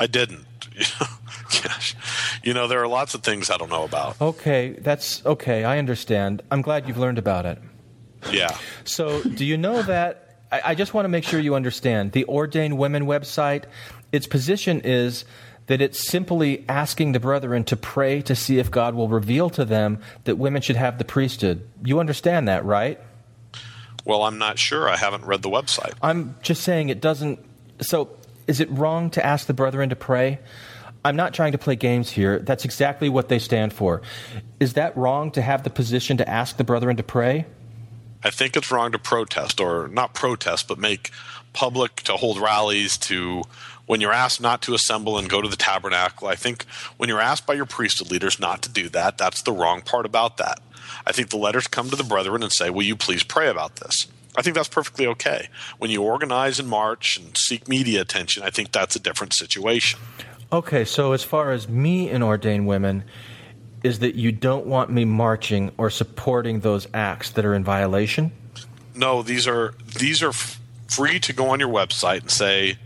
I 0.00 0.08
didn't. 0.08 0.46
Gosh. 1.62 1.94
You 2.42 2.54
know, 2.54 2.66
there 2.66 2.82
are 2.82 2.88
lots 2.88 3.14
of 3.14 3.22
things 3.22 3.50
I 3.50 3.56
don't 3.56 3.70
know 3.70 3.84
about. 3.84 4.20
Okay, 4.20 4.70
that's 4.80 5.24
okay. 5.24 5.62
I 5.62 5.78
understand. 5.78 6.42
I'm 6.50 6.60
glad 6.60 6.88
you've 6.88 6.98
learned 6.98 7.18
about 7.18 7.46
it. 7.46 7.60
Yeah. 8.32 8.58
So, 8.82 9.22
do 9.22 9.44
you 9.44 9.56
know 9.56 9.80
that? 9.82 10.23
I, 10.54 10.70
I 10.70 10.74
just 10.76 10.94
want 10.94 11.04
to 11.04 11.08
make 11.08 11.24
sure 11.24 11.40
you 11.40 11.56
understand 11.56 12.12
the 12.12 12.24
Ordained 12.26 12.78
Women 12.78 13.06
website. 13.06 13.64
Its 14.12 14.28
position 14.28 14.80
is 14.84 15.24
that 15.66 15.80
it's 15.80 15.98
simply 15.98 16.64
asking 16.68 17.10
the 17.10 17.18
brethren 17.18 17.64
to 17.64 17.76
pray 17.76 18.22
to 18.22 18.36
see 18.36 18.58
if 18.58 18.70
God 18.70 18.94
will 18.94 19.08
reveal 19.08 19.50
to 19.50 19.64
them 19.64 19.98
that 20.24 20.36
women 20.36 20.62
should 20.62 20.76
have 20.76 20.98
the 20.98 21.04
priesthood. 21.04 21.68
You 21.84 21.98
understand 21.98 22.46
that, 22.46 22.64
right? 22.64 23.00
Well, 24.04 24.22
I'm 24.22 24.38
not 24.38 24.58
sure. 24.58 24.88
I 24.88 24.96
haven't 24.96 25.24
read 25.24 25.42
the 25.42 25.50
website. 25.50 25.94
I'm 26.00 26.36
just 26.42 26.62
saying 26.62 26.88
it 26.88 27.00
doesn't. 27.00 27.40
So, 27.80 28.10
is 28.46 28.60
it 28.60 28.70
wrong 28.70 29.10
to 29.10 29.26
ask 29.26 29.48
the 29.48 29.54
brethren 29.54 29.88
to 29.88 29.96
pray? 29.96 30.38
I'm 31.04 31.16
not 31.16 31.34
trying 31.34 31.52
to 31.52 31.58
play 31.58 31.74
games 31.74 32.10
here. 32.10 32.38
That's 32.38 32.64
exactly 32.64 33.08
what 33.08 33.28
they 33.28 33.40
stand 33.40 33.72
for. 33.72 34.02
Is 34.60 34.74
that 34.74 34.96
wrong 34.96 35.32
to 35.32 35.42
have 35.42 35.64
the 35.64 35.70
position 35.70 36.18
to 36.18 36.28
ask 36.28 36.58
the 36.58 36.64
brethren 36.64 36.96
to 36.98 37.02
pray? 37.02 37.46
I 38.24 38.30
think 38.30 38.56
it's 38.56 38.70
wrong 38.70 38.92
to 38.92 38.98
protest, 38.98 39.60
or 39.60 39.88
not 39.88 40.14
protest, 40.14 40.66
but 40.66 40.78
make 40.78 41.10
public 41.52 41.96
to 41.96 42.14
hold 42.14 42.40
rallies 42.40 42.96
to 42.98 43.42
when 43.86 44.00
you're 44.00 44.12
asked 44.12 44.40
not 44.40 44.62
to 44.62 44.74
assemble 44.74 45.18
and 45.18 45.28
go 45.28 45.42
to 45.42 45.48
the 45.48 45.56
tabernacle. 45.56 46.26
I 46.26 46.34
think 46.34 46.64
when 46.96 47.08
you're 47.08 47.20
asked 47.20 47.46
by 47.46 47.54
your 47.54 47.66
priesthood 47.66 48.10
leaders 48.10 48.40
not 48.40 48.62
to 48.62 48.70
do 48.70 48.88
that, 48.88 49.18
that's 49.18 49.42
the 49.42 49.52
wrong 49.52 49.82
part 49.82 50.06
about 50.06 50.38
that. 50.38 50.60
I 51.06 51.12
think 51.12 51.28
the 51.28 51.36
letters 51.36 51.68
come 51.68 51.90
to 51.90 51.96
the 51.96 52.04
brethren 52.04 52.42
and 52.42 52.50
say, 52.50 52.70
Will 52.70 52.82
you 52.82 52.96
please 52.96 53.22
pray 53.22 53.48
about 53.48 53.76
this? 53.76 54.06
I 54.36 54.42
think 54.42 54.56
that's 54.56 54.68
perfectly 54.68 55.06
okay. 55.06 55.48
When 55.78 55.90
you 55.90 56.02
organize 56.02 56.58
and 56.58 56.68
march 56.68 57.18
and 57.18 57.36
seek 57.36 57.68
media 57.68 58.00
attention, 58.00 58.42
I 58.42 58.50
think 58.50 58.72
that's 58.72 58.96
a 58.96 58.98
different 58.98 59.32
situation. 59.32 60.00
Okay, 60.52 60.84
so 60.84 61.12
as 61.12 61.22
far 61.22 61.52
as 61.52 61.68
me 61.68 62.08
and 62.10 62.22
ordained 62.22 62.66
women, 62.66 63.04
is 63.84 64.00
that 64.00 64.16
you 64.16 64.32
don't 64.32 64.66
want 64.66 64.90
me 64.90 65.04
marching 65.04 65.70
or 65.76 65.90
supporting 65.90 66.60
those 66.60 66.88
acts 66.92 67.30
that 67.30 67.44
are 67.44 67.54
in 67.54 67.62
violation? 67.62 68.32
No, 68.94 69.22
these 69.22 69.46
are 69.46 69.74
these 69.98 70.22
are 70.22 70.30
f- 70.30 70.58
free 70.88 71.20
to 71.20 71.32
go 71.32 71.50
on 71.50 71.60
your 71.60 71.68
website 71.68 72.22
and 72.22 72.30
say, 72.30 72.78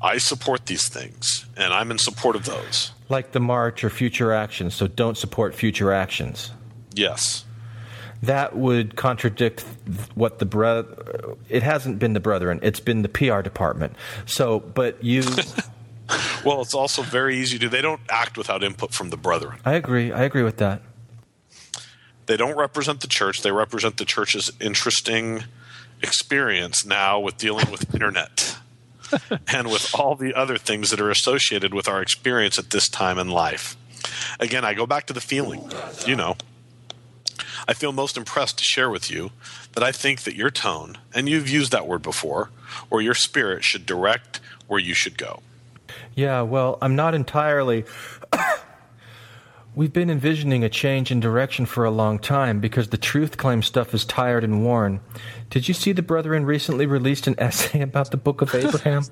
I 0.00 0.18
support 0.18 0.66
these 0.66 0.88
things 0.88 1.46
and 1.56 1.74
I'm 1.74 1.90
in 1.90 1.98
support 1.98 2.36
of 2.36 2.44
those. 2.44 2.92
Like 3.08 3.32
the 3.32 3.40
march 3.40 3.82
or 3.84 3.90
future 3.90 4.32
actions, 4.32 4.74
so 4.74 4.86
don't 4.86 5.18
support 5.18 5.54
future 5.54 5.92
actions. 5.92 6.52
Yes. 6.94 7.44
That 8.22 8.56
would 8.56 8.96
contradict 8.96 9.62
what 10.14 10.38
the 10.38 10.46
brother. 10.46 11.36
it 11.48 11.62
hasn't 11.62 11.98
been 11.98 12.12
the 12.12 12.20
brethren, 12.20 12.60
it's 12.62 12.80
been 12.80 13.02
the 13.02 13.08
PR 13.08 13.42
department. 13.42 13.96
So, 14.26 14.60
but 14.60 15.02
you 15.02 15.22
Well, 16.44 16.60
it's 16.60 16.74
also 16.74 17.00
very 17.00 17.38
easy 17.38 17.58
to. 17.58 17.70
They 17.70 17.80
don't 17.80 18.02
act 18.10 18.36
without 18.36 18.62
input 18.62 18.92
from 18.92 19.08
the 19.08 19.16
brethren. 19.16 19.60
I 19.64 19.74
agree. 19.74 20.12
I 20.12 20.24
agree 20.24 20.42
with 20.42 20.58
that. 20.58 20.82
They 22.26 22.36
don't 22.36 22.56
represent 22.56 23.00
the 23.00 23.06
church. 23.06 23.40
They 23.40 23.50
represent 23.50 23.96
the 23.96 24.04
church's 24.04 24.50
interesting 24.60 25.44
experience 26.02 26.84
now 26.84 27.18
with 27.18 27.38
dealing 27.38 27.70
with 27.70 27.94
internet 27.94 28.58
and 29.48 29.68
with 29.68 29.94
all 29.94 30.14
the 30.16 30.34
other 30.34 30.58
things 30.58 30.90
that 30.90 31.00
are 31.00 31.10
associated 31.10 31.72
with 31.72 31.88
our 31.88 32.02
experience 32.02 32.58
at 32.58 32.70
this 32.70 32.88
time 32.88 33.18
in 33.18 33.28
life. 33.28 33.76
Again, 34.38 34.64
I 34.64 34.74
go 34.74 34.86
back 34.86 35.06
to 35.06 35.12
the 35.14 35.20
feeling. 35.20 35.70
You 36.06 36.16
know, 36.16 36.36
I 37.66 37.72
feel 37.72 37.92
most 37.92 38.16
impressed 38.16 38.58
to 38.58 38.64
share 38.64 38.90
with 38.90 39.10
you 39.10 39.30
that 39.72 39.82
I 39.82 39.92
think 39.92 40.22
that 40.22 40.36
your 40.36 40.50
tone, 40.50 40.98
and 41.14 41.28
you've 41.28 41.48
used 41.48 41.72
that 41.72 41.86
word 41.86 42.02
before, 42.02 42.50
or 42.90 43.00
your 43.00 43.14
spirit 43.14 43.64
should 43.64 43.86
direct 43.86 44.40
where 44.66 44.80
you 44.80 44.94
should 44.94 45.16
go. 45.16 45.42
Yeah, 46.14 46.42
well, 46.42 46.78
I'm 46.80 46.96
not 46.96 47.14
entirely. 47.14 47.84
We've 49.76 49.92
been 49.92 50.08
envisioning 50.08 50.62
a 50.62 50.68
change 50.68 51.10
in 51.10 51.18
direction 51.18 51.66
for 51.66 51.84
a 51.84 51.90
long 51.90 52.20
time 52.20 52.60
because 52.60 52.88
the 52.88 52.96
truth 52.96 53.36
claim 53.36 53.60
stuff 53.60 53.92
is 53.92 54.04
tired 54.04 54.44
and 54.44 54.64
worn. 54.64 55.00
Did 55.50 55.66
you 55.66 55.74
see 55.74 55.90
the 55.90 56.02
Brethren 56.02 56.44
recently 56.44 56.86
released 56.86 57.26
an 57.26 57.34
essay 57.38 57.80
about 57.82 58.12
the 58.12 58.16
Book 58.16 58.40
of 58.40 58.54
Abraham? 58.54 59.04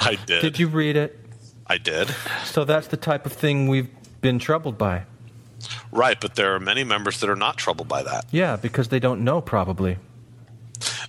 I 0.00 0.18
did. 0.26 0.40
Did 0.40 0.58
you 0.58 0.68
read 0.68 0.96
it? 0.96 1.18
I 1.66 1.76
did. 1.76 2.08
So 2.44 2.64
that's 2.64 2.86
the 2.86 2.96
type 2.96 3.26
of 3.26 3.32
thing 3.32 3.68
we've 3.68 3.90
been 4.22 4.38
troubled 4.38 4.78
by. 4.78 5.04
Right, 5.92 6.18
but 6.18 6.34
there 6.34 6.54
are 6.54 6.60
many 6.60 6.84
members 6.84 7.20
that 7.20 7.28
are 7.28 7.36
not 7.36 7.58
troubled 7.58 7.88
by 7.88 8.02
that. 8.02 8.26
Yeah, 8.30 8.56
because 8.56 8.88
they 8.88 9.00
don't 9.00 9.22
know, 9.22 9.40
probably. 9.42 9.98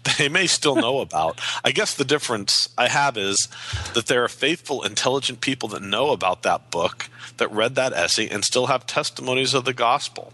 They 0.18 0.30
may 0.30 0.48
still 0.48 0.76
know 0.76 1.00
about. 1.00 1.40
I 1.64 1.72
guess 1.72 1.94
the 1.94 2.04
difference 2.04 2.70
I 2.78 2.88
have 2.88 3.18
is 3.18 3.48
that 3.94 4.08
there 4.08 4.24
are 4.24 4.30
faithful, 4.30 4.84
intelligent 4.84 5.42
people 5.42 5.70
that 5.70 5.82
know 5.82 6.12
about 6.12 6.44
that 6.44 6.72
book, 6.72 7.10
that 7.38 7.52
read 7.52 7.76
that 7.76 7.94
essay, 7.94 8.28
and 8.28 8.44
still 8.44 8.68
have 8.68 8.86
testimonies 8.86 9.54
of 9.54 9.66
the 9.66 9.74
gospel. 9.74 10.34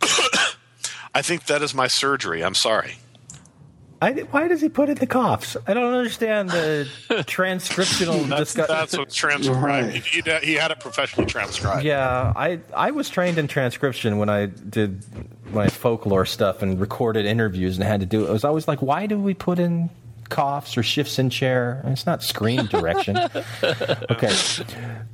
I 1.14 1.22
think 1.22 1.46
that 1.46 1.62
is 1.62 1.74
my 1.74 1.86
surgery. 1.86 2.42
I'm 2.42 2.54
sorry. 2.54 2.96
I, 4.02 4.12
why 4.32 4.48
does 4.48 4.60
he 4.60 4.68
put 4.68 4.88
in 4.88 4.96
the 4.96 5.06
coughs? 5.06 5.56
I 5.64 5.74
don't 5.74 5.94
understand 5.94 6.50
the 6.50 6.88
transcriptional 7.08 8.26
That's, 8.26 8.52
discussion. 8.52 8.74
that's 8.74 8.98
what's 8.98 9.14
transcribed. 9.14 9.92
He, 9.92 10.20
he, 10.20 10.36
he 10.42 10.54
had 10.54 10.72
it 10.72 10.80
professionally 10.80 11.26
transcribed. 11.26 11.84
Yeah, 11.84 12.32
I 12.34 12.58
I 12.74 12.90
was 12.90 13.08
trained 13.08 13.38
in 13.38 13.46
transcription 13.46 14.18
when 14.18 14.28
I 14.28 14.46
did 14.46 15.04
my 15.52 15.68
folklore 15.68 16.26
stuff 16.26 16.62
and 16.62 16.80
recorded 16.80 17.26
interviews 17.26 17.76
and 17.76 17.86
had 17.86 18.00
to 18.00 18.06
do 18.06 18.24
it. 18.24 18.28
I 18.28 18.32
was 18.32 18.44
always 18.44 18.66
like, 18.66 18.82
why 18.82 19.06
do 19.06 19.20
we 19.20 19.34
put 19.34 19.60
in 19.60 19.88
coughs 20.30 20.76
or 20.76 20.82
shifts 20.82 21.20
in 21.20 21.30
chair? 21.30 21.82
It's 21.86 22.04
not 22.04 22.24
screen 22.24 22.66
direction. 22.66 23.16
okay. 23.62 24.34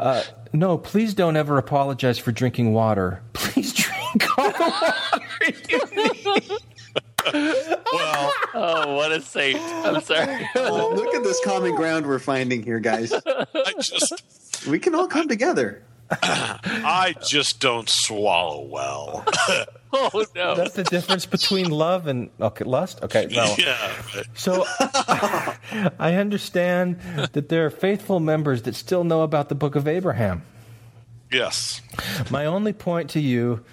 Uh, 0.00 0.22
no, 0.54 0.78
please 0.78 1.12
don't 1.12 1.36
ever 1.36 1.58
apologize 1.58 2.18
for 2.18 2.32
drinking 2.32 2.72
water. 2.72 3.20
Please 3.34 3.72
drink 3.74 4.38
all 4.38 4.50
the 4.50 5.18
water 6.40 6.58
well, 7.32 8.32
oh, 8.54 8.94
what 8.94 9.12
a 9.12 9.20
saint! 9.20 9.60
I'm 9.60 10.00
sorry. 10.02 10.48
Oh, 10.56 10.92
look 10.94 11.14
at 11.14 11.22
this 11.22 11.40
common 11.44 11.74
ground 11.74 12.06
we're 12.06 12.18
finding 12.18 12.62
here, 12.62 12.80
guys. 12.80 13.12
I 13.12 13.72
just 13.80 14.66
we 14.68 14.78
can 14.78 14.94
all 14.94 15.08
come 15.08 15.28
together. 15.28 15.82
I 16.10 17.14
just 17.26 17.60
don't 17.60 17.88
swallow 17.88 18.62
well. 18.62 19.24
oh 19.92 20.24
no! 20.34 20.54
That's 20.54 20.74
the 20.74 20.84
difference 20.84 21.26
between 21.26 21.70
love 21.70 22.06
and 22.06 22.30
okay, 22.40 22.64
lust. 22.64 23.02
Okay, 23.02 23.26
no. 23.30 23.54
Yeah. 23.58 24.02
So 24.34 24.64
I 25.98 26.14
understand 26.14 27.00
that 27.32 27.48
there 27.48 27.66
are 27.66 27.70
faithful 27.70 28.20
members 28.20 28.62
that 28.62 28.74
still 28.74 29.04
know 29.04 29.22
about 29.22 29.48
the 29.48 29.54
Book 29.54 29.76
of 29.76 29.86
Abraham. 29.86 30.42
Yes. 31.30 31.82
My 32.30 32.46
only 32.46 32.72
point 32.72 33.10
to 33.10 33.20
you 33.20 33.64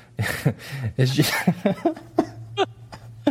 is 0.98 1.16
just. 1.16 1.34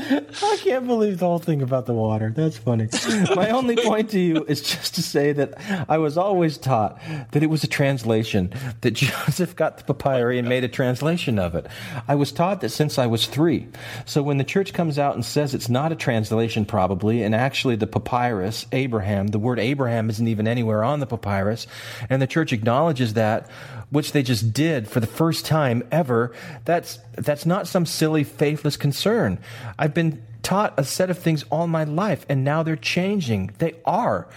I 0.42 0.58
can't 0.62 0.86
believe 0.86 1.18
the 1.18 1.26
whole 1.26 1.38
thing 1.38 1.62
about 1.62 1.86
the 1.86 1.94
water. 1.94 2.32
That's 2.34 2.56
funny. 2.56 2.88
My 3.34 3.50
only 3.50 3.76
point 3.76 4.10
to 4.10 4.20
you 4.20 4.44
is 4.44 4.60
just 4.60 4.94
to 4.96 5.02
say 5.02 5.32
that 5.32 5.54
I 5.88 5.98
was 5.98 6.18
always 6.18 6.58
taught 6.58 7.00
that 7.32 7.42
it 7.42 7.46
was 7.46 7.64
a 7.64 7.68
translation, 7.68 8.52
that 8.82 8.90
Joseph 8.94 9.56
got 9.56 9.78
the 9.78 9.94
papyri 9.94 10.38
and 10.38 10.48
made 10.48 10.64
a 10.64 10.68
translation 10.68 11.38
of 11.38 11.54
it. 11.54 11.66
I 12.06 12.14
was 12.14 12.32
taught 12.32 12.60
that 12.60 12.70
since 12.70 12.98
I 12.98 13.06
was 13.06 13.26
three. 13.26 13.68
So 14.04 14.22
when 14.22 14.38
the 14.38 14.44
church 14.44 14.72
comes 14.72 14.98
out 14.98 15.14
and 15.14 15.24
says 15.24 15.54
it's 15.54 15.68
not 15.68 15.92
a 15.92 15.96
translation, 15.96 16.64
probably, 16.64 17.22
and 17.22 17.34
actually 17.34 17.76
the 17.76 17.86
papyrus, 17.86 18.66
Abraham, 18.72 19.28
the 19.28 19.38
word 19.38 19.58
Abraham 19.58 20.10
isn't 20.10 20.28
even 20.28 20.46
anywhere 20.46 20.84
on 20.84 21.00
the 21.00 21.06
papyrus, 21.06 21.66
and 22.10 22.20
the 22.20 22.26
church 22.26 22.52
acknowledges 22.52 23.14
that, 23.14 23.48
which 23.94 24.12
they 24.12 24.22
just 24.22 24.52
did 24.52 24.88
for 24.88 25.00
the 25.00 25.06
first 25.06 25.46
time 25.46 25.86
ever, 25.90 26.32
that's, 26.64 26.98
that's 27.12 27.46
not 27.46 27.68
some 27.68 27.86
silly, 27.86 28.24
faithless 28.24 28.76
concern. 28.76 29.38
I've 29.78 29.94
been 29.94 30.20
taught 30.42 30.74
a 30.76 30.84
set 30.84 31.10
of 31.10 31.18
things 31.18 31.44
all 31.44 31.66
my 31.66 31.84
life, 31.84 32.26
and 32.28 32.44
now 32.44 32.62
they're 32.62 32.76
changing. 32.76 33.52
They 33.58 33.74
are. 33.84 34.28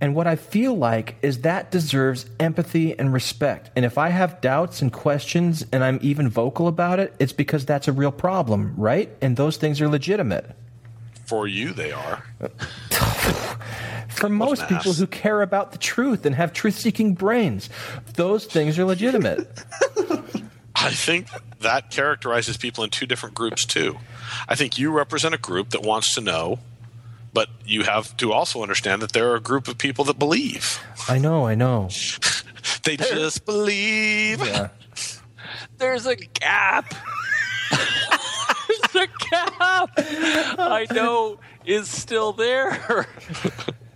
And 0.00 0.14
what 0.14 0.26
I 0.26 0.36
feel 0.36 0.76
like 0.76 1.16
is 1.22 1.40
that 1.40 1.70
deserves 1.70 2.26
empathy 2.38 2.98
and 2.98 3.12
respect. 3.12 3.70
And 3.74 3.84
if 3.84 3.96
I 3.98 4.10
have 4.10 4.40
doubts 4.40 4.82
and 4.82 4.92
questions 4.92 5.64
and 5.72 5.82
I'm 5.82 5.98
even 6.02 6.28
vocal 6.28 6.68
about 6.68 7.00
it, 7.00 7.14
it's 7.18 7.32
because 7.32 7.64
that's 7.64 7.88
a 7.88 7.92
real 7.92 8.12
problem, 8.12 8.74
right? 8.76 9.10
And 9.22 9.36
those 9.36 9.56
things 9.56 9.80
are 9.80 9.88
legitimate. 9.88 10.54
For 11.24 11.46
you, 11.46 11.72
they 11.72 11.92
are. 11.92 12.24
For 14.14 14.28
most 14.28 14.62
an 14.62 14.68
people 14.68 14.92
who 14.92 15.06
care 15.06 15.42
about 15.42 15.72
the 15.72 15.78
truth 15.78 16.24
and 16.24 16.34
have 16.34 16.52
truth 16.52 16.76
seeking 16.76 17.14
brains, 17.14 17.68
those 18.14 18.46
things 18.46 18.78
are 18.78 18.84
legitimate. 18.84 19.48
I 20.76 20.90
think 20.90 21.28
that 21.60 21.90
characterizes 21.90 22.56
people 22.56 22.84
in 22.84 22.90
two 22.90 23.06
different 23.06 23.34
groups 23.34 23.64
too. 23.64 23.98
I 24.48 24.54
think 24.54 24.78
you 24.78 24.90
represent 24.90 25.34
a 25.34 25.38
group 25.38 25.70
that 25.70 25.82
wants 25.82 26.14
to 26.14 26.20
know, 26.20 26.58
but 27.32 27.48
you 27.64 27.84
have 27.84 28.16
to 28.18 28.32
also 28.32 28.62
understand 28.62 29.02
that 29.02 29.12
there 29.12 29.30
are 29.30 29.36
a 29.36 29.40
group 29.40 29.68
of 29.68 29.78
people 29.78 30.04
that 30.06 30.18
believe. 30.18 30.78
I 31.08 31.18
know, 31.18 31.46
I 31.46 31.54
know. 31.54 31.88
They 32.84 32.96
just 32.98 33.46
believe. 33.46 34.40
Yeah. 34.40 34.68
There's 35.78 36.06
a 36.06 36.16
gap. 36.16 36.94
There's 37.70 38.94
a 38.94 39.06
gap. 39.30 39.90
I 39.96 40.86
know 40.92 41.38
is 41.64 41.88
still 41.88 42.32
there. 42.32 43.06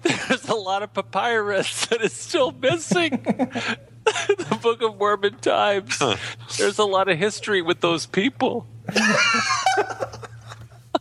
There's 0.28 0.48
a 0.48 0.54
lot 0.54 0.82
of 0.82 0.92
papyrus 0.94 1.86
that 1.86 2.00
is 2.02 2.12
still 2.12 2.52
missing. 2.52 3.10
the 4.28 4.58
Book 4.62 4.80
of 4.80 4.96
Mormon 4.96 5.38
times. 5.38 5.98
There's 6.56 6.78
a 6.78 6.84
lot 6.84 7.08
of 7.08 7.18
history 7.18 7.60
with 7.60 7.80
those 7.80 8.06
people. 8.06 8.66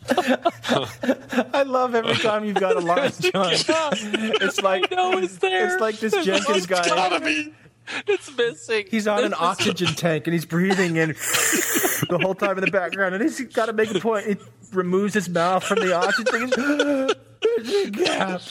I 0.10 1.64
love 1.66 1.96
every 1.96 2.16
time 2.16 2.44
you've 2.46 2.56
got 2.56 2.76
a 2.76 2.80
line, 2.82 3.12
John. 3.20 3.54
It's 3.54 4.62
like 4.62 4.92
know 4.92 5.18
it's 5.18 5.38
there. 5.38 5.72
It's 5.72 5.82
like 5.82 6.00
this 6.00 6.12
There's 6.14 6.26
Jenkins 6.26 6.66
gotta 6.66 6.90
guy. 6.90 7.20
be. 7.20 7.54
It's 8.08 8.36
missing. 8.36 8.86
He's 8.92 9.08
on 9.08 9.20
an 9.24 9.30
This 9.32 9.40
is- 9.40 9.46
oxygen 9.46 9.88
tank 9.96 10.28
and 10.28 10.34
he's 10.34 10.46
breathing 10.46 10.98
in 10.98 11.10
the 12.10 12.20
whole 12.22 12.36
time 12.36 12.58
in 12.58 12.66
the 12.66 12.72
background, 12.72 13.16
and 13.16 13.24
he's 13.24 13.40
got 13.54 13.68
to 13.68 13.74
make 13.74 13.90
a 13.96 14.00
point. 14.00 14.26
He 14.28 14.36
removes 14.74 15.14
his 15.14 15.30
mouth 15.30 15.64
from 15.64 15.80
the 15.80 15.96
oxygen 15.96 16.50
tank. 16.50 17.18
There's 17.56 17.86
a 17.88 17.90
gap. 17.92 18.42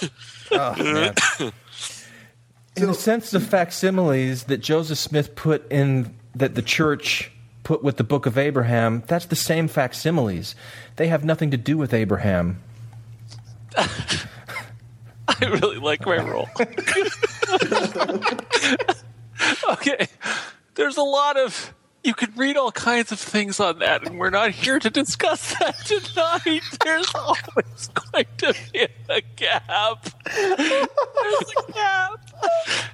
Oh, 0.52 0.76
man. 0.80 1.12
In 2.76 2.86
the 2.86 2.94
sense 2.94 3.34
of 3.34 3.44
facsimiles 3.44 4.44
that 4.44 4.58
Joseph 4.58 4.98
Smith 4.98 5.34
put 5.34 5.66
in 5.72 6.14
that 6.36 6.54
the 6.54 6.62
church 6.62 7.32
put 7.64 7.82
with 7.82 7.96
the 7.96 8.04
Book 8.04 8.26
of 8.26 8.38
Abraham, 8.38 9.02
that's 9.08 9.26
the 9.26 9.34
same 9.34 9.66
facsimiles. 9.66 10.54
They 10.96 11.08
have 11.08 11.24
nothing 11.24 11.50
to 11.50 11.56
do 11.56 11.76
with 11.76 11.92
Abraham. 11.92 12.62
I 13.76 14.26
really 15.40 15.78
like 15.78 16.06
my 16.06 16.18
role. 16.18 16.48
okay. 19.70 20.06
There's 20.74 20.96
a 20.96 21.02
lot 21.02 21.36
of 21.38 21.74
you 22.06 22.14
can 22.14 22.32
read 22.36 22.56
all 22.56 22.70
kinds 22.70 23.10
of 23.10 23.18
things 23.18 23.58
on 23.58 23.80
that, 23.80 24.06
and 24.06 24.16
we're 24.18 24.30
not 24.30 24.52
here 24.52 24.78
to 24.78 24.88
discuss 24.88 25.52
that 25.58 25.74
tonight. 25.84 26.62
There's 26.84 27.12
always 27.14 27.88
going 28.12 28.26
to 28.38 28.54
be 28.72 28.86
a 29.08 29.20
gap. 29.34 30.06
There's 30.34 30.68
a 30.68 30.88
gap. 31.72 32.30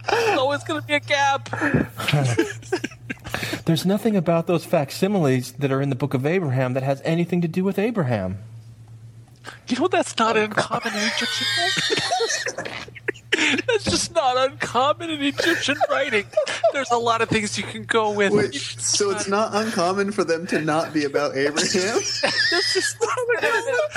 There's 0.09 0.39
always 0.39 0.65
going 0.65 0.81
to 0.81 0.87
be 0.87 0.95
a 0.95 1.01
gap. 1.01 1.51
There's 3.67 3.85
nothing 3.87 4.17
about 4.17 4.47
those 4.47 4.65
facsimiles 4.65 5.53
that 5.53 5.71
are 5.71 5.83
in 5.83 5.91
the 5.91 5.95
Book 5.95 6.15
of 6.15 6.25
Abraham 6.27 6.73
that 6.73 6.83
has 6.83 7.01
anything 7.05 7.41
to 7.43 7.49
do 7.49 7.63
with 7.65 7.79
Abraham. 7.79 8.39
You 9.69 9.79
know 9.79 9.89
that's 9.89 10.17
not 10.19 10.37
uncommon 10.37 10.93
in 10.93 11.11
Egyptian 11.15 11.47
writing. 11.59 12.93
That's 13.67 13.85
just 13.85 14.15
not 14.15 14.51
uncommon 14.51 15.11
in 15.11 15.23
Egyptian 15.23 15.77
writing. 15.91 16.25
There's 16.73 16.91
a 16.91 16.99
lot 16.99 17.23
of 17.23 17.29
things 17.29 17.57
you 17.57 17.65
can 17.65 17.85
go 17.85 18.11
with. 18.11 18.33
Wait, 18.33 18.55
so 18.55 19.11
it's 19.11 19.29
not 19.29 19.55
uncommon 19.55 20.13
for 20.13 20.25
them 20.25 20.47
to 20.49 20.61
not 20.61 20.93
be 20.93 21.05
about 21.05 21.37
Abraham? 21.37 22.01
This 22.53 22.77
is 22.77 22.97
not 23.01 23.19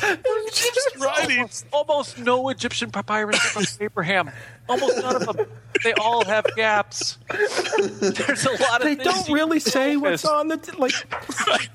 Egyptian 0.26 1.02
writing. 1.02 1.50
Almost 1.72 2.18
no 2.18 2.48
Egyptian 2.50 2.90
papyrus 2.90 3.52
about 3.52 3.78
Abraham. 3.82 4.32
Almost 4.68 4.98
none 4.98 5.16
of 5.16 5.26
them. 5.38 5.46
They 5.84 5.94
all 5.94 6.24
have 6.26 6.46
gaps. 6.56 7.18
There's 7.30 8.46
a 8.46 8.52
lot 8.64 8.82
of 8.82 8.84
They 8.84 8.96
don't 8.96 9.30
really 9.30 9.60
say 9.60 9.98
what's 9.98 10.24
on 10.26 10.48
the 10.48 10.58
t- 10.58 10.72
like. 10.78 10.94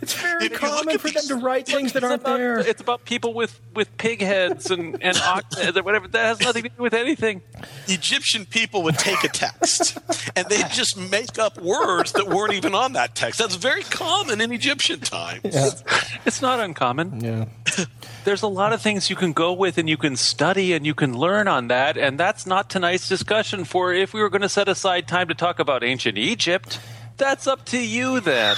It's 0.00 0.14
very 0.14 0.46
If 0.46 0.52
you 0.52 0.58
look 0.68 0.76
common 0.78 0.94
at 0.94 1.00
for 1.00 1.08
them 1.08 1.14
these- 1.14 1.28
to 1.28 1.34
write 1.36 1.66
things 1.66 1.92
that 1.92 2.02
aren't 2.02 2.22
about, 2.22 2.38
there. 2.38 2.58
It's 2.58 2.80
about 2.80 3.04
people 3.04 3.34
with, 3.34 3.60
with 3.74 3.94
pig 3.98 4.22
heads 4.22 4.70
and, 4.70 4.96
and 5.02 5.16
ox 5.18 5.56
or 5.64 5.82
whatever. 5.82 6.08
That 6.08 6.24
has 6.24 6.40
nothing 6.40 6.62
to 6.64 6.68
do 6.70 6.82
with 6.82 6.94
anything. 6.94 7.42
Egyptian 7.88 8.46
people 8.46 8.82
would 8.84 8.98
take 8.98 9.22
a 9.22 9.28
text 9.28 9.98
and 10.34 10.48
they'd 10.48 10.70
just 10.70 10.96
make 10.96 11.38
up 11.38 11.58
words 11.60 12.12
that 12.12 12.26
weren't 12.26 12.54
even 12.54 12.74
on 12.74 12.94
that 12.94 13.14
text. 13.14 13.38
That's 13.38 13.56
very 13.56 13.82
common 13.82 14.40
in 14.40 14.50
Egyptian 14.50 15.00
times. 15.00 15.40
It's 16.24 16.40
not 16.42 16.58
uncommon. 16.60 17.20
Yeah. 17.22 17.44
There's 18.23 18.42
a 18.42 18.49
lot 18.49 18.73
of 18.74 18.82
things 18.82 19.08
you 19.08 19.16
can 19.16 19.32
go 19.32 19.52
with 19.52 19.78
and 19.78 19.89
you 19.89 19.97
can 19.97 20.15
study 20.15 20.74
and 20.74 20.84
you 20.84 20.94
can 20.94 21.16
learn 21.16 21.49
on 21.49 21.68
that. 21.68 21.97
And 21.97 22.20
that's 22.20 22.47
not 22.47 22.68
tonight's 22.68 23.08
discussion 23.08 23.65
for 23.65 23.92
if 23.92 24.12
we 24.12 24.20
were 24.20 24.28
going 24.28 24.42
to 24.42 24.49
set 24.49 24.68
aside 24.68 25.08
time 25.08 25.28
to 25.28 25.34
talk 25.34 25.58
about 25.58 25.82
ancient 25.82 26.18
Egypt. 26.18 26.81
That's 27.16 27.47
up 27.47 27.65
to 27.66 27.78
you 27.78 28.20
then. 28.20 28.57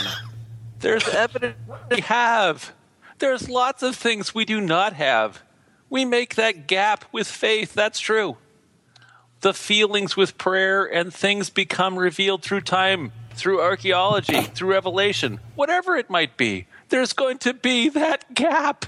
There's 0.80 1.08
evidence 1.08 1.56
we 1.90 2.00
have. 2.00 2.72
There's 3.18 3.48
lots 3.48 3.84
of 3.84 3.94
things 3.94 4.34
we 4.34 4.44
do 4.44 4.60
not 4.60 4.94
have. 4.94 5.42
We 5.88 6.04
make 6.04 6.34
that 6.34 6.66
gap 6.66 7.04
with 7.12 7.28
faith. 7.28 7.72
That's 7.72 8.00
true. 8.00 8.38
The 9.42 9.54
feelings 9.54 10.16
with 10.16 10.38
prayer 10.38 10.84
and 10.84 11.14
things 11.14 11.50
become 11.50 11.98
revealed 11.98 12.42
through 12.42 12.62
time, 12.62 13.12
through 13.34 13.60
archaeology, 13.60 14.42
through 14.42 14.70
revelation, 14.70 15.38
whatever 15.54 15.96
it 15.96 16.10
might 16.10 16.36
be. 16.36 16.66
There's 16.88 17.12
going 17.12 17.38
to 17.38 17.54
be 17.54 17.88
that 17.90 18.34
gap. 18.34 18.86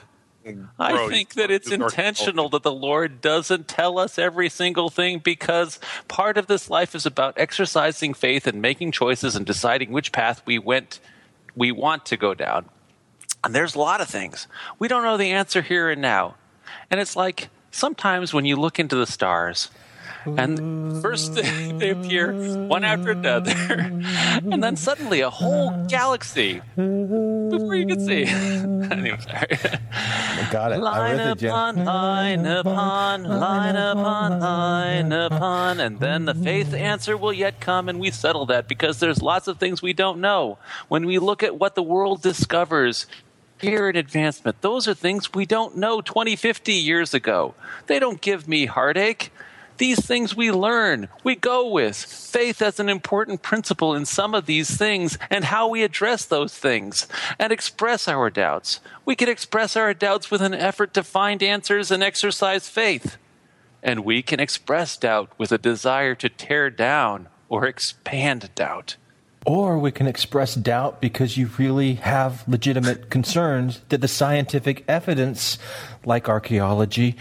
I 0.78 1.08
think 1.08 1.34
that 1.34 1.50
it's 1.50 1.70
intentional 1.70 2.48
that 2.50 2.62
the 2.62 2.72
Lord 2.72 3.20
doesn't 3.20 3.68
tell 3.68 3.98
us 3.98 4.18
every 4.18 4.48
single 4.48 4.90
thing 4.90 5.18
because 5.18 5.78
part 6.08 6.36
of 6.36 6.46
this 6.46 6.68
life 6.68 6.94
is 6.94 7.06
about 7.06 7.34
exercising 7.36 8.14
faith 8.14 8.46
and 8.46 8.60
making 8.60 8.92
choices 8.92 9.36
and 9.36 9.46
deciding 9.46 9.90
which 9.90 10.12
path 10.12 10.42
we 10.44 10.58
went 10.58 11.00
we 11.56 11.72
want 11.72 12.04
to 12.06 12.16
go 12.16 12.34
down. 12.34 12.66
And 13.42 13.54
there's 13.54 13.74
a 13.74 13.78
lot 13.78 14.00
of 14.00 14.08
things. 14.08 14.48
We 14.78 14.88
don't 14.88 15.02
know 15.02 15.16
the 15.16 15.30
answer 15.30 15.62
here 15.62 15.90
and 15.90 16.00
now. 16.00 16.36
And 16.90 17.00
it's 17.00 17.14
like 17.14 17.48
sometimes 17.70 18.32
when 18.32 18.44
you 18.44 18.56
look 18.56 18.78
into 18.78 18.96
the 18.96 19.06
stars, 19.06 19.70
and 20.26 21.02
first 21.02 21.34
they 21.78 21.90
appear 21.90 22.32
one 22.66 22.84
after 22.84 23.10
another, 23.10 23.52
and 24.50 24.62
then 24.62 24.76
suddenly 24.76 25.20
a 25.20 25.30
whole 25.30 25.84
galaxy 25.86 26.60
before 26.76 27.74
you 27.74 27.86
can 27.86 28.00
see. 28.00 28.24
anyway, 28.90 29.18
sorry. 29.20 29.58
Got 30.50 30.72
it. 30.72 30.80
Line 30.80 31.16
with 31.16 31.28
you, 31.28 31.34
Jim. 31.34 31.50
upon 31.50 31.84
line 31.84 32.46
upon 32.46 33.22
line 33.24 33.76
upon 33.76 34.40
line 34.40 35.12
upon, 35.12 35.80
and 35.80 36.00
then 36.00 36.24
the 36.24 36.34
faith 36.34 36.74
answer 36.74 37.16
will 37.16 37.32
yet 37.32 37.60
come, 37.60 37.88
and 37.88 38.00
we 38.00 38.10
settle 38.10 38.46
that 38.46 38.68
because 38.68 39.00
there's 39.00 39.22
lots 39.22 39.48
of 39.48 39.58
things 39.58 39.82
we 39.82 39.92
don't 39.92 40.20
know. 40.20 40.58
When 40.88 41.06
we 41.06 41.18
look 41.18 41.42
at 41.42 41.58
what 41.58 41.74
the 41.74 41.82
world 41.82 42.22
discovers, 42.22 43.06
here 43.60 43.88
in 43.88 43.96
advancement, 43.96 44.60
those 44.60 44.86
are 44.86 44.94
things 44.94 45.32
we 45.32 45.46
don't 45.46 45.76
know 45.76 46.00
20, 46.00 46.36
50 46.36 46.72
years 46.72 47.14
ago. 47.14 47.54
They 47.86 47.98
don't 47.98 48.20
give 48.20 48.46
me 48.46 48.66
heartache. 48.66 49.32
These 49.76 50.06
things 50.06 50.36
we 50.36 50.52
learn, 50.52 51.08
we 51.24 51.34
go 51.34 51.68
with. 51.68 51.96
Faith 51.96 52.62
as 52.62 52.78
an 52.78 52.88
important 52.88 53.42
principle 53.42 53.94
in 53.94 54.04
some 54.04 54.34
of 54.34 54.46
these 54.46 54.76
things 54.76 55.18
and 55.30 55.44
how 55.44 55.68
we 55.68 55.82
address 55.82 56.24
those 56.24 56.54
things 56.54 57.08
and 57.38 57.52
express 57.52 58.06
our 58.06 58.30
doubts. 58.30 58.80
We 59.04 59.16
can 59.16 59.28
express 59.28 59.76
our 59.76 59.92
doubts 59.92 60.30
with 60.30 60.42
an 60.42 60.54
effort 60.54 60.94
to 60.94 61.02
find 61.02 61.42
answers 61.42 61.90
and 61.90 62.02
exercise 62.02 62.68
faith. 62.68 63.16
And 63.82 64.04
we 64.04 64.22
can 64.22 64.40
express 64.40 64.96
doubt 64.96 65.32
with 65.38 65.50
a 65.50 65.58
desire 65.58 66.14
to 66.14 66.28
tear 66.28 66.70
down 66.70 67.28
or 67.48 67.66
expand 67.66 68.50
doubt. 68.54 68.96
Or 69.46 69.78
we 69.78 69.92
can 69.92 70.06
express 70.06 70.54
doubt 70.54 71.02
because 71.02 71.36
you 71.36 71.50
really 71.58 71.94
have 71.96 72.48
legitimate 72.48 73.10
concerns 73.10 73.82
that 73.90 74.00
the 74.00 74.08
scientific 74.08 74.84
evidence, 74.88 75.58
like 76.06 76.30
archaeology, 76.30 77.16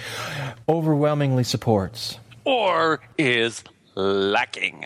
overwhelmingly 0.69 1.43
supports. 1.43 2.17
Or 2.45 3.01
is 3.17 3.63
lacking. 3.95 4.85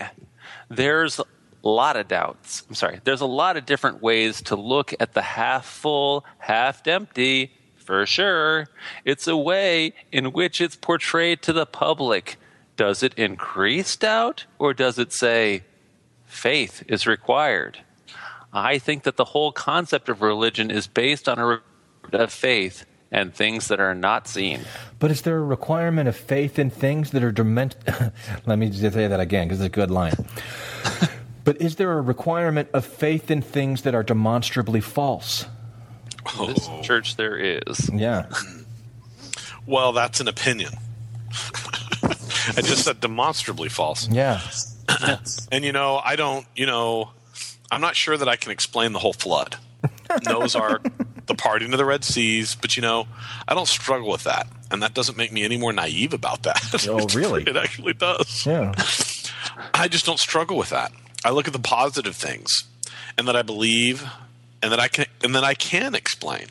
There's 0.70 1.20
a 1.20 1.26
lot 1.64 1.98
of 1.98 2.08
doubts. 2.08 2.64
I'm 2.68 2.76
sorry. 2.76 3.00
There's 3.04 3.22
a 3.22 3.26
lot 3.26 3.58
of 3.58 3.66
different 3.66 4.02
ways 4.02 4.42
to 4.44 4.56
look 4.56 4.94
at 5.00 5.14
the 5.14 5.22
half 5.22 5.66
full, 5.66 6.26
half 6.40 6.86
empty, 6.88 7.52
for 7.76 8.06
sure. 8.06 8.68
It's 9.06 9.28
a 9.28 9.38
way 9.38 9.94
in 10.12 10.34
which 10.34 10.60
it's 10.62 10.76
portrayed 10.76 11.42
to 11.44 11.54
the 11.54 11.66
public. 11.66 12.38
Does 12.76 13.02
it 13.02 13.14
increase 13.16 13.96
doubt 13.96 14.46
or 14.60 14.74
does 14.74 15.00
it 15.00 15.12
say 15.12 15.64
faith 16.26 16.84
is 16.88 17.08
required? 17.08 17.80
I 18.54 18.78
think 18.78 19.04
that 19.04 19.18
the 19.18 19.26
whole 19.26 19.52
concept 19.52 20.10
of 20.10 20.22
religion 20.22 20.70
is 20.72 20.88
based 20.88 21.28
on 21.28 21.40
a 21.40 21.62
of 22.14 22.32
faith 22.32 22.86
and 23.12 23.34
things 23.34 23.68
that 23.68 23.80
are 23.80 23.96
not 23.96 24.28
seen. 24.28 24.62
But 25.00 25.12
is 25.12 25.22
there 25.22 25.38
a 25.38 25.44
requirement 25.44 26.08
of 26.08 26.16
faith 26.16 26.60
in 26.60 26.70
things 26.70 27.12
that 27.12 27.24
are 27.24 27.32
dement? 27.32 27.76
Let 28.46 28.60
me 28.60 28.70
just 28.70 28.94
say 28.94 29.08
that 29.08 29.20
again 29.20 29.48
because 29.48 29.60
it's 29.60 29.68
a 29.68 29.70
good 29.70 29.92
line. 29.92 30.14
but 31.44 31.62
is 31.62 31.76
there 31.76 31.98
a 31.98 32.02
requirement 32.02 32.70
of 32.74 32.86
faith 32.86 33.32
in 33.32 33.42
things 33.42 33.84
that 33.84 33.96
are 33.96 34.04
demonstrably 34.04 34.82
false? 34.82 35.46
Oh. 36.38 36.48
This 36.48 36.70
church 36.86 37.16
there 37.16 37.38
is. 37.38 37.90
Yeah. 37.94 38.28
Well, 39.68 39.92
that's 39.92 40.22
an 40.22 40.30
opinion. 40.30 40.72
I 42.56 42.62
just 42.62 42.86
said 42.86 43.02
demonstrably 43.02 43.68
false. 43.68 44.08
Yeah. 44.08 44.40
and 45.52 45.66
you 45.66 45.74
know, 45.74 45.98
I 46.02 46.16
don't, 46.16 46.46
you 46.56 46.66
know, 46.66 47.12
I'm 47.70 47.82
not 47.82 47.98
sure 47.98 48.16
that 48.16 48.30
I 48.30 48.38
can 48.38 48.54
explain 48.54 48.94
the 48.94 49.00
whole 49.00 49.12
flood. 49.12 49.58
Those 50.24 50.56
are 50.56 50.82
the 51.28 51.36
parting 51.36 51.72
of 51.74 51.78
the 51.78 51.86
Red 51.86 52.04
Seas, 52.04 52.56
but 52.56 52.76
you 52.76 52.82
know, 52.82 53.08
I 53.48 53.54
don't 53.54 53.68
struggle 53.68 54.10
with 54.10 54.24
that, 54.24 54.48
and 54.72 54.82
that 54.82 54.94
doesn't 54.94 55.18
make 55.18 55.32
me 55.32 55.44
any 55.44 55.58
more 55.58 55.72
naive 55.74 56.14
about 56.14 56.44
that. 56.44 56.58
Oh, 56.90 57.06
really? 57.14 57.44
it 57.44 57.56
actually 57.58 57.94
does. 57.94 58.46
Yeah. 58.46 58.74
I 59.74 59.88
just 59.88 60.06
don't 60.06 60.20
struggle 60.20 60.58
with 60.58 60.70
that. 60.70 60.92
I 61.26 61.32
look 61.32 61.48
at 61.48 61.54
the 61.54 61.60
positive 61.60 62.16
things, 62.16 62.64
and 63.18 63.28
that 63.28 63.36
I 63.36 63.42
believe, 63.42 64.06
and 64.62 64.72
that 64.72 64.80
I 64.80 64.88
can, 64.88 65.06
and 65.24 65.36
that 65.36 65.44
I 65.44 65.54
can 65.54 65.96
explain, 65.96 66.48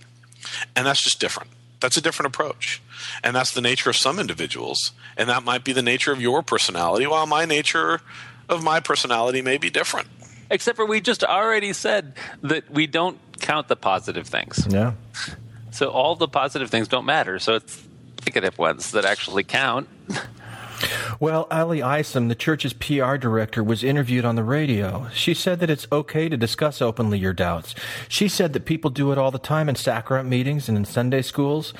and 0.74 0.86
that's 0.86 1.02
just 1.02 1.20
different. 1.20 1.50
That's 1.80 1.96
a 1.96 2.00
different 2.00 2.34
approach, 2.34 2.82
and 3.22 3.34
that's 3.36 3.52
the 3.52 3.60
nature 3.60 3.90
of 3.90 3.96
some 3.96 4.18
individuals, 4.18 4.92
and 5.16 5.28
that 5.28 5.42
might 5.42 5.64
be 5.64 5.72
the 5.72 5.82
nature 5.82 6.12
of 6.12 6.20
your 6.20 6.42
personality, 6.42 7.06
while 7.06 7.26
my 7.26 7.44
nature 7.44 8.00
of 8.48 8.62
my 8.62 8.80
personality 8.80 9.42
may 9.42 9.56
be 9.58 9.70
different. 9.70 10.08
Except 10.50 10.76
for 10.76 10.86
we 10.86 11.00
just 11.00 11.24
already 11.24 11.72
said 11.72 12.12
that 12.42 12.70
we 12.70 12.86
don't 12.86 13.18
count 13.40 13.68
the 13.68 13.76
positive 13.76 14.26
things. 14.26 14.66
Yeah. 14.68 14.92
So 15.72 15.90
all 15.90 16.16
the 16.16 16.26
positive 16.26 16.70
things 16.70 16.88
don't 16.88 17.04
matter. 17.04 17.38
So 17.38 17.56
it's 17.56 17.86
negative 18.24 18.56
ones 18.56 18.92
that 18.92 19.04
actually 19.04 19.44
count. 19.44 19.88
Well, 21.18 21.46
Ally 21.50 21.80
Isom, 21.80 22.28
the 22.28 22.34
church's 22.34 22.72
PR 22.72 23.16
director, 23.16 23.62
was 23.62 23.82
interviewed 23.82 24.24
on 24.24 24.36
the 24.36 24.44
radio. 24.44 25.08
She 25.12 25.34
said 25.34 25.60
that 25.60 25.70
it's 25.70 25.86
okay 25.90 26.28
to 26.28 26.36
discuss 26.36 26.82
openly 26.82 27.18
your 27.18 27.32
doubts. 27.32 27.74
She 28.08 28.28
said 28.28 28.52
that 28.52 28.64
people 28.64 28.90
do 28.90 29.12
it 29.12 29.18
all 29.18 29.30
the 29.30 29.38
time 29.38 29.68
in 29.68 29.74
sacrament 29.76 30.28
meetings 30.28 30.68
and 30.68 30.76
in 30.76 30.84
Sunday 30.84 31.22
schools. 31.22 31.72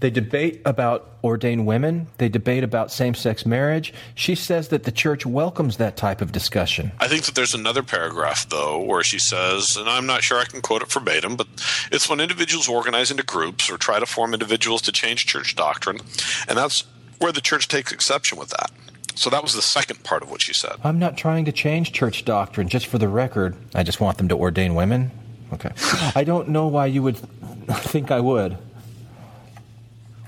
They 0.00 0.10
debate 0.10 0.60
about 0.64 1.06
ordained 1.22 1.66
women. 1.66 2.08
They 2.18 2.28
debate 2.28 2.64
about 2.64 2.90
same-sex 2.90 3.44
marriage. 3.44 3.92
She 4.14 4.34
says 4.34 4.68
that 4.68 4.84
the 4.84 4.92
church 4.92 5.26
welcomes 5.26 5.76
that 5.76 5.96
type 5.96 6.20
of 6.20 6.32
discussion. 6.32 6.92
I 6.98 7.08
think 7.08 7.24
that 7.24 7.34
there's 7.34 7.54
another 7.54 7.82
paragraph, 7.82 8.48
though, 8.48 8.82
where 8.82 9.02
she 9.02 9.18
says, 9.18 9.76
and 9.76 9.88
I'm 9.88 10.06
not 10.06 10.22
sure 10.22 10.38
I 10.38 10.44
can 10.44 10.62
quote 10.62 10.82
it 10.82 10.90
verbatim, 10.90 11.36
but 11.36 11.46
it's 11.92 12.08
when 12.08 12.20
individuals 12.20 12.68
organize 12.68 13.10
into 13.10 13.22
groups 13.22 13.70
or 13.70 13.76
try 13.76 14.00
to 14.00 14.06
form 14.06 14.32
individuals 14.32 14.82
to 14.82 14.92
change 14.92 15.26
church 15.26 15.54
doctrine, 15.54 16.00
and 16.48 16.56
that's 16.56 16.84
where 17.20 17.32
the 17.32 17.40
church 17.40 17.68
takes 17.68 17.92
exception 17.92 18.38
with 18.38 18.48
that. 18.50 18.70
So 19.14 19.30
that 19.30 19.42
was 19.42 19.52
the 19.52 19.62
second 19.62 20.02
part 20.02 20.22
of 20.22 20.30
what 20.30 20.40
she 20.40 20.54
said. 20.54 20.76
I'm 20.82 20.98
not 20.98 21.16
trying 21.16 21.44
to 21.44 21.52
change 21.52 21.92
church 21.92 22.24
doctrine, 22.24 22.68
just 22.68 22.86
for 22.86 22.98
the 22.98 23.08
record. 23.08 23.54
I 23.74 23.82
just 23.82 24.00
want 24.00 24.18
them 24.18 24.28
to 24.28 24.36
ordain 24.36 24.74
women. 24.74 25.10
Okay. 25.52 25.70
I 26.14 26.24
don't 26.24 26.48
know 26.48 26.68
why 26.68 26.86
you 26.86 27.02
would 27.02 27.18
think 27.68 28.10
I 28.10 28.20
would. 28.20 28.56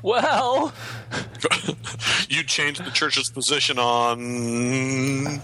Well, 0.02 0.72
you 2.28 2.42
changed 2.42 2.84
the 2.84 2.90
church's 2.90 3.30
position 3.30 3.78
on. 3.78 5.40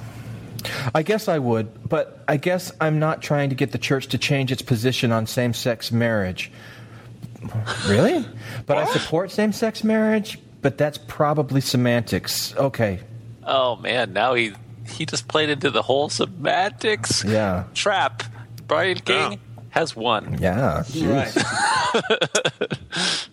I 0.94 1.02
guess 1.02 1.28
I 1.28 1.38
would, 1.38 1.88
but 1.88 2.24
I 2.26 2.36
guess 2.36 2.72
I'm 2.80 2.98
not 2.98 3.22
trying 3.22 3.50
to 3.50 3.54
get 3.54 3.70
the 3.70 3.78
church 3.78 4.08
to 4.08 4.18
change 4.18 4.50
its 4.50 4.62
position 4.62 5.12
on 5.12 5.26
same 5.26 5.54
sex 5.54 5.92
marriage. 5.92 6.50
Really? 7.86 8.26
But 8.66 8.78
I 8.78 8.86
support 8.86 9.30
same 9.30 9.52
sex 9.52 9.84
marriage, 9.84 10.40
but 10.62 10.78
that's 10.78 10.98
probably 10.98 11.60
semantics. 11.60 12.54
Okay. 12.56 13.00
oh 13.46 13.76
man, 13.76 14.12
now 14.12 14.34
he 14.34 14.52
he 14.86 15.04
just 15.06 15.28
played 15.28 15.50
into 15.50 15.70
the 15.70 15.82
whole 15.82 16.08
semantics 16.08 17.22
Yeah. 17.24 17.64
trap. 17.74 18.22
Bryan 18.66 18.98
King 19.00 19.40
has 19.70 19.94
won. 19.96 20.38
Yeah. 20.40 20.84
Right. 20.96 21.34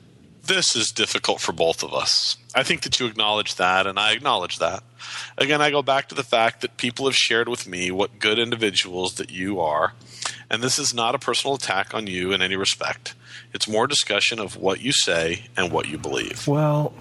This 0.48 0.76
is 0.76 0.92
difficult 0.92 1.42
for 1.42 1.54
both 1.54 1.82
of 1.82 1.92
us. 1.92 2.38
I 2.54 2.62
think 2.62 2.82
that 2.84 3.00
you 3.00 3.08
acknowledge 3.08 3.56
that, 3.56 3.88
and 3.88 3.98
I 3.98 4.12
acknowledge 4.12 4.60
that. 4.60 4.84
Again, 5.40 5.60
I 5.60 5.72
go 5.72 5.82
back 5.82 6.08
to 6.10 6.16
the 6.16 6.22
fact 6.24 6.62
that 6.62 6.78
people 6.78 7.06
have 7.08 7.16
shared 7.16 7.50
with 7.50 7.68
me 7.68 7.90
what 7.90 8.20
good 8.20 8.38
individuals 8.38 9.16
that 9.16 9.32
you 9.32 9.60
are, 9.60 9.94
and 10.48 10.62
this 10.62 10.78
is 10.78 10.94
not 10.94 11.16
a 11.16 11.20
personal 11.20 11.56
attack 11.56 11.95
on 11.95 12.06
you 12.06 12.32
in 12.32 12.44
any 12.44 12.56
respect. 12.56 13.16
It's 13.54 13.68
more 13.68 13.88
discussion 13.88 14.38
of 14.40 14.56
what 14.56 14.82
you 14.82 14.92
say 14.92 15.45
and 15.58 15.72
what 15.72 15.88
you 15.88 15.98
believe. 15.98 16.48
Well, 16.48 16.94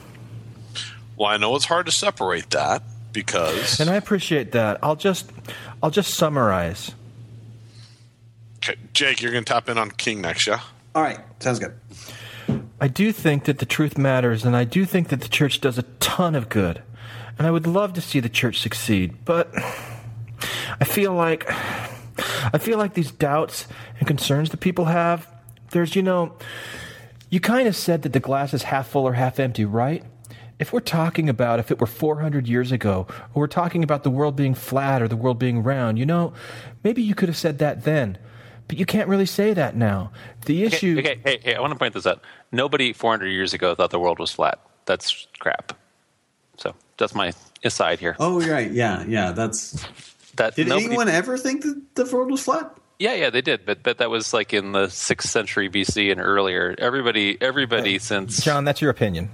Well, 1.17 1.28
I 1.28 1.36
know 1.36 1.55
it's 1.57 1.65
hard 1.65 1.86
to 1.86 1.93
separate 1.93 2.51
that 2.51 2.83
because 3.12 3.81
and 3.81 3.89
I 3.89 3.94
appreciate 3.94 4.52
that. 4.52 4.78
I'll 4.83 4.97
just 4.97 5.31
I'll 5.83 5.91
just 5.91 6.15
summarize. 6.15 6.93
okay, 8.59 8.76
Jake, 8.93 9.23
you're 9.23 9.33
going 9.33 9.44
to 9.44 9.52
tap 9.52 9.68
in 9.68 9.78
on 9.78 9.91
King 9.91 10.20
next, 10.20 10.47
yeah? 10.47 10.60
All 10.94 11.02
right, 11.02 11.18
sounds 11.41 11.59
good. 11.59 11.75
I 12.81 12.89
do 12.89 13.12
think 13.12 13.44
that 13.44 13.59
the 13.59 13.67
truth 13.67 13.97
matters, 13.97 14.44
and 14.44 14.57
I 14.57 14.65
do 14.65 14.84
think 14.84 15.09
that 15.09 15.20
the 15.20 15.28
church 15.28 15.60
does 15.60 15.78
a 15.78 15.83
ton 16.01 16.34
of 16.34 16.49
good. 16.49 16.83
And 17.39 17.47
I 17.47 17.51
would 17.51 17.67
love 17.67 17.94
to 17.94 18.01
see 18.01 18.20
the 18.20 18.28
church 18.28 18.60
succeed, 18.60 19.25
but 19.25 19.52
I 20.81 20.84
feel 20.84 21.12
like 21.12 21.44
I 21.49 22.59
feel 22.59 22.78
like 22.78 22.94
these 22.94 23.10
doubts 23.10 23.67
and 23.99 24.07
concerns 24.07 24.51
that 24.51 24.59
people 24.59 24.84
have, 24.86 25.26
there's 25.70 25.97
you 25.97 26.02
know, 26.02 26.36
you 27.31 27.41
kind 27.41 27.67
of 27.67 27.75
said 27.75 28.02
that 28.02 28.12
the 28.12 28.20
glass 28.20 28.55
is 28.55 28.65
half 28.65 28.89
full 28.89 29.07
or 29.07 29.15
half 29.15 29.41
empty, 29.41 29.65
right? 29.65 30.05
If 30.58 30.73
we're 30.73 30.81
talking 30.81 31.28
about 31.28 31.58
if 31.58 31.70
it 31.70 31.81
were 31.81 31.86
400 31.86 32.47
years 32.47 32.70
ago, 32.70 33.07
or 33.34 33.41
we're 33.41 33.47
talking 33.49 33.83
about 33.83 34.05
the 34.05 34.10
world 34.10 34.36
being 34.36 34.55
flat 34.55 35.02
or 35.02 35.08
the 35.08 35.16
world 35.16 35.39
being 35.39 35.62
round, 35.62 35.99
you 35.99 36.07
know, 36.07 36.33
maybe 36.84 37.02
you 37.02 37.15
could 37.15 37.28
have 37.28 37.36
said 37.36 37.58
that 37.58 37.84
then. 37.84 38.18
But 38.68 38.78
you 38.78 38.86
can't 38.86 39.08
really 39.08 39.26
say 39.26 39.52
that 39.52 39.76
now. 39.76 40.10
The 40.47 40.65
issue 40.65 40.97
Okay, 40.99 41.12
okay, 41.12 41.20
hey, 41.24 41.41
hey, 41.42 41.55
I 41.55 41.60
want 41.60 41.73
to 41.73 41.78
point 41.78 41.92
this 41.92 42.07
out. 42.07 42.23
Nobody 42.50 42.92
400 42.92 43.26
years 43.26 43.52
ago 43.52 43.74
thought 43.74 43.91
the 43.91 43.99
world 44.00 44.18
was 44.18 44.31
flat. 44.33 44.60
That's 44.86 45.26
crap. 45.39 45.76
So 46.57 46.74
that's 46.97 47.15
my 47.15 47.33
aside 47.65 47.99
here. 47.99 48.16
Oh, 48.18 48.41
right. 48.41 48.70
Yeah, 48.70 49.05
yeah. 49.07 49.33
That's. 49.33 49.84
That 50.36 50.57
Did 50.57 50.68
nobody- 50.68 50.86
anyone 50.86 51.08
ever 51.08 51.36
think 51.39 51.62
that 51.62 51.94
the 51.94 52.05
world 52.07 52.31
was 52.31 52.42
flat? 52.42 52.74
Yeah, 52.99 53.15
yeah, 53.15 53.31
they 53.31 53.42
did, 53.42 53.66
but 53.66 53.83
but 53.83 53.99
that 53.99 54.08
was 54.08 54.33
like 54.33 54.55
in 54.55 54.73
the 54.73 54.89
sixth 54.89 55.28
century 55.28 55.68
BC 55.68 56.12
and 56.12 56.20
earlier. 56.20 56.74
Everybody, 56.78 57.36
everybody 57.41 57.97
uh, 57.97 57.99
since 57.99 58.42
John, 58.42 58.65
that's 58.65 58.81
your 58.81 58.91
opinion. 58.91 59.31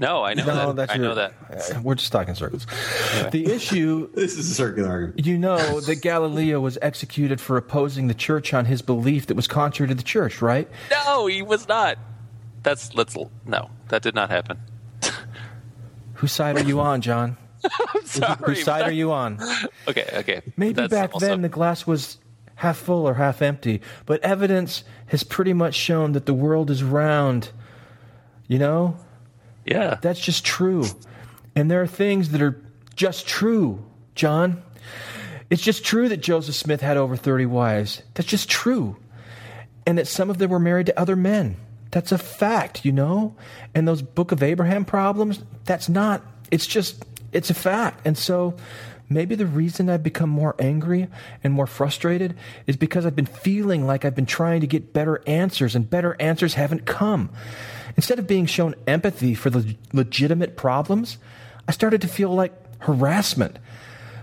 No, 0.00 0.24
I 0.24 0.32
know 0.34 0.46
No, 0.46 0.54
that. 0.72 0.76
that's 0.76 0.92
I 0.92 0.94
your- 0.96 1.04
know 1.04 1.14
that. 1.14 1.82
We're 1.84 1.94
just 1.94 2.10
talking 2.10 2.34
circles. 2.34 2.66
The 3.30 3.44
issue. 3.52 4.10
this 4.14 4.36
is 4.38 4.50
a 4.50 4.54
circular 4.54 4.88
argument. 4.88 5.26
You 5.26 5.36
know 5.38 5.78
that 5.80 5.96
Galileo 5.96 6.58
was 6.58 6.78
executed 6.80 7.40
for 7.40 7.56
opposing 7.58 8.08
the 8.08 8.14
church 8.14 8.54
on 8.54 8.64
his 8.64 8.80
belief 8.82 9.26
that 9.26 9.34
was 9.36 9.46
contrary 9.46 9.88
to 9.90 9.94
the 9.94 10.02
church, 10.02 10.40
right? 10.40 10.68
No, 10.90 11.26
he 11.26 11.42
was 11.42 11.68
not. 11.68 11.98
That's 12.62 12.94
let's 12.94 13.16
no. 13.46 13.70
That 13.88 14.02
did 14.02 14.14
not 14.14 14.30
happen. 14.30 14.58
Whose 16.14 16.32
side 16.32 16.56
are 16.56 16.62
you 16.64 16.80
on, 16.80 17.00
John? 17.00 17.36
I'm 17.94 18.06
sorry. 18.06 18.36
Whose 18.44 18.64
side 18.64 18.82
are 18.82 18.92
you 18.92 19.12
on? 19.12 19.38
Okay, 19.88 20.08
okay. 20.14 20.42
Maybe 20.56 20.74
That's 20.74 20.90
back 20.90 21.14
also- 21.14 21.26
then 21.26 21.42
the 21.42 21.48
glass 21.48 21.86
was 21.86 22.18
half 22.56 22.76
full 22.78 23.06
or 23.08 23.14
half 23.14 23.40
empty, 23.42 23.80
but 24.06 24.20
evidence 24.22 24.84
has 25.06 25.22
pretty 25.22 25.52
much 25.52 25.74
shown 25.74 26.12
that 26.12 26.26
the 26.26 26.34
world 26.34 26.70
is 26.70 26.82
round. 26.82 27.50
You 28.48 28.58
know? 28.58 28.96
Yeah. 29.64 29.98
That's 30.00 30.20
just 30.20 30.44
true. 30.44 30.84
And 31.54 31.70
there 31.70 31.82
are 31.82 31.86
things 31.86 32.30
that 32.30 32.42
are 32.42 32.60
just 32.94 33.26
true, 33.26 33.84
John. 34.14 34.62
It's 35.50 35.62
just 35.62 35.84
true 35.84 36.08
that 36.08 36.18
Joseph 36.18 36.54
Smith 36.54 36.80
had 36.80 36.96
over 36.96 37.16
30 37.16 37.46
wives. 37.46 38.02
That's 38.14 38.28
just 38.28 38.48
true. 38.48 38.96
And 39.86 39.98
that 39.98 40.06
some 40.06 40.30
of 40.30 40.38
them 40.38 40.50
were 40.50 40.60
married 40.60 40.86
to 40.86 40.98
other 40.98 41.16
men. 41.16 41.56
That's 41.90 42.12
a 42.12 42.18
fact, 42.18 42.84
you 42.84 42.92
know? 42.92 43.34
And 43.74 43.86
those 43.86 44.02
Book 44.02 44.30
of 44.30 44.42
Abraham 44.42 44.84
problems, 44.84 45.42
that's 45.64 45.88
not, 45.88 46.22
it's 46.50 46.66
just, 46.66 47.04
it's 47.32 47.50
a 47.50 47.54
fact. 47.54 48.06
And 48.06 48.16
so 48.16 48.56
maybe 49.08 49.34
the 49.34 49.46
reason 49.46 49.90
I've 49.90 50.04
become 50.04 50.30
more 50.30 50.54
angry 50.60 51.08
and 51.42 51.52
more 51.52 51.66
frustrated 51.66 52.36
is 52.68 52.76
because 52.76 53.04
I've 53.04 53.16
been 53.16 53.26
feeling 53.26 53.86
like 53.86 54.04
I've 54.04 54.14
been 54.14 54.26
trying 54.26 54.60
to 54.60 54.68
get 54.68 54.92
better 54.92 55.20
answers 55.26 55.74
and 55.74 55.90
better 55.90 56.16
answers 56.20 56.54
haven't 56.54 56.86
come. 56.86 57.30
Instead 58.00 58.18
of 58.18 58.26
being 58.26 58.46
shown 58.46 58.74
empathy 58.86 59.34
for 59.34 59.50
the 59.50 59.76
legitimate 59.92 60.56
problems, 60.56 61.18
I 61.68 61.72
started 61.72 62.00
to 62.00 62.08
feel 62.08 62.34
like 62.34 62.54
harassment. 62.78 63.58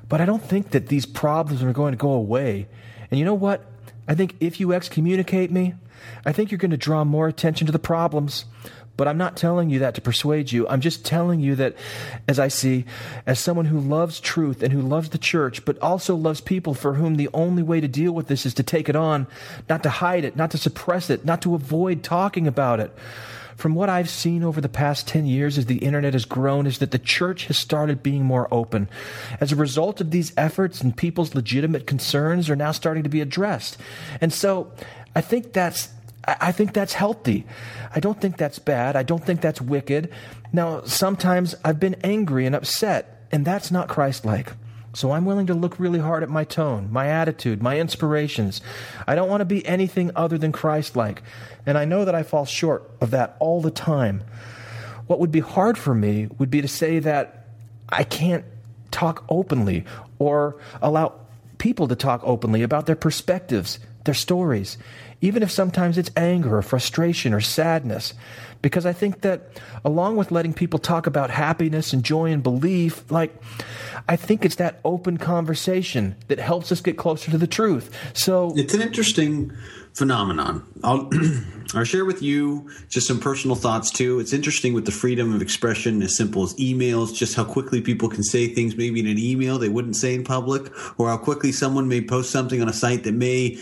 But 0.09 0.19
I 0.19 0.25
don't 0.25 0.41
think 0.41 0.72
that 0.72 0.88
these 0.88 1.06
problems 1.06 1.61
are 1.61 1.72
going 1.73 1.91
to 1.91 1.95
go 1.97 2.14
away. 2.14 2.67
And 3.11 3.19
you 3.19 3.23
know 3.23 3.35
what? 3.35 3.64
I 4.07 4.15
think 4.15 4.35
if 4.39 4.59
you 4.59 4.73
excommunicate 4.73 5.51
me, 5.51 5.75
I 6.25 6.31
think 6.31 6.49
you're 6.49 6.57
going 6.57 6.72
to 6.72 6.77
draw 6.77 7.03
more 7.03 7.27
attention 7.27 7.67
to 7.67 7.72
the 7.72 7.77
problems. 7.77 8.45
But 8.97 9.07
I'm 9.07 9.19
not 9.19 9.38
telling 9.38 9.69
you 9.69 9.77
that 9.77 9.93
to 9.93 10.01
persuade 10.01 10.51
you. 10.51 10.67
I'm 10.67 10.81
just 10.81 11.06
telling 11.06 11.39
you 11.39 11.53
that, 11.57 11.75
as 12.27 12.39
I 12.39 12.47
see, 12.47 12.85
as 13.27 13.38
someone 13.38 13.65
who 13.65 13.80
loves 13.80 14.19
truth 14.19 14.64
and 14.64 14.73
who 14.73 14.81
loves 14.81 15.09
the 15.09 15.19
church, 15.19 15.65
but 15.65 15.77
also 15.83 16.15
loves 16.15 16.41
people 16.41 16.73
for 16.73 16.95
whom 16.95 17.14
the 17.14 17.30
only 17.31 17.61
way 17.61 17.80
to 17.80 17.88
deal 17.88 18.11
with 18.11 18.25
this 18.25 18.43
is 18.43 18.56
to 18.56 18.64
take 18.64 18.89
it 18.89 18.95
on, 18.95 19.27
not 19.69 19.83
to 19.83 19.89
hide 19.91 20.25
it, 20.25 20.35
not 20.35 20.49
to 20.49 20.57
suppress 20.57 21.11
it, 21.11 21.25
not 21.25 21.43
to 21.43 21.53
avoid 21.53 22.01
talking 22.01 22.47
about 22.47 22.80
it. 22.80 22.91
From 23.58 23.74
what 23.74 23.90
I've 23.90 24.10
seen 24.10 24.44
over 24.44 24.61
the 24.61 24.69
past 24.69 25.08
10 25.08 25.26
years 25.26 25.58
as 25.58 25.66
the 25.66 25.80
internet 25.80 26.14
has 26.14 26.26
grown, 26.26 26.68
is 26.68 26.77
that 26.77 26.92
the 26.92 27.00
church 27.00 27.48
has 27.48 27.58
started 27.58 28.03
being 28.03 28.24
more 28.24 28.48
open. 28.52 28.88
As 29.42 29.52
a 29.52 29.56
result 29.56 30.00
of 30.00 30.11
these 30.11 30.32
efforts 30.38 30.80
and 30.82 30.95
people's 30.95 31.34
legitimate 31.34 31.88
concerns 31.88 32.52
are 32.52 32.56
now 32.56 32.72
starting 32.72 33.02
to 33.02 33.10
be 33.10 33.19
addressed. 33.19 33.76
And 34.22 34.32
so 34.32 34.72
I 35.16 35.22
think 35.22 35.53
that's 35.53 35.90
I 36.27 36.52
think 36.52 36.74
that's 36.74 36.94
healthy. 36.94 37.45
I 37.95 38.02
don't 38.02 38.19
think 38.19 38.38
that's 38.38 38.60
bad. 38.60 38.98
I 38.98 39.03
don't 39.03 39.26
think 39.26 39.40
that's 39.40 39.61
wicked. 39.61 40.11
Now, 40.52 40.82
sometimes 40.84 41.56
I've 41.64 41.80
been 41.80 41.95
angry 42.03 42.45
and 42.45 42.53
upset, 42.53 43.26
and 43.32 43.45
that's 43.45 43.72
not 43.72 43.88
Christ 43.88 44.26
like. 44.26 44.52
So 44.98 45.11
I'm 45.11 45.26
willing 45.26 45.45
to 45.45 45.53
look 45.53 45.80
really 45.80 46.00
hard 46.00 46.24
at 46.24 46.30
my 46.30 46.43
tone, 46.43 46.92
my 46.92 47.08
attitude, 47.08 47.61
my 47.61 47.80
inspirations. 47.80 48.61
I 49.06 49.14
don't 49.14 49.30
want 49.30 49.42
to 49.42 49.45
be 49.45 49.64
anything 49.64 50.09
other 50.16 50.40
than 50.40 50.51
Christ 50.51 50.95
like. 50.95 51.22
And 51.67 51.77
I 51.77 51.85
know 51.85 52.03
that 52.03 52.16
I 52.16 52.24
fall 52.24 52.45
short 52.45 52.90
of 53.00 53.11
that 53.11 53.38
all 53.40 53.61
the 53.61 53.69
time. 53.69 54.24
What 55.06 55.19
would 55.19 55.32
be 55.32 55.40
hard 55.40 55.77
for 55.77 55.93
me 55.93 56.30
would 56.40 56.50
be 56.50 56.64
to 56.64 56.67
say 56.67 56.98
that 56.98 57.45
I 57.88 58.03
can't 58.06 58.43
talk 58.90 59.24
openly 59.30 59.85
or 60.17 60.56
allow 60.82 61.14
people 61.59 61.88
to 61.90 61.95
talk 61.95 62.22
openly 62.24 62.64
about 62.64 62.88
their 62.88 62.95
perspectives, 62.95 63.77
their 64.06 64.16
stories, 64.16 64.80
even 65.22 65.43
if 65.43 65.51
sometimes 65.51 66.00
it's 66.00 66.09
anger 66.17 66.58
or 66.58 66.64
frustration 66.64 67.35
or 67.35 67.42
sadness. 67.42 68.16
Because 68.61 68.86
I 68.86 68.94
think 68.94 69.22
that 69.22 69.61
along 69.86 70.18
with 70.18 70.32
letting 70.32 70.53
people 70.53 70.80
talk 70.80 71.08
about 71.08 71.30
happiness 71.30 71.94
and 71.94 72.03
joy 72.03 72.32
and 72.32 72.42
belief, 72.42 73.10
like, 73.11 73.36
I 74.08 74.16
think 74.16 74.45
it's 74.45 74.56
that 74.56 74.80
open 74.84 75.18
conversation 75.18 76.16
that 76.27 76.40
helps 76.40 76.72
us 76.72 76.82
get 76.82 76.98
closer 76.98 77.32
to 77.32 77.38
the 77.38 77.48
truth. 77.48 77.95
So 78.14 78.53
it's 78.56 78.74
an 78.74 78.82
interesting 78.82 79.52
phenomenon. 79.98 80.64
I'll 80.84 81.09
I'll 81.74 81.84
share 81.84 82.06
with 82.06 82.22
you 82.22 82.69
just 82.88 83.08
some 83.08 83.19
personal 83.19 83.56
thoughts 83.56 83.92
too. 83.92 84.19
It's 84.19 84.32
interesting 84.32 84.74
with 84.74 84.85
the 84.85 84.92
freedom 84.92 85.34
of 85.34 85.42
expression, 85.42 86.01
as 86.01 86.16
simple 86.16 86.43
as 86.43 86.53
emails, 86.53 87.14
just 87.14 87.35
how 87.35 87.43
quickly 87.43 87.82
people 87.82 88.08
can 88.08 88.24
say 88.24 88.48
things 88.48 88.77
maybe 88.77 89.00
in 89.00 89.08
an 89.08 89.17
email 89.17 89.58
they 89.58 89.67
wouldn't 89.67 89.95
say 89.95 90.14
in 90.14 90.24
public, 90.24 90.72
or 91.00 91.09
how 91.09 91.17
quickly 91.17 91.51
someone 91.51 91.88
may 91.88 92.00
post 92.00 92.30
something 92.30 92.61
on 92.61 92.69
a 92.69 92.74
site 92.74 93.03
that 93.03 93.14
may 93.14 93.59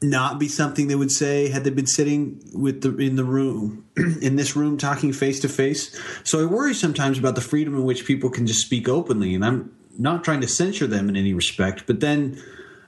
not 0.00 0.38
be 0.38 0.48
something 0.48 0.86
they 0.86 0.94
would 0.94 1.10
say 1.10 1.48
had 1.48 1.64
they 1.64 1.70
been 1.70 1.86
sitting 1.86 2.40
with 2.54 2.82
the 2.82 2.96
in 2.96 3.16
the 3.16 3.24
room 3.24 3.84
in 4.22 4.36
this 4.36 4.56
room 4.56 4.78
talking 4.78 5.12
face 5.12 5.40
to 5.40 5.48
face. 5.48 5.98
So 6.24 6.40
I 6.40 6.46
worry 6.46 6.74
sometimes 6.74 7.18
about 7.18 7.34
the 7.34 7.40
freedom 7.40 7.74
in 7.74 7.84
which 7.84 8.06
people 8.06 8.30
can 8.30 8.46
just 8.46 8.64
speak 8.64 8.88
openly, 8.88 9.34
and 9.34 9.44
I'm 9.44 9.72
not 9.98 10.24
trying 10.24 10.40
to 10.40 10.48
censure 10.48 10.86
them 10.86 11.08
in 11.08 11.16
any 11.16 11.34
respect, 11.34 11.86
but 11.86 12.00
then 12.00 12.40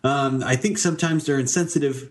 um, 0.04 0.42
I 0.44 0.56
think 0.56 0.78
sometimes 0.78 1.26
they're 1.26 1.38
insensitive 1.38 2.10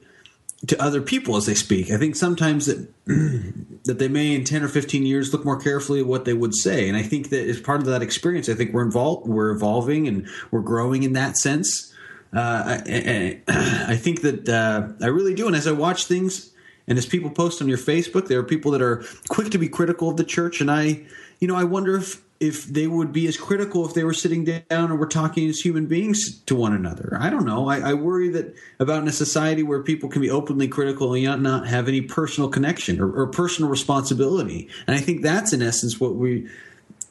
to 0.67 0.81
other 0.81 1.01
people 1.01 1.35
as 1.35 1.45
they 1.45 1.53
speak. 1.53 1.91
I 1.91 1.97
think 1.97 2.15
sometimes 2.15 2.67
that 2.67 2.87
that 3.83 3.99
they 3.99 4.07
may 4.07 4.33
in 4.33 4.43
ten 4.43 4.63
or 4.63 4.67
fifteen 4.67 5.05
years 5.05 5.33
look 5.33 5.45
more 5.45 5.59
carefully 5.59 5.99
at 6.01 6.07
what 6.07 6.25
they 6.25 6.33
would 6.33 6.55
say, 6.55 6.87
and 6.87 6.97
I 6.97 7.03
think 7.03 7.29
that 7.29 7.47
as 7.47 7.59
part 7.59 7.81
of 7.81 7.87
that 7.87 8.01
experience, 8.01 8.49
I 8.49 8.53
think 8.53 8.73
we're 8.73 8.85
involved, 8.85 9.27
we're 9.27 9.51
evolving, 9.51 10.07
and 10.07 10.27
we're 10.51 10.61
growing 10.61 11.03
in 11.03 11.13
that 11.13 11.37
sense. 11.37 11.93
Uh, 12.33 12.79
I, 12.87 13.41
I, 13.47 13.85
I 13.91 13.95
think 13.95 14.21
that 14.21 14.49
uh, 14.49 14.87
I 15.03 15.07
really 15.07 15.33
do, 15.33 15.47
and 15.47 15.55
as 15.55 15.67
I 15.67 15.71
watch 15.71 16.05
things, 16.05 16.51
and 16.87 16.97
as 16.97 17.05
people 17.05 17.29
post 17.29 17.61
on 17.61 17.67
your 17.67 17.77
Facebook, 17.77 18.27
there 18.27 18.39
are 18.39 18.43
people 18.43 18.71
that 18.71 18.81
are 18.81 19.03
quick 19.29 19.51
to 19.51 19.57
be 19.57 19.69
critical 19.69 20.09
of 20.09 20.17
the 20.17 20.23
church, 20.23 20.61
and 20.61 20.71
I, 20.71 21.05
you 21.43 21.47
know, 21.47 21.57
I 21.57 21.65
wonder 21.65 21.97
if 21.97 22.23
if 22.39 22.63
they 22.67 22.87
would 22.87 23.11
be 23.11 23.27
as 23.27 23.35
critical 23.35 23.85
if 23.85 23.93
they 23.93 24.05
were 24.05 24.13
sitting 24.13 24.45
down 24.45 24.63
and 24.69 24.97
were 24.97 25.05
talking 25.05 25.49
as 25.49 25.59
human 25.59 25.87
beings 25.87 26.39
to 26.43 26.55
one 26.55 26.71
another. 26.71 27.17
I 27.19 27.29
don't 27.29 27.43
know. 27.43 27.67
I, 27.67 27.79
I 27.79 27.93
worry 27.95 28.29
that 28.29 28.55
about 28.79 29.01
in 29.01 29.09
a 29.09 29.11
society 29.11 29.61
where 29.61 29.83
people 29.83 30.07
can 30.07 30.21
be 30.21 30.29
openly 30.29 30.69
critical 30.69 31.13
and 31.13 31.43
not 31.43 31.67
have 31.67 31.89
any 31.89 31.99
personal 31.99 32.49
connection 32.49 32.97
or, 33.01 33.11
or 33.11 33.27
personal 33.27 33.69
responsibility. 33.69 34.69
And 34.87 34.95
I 34.95 35.01
think 35.01 35.21
that's 35.21 35.51
in 35.51 35.61
essence 35.61 35.99
what 35.99 36.15
we 36.15 36.49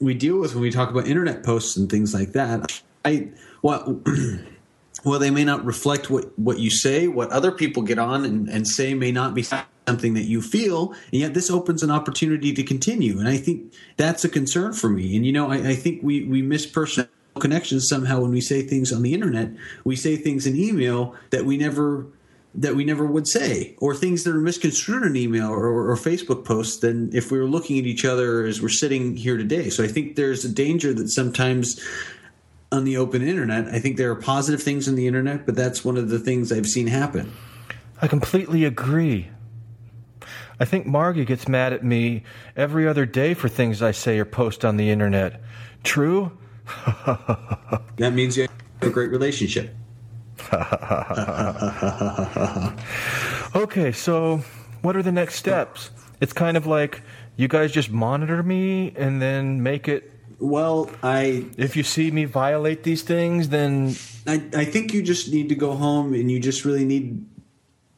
we 0.01 0.15
deal 0.15 0.39
with 0.39 0.55
when 0.55 0.63
we 0.63 0.71
talk 0.71 0.89
about 0.89 1.07
internet 1.07 1.43
posts 1.43 1.77
and 1.77 1.91
things 1.91 2.15
like 2.15 2.33
that. 2.33 2.83
I 3.05 3.29
well. 3.61 4.01
well, 5.05 5.19
they 5.19 5.31
may 5.31 5.45
not 5.45 5.65
reflect 5.65 6.11
what, 6.11 6.37
what 6.39 6.59
you 6.59 6.71
say, 6.71 7.09
what 7.09 7.31
other 7.31 7.53
people 7.53 7.83
get 7.83 7.99
on 7.99 8.25
and, 8.25 8.49
and 8.49 8.67
say 8.67 8.95
may 8.95 9.13
not 9.13 9.35
be 9.35 9.43
something 9.43 10.15
that 10.15 10.25
you 10.25 10.41
feel, 10.41 10.93
and 11.13 11.21
yet 11.21 11.35
this 11.35 11.51
opens 11.51 11.83
an 11.83 11.91
opportunity 11.91 12.53
to 12.55 12.63
continue. 12.63 13.19
And 13.19 13.29
I 13.29 13.37
think 13.37 13.75
that's 13.97 14.25
a 14.25 14.29
concern 14.29 14.73
for 14.73 14.89
me. 14.89 15.17
And 15.17 15.27
you 15.27 15.33
know, 15.33 15.51
I, 15.51 15.71
I 15.71 15.75
think 15.75 16.03
we, 16.03 16.25
we 16.25 16.43
miss 16.43 16.67
personal 16.67 17.09
connections 17.39 17.89
somehow 17.89 18.21
when 18.21 18.31
we 18.31 18.41
say 18.41 18.63
things 18.63 18.93
on 18.93 19.03
the 19.03 19.15
internet. 19.15 19.51
We 19.85 19.97
say 19.97 20.17
things 20.17 20.47
in 20.47 20.57
email 20.57 21.17
that 21.31 21.45
we 21.45 21.57
never 21.57 22.07
that 22.55 22.77
we 22.77 22.85
never 22.85 23.07
would 23.07 23.27
say, 23.27 23.75
or 23.79 23.95
things 23.95 24.25
that 24.25 24.37
are 24.37 24.41
misconstrued 24.41 25.05
in 25.05 25.17
email 25.17 25.49
or, 25.49 25.69
or, 25.69 25.91
or 25.91 25.97
Facebook 25.97 26.45
posts 26.45 26.77
than 26.81 27.15
if 27.17 27.31
we 27.31 27.39
were 27.39 27.47
looking 27.47 27.79
at 27.79 27.87
each 27.87 28.05
other 28.05 28.45
as 28.45 28.61
we're 28.61 28.69
sitting 28.69 29.17
here 29.17 29.39
today. 29.39 29.71
So 29.71 29.83
I 29.83 29.89
think 29.89 30.17
there's 30.17 30.45
a 30.45 30.51
danger 30.51 30.93
that 30.93 31.09
sometimes 31.09 31.81
on 32.73 32.85
the 32.85 32.97
open 32.97 33.23
internet. 33.23 33.67
I 33.69 33.79
think 33.79 33.99
there 33.99 34.11
are 34.11 34.17
positive 34.17 34.63
things 34.63 34.89
on 34.89 34.95
the 34.95 35.07
internet, 35.07 35.47
but 35.47 35.55
that's 35.55 35.85
one 35.85 35.97
of 35.97 36.09
the 36.09 36.19
things 36.19 36.51
I've 36.51 36.67
seen 36.67 36.87
happen. 36.87 37.33
I 38.01 38.09
completely 38.09 38.65
agree. 38.65 39.29
I 40.59 40.65
think 40.65 40.87
Margi 40.87 41.27
gets 41.27 41.47
mad 41.47 41.73
at 41.73 41.85
me 41.85 42.25
every 42.57 42.89
other 42.89 43.05
day 43.07 43.35
for 43.35 43.49
things 43.49 43.83
I 43.83 43.91
say 43.91 44.19
or 44.19 44.25
post 44.25 44.65
on 44.65 44.77
the 44.77 44.91
internet. 44.91 45.41
True? 45.85 46.37
that 47.97 48.13
means 48.13 48.37
you 48.37 48.43
have 48.43 48.51
a 48.81 48.91
great 48.91 49.11
relationship. 49.11 49.75
okay, 53.55 53.93
so 53.93 54.43
what 54.83 54.97
are 54.97 55.03
the 55.03 55.13
next 55.13 55.35
steps? 55.37 55.91
It's 56.21 56.33
kind 56.33 56.57
of 56.57 56.67
like 56.67 57.03
you 57.37 57.49
guys 57.49 57.73
just 57.73 57.91
monitor 57.91 58.43
me 58.43 58.93
and 58.97 59.21
then 59.21 59.63
make 59.63 59.89
it 59.89 60.12
well, 60.43 60.91
I 61.05 61.47
if 61.57 61.77
you 61.77 61.85
see 61.85 62.11
me 62.11 62.25
violate 62.25 62.83
these 62.83 63.03
things, 63.03 63.51
then 63.51 63.95
I, 64.27 64.43
I 64.55 64.65
think 64.65 64.93
you 64.93 65.03
just 65.03 65.33
need 65.33 65.49
to 65.51 65.55
go 65.55 65.75
home 65.75 66.15
and 66.15 66.31
you 66.31 66.41
just 66.41 66.65
really 66.65 66.85
need 66.85 67.25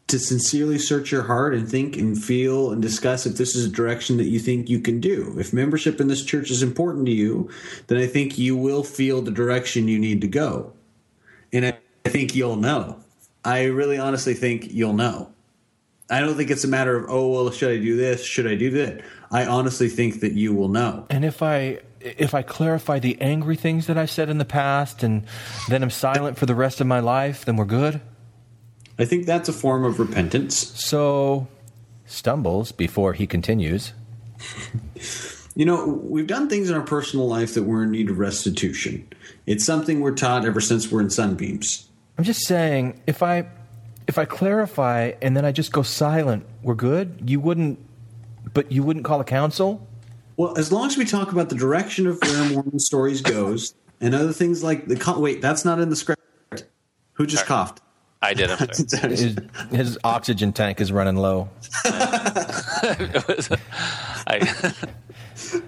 to 0.09 0.19
sincerely 0.19 0.79
search 0.79 1.11
your 1.11 1.23
heart 1.23 1.55
and 1.55 1.67
think 1.67 1.97
and 1.97 2.23
feel 2.23 2.71
and 2.71 2.83
discuss 2.83 3.25
if 3.25 3.39
this 3.39 3.57
is 3.57 3.65
a 3.65 3.71
direction 3.71 4.19
that 4.19 4.27
you 4.27 4.39
think 4.39 4.69
you 4.69 4.79
can 4.79 5.01
do. 5.01 5.35
If 5.39 5.55
membership 5.55 6.03
in 6.03 6.09
this 6.09 6.23
church 6.23 6.51
is 6.51 6.63
important 6.63 7.07
to 7.07 7.13
you, 7.13 7.49
then 7.87 7.97
I 7.97 8.07
think 8.07 8.37
you 8.37 8.55
will 8.57 8.85
feel 8.85 9.23
the 9.23 9.31
direction 9.31 9.89
you 9.89 9.99
need 9.99 10.21
to 10.21 10.29
go. 10.29 10.75
And 11.51 11.65
I, 11.65 11.79
I 12.05 12.11
think 12.11 12.35
you'll 12.35 12.57
know. 12.57 13.01
I 13.43 13.65
really 13.65 13.97
honestly 13.97 14.35
think 14.35 14.71
you'll 14.71 14.93
know. 14.93 15.31
I 16.11 16.21
don't 16.21 16.37
think 16.37 16.51
it's 16.51 16.65
a 16.65 16.69
matter 16.69 16.97
of, 16.97 17.07
oh, 17.09 17.29
well, 17.29 17.51
should 17.51 17.71
I 17.71 17.79
do 17.79 17.97
this? 17.97 18.23
Should 18.23 18.47
I 18.47 18.55
do 18.55 18.71
that? 18.73 19.01
I 19.31 19.47
honestly 19.47 19.89
think 19.89 20.21
that 20.21 20.33
you 20.33 20.53
will 20.55 20.69
know. 20.69 21.07
And 21.09 21.25
if 21.25 21.43
I 21.43 21.81
if 22.05 22.35
I 22.35 22.43
clarify 22.43 22.99
the 22.99 23.21
angry 23.21 23.57
things 23.57 23.87
that 23.87 23.99
I 23.99 24.07
said 24.07 24.29
in 24.29 24.39
the 24.39 24.45
past 24.45 25.03
and 25.03 25.27
then 25.69 25.83
I'm 25.83 25.91
silent 25.91 26.39
for 26.39 26.47
the 26.47 26.55
rest 26.55 26.81
of 26.81 26.87
my 26.87 27.01
life, 27.01 27.45
then 27.45 27.57
we're 27.57 27.65
good? 27.65 28.01
I 28.99 29.05
think 29.05 29.27
that's 29.27 29.49
a 29.49 29.53
form 29.53 29.85
of 29.85 29.99
repentance. 29.99 30.57
So 30.57 31.49
stumbles 32.07 32.71
before 32.73 33.15
he 33.15 33.27
continues. 33.27 33.93
You 35.57 35.65
know, 35.65 35.87
we've 35.87 36.27
done 36.27 36.49
things 36.49 36.69
in 36.69 36.75
our 36.75 36.83
personal 36.83 37.29
life 37.29 37.55
that 37.55 37.63
we're 37.63 37.85
in 37.85 37.93
need 37.93 38.11
of 38.11 38.19
restitution. 38.19 39.07
It's 39.47 39.65
something 39.65 40.01
we're 40.01 40.15
taught 40.15 40.45
ever 40.45 40.61
since 40.61 40.91
we're 40.91 41.01
in 41.01 41.11
sunbeams. 41.11 41.89
I'm 42.19 42.25
just 42.25 42.45
saying, 42.45 43.01
if 43.07 43.23
I 43.23 43.47
if 44.09 44.19
I 44.19 44.25
clarify 44.25 45.13
and 45.23 45.37
then 45.37 45.45
I 45.45 45.53
just 45.53 45.73
go 45.73 45.83
silent, 45.83 46.45
we're 46.63 46.75
good. 46.75 47.23
You 47.31 47.39
wouldn't, 47.39 47.79
but 48.53 48.73
you 48.73 48.83
wouldn't 48.83 49.05
call 49.05 49.21
a 49.21 49.25
council. 49.25 49.87
Well, 50.37 50.57
as 50.59 50.73
long 50.73 50.87
as 50.87 50.97
we 50.97 51.05
talk 51.05 51.33
about 51.33 51.49
the 51.49 51.55
direction 51.55 52.07
of 52.07 52.19
where 52.21 52.49
Mormon 52.51 52.79
stories 52.79 53.21
goes 53.21 53.75
and 54.01 54.15
other 54.15 54.33
things 54.33 54.65
like 54.65 54.87
the 54.87 54.97
co- 54.97 55.21
wait, 55.21 55.41
that's 55.41 55.65
not 55.65 55.79
in 55.79 55.91
the 55.91 55.97
script. 55.97 56.21
Who 57.15 57.27
just 57.27 57.47
coughed? 57.47 57.81
I 58.21 58.35
did. 58.35 58.51
His, 59.03 59.37
his 59.71 59.99
oxygen 60.03 60.53
tank 60.55 60.81
is 60.81 60.91
running 60.91 61.17
low. 61.17 61.51
I, 64.27 64.39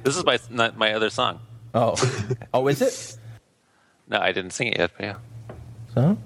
this 0.03 0.17
is 0.17 0.25
my 0.25 0.39
not 0.49 0.78
my 0.78 0.95
other 0.95 1.11
song. 1.11 1.41
Oh, 1.75 1.95
oh, 2.55 2.67
is 2.69 2.81
it? 2.81 3.19
No, 4.09 4.19
I 4.19 4.33
didn't 4.33 4.53
sing 4.53 4.69
it 4.69 4.78
yet. 4.78 4.93
But 4.97 5.05
yeah. 5.05 5.17
So? 5.95 6.17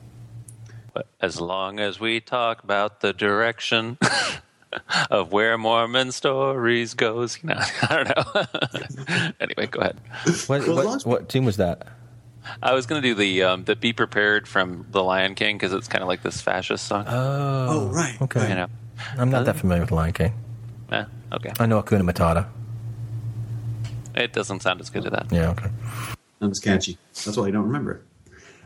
But 0.95 1.09
as 1.21 1.41
long 1.41 1.81
as 1.81 1.99
we 1.99 2.21
talk 2.21 2.63
about 2.63 3.01
the 3.01 3.13
direction 3.13 3.99
of 5.11 5.33
where 5.33 5.59
Mormon 5.59 6.13
stories 6.13 6.95
goes, 6.95 7.39
you 7.43 7.49
know, 7.51 7.61
I 7.83 8.05
don't 8.05 8.09
know. 8.17 9.33
anyway, 9.41 9.67
go 9.67 9.81
ahead. 9.81 10.01
What, 10.47 10.67
what, 10.69 11.07
what 11.07 11.29
team 11.29 11.45
was 11.45 11.57
that? 11.57 11.87
I 12.63 12.73
was 12.73 12.87
going 12.87 13.03
to 13.03 13.07
do 13.07 13.15
the 13.15 13.43
um, 13.43 13.65
the 13.65 13.77
"Be 13.77 13.93
Prepared" 13.93 14.49
from 14.49 14.87
The 14.91 15.05
Lion 15.05 15.35
King 15.35 15.57
because 15.57 15.73
it's 15.73 15.89
kind 15.89 16.03
of 16.03 16.09
like 16.09 16.23
this 16.23 16.41
fascist 16.41 16.87
song. 16.87 17.05
Oh, 17.07 17.67
oh 17.69 17.89
right. 17.89 18.21
Okay. 18.23 18.49
You 18.49 18.55
know, 18.55 18.67
I'm 19.19 19.31
not 19.31 19.45
that 19.45 19.57
familiar 19.57 19.83
with 19.83 19.91
The 19.91 19.95
Lion 19.95 20.13
King. 20.15 20.33
yeah, 20.91 21.05
okay. 21.33 21.53
I 21.61 21.67
know 21.67 21.83
Hakuna 21.83 22.11
Matata. 22.11 22.49
It 24.15 24.33
doesn't 24.33 24.61
sound 24.61 24.81
as 24.81 24.91
good 24.91 25.05
as 25.05 25.13
that. 25.13 25.27
Yeah, 25.31 25.51
okay. 25.51 25.71
That 26.41 26.49
was 26.49 26.59
catchy. 26.59 26.99
That's 27.25 27.37
why 27.37 27.47
I 27.47 27.51
don't 27.51 27.65
remember 27.65 27.93
it. 27.93 28.03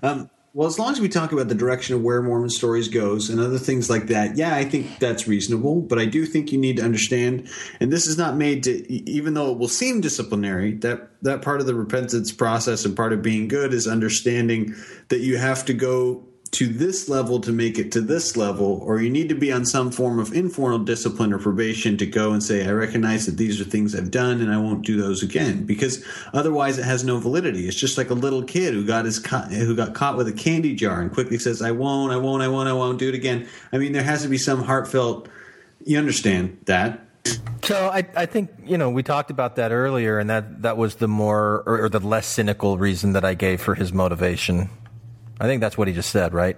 Um, 0.05 0.31
well, 0.55 0.69
as 0.69 0.79
long 0.79 0.93
as 0.93 1.01
we 1.01 1.09
talk 1.09 1.33
about 1.33 1.49
the 1.49 1.55
direction 1.57 1.97
of 1.97 2.03
where 2.03 2.23
Mormon 2.23 2.49
stories 2.49 2.87
goes 2.87 3.29
and 3.29 3.41
other 3.41 3.59
things 3.59 3.91
like 3.91 4.07
that, 4.07 4.37
yeah, 4.37 4.55
I 4.55 4.65
think 4.65 5.01
that's 5.01 5.27
reasonable. 5.27 5.81
But 5.81 5.99
I 5.99 6.07
do 6.07 6.25
think 6.25 6.53
you 6.53 6.59
need 6.59 6.77
to 6.77 6.85
understand, 6.85 7.49
and 7.81 7.93
this 7.93 8.07
is 8.07 8.17
not 8.17 8.37
made 8.37 8.63
to, 8.63 8.93
even 9.11 9.35
though 9.35 9.51
it 9.51 9.59
will 9.59 9.67
seem 9.67 10.01
disciplinary, 10.01 10.75
that 10.75 11.11
that 11.23 11.43
part 11.43 11.61
of 11.61 11.67
the 11.67 11.75
repentance 11.75 12.31
process 12.31 12.85
and 12.85 12.97
part 12.97 13.13
of 13.13 13.21
being 13.21 13.49
good 13.49 13.75
is 13.75 13.89
understanding 13.89 14.77
that 15.09 15.19
you 15.19 15.39
have 15.39 15.65
to 15.65 15.75
go 15.75 16.25
to 16.55 16.69
this 16.69 17.09
level 17.09 17.41
to 17.41 17.51
make 17.51 17.81
it 17.81 17.91
to 17.91 18.01
this 18.01 18.37
level, 18.37 18.81
or 18.85 19.01
you 19.01 19.11
need 19.11 19.29
to 19.29 19.35
be 19.35 19.51
on 19.51 19.67
some 19.67 19.91
form 19.91 20.21
of 20.21 20.33
informal 20.33 20.79
discipline 20.79 21.33
or 21.33 21.39
probation 21.39 21.97
to 21.97 22.07
go 22.07 22.33
and 22.33 22.45
say, 22.45 22.65
I 22.65 22.71
recognize 22.71 23.27
that 23.27 23.37
these 23.37 23.61
are 23.61 23.65
things 23.65 23.93
I've 23.93 24.13
done 24.13 24.41
and 24.41 24.53
I 24.53 24.59
won't 24.59 24.87
do 24.87 24.97
those 24.97 25.21
again. 25.21 25.65
Because 25.65 26.05
otherwise 26.33 26.79
it 26.79 26.85
has 26.85 27.03
no 27.03 27.19
validity. 27.19 27.67
It's 27.67 27.77
just 27.77 27.99
like 27.99 28.11
a 28.11 28.15
little 28.15 28.45
kid 28.45 28.73
who 28.73 28.87
got 28.87 29.05
his 29.05 29.25
who 29.51 29.75
got 29.75 29.95
caught 29.95 30.17
with 30.17 30.29
a 30.29 30.33
candy 30.33 30.77
jar 30.77 31.01
and 31.01 31.13
quickly 31.13 31.39
says, 31.39 31.61
I 31.61 31.73
won't, 31.73 32.13
I 32.13 32.19
won't, 32.19 32.41
I 32.41 32.47
won't, 32.47 32.69
I 32.69 32.73
won't 32.73 33.01
do 33.01 33.09
it 33.09 33.17
again. 33.17 33.49
I 33.73 33.79
mean, 33.79 33.91
there 33.91 34.05
has 34.05 34.23
to 34.23 34.29
be 34.29 34.39
some 34.39 34.63
heartfelt 34.63 35.29
you 35.85 35.99
understand 35.99 36.59
that. 36.67 37.01
So 37.65 37.89
I, 37.89 38.07
I 38.15 38.27
think 38.27 38.51
you 38.65 38.79
know 38.79 38.91
we 38.91 39.03
talked 39.03 39.33
about 39.33 39.57
that 39.57 39.73
earlier, 39.73 40.21
and 40.21 40.31
that 40.31 40.63
that 40.63 40.77
was 40.77 40.97
the 40.97 41.09
more 41.09 41.65
or, 41.67 41.85
or 41.85 41.89
the 41.89 41.99
less 41.99 42.27
cynical 42.27 42.79
reason 42.79 43.15
that 43.15 43.25
I 43.25 43.35
gave 43.35 43.61
for 43.61 43.75
his 43.75 43.93
motivation. 43.93 44.71
I 45.45 45.47
think 45.47 45.61
that's 45.61 45.77
what 45.77 45.89
he 45.89 45.95
just 45.95 46.11
said, 46.11 46.33
right? 46.33 46.57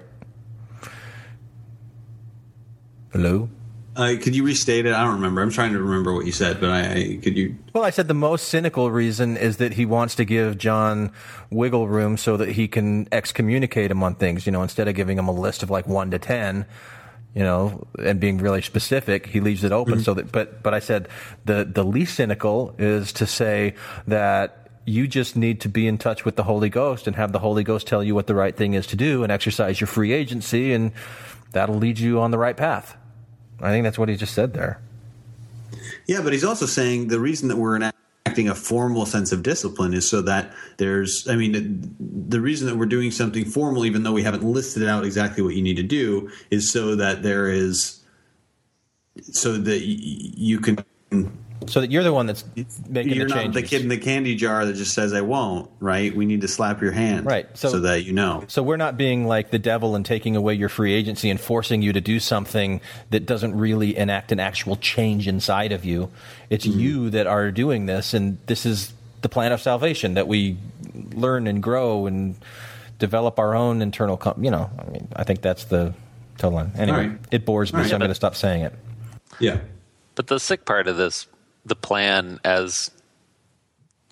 Hello. 3.13 3.49
Uh, 3.97 4.15
could 4.21 4.37
you 4.37 4.45
restate 4.45 4.85
it? 4.85 4.93
I 4.93 5.05
don't 5.05 5.15
remember. 5.15 5.41
I'm 5.41 5.51
trying 5.51 5.73
to 5.73 5.81
remember 5.81 6.13
what 6.13 6.27
you 6.27 6.33
said, 6.33 6.61
but 6.61 6.69
I, 6.69 6.81
I 6.93 7.19
could 7.23 7.37
you. 7.37 7.57
Well, 7.73 7.83
I 7.83 7.89
said 7.91 8.09
the 8.09 8.15
most 8.15 8.49
cynical 8.49 8.91
reason 8.91 9.39
is 9.39 9.57
that 9.57 9.73
he 9.73 9.87
wants 9.87 10.17
to 10.17 10.25
give 10.27 10.59
John 10.59 11.13
wiggle 11.51 11.89
room 11.89 12.19
so 12.19 12.37
that 12.37 12.51
he 12.51 12.69
can 12.69 13.09
excommunicate 13.11 13.91
him 13.91 14.03
on 14.03 14.15
things. 14.15 14.45
You 14.45 14.53
know, 14.53 14.63
instead 14.63 14.87
of 14.87 14.95
giving 14.95 15.19
him 15.19 15.29
a 15.29 15.33
list 15.33 15.63
of 15.63 15.71
like 15.71 15.89
one 15.89 16.11
to 16.11 16.19
ten, 16.19 16.67
you 17.35 17.43
know, 17.43 17.87
and 17.99 18.21
being 18.21 18.37
really 18.37 18.61
specific, 18.61 19.27
he 19.29 19.41
leaves 19.41 19.65
it 19.65 19.73
open 19.73 19.95
Mm-hmm. 19.95 20.03
so 20.03 20.13
that. 20.15 20.31
But 20.31 20.63
but 20.63 20.75
I 20.75 20.81
said 20.81 21.09
the 21.47 21.65
the 21.65 21.85
least 21.85 22.17
cynical 22.17 22.75
is 22.79 23.15
to 23.15 23.27
say 23.27 23.77
that 24.09 24.66
you 24.87 25.09
just 25.09 25.37
need 25.37 25.61
to 25.61 25.69
be 25.69 25.87
in 25.87 25.99
touch 25.99 26.25
with 26.25 26.37
the 26.37 26.45
Holy 26.45 26.71
Ghost 26.71 27.07
and 27.07 27.17
have 27.17 27.33
the 27.33 27.41
Holy 27.41 27.65
Ghost 27.65 27.87
tell 27.87 28.03
you 28.05 28.15
what 28.15 28.29
the 28.29 28.35
right 28.35 28.57
thing 28.57 28.75
is 28.75 28.87
to 28.87 28.97
do 28.97 29.25
and 29.25 29.33
exercise 29.33 29.81
your 29.81 29.89
free 29.89 30.13
agency, 30.13 30.73
and 30.73 30.93
that'll 31.53 31.75
lead 31.75 31.99
you 31.99 32.21
on 32.21 32.31
the 32.31 32.39
right 32.39 32.57
path. 32.57 32.97
I 33.61 33.71
think 33.71 33.85
that's 33.85 33.99
what 33.99 34.09
he 34.09 34.17
just 34.17 34.33
said 34.33 34.55
there. 34.55 34.81
Yeah, 36.07 36.23
but 36.23 36.33
he's 36.33 36.45
also 36.45 36.67
saying 36.67 37.09
the 37.09 37.19
reason 37.19 37.49
that 37.49 37.57
we're 37.57 37.75
enacting 37.75 38.49
a 38.49 38.55
formal 38.55 39.07
sense 39.07 39.33
of 39.33 39.43
discipline 39.43 39.93
is 39.93 40.09
so 40.09 40.23
that 40.23 40.53
there's, 40.77 41.27
I 41.29 41.35
mean, 41.35 41.97
the 42.29 42.41
reason 42.41 42.69
that 42.69 42.77
we're 42.77 42.87
doing 42.87 43.11
something 43.11 43.45
formal, 43.45 43.85
even 43.85 44.05
though 44.05 44.13
we 44.13 44.23
haven't 44.23 44.45
listed 44.45 44.87
out 44.87 45.05
exactly 45.05 45.43
what 45.43 45.55
you 45.57 45.63
need 45.63 45.77
to 45.77 45.83
do, 45.83 46.31
is 46.51 46.71
so 46.71 46.95
that 46.95 47.25
there 47.25 47.49
is, 47.49 48.05
so 49.21 49.57
that 49.57 49.81
you 49.81 50.61
can. 50.61 50.79
So 51.69 51.81
that 51.81 51.91
you're 51.91 52.03
the 52.03 52.13
one 52.13 52.27
that's 52.27 52.45
making 52.89 53.15
You're 53.15 53.27
the 53.27 53.35
not 53.35 53.43
changes. 53.43 53.63
the 53.63 53.67
kid 53.69 53.83
in 53.83 53.89
the 53.89 53.97
candy 53.97 54.35
jar 54.37 54.65
that 54.67 54.75
just 54.75 54.93
says 54.95 55.13
"I 55.15 55.23
won't." 55.23 55.71
Right? 55.81 56.15
We 56.15 56.27
need 56.27 56.43
to 56.43 56.49
slap 56.49 56.81
your 56.83 56.93
hand, 56.93 57.25
Right, 57.27 57.49
so- 57.57 57.71
so 57.71 57.81
that 57.81 58.05
you 58.05 58.13
know. 58.13 58.45
So 58.49 58.63
we're 58.63 58.77
not 58.77 58.97
being 58.97 59.27
like 59.27 59.51
the 59.51 59.59
devil 59.59 59.95
and 59.97 60.05
taking 60.05 60.37
away 60.37 60.55
your 60.55 60.69
free 60.69 60.93
agency 60.93 61.31
and 61.31 61.41
forcing 61.41 61.83
you 61.83 61.93
to 61.95 62.01
do 62.01 62.21
something 62.21 62.81
that 63.11 63.27
doesn't 63.27 63.57
really 63.57 63.97
enact 63.97 64.33
an 64.33 64.39
actual 64.41 64.77
change 64.77 65.27
inside 65.27 65.73
of 65.73 65.85
you. 65.85 66.11
It's 66.51 66.67
Mm-hmm. 66.67 66.79
you 66.81 67.11
that 67.11 67.27
are 67.27 67.51
doing 67.51 67.87
this, 67.87 68.13
and 68.15 68.39
this 68.47 68.67
is 68.67 68.93
the 69.23 69.29
plan 69.29 69.51
of 69.53 69.61
salvation 69.63 70.15
that 70.15 70.29
we 70.29 70.57
learn 71.15 71.47
and 71.47 71.63
grow 71.63 72.07
and 72.07 72.37
develop 72.99 73.39
our 73.39 73.55
own 73.55 73.83
internal. 73.83 74.17
Com- 74.17 74.45
you 74.45 74.51
know, 74.51 74.71
I 74.79 74.91
mean, 74.91 75.09
I 75.17 75.25
think 75.25 75.41
that's 75.43 75.65
the 75.65 75.95
total 76.39 76.57
line. 76.59 76.73
Anyway, 76.77 76.99
All 76.99 77.05
right. 77.09 77.19
it 77.31 77.45
bores 77.47 77.73
me, 77.73 77.79
All 77.79 77.83
right, 77.83 77.89
so 77.89 77.95
I'm 77.97 78.01
going 78.01 78.11
to 78.11 78.15
stop 78.15 78.35
saying 78.37 78.63
it. 78.63 78.75
Yeah. 79.41 79.59
But 80.15 80.29
the 80.29 80.39
sick 80.39 80.65
part 80.65 80.87
of 80.87 80.97
this, 80.97 81.27
the 81.67 81.77
plan 81.77 82.41
as 82.45 82.91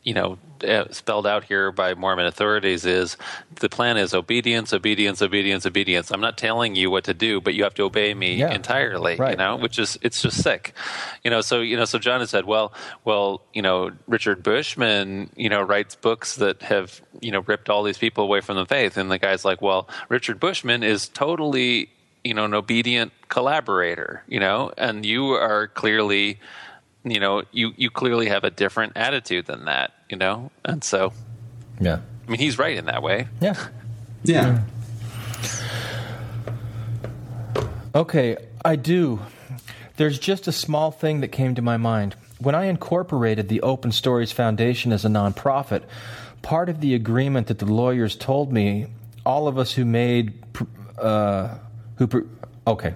you 0.03 0.13
know 0.13 0.39
uh, 0.67 0.85
spelled 0.91 1.27
out 1.27 1.45
here 1.45 1.71
by 1.73 1.95
Mormon 1.95 2.27
authorities 2.27 2.85
is 2.87 3.17
the 3.57 3.69
plan 3.69 3.97
is 3.99 4.15
obedience, 4.15 4.73
obedience, 4.73 5.21
obedience, 5.23 5.67
obedience. 5.67 6.11
I'm 6.11 6.21
not 6.21 6.39
telling 6.39 6.75
you 6.75 6.91
what 6.91 7.05
to 7.05 7.15
do, 7.15 7.41
but 7.41 7.55
you 7.55 7.65
have 7.65 7.75
to 7.75 7.83
obey 7.85 8.15
me 8.15 8.37
Yeah. 8.37 8.55
entirely. 8.55 9.15
You 9.15 9.21
Right. 9.21 9.39
know, 9.39 9.57
which 9.57 9.79
is 9.79 9.99
it's 10.03 10.23
just 10.23 10.43
sick. 10.43 10.73
You 11.23 11.31
know, 11.31 11.41
so 11.43 11.61
you 11.61 11.77
know, 11.77 11.85
so 11.85 11.99
John 11.99 12.21
has 12.21 12.31
said, 12.31 12.45
well, 12.47 12.73
well, 13.05 13.43
you 13.53 13.63
know, 13.63 13.91
Richard 14.07 14.43
Bushman, 14.43 15.31
you 15.37 15.49
know, 15.51 15.61
writes 15.63 15.95
books 15.97 16.37
that 16.37 16.63
have 16.63 17.01
you 17.21 17.31
know 17.31 17.41
ripped 17.41 17.69
all 17.71 17.83
these 17.83 17.99
people 17.99 18.25
away 18.25 18.41
from 18.41 18.57
the 18.57 18.67
faith, 18.67 18.97
and 18.97 19.11
the 19.11 19.19
guy's 19.19 19.45
like, 19.45 19.61
well, 19.63 19.89
Richard 20.09 20.41
Bushman 20.41 20.83
is 20.83 21.09
totally 21.09 21.91
you 22.25 22.33
know 22.35 22.45
an 22.47 22.55
obedient 22.55 23.13
collaborator. 23.29 24.23
You 24.29 24.41
know, 24.41 24.73
and 24.79 25.05
you 25.05 25.33
are 25.33 25.69
clearly 25.69 26.41
you 27.05 27.21
know, 27.21 27.43
you, 27.53 27.73
you 27.77 27.91
clearly 27.91 28.29
have 28.29 28.45
a 28.45 28.51
different 28.51 28.93
attitude 28.97 29.47
than 29.47 29.67
that, 29.67 29.93
you 30.09 30.17
know? 30.17 30.51
And 30.65 30.83
so, 30.83 31.13
Yeah. 31.81 31.99
I 32.27 32.31
mean, 32.31 32.41
he's 32.41 32.59
right 32.59 32.77
in 32.77 32.87
that 32.87 33.03
way. 33.03 33.29
Yeah. 33.41 33.55
Yeah. 34.23 34.63
Okay, 37.95 38.37
I 38.65 38.77
do. 38.77 39.21
There's 39.97 40.19
just 40.19 40.49
a 40.49 40.53
small 40.53 40.91
thing 40.91 41.21
that 41.21 41.29
came 41.29 41.55
to 41.55 41.63
my 41.63 41.77
mind. 41.77 42.17
When 42.39 42.55
I 42.55 42.65
incorporated 42.65 43.49
the 43.49 43.61
Open 43.63 43.93
Stories 43.93 44.33
Foundation 44.33 44.93
as 44.93 45.05
a 45.05 45.09
nonprofit, 45.09 45.83
part 46.43 46.69
of 46.69 46.81
the 46.81 46.95
agreement 46.95 47.47
that 47.47 47.59
the 47.61 47.67
lawyers 47.67 48.17
told 48.17 48.53
me, 48.53 48.87
all 49.25 49.47
of 49.47 49.57
us 49.59 49.73
who 49.73 49.85
made, 49.85 50.43
uh, 50.99 51.57
who, 51.97 52.07
pr- 52.09 52.21
okay, 52.67 52.95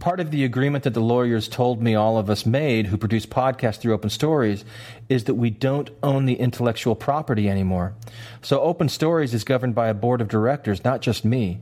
part 0.00 0.20
of 0.20 0.30
the 0.30 0.44
agreement 0.44 0.84
that 0.84 0.94
the 0.94 1.00
lawyers 1.00 1.48
told 1.48 1.82
me 1.82 1.94
all 1.94 2.16
of 2.16 2.30
us 2.30 2.46
made 2.46 2.86
who 2.86 2.96
produce 2.96 3.26
podcasts 3.26 3.78
through 3.78 3.92
Open 3.92 4.10
Stories 4.10 4.64
is 5.08 5.24
that 5.24 5.34
we 5.34 5.50
don't 5.50 5.90
own 6.02 6.24
the 6.24 6.34
intellectual 6.34 6.94
property 6.94 7.48
anymore. 7.48 7.94
So 8.42 8.60
Open 8.60 8.88
Stories 8.88 9.34
is 9.34 9.44
governed 9.44 9.74
by 9.74 9.88
a 9.88 9.94
board 9.94 10.20
of 10.20 10.28
directors, 10.28 10.84
not 10.84 11.02
just 11.02 11.24
me. 11.24 11.60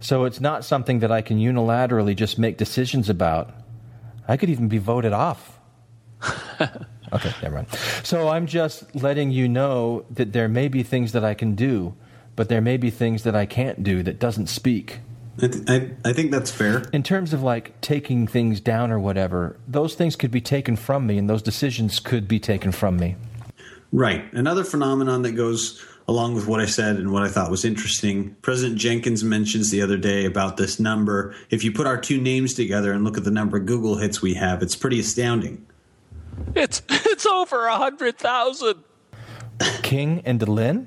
So 0.00 0.24
it's 0.24 0.40
not 0.40 0.64
something 0.64 0.98
that 0.98 1.12
I 1.12 1.22
can 1.22 1.38
unilaterally 1.38 2.16
just 2.16 2.38
make 2.38 2.58
decisions 2.58 3.08
about. 3.08 3.50
I 4.26 4.36
could 4.36 4.50
even 4.50 4.68
be 4.68 4.78
voted 4.78 5.12
off. 5.12 5.58
okay, 6.60 7.32
never 7.42 7.56
mind. 7.56 7.68
So 8.02 8.28
I'm 8.28 8.46
just 8.46 8.94
letting 8.94 9.30
you 9.30 9.48
know 9.48 10.04
that 10.10 10.32
there 10.32 10.48
may 10.48 10.68
be 10.68 10.82
things 10.82 11.12
that 11.12 11.24
I 11.24 11.34
can 11.34 11.54
do, 11.54 11.94
but 12.36 12.48
there 12.48 12.60
may 12.60 12.76
be 12.76 12.90
things 12.90 13.22
that 13.22 13.36
I 13.36 13.46
can't 13.46 13.82
do 13.82 14.02
that 14.02 14.18
doesn't 14.18 14.48
speak. 14.48 15.00
I, 15.42 15.46
th- 15.48 15.64
I, 15.68 15.90
I 16.08 16.12
think 16.12 16.30
that's 16.30 16.50
fair. 16.50 16.84
In 16.92 17.02
terms 17.02 17.32
of 17.32 17.42
like 17.42 17.80
taking 17.80 18.26
things 18.26 18.60
down 18.60 18.90
or 18.90 18.98
whatever, 18.98 19.56
those 19.66 19.94
things 19.94 20.16
could 20.16 20.30
be 20.30 20.40
taken 20.40 20.76
from 20.76 21.06
me 21.06 21.18
and 21.18 21.28
those 21.28 21.42
decisions 21.42 21.98
could 21.98 22.28
be 22.28 22.38
taken 22.38 22.72
from 22.72 22.96
me. 22.96 23.16
Right. 23.92 24.32
Another 24.32 24.64
phenomenon 24.64 25.22
that 25.22 25.32
goes 25.32 25.84
along 26.06 26.34
with 26.34 26.46
what 26.46 26.60
I 26.60 26.66
said 26.66 26.96
and 26.96 27.12
what 27.12 27.22
I 27.22 27.28
thought 27.28 27.50
was 27.50 27.64
interesting. 27.64 28.36
President 28.42 28.78
Jenkins 28.78 29.24
mentions 29.24 29.70
the 29.70 29.82
other 29.82 29.96
day 29.96 30.24
about 30.24 30.56
this 30.56 30.78
number. 30.78 31.34
If 31.50 31.64
you 31.64 31.72
put 31.72 31.86
our 31.86 31.98
two 31.98 32.20
names 32.20 32.54
together 32.54 32.92
and 32.92 33.04
look 33.04 33.16
at 33.16 33.24
the 33.24 33.30
number 33.30 33.56
of 33.56 33.66
Google 33.66 33.96
hits 33.96 34.20
we 34.20 34.34
have, 34.34 34.62
it's 34.62 34.76
pretty 34.76 35.00
astounding. 35.00 35.66
It's 36.54 36.82
it's 36.88 37.26
over 37.26 37.66
a 37.66 37.76
hundred 37.76 38.18
thousand. 38.18 38.84
King 39.82 40.22
and 40.24 40.40
Dehlin? 40.40 40.86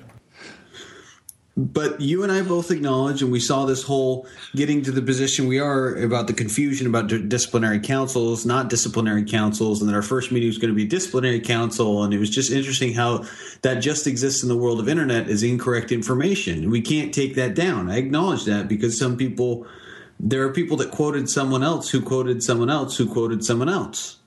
But 1.58 2.00
you 2.00 2.22
and 2.22 2.32
I 2.32 2.44
both 2.44 2.69
acknowledge, 2.69 3.24
and 3.24 3.32
we 3.32 3.40
saw 3.40 3.66
this 3.66 3.82
whole 3.82 4.27
getting 4.56 4.84
to 4.84 4.92
the 4.92 5.02
position 5.02 5.48
we 5.48 5.58
are 5.60 5.95
about 5.95 6.27
the 6.27 6.34
confusion 6.34 6.86
about 6.86 7.08
disciplinary 7.08 7.80
councils, 7.80 8.45
not 8.45 8.69
disciplinary 8.69 9.26
councils, 9.26 9.82
and 9.82 9.90
that 9.90 9.95
our 9.95 10.03
first 10.03 10.32
meeting 10.32 10.50
was 10.50 10.60
going 10.60 10.69
to 10.69 10.76
be 10.76 10.86
disciplinary 10.86 11.40
council. 11.40 12.03
And 12.03 12.14
it 12.14 12.19
was 12.19 12.30
just 12.30 12.52
interesting 12.52 12.94
how 12.94 13.26
that 13.64 13.80
just 13.80 14.06
exists 14.06 14.44
in 14.44 14.50
the 14.50 14.56
world 14.56 14.80
of 14.80 14.88
internet 14.88 15.30
is 15.30 15.42
incorrect 15.42 15.92
information. 15.92 16.69
We 16.69 16.82
can't 16.82 17.11
take 17.11 17.34
that 17.36 17.56
down. 17.56 17.90
I 17.90 17.98
acknowledge 17.98 18.45
that 18.45 18.68
because 18.68 19.00
some 19.00 19.18
people, 19.18 19.66
there 20.19 20.44
are 20.44 20.53
people 20.53 20.77
that 20.77 20.92
quoted 20.92 21.27
someone 21.27 21.64
else 21.64 21.90
who 21.90 22.03
quoted 22.03 22.44
someone 22.44 22.69
else 22.69 22.98
who 22.98 23.11
quoted 23.11 23.44
someone 23.44 23.69
else 23.69 24.18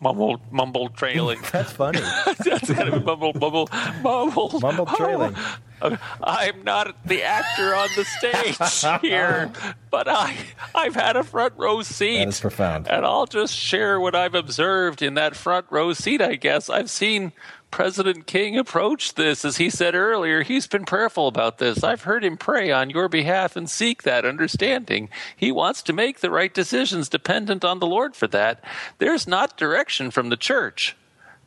mumble, 0.00 0.40
mumble 0.50 0.88
trailing. 0.90 1.40
That's 1.52 1.72
funny. 1.72 2.00
That's 2.44 2.70
of 2.70 3.04
mumble, 3.04 3.32
mumble, 3.34 3.68
mumble, 4.02 4.60
mumble 4.60 4.86
trailing. 4.86 5.36
I'm 6.22 6.64
not 6.64 6.96
the 7.04 7.22
actor 7.22 7.74
on 7.74 7.88
the 7.96 8.04
stage 8.04 9.00
here, 9.02 9.52
but 9.90 10.08
I, 10.08 10.34
I've 10.74 10.94
had 10.94 11.16
a 11.16 11.22
front 11.22 11.54
row 11.56 11.82
seat. 11.82 12.18
That 12.18 12.28
is 12.28 12.40
profound. 12.40 12.88
And 12.88 13.04
I'll 13.04 13.26
just 13.26 13.54
share 13.54 14.00
what 14.00 14.14
I've 14.14 14.34
observed 14.34 15.02
in 15.02 15.14
that 15.14 15.36
front 15.36 15.66
row 15.70 15.92
seat. 15.92 16.22
I 16.22 16.36
guess 16.36 16.70
I've 16.70 16.90
seen 16.90 17.32
President 17.74 18.28
King 18.28 18.56
approached 18.56 19.16
this, 19.16 19.44
as 19.44 19.56
he 19.56 19.68
said 19.68 19.96
earlier, 19.96 20.44
he's 20.44 20.68
been 20.68 20.84
prayerful 20.84 21.26
about 21.26 21.58
this. 21.58 21.82
I've 21.82 22.02
heard 22.02 22.24
him 22.24 22.36
pray 22.36 22.70
on 22.70 22.88
your 22.88 23.08
behalf 23.08 23.56
and 23.56 23.68
seek 23.68 24.04
that 24.04 24.24
understanding. 24.24 25.08
He 25.36 25.50
wants 25.50 25.82
to 25.82 25.92
make 25.92 26.20
the 26.20 26.30
right 26.30 26.54
decisions 26.54 27.08
dependent 27.08 27.64
on 27.64 27.80
the 27.80 27.86
Lord 27.88 28.14
for 28.14 28.28
that. 28.28 28.62
There's 28.98 29.26
not 29.26 29.56
direction 29.56 30.12
from 30.12 30.28
the 30.28 30.36
church. 30.36 30.96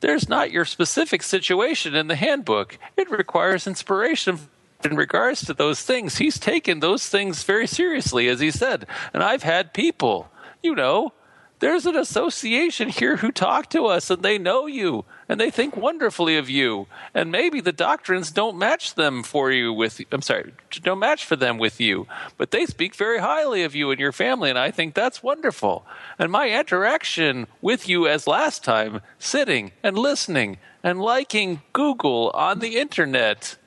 There's 0.01 0.27
not 0.27 0.51
your 0.51 0.65
specific 0.65 1.23
situation 1.23 1.95
in 1.95 2.07
the 2.07 2.17
handbook. 2.17 2.77
It 2.97 3.09
requires 3.09 3.65
inspiration 3.65 4.37
in 4.83 4.97
regards 4.97 5.45
to 5.45 5.53
those 5.53 5.81
things. 5.81 6.17
He's 6.17 6.37
taken 6.37 6.81
those 6.81 7.07
things 7.07 7.45
very 7.45 7.67
seriously, 7.67 8.27
as 8.27 8.41
he 8.41 8.51
said. 8.51 8.85
And 9.13 9.23
I've 9.23 9.43
had 9.43 9.73
people, 9.73 10.29
you 10.61 10.75
know, 10.75 11.13
there's 11.59 11.85
an 11.85 11.95
association 11.95 12.89
here 12.89 13.17
who 13.17 13.31
talk 13.31 13.69
to 13.71 13.85
us 13.85 14.09
and 14.09 14.21
they 14.21 14.37
know 14.37 14.67
you 14.67 15.05
and 15.27 15.39
they 15.39 15.49
think 15.49 15.75
wonderfully 15.75 16.37
of 16.37 16.49
you. 16.49 16.87
And 17.13 17.31
maybe 17.31 17.61
the 17.61 17.71
doctrines 17.71 18.31
don't 18.31 18.57
match 18.57 18.95
them 18.95 19.23
for 19.23 19.51
you 19.51 19.73
with 19.73 20.01
I'm 20.11 20.21
sorry, 20.21 20.53
don't 20.83 20.99
match 20.99 21.25
for 21.25 21.35
them 21.35 21.57
with 21.57 21.79
you, 21.79 22.07
but 22.37 22.51
they 22.51 22.65
speak 22.65 22.95
very 22.95 23.19
highly 23.19 23.63
of 23.63 23.75
you 23.75 23.91
and 23.91 23.99
your 23.99 24.11
family 24.11 24.49
and 24.49 24.59
I 24.59 24.71
think 24.71 24.93
that's 24.93 25.23
wonderful. 25.23 25.85
And 26.19 26.31
my 26.31 26.49
interaction 26.49 27.47
with 27.61 27.89
you 27.89 28.07
as 28.07 28.27
last 28.27 28.63
time, 28.63 29.01
sitting 29.17 29.71
and 29.83 29.97
listening 29.97 30.57
and 30.83 31.01
liking 31.01 31.61
Google 31.73 32.31
on 32.33 32.59
the 32.59 32.77
internet 32.77 33.57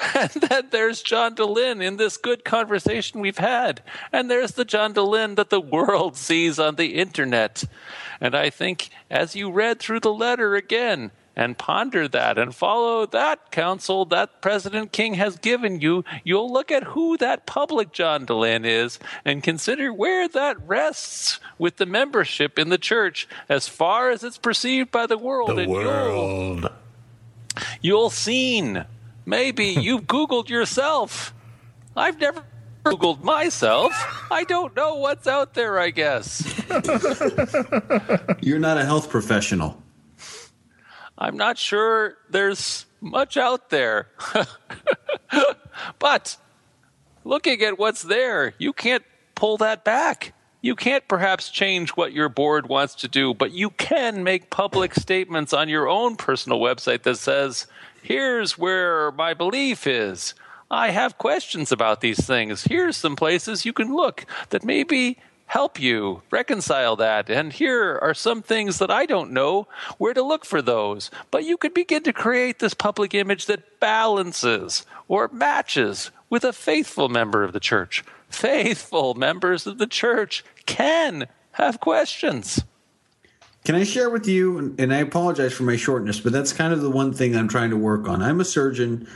and 0.14 0.30
then 0.30 0.68
there's 0.70 1.02
John 1.02 1.34
Dehlin 1.34 1.82
in 1.82 1.96
this 1.96 2.16
good 2.16 2.44
conversation 2.44 3.20
we've 3.20 3.38
had. 3.38 3.82
And 4.12 4.30
there's 4.30 4.52
the 4.52 4.64
John 4.64 4.94
Dehlin 4.94 5.36
that 5.36 5.50
the 5.50 5.60
world 5.60 6.16
sees 6.16 6.58
on 6.58 6.76
the 6.76 6.94
internet. 6.94 7.64
And 8.20 8.34
I 8.34 8.50
think 8.50 8.90
as 9.10 9.36
you 9.36 9.50
read 9.50 9.78
through 9.78 10.00
the 10.00 10.12
letter 10.12 10.54
again 10.54 11.10
and 11.36 11.56
ponder 11.56 12.08
that 12.08 12.38
and 12.38 12.54
follow 12.54 13.06
that 13.06 13.50
counsel 13.50 14.04
that 14.06 14.42
President 14.42 14.92
King 14.92 15.14
has 15.14 15.38
given 15.38 15.80
you, 15.80 16.04
you'll 16.24 16.52
look 16.52 16.70
at 16.70 16.84
who 16.84 17.16
that 17.18 17.46
public 17.46 17.92
John 17.92 18.26
Dehlin 18.26 18.64
is 18.64 18.98
and 19.24 19.42
consider 19.42 19.92
where 19.92 20.28
that 20.28 20.66
rests 20.66 21.40
with 21.58 21.76
the 21.76 21.86
membership 21.86 22.58
in 22.58 22.68
the 22.68 22.78
church 22.78 23.28
as 23.48 23.68
far 23.68 24.10
as 24.10 24.24
it's 24.24 24.38
perceived 24.38 24.90
by 24.90 25.06
the 25.06 25.18
world. 25.18 25.56
The 25.56 25.66
world. 25.66 26.62
You'll, 26.62 26.70
you'll 27.80 28.10
seen 28.10 28.84
Maybe 29.30 29.66
you've 29.66 30.08
Googled 30.08 30.48
yourself. 30.48 31.32
I've 31.96 32.18
never 32.18 32.42
Googled 32.84 33.22
myself. 33.22 33.92
I 34.28 34.42
don't 34.42 34.74
know 34.74 34.96
what's 34.96 35.28
out 35.28 35.54
there, 35.54 35.78
I 35.78 35.90
guess. 35.90 36.42
You're 38.40 38.58
not 38.58 38.76
a 38.76 38.84
health 38.84 39.08
professional. 39.08 39.80
I'm 41.16 41.36
not 41.36 41.58
sure 41.58 42.16
there's 42.28 42.86
much 43.00 43.36
out 43.36 43.70
there. 43.70 44.08
but 46.00 46.36
looking 47.22 47.62
at 47.62 47.78
what's 47.78 48.02
there, 48.02 48.54
you 48.58 48.72
can't 48.72 49.04
pull 49.36 49.58
that 49.58 49.84
back. 49.84 50.32
You 50.60 50.74
can't 50.74 51.06
perhaps 51.06 51.50
change 51.50 51.90
what 51.90 52.12
your 52.12 52.28
board 52.28 52.68
wants 52.68 52.96
to 52.96 53.08
do, 53.08 53.32
but 53.32 53.52
you 53.52 53.70
can 53.70 54.24
make 54.24 54.50
public 54.50 54.96
statements 54.96 55.52
on 55.52 55.68
your 55.68 55.88
own 55.88 56.16
personal 56.16 56.58
website 56.58 57.04
that 57.04 57.16
says, 57.16 57.68
Here's 58.02 58.58
where 58.58 59.10
my 59.12 59.34
belief 59.34 59.86
is. 59.86 60.34
I 60.70 60.90
have 60.90 61.18
questions 61.18 61.72
about 61.72 62.00
these 62.00 62.24
things. 62.24 62.64
Here's 62.64 62.96
some 62.96 63.16
places 63.16 63.64
you 63.64 63.72
can 63.72 63.94
look 63.94 64.24
that 64.50 64.64
maybe 64.64 65.18
help 65.46 65.80
you 65.80 66.22
reconcile 66.30 66.94
that. 66.94 67.28
And 67.28 67.52
here 67.52 67.98
are 68.00 68.14
some 68.14 68.40
things 68.40 68.78
that 68.78 68.90
I 68.90 69.04
don't 69.04 69.32
know 69.32 69.66
where 69.98 70.14
to 70.14 70.22
look 70.22 70.44
for 70.44 70.62
those. 70.62 71.10
But 71.32 71.44
you 71.44 71.56
could 71.56 71.74
begin 71.74 72.04
to 72.04 72.12
create 72.12 72.60
this 72.60 72.72
public 72.72 73.14
image 73.14 73.46
that 73.46 73.80
balances 73.80 74.86
or 75.08 75.28
matches 75.32 76.12
with 76.28 76.44
a 76.44 76.52
faithful 76.52 77.08
member 77.08 77.42
of 77.42 77.52
the 77.52 77.58
church. 77.58 78.04
Faithful 78.28 79.14
members 79.14 79.66
of 79.66 79.78
the 79.78 79.88
church 79.88 80.44
can 80.66 81.26
have 81.52 81.80
questions. 81.80 82.62
Can 83.64 83.74
I 83.74 83.84
share 83.84 84.08
with 84.08 84.26
you? 84.26 84.74
And 84.78 84.92
I 84.92 84.98
apologize 84.98 85.52
for 85.52 85.64
my 85.64 85.76
shortness, 85.76 86.18
but 86.18 86.32
that's 86.32 86.52
kind 86.52 86.72
of 86.72 86.80
the 86.80 86.90
one 86.90 87.12
thing 87.12 87.36
I'm 87.36 87.48
trying 87.48 87.70
to 87.70 87.76
work 87.76 88.08
on. 88.08 88.22
I'm 88.22 88.40
a 88.40 88.44
surgeon, 88.44 89.06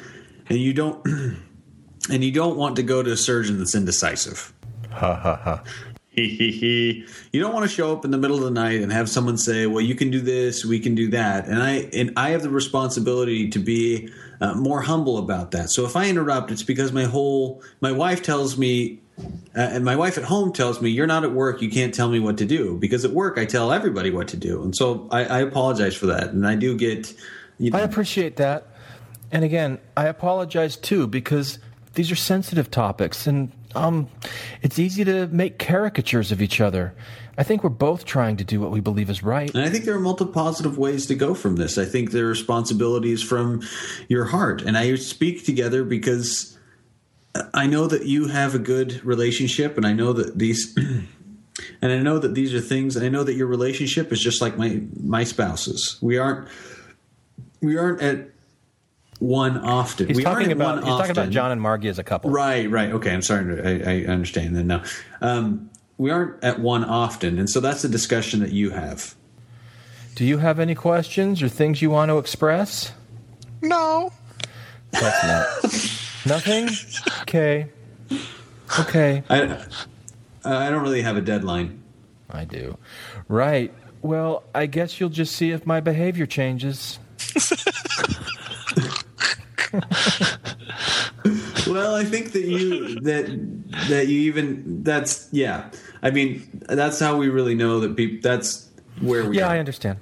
and 0.48 0.58
you 0.58 0.74
don't, 0.74 1.04
and 2.10 2.22
you 2.22 2.30
don't 2.30 2.56
want 2.56 2.76
to 2.76 2.82
go 2.82 3.02
to 3.02 3.12
a 3.12 3.16
surgeon 3.16 3.58
that's 3.58 3.74
indecisive. 3.74 4.52
Ha 4.90 5.14
ha 5.14 5.36
ha. 5.36 5.62
He 6.10 6.28
he 6.28 6.52
he. 6.52 7.06
You 7.32 7.40
don't 7.40 7.52
want 7.52 7.68
to 7.68 7.74
show 7.74 7.92
up 7.92 8.04
in 8.04 8.12
the 8.12 8.18
middle 8.18 8.36
of 8.36 8.44
the 8.44 8.50
night 8.50 8.80
and 8.80 8.92
have 8.92 9.08
someone 9.08 9.36
say, 9.36 9.66
"Well, 9.66 9.80
you 9.80 9.96
can 9.96 10.10
do 10.10 10.20
this, 10.20 10.64
we 10.64 10.78
can 10.78 10.94
do 10.94 11.08
that," 11.10 11.48
and 11.48 11.60
I 11.60 11.88
and 11.92 12.12
I 12.16 12.30
have 12.30 12.42
the 12.42 12.50
responsibility 12.50 13.50
to 13.50 13.58
be 13.58 14.10
uh, 14.40 14.54
more 14.54 14.80
humble 14.80 15.18
about 15.18 15.50
that. 15.52 15.70
So 15.70 15.84
if 15.84 15.96
I 15.96 16.08
interrupt, 16.08 16.52
it's 16.52 16.62
because 16.62 16.92
my 16.92 17.04
whole 17.04 17.62
my 17.80 17.90
wife 17.90 18.22
tells 18.22 18.56
me 18.56 19.00
uh, 19.18 19.22
and 19.54 19.84
my 19.84 19.96
wife 19.96 20.18
at 20.18 20.24
home 20.24 20.52
tells 20.52 20.80
me, 20.80 20.90
"You're 20.90 21.06
not 21.06 21.24
at 21.24 21.32
work. 21.32 21.62
You 21.62 21.70
can't 21.70 21.94
tell 21.94 22.08
me 22.08 22.20
what 22.20 22.38
to 22.38 22.44
do." 22.44 22.76
Because 22.78 23.04
at 23.04 23.12
work, 23.12 23.38
I 23.38 23.44
tell 23.44 23.72
everybody 23.72 24.10
what 24.10 24.28
to 24.28 24.36
do, 24.36 24.62
and 24.62 24.74
so 24.74 25.08
I, 25.10 25.24
I 25.24 25.38
apologize 25.40 25.94
for 25.94 26.06
that. 26.06 26.30
And 26.30 26.46
I 26.46 26.54
do 26.56 26.76
get. 26.76 27.14
You 27.58 27.70
know, 27.70 27.78
I 27.78 27.82
appreciate 27.82 28.36
that, 28.36 28.66
and 29.30 29.44
again, 29.44 29.78
I 29.96 30.06
apologize 30.06 30.76
too 30.76 31.06
because 31.06 31.58
these 31.94 32.10
are 32.10 32.16
sensitive 32.16 32.70
topics, 32.70 33.26
and 33.28 33.52
um, 33.76 34.08
it's 34.62 34.78
easy 34.78 35.04
to 35.04 35.28
make 35.28 35.58
caricatures 35.58 36.32
of 36.32 36.42
each 36.42 36.60
other. 36.60 36.94
I 37.36 37.42
think 37.42 37.64
we're 37.64 37.70
both 37.70 38.04
trying 38.04 38.36
to 38.36 38.44
do 38.44 38.60
what 38.60 38.70
we 38.70 38.80
believe 38.80 39.10
is 39.10 39.22
right. 39.22 39.52
And 39.52 39.64
I 39.64 39.68
think 39.68 39.84
there 39.84 39.94
are 39.94 40.00
multiple 40.00 40.32
positive 40.32 40.78
ways 40.78 41.06
to 41.06 41.14
go 41.14 41.34
from 41.34 41.56
this. 41.56 41.78
I 41.78 41.84
think 41.84 42.12
there 42.12 42.26
are 42.26 42.28
responsibilities 42.28 43.22
from 43.22 43.62
your 44.08 44.24
heart. 44.24 44.62
And 44.62 44.76
I 44.78 44.94
speak 44.94 45.44
together 45.44 45.84
because 45.84 46.53
I 47.52 47.66
know 47.66 47.86
that 47.86 48.06
you 48.06 48.28
have 48.28 48.54
a 48.54 48.58
good 48.58 49.04
relationship, 49.04 49.76
and 49.76 49.86
I 49.86 49.92
know 49.92 50.12
that 50.12 50.38
these. 50.38 50.76
and 51.82 51.92
I 51.92 51.98
know 51.98 52.18
that 52.18 52.34
these 52.34 52.54
are 52.54 52.60
things, 52.60 52.96
and 52.96 53.04
I 53.04 53.08
know 53.08 53.24
that 53.24 53.34
your 53.34 53.46
relationship 53.46 54.12
is 54.12 54.20
just 54.20 54.40
like 54.40 54.56
my 54.56 54.82
my 55.02 55.24
spouse's. 55.24 55.98
We 56.00 56.18
aren't 56.18 56.48
we 57.60 57.76
aren't 57.76 58.02
at 58.02 58.30
one 59.18 59.58
often. 59.58 60.08
He's 60.08 60.16
we 60.18 60.22
talking 60.22 60.48
aren't 60.48 60.52
about 60.52 60.74
one 60.76 60.84
he's 60.84 60.92
talking 60.92 61.10
about 61.10 61.30
John 61.30 61.50
and 61.50 61.60
Margi 61.60 61.86
as 61.86 61.98
a 61.98 62.04
couple. 62.04 62.30
Right, 62.30 62.70
right. 62.70 62.92
Okay, 62.92 63.12
I'm 63.12 63.22
sorry. 63.22 63.84
I, 63.84 63.92
I 63.92 64.04
understand 64.04 64.56
that 64.56 64.64
now. 64.64 64.84
Um, 65.20 65.70
we 65.98 66.10
aren't 66.10 66.42
at 66.42 66.60
one 66.60 66.84
often, 66.84 67.38
and 67.38 67.48
so 67.48 67.60
that's 67.60 67.84
a 67.84 67.88
discussion 67.88 68.40
that 68.40 68.52
you 68.52 68.70
have. 68.70 69.14
Do 70.14 70.24
you 70.24 70.38
have 70.38 70.60
any 70.60 70.74
questions 70.74 71.42
or 71.42 71.48
things 71.48 71.82
you 71.82 71.90
want 71.90 72.10
to 72.10 72.18
express? 72.18 72.92
No. 73.62 74.12
That's 74.92 75.64
not. 75.64 76.00
Nothing? 76.26 76.68
Okay. 77.22 77.68
Okay. 78.80 79.22
I, 79.28 79.40
uh, 79.42 79.64
I 80.44 80.70
don't 80.70 80.82
really 80.82 81.02
have 81.02 81.16
a 81.16 81.20
deadline. 81.20 81.82
I 82.30 82.44
do. 82.44 82.78
Right. 83.28 83.72
Well, 84.02 84.42
I 84.54 84.66
guess 84.66 85.00
you'll 85.00 85.10
just 85.10 85.36
see 85.36 85.50
if 85.50 85.66
my 85.66 85.80
behavior 85.80 86.26
changes. 86.26 86.98
well, 91.66 91.94
I 91.94 92.04
think 92.04 92.32
that 92.32 92.44
you 92.44 93.00
that 93.00 93.26
that 93.88 94.08
you 94.08 94.20
even 94.20 94.82
that's 94.82 95.28
yeah. 95.32 95.70
I 96.02 96.10
mean, 96.10 96.46
that's 96.68 97.00
how 97.00 97.16
we 97.16 97.28
really 97.28 97.54
know 97.54 97.80
that 97.80 97.96
people. 97.96 98.18
That's 98.22 98.68
where 99.00 99.28
we. 99.28 99.38
Yeah, 99.38 99.48
are. 99.48 99.52
I 99.52 99.58
understand. 99.58 99.98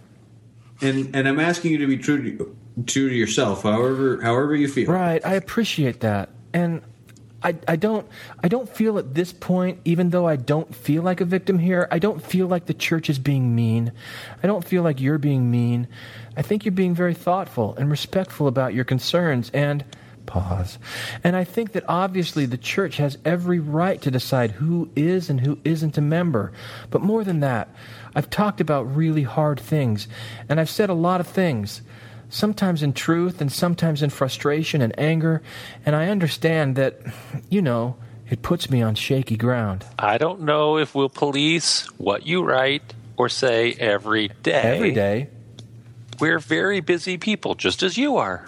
And 0.81 1.15
and 1.15 1.29
I'm 1.29 1.39
asking 1.39 1.73
you 1.73 1.79
to 1.79 1.87
be 1.87 1.99
true 1.99 2.37
to 2.37 2.57
to 2.87 3.11
yourself, 3.11 3.63
however 3.63 4.21
however 4.23 4.55
you 4.55 4.69
feel. 4.69 4.91
Right, 4.91 5.25
I 5.25 5.35
appreciate 5.35 6.01
that. 6.01 6.31
And 6.53 6.83
I, 7.43 7.57
I 7.67 7.77
don't 7.77 8.07
I 8.43 8.49
don't 8.49 8.69
feel 8.69 8.99
at 8.99 9.15
this 9.15 9.33
point, 9.33 9.81
even 9.85 10.11
though 10.11 10.27
I 10.27 10.37
don't 10.37 10.75
feel 10.75 11.03
like 11.03 11.21
a 11.21 11.25
victim 11.25 11.59
here, 11.59 11.89
I 11.91 11.99
don't 11.99 12.23
feel 12.23 12.47
like 12.47 12.67
the 12.67 12.75
church 12.75 13.11
is 13.11 13.19
being 13.19 13.55
mean. 13.55 13.93
I 14.43 14.47
don't 14.47 14.65
feel 14.65 14.83
like 14.83 15.01
you're 15.01 15.19
being 15.19 15.51
mean. 15.51 15.89
I 16.37 16.43
think 16.43 16.65
you're 16.65 16.73
being 16.73 16.95
very 16.95 17.15
thoughtful 17.15 17.75
and 17.77 17.91
respectful 17.91 18.47
about 18.47 18.75
your 18.75 18.85
concerns 18.85 19.51
and 19.53 19.85
pause. 20.25 20.79
And 21.25 21.35
I 21.35 21.43
think 21.43 21.73
that 21.73 21.85
obviously 21.89 22.47
the 22.47 22.57
church 22.57 22.97
has 22.99 23.19
every 23.25 23.59
right 23.59 24.01
to 24.03 24.11
decide 24.11 24.53
who 24.53 24.89
is 24.95 25.29
and 25.29 25.41
who 25.41 25.59
isn't 25.65 25.99
a 25.99 26.03
member. 26.03 26.53
But 26.91 27.03
more 27.03 27.25
than 27.25 27.41
that, 27.41 27.75
I've 28.15 28.31
talked 28.31 28.61
about 28.61 28.95
really 28.95 29.25
hard 29.25 29.59
things, 29.59 30.07
and 30.49 30.61
I've 30.61 30.71
said 30.71 30.91
a 30.91 30.95
lot 30.95 31.21
of 31.21 31.27
things 31.27 31.83
sometimes 32.33 32.83
in 32.83 32.93
truth 32.95 33.41
and 33.41 33.53
sometimes 33.53 34.03
in 34.03 34.11
frustration 34.11 34.81
and 34.83 34.99
anger. 34.99 35.43
And 35.85 35.95
I 35.95 36.09
understand 36.09 36.77
that, 36.77 36.99
you 37.51 37.63
know, 37.63 37.97
it 38.31 38.43
puts 38.43 38.71
me 38.71 38.81
on 38.81 38.95
shaky 38.95 39.37
ground. 39.37 39.85
I 39.99 40.17
don't 40.19 40.41
know 40.41 40.79
if 40.79 40.95
we'll 40.95 41.11
police 41.11 41.85
what 41.99 42.27
you 42.27 42.43
write 42.43 42.95
or 43.17 43.29
say 43.29 43.75
every 43.75 44.29
day. 44.43 44.77
Every 44.77 44.93
day. 44.93 45.29
We're 46.19 46.39
very 46.39 46.81
busy 46.81 47.19
people, 47.19 47.55
just 47.55 47.83
as 47.83 47.99
you 47.99 48.17
are. 48.17 48.47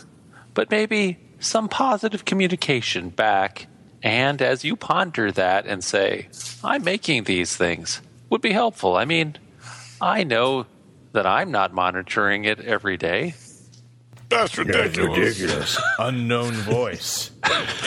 But 0.55 0.71
maybe 0.71 1.19
some 1.39 1.69
positive 1.69 2.25
communication 2.25 3.11
back. 3.11 3.67
And 4.03 4.41
as 4.41 4.65
you 4.65 4.77
ponder 4.77 5.31
that 5.33 5.67
and 5.67 5.85
say, 5.85 6.29
I'm 6.63 6.85
making 6.85 7.25
these 7.25 7.57
things, 7.57 8.01
would 8.31 8.41
be 8.41 8.53
helpful. 8.53 8.97
I 8.97 9.05
mean, 9.05 9.37
I 10.01 10.25
know 10.25 10.67
that 11.13 11.27
I'm 11.27 11.51
not 11.51 11.73
monitoring 11.73 12.45
it 12.45 12.61
every 12.61 12.97
day. 12.97 13.35
That's 14.29 14.57
ridiculous. 14.59 15.81
Unknown 15.99 16.53
voice. 16.53 17.31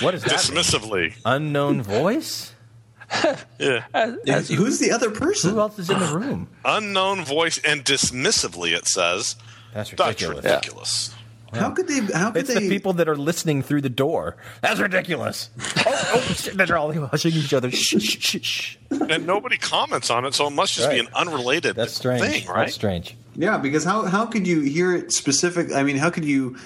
What 0.02 0.14
is 0.14 0.24
that? 0.24 0.34
Dismissively. 0.34 1.14
Unknown 1.26 1.82
voice? 1.82 2.54
Yeah. 3.58 3.86
Uh, 3.94 4.16
As 4.28 4.52
you, 4.52 4.58
Who's 4.58 4.80
the 4.80 4.92
other 4.92 5.10
person? 5.10 5.52
Who 5.52 5.60
else 5.62 5.80
is 5.80 5.90
in 5.90 5.98
the 5.98 6.08
room? 6.08 6.50
Unknown 6.66 7.24
voice 7.24 7.58
and 7.60 7.84
dismissively, 7.86 8.76
it 8.76 8.86
says. 8.86 9.38
That's 9.74 9.92
That's 9.92 10.22
ridiculous. 10.22 10.44
ridiculous. 10.44 11.16
How 11.54 11.70
could 11.70 11.88
they? 11.88 12.02
How 12.14 12.32
could 12.32 12.42
It's 12.42 12.54
they? 12.54 12.60
the 12.60 12.70
people 12.70 12.92
that 12.94 13.08
are 13.08 13.16
listening 13.16 13.62
through 13.64 13.80
the 13.82 13.90
door. 13.90 14.36
That's 14.62 14.82
ridiculous. 14.82 15.50
oh, 15.86 16.12
oh, 16.16 16.20
shit, 16.36 16.58
they're 16.58 16.78
all 16.78 16.92
hushing 17.08 17.32
each 17.32 17.54
other. 17.54 17.72
Shh, 17.72 17.96
shh, 18.02 18.18
shh, 18.20 18.38
shh. 18.46 18.76
And 18.92 19.26
nobody 19.26 19.58
comments 19.58 20.10
on 20.10 20.26
it, 20.26 20.34
so 20.34 20.48
it 20.48 20.52
must 20.52 20.74
just 20.76 20.90
be 20.90 21.00
an 21.00 21.08
unrelated 21.16 21.78
That's 21.78 21.94
strange. 21.94 22.22
thing, 22.22 22.48
right? 22.48 22.64
That's 22.66 22.74
strange. 22.76 23.16
Yeah, 23.38 23.58
because 23.60 23.84
how 23.84 24.06
how 24.06 24.26
could 24.26 24.48
you 24.48 24.62
hear 24.62 24.94
it 24.96 25.12
specific? 25.12 25.72
I 25.72 25.84
mean, 25.84 25.98
how 25.98 26.10
could 26.10 26.26
you 26.26 26.58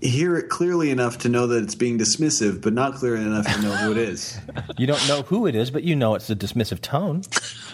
hear 0.00 0.36
it 0.36 0.48
clearly 0.48 0.90
enough 0.90 1.18
to 1.18 1.28
know 1.28 1.46
that 1.48 1.62
it's 1.64 1.74
being 1.74 1.98
dismissive, 1.98 2.60
but 2.60 2.72
not 2.72 2.94
clear 2.94 3.16
enough 3.16 3.46
to 3.52 3.62
know 3.62 3.72
who 3.72 3.92
it 3.92 3.98
is? 3.98 4.38
You 4.78 4.86
don't 4.86 5.08
know 5.08 5.22
who 5.22 5.46
it 5.46 5.54
is, 5.54 5.70
but 5.70 5.84
you 5.84 5.96
know 5.96 6.14
it's 6.14 6.28
a 6.28 6.36
dismissive 6.36 6.82
tone. 6.82 7.22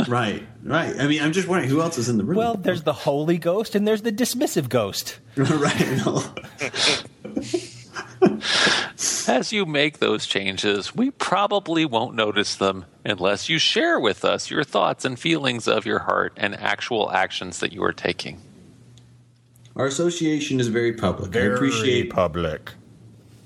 right, 0.08 0.46
right. 0.62 0.94
I 1.00 1.08
mean, 1.08 1.20
I'm 1.20 1.32
just 1.32 1.48
wondering 1.48 1.68
who 1.68 1.80
else 1.80 1.98
is 1.98 2.08
in 2.08 2.16
the 2.16 2.24
room. 2.24 2.38
Well, 2.38 2.54
there's 2.54 2.84
the 2.84 2.92
holy 2.92 3.38
ghost 3.38 3.74
and 3.74 3.88
there's 3.88 4.02
the 4.02 4.12
dismissive 4.12 4.68
ghost. 4.68 5.18
right. 5.36 5.98
No. 8.23 8.39
as 9.28 9.52
you 9.52 9.67
make 9.67 9.99
those 9.99 10.26
changes, 10.26 10.94
we 10.94 11.10
probably 11.10 11.84
won't 11.84 12.15
notice 12.15 12.55
them 12.55 12.84
unless 13.05 13.49
you 13.49 13.59
share 13.59 13.99
with 13.99 14.25
us 14.25 14.51
your 14.51 14.65
thoughts 14.65 15.05
and 15.05 15.18
feelings 15.18 15.67
of 15.67 15.84
your 15.84 16.01
heart 16.01 16.33
and 16.36 16.55
actual 16.55 17.10
actions 17.12 17.59
that 17.60 17.73
you 17.73 17.83
are 17.83 17.92
taking. 17.92 18.41
Our 19.76 19.86
association 19.86 20.60
is 20.60 20.68
very 20.68 20.92
public. 20.92 21.31
I 21.31 21.41
Very 21.41 21.55
appreciate 21.55 22.10
public. 22.10 22.73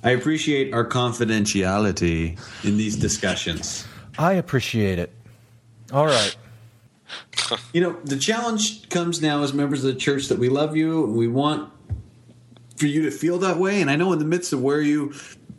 I 0.03 0.11
appreciate 0.11 0.75
our 0.75 0.85
confidentiality 0.85 2.39
in 2.65 2.77
these 2.77 2.97
discussions. 2.97 3.87
I 4.19 4.35
appreciate 4.35 4.99
it. 4.99 5.13
All 5.93 6.07
right. 6.07 6.37
You 7.73 7.81
know, 7.81 7.97
the 8.05 8.17
challenge 8.17 8.89
comes 8.89 9.23
now 9.23 9.43
as 9.43 9.53
members 9.53 9.85
of 9.85 9.95
the 9.95 10.01
church 10.01 10.29
that 10.29 10.39
we 10.39 10.49
love 10.49 10.77
you 10.77 11.05
and 11.05 11.17
we 11.17 11.29
want 11.29 11.73
for 12.77 12.87
you 12.87 13.03
to 13.03 13.11
feel 13.11 13.39
that 13.39 13.59
way. 13.59 13.81
And 13.81 13.91
I 13.91 13.97
know 13.97 14.13
in 14.13 14.19
the 14.19 14.25
midst 14.25 14.53
of 14.53 14.63
where 14.63 14.81
you 14.81 15.15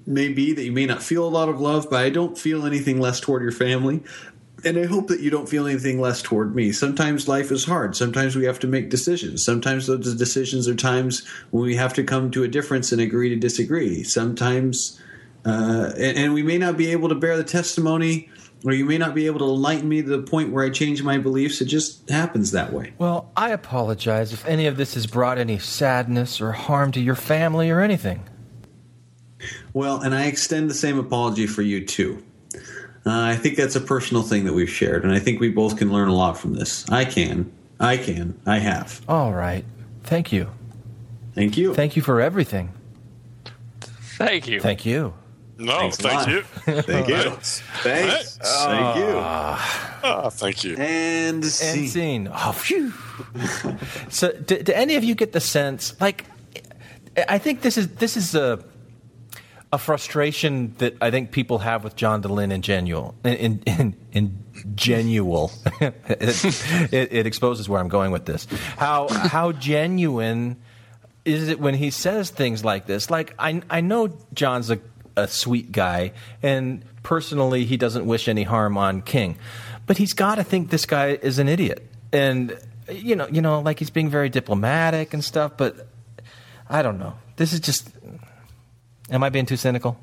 may 0.05 0.29
be 0.29 0.53
that 0.53 0.63
you 0.63 0.71
may 0.71 0.85
not 0.85 1.03
feel 1.03 1.27
a 1.27 1.29
lot 1.29 1.49
of 1.49 1.59
love, 1.59 1.89
but 1.89 2.03
I 2.03 2.09
don't 2.09 2.37
feel 2.37 2.65
anything 2.65 2.99
less 2.99 3.19
toward 3.19 3.41
your 3.41 3.51
family. 3.51 4.03
And 4.65 4.77
I 4.77 4.85
hope 4.85 5.07
that 5.07 5.19
you 5.19 5.29
don't 5.29 5.47
feel 5.47 5.67
anything 5.67 6.01
less 6.01 6.21
toward 6.21 6.55
me. 6.55 6.71
Sometimes 6.71 7.27
life 7.27 7.51
is 7.51 7.65
hard. 7.65 7.95
Sometimes 7.95 8.35
we 8.35 8.45
have 8.45 8.59
to 8.59 8.67
make 8.67 8.89
decisions. 8.89 9.45
Sometimes 9.45 9.85
those 9.85 10.15
decisions 10.15 10.67
are 10.67 10.75
times 10.75 11.27
when 11.51 11.63
we 11.63 11.75
have 11.75 11.93
to 11.93 12.03
come 12.03 12.31
to 12.31 12.43
a 12.43 12.47
difference 12.47 12.91
and 12.91 12.99
agree 12.99 13.29
to 13.29 13.35
disagree. 13.35 14.03
Sometimes, 14.03 14.99
uh, 15.45 15.91
and, 15.95 16.17
and 16.17 16.33
we 16.33 16.41
may 16.41 16.57
not 16.57 16.75
be 16.75 16.91
able 16.91 17.09
to 17.09 17.15
bear 17.15 17.37
the 17.37 17.43
testimony, 17.43 18.29
or 18.65 18.73
you 18.73 18.85
may 18.85 18.97
not 18.97 19.13
be 19.13 19.27
able 19.27 19.39
to 19.39 19.45
enlighten 19.45 19.87
me 19.87 20.01
to 20.01 20.07
the 20.07 20.21
point 20.23 20.51
where 20.51 20.65
I 20.65 20.69
change 20.69 21.03
my 21.03 21.17
beliefs. 21.17 21.61
It 21.61 21.65
just 21.65 22.09
happens 22.09 22.51
that 22.51 22.73
way. 22.73 22.93
Well, 22.97 23.31
I 23.37 23.51
apologize 23.51 24.33
if 24.33 24.45
any 24.45 24.65
of 24.67 24.77
this 24.77 24.95
has 24.95 25.07
brought 25.07 25.37
any 25.37 25.59
sadness 25.59 26.41
or 26.41 26.51
harm 26.51 26.91
to 26.93 26.99
your 26.99 27.15
family 27.15 27.69
or 27.69 27.79
anything. 27.79 28.23
Well, 29.73 30.01
and 30.01 30.15
I 30.15 30.25
extend 30.25 30.69
the 30.69 30.73
same 30.73 30.97
apology 30.97 31.45
for 31.45 31.61
you 31.61 31.85
too. 31.85 32.23
Uh, 33.05 33.21
I 33.21 33.35
think 33.35 33.55
that's 33.55 33.75
a 33.75 33.81
personal 33.81 34.23
thing 34.23 34.45
that 34.45 34.53
we've 34.53 34.69
shared, 34.69 35.03
and 35.05 35.13
I 35.13 35.19
think 35.19 35.39
we 35.39 35.49
both 35.49 35.77
can 35.77 35.93
learn 35.93 36.09
a 36.09 36.15
lot 36.15 36.37
from 36.37 36.55
this. 36.55 36.89
I 36.89 37.05
can. 37.05 37.51
I 37.79 37.97
can. 37.97 38.37
I 38.45 38.57
have. 38.57 39.01
All 39.07 39.33
right. 39.33 39.63
Thank 40.03 40.31
you. 40.31 40.49
Thank 41.33 41.55
you. 41.55 41.73
Thank 41.73 41.95
you 41.95 42.01
for 42.01 42.19
everything. 42.19 42.73
Thank 43.79 44.47
you. 44.47 44.59
Thank 44.59 44.85
you. 44.85 45.13
No, 45.59 45.89
Thanks 45.91 45.99
a 45.99 46.01
thank 46.03 46.27
you. 46.29 46.41
Thank 46.83 47.07
you. 47.07 47.15
Thanks. 47.17 47.61
Thanks. 47.81 48.37
Thank 48.37 48.97
you. 48.97 49.13
Ah, 49.15 50.29
thank 50.31 50.63
you. 50.63 50.75
And 50.77 51.35
And 51.43 51.45
scene. 51.45 51.87
scene. 51.87 52.29
Oh, 52.31 52.51
phew. 52.51 52.93
so, 54.09 54.31
do, 54.31 54.61
do 54.61 54.71
any 54.73 54.95
of 54.95 55.03
you 55.03 55.15
get 55.15 55.31
the 55.31 55.39
sense? 55.39 55.99
Like, 55.99 56.25
I 57.27 57.39
think 57.39 57.61
this 57.61 57.77
is 57.77 57.87
this 57.95 58.15
is 58.17 58.35
a 58.35 58.63
a 59.73 59.77
frustration 59.77 60.73
that 60.77 60.95
I 61.01 61.11
think 61.11 61.31
people 61.31 61.57
have 61.59 61.83
with 61.83 61.95
John 61.95 62.21
Dehlin 62.21 62.51
in 62.53 62.61
genual 62.61 63.15
in 63.25 63.61
in, 63.65 63.95
in 64.13 64.43
genual. 64.75 65.51
it, 65.81 66.93
it, 66.93 67.13
it 67.13 67.25
exposes 67.27 67.67
where 67.67 67.81
I'm 67.81 67.89
going 67.89 68.11
with 68.11 68.25
this. 68.25 68.45
How 68.77 69.07
how 69.09 69.51
genuine 69.51 70.57
is 71.25 71.49
it 71.49 71.59
when 71.59 71.73
he 71.73 71.89
says 71.89 72.29
things 72.29 72.63
like 72.63 72.85
this? 72.85 73.09
Like 73.09 73.33
I 73.39 73.61
I 73.69 73.81
know 73.81 74.15
John's 74.33 74.69
a 74.69 74.79
a 75.17 75.27
sweet 75.27 75.73
guy, 75.73 76.13
and 76.41 76.85
personally 77.03 77.65
he 77.65 77.75
doesn't 77.75 78.05
wish 78.05 78.27
any 78.29 78.43
harm 78.43 78.77
on 78.77 79.01
King, 79.01 79.37
but 79.85 79.97
he's 79.97 80.13
got 80.13 80.35
to 80.35 80.43
think 80.43 80.69
this 80.69 80.85
guy 80.85 81.19
is 81.21 81.39
an 81.39 81.49
idiot, 81.49 81.85
and 82.13 82.57
you 82.89 83.15
know 83.15 83.27
you 83.27 83.41
know 83.41 83.59
like 83.59 83.79
he's 83.79 83.89
being 83.89 84.09
very 84.09 84.29
diplomatic 84.29 85.13
and 85.13 85.23
stuff, 85.23 85.53
but 85.57 85.87
I 86.69 86.81
don't 86.81 86.99
know. 86.99 87.15
This 87.35 87.51
is 87.53 87.59
just. 87.59 87.89
Am 89.09 89.23
I 89.23 89.29
being 89.29 89.45
too 89.45 89.55
cynical? 89.55 89.97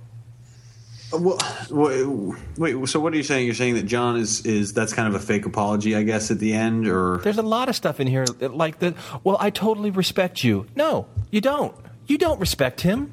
Uh, 1.12 1.18
well, 1.18 1.38
wait, 1.70 2.74
wait. 2.74 2.88
So 2.88 3.00
what 3.00 3.12
are 3.12 3.16
you 3.16 3.22
saying? 3.22 3.44
You're 3.44 3.54
saying 3.54 3.74
that 3.74 3.84
John 3.84 4.16
is 4.16 4.44
is 4.46 4.72
that's 4.72 4.92
kind 4.92 5.08
of 5.08 5.14
a 5.14 5.24
fake 5.24 5.46
apology, 5.46 5.94
I 5.94 6.02
guess, 6.02 6.30
at 6.30 6.38
the 6.38 6.52
end, 6.54 6.88
or 6.88 7.18
There's 7.18 7.38
a 7.38 7.42
lot 7.42 7.68
of 7.68 7.76
stuff 7.76 8.00
in 8.00 8.06
here 8.06 8.24
like 8.40 8.78
that. 8.80 8.94
Well, 9.22 9.36
I 9.40 9.50
totally 9.50 9.90
respect 9.90 10.42
you. 10.42 10.66
No, 10.74 11.06
you 11.30 11.40
don't. 11.40 11.74
You 12.06 12.18
don't 12.18 12.40
respect 12.40 12.80
him. 12.82 13.12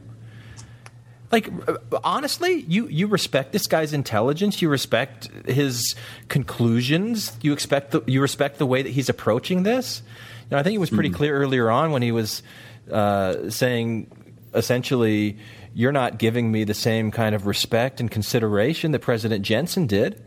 Like 1.31 1.49
uh, 1.67 1.77
honestly, 2.03 2.61
you 2.67 2.87
you 2.87 3.07
respect 3.07 3.53
this 3.53 3.67
guy's 3.67 3.93
intelligence. 3.93 4.61
You 4.61 4.69
respect 4.69 5.27
his 5.45 5.95
conclusions. 6.27 7.31
You 7.41 7.53
expect 7.53 7.91
the, 7.91 8.03
you 8.05 8.21
respect 8.21 8.57
the 8.57 8.65
way 8.65 8.81
that 8.81 8.89
he's 8.89 9.07
approaching 9.09 9.63
this. 9.63 10.01
You 10.49 10.55
know, 10.55 10.57
I 10.59 10.63
think 10.63 10.75
it 10.75 10.79
was 10.79 10.89
pretty 10.89 11.09
clear 11.09 11.35
earlier 11.37 11.71
on 11.71 11.91
when 11.91 12.01
he 12.01 12.11
was 12.11 12.43
uh, 12.91 13.49
saying 13.49 14.11
essentially, 14.53 15.37
"You're 15.73 15.93
not 15.93 16.17
giving 16.17 16.51
me 16.51 16.65
the 16.65 16.73
same 16.73 17.11
kind 17.11 17.33
of 17.33 17.47
respect 17.47 18.01
and 18.01 18.11
consideration 18.11 18.91
that 18.91 18.99
President 18.99 19.45
Jensen 19.45 19.87
did." 19.87 20.21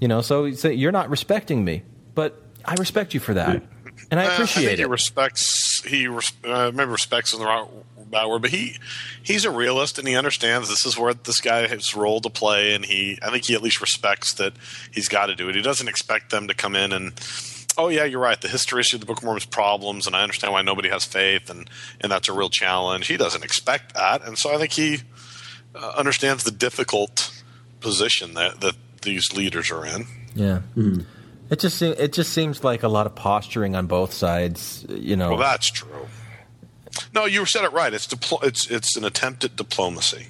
You 0.00 0.06
know, 0.06 0.20
so 0.20 0.44
you're 0.44 0.92
not 0.92 1.10
respecting 1.10 1.64
me, 1.64 1.82
but 2.14 2.40
I 2.64 2.74
respect 2.74 3.14
you 3.14 3.20
for 3.20 3.34
that, 3.34 3.60
and 4.12 4.20
I 4.20 4.26
Uh, 4.26 4.32
appreciate 4.34 4.66
think 4.66 4.72
it. 4.74 4.78
He 4.78 4.84
respects. 4.84 5.82
He 5.84 6.06
uh, 6.06 6.70
maybe 6.72 6.90
respects 6.92 7.32
in 7.32 7.40
the 7.40 7.46
right 7.46 7.66
bad 8.08 8.26
word, 8.26 8.42
but 8.42 8.50
he 8.50 8.76
he's 9.22 9.44
a 9.44 9.50
realist 9.50 9.98
and 9.98 10.06
he 10.08 10.16
understands 10.16 10.68
this 10.68 10.84
is 10.84 10.98
where 10.98 11.14
this 11.14 11.40
guy 11.40 11.66
has 11.66 11.94
role 11.94 12.20
to 12.20 12.30
play, 12.30 12.74
and 12.74 12.84
he 12.84 13.18
I 13.22 13.30
think 13.30 13.44
he 13.44 13.54
at 13.54 13.62
least 13.62 13.80
respects 13.80 14.34
that 14.34 14.54
he's 14.92 15.08
got 15.08 15.26
to 15.26 15.34
do 15.34 15.48
it. 15.48 15.54
He 15.54 15.62
doesn't 15.62 15.88
expect 15.88 16.30
them 16.30 16.48
to 16.48 16.54
come 16.54 16.76
in 16.76 16.92
and. 16.92 17.12
Oh 17.80 17.88
yeah, 17.90 18.02
you're 18.02 18.20
right. 18.20 18.40
The 18.40 18.48
history 18.48 18.82
of 18.92 18.98
the 18.98 19.06
Book 19.06 19.18
of 19.18 19.24
Mormon's 19.24 19.46
problems, 19.46 20.08
and 20.08 20.16
I 20.16 20.22
understand 20.24 20.52
why 20.52 20.62
nobody 20.62 20.88
has 20.88 21.04
faith, 21.04 21.48
and 21.48 21.70
and 22.00 22.10
that's 22.10 22.28
a 22.28 22.32
real 22.32 22.50
challenge. 22.50 23.06
He 23.06 23.16
doesn't 23.16 23.44
expect 23.44 23.94
that, 23.94 24.26
and 24.26 24.36
so 24.36 24.52
I 24.52 24.58
think 24.58 24.72
he 24.72 25.02
uh, 25.76 25.92
understands 25.96 26.42
the 26.42 26.50
difficult 26.50 27.30
position 27.78 28.34
that 28.34 28.60
that 28.62 28.74
these 29.02 29.32
leaders 29.32 29.70
are 29.70 29.86
in. 29.86 30.06
Yeah. 30.34 30.60
It 31.50 31.60
just 31.60 31.78
se- 31.78 31.96
it 31.98 32.12
just 32.12 32.32
seems 32.32 32.62
like 32.62 32.82
a 32.82 32.88
lot 32.88 33.06
of 33.06 33.14
posturing 33.14 33.74
on 33.74 33.86
both 33.86 34.12
sides. 34.12 34.84
You 34.88 35.16
know. 35.16 35.30
Well, 35.30 35.38
that's 35.38 35.70
true. 35.70 36.08
No, 37.14 37.24
you 37.26 37.44
said 37.46 37.64
it 37.64 37.72
right. 37.72 37.92
It's 37.92 38.06
diplo- 38.06 38.42
it's 38.44 38.70
it's 38.70 38.96
an 38.96 39.04
attempt 39.04 39.44
at 39.44 39.56
diplomacy, 39.56 40.28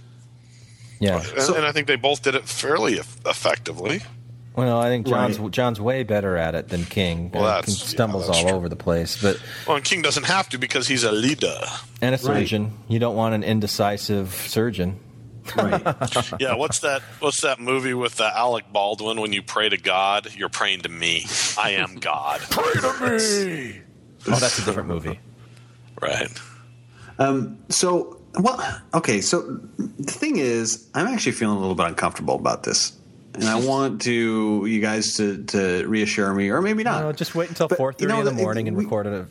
yeah. 1.00 1.22
and, 1.36 1.56
and 1.56 1.66
I 1.66 1.72
think 1.72 1.86
they 1.86 1.96
both 1.96 2.22
did 2.22 2.34
it 2.34 2.44
fairly 2.46 2.94
effectively. 2.94 4.00
Well, 4.54 4.80
I 4.80 4.88
think 4.88 5.06
John's 5.06 5.38
Right. 5.38 5.50
John's 5.52 5.80
way 5.80 6.02
better 6.02 6.36
at 6.36 6.56
it 6.56 6.68
than 6.68 6.84
King. 6.84 7.30
Well, 7.32 7.44
Uh, 7.44 7.46
that's- 7.56 7.66
King 7.76 7.84
yeah, 7.84 7.90
stumbles 7.90 8.26
that's 8.26 8.38
all 8.42 8.54
over 8.56 8.68
the 8.68 8.74
place, 8.76 9.16
but 9.22 9.40
Well, 9.68 9.76
and 9.76 9.84
King 9.84 10.02
doesn't 10.02 10.24
have 10.26 10.48
to 10.48 10.58
because 10.58 10.88
he's 10.88 11.04
a 11.04 11.12
leader. 11.12 11.60
and 12.02 12.12
a 12.14 12.18
surgeon. 12.18 12.72
You 12.88 12.98
don't 12.98 13.14
want 13.14 13.34
an 13.36 13.44
indecisive 13.44 14.32
surgeon. 14.48 14.98
yeah, 16.40 16.54
what's 16.56 16.80
that? 16.80 17.00
What's 17.20 17.40
that 17.40 17.58
movie 17.60 17.94
with 17.94 18.20
uh, 18.20 18.30
Alec 18.34 18.64
Baldwin? 18.72 19.20
When 19.20 19.32
you 19.32 19.42
pray 19.42 19.68
to 19.68 19.76
God, 19.78 20.34
you're 20.34 20.48
praying 20.50 20.80
to 20.82 20.88
me. 20.90 21.24
I 21.56 21.70
am 21.70 21.94
God. 21.96 22.40
pray 22.50 22.72
to 22.74 23.46
me. 23.46 23.80
Oh, 24.26 24.32
that's 24.38 24.58
a 24.58 24.64
different 24.64 24.88
movie. 24.88 25.20
Right. 26.02 26.28
Um, 27.18 27.58
so, 27.68 28.20
well, 28.38 28.80
okay. 28.94 29.20
So 29.20 29.42
the 29.78 30.12
thing 30.12 30.36
is, 30.36 30.88
I'm 30.94 31.06
actually 31.06 31.32
feeling 31.32 31.56
a 31.56 31.60
little 31.60 31.74
bit 31.74 31.86
uncomfortable 31.86 32.36
about 32.36 32.62
this, 32.62 32.92
and 33.34 33.44
I 33.44 33.56
want 33.66 34.02
to 34.02 34.64
you 34.66 34.80
guys 34.80 35.16
to 35.16 35.42
to 35.44 35.86
reassure 35.86 36.32
me, 36.34 36.50
or 36.50 36.62
maybe 36.62 36.84
not. 36.84 37.02
No, 37.02 37.12
just 37.12 37.34
wait 37.34 37.48
until 37.48 37.68
four 37.68 37.92
thirty 37.92 38.04
you 38.04 38.08
know, 38.08 38.20
in 38.20 38.24
the 38.26 38.30
it- 38.40 38.42
morning 38.42 38.68
and 38.68 38.76
record 38.76 39.06
a, 39.06 39.26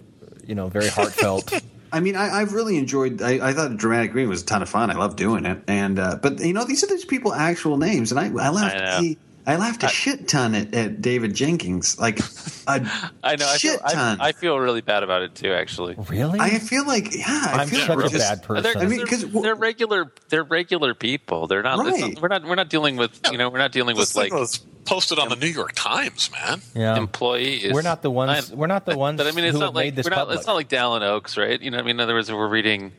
you 0.45 0.55
know, 0.55 0.67
very 0.67 0.87
heartfelt. 0.89 1.53
I 1.89 2.01
mean, 2.01 2.17
I, 2.17 2.41
I've 2.41 2.51
really 2.51 2.77
enjoyed. 2.77 3.21
I, 3.21 3.39
I 3.49 3.53
thought 3.53 3.77
dramatic 3.77 4.13
reading 4.13 4.27
was 4.29 4.41
a 4.43 4.45
ton 4.45 4.61
of 4.61 4.67
fun. 4.67 4.91
I 4.91 4.95
love 4.95 5.15
doing 5.15 5.45
it, 5.45 5.59
and 5.67 5.97
uh, 5.97 6.19
but 6.21 6.41
you 6.41 6.51
know, 6.51 6.65
these 6.65 6.83
are 6.83 6.87
these 6.87 7.05
people 7.05 7.33
actual 7.33 7.77
names, 7.77 8.11
and 8.11 8.19
I 8.19 8.25
I 8.25 8.49
laughed. 8.49 8.75
I 8.75 9.01
know. 9.01 9.15
I, 9.47 9.53
I 9.53 9.55
laughed 9.55 9.83
a 9.83 9.87
shit 9.87 10.27
ton 10.27 10.53
at, 10.53 10.73
at 10.75 11.01
David 11.01 11.33
Jenkins, 11.33 11.97
like 11.97 12.19
a 12.19 12.23
I 12.67 12.79
know. 12.79 12.89
I 13.23 13.37
feel, 13.37 13.47
shit 13.57 13.79
ton. 13.89 14.19
I, 14.21 14.27
I 14.27 14.31
feel 14.33 14.59
really 14.59 14.81
bad 14.81 15.03
about 15.03 15.21
it 15.21 15.33
too. 15.35 15.53
Actually, 15.53 15.95
really? 16.09 16.39
I 16.39 16.59
feel 16.59 16.85
like 16.85 17.15
yeah, 17.15 17.23
I 17.27 17.61
I'm 17.61 17.67
feel 17.67 17.85
such 17.85 17.97
a 17.97 18.09
just- 18.09 18.17
bad 18.29 18.43
person. 18.43 18.63
They're, 18.63 18.77
I 18.77 18.85
mean, 18.85 18.97
they're, 18.97 19.07
'cause- 19.07 19.25
they're 19.31 19.55
regular. 19.55 20.11
They're 20.29 20.43
regular 20.43 20.93
people. 20.93 21.47
They're 21.47 21.63
not, 21.63 21.79
Right. 21.79 21.99
not. 22.13 22.21
We're 22.21 22.27
not. 22.27 22.43
We're 22.45 22.55
not 22.55 22.69
dealing 22.69 22.97
with. 22.97 23.19
You 23.31 23.37
know. 23.37 23.49
We're 23.49 23.57
not 23.59 23.71
dealing 23.71 23.95
This 23.95 24.13
with 24.13 24.23
like 24.23 24.33
was 24.33 24.57
posted 24.85 25.17
on 25.19 25.29
the 25.29 25.35
New 25.35 25.47
York 25.47 25.73
Times, 25.75 26.29
man. 26.31 26.61
yeah. 26.75 26.97
employees. 26.97 27.73
We're 27.73 27.81
not 27.81 28.01
the 28.01 28.11
ones. 28.11 28.49
I'm- 28.49 28.57
we're 28.57 28.67
not 28.67 28.85
the 28.85 28.97
ones 28.97 29.17
But 29.17 29.27
I 29.27 29.31
mean, 29.31 29.45
it's 29.45 29.57
not 29.57 29.73
like 29.73 29.95
we're 29.95 30.03
not, 30.09 30.15
public. 30.19 30.37
it's 30.37 30.47
not 30.47 30.53
like 30.55 30.69
Dallin 30.69 31.01
Oaks, 31.03 31.37
right? 31.37 31.61
You 31.61 31.71
know, 31.71 31.77
what 31.77 31.83
I 31.83 31.85
mean, 31.87 31.95
in 31.97 31.99
other 32.01 32.13
words, 32.13 32.29
if 32.29 32.35
we're 32.35 32.47
reading 32.49 32.91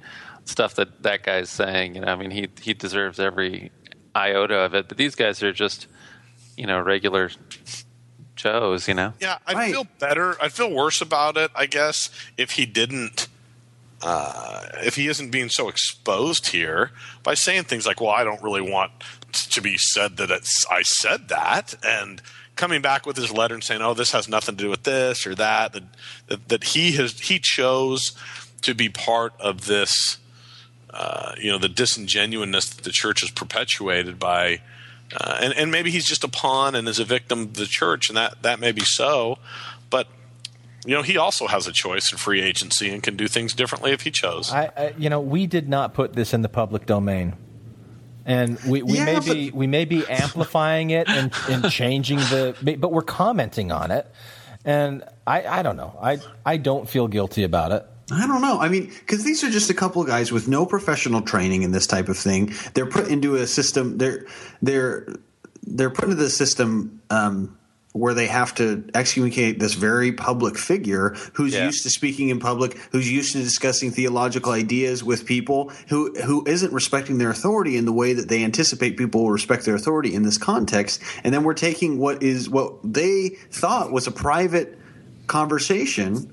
stuff 0.44 0.74
that 0.76 1.02
that 1.02 1.22
guy's 1.24 1.50
saying, 1.50 1.94
you 1.94 2.00
know, 2.00 2.08
I 2.08 2.16
mean, 2.16 2.30
he 2.30 2.48
he 2.60 2.72
deserves 2.74 3.18
every 3.20 3.70
iota 4.16 4.56
of 4.60 4.74
it. 4.74 4.88
But 4.88 4.96
these 4.98 5.14
guys 5.14 5.42
are 5.42 5.52
just, 5.52 5.86
you 6.58 6.66
know, 6.66 6.80
regular 6.80 7.30
Joes. 8.36 8.88
You 8.88 8.94
know, 8.94 9.14
Yeah, 9.20 9.38
I'd 9.46 9.70
feel 9.70 9.86
better. 9.98 10.36
I'd 10.42 10.52
feel 10.52 10.70
worse 10.70 11.00
about 11.00 11.36
it, 11.36 11.50
I 11.54 11.66
guess, 11.66 12.10
if 12.36 12.52
he 12.52 12.66
didn't. 12.66 13.28
Uh, 14.00 14.66
if 14.76 14.94
he 14.94 15.08
isn't 15.08 15.30
being 15.30 15.48
so 15.48 15.68
exposed 15.68 16.48
here 16.48 16.92
by 17.24 17.34
saying 17.34 17.64
things 17.64 17.84
like, 17.84 18.00
"Well, 18.00 18.10
I 18.10 18.22
don't 18.22 18.42
really 18.42 18.60
want 18.60 18.92
to 19.32 19.60
be 19.60 19.76
said 19.76 20.18
that 20.18 20.30
it's, 20.30 20.64
I 20.70 20.82
said 20.82 21.28
that," 21.28 21.74
and 21.84 22.22
coming 22.54 22.80
back 22.80 23.06
with 23.06 23.16
his 23.16 23.32
letter 23.32 23.54
and 23.54 23.64
saying, 23.64 23.82
"Oh, 23.82 23.94
this 23.94 24.12
has 24.12 24.28
nothing 24.28 24.56
to 24.56 24.64
do 24.64 24.70
with 24.70 24.84
this 24.84 25.26
or 25.26 25.34
that," 25.34 25.72
that 25.72 25.82
that, 26.28 26.48
that 26.48 26.64
he 26.64 26.92
has 26.92 27.18
he 27.18 27.40
chose 27.40 28.12
to 28.62 28.72
be 28.72 28.88
part 28.88 29.32
of 29.40 29.66
this, 29.66 30.18
uh, 30.90 31.34
you 31.36 31.50
know, 31.50 31.58
the 31.58 31.68
disingenuousness 31.68 32.70
that 32.70 32.84
the 32.84 32.92
church 32.92 33.20
has 33.22 33.30
perpetuated 33.30 34.20
by 34.20 34.60
uh, 35.16 35.38
and, 35.40 35.52
and 35.54 35.70
maybe 35.70 35.90
he's 35.90 36.04
just 36.06 36.24
a 36.24 36.28
pawn 36.28 36.74
and 36.74 36.86
is 36.88 36.98
a 36.98 37.04
victim 37.04 37.42
of 37.42 37.54
the 37.54 37.66
church, 37.66 38.08
and 38.10 38.16
that, 38.16 38.42
that 38.42 38.60
may 38.60 38.72
be 38.72 38.82
so. 38.82 39.38
But 39.90 40.06
you 40.86 40.94
know, 40.94 41.02
he 41.02 41.16
also 41.16 41.46
has 41.48 41.66
a 41.66 41.72
choice 41.72 42.12
in 42.12 42.18
free 42.18 42.40
agency 42.42 42.90
and 42.90 43.02
can 43.02 43.16
do 43.16 43.26
things 43.28 43.52
differently 43.54 43.92
if 43.92 44.02
he 44.02 44.10
chose. 44.10 44.52
I, 44.52 44.70
I, 44.76 44.94
you 44.98 45.10
know, 45.10 45.20
we 45.20 45.46
did 45.46 45.68
not 45.68 45.92
put 45.94 46.12
this 46.14 46.32
in 46.32 46.42
the 46.42 46.48
public 46.48 46.86
domain, 46.86 47.34
and 48.26 48.58
we, 48.66 48.82
we 48.82 48.94
Yeah, 48.94 49.04
may 49.06 49.14
but- 49.16 49.24
be 49.24 49.50
we 49.50 49.66
may 49.66 49.84
be 49.84 50.06
amplifying 50.06 50.90
it 50.90 51.08
and, 51.08 51.32
and 51.48 51.70
changing 51.70 52.18
the, 52.18 52.76
but 52.78 52.92
we're 52.92 53.02
commenting 53.02 53.72
on 53.72 53.90
it, 53.90 54.06
and 54.64 55.04
I, 55.26 55.42
I 55.58 55.62
don't 55.62 55.76
know, 55.76 55.98
I, 56.00 56.18
I 56.46 56.56
don't 56.58 56.88
feel 56.88 57.08
guilty 57.08 57.42
about 57.44 57.72
it. 57.72 57.86
I 58.10 58.26
don't 58.26 58.40
know. 58.40 58.58
I 58.58 58.68
mean, 58.68 58.86
because 58.86 59.22
these 59.24 59.44
are 59.44 59.50
just 59.50 59.68
a 59.70 59.74
couple 59.74 60.00
of 60.00 60.08
guys 60.08 60.32
with 60.32 60.48
no 60.48 60.64
professional 60.64 61.20
training 61.20 61.62
in 61.62 61.72
this 61.72 61.86
type 61.86 62.08
of 62.08 62.16
thing. 62.16 62.52
They're 62.74 62.86
put 62.86 63.08
into 63.08 63.34
a 63.36 63.46
system. 63.46 63.98
They're 63.98 64.26
they're 64.62 65.06
they're 65.62 65.90
put 65.90 66.04
into 66.04 66.16
the 66.16 66.30
system 66.30 67.02
um, 67.10 67.58
where 67.92 68.14
they 68.14 68.26
have 68.26 68.54
to 68.54 68.84
excommunicate 68.94 69.60
this 69.60 69.74
very 69.74 70.12
public 70.12 70.56
figure 70.56 71.16
who's 71.34 71.52
Yeah. 71.52 71.66
used 71.66 71.82
to 71.82 71.90
speaking 71.90 72.30
in 72.30 72.38
public, 72.38 72.78
who's 72.92 73.10
used 73.10 73.32
to 73.32 73.42
discussing 73.42 73.90
theological 73.90 74.52
ideas 74.52 75.04
with 75.04 75.26
people, 75.26 75.70
who 75.88 76.14
who 76.24 76.46
isn't 76.46 76.72
respecting 76.72 77.18
their 77.18 77.30
authority 77.30 77.76
in 77.76 77.84
the 77.84 77.92
way 77.92 78.14
that 78.14 78.28
they 78.30 78.42
anticipate 78.42 78.96
people 78.96 79.22
will 79.24 79.30
respect 79.32 79.66
their 79.66 79.74
authority 79.74 80.14
in 80.14 80.22
this 80.22 80.38
context. 80.38 81.02
And 81.24 81.34
then 81.34 81.42
we're 81.44 81.52
taking 81.52 81.98
what 81.98 82.22
is 82.22 82.48
what 82.48 82.72
they 82.82 83.36
thought 83.50 83.92
was 83.92 84.06
a 84.06 84.12
private 84.12 84.78
conversation 85.26 86.32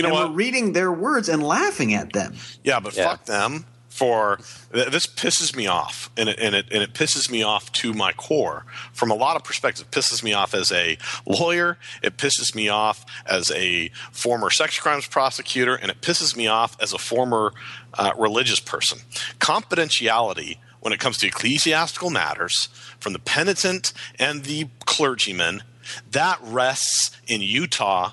You 0.00 0.08
know 0.08 0.14
and 0.14 0.18
what? 0.18 0.30
we're 0.30 0.36
reading 0.36 0.72
their 0.72 0.90
words 0.90 1.28
and 1.28 1.42
laughing 1.42 1.92
at 1.92 2.12
them. 2.14 2.34
Yeah, 2.64 2.80
but 2.80 2.94
fuck 2.94 3.26
them 3.26 3.66
for 3.90 4.38
th- 4.72 4.88
this 4.88 5.06
pisses 5.06 5.54
me 5.54 5.66
off, 5.66 6.10
and 6.16 6.30
it, 6.30 6.38
and 6.38 6.54
it 6.54 6.66
and 6.72 6.82
it 6.82 6.94
pisses 6.94 7.30
me 7.30 7.42
off 7.42 7.70
to 7.72 7.92
my 7.92 8.12
core 8.12 8.64
from 8.94 9.10
a 9.10 9.14
lot 9.14 9.36
of 9.36 9.44
perspectives. 9.44 9.82
It 9.82 9.90
pisses 9.90 10.22
me 10.22 10.32
off 10.32 10.54
as 10.54 10.72
a 10.72 10.96
lawyer. 11.26 11.76
It 12.02 12.16
pisses 12.16 12.54
me 12.54 12.70
off 12.70 13.04
as 13.26 13.50
a 13.50 13.90
former 14.10 14.48
sex 14.48 14.78
crimes 14.78 15.06
prosecutor, 15.06 15.74
and 15.74 15.90
it 15.90 16.00
pisses 16.00 16.34
me 16.34 16.46
off 16.46 16.80
as 16.80 16.94
a 16.94 16.98
former 16.98 17.52
uh, 17.92 18.12
religious 18.16 18.58
person. 18.58 19.00
Confidentiality 19.38 20.56
when 20.80 20.94
it 20.94 20.98
comes 20.98 21.18
to 21.18 21.26
ecclesiastical 21.26 22.08
matters 22.08 22.70
from 23.00 23.12
the 23.12 23.18
penitent 23.18 23.92
and 24.18 24.44
the 24.44 24.66
clergyman 24.86 25.62
that 26.10 26.38
rests 26.42 27.10
in 27.26 27.42
Utah 27.42 28.12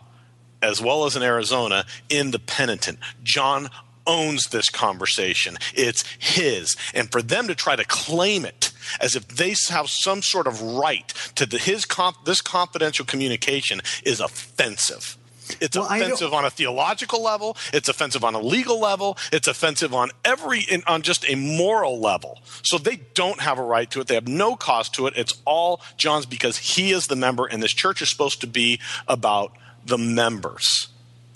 as 0.62 0.82
well 0.82 1.06
as 1.06 1.16
in 1.16 1.24
Arizona 1.24 1.86
in 2.10 2.32
the 2.32 2.40
penitent. 2.40 3.00
John 3.24 3.70
owns 4.08 4.48
this 4.48 4.70
conversation. 4.70 5.58
It's 5.76 6.04
his. 6.18 6.76
And 6.94 7.12
for 7.12 7.22
them 7.22 7.48
to 7.48 7.56
try 7.56 7.76
to 7.76 7.84
claim 7.84 8.46
it 8.46 8.72
as 9.02 9.16
if 9.16 9.28
they 9.28 9.54
have 9.70 9.90
some 9.90 10.22
sort 10.22 10.48
of 10.48 10.62
right 10.62 11.08
to 11.36 11.46
the, 11.46 11.58
his 11.58 11.86
conf, 11.86 12.16
this 12.26 12.42
confidential 12.42 13.06
communication 13.06 13.82
is 14.04 14.20
offensive. 14.20 15.18
It's 15.62 15.78
Well, 15.78 15.86
offensive 15.86 16.34
on 16.34 16.46
a 16.46 16.50
theological 16.50 17.24
level. 17.24 17.56
It's 17.72 17.88
offensive 17.88 18.24
on 18.24 18.36
a 18.36 18.40
legal 18.40 18.80
level. 18.80 19.18
It's 19.32 19.48
offensive 19.48 19.94
on 19.94 20.12
every 20.26 20.62
in, 20.62 20.84
on 20.88 21.02
just 21.02 21.30
a 21.30 21.36
moral 21.36 22.00
level. 22.00 22.42
So 22.64 22.78
they 22.78 22.98
don't 23.14 23.40
have 23.40 23.58
a 23.58 23.64
right 23.64 23.90
to 23.92 24.02
it. 24.02 24.08
They 24.08 24.16
have 24.16 24.28
no 24.28 24.56
cause 24.56 24.90
to 24.90 25.08
it. 25.08 25.14
It's 25.16 25.42
all 25.46 25.82
John's 25.96 26.26
because 26.26 26.58
he 26.58 26.92
is 26.92 27.08
the 27.08 27.16
member, 27.16 27.46
and 27.46 27.64
this 27.64 27.74
church 27.74 28.02
is 28.02 28.10
supposed 28.10 28.42
to 28.42 28.48
be 28.48 28.80
about 29.08 29.54
the 29.88 29.98
members. 29.98 30.88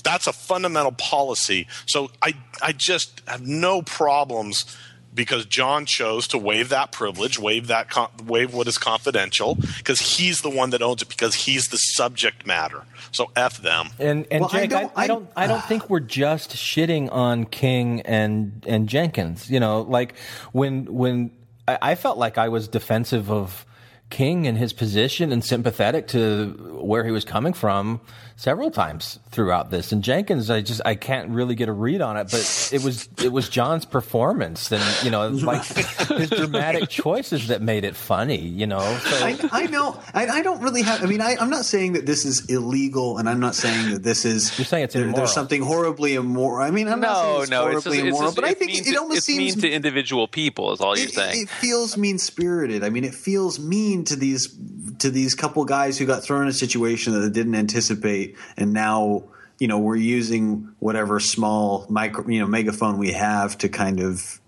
That's 0.04 0.28
a 0.28 0.34
fundamental 0.34 0.92
policy. 0.94 1.68
So 1.86 2.12
I 2.22 2.34
I 2.62 2.72
just 2.72 3.22
have 3.28 3.46
no 3.46 3.82
problems 3.82 4.78
because 5.14 5.46
John 5.46 5.86
chose 5.86 6.28
to 6.30 6.38
waive 6.38 6.70
that 6.70 6.92
privilege, 6.94 7.38
waive 7.38 7.68
that 7.68 7.88
waive 8.26 8.54
what 8.54 8.68
is 8.68 8.78
confidential 8.78 9.56
because 9.78 10.00
he's 10.00 10.42
the 10.42 10.50
one 10.50 10.70
that 10.72 10.82
owns 10.82 11.02
it 11.02 11.10
because 11.10 11.36
he's 11.36 11.68
the 11.68 11.78
subject 11.78 12.48
matter. 12.48 12.84
So 13.12 13.30
f 13.36 13.58
them. 13.62 13.90
And 14.00 14.26
and 14.32 14.42
Well, 14.42 14.50
Jake, 14.50 14.74
I 14.74 14.82
don't- 14.82 14.92
I, 14.96 15.08
don't 15.08 15.30
I 15.36 15.48
don't 15.48 15.64
think 15.66 15.90
we're 15.90 16.00
just 16.00 16.52
shitting 16.52 17.12
on 17.12 17.46
King 17.46 18.02
and 18.02 18.64
and 18.68 18.88
Jenkins. 18.90 19.50
You 19.52 19.60
know, 19.60 19.82
like 19.82 20.16
when 20.52 20.86
when 20.86 21.32
I, 21.68 21.78
I 21.82 21.96
felt 21.96 22.18
like 22.18 22.38
I 22.38 22.48
was 22.48 22.68
defensive 22.68 23.30
of 23.30 23.66
King 24.10 24.48
and 24.48 24.58
his 24.58 24.74
position 24.74 25.32
and 25.32 25.44
sympathetic 25.44 26.08
to 26.10 26.80
where 26.82 27.04
he 27.06 27.12
was 27.12 27.24
coming 27.24 27.54
from 27.54 28.02
several 28.42 28.72
times 28.72 29.20
throughout 29.30 29.70
this. 29.70 29.92
And 29.92 30.04
Jenkins, 30.04 30.50
I 30.50 30.62
just 30.62 30.82
I 30.84 30.96
can't 30.96 31.30
really 31.30 31.54
get 31.54 31.70
a 31.70 31.72
read 31.72 32.02
on 32.02 32.18
it, 32.18 32.24
but 32.32 32.70
it 32.74 32.84
was 32.84 33.08
it 33.24 33.32
was 33.32 33.48
John's 33.50 33.86
performance 33.86 34.72
and 34.72 34.84
you 35.06 35.12
know 35.12 35.28
like 35.28 35.64
his 35.64 36.30
dramatic 36.32 36.90
choices 36.90 37.50
that 37.50 37.62
made 37.62 37.84
it 37.84 37.96
funny. 37.96 38.40
You 38.40 38.66
know, 38.66 38.80
so 38.80 39.26
I, 39.26 39.38
I 39.52 39.68
know. 39.68 40.02
I, 40.14 40.26
I 40.26 40.42
don't 40.42 40.62
really 40.64 40.82
have. 40.82 41.04
I 41.04 41.06
mean, 41.06 41.22
I, 41.22 41.36
I'm 41.40 41.52
not 41.52 41.66
saying 41.66 41.94
that 41.94 42.08
this 42.08 42.26
is 42.26 42.50
illegal, 42.50 43.20
and 43.20 43.30
I'm 43.30 43.40
not 43.40 43.54
saying 43.54 43.92
that 43.92 44.02
this 44.02 44.26
is. 44.26 44.58
You're 44.58 44.66
saying 44.66 44.86
it's 44.86 44.96
there- 44.96 45.04
immoral. 45.04 45.18
there's 45.18 45.34
something 45.34 45.62
horribly 45.62 46.16
immoral. 46.16 46.66
I 46.66 46.72
mean, 46.72 46.88
I'm 46.88 47.00
not 47.00 47.22
saying 47.22 47.36
no, 47.36 47.42
it's 47.42 47.52
no, 47.52 47.62
horribly 47.62 47.78
it's 47.78 47.86
just, 47.86 47.96
it's 47.96 48.08
immoral, 48.08 48.28
just 48.28 48.36
but 48.38 48.46
I 48.46 48.54
think 48.56 48.72
mean 48.72 48.84
it, 48.84 48.88
it 48.88 48.98
almost 48.98 49.18
it's 49.18 49.26
seems 49.28 49.56
mean 49.56 49.62
to 49.62 49.72
individual 49.72 50.28
people. 50.28 50.72
Is 50.74 50.82
all 50.82 50.98
you're 50.98 51.10
saying. 51.10 51.44
it 51.44 51.50
feels 51.50 51.96
mean 51.96 52.18
spirited. 52.18 52.84
I 52.84 52.90
mean, 52.90 53.04
it 53.04 53.14
feels 53.14 53.60
mean 53.60 54.04
to 54.06 54.16
these 54.16 54.58
to 55.02 55.10
these 55.10 55.36
couple 55.36 55.66
guys 55.66 55.98
who 55.98 56.06
got 56.06 56.24
thrown 56.24 56.44
in 56.44 56.48
a 56.48 56.54
situation 56.54 57.14
that 57.14 57.20
they 57.20 57.30
didn't 57.30 57.56
anticipate, 57.56 58.31
and 58.58 58.74
now 58.74 59.24
you 59.60 59.68
know 59.68 59.80
we're 59.80 59.96
using 59.96 60.70
whatever 60.80 61.20
small 61.20 61.86
micro 61.90 62.28
you 62.28 62.40
know 62.40 62.48
megaphone 62.48 62.98
we 62.98 63.12
have 63.12 63.58
to 63.60 63.70
kind 63.70 64.00
of. 64.00 64.40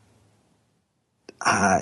uh, 1.45 1.79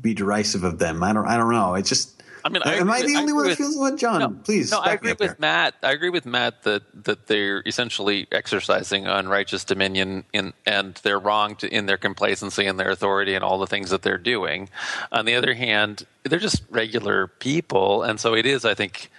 be 0.00 0.14
derisive 0.14 0.64
of 0.64 0.78
them. 0.78 1.02
I 1.02 1.12
don't. 1.12 1.26
I 1.26 1.36
don't 1.36 1.50
know. 1.52 1.74
It's 1.74 1.88
just. 1.88 2.14
I 2.44 2.50
mean, 2.50 2.62
I 2.64 2.76
am 2.76 2.88
I 2.90 3.00
the 3.00 3.06
with- 3.06 3.16
only 3.16 3.32
I 3.32 3.34
one 3.34 3.46
that 3.48 3.56
feels 3.56 3.76
what 3.76 3.96
John? 3.96 4.20
No, 4.20 4.28
please, 4.44 4.70
No, 4.70 4.78
I 4.78 4.92
agree 4.92 5.10
with 5.10 5.18
there. 5.18 5.36
Matt. 5.38 5.74
I 5.82 5.92
agree 5.92 6.08
with 6.10 6.24
Matt 6.24 6.62
that 6.62 6.82
that 7.04 7.26
they're 7.26 7.62
essentially 7.66 8.28
exercising 8.30 9.06
unrighteous 9.06 9.64
dominion 9.64 10.24
in, 10.32 10.52
and 10.64 10.94
they're 11.02 11.18
wrong 11.18 11.56
to, 11.56 11.68
in 11.74 11.86
their 11.86 11.96
complacency 11.96 12.66
and 12.66 12.78
their 12.78 12.90
authority 12.90 13.34
and 13.34 13.42
all 13.42 13.58
the 13.58 13.66
things 13.66 13.90
that 13.90 14.02
they're 14.02 14.18
doing. 14.18 14.68
On 15.10 15.24
the 15.24 15.34
other 15.34 15.54
hand, 15.54 16.06
they're 16.24 16.38
just 16.38 16.62
regular 16.70 17.26
people, 17.26 18.02
and 18.02 18.20
so 18.20 18.34
it 18.34 18.46
is. 18.46 18.64
I 18.64 18.74
think 18.74 19.10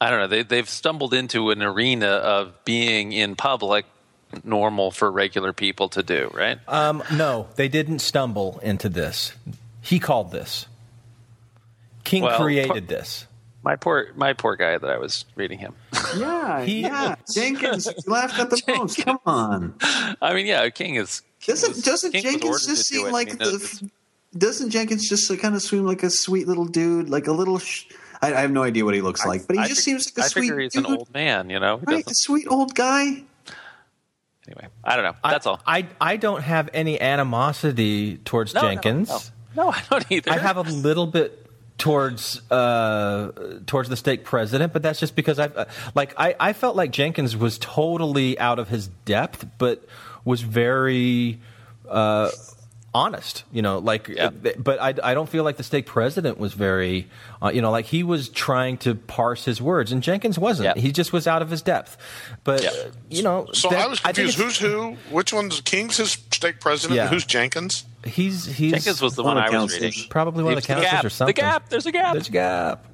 I 0.00 0.10
don't 0.10 0.20
know. 0.20 0.26
They 0.28 0.42
they've 0.42 0.68
stumbled 0.68 1.12
into 1.14 1.50
an 1.50 1.62
arena 1.62 2.06
of 2.06 2.64
being 2.64 3.12
in 3.12 3.36
public 3.36 3.84
normal 4.44 4.90
for 4.90 5.10
regular 5.10 5.52
people 5.52 5.88
to 5.90 6.02
do. 6.02 6.30
Right? 6.32 6.58
Um, 6.68 7.02
no, 7.12 7.48
they 7.56 7.68
didn't 7.68 7.98
stumble 7.98 8.58
into 8.62 8.88
this. 8.88 9.32
He 9.82 9.98
called 9.98 10.30
this. 10.32 10.66
King 12.04 12.22
Well, 12.22 12.38
created 12.40 12.88
po- 12.88 12.94
this. 12.94 13.26
My 13.62 13.76
poor 13.76 14.08
my 14.16 14.32
poor 14.32 14.56
guy 14.56 14.78
that 14.78 14.88
I 14.90 14.96
was 14.96 15.26
reading 15.36 15.58
him. 15.58 15.74
Yeah, 16.16 16.62
yeah. 16.64 17.14
Jenkins 17.34 17.86
you 17.86 18.10
laughed 18.12 18.38
at 18.38 18.48
the 18.48 18.56
phone. 18.66 18.88
Come 18.88 19.18
on. 19.26 19.74
I 20.22 20.32
mean, 20.32 20.46
yeah, 20.46 20.66
King 20.70 20.94
is. 20.94 21.20
Doesn't 21.46 21.84
doesn't 21.84 22.12
King 22.12 22.22
Jenkins 22.22 22.66
just 22.66 22.88
to 22.88 22.94
do 22.94 23.00
seem 23.02 23.12
like 23.12 23.28
I 23.28 23.30
mean, 23.32 23.38
the? 23.38 23.90
Doesn't 24.38 24.70
Jenkins 24.70 25.08
just 25.08 25.36
kind 25.40 25.54
of 25.54 25.60
seem 25.60 25.84
like 25.84 26.02
a 26.02 26.08
sweet 26.10 26.46
little 26.48 26.64
dude, 26.64 27.10
like 27.10 27.26
a 27.26 27.32
little? 27.32 27.58
Sh- 27.58 27.84
I, 28.22 28.34
I 28.34 28.40
have 28.40 28.50
no 28.50 28.62
idea 28.62 28.84
what 28.84 28.94
he 28.94 29.00
looks 29.00 29.24
like, 29.24 29.46
but 29.46 29.56
he 29.56 29.62
I 29.62 29.66
just 29.68 29.80
fig- 29.80 29.84
seems 30.00 30.06
like 30.08 30.22
a 30.22 30.26
I 30.26 30.28
sweet 30.28 30.42
figure 30.42 30.58
he's 30.60 30.72
dude, 30.72 30.86
an 30.86 30.94
old 30.96 31.12
man, 31.14 31.48
you 31.50 31.58
know. 31.60 31.78
Right? 31.84 32.08
A 32.10 32.14
sweet 32.14 32.46
old 32.48 32.74
guy. 32.74 33.22
Anyway, 34.46 34.68
I 34.82 34.96
don't 34.96 35.04
know. 35.04 35.14
That's 35.22 35.46
all. 35.46 35.60
I, 35.66 35.86
I 36.00 36.16
don't 36.16 36.42
have 36.42 36.70
any 36.74 37.00
animosity 37.00 38.16
towards 38.18 38.52
No, 38.54 38.62
no, 38.62 38.68
Jenkins. 38.68 39.08
no. 39.56 39.64
No, 39.64 39.70
I 39.72 39.82
don't 39.90 40.06
either. 40.10 40.30
I 40.32 40.38
have 40.38 40.56
a 40.56 40.62
little 40.62 41.06
bit 41.06 41.46
towards 41.78 42.40
uh, 42.52 43.60
towards 43.66 43.88
the 43.88 43.96
stake 43.96 44.24
president, 44.24 44.72
but 44.72 44.82
that's 44.82 45.00
just 45.00 45.16
because 45.16 45.38
I 45.38 45.46
uh, 45.46 45.64
like 45.94 46.14
I, 46.18 46.34
I 46.38 46.52
felt 46.52 46.76
like 46.76 46.90
Jenkins 46.92 47.36
was 47.36 47.58
totally 47.58 48.38
out 48.38 48.58
of 48.58 48.68
his 48.68 48.88
depth, 49.06 49.46
but 49.58 49.84
was 50.24 50.40
very 50.42 51.40
uh, 51.88 52.30
honest. 52.92 53.44
You 53.52 53.62
know, 53.62 53.78
like, 53.78 54.10
but 54.58 54.80
I, 54.80 54.94
I 55.02 55.14
don't 55.14 55.28
feel 55.28 55.44
like 55.44 55.56
the 55.56 55.62
stake 55.62 55.86
president 55.86 56.38
was 56.38 56.52
very, 56.54 57.08
uh, 57.42 57.50
you 57.54 57.62
know, 57.62 57.70
like 57.70 57.86
he 57.86 58.02
was 58.02 58.28
trying 58.28 58.78
to 58.78 58.94
parse 58.94 59.44
his 59.44 59.60
words, 59.62 59.92
and 59.92 60.02
Jenkins 60.02 60.38
wasn't. 60.38 60.76
He 60.78 60.92
just 60.92 61.12
was 61.12 61.26
out 61.26 61.42
of 61.42 61.50
his 61.50 61.62
depth. 61.62 61.96
But 62.44 62.64
uh, 62.64 62.70
you 63.08 63.22
know, 63.22 63.48
So 63.52 63.68
that- 63.70 63.84
I 63.84 63.86
was 63.86 64.00
confused. 64.00 64.38
it's- 64.40 64.58
Who's 64.58 64.72
who? 64.72 64.96
Which 65.14 65.32
one's 65.32 65.60
King's 65.60 65.96
his 65.98 66.12
stake 66.12 66.60
president? 66.60 66.96
Yeah. 66.96 67.08
Who's 67.08 67.24
Jenkins? 67.24 67.84
He's 68.04 68.46
he's 68.46 68.72
Jenkins 68.72 69.02
was 69.02 69.14
the 69.14 69.22
one, 69.22 69.36
I 69.36 69.50
was 69.50 69.78
reading. 69.78 70.08
Probably 70.08 70.42
one 70.42 70.54
of 70.54 70.56
the 70.56 70.60
The 70.62 70.66
counselors 70.66 70.90
gap, 70.92 71.04
or 71.04 71.10
something. 71.10 71.34
The 71.34 71.40
gap. 71.40 71.68
There's 71.68 71.86
a 71.86 71.92
gap. 71.92 72.12
There's 72.14 72.28
a 72.28 72.32
gap. 72.32 72.86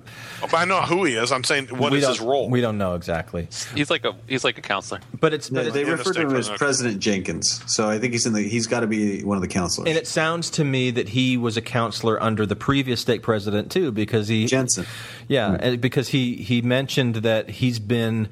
Oh, 0.43 0.49
but 0.51 0.57
I 0.57 0.65
know 0.65 0.83
who 0.83 1.05
he 1.05 1.15
is. 1.15 1.31
I'm 1.33 1.45
saying 1.45 1.69
what 1.69 1.93
we 1.93 1.99
is 1.99 2.07
his 2.09 2.21
role? 2.21 2.51
We 2.51 2.61
don't 2.61 2.77
know 2.77 2.95
exactly. 2.95 3.49
He's 3.75 3.89
like 3.89 4.05
a 4.05 4.15
he's 4.27 4.43
like 4.45 4.59
a 4.59 4.63
counselor. 4.63 5.01
But 5.19 5.33
it's 5.33 5.49
They, 5.49 5.65
but 5.65 5.73
they 5.75 5.83
it's- 5.83 5.99
refer 5.99 6.13
to 6.13 6.21
him 6.23 6.35
as 6.37 6.49
President 6.51 6.99
Jenkins, 7.01 7.63
so 7.67 7.89
I 7.89 7.99
think 7.99 8.13
he's 8.13 8.27
in 8.27 8.33
the. 8.33 8.43
He's 8.43 8.67
got 8.67 8.81
to 8.81 8.87
be 8.89 9.23
one 9.23 9.37
of 9.37 9.43
the 9.43 9.49
counselors. 9.49 9.89
And 9.89 9.97
it 9.97 10.07
sounds 10.09 10.51
to 10.51 10.65
me 10.65 10.91
that 10.91 11.11
he 11.11 11.37
was 11.37 11.57
a 11.57 11.63
counselor 11.63 12.21
under 12.23 12.45
the 12.45 12.57
previous 12.57 13.01
stake 13.01 13.23
president 13.23 13.71
too, 13.71 13.93
because 13.93 14.29
he 14.29 14.47
Jensen. 14.47 14.87
Yeah, 15.29 15.57
and 15.59 15.81
because 15.81 16.09
he 16.09 16.35
he 16.37 16.63
mentioned 16.63 17.17
that 17.17 17.49
he's 17.49 17.79
been 17.79 18.29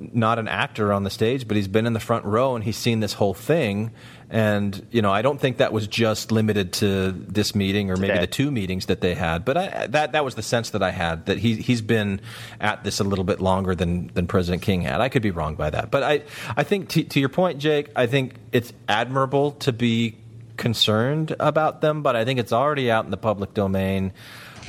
not 0.00 0.38
an 0.38 0.48
actor 0.48 0.92
on 0.92 1.04
the 1.04 1.10
stage, 1.10 1.46
but 1.48 1.56
he's 1.56 1.68
been 1.68 1.86
in 1.86 1.92
the 1.92 2.00
front 2.00 2.24
row 2.24 2.54
and 2.54 2.64
he's 2.64 2.76
seen 2.76 3.00
this 3.00 3.14
whole 3.14 3.34
thing. 3.34 3.90
And 4.30 4.86
you 4.90 5.00
know, 5.00 5.10
I 5.10 5.22
don't 5.22 5.40
think 5.40 5.56
that 5.56 5.72
was 5.72 5.86
just 5.86 6.30
limited 6.30 6.72
to 6.74 7.12
this 7.12 7.54
meeting 7.54 7.90
or 7.90 7.96
maybe 7.96 8.18
the 8.18 8.26
two 8.26 8.50
meetings 8.50 8.86
that 8.86 9.00
they 9.00 9.14
had, 9.14 9.44
but 9.44 9.56
I, 9.56 9.86
that 9.86 10.12
that 10.12 10.24
was 10.24 10.34
the 10.34 10.42
sense 10.42 10.70
that 10.70 10.82
I 10.82 10.90
had 10.90 11.26
that 11.26 11.38
he 11.38 11.56
he's 11.56 11.80
been 11.80 12.20
at 12.60 12.84
this 12.84 13.00
a 13.00 13.04
little 13.04 13.24
bit 13.24 13.40
longer 13.40 13.74
than 13.74 14.08
than 14.08 14.26
President 14.26 14.62
King 14.62 14.82
had. 14.82 15.00
I 15.00 15.08
could 15.08 15.22
be 15.22 15.30
wrong 15.30 15.54
by 15.54 15.70
that, 15.70 15.90
but 15.90 16.02
I 16.02 16.22
I 16.56 16.62
think 16.62 16.90
to, 16.90 17.04
to 17.04 17.20
your 17.20 17.30
point, 17.30 17.58
Jake, 17.58 17.88
I 17.96 18.06
think 18.06 18.34
it's 18.52 18.72
admirable 18.86 19.52
to 19.52 19.72
be 19.72 20.16
concerned 20.58 21.34
about 21.40 21.80
them, 21.80 22.02
but 22.02 22.14
I 22.14 22.26
think 22.26 22.38
it's 22.38 22.52
already 22.52 22.90
out 22.90 23.06
in 23.06 23.10
the 23.10 23.16
public 23.16 23.54
domain. 23.54 24.12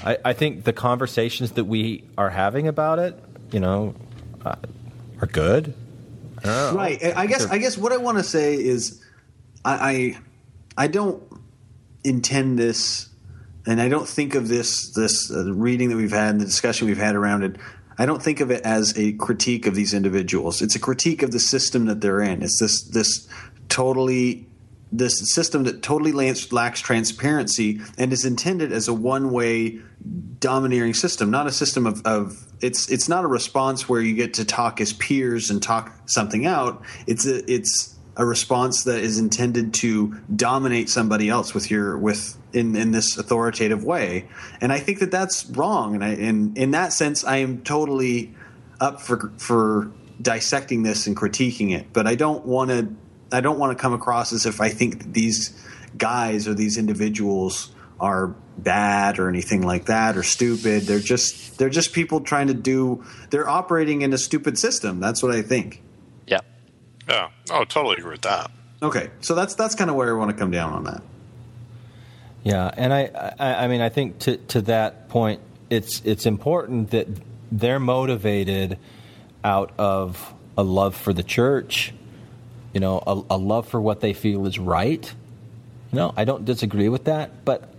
I, 0.06 0.18
I 0.24 0.34
think 0.34 0.64
the 0.64 0.72
conversations 0.72 1.52
that 1.54 1.66
we 1.66 2.06
are 2.18 2.30
having 2.30 2.68
about 2.70 3.00
it, 3.00 3.22
you 3.52 3.60
know, 3.60 3.96
uh, 4.46 4.56
are 5.22 5.28
good. 5.28 5.74
I. 6.44 6.76
Right. 6.76 7.04
I 7.16 7.26
guess. 7.26 7.46
I 7.46 7.58
guess 7.58 7.78
what 7.78 7.92
I 7.92 7.98
want 7.98 8.18
to 8.18 8.24
say 8.24 8.56
is, 8.56 9.04
I, 9.66 10.18
I, 10.78 10.86
I 10.86 10.88
don't 10.88 11.22
intend 12.04 12.58
this, 12.58 13.10
and 13.66 13.82
I 13.82 13.90
don't 13.90 14.08
think 14.08 14.36
of 14.36 14.48
this 14.48 14.92
this 14.92 15.32
uh, 15.32 15.54
reading 15.54 15.90
that 15.90 15.98
we've 15.98 16.12
had 16.12 16.32
and 16.32 16.42
the 16.42 16.46
discussion 16.46 16.88
we've 16.88 16.98
had 16.98 17.16
around 17.16 17.44
it. 17.44 17.58
I 17.98 18.06
don't 18.06 18.24
think 18.24 18.40
of 18.40 18.50
it 18.50 18.62
as 18.64 18.98
a 18.98 19.12
critique 19.14 19.68
of 19.68 19.76
these 19.76 19.94
individuals. 19.94 20.62
It's 20.62 20.76
a 20.76 20.80
critique 20.80 21.22
of 21.22 21.32
the 21.32 21.40
system 21.40 21.86
that 21.86 22.00
they're 22.00 22.22
in. 22.22 22.42
It's 22.42 22.60
this 22.60 22.84
this 22.84 23.28
totally 23.68 24.48
this 24.92 25.34
system 25.34 25.64
that 25.66 25.84
totally 25.84 26.11
lacks, 26.11 26.82
transparency 26.82 27.80
and 27.98 28.11
is 28.11 28.26
intended 28.26 28.72
as 28.72 28.88
a 28.88 28.93
one 28.93 29.32
way 29.32 29.80
domineering 30.40 30.93
system, 30.93 31.30
not 31.30 31.48
a 31.48 31.51
system 31.51 31.85
of, 31.85 32.06
of 32.06 32.48
it's 32.61 32.90
it's 32.92 33.08
not 33.08 33.24
a 33.24 33.27
response 33.27 33.88
where 33.88 34.01
you 34.01 34.16
get 34.16 34.34
to 34.35 34.45
talk 34.45 34.82
as 34.82 34.93
peers 34.93 35.50
and 35.50 35.61
talk 35.61 35.93
something 36.06 36.45
out. 36.45 36.84
It's 37.08 37.26
a 37.26 37.50
it's 37.51 37.95
a 38.18 38.26
response 38.26 38.84
that 38.84 39.00
is 39.00 39.18
intended 39.18 39.74
to 39.76 40.19
dominate 40.35 40.90
somebody 40.90 41.30
else 41.30 41.53
with 41.53 41.69
your 41.69 41.98
with 41.98 42.38
in 42.51 42.76
in 42.76 42.92
this 42.92 43.18
authoritative 43.18 43.84
way. 43.84 44.27
And 44.59 44.74
I 44.74 44.80
think 44.80 45.00
that 45.00 45.11
that's 45.11 45.45
wrong. 45.51 45.95
And 45.95 46.03
I 46.03 46.16
in 46.16 46.56
in 46.56 46.72
that 46.72 46.93
sense, 46.93 47.24
I 47.24 47.38
am 47.38 47.61
totally 47.61 48.34
up 48.82 49.01
for 49.01 49.32
for 49.38 49.92
dissecting 50.22 50.84
this 50.84 51.08
and 51.08 51.16
critiquing 51.16 51.77
it. 51.77 51.93
But 51.93 52.08
I 52.08 52.16
don't 52.16 52.45
want 52.45 52.72
to 52.72 52.93
I 53.32 53.41
don't 53.41 53.59
want 53.59 53.77
to 53.77 53.82
come 53.82 53.93
across 53.93 54.33
as 54.33 54.45
if 54.45 54.61
I 54.61 54.69
think 54.69 54.99
that 54.99 55.14
these 55.14 55.66
guys 55.98 56.48
or 56.48 56.53
these 56.53 56.77
individuals 56.77 57.72
are 57.99 58.27
bad 58.58 59.19
or 59.19 59.30
anything 59.30 59.61
like 59.61 59.85
that 59.85 60.17
or 60.17 60.24
stupid. 60.24 60.83
They're 60.83 60.99
just 60.99 61.58
they're 61.58 61.69
just 61.69 61.93
people 61.93 62.22
trying 62.22 62.48
to 62.48 62.53
do 62.53 63.03
they're 63.30 63.48
operating 63.48 64.01
in 64.01 64.14
a 64.14 64.17
stupid 64.17 64.58
system. 64.58 64.99
That's 64.99 65.22
what 65.22 65.33
I 65.33 65.41
think. 65.41 65.82
Yeah. 66.27 66.40
Yeah. 67.08 67.30
Oh, 67.51 67.66
totally 67.66 67.98
agree 67.98 68.11
with 68.11 68.22
that. 68.22 68.51
Okay. 68.82 69.09
So 69.22 69.35
that's 69.35 69.56
that's 69.56 69.75
kind 69.75 69.90
of 69.90 69.95
where 69.95 70.14
I 70.14 70.17
want 70.17 70.32
to 70.32 70.38
come 70.38 70.51
down 70.51 70.74
on 70.74 70.83
that. 70.85 71.01
Yeah, 72.43 72.72
and 72.77 72.93
I, 72.93 73.33
I, 73.38 73.66
I 73.66 73.67
mean, 73.67 73.82
I 73.82 73.90
think 73.90 74.19
to 74.19 74.38
to 74.38 74.61
that 74.64 75.09
point, 75.09 75.41
it's 75.69 76.01
it's 76.06 76.25
important 76.25 76.91
that 76.91 77.08
they're 77.51 77.80
motivated 77.80 78.77
out 79.43 79.72
of 79.77 80.33
a 80.58 80.64
love 80.64 80.95
for 80.95 81.14
the 81.14 81.24
church, 81.24 81.93
you 82.74 82.80
know, 82.80 83.02
a, 83.06 83.36
a 83.36 83.38
love 83.38 83.68
for 83.68 83.82
what 83.82 84.02
they 84.02 84.14
feel 84.14 84.46
is 84.46 84.60
right. 84.60 85.12
No, 85.92 86.14
I 86.16 86.26
don't 86.26 86.46
disagree 86.46 86.90
with 86.90 87.06
that, 87.06 87.46
but 87.46 87.74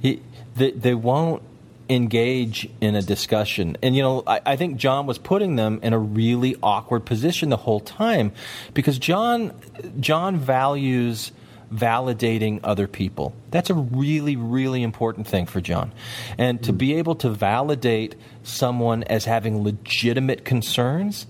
he, 0.00 0.20
they, 0.56 0.72
they 0.72 0.94
won't 0.94 1.42
engage 1.88 2.68
in 2.80 2.94
a 2.94 3.02
discussion. 3.02 3.76
And, 3.82 3.94
you 3.96 4.02
know, 4.02 4.22
I, 4.26 4.40
I 4.46 4.56
think 4.56 4.76
John 4.76 5.06
was 5.06 5.18
putting 5.18 5.56
them 5.56 5.80
in 5.82 5.92
a 5.92 5.98
really 5.98 6.56
awkward 6.62 7.04
position 7.04 7.50
the 7.50 7.56
whole 7.56 7.80
time 7.80 8.32
because 8.72 8.98
John, 8.98 9.52
John 10.00 10.36
values 10.36 11.32
validating 11.72 12.60
other 12.62 12.86
people. 12.86 13.34
That's 13.50 13.70
a 13.70 13.74
really, 13.74 14.36
really 14.36 14.82
important 14.82 15.26
thing 15.26 15.46
for 15.46 15.60
John. 15.60 15.92
And 16.38 16.62
to 16.64 16.72
be 16.72 16.94
able 16.94 17.16
to 17.16 17.30
validate 17.30 18.14
someone 18.42 19.02
as 19.04 19.24
having 19.24 19.62
legitimate 19.62 20.44
concerns, 20.44 21.26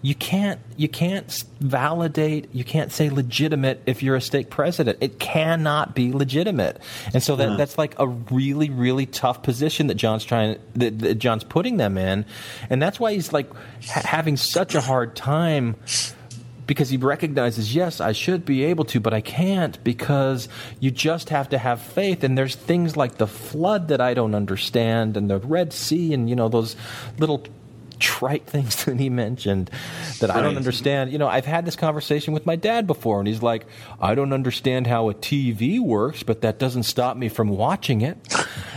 you 0.00 0.14
can't 0.14 0.60
you 0.76 0.88
can't 0.88 1.44
validate 1.60 2.48
you 2.54 2.62
can't 2.64 2.92
say 2.92 3.10
legitimate 3.10 3.82
if 3.86 4.02
you're 4.02 4.14
a 4.16 4.20
stake 4.20 4.48
president 4.48 4.96
it 5.00 5.18
cannot 5.18 5.94
be 5.94 6.12
legitimate 6.12 6.80
and 7.12 7.22
so 7.22 7.34
that, 7.36 7.50
Yeah. 7.50 7.56
that's 7.56 7.76
like 7.76 7.98
a 7.98 8.06
really 8.06 8.70
really 8.70 9.06
tough 9.06 9.42
position 9.42 9.88
that 9.88 9.96
john's 9.96 10.24
trying 10.24 10.56
that, 10.74 10.98
that 11.00 11.14
john's 11.16 11.42
putting 11.44 11.78
them 11.78 11.98
in 11.98 12.24
and 12.70 12.80
that's 12.80 13.00
why 13.00 13.12
he's 13.12 13.32
like 13.32 13.52
ha- 13.88 14.02
having 14.04 14.36
such 14.36 14.74
a 14.74 14.80
hard 14.80 15.16
time 15.16 15.74
because 16.66 16.90
he 16.90 16.98
recognizes, 16.98 17.74
yes, 17.74 17.98
I 17.98 18.12
should 18.12 18.44
be 18.44 18.62
able 18.64 18.84
to, 18.84 19.00
but 19.00 19.14
I 19.14 19.22
can't 19.22 19.82
because 19.84 20.50
you 20.80 20.90
just 20.90 21.30
have 21.30 21.48
to 21.48 21.56
have 21.56 21.80
faith. 21.80 22.22
And 22.22 22.36
there's 22.36 22.56
things 22.56 22.94
like 22.94 23.16
the 23.16 23.26
flood 23.26 23.88
that 23.88 24.02
I 24.02 24.12
don't 24.12 24.34
understand, 24.34 25.16
and 25.16 25.30
the 25.30 25.38
Red 25.38 25.72
Sea, 25.72 26.12
and 26.12 26.28
you 26.28 26.36
know 26.36 26.50
those 26.50 26.76
little 27.18 27.42
trite 27.98 28.46
things 28.46 28.84
that 28.84 28.98
he 28.98 29.08
mentioned 29.10 29.70
that 30.20 30.30
I 30.30 30.40
don't 30.42 30.56
understand. 30.56 31.12
You 31.12 31.18
know, 31.18 31.28
I've 31.28 31.46
had 31.46 31.64
this 31.64 31.76
conversation 31.76 32.32
with 32.32 32.46
my 32.46 32.56
dad 32.56 32.86
before, 32.86 33.18
and 33.18 33.28
he's 33.28 33.42
like, 33.42 33.66
"I 34.00 34.14
don't 34.14 34.32
understand 34.32 34.86
how 34.86 35.08
a 35.08 35.14
TV 35.14 35.78
works, 35.80 36.22
but 36.22 36.40
that 36.42 36.58
doesn't 36.58 36.84
stop 36.84 37.16
me 37.16 37.28
from 37.28 37.48
watching 37.48 38.00
it." 38.00 38.16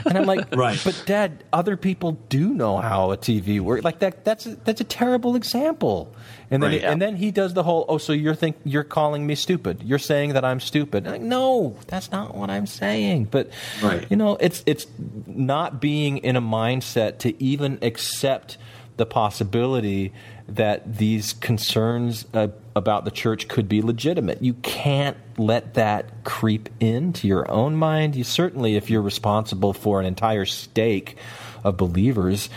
And 0.06 0.18
I'm 0.18 0.26
like, 0.26 0.54
Right. 0.56 0.80
But 0.84 1.04
Dad, 1.06 1.44
other 1.54 1.78
people 1.78 2.14
do 2.30 2.54
know 2.54 2.78
how 2.78 3.12
a 3.12 3.18
TV 3.18 3.60
works. 3.60 3.84
Like 3.84 4.00
that. 4.00 4.26
That's 4.26 4.46
a, 4.46 4.56
that's 4.56 4.82
a 4.82 4.86
terrible 4.86 5.36
example. 5.36 6.14
And 6.50 6.62
then 6.62 6.72
Right. 6.72 6.84
and 6.84 7.02
then 7.02 7.16
he 7.16 7.32
does 7.32 7.54
the 7.54 7.64
whole, 7.64 7.86
"Oh, 7.88 7.98
so 7.98 8.12
you're 8.12 8.36
think 8.36 8.58
you're 8.66 8.84
calling 8.84 9.26
me 9.26 9.36
stupid? 9.36 9.84
You're 9.84 10.00
saying 10.00 10.34
that 10.34 10.44
I'm 10.44 10.60
stupid?" 10.60 11.06
I'm 11.06 11.14
like, 11.14 11.22
no, 11.22 11.78
that's 11.88 12.12
not 12.12 12.36
what 12.36 12.50
I'm 12.50 12.66
saying. 12.68 13.26
But 13.32 13.50
Right. 13.82 14.06
you 14.10 14.18
know, 14.18 14.36
it's 14.36 14.62
it's 14.66 14.86
not 15.26 15.80
being 15.80 16.18
in 16.18 16.36
a 16.36 16.42
mindset 16.42 17.20
to 17.20 17.42
even 17.42 17.80
accept 17.82 18.58
the 19.02 19.06
possibility 19.08 20.14
that 20.48 20.98
these 20.98 21.34
concerns 21.34 22.24
uh, 22.36 22.50
about 22.76 23.04
the 23.04 23.10
church 23.10 23.48
could 23.48 23.68
be 23.68 23.82
legitimate. 23.82 24.44
You 24.44 24.54
can't 24.54 25.18
let 25.40 25.74
that 25.74 26.24
creep 26.24 26.70
into 26.80 27.28
your 27.28 27.50
own 27.50 27.76
mind. 27.76 28.16
You 28.16 28.24
certainly, 28.24 28.76
if 28.76 28.92
you're 28.92 29.02
responsible 29.02 29.74
for 29.74 30.00
an 30.00 30.06
entire 30.06 30.46
stake 30.46 31.18
of 31.64 31.78
believers, 31.78 32.48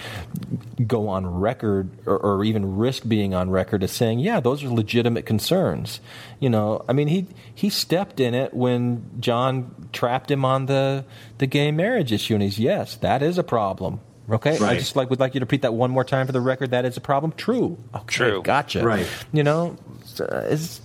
go 0.86 1.08
on 1.08 1.26
record 1.26 1.88
or, 2.04 2.18
or 2.18 2.44
even 2.44 2.76
risk 2.76 3.08
being 3.08 3.32
on 3.32 3.48
record 3.48 3.82
as 3.82 3.92
saying, 3.92 4.18
"Yeah, 4.18 4.40
those 4.40 4.62
are 4.62 4.68
legitimate 4.68 5.24
concerns." 5.24 5.98
You 6.40 6.50
know, 6.50 6.84
I 6.86 6.92
mean, 6.92 7.08
he 7.08 7.26
he 7.54 7.70
stepped 7.70 8.20
in 8.20 8.34
it 8.34 8.52
when 8.52 9.02
John 9.18 9.88
trapped 9.94 10.30
him 10.30 10.44
on 10.44 10.66
the 10.66 11.06
the 11.38 11.46
gay 11.46 11.70
marriage 11.70 12.12
issue, 12.12 12.34
and 12.34 12.42
he's 12.42 12.58
yes, 12.58 12.96
that 12.96 13.22
is 13.22 13.38
a 13.38 13.44
problem. 13.44 14.00
Okay, 14.30 14.56
I 14.58 14.76
just 14.76 14.96
like 14.96 15.10
would 15.10 15.20
like 15.20 15.34
you 15.34 15.40
to 15.40 15.44
repeat 15.44 15.62
that 15.62 15.74
one 15.74 15.90
more 15.90 16.04
time 16.04 16.26
for 16.26 16.32
the 16.32 16.40
record. 16.40 16.70
That 16.70 16.84
is 16.86 16.96
a 16.96 17.00
problem. 17.00 17.32
True. 17.36 17.76
Okay, 17.94 18.06
True. 18.06 18.42
Gotcha. 18.42 18.82
Right. 18.84 19.06
You 19.32 19.42
know, 19.42 19.76
uh, 20.18 20.24
it's, 20.48 20.80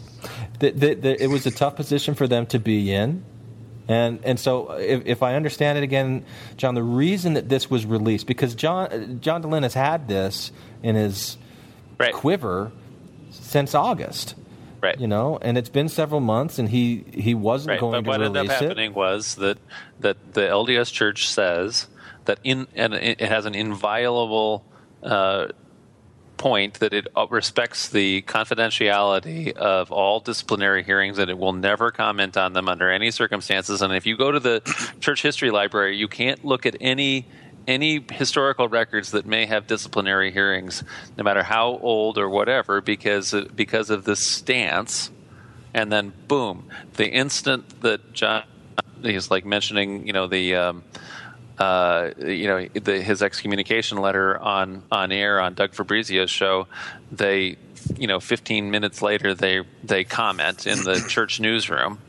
the, 0.60 0.72
the, 0.72 0.94
the, 0.96 1.24
it 1.24 1.28
was 1.28 1.46
a 1.46 1.52
tough 1.52 1.78
position 1.78 2.16
for 2.16 2.28
them 2.28 2.46
to 2.48 2.60
be 2.60 2.94
in. 2.94 3.24
And 3.88 4.20
and 4.24 4.40
so 4.40 4.74
if, 4.74 5.06
if 5.06 5.24
I 5.24 5.36
understand 5.36 5.78
it 5.78 5.84
again, 5.84 6.26
John, 6.58 6.76
the 6.76 6.84
reason 6.84 7.34
that 7.36 7.50
this 7.50 7.70
was 7.72 7.86
released 7.86 8.28
because 8.28 8.54
John 8.56 9.20
John 9.22 9.42
Dehlin 9.42 9.64
has 9.64 9.74
had 9.74 10.08
this 10.08 10.52
in 10.84 10.96
his 10.96 11.38
Right. 11.98 12.14
quiver 12.14 12.72
since 13.32 13.74
August. 13.76 14.36
Right. 14.82 14.98
You 15.00 15.08
know, 15.08 15.38
and 15.42 15.58
it's 15.58 15.68
been 15.70 15.90
several 15.90 16.22
months, 16.22 16.60
and 16.60 16.70
he 16.70 17.04
he 17.14 17.34
wasn't 17.34 17.72
Right, 17.72 17.80
going 17.80 18.04
but 18.04 18.08
what 18.10 18.18
to 18.18 18.26
ended 18.26 18.42
release 18.44 18.52
up 18.58 18.62
it. 18.62 18.68
happening 18.68 18.94
was 18.94 19.36
that 19.36 19.58
that 20.02 20.34
the 20.34 20.42
LDS 20.42 20.92
Church 20.94 21.28
says 21.28 21.88
that 22.30 22.40
in 22.44 22.68
and 22.76 22.94
it 22.94 23.20
has 23.22 23.46
an 23.46 23.56
inviolable 23.56 24.64
uh, 25.02 25.48
point 26.38 26.76
that 26.76 26.94
it 26.94 27.08
uh, 27.18 27.26
respects 27.28 27.90
the 27.90 28.22
confidentiality 28.22 29.52
of 29.54 29.92
all 29.92 30.20
disciplinary 30.20 30.84
hearings 30.84 31.18
and 31.18 31.32
it 31.32 31.38
will 31.40 31.54
never 31.54 31.90
comment 31.90 32.38
on 32.38 32.54
them 32.54 32.70
under 32.70 32.92
any 32.92 33.10
circumstances. 33.10 33.82
And 33.82 33.96
if 33.96 34.06
you 34.06 34.16
go 34.16 34.32
to 34.32 34.40
the 34.40 34.62
church 35.00 35.24
history 35.24 35.50
library, 35.50 35.98
you 35.98 36.08
can't 36.08 36.46
look 36.46 36.68
at 36.68 36.78
any 36.80 37.26
any 37.68 38.06
historical 38.12 38.68
records 38.68 39.12
that 39.12 39.26
may 39.26 39.46
have 39.48 39.66
disciplinary 39.66 40.32
hearings, 40.32 40.84
no 41.18 41.24
matter 41.24 41.44
how 41.44 41.80
old 41.82 42.20
or 42.20 42.30
whatever, 42.30 42.80
because 42.80 43.34
because 43.56 43.90
of 43.90 44.04
this 44.04 44.26
stance 44.26 45.10
and 45.74 45.92
then 45.92 46.14
boom, 46.28 46.70
the 46.94 47.10
instant 47.10 47.82
that 47.82 48.14
John 48.14 48.44
he's 49.02 49.32
like 49.32 49.46
mentioning, 49.46 50.06
you 50.06 50.14
know, 50.14 50.28
the 50.28 50.56
um, 50.56 50.84
uh, 51.60 52.12
you 52.20 52.48
know 52.48 52.68
the, 52.74 53.02
his 53.02 53.22
excommunication 53.22 53.98
letter 53.98 54.40
on 54.40 54.84
on 54.92 55.12
air 55.12 55.40
on 55.40 55.54
Doug 55.54 55.74
Fabrizio's 55.74 56.32
show, 56.32 56.68
they 57.12 57.58
you 57.98 58.08
know 58.08 58.20
15 58.20 58.72
minutes 58.72 59.02
later 59.02 59.34
they 59.34 59.64
they 59.84 60.04
comment 60.04 60.66
in 60.66 60.84
the 60.84 61.06
church 61.10 61.40
newsroom. 61.40 62.00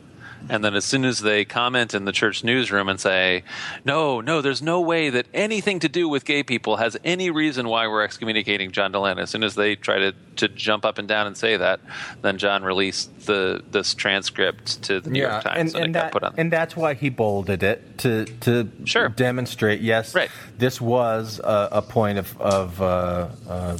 And 0.48 0.64
then, 0.64 0.74
as 0.74 0.84
soon 0.84 1.04
as 1.04 1.20
they 1.20 1.44
comment 1.44 1.94
in 1.94 2.04
the 2.06 2.12
church 2.12 2.42
newsroom 2.42 2.88
and 2.88 2.98
say, 2.98 3.44
"No, 3.84 4.20
no, 4.20 4.40
there's 4.40 4.62
no 4.62 4.80
way 4.80 5.10
that 5.10 5.26
anything 5.34 5.78
to 5.80 5.88
do 5.88 6.08
with 6.08 6.24
gay 6.24 6.42
people 6.42 6.76
has 6.76 6.96
any 7.04 7.30
reason 7.30 7.68
why 7.68 7.86
we're 7.86 8.02
excommunicating 8.02 8.72
John 8.72 8.92
Dehlin," 8.92 9.18
as 9.20 9.30
soon 9.30 9.44
as 9.44 9.54
they 9.54 9.76
try 9.76 9.98
to, 9.98 10.14
to 10.36 10.48
jump 10.48 10.84
up 10.84 10.98
and 10.98 11.06
down 11.06 11.26
and 11.26 11.36
say 11.36 11.56
that, 11.56 11.80
then 12.22 12.38
John 12.38 12.62
released 12.64 13.26
the 13.26 13.62
this 13.70 13.94
transcript 13.94 14.82
to 14.84 15.00
the 15.00 15.10
New 15.10 15.20
York 15.20 15.42
Times, 15.44 15.74
and, 15.74 15.84
and, 15.84 15.84
and 15.84 15.96
it 15.96 15.98
got 15.98 16.02
that, 16.04 16.12
put 16.12 16.22
on. 16.24 16.34
and 16.38 16.52
that's 16.52 16.74
why 16.76 16.94
he 16.94 17.10
bolded 17.10 17.62
it 17.62 17.98
to 17.98 18.24
to 18.40 18.70
Sure. 18.84 19.08
demonstrate. 19.10 19.80
Yes, 19.82 20.14
Right. 20.14 20.30
this 20.58 20.80
was 20.80 21.38
a, 21.44 21.68
a 21.72 21.82
point 21.82 22.18
of 22.18 22.40
of 22.40 22.80
uh, 22.82 23.28
uh, 23.48 23.76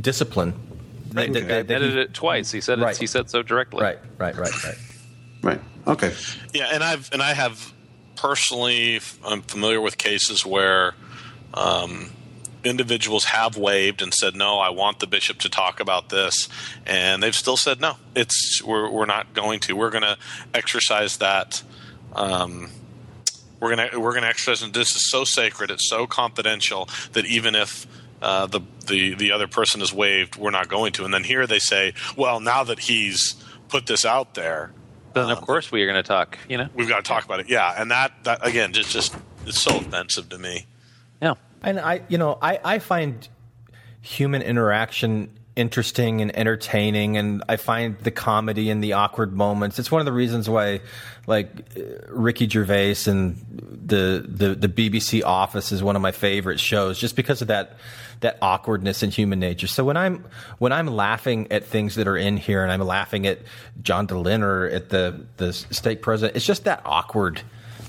discipline. 0.00 0.54
Right. 1.12 1.32
That- 1.32 1.40
He 1.42 1.46
that- 1.46 1.48
that 1.48 1.60
admitted 1.76 1.92
he- 1.94 2.00
it 2.00 2.14
twice. 2.14 2.50
He 2.50 2.60
said 2.60 2.80
Right. 2.80 2.94
it, 2.94 2.98
he 3.00 3.06
said 3.06 3.30
so 3.30 3.42
directly. 3.42 3.82
Right, 3.82 3.98
right, 4.18 4.36
right, 4.36 4.64
right. 4.64 4.74
Right. 5.46 5.60
Okay. 5.86 6.12
Yeah, 6.52 6.70
and 6.72 6.82
I've 6.82 7.08
and 7.12 7.22
I 7.22 7.32
have 7.32 7.72
personally, 8.16 8.98
I'm 9.24 9.42
familiar 9.42 9.80
with 9.80 9.96
cases 9.96 10.44
where 10.44 10.94
um, 11.54 12.10
individuals 12.64 13.26
have 13.26 13.56
waived 13.56 14.02
and 14.02 14.12
said, 14.12 14.34
"No, 14.34 14.58
I 14.58 14.70
want 14.70 14.98
the 14.98 15.06
bishop 15.06 15.38
to 15.40 15.48
talk 15.48 15.78
about 15.78 16.08
this," 16.08 16.48
and 16.84 17.22
they've 17.22 17.34
still 17.34 17.56
said, 17.56 17.80
"No, 17.80 17.94
it's 18.16 18.60
we're 18.60 18.90
we're 18.90 19.06
not 19.06 19.34
going 19.34 19.60
to. 19.60 19.76
We're 19.76 19.90
going 19.90 20.02
to 20.02 20.18
exercise 20.52 21.18
that." 21.18 21.62
Um, 22.12 22.70
we're 23.60 23.76
gonna 23.76 24.00
we're 24.00 24.14
gonna 24.14 24.26
exercise. 24.26 24.62
And 24.62 24.74
this 24.74 24.96
is 24.96 25.08
so 25.08 25.22
sacred. 25.22 25.70
It's 25.70 25.88
so 25.88 26.08
confidential 26.08 26.88
that 27.12 27.24
even 27.24 27.54
if 27.54 27.86
uh, 28.20 28.46
the 28.46 28.62
the 28.88 29.14
the 29.14 29.30
other 29.30 29.46
person 29.46 29.80
is 29.80 29.92
waived, 29.92 30.34
we're 30.34 30.50
not 30.50 30.68
going 30.68 30.90
to. 30.94 31.04
And 31.04 31.14
then 31.14 31.22
here 31.22 31.46
they 31.46 31.60
say, 31.60 31.94
"Well, 32.16 32.40
now 32.40 32.64
that 32.64 32.80
he's 32.80 33.36
put 33.68 33.86
this 33.86 34.04
out 34.04 34.34
there." 34.34 34.72
Then 35.16 35.30
of 35.30 35.38
um, 35.38 35.44
course 35.44 35.72
we 35.72 35.82
are 35.82 35.86
going 35.86 36.02
to 36.02 36.06
talk. 36.06 36.38
You 36.46 36.58
know, 36.58 36.68
we've 36.74 36.88
got 36.88 36.96
to 36.96 37.02
talk 37.02 37.24
about 37.24 37.40
it. 37.40 37.48
Yeah, 37.48 37.74
and 37.80 37.90
that 37.90 38.12
that 38.24 38.46
again 38.46 38.74
just 38.74 38.90
just 38.90 39.16
it's 39.46 39.58
so 39.58 39.78
offensive 39.78 40.28
to 40.28 40.38
me. 40.38 40.66
Yeah, 41.22 41.34
and 41.62 41.80
I 41.80 42.02
you 42.08 42.18
know 42.18 42.38
I 42.42 42.60
I 42.62 42.78
find 42.78 43.26
human 44.02 44.42
interaction 44.42 45.30
interesting 45.56 46.20
and 46.20 46.36
entertaining 46.36 47.16
and 47.16 47.42
I 47.48 47.56
find 47.56 47.98
the 48.00 48.10
comedy 48.10 48.68
and 48.68 48.84
the 48.84 48.92
awkward 48.92 49.32
moments. 49.32 49.78
It's 49.78 49.90
one 49.90 50.00
of 50.00 50.04
the 50.04 50.12
reasons 50.12 50.50
why 50.50 50.80
like 51.26 51.50
uh, 51.76 51.80
Ricky 52.08 52.46
Gervais 52.46 52.96
and 53.06 53.36
the 53.86 54.24
the 54.28 54.54
the 54.54 54.68
BBC 54.68 55.24
Office 55.24 55.72
is 55.72 55.82
one 55.82 55.96
of 55.96 56.02
my 56.02 56.12
favorite 56.12 56.60
shows 56.60 57.00
just 57.00 57.16
because 57.16 57.40
of 57.40 57.48
that 57.48 57.78
that 58.20 58.38
awkwardness 58.42 59.02
in 59.02 59.10
human 59.10 59.40
nature. 59.40 59.66
So 59.66 59.82
when 59.82 59.96
I'm 59.96 60.24
when 60.58 60.72
I'm 60.72 60.88
laughing 60.88 61.50
at 61.50 61.64
things 61.64 61.94
that 61.94 62.06
are 62.06 62.16
in 62.16 62.36
here 62.36 62.62
and 62.62 62.70
I'm 62.70 62.80
laughing 62.80 63.26
at 63.26 63.38
John 63.82 64.06
Dehlin 64.06 64.42
or 64.42 64.66
at 64.66 64.90
the 64.90 65.26
the 65.38 65.54
stake 65.54 66.02
president, 66.02 66.36
it's 66.36 66.46
just 66.46 66.64
that 66.64 66.82
awkward 66.84 67.40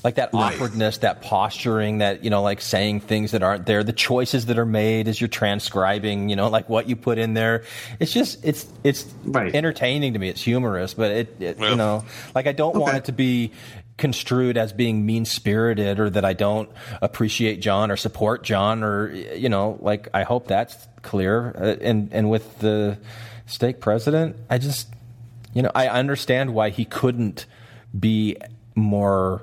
like 0.03 0.15
that 0.15 0.33
awkwardness, 0.33 0.99
that 0.99 1.21
posturing, 1.21 1.99
that 1.99 2.23
you 2.23 2.29
know, 2.29 2.41
like 2.41 2.61
saying 2.61 3.01
things 3.01 3.31
that 3.31 3.43
aren't 3.43 3.65
there, 3.65 3.83
the 3.83 3.93
choices 3.93 4.47
that 4.47 4.57
are 4.57 4.65
made 4.65 5.07
as 5.07 5.19
you're 5.19 5.27
transcribing, 5.27 6.29
you 6.29 6.35
know, 6.35 6.49
like 6.49 6.69
what 6.69 6.87
you 6.87 6.95
put 6.95 7.17
in 7.17 7.33
there. 7.33 7.63
It's 7.99 8.13
just 8.13 8.43
it's 8.43 8.67
it's 8.83 9.05
entertaining 9.25 10.13
to 10.13 10.19
me. 10.19 10.29
It's 10.29 10.41
humorous, 10.41 10.93
but 10.93 11.11
it, 11.11 11.41
it 11.41 11.59
you 11.59 11.75
know, 11.75 12.05
like 12.35 12.47
I 12.47 12.51
don't 12.51 12.77
want 12.77 12.97
it 12.97 13.05
to 13.05 13.11
be 13.11 13.51
construed 13.97 14.57
as 14.57 14.73
being 14.73 15.05
mean 15.05 15.25
spirited 15.25 15.99
or 15.99 16.09
that 16.09 16.23
I 16.23 16.33
don't 16.33 16.69
appreciate 17.01 17.59
John 17.59 17.89
or 17.89 17.97
support 17.97 18.43
John 18.43 18.83
or 18.83 19.11
you 19.11 19.49
know, 19.49 19.77
like 19.81 20.09
I 20.13 20.23
hope 20.23 20.47
that's 20.47 20.87
clear. 21.01 21.53
Uh, 21.57 21.75
and 21.81 22.09
and 22.11 22.29
with 22.29 22.59
the 22.59 22.97
stake 23.45 23.79
president, 23.79 24.35
I 24.49 24.57
just 24.57 24.87
you 25.53 25.63
know, 25.63 25.71
I 25.73 25.87
understand 25.87 26.53
why 26.53 26.69
he 26.69 26.85
couldn't 26.85 27.45
be 27.97 28.37
more 28.75 29.41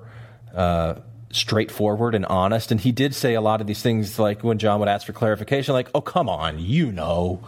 uh, 0.55 0.95
straightforward 1.31 2.15
and 2.15 2.25
honest. 2.27 2.71
And 2.71 2.81
he 2.81 2.93
did 2.93 3.15
say 3.15 3.35
a 3.35 3.41
lot 3.41 3.61
of 3.61 3.67
these 3.67 3.83
things, 3.83 4.19
like 4.19 4.43
when 4.43 4.59
John 4.59 4.81
would 4.81 4.89
ask 4.89 5.07
for 5.07 5.13
clarification, 5.13 5.75
like, 5.75 5.89
"Oh, 5.95 6.01
come 6.01 6.29
on, 6.29 6.59
you 6.59 6.93
know." 6.93 7.41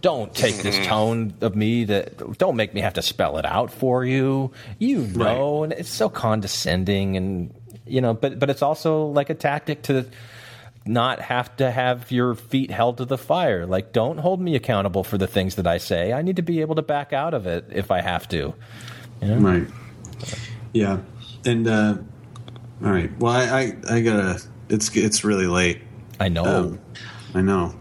Don't 0.00 0.34
take 0.34 0.56
this 0.56 0.86
tone 0.86 1.32
of 1.40 1.56
me 1.56 1.84
that 1.84 2.36
don't 2.36 2.56
make 2.56 2.74
me 2.74 2.82
have 2.82 2.92
to 2.94 3.00
spell 3.00 3.38
it 3.38 3.46
out 3.46 3.70
for 3.70 4.04
you. 4.04 4.52
You 4.78 5.06
know, 5.06 5.64
and 5.64 5.72
it's 5.72 5.88
so 5.88 6.10
condescending 6.10 7.16
and 7.16 7.54
you 7.86 8.02
know, 8.02 8.12
but 8.12 8.38
but 8.38 8.50
it's 8.50 8.60
also 8.60 9.06
like 9.06 9.30
a 9.30 9.34
tactic 9.34 9.80
to 9.84 10.04
not 10.86 11.20
have 11.20 11.56
to 11.56 11.70
have 11.70 12.10
your 12.10 12.34
feet 12.34 12.70
held 12.70 12.98
to 12.98 13.04
the 13.04 13.18
fire. 13.18 13.66
Like, 13.66 13.92
don't 13.92 14.18
hold 14.18 14.40
me 14.40 14.54
accountable 14.54 15.04
for 15.04 15.16
the 15.16 15.26
things 15.26 15.54
that 15.54 15.66
I 15.66 15.78
say. 15.78 16.12
I 16.12 16.22
need 16.22 16.36
to 16.36 16.42
be 16.42 16.60
able 16.60 16.74
to 16.74 16.82
back 16.82 17.12
out 17.12 17.34
of 17.34 17.46
it 17.46 17.66
if 17.72 17.90
I 17.90 18.00
have 18.00 18.28
to. 18.28 18.54
You 19.22 19.28
know? 19.28 19.36
Right. 19.38 19.66
Yeah. 20.72 20.98
And 21.46 21.66
uh, 21.66 21.98
all 22.82 22.90
right. 22.90 23.10
Well, 23.18 23.32
I, 23.32 23.42
I 23.90 23.96
I 23.96 24.00
gotta. 24.00 24.40
It's 24.68 24.94
it's 24.96 25.24
really 25.24 25.46
late. 25.46 25.80
I 26.20 26.28
know. 26.28 26.44
Um, 26.44 26.78
I 27.34 27.40
know. 27.42 27.74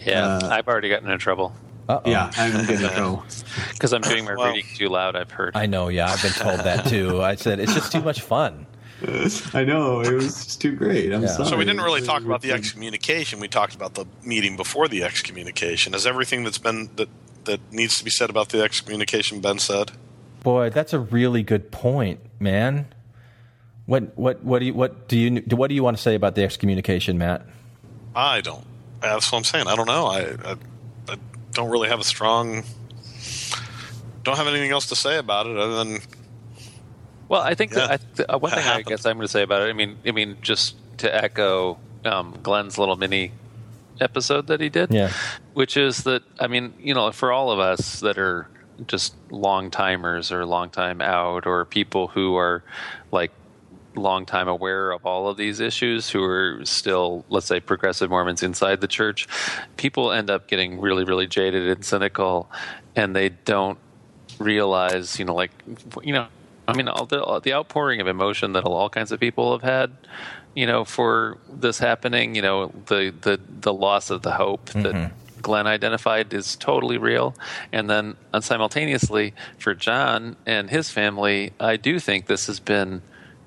Yeah, 0.00 0.38
I've 0.42 0.68
already 0.68 0.88
gotten 0.88 1.10
in 1.10 1.18
trouble. 1.18 1.52
Uh-oh. 1.88 2.10
Yeah, 2.10 2.30
I'm 2.36 2.52
gonna 2.52 2.76
go. 2.96 3.22
because 3.72 3.92
I'm 3.92 4.00
doing 4.02 4.24
my 4.24 4.32
reading 4.32 4.64
too 4.74 4.88
loud. 4.88 5.14
I've 5.16 5.30
heard. 5.30 5.56
I 5.56 5.66
know. 5.66 5.88
Yeah, 5.88 6.06
I've 6.10 6.22
been 6.22 6.32
told 6.32 6.60
that 6.60 6.86
too. 6.86 7.22
I 7.22 7.34
said 7.36 7.60
it's 7.60 7.74
just 7.74 7.92
too 7.92 8.00
much 8.02 8.20
fun. 8.22 8.66
I 9.54 9.62
know 9.64 10.00
it 10.00 10.12
was 10.12 10.44
just 10.44 10.60
too 10.60 10.74
great. 10.74 11.12
I'm 11.12 11.22
Yeah. 11.22 11.28
sorry. 11.28 11.48
So 11.50 11.56
we 11.58 11.64
didn't 11.66 11.82
really 11.82 12.00
talk 12.00 12.24
about 12.24 12.40
the 12.40 12.52
excommunication. 12.52 13.40
We 13.40 13.48
talked 13.48 13.74
about 13.74 13.94
the 13.94 14.06
meeting 14.24 14.56
before 14.56 14.88
the 14.88 15.02
excommunication. 15.04 15.92
Has 15.92 16.06
everything 16.06 16.44
that's 16.44 16.58
been 16.58 16.88
that 16.96 17.08
that 17.44 17.60
needs 17.72 17.98
to 17.98 18.04
be 18.04 18.10
said 18.10 18.30
about 18.30 18.48
the 18.48 18.62
excommunication 18.62 19.40
been 19.40 19.58
said? 19.58 19.92
Boy, 20.42 20.70
that's 20.70 20.92
a 20.92 20.98
really 20.98 21.42
good 21.42 21.70
point, 21.70 22.20
man. 22.40 22.86
What 23.86 24.16
what 24.18 24.42
what 24.42 24.58
do 24.58 24.66
you 24.66 24.74
what 24.74 25.08
do 25.08 25.16
you 25.16 25.42
what 25.56 25.68
do 25.68 25.74
you 25.74 25.82
want 25.82 25.96
to 25.96 26.02
say 26.02 26.14
about 26.14 26.34
the 26.34 26.42
excommunication, 26.44 27.18
Matt? 27.18 27.46
I 28.14 28.40
don't. 28.40 28.64
That's 29.00 29.30
what 29.30 29.38
I'm 29.38 29.44
saying. 29.44 29.66
I 29.68 29.76
don't 29.76 29.86
know. 29.86 30.06
I, 30.06 30.20
I, 30.44 30.56
I 31.08 31.16
don't 31.52 31.70
really 31.70 31.88
have 31.88 32.00
a 32.00 32.04
strong. 32.04 32.64
Don't 34.24 34.36
have 34.36 34.48
anything 34.48 34.70
else 34.72 34.86
to 34.86 34.96
say 34.96 35.18
about 35.18 35.46
it 35.46 35.56
other 35.56 35.76
than 35.84 35.98
Well, 37.28 37.42
I 37.42 37.54
think 37.54 37.72
Yeah. 37.72 37.78
that 37.86 37.90
I, 37.90 37.96
th- 38.16 38.28
uh, 38.28 38.38
one 38.38 38.50
That 38.50 38.62
thing 38.62 38.72
I 38.72 38.82
guess 38.82 39.06
I'm 39.06 39.16
going 39.16 39.26
to 39.26 39.30
say 39.30 39.42
about 39.42 39.62
it. 39.62 39.70
I 39.70 39.72
mean, 39.72 39.96
I 40.06 40.10
mean, 40.10 40.36
just 40.42 40.74
to 40.98 41.14
echo 41.14 41.78
um, 42.04 42.36
Glenn's 42.42 42.78
little 42.78 42.96
mini 42.96 43.32
episode 44.00 44.48
that 44.48 44.60
he 44.60 44.68
did, 44.68 44.92
Yeah. 44.92 45.12
which 45.54 45.76
is 45.76 46.02
that 46.04 46.22
I 46.40 46.48
mean, 46.48 46.74
you 46.80 46.94
know, 46.94 47.12
for 47.12 47.30
all 47.32 47.52
of 47.52 47.60
us 47.60 48.00
that 48.00 48.18
are 48.18 48.48
just 48.88 49.14
long 49.30 49.70
timers 49.70 50.32
or 50.32 50.44
long 50.44 50.70
time 50.70 51.00
out, 51.00 51.46
or 51.46 51.64
people 51.64 52.08
who 52.08 52.34
are 52.36 52.64
like 53.12 53.30
long 53.96 54.26
time 54.26 54.48
aware 54.48 54.90
of 54.90 55.04
all 55.04 55.28
of 55.28 55.36
these 55.36 55.60
issues 55.60 56.08
who 56.10 56.22
are 56.22 56.60
still 56.64 57.24
let's 57.28 57.46
say 57.46 57.60
progressive 57.60 58.10
mormons 58.10 58.42
inside 58.42 58.80
the 58.80 58.88
church 58.88 59.26
people 59.76 60.12
end 60.12 60.30
up 60.30 60.48
getting 60.48 60.80
really 60.80 61.04
really 61.04 61.26
jaded 61.26 61.68
and 61.68 61.84
cynical 61.84 62.50
and 62.94 63.14
they 63.14 63.28
don't 63.28 63.78
realize 64.38 65.18
you 65.18 65.24
know 65.24 65.34
like 65.34 65.50
you 66.02 66.12
know 66.12 66.26
i 66.68 66.76
mean 66.76 66.88
all 66.88 67.06
the, 67.06 67.40
the 67.40 67.52
outpouring 67.52 68.00
of 68.00 68.06
emotion 68.06 68.52
that 68.52 68.64
all 68.64 68.90
kinds 68.90 69.12
of 69.12 69.18
people 69.20 69.52
have 69.52 69.62
had 69.62 69.90
you 70.54 70.66
know 70.66 70.84
for 70.84 71.38
this 71.50 71.78
happening 71.78 72.34
you 72.34 72.42
know 72.42 72.72
the 72.86 73.14
the 73.22 73.40
the 73.60 73.72
loss 73.72 74.10
of 74.10 74.22
the 74.22 74.32
hope 74.32 74.66
that 74.70 75.10
Glenn 75.46 75.68
identified 75.68 76.34
is 76.34 76.56
totally 76.56 76.98
real. 76.98 77.36
And 77.72 77.88
then 77.88 78.16
uh, 78.34 78.40
simultaneously 78.40 79.32
for 79.58 79.74
John 79.76 80.34
and 80.44 80.68
his 80.68 80.90
family, 80.90 81.52
I 81.60 81.76
do 81.76 82.00
think 82.00 82.26
this 82.26 82.48
has 82.48 82.58
been, 82.58 83.00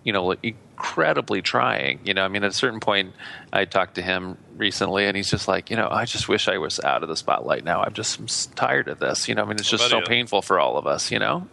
you 0.03 0.13
know, 0.13 0.33
incredibly 0.41 1.41
trying. 1.41 1.99
You 2.05 2.13
know, 2.13 2.23
I 2.23 2.27
mean, 2.29 2.43
at 2.43 2.51
a 2.51 2.53
certain 2.53 2.79
point, 2.79 3.13
I 3.51 3.65
talked 3.65 3.95
to 3.95 4.01
him 4.01 4.37
recently 4.55 5.05
and 5.05 5.15
he's 5.15 5.29
just 5.29 5.47
like, 5.47 5.69
you 5.69 5.75
know, 5.77 5.87
I 5.89 6.05
just 6.05 6.27
wish 6.29 6.47
I 6.47 6.57
was 6.57 6.79
out 6.81 7.03
of 7.03 7.09
the 7.09 7.15
spotlight 7.15 7.63
now. 7.63 7.81
I'm 7.81 7.93
just 7.93 8.19
I'm 8.19 8.27
tired 8.55 8.87
of 8.87 8.99
this. 8.99 9.27
You 9.27 9.35
know, 9.35 9.43
I 9.43 9.45
mean, 9.45 9.57
it's 9.57 9.69
just 9.69 9.83
so 9.89 9.97
he 9.99 10.05
painful 10.07 10.41
for 10.41 10.59
all 10.59 10.77
of 10.77 10.87
us, 10.87 11.11
you 11.11 11.19
know? 11.19 11.47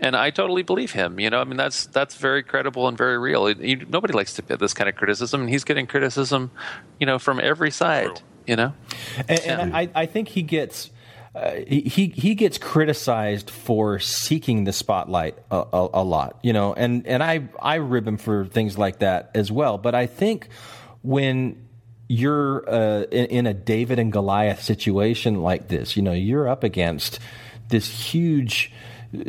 and 0.00 0.16
I 0.16 0.30
totally 0.30 0.62
believe 0.62 0.92
him. 0.92 1.20
You 1.20 1.30
know, 1.30 1.40
I 1.40 1.44
mean, 1.44 1.56
that's 1.56 1.86
that's 1.86 2.16
very 2.16 2.42
credible 2.42 2.88
and 2.88 2.96
very 2.98 3.18
real. 3.18 3.46
It- 3.46 3.58
you- 3.60 3.86
nobody 3.88 4.12
likes 4.14 4.34
to 4.34 4.42
get 4.42 4.58
this 4.58 4.74
kind 4.74 4.88
of 4.88 4.96
criticism, 4.96 5.42
and 5.42 5.50
he's 5.50 5.64
getting 5.64 5.86
criticism, 5.86 6.50
you 6.98 7.06
know, 7.06 7.18
from 7.18 7.40
every 7.40 7.70
side. 7.70 8.20
You 8.46 8.56
know, 8.56 8.72
And, 9.28 9.40
and 9.40 9.76
I, 9.76 9.88
I 9.94 10.06
think 10.06 10.28
he 10.28 10.42
gets 10.42 10.90
uh, 11.34 11.52
he 11.66 12.08
he 12.08 12.34
gets 12.34 12.58
criticized 12.58 13.50
for 13.50 14.00
seeking 14.00 14.64
the 14.64 14.72
spotlight 14.72 15.38
a, 15.50 15.64
a, 15.72 15.88
a 15.94 16.04
lot, 16.04 16.38
you 16.42 16.52
know, 16.52 16.74
and 16.74 17.06
and 17.06 17.22
I 17.22 17.48
I 17.62 17.76
rib 17.76 18.08
him 18.08 18.16
for 18.16 18.46
things 18.46 18.76
like 18.76 18.98
that 18.98 19.30
as 19.34 19.52
well. 19.52 19.78
But 19.78 19.94
I 19.94 20.06
think 20.06 20.48
when 21.02 21.68
you're 22.08 22.68
uh, 22.68 23.02
in, 23.12 23.26
in 23.26 23.46
a 23.46 23.54
David 23.54 24.00
and 24.00 24.12
Goliath 24.12 24.60
situation 24.60 25.40
like 25.40 25.68
this, 25.68 25.96
you 25.96 26.02
know, 26.02 26.12
you're 26.12 26.48
up 26.48 26.64
against 26.64 27.20
this 27.68 27.88
huge 27.88 28.72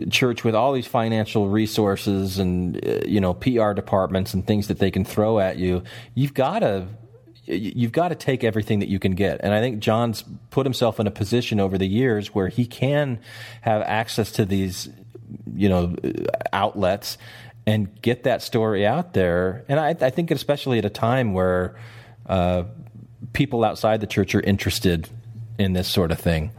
church 0.10 0.44
with 0.44 0.56
all 0.56 0.74
these 0.74 0.88
financial 0.88 1.50
resources 1.50 2.40
and 2.40 2.84
uh, 2.86 3.00
you 3.06 3.20
know 3.20 3.34
PR 3.34 3.74
departments 3.74 4.34
and 4.34 4.46
things 4.46 4.68
that 4.68 4.80
they 4.80 4.90
can 4.90 5.06
throw 5.06 5.40
at 5.40 5.58
you. 5.58 5.84
You've 6.16 6.34
got 6.34 6.60
to 6.60 6.88
you've 7.46 7.92
got 7.92 8.10
to 8.10 8.16
take 8.16 8.44
everything 8.44 8.80
that 8.80 8.90
you 8.90 9.00
can 9.00 9.14
get. 9.14 9.40
And 9.42 9.54
I 9.54 9.60
think 9.60 9.80
John's 9.80 10.24
put 10.50 10.66
himself 10.66 11.00
in 11.00 11.08
a 11.08 11.12
position 11.12 11.60
over 11.60 11.78
the 11.78 11.88
years 11.88 12.34
where 12.36 12.48
he 12.48 12.66
can 12.66 13.20
have 13.62 13.82
access 13.82 14.32
to 14.34 14.46
these, 14.46 14.90
you 15.54 15.70
know, 15.70 15.96
outlets 16.54 17.18
and 17.66 18.02
get 18.02 18.24
that 18.24 18.42
story 18.42 18.86
out 18.86 19.14
there. 19.14 19.66
And 19.68 19.80
I, 19.80 19.90
I 19.90 20.10
think 20.10 20.32
especially 20.32 20.78
at 20.78 20.86
a 20.86 20.90
time 20.90 21.34
where 21.34 21.76
uh, 22.28 22.64
people 23.34 23.64
outside 23.64 24.02
the 24.02 24.08
church 24.08 24.36
are 24.36 24.42
interested 24.42 25.10
in 25.58 25.74
this 25.74 25.88
sort 25.88 26.12
of 26.12 26.20
thing. 26.20 26.52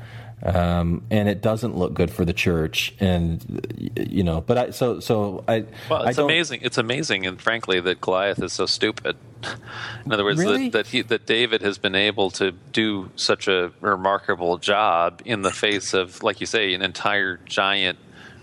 Um, 0.45 1.05
and 1.11 1.29
it 1.29 1.41
doesn't 1.41 1.77
look 1.77 1.95
good 1.95 2.11
for 2.11 2.25
the 2.25 2.33
church, 2.33 2.95
and 2.99 3.93
you 3.97 4.25
know. 4.25 4.41
But 4.41 4.59
I 4.59 4.71
so 4.71 4.99
so 4.99 5.45
I. 5.47 5.65
Well, 5.89 6.03
it's 6.03 6.17
don't- 6.17 6.29
amazing. 6.31 6.61
It's 6.62 6.79
amazing, 6.79 7.27
and 7.27 7.41
frankly, 7.41 7.79
that 7.81 8.01
Goliath 8.01 8.43
is 8.43 8.53
so 8.53 8.67
stupid. 8.67 9.17
In 10.05 10.12
other 10.12 10.25
words, 10.25 10.41
Really? 10.41 10.69
that 10.71 10.73
that, 10.85 10.87
he, 10.89 11.03
that 11.03 11.27
David 11.27 11.62
has 11.62 11.79
been 11.79 11.95
able 11.95 12.31
to 12.33 12.53
do 12.73 13.11
such 13.17 13.47
a 13.49 13.73
remarkable 13.81 14.59
job 14.59 15.21
in 15.25 15.43
the 15.43 15.51
face 15.53 15.95
of, 15.95 16.23
like 16.23 16.41
you 16.41 16.47
say, 16.47 16.75
an 16.75 16.83
entire 16.83 17.39
giant, 17.47 17.99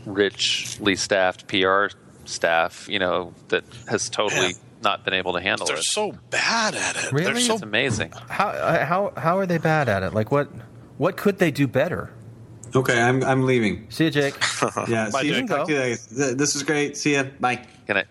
richly 0.06 0.95
staffed 0.95 1.48
PR 1.48 1.88
staff. 2.26 2.88
You 2.90 3.00
know 3.00 3.34
that 3.50 3.64
has 3.90 4.10
totally 4.10 4.53
not 4.82 5.03
been 5.03 5.14
able 5.14 5.34
to 5.34 5.42
handle 5.42 5.68
it. 5.68 5.74
they're 5.74 5.82
so 5.82 6.14
bad 6.30 6.76
at 6.76 6.95
it. 6.95 7.11
Really? 7.11 7.34
They're 7.34 7.42
so 7.42 7.53
It's 7.56 7.64
amazing. 7.64 8.11
How 8.30 8.48
uh, 8.48 8.86
how 8.86 9.14
how 9.18 9.38
are 9.38 9.45
they 9.45 9.58
bad 9.58 9.90
at 9.90 10.03
it? 10.03 10.14
Like 10.14 10.32
what 10.32 10.50
what 11.00 11.18
could 11.18 11.40
they 11.40 11.50
do 11.50 11.66
better? 11.68 12.11
Okay, 12.76 13.02
I'm 13.02 13.24
I'm 13.24 13.45
leaving. 13.48 13.88
See 13.90 14.03
you, 14.06 14.11
Jake. 14.11 14.36
Yeah, 14.88 15.10
Bye, 15.11 15.22
see 15.22 15.28
you. 15.30 15.34
Jake. 15.34 15.48
Talk 15.48 15.66
to 15.66 15.74
you 15.74 15.80
later. 15.80 16.02
Th- 16.16 16.38
This 16.38 16.56
is 16.56 16.61
great. 16.61 16.95
See 16.98 17.14
ya. 17.16 17.24
Bye. 17.40 17.66
Can 17.88 17.98
I? 17.98 18.03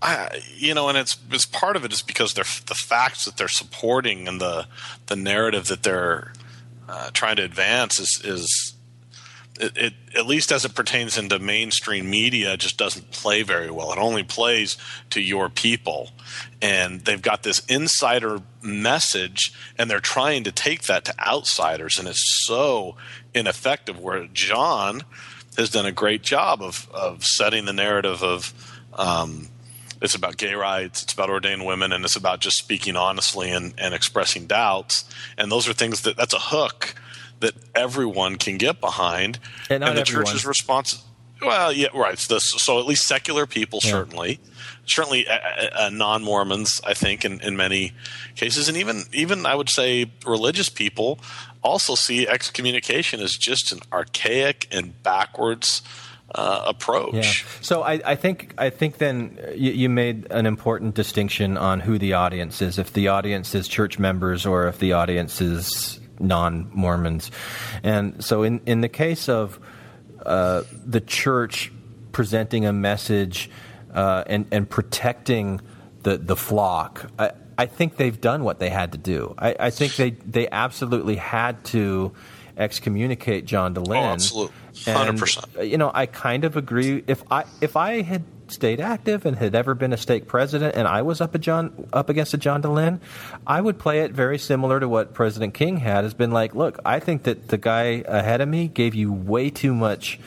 I, 0.00 0.40
you 0.56 0.74
know, 0.74 0.88
and 0.88 0.96
it's 0.98 1.16
it's 1.30 1.46
part 1.46 1.76
of 1.76 1.84
it 1.84 1.92
is 1.92 2.02
because 2.02 2.34
they're 2.34 2.44
the 2.66 2.74
facts 2.74 3.24
that 3.24 3.36
they're 3.36 3.48
supporting 3.48 4.26
and 4.28 4.40
the 4.40 4.66
the 5.06 5.16
narrative 5.16 5.66
that 5.68 5.82
they're 5.84 6.32
uh, 6.88 7.10
trying 7.12 7.36
to 7.36 7.42
advance 7.42 7.98
is 8.00 8.20
is 8.24 8.67
it, 9.58 9.76
it 9.76 9.94
at 10.16 10.26
least 10.26 10.52
as 10.52 10.64
it 10.64 10.74
pertains 10.74 11.18
into 11.18 11.38
mainstream 11.38 12.08
media 12.08 12.56
just 12.56 12.76
doesn't 12.76 13.10
play 13.10 13.42
very 13.42 13.70
well. 13.70 13.92
It 13.92 13.98
only 13.98 14.22
plays 14.22 14.76
to 15.10 15.20
your 15.20 15.48
people, 15.48 16.10
and 16.62 17.00
they've 17.02 17.20
got 17.20 17.42
this 17.42 17.64
insider 17.66 18.40
message, 18.62 19.52
and 19.76 19.90
they're 19.90 20.00
trying 20.00 20.44
to 20.44 20.52
take 20.52 20.82
that 20.84 21.04
to 21.06 21.20
outsiders, 21.20 21.98
and 21.98 22.08
it's 22.08 22.44
so 22.46 22.96
ineffective. 23.34 23.98
Where 23.98 24.26
John 24.26 25.02
has 25.56 25.70
done 25.70 25.86
a 25.86 25.92
great 25.92 26.22
job 26.22 26.62
of 26.62 26.88
of 26.92 27.24
setting 27.24 27.64
the 27.64 27.72
narrative 27.72 28.22
of. 28.22 28.54
Um, 28.94 29.48
it's 30.00 30.14
about 30.14 30.36
gay 30.36 30.54
rights, 30.54 31.02
it's 31.02 31.12
about 31.12 31.28
ordained 31.28 31.66
women, 31.66 31.92
and 31.92 32.04
it's 32.04 32.14
about 32.14 32.38
just 32.38 32.56
speaking 32.56 32.94
honestly 32.94 33.50
and, 33.50 33.74
and 33.78 33.94
expressing 33.94 34.46
doubts. 34.46 35.04
And 35.36 35.50
those 35.50 35.68
are 35.68 35.72
things 35.72 36.02
that 36.02 36.16
that's 36.16 36.34
a 36.34 36.38
hook 36.38 36.94
that 37.40 37.54
everyone 37.74 38.36
can 38.36 38.58
get 38.58 38.80
behind. 38.80 39.38
And 39.70 39.80
not 39.80 39.94
the 39.94 40.00
everyone. 40.00 40.26
church's 40.26 40.44
response, 40.46 41.04
well, 41.40 41.72
yeah, 41.72 41.88
right. 41.94 42.18
So, 42.18 42.38
so 42.38 42.78
at 42.80 42.86
least 42.86 43.06
secular 43.06 43.46
people, 43.46 43.80
Yeah. 43.82 43.92
certainly, 43.92 44.40
certainly 44.86 45.28
uh, 45.28 45.38
uh, 45.72 45.90
non 45.92 46.24
Mormons, 46.24 46.80
I 46.84 46.94
think, 46.94 47.24
in, 47.24 47.40
in 47.40 47.56
many 47.56 47.92
cases, 48.34 48.68
and 48.68 48.76
even 48.76 49.04
even 49.12 49.46
I 49.46 49.54
would 49.54 49.68
say 49.68 50.10
religious 50.26 50.68
people 50.68 51.20
also 51.62 51.94
see 51.94 52.26
excommunication 52.26 53.20
as 53.20 53.36
just 53.36 53.72
an 53.72 53.80
archaic 53.92 54.66
and 54.72 55.00
backwards 55.02 55.82
uh, 56.34 56.64
approach. 56.66 57.14
Yeah. 57.14 57.48
So 57.60 57.82
I, 57.82 58.00
I 58.04 58.14
think 58.14 58.54
I 58.58 58.70
think 58.70 58.98
then 58.98 59.38
you, 59.54 59.72
you 59.72 59.88
made 59.88 60.26
an 60.30 60.44
important 60.46 60.94
distinction 60.94 61.56
on 61.56 61.80
who 61.80 61.98
the 61.98 62.14
audience 62.14 62.60
is. 62.60 62.78
If 62.78 62.92
the 62.92 63.08
audience 63.08 63.54
is 63.54 63.68
church 63.68 63.98
members 63.98 64.44
or 64.44 64.66
if 64.68 64.78
the 64.78 64.92
audience 64.92 65.40
is 65.40 66.00
non 66.20 66.70
Mormons, 66.72 67.30
and 67.82 68.22
so 68.24 68.42
in 68.42 68.60
in 68.66 68.80
the 68.80 68.88
case 68.88 69.28
of 69.28 69.58
uh, 70.24 70.62
the 70.84 71.00
church 71.00 71.72
presenting 72.12 72.66
a 72.66 72.72
message 72.72 73.50
uh, 73.94 74.24
and 74.26 74.46
and 74.50 74.68
protecting 74.68 75.60
the 76.02 76.18
the 76.18 76.36
flock. 76.36 77.10
I, 77.18 77.32
I 77.56 77.66
think 77.66 77.96
they've 77.96 78.20
done 78.20 78.44
what 78.44 78.60
they 78.60 78.70
had 78.70 78.92
to 78.92 78.98
do. 78.98 79.34
I, 79.38 79.56
I 79.58 79.70
think 79.70 79.96
they 79.96 80.10
they 80.10 80.48
absolutely 80.48 81.16
had 81.16 81.64
to 81.66 82.12
excommunicate 82.56 83.46
John 83.46 83.74
Dehlin. 83.74 83.96
Oh, 83.96 84.12
absolutely. 84.12 84.54
100%. 84.74 85.68
You 85.68 85.78
know, 85.78 85.90
I 85.92 86.06
kind 86.06 86.44
of 86.44 86.56
agree. 86.56 87.02
If 87.06 87.24
I 87.30 87.44
if 87.60 87.76
I 87.76 88.02
had 88.02 88.24
stayed 88.50 88.80
active 88.80 89.26
and 89.26 89.36
had 89.36 89.54
ever 89.54 89.74
been 89.74 89.92
a 89.92 89.96
stake 89.96 90.26
president, 90.26 90.74
and 90.74 90.88
I 90.88 91.02
was 91.02 91.20
up 91.20 91.34
a 91.34 91.38
John 91.38 91.88
up 91.92 92.08
against 92.08 92.34
a 92.34 92.38
John 92.38 92.62
Dehlin, 92.62 93.00
I 93.46 93.60
would 93.60 93.78
play 93.78 94.00
it 94.00 94.12
very 94.12 94.38
similar 94.38 94.80
to 94.80 94.88
what 94.88 95.14
President 95.14 95.54
King 95.54 95.78
had. 95.78 96.04
Has 96.04 96.14
been 96.14 96.30
like, 96.30 96.54
look, 96.54 96.78
I 96.84 97.00
think 97.00 97.24
that 97.24 97.48
the 97.48 97.58
guy 97.58 98.02
ahead 98.06 98.40
of 98.40 98.48
me 98.48 98.68
gave 98.68 98.94
you 98.94 99.12
way 99.12 99.50
too 99.50 99.74
much 99.74 100.18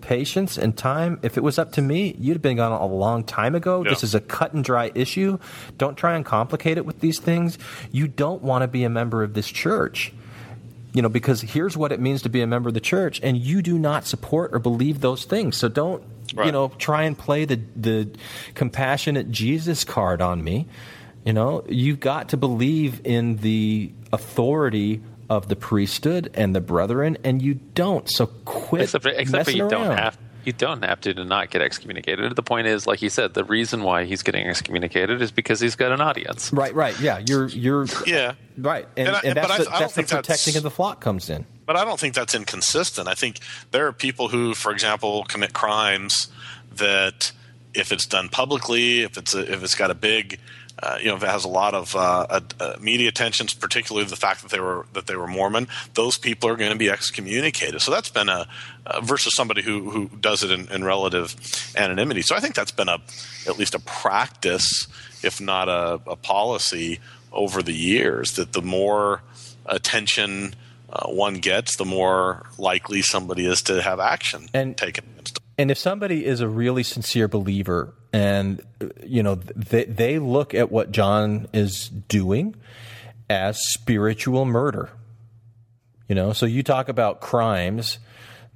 patience 0.00 0.58
and 0.58 0.76
time. 0.76 1.18
If 1.22 1.36
it 1.36 1.42
was 1.42 1.58
up 1.58 1.72
to 1.72 1.82
me, 1.82 2.14
you'd 2.18 2.34
have 2.34 2.42
been 2.42 2.56
gone 2.56 2.72
a 2.72 2.86
long 2.86 3.24
time 3.24 3.54
ago. 3.54 3.82
Yeah. 3.82 3.90
This 3.90 4.04
is 4.04 4.14
a 4.14 4.20
cut 4.20 4.52
and 4.52 4.62
dry 4.62 4.90
issue. 4.94 5.38
Don't 5.78 5.96
try 5.96 6.16
and 6.16 6.24
complicate 6.24 6.76
it 6.76 6.84
with 6.84 7.00
these 7.00 7.18
things. 7.18 7.56
You 7.90 8.08
don't 8.08 8.42
want 8.42 8.62
to 8.62 8.68
be 8.68 8.84
a 8.84 8.90
member 8.90 9.22
of 9.22 9.34
this 9.34 9.48
church 9.48 10.12
you 10.92 11.02
know, 11.02 11.08
because 11.08 11.40
here's 11.40 11.76
what 11.76 11.92
it 11.92 12.00
means 12.00 12.22
to 12.22 12.28
be 12.28 12.42
a 12.42 12.46
member 12.46 12.68
of 12.68 12.74
the 12.74 12.80
church, 12.80 13.20
and 13.22 13.36
you 13.36 13.62
do 13.62 13.78
not 13.78 14.06
support 14.06 14.54
or 14.54 14.58
believe 14.58 15.00
those 15.00 15.24
things. 15.24 15.56
So 15.56 15.68
don't 15.68 16.02
you 16.44 16.52
know, 16.52 16.68
try 16.78 17.02
and 17.02 17.16
play 17.16 17.44
the 17.44 17.60
the 17.76 18.10
compassionate 18.54 19.30
Jesus 19.30 19.84
card 19.84 20.22
on 20.22 20.42
me. 20.42 20.66
You 21.24 21.32
know, 21.32 21.64
you've 21.68 22.00
got 22.00 22.30
to 22.30 22.36
believe 22.36 23.00
in 23.04 23.36
the 23.36 23.92
authority 24.12 25.02
of 25.30 25.48
the 25.48 25.56
priesthood 25.56 26.30
and 26.34 26.54
the 26.54 26.60
brethren, 26.60 27.16
and 27.24 27.40
you 27.40 27.54
don't. 27.54 28.08
So 28.10 28.26
quit 28.44 28.82
except, 28.82 29.06
except 29.06 29.26
for 29.28 29.36
messing 29.36 29.56
you 29.56 29.68
don't 29.68 29.88
around. 29.88 29.98
have 29.98 30.18
you 30.44 30.52
don't 30.52 30.82
have 30.84 31.00
to 31.02 31.14
to 31.14 31.24
not 31.24 31.50
get 31.50 31.62
excommunicated. 31.62 32.34
The 32.36 32.42
point 32.42 32.66
is, 32.66 32.86
like 32.86 32.98
he 32.98 33.08
said, 33.08 33.34
the 33.34 33.44
reason 33.44 33.82
why 33.82 34.04
he's 34.04 34.22
getting 34.22 34.46
excommunicated 34.46 35.20
is 35.22 35.30
because 35.30 35.60
he's 35.60 35.74
got 35.76 35.92
an 35.92 36.00
audience. 36.00 36.52
Right, 36.52 36.74
right, 36.74 36.98
yeah. 37.00 37.22
You're 37.26 37.48
you're 37.48 37.86
Yeah. 38.06 38.34
right, 38.58 38.86
and, 38.96 39.08
And 39.08 39.16
I- 39.16 39.20
and 39.24 39.36
that's 39.36 39.48
but 39.48 39.52
I- 39.52 39.58
the, 39.58 39.70
I 39.70 39.72
don't 39.72 39.80
that's 39.80 39.92
the 39.94 40.02
think 40.02 40.08
that's- 40.26 40.56
of 40.56 40.62
the 40.62 40.70
flock 40.70 41.00
comes 41.00 41.28
in. 41.30 41.46
But 41.66 41.76
I 41.76 41.84
don't 41.84 41.98
think 42.00 42.14
that's 42.14 42.34
inconsistent. 42.34 43.06
I 43.08 43.14
think 43.14 43.38
there 43.70 43.86
are 43.86 43.92
people 43.92 44.28
who, 44.28 44.52
for 44.54 44.72
example, 44.72 45.24
commit 45.24 45.52
crimes 45.52 46.28
that, 46.76 47.32
if 47.74 47.92
it's 47.92 48.04
done 48.04 48.28
publicly, 48.28 49.00
if 49.02 49.16
it's 49.16 49.34
a, 49.34 49.50
if 49.50 49.62
it's 49.62 49.74
got 49.74 49.90
a 49.90 49.94
big, 49.94 50.38
uh, 50.82 50.98
you 51.00 51.06
know, 51.06 51.16
if 51.16 51.22
it 51.22 51.28
has 51.28 51.44
a 51.44 51.48
lot 51.48 51.74
of 51.74 51.94
uh, 51.94 52.26
uh, 52.28 52.40
uh, 52.60 52.76
media 52.80 53.08
attention, 53.08 53.46
particularly 53.60 54.06
the 54.08 54.16
fact 54.16 54.42
that 54.42 54.50
they 54.50 54.60
were 54.60 54.86
that 54.94 55.06
they 55.06 55.16
were 55.16 55.26
Mormon, 55.26 55.68
those 55.94 56.18
people 56.18 56.48
are 56.48 56.56
going 56.56 56.72
to 56.72 56.78
be 56.78 56.90
excommunicated. 56.90 57.80
So 57.80 57.90
that's 57.90 58.10
been 58.10 58.28
a 58.28 58.48
uh, 58.86 59.00
versus 59.00 59.34
somebody 59.34 59.62
who 59.62 59.90
who 59.90 60.08
does 60.08 60.42
it 60.42 60.50
in, 60.50 60.68
in 60.72 60.84
relative 60.84 61.36
anonymity. 61.76 62.22
So 62.22 62.34
I 62.34 62.40
think 62.40 62.54
that's 62.54 62.72
been 62.72 62.88
a 62.88 62.98
at 63.46 63.58
least 63.58 63.74
a 63.74 63.80
practice, 63.80 64.88
if 65.22 65.40
not 65.40 65.68
a, 65.68 66.00
a 66.06 66.16
policy, 66.16 67.00
over 67.32 67.62
the 67.62 67.74
years 67.74 68.32
that 68.36 68.52
the 68.52 68.62
more 68.62 69.22
attention 69.66 70.54
uh, 70.90 71.08
one 71.08 71.34
gets, 71.34 71.76
the 71.76 71.84
more 71.84 72.46
likely 72.58 73.02
somebody 73.02 73.46
is 73.46 73.62
to 73.62 73.82
have 73.82 74.00
action 74.00 74.48
And- 74.52 74.76
taken 74.76 75.04
against 75.12 75.36
them. 75.36 75.44
And 75.58 75.70
if 75.70 75.78
somebody 75.78 76.24
is 76.24 76.40
a 76.40 76.48
really 76.48 76.82
sincere 76.82 77.28
believer 77.28 77.94
and 78.12 78.60
you 79.04 79.22
know 79.22 79.36
they 79.36 79.84
they 79.84 80.18
look 80.18 80.54
at 80.54 80.70
what 80.70 80.92
John 80.92 81.48
is 81.52 81.88
doing 81.88 82.54
as 83.30 83.58
spiritual 83.72 84.44
murder. 84.44 84.90
You 86.08 86.14
know, 86.14 86.32
so 86.32 86.44
you 86.44 86.62
talk 86.62 86.88
about 86.88 87.20
crimes, 87.20 87.98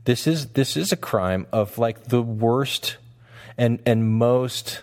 this 0.05 0.27
is 0.27 0.49
this 0.49 0.77
is 0.77 0.93
a 0.93 0.97
crime 0.97 1.47
of 1.53 1.79
like 1.79 2.05
the 2.05 2.23
worst 2.23 2.97
and 3.57 3.81
and 3.87 4.11
most 4.11 4.83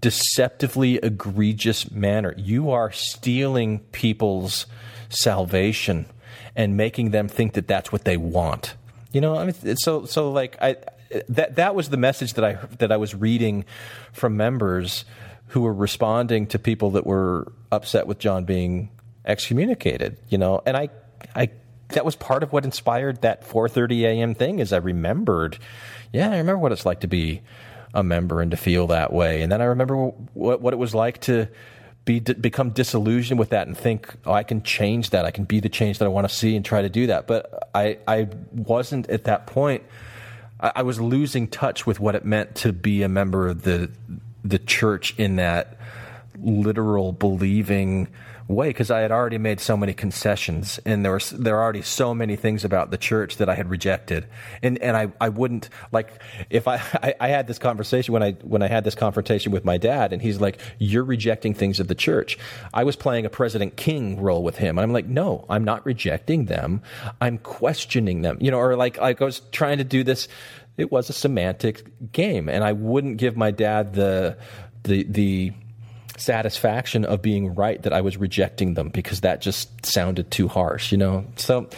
deceptively 0.00 0.96
egregious 0.96 1.90
manner. 1.90 2.34
You 2.36 2.70
are 2.70 2.92
stealing 2.92 3.78
people's 3.92 4.66
salvation 5.08 6.06
and 6.54 6.76
making 6.76 7.12
them 7.12 7.28
think 7.28 7.54
that 7.54 7.66
that's 7.66 7.92
what 7.92 8.04
they 8.04 8.16
want. 8.16 8.74
You 9.12 9.20
know, 9.20 9.36
I 9.36 9.46
mean, 9.46 9.76
so 9.76 10.04
so 10.04 10.30
like 10.30 10.56
I 10.60 10.76
that 11.28 11.56
that 11.56 11.74
was 11.74 11.90
the 11.90 11.96
message 11.96 12.34
that 12.34 12.44
I 12.44 12.54
that 12.78 12.92
I 12.92 12.96
was 12.96 13.14
reading 13.14 13.64
from 14.12 14.36
members 14.36 15.04
who 15.48 15.60
were 15.60 15.74
responding 15.74 16.46
to 16.48 16.58
people 16.58 16.92
that 16.92 17.06
were 17.06 17.52
upset 17.70 18.06
with 18.06 18.18
John 18.18 18.44
being 18.44 18.90
excommunicated. 19.24 20.16
You 20.28 20.38
know, 20.38 20.62
and 20.66 20.76
I 20.76 20.88
I 21.34 21.50
that 21.88 22.04
was 22.04 22.16
part 22.16 22.42
of 22.42 22.52
what 22.52 22.64
inspired 22.64 23.22
that 23.22 23.46
4:30 23.46 24.02
a.m. 24.02 24.34
thing. 24.34 24.58
Is 24.58 24.72
I 24.72 24.78
remembered, 24.78 25.58
yeah, 26.12 26.30
I 26.30 26.38
remember 26.38 26.58
what 26.58 26.72
it's 26.72 26.86
like 26.86 27.00
to 27.00 27.08
be 27.08 27.42
a 27.94 28.02
member 28.02 28.40
and 28.40 28.50
to 28.50 28.56
feel 28.56 28.86
that 28.88 29.12
way, 29.12 29.42
and 29.42 29.52
then 29.52 29.60
I 29.60 29.66
remember 29.66 29.96
what 29.96 30.60
what 30.60 30.72
it 30.72 30.78
was 30.78 30.94
like 30.94 31.20
to 31.22 31.48
be 32.04 32.20
become 32.20 32.70
disillusioned 32.70 33.38
with 33.38 33.50
that 33.50 33.66
and 33.66 33.76
think, 33.76 34.12
oh, 34.26 34.32
I 34.32 34.42
can 34.42 34.62
change 34.62 35.10
that. 35.10 35.24
I 35.24 35.30
can 35.30 35.44
be 35.44 35.60
the 35.60 35.68
change 35.68 35.98
that 35.98 36.04
I 36.04 36.08
want 36.08 36.28
to 36.28 36.34
see 36.34 36.56
and 36.56 36.64
try 36.64 36.82
to 36.82 36.88
do 36.88 37.06
that. 37.08 37.26
But 37.26 37.68
I 37.74 37.98
I 38.06 38.28
wasn't 38.52 39.08
at 39.08 39.24
that 39.24 39.46
point. 39.46 39.82
I, 40.62 40.72
I 40.76 40.82
was 40.82 41.00
losing 41.00 41.48
touch 41.48 41.86
with 41.86 42.00
what 42.00 42.14
it 42.14 42.24
meant 42.24 42.54
to 42.56 42.72
be 42.72 43.02
a 43.02 43.08
member 43.08 43.48
of 43.48 43.62
the 43.62 43.90
the 44.44 44.58
church 44.58 45.14
in 45.18 45.36
that 45.36 45.76
literal 46.38 47.12
believing 47.12 48.08
way 48.52 48.68
because 48.68 48.90
I 48.90 49.00
had 49.00 49.10
already 49.10 49.38
made 49.38 49.60
so 49.60 49.76
many 49.76 49.92
concessions 49.92 50.78
and 50.84 51.04
there 51.04 51.12
were 51.12 51.20
there 51.32 51.56
are 51.56 51.62
already 51.62 51.82
so 51.82 52.14
many 52.14 52.36
things 52.36 52.64
about 52.64 52.90
the 52.90 52.98
church 52.98 53.36
that 53.38 53.48
I 53.48 53.54
had 53.54 53.70
rejected. 53.70 54.26
And 54.62 54.78
and 54.78 54.96
I, 54.96 55.12
I 55.20 55.28
wouldn't 55.28 55.68
like 55.90 56.22
if 56.50 56.68
I, 56.68 56.76
I 57.02 57.14
I 57.20 57.28
had 57.28 57.46
this 57.46 57.58
conversation 57.58 58.12
when 58.12 58.22
I 58.22 58.32
when 58.42 58.62
I 58.62 58.68
had 58.68 58.84
this 58.84 58.94
confrontation 58.94 59.52
with 59.52 59.64
my 59.64 59.78
dad 59.78 60.12
and 60.12 60.22
he's 60.22 60.40
like 60.40 60.60
you're 60.78 61.04
rejecting 61.04 61.54
things 61.54 61.80
of 61.80 61.88
the 61.88 61.94
church. 61.94 62.38
I 62.74 62.84
was 62.84 62.96
playing 62.96 63.26
a 63.26 63.30
President 63.30 63.76
King 63.76 64.20
role 64.20 64.42
with 64.42 64.58
him 64.58 64.78
I'm 64.78 64.92
like 64.92 65.06
no 65.06 65.44
I'm 65.48 65.64
not 65.64 65.84
rejecting 65.84 66.46
them. 66.46 66.82
I'm 67.20 67.38
questioning 67.38 68.22
them. 68.22 68.38
You 68.40 68.50
know 68.50 68.58
or 68.58 68.76
like 68.76 68.98
like 68.98 69.20
I 69.20 69.24
was 69.24 69.40
trying 69.52 69.78
to 69.78 69.84
do 69.84 70.04
this 70.04 70.28
it 70.76 70.90
was 70.90 71.10
a 71.10 71.12
semantic 71.12 72.12
game 72.12 72.48
and 72.48 72.64
I 72.64 72.72
wouldn't 72.72 73.18
give 73.18 73.36
my 73.36 73.50
dad 73.50 73.94
the 73.94 74.38
the 74.84 75.04
the 75.04 75.52
satisfaction 76.22 77.04
of 77.04 77.20
being 77.22 77.54
right 77.54 77.82
that 77.82 77.92
I 77.92 78.00
was 78.00 78.16
rejecting 78.16 78.74
them 78.74 78.88
because 78.88 79.20
that 79.20 79.40
just 79.40 79.84
sounded 79.84 80.30
too 80.30 80.48
harsh, 80.48 80.92
you 80.92 80.98
know. 80.98 81.26
So 81.36 81.68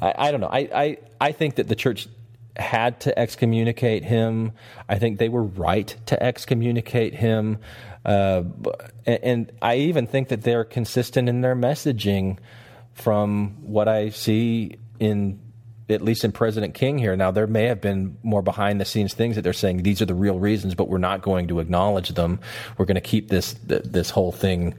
I, 0.00 0.14
I 0.16 0.30
don't 0.30 0.40
know. 0.40 0.50
I, 0.50 0.68
I 0.74 0.98
I 1.20 1.32
think 1.32 1.56
that 1.56 1.68
the 1.68 1.76
church 1.76 2.08
had 2.56 3.00
to 3.00 3.18
excommunicate 3.18 4.04
him. 4.04 4.52
I 4.88 4.98
think 4.98 5.18
they 5.18 5.28
were 5.28 5.44
right 5.44 5.94
to 6.06 6.22
excommunicate 6.22 7.14
him. 7.14 7.58
Uh, 8.04 8.42
and, 9.06 9.18
and 9.22 9.52
I 9.62 9.76
even 9.76 10.06
think 10.06 10.28
that 10.28 10.42
they're 10.42 10.64
consistent 10.64 11.28
in 11.28 11.42
their 11.42 11.56
messaging 11.56 12.38
from 12.92 13.56
what 13.62 13.88
I 13.88 14.10
see 14.10 14.78
in 14.98 15.40
at 15.90 16.02
least 16.02 16.24
in 16.24 16.32
President 16.32 16.74
King 16.74 16.98
here. 16.98 17.16
Now, 17.16 17.30
there 17.30 17.46
may 17.46 17.64
have 17.64 17.80
been 17.80 18.16
more 18.22 18.42
behind 18.42 18.80
the 18.80 18.84
scenes 18.84 19.14
things 19.14 19.36
that 19.36 19.42
they're 19.42 19.52
saying 19.52 19.82
these 19.82 20.02
are 20.02 20.06
the 20.06 20.14
real 20.14 20.38
reasons, 20.38 20.74
but 20.74 20.88
we're 20.88 20.98
not 20.98 21.22
going 21.22 21.48
to 21.48 21.60
acknowledge 21.60 22.10
them. 22.10 22.40
We're 22.78 22.86
going 22.86 22.96
to 22.96 23.00
keep 23.00 23.28
this 23.28 23.54
this 23.64 24.10
whole 24.10 24.32
thing 24.32 24.74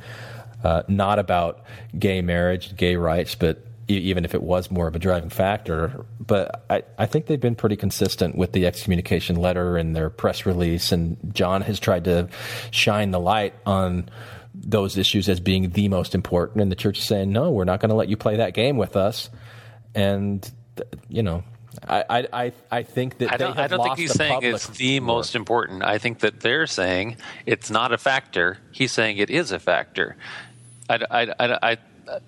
uh, 0.64 0.84
not 0.88 1.20
about 1.20 1.64
gay 1.98 2.22
marriage, 2.22 2.76
gay 2.76 2.96
rights, 2.96 3.36
but 3.36 3.66
even 3.88 4.24
if 4.26 4.34
it 4.34 4.42
was 4.42 4.72
more 4.72 4.88
of 4.88 4.96
a 4.96 5.00
driving 5.00 5.30
factor. 5.30 6.06
But 6.20 6.66
I, 6.70 6.84
I 6.98 7.06
think 7.06 7.26
they've 7.26 7.40
been 7.40 7.56
pretty 7.56 7.76
consistent 7.76 8.36
with 8.36 8.54
the 8.54 8.66
excommunication 8.66 9.36
letter 9.36 9.78
and 9.78 9.96
their 9.96 10.10
press 10.10 10.46
release, 10.46 10.92
and 10.92 11.18
John 11.34 11.62
has 11.62 11.80
tried 11.80 12.06
to 12.06 12.30
shine 12.72 13.12
the 13.12 13.20
light 13.20 13.54
on 13.66 14.10
those 14.54 14.98
issues 14.98 15.30
as 15.30 15.40
being 15.40 15.70
the 15.72 15.88
most 15.88 16.14
important, 16.16 16.62
and 16.62 16.72
the 16.72 16.76
church 16.76 17.00
is 17.00 17.06
saying, 17.06 17.32
no, 17.32 17.52
we're 17.52 17.64
not 17.64 17.80
going 17.80 17.90
to 17.90 17.96
let 17.96 18.10
you 18.10 18.18
play 18.18 18.38
that 18.38 18.54
game 18.54 18.78
with 18.78 18.96
us. 18.96 19.30
And 19.96 20.50
you 21.10 21.24
know, 21.24 21.44
I 21.88 22.28
I 22.32 22.52
I, 22.72 22.84
think 22.84 23.18
that 23.20 23.32
I 23.32 23.38
don't, 23.38 23.58
I 23.58 23.68
don't 23.68 23.84
think 23.84 23.98
he's 23.98 24.14
saying 24.14 24.40
it's 24.44 24.68
the 24.68 25.00
for- 25.00 25.06
most 25.06 25.36
important. 25.36 25.84
I 25.84 25.98
think 25.98 26.20
that 26.20 26.42
they're 26.42 26.68
saying 26.68 27.18
it's 27.46 27.70
not 27.70 27.92
a 27.92 27.98
factor. 27.98 28.58
He's 28.72 28.92
saying 28.92 29.18
it 29.18 29.30
is 29.30 29.52
a 29.52 29.60
factor. 29.60 30.18
I, 30.90 31.00
I, 31.10 31.34
I, 31.40 31.72
I, 31.72 31.78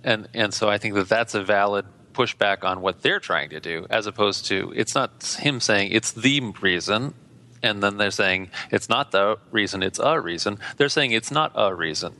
and 0.04 0.28
and 0.34 0.54
so 0.54 0.70
I 0.70 0.78
think 0.78 0.96
that 0.96 1.10
that's 1.10 1.36
a 1.36 1.44
valid 1.44 1.86
pushback 2.14 2.64
on 2.64 2.82
what 2.82 3.02
they're 3.02 3.20
trying 3.20 3.50
to 3.50 3.60
do, 3.60 3.86
as 3.90 4.08
opposed 4.08 4.46
to 4.46 4.72
it's 4.76 4.96
not 4.96 5.38
him 5.40 5.60
saying 5.60 5.92
it's 5.92 6.12
the 6.12 6.40
reason, 6.62 7.14
and 7.62 7.84
then 7.84 7.98
they're 7.98 8.12
saying 8.12 8.50
it's 8.72 8.88
not 8.88 9.12
the 9.12 9.38
reason, 9.52 9.84
it's 9.84 10.00
a 10.00 10.20
reason. 10.20 10.60
They're 10.78 10.90
saying 10.90 11.12
it's 11.12 11.32
not 11.32 11.52
a 11.56 11.74
reason. 11.74 12.16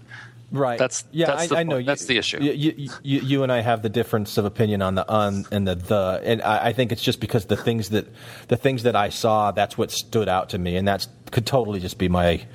Right. 0.54 0.78
That's 0.78 1.04
yeah. 1.12 1.26
That's 1.26 1.44
I, 1.44 1.48
the, 1.48 1.58
I 1.58 1.64
know. 1.64 1.78
You, 1.78 1.86
That's 1.86 2.06
the 2.06 2.18
issue. 2.18 2.38
You, 2.40 2.52
you, 2.52 2.90
you, 3.02 3.20
you 3.22 3.44
and 3.44 3.52
I 3.52 3.62
have 3.62 3.82
the 3.82 3.90
difference 3.90 4.38
of 4.38 4.46
opinion 4.46 4.84
on 4.84 4.94
the 4.94 5.10
on 5.12 5.46
and 5.52 5.68
the 5.68 5.74
the, 5.74 6.22
and 6.24 6.44
I, 6.44 6.68
I 6.68 6.74
think 6.74 6.92
it's 6.92 7.02
just 7.02 7.20
because 7.20 7.46
the 7.46 7.58
things 7.58 7.90
that 7.90 8.08
the 8.50 8.56
things 8.56 8.84
that 8.84 8.96
I 8.96 9.10
saw, 9.10 9.50
that's 9.50 9.80
what 9.80 9.90
stood 9.90 10.30
out 10.30 10.50
to 10.50 10.60
me, 10.60 10.78
and 10.78 10.88
that's 10.88 11.08
could 11.32 11.48
totally 11.48 11.80
just 11.80 11.98
be 11.98 12.08
my. 12.08 12.46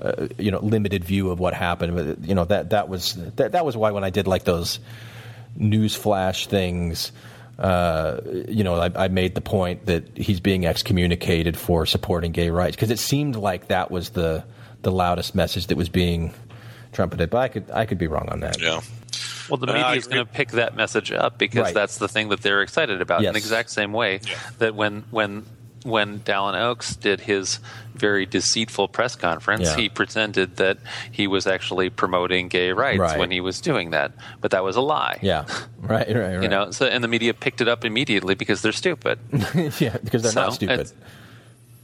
Uh, 0.00 0.28
you 0.38 0.50
know, 0.50 0.60
limited 0.60 1.04
view 1.04 1.30
of 1.30 1.38
what 1.38 1.52
happened, 1.52 1.94
but 1.94 2.26
you 2.26 2.34
know 2.34 2.46
that 2.46 2.70
that 2.70 2.88
was 2.88 3.16
that, 3.36 3.52
that 3.52 3.66
was 3.66 3.76
why 3.76 3.90
when 3.90 4.02
I 4.02 4.08
did 4.08 4.26
like 4.26 4.44
those 4.44 4.78
news 5.56 5.94
flash 5.94 6.46
things, 6.46 7.12
uh, 7.58 8.20
you 8.48 8.64
know, 8.64 8.76
I, 8.76 8.90
I 8.94 9.08
made 9.08 9.34
the 9.34 9.42
point 9.42 9.84
that 9.86 10.16
he's 10.16 10.40
being 10.40 10.64
excommunicated 10.64 11.54
for 11.54 11.84
supporting 11.84 12.32
gay 12.32 12.48
rights 12.48 12.76
because 12.76 12.90
it 12.90 12.98
seemed 12.98 13.36
like 13.36 13.68
that 13.68 13.90
was 13.90 14.10
the 14.10 14.42
the 14.80 14.90
loudest 14.90 15.34
message 15.34 15.66
that 15.66 15.76
was 15.76 15.90
being 15.90 16.32
trumpeted. 16.92 17.30
But 17.30 17.38
I 17.38 17.48
could 17.48 17.70
I 17.72 17.86
could 17.86 17.98
be 17.98 18.06
wrong 18.06 18.28
on 18.28 18.40
that. 18.40 18.60
Yeah. 18.60 18.80
Well, 19.48 19.56
the 19.56 19.66
media 19.66 19.82
I 19.82 19.96
is 19.96 20.06
going 20.06 20.24
to 20.24 20.32
pick 20.32 20.52
that 20.52 20.76
message 20.76 21.10
up 21.10 21.36
because 21.36 21.64
Right. 21.64 21.74
that's 21.74 21.98
the 21.98 22.06
thing 22.06 22.28
that 22.28 22.40
they're 22.42 22.62
excited 22.62 23.00
about. 23.02 23.24
In 23.24 23.32
the 23.32 23.38
exact 23.38 23.70
same 23.70 23.92
way 23.92 24.20
that 24.58 24.74
when 24.76 25.04
when 25.10 25.44
when 25.82 26.20
Dallin 26.20 26.60
Oaks 26.60 26.94
did 26.94 27.20
his 27.22 27.58
very 27.94 28.26
deceitful 28.26 28.86
press 28.88 29.16
conference, 29.16 29.62
Yeah. 29.70 29.76
he 29.76 29.88
pretended 29.88 30.56
that 30.56 30.76
he 31.10 31.26
was 31.26 31.46
actually 31.46 31.88
promoting 31.88 32.48
gay 32.48 32.70
rights 32.72 32.98
Right. 33.00 33.18
when 33.18 33.30
he 33.30 33.40
was 33.40 33.62
doing 33.62 33.90
that, 33.92 34.12
but 34.42 34.50
that 34.50 34.62
was 34.62 34.76
a 34.76 34.82
lie. 34.82 35.18
Yeah, 35.22 35.46
right, 35.80 36.06
right, 36.14 36.16
right. 36.34 36.42
You 36.42 36.48
know, 36.48 36.70
so 36.70 36.84
and 36.86 37.02
the 37.02 37.08
media 37.08 37.32
picked 37.32 37.62
it 37.62 37.66
up 37.68 37.84
immediately 37.86 38.34
because 38.34 38.60
they're 38.60 38.72
stupid. 38.72 39.18
yeah, 39.80 39.96
because 40.04 40.22
they're 40.22 40.32
So, 40.32 40.42
not 40.42 40.52
stupid. 40.54 40.92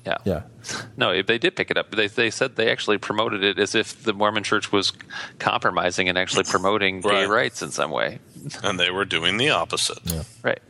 It's- 0.07 0.21
Yeah. 0.25 0.43
Yeah. 0.73 0.81
No, 0.97 1.23
they 1.23 1.39
did 1.39 1.55
pick 1.57 1.71
it 1.71 1.77
up. 1.77 1.91
They 1.91 2.07
they 2.09 2.31
said 2.31 2.57
they 2.57 2.71
actually 2.71 2.99
promoted 2.99 3.45
it 3.45 3.59
as 3.59 3.75
if 3.75 4.03
the 4.03 4.13
Mormon 4.13 4.43
Church 4.43 4.73
was 4.73 4.93
compromising 5.39 6.09
and 6.09 6.17
actually 6.19 6.45
promoting 6.45 7.01
gay 7.01 7.27
rights 7.27 7.63
in 7.63 7.71
some 7.71 7.91
way. 7.91 8.19
And 8.63 8.79
they 8.79 8.91
were 8.91 9.05
doing 9.05 9.39
the 9.39 9.51
opposite. 9.51 9.99
Right. 10.45 10.61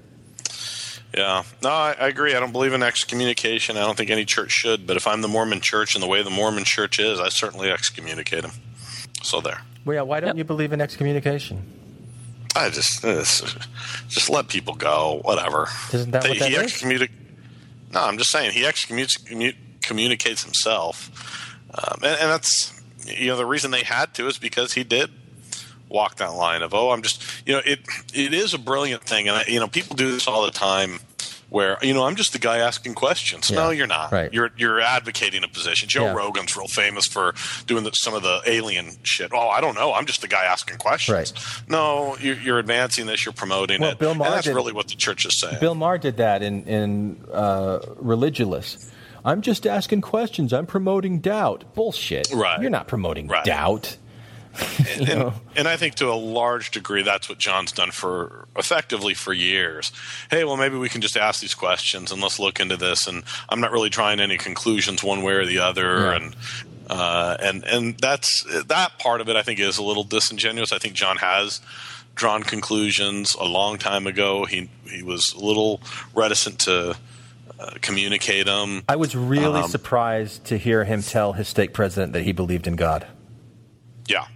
Yeah, 1.14 1.42
no, 1.62 1.68
I, 1.70 1.94
I 1.98 2.08
agree. 2.08 2.34
I 2.34 2.40
don't 2.40 2.52
believe 2.52 2.72
in 2.72 2.82
excommunication. 2.82 3.76
I 3.76 3.80
don't 3.80 3.96
think 3.96 4.10
any 4.10 4.24
church 4.24 4.50
should. 4.50 4.86
But 4.86 4.96
if 4.96 5.06
I'm 5.06 5.20
the 5.22 5.28
Mormon 5.28 5.60
Church 5.60 5.94
and 5.94 6.02
the 6.02 6.06
way 6.08 6.22
the 6.22 6.30
Mormon 6.30 6.64
Church 6.64 6.98
is, 6.98 7.20
I 7.20 7.28
certainly 7.28 7.70
excommunicate 7.70 8.44
him. 8.44 8.52
So 9.22 9.40
there. 9.40 9.60
Well, 9.84 9.94
yeah, 9.94 10.02
why 10.02 10.20
don't 10.20 10.36
you 10.36 10.44
believe 10.44 10.72
in 10.72 10.80
excommunication? 10.80 11.62
I 12.54 12.70
just 12.70 13.02
just, 13.02 13.56
just 14.08 14.30
let 14.30 14.48
people 14.48 14.74
go. 14.74 15.20
Whatever. 15.22 15.68
Isn't 15.92 16.10
that 16.12 16.22
They- 16.22 16.30
what 16.30 16.38
that 16.40 16.48
he 16.48 16.54
is? 16.56 16.72
No, 17.92 18.02
I'm 18.02 18.18
just 18.18 18.30
saying 18.30 18.52
he 18.52 18.66
excommunicates 18.66 19.58
communicates 19.82 20.42
himself, 20.42 21.10
um, 21.72 22.00
and, 22.02 22.20
and 22.20 22.30
that's 22.30 22.80
you 23.04 23.28
know 23.28 23.36
the 23.36 23.46
reason 23.46 23.70
they 23.70 23.84
had 23.84 24.14
to 24.14 24.26
is 24.26 24.38
because 24.38 24.72
he 24.72 24.84
did 24.84 25.10
walk 25.88 26.16
that 26.16 26.34
line 26.34 26.62
of 26.62 26.74
oh 26.74 26.90
I'm 26.90 27.02
just 27.02 27.22
you 27.46 27.52
know 27.52 27.62
it 27.64 27.80
it 28.12 28.34
is 28.34 28.54
a 28.54 28.58
brilliant 28.58 29.02
thing. 29.04 29.28
And 29.28 29.38
I, 29.38 29.44
you 29.46 29.60
know 29.60 29.68
people 29.68 29.96
do 29.96 30.10
this 30.10 30.26
all 30.26 30.44
the 30.44 30.50
time 30.50 30.98
where 31.48 31.78
you 31.82 31.94
know 31.94 32.04
I'm 32.04 32.16
just 32.16 32.32
the 32.32 32.38
guy 32.38 32.58
asking 32.58 32.94
questions. 32.94 33.50
No, 33.50 33.70
you're 33.70 33.86
not. 33.86 34.10
right. 34.12 34.32
You're 34.32 34.50
you're 34.56 34.80
advocating 34.80 35.44
a 35.44 35.48
position. 35.48 35.88
Joe 35.88 36.06
Yeah. 36.06 36.12
Rogan's 36.14 36.56
real 36.56 36.66
famous 36.68 37.06
for 37.06 37.34
doing 37.66 37.84
the, 37.84 37.92
some 37.92 38.14
of 38.14 38.22
the 38.22 38.40
alien 38.46 38.90
shit. 39.02 39.30
Oh, 39.32 39.48
I 39.48 39.60
don't 39.60 39.74
know. 39.74 39.92
I'm 39.94 40.06
just 40.06 40.22
the 40.22 40.28
guy 40.28 40.44
asking 40.44 40.78
questions. 40.78 41.14
Right. 41.14 41.64
No, 41.68 42.16
you're, 42.18 42.36
you're 42.36 42.58
advancing 42.58 43.06
this. 43.06 43.24
You're 43.24 43.32
promoting 43.32 43.80
Well, 43.80 43.92
it. 43.92 43.98
Bill 43.98 44.14
Maher 44.14 44.26
and 44.28 44.36
that's 44.36 44.46
did- 44.46 44.54
really 44.54 44.72
what 44.72 44.88
the 44.88 44.94
church 44.96 45.24
is 45.24 45.38
saying. 45.38 45.58
Bill 45.60 45.74
Maher 45.74 45.98
did 45.98 46.16
that 46.18 46.42
in 46.42 46.64
in 46.64 47.24
uh, 47.32 47.78
Religulous. 48.02 48.90
I'm 49.24 49.40
just 49.42 49.66
asking 49.66 50.02
questions. 50.02 50.52
I'm 50.52 50.66
promoting 50.66 51.18
doubt. 51.18 51.64
Bullshit. 51.74 52.30
Right. 52.32 52.60
You're 52.60 52.70
not 52.70 52.86
promoting 52.86 53.26
Right. 53.28 53.44
doubt. 53.44 53.96
and, 54.98 55.08
and, 55.08 55.32
and 55.56 55.68
I 55.68 55.76
think 55.76 55.96
to 55.96 56.10
a 56.10 56.14
large 56.14 56.70
degree 56.70 57.02
that's 57.02 57.28
what 57.28 57.38
John's 57.38 57.72
done 57.72 57.90
for 57.90 58.46
effectively 58.56 59.14
for 59.14 59.32
years. 59.32 59.92
Hey, 60.30 60.44
well 60.44 60.56
maybe 60.56 60.76
we 60.76 60.88
can 60.88 61.00
just 61.00 61.16
ask 61.16 61.40
these 61.40 61.54
questions 61.54 62.12
and 62.12 62.20
let's 62.22 62.38
look 62.38 62.60
into 62.60 62.76
this. 62.76 63.06
And 63.06 63.22
I'm 63.48 63.60
not 63.60 63.72
really 63.72 63.90
trying 63.90 64.20
any 64.20 64.36
conclusions 64.38 65.02
one 65.04 65.22
way 65.22 65.34
or 65.34 65.46
the 65.46 65.58
other. 65.58 65.98
Yeah. 66.00 66.16
And 66.16 66.36
uh, 66.88 67.36
and 67.40 67.64
and 67.64 67.98
that's 67.98 68.44
that 68.66 68.98
part 68.98 69.20
of 69.20 69.28
it. 69.28 69.34
I 69.36 69.42
think 69.42 69.58
is 69.58 69.78
a 69.78 69.82
little 69.82 70.04
disingenuous. 70.04 70.72
I 70.72 70.78
think 70.78 70.94
John 70.94 71.16
has 71.16 71.60
drawn 72.14 72.44
conclusions 72.44 73.34
a 73.34 73.44
long 73.44 73.76
time 73.76 74.06
ago. 74.06 74.44
He 74.44 74.70
he 74.88 75.02
was 75.02 75.34
a 75.36 75.44
little 75.44 75.80
reticent 76.14 76.60
to 76.60 76.96
uh, 77.58 77.70
communicate 77.80 78.46
them. 78.46 78.84
I 78.88 78.94
was 78.96 79.16
really 79.16 79.62
Um, 79.62 79.68
surprised 79.70 80.44
to 80.46 80.58
hear 80.58 80.84
him 80.84 81.02
tell 81.02 81.32
his 81.32 81.48
stake 81.48 81.72
president 81.72 82.12
that 82.12 82.22
he 82.22 82.30
believed 82.32 82.66
in 82.68 82.76
God. 82.76 83.06
Yeah. 84.06 84.26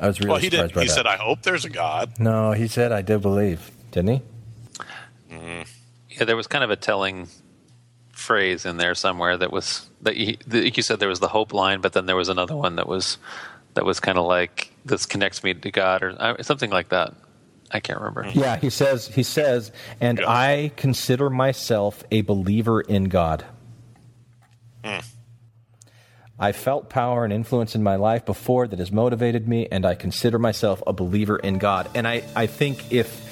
I 0.00 0.06
was 0.06 0.18
really 0.20 0.30
well, 0.30 0.38
he 0.40 0.50
surprised 0.50 0.68
did. 0.70 0.74
by 0.74 0.80
He 0.82 0.86
that. 0.88 0.94
said, 0.94 1.06
"I 1.06 1.16
hope 1.16 1.42
there's 1.42 1.64
a 1.64 1.70
God." 1.70 2.18
no, 2.18 2.52
he 2.52 2.68
said 2.68 2.92
I 2.92 3.02
did 3.02 3.20
believe, 3.22 3.70
didn't 3.90 4.08
he? 4.10 4.22
Yeah, 6.10 6.24
there 6.24 6.36
was 6.36 6.46
kind 6.46 6.64
of 6.64 6.70
a 6.70 6.76
telling 6.76 7.28
phrase 8.12 8.66
in 8.66 8.76
there 8.76 8.94
somewhere 8.94 9.36
that 9.36 9.52
was 9.52 9.88
that 10.02 10.16
you, 10.16 10.36
that 10.48 10.76
you 10.76 10.82
said 10.82 10.98
there 10.98 11.08
was 11.08 11.20
the 11.20 11.28
hope 11.28 11.52
line, 11.52 11.80
but 11.80 11.92
then 11.92 12.06
there 12.06 12.16
was 12.16 12.28
another 12.28 12.56
one 12.56 12.76
that 12.76 12.88
was 12.88 13.18
that 13.74 13.84
was 13.84 14.00
kind 14.00 14.18
of 14.18 14.26
like 14.26 14.72
this 14.84 15.06
connects 15.06 15.44
me 15.44 15.54
to 15.54 15.70
God 15.70 16.02
or 16.02 16.16
uh, 16.18 16.42
something 16.42 16.70
like 16.70 16.88
that. 16.88 17.14
I 17.70 17.80
can't 17.80 18.00
remember. 18.00 18.26
Yeah, 18.34 18.56
he 18.56 18.70
says 18.70 19.06
he 19.08 19.22
says, 19.22 19.70
and 20.00 20.20
I 20.20 20.72
consider 20.76 21.30
myself 21.30 22.02
a 22.10 22.22
believer 22.22 22.80
in 22.80 23.04
God. 23.04 23.44
Hmm. 24.84 24.98
I 26.40 26.52
felt 26.52 26.88
power 26.88 27.24
and 27.24 27.32
influence 27.32 27.74
in 27.74 27.82
my 27.82 27.96
life 27.96 28.24
before 28.24 28.68
that 28.68 28.78
has 28.78 28.92
motivated 28.92 29.48
me, 29.48 29.66
and 29.70 29.84
I 29.84 29.94
consider 29.96 30.38
myself 30.38 30.82
a 30.86 30.92
believer 30.92 31.36
in 31.36 31.58
God. 31.58 31.88
And 31.94 32.06
I, 32.06 32.22
I 32.36 32.46
think 32.46 32.92
if 32.92 33.24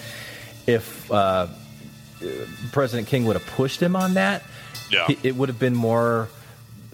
if 0.66 1.10
uh, 1.12 1.46
President 2.72 3.06
King 3.08 3.24
would 3.26 3.36
have 3.36 3.46
pushed 3.46 3.80
him 3.80 3.94
on 3.96 4.14
that, 4.14 4.42
Yeah. 4.90 5.06
he- 5.06 5.18
it 5.22 5.36
would 5.36 5.48
have 5.48 5.58
been 5.58 5.74
more 5.76 6.28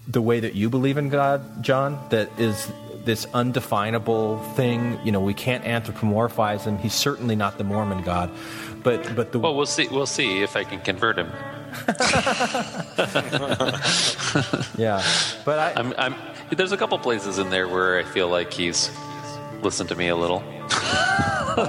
the 0.06 0.20
way 0.20 0.40
that 0.40 0.54
you 0.54 0.68
believe 0.68 0.98
in 0.98 1.08
God, 1.08 1.62
John. 1.62 1.98
That 2.10 2.28
is 2.38 2.70
this 3.04 3.26
undefinable 3.32 4.38
thing. 4.54 4.98
You 5.04 5.12
know, 5.12 5.20
we 5.20 5.34
can't 5.34 5.64
anthropomorphize 5.64 6.64
him. 6.64 6.78
He's 6.78 6.94
certainly 6.94 7.36
not 7.36 7.56
the 7.58 7.64
Mormon 7.64 8.02
God, 8.02 8.30
but 8.82 9.14
but 9.16 9.32
the 9.32 9.38
Well, 9.38 9.54
we'll 9.56 9.64
see. 9.66 9.88
We'll 9.88 10.06
see 10.06 10.42
if 10.42 10.56
I 10.56 10.64
can 10.64 10.80
convert 10.80 11.16
him. 11.18 11.30
yeah. 14.76 15.02
But 15.44 15.58
I, 15.58 15.72
I'm, 15.76 15.92
I'm. 15.98 16.14
There's 16.50 16.72
a 16.72 16.76
couple 16.76 16.98
places 16.98 17.38
in 17.38 17.48
there 17.50 17.68
where 17.68 17.98
I 17.98 18.02
feel 18.02 18.28
like 18.28 18.52
he's 18.52 18.90
listened 19.62 19.88
to 19.90 19.94
me 19.96 20.08
a 20.08 20.16
little. 20.16 20.42
So- 21.52 21.58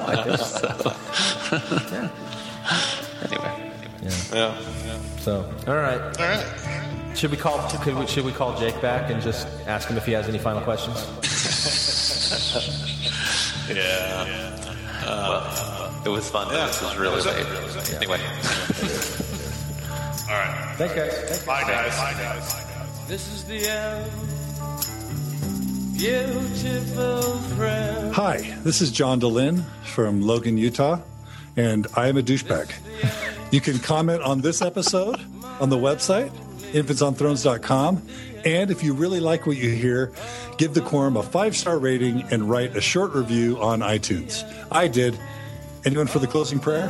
Anyway. 3.26 3.72
Yeah. 4.02 4.12
yeah 4.34 4.56
So, 5.20 5.44
all 5.68 5.76
right. 5.76 6.00
All 6.00 6.26
right. 6.26 6.46
Should 7.16 7.32
we 7.32 7.38
call? 7.38 7.60
Could 7.80 7.96
we, 7.96 8.08
should 8.08 8.24
we 8.26 8.32
call 8.32 8.58
Jake 8.58 8.80
back 8.82 9.10
and 9.12 9.22
just 9.22 9.46
ask 9.68 9.88
him 9.90 9.98
if 9.98 10.06
he 10.06 10.14
has 10.14 10.28
any 10.30 10.40
final 10.40 10.62
questions? 10.62 10.98
Yeah. 13.70 14.26
well, 15.06 15.44
it 16.06 16.10
was 16.10 16.30
fun. 16.30 16.48
but 16.50 16.68
This 16.68 16.82
was 16.82 16.96
really 16.98 17.16
Was 17.16 17.26
it? 17.26 17.36
late. 17.36 17.48
Anyway. 17.96 18.20
All 20.34 20.40
right. 20.40 20.76
Thanks, 20.78 20.96
guys. 20.96 21.14
Thanks. 21.14 21.46
Bye, 21.46 21.62
guys. 21.62 21.96
Bye, 21.96 22.14
guys. 22.14 23.08
This 23.08 23.32
is 23.32 23.44
the 23.44 23.70
end. 23.70 24.12
Beautiful 25.96 27.38
friend. 27.56 28.16
Hi, 28.16 28.38
this 28.64 28.82
is 28.82 28.90
John 28.92 29.22
Dehlin 29.22 29.64
from 29.84 30.24
Logan, 30.24 30.58
Utah, 30.58 31.02
and 31.56 31.86
I 31.96 32.08
am 32.08 32.18
a 32.18 32.24
douchebag. 32.24 32.72
You 33.52 33.62
can 33.62 33.78
comment 33.78 34.24
on 34.24 34.42
this 34.42 34.64
episode 34.64 35.22
on 35.60 35.70
the 35.70 35.78
website, 35.78 36.32
infantsonthrones.com. 36.72 38.02
And 38.44 38.72
if 38.72 38.84
you 38.84 38.96
really 38.96 39.20
like 39.20 39.46
what 39.46 39.58
you 39.58 39.70
hear, 39.70 40.12
give 40.58 40.74
the 40.74 40.82
quorum 40.82 41.16
a 41.16 41.22
five 41.22 41.56
star 41.56 41.78
rating 41.78 42.24
and 42.32 42.50
write 42.50 42.76
a 42.76 42.82
short 42.82 43.14
review 43.14 43.62
on 43.62 43.82
iTunes. 43.82 44.44
I 44.72 44.88
did. 44.88 45.16
Anyone 45.86 46.08
for 46.08 46.18
the 46.18 46.28
closing 46.28 46.60
prayer? 46.60 46.90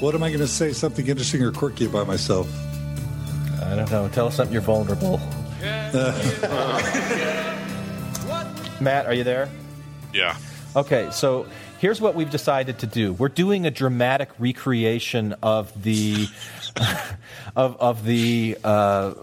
What 0.00 0.14
am 0.14 0.22
I 0.22 0.28
going 0.28 0.40
to 0.40 0.46
say? 0.46 0.72
Something 0.72 1.08
interesting 1.08 1.42
or 1.42 1.50
quirky 1.50 1.86
about 1.86 2.06
myself? 2.06 2.48
I 3.60 3.74
don't 3.74 3.90
know. 3.90 4.08
Tell 4.08 4.28
us 4.28 4.36
something 4.36 4.52
you're 4.52 4.62
vulnerable. 4.62 5.18
Matt, 8.80 9.06
are 9.06 9.12
you 9.12 9.24
there? 9.24 9.48
Yeah. 10.14 10.36
Okay, 10.76 11.08
so 11.10 11.48
here's 11.80 12.00
what 12.00 12.14
we've 12.14 12.30
decided 12.30 12.78
to 12.78 12.86
do. 12.86 13.12
We're 13.12 13.28
doing 13.28 13.66
a 13.66 13.72
dramatic 13.72 14.30
recreation 14.38 15.34
of 15.42 15.82
the 15.82 16.28
of 17.56 17.76
of 17.80 18.04
the 18.04 18.56
uh, 18.62 19.14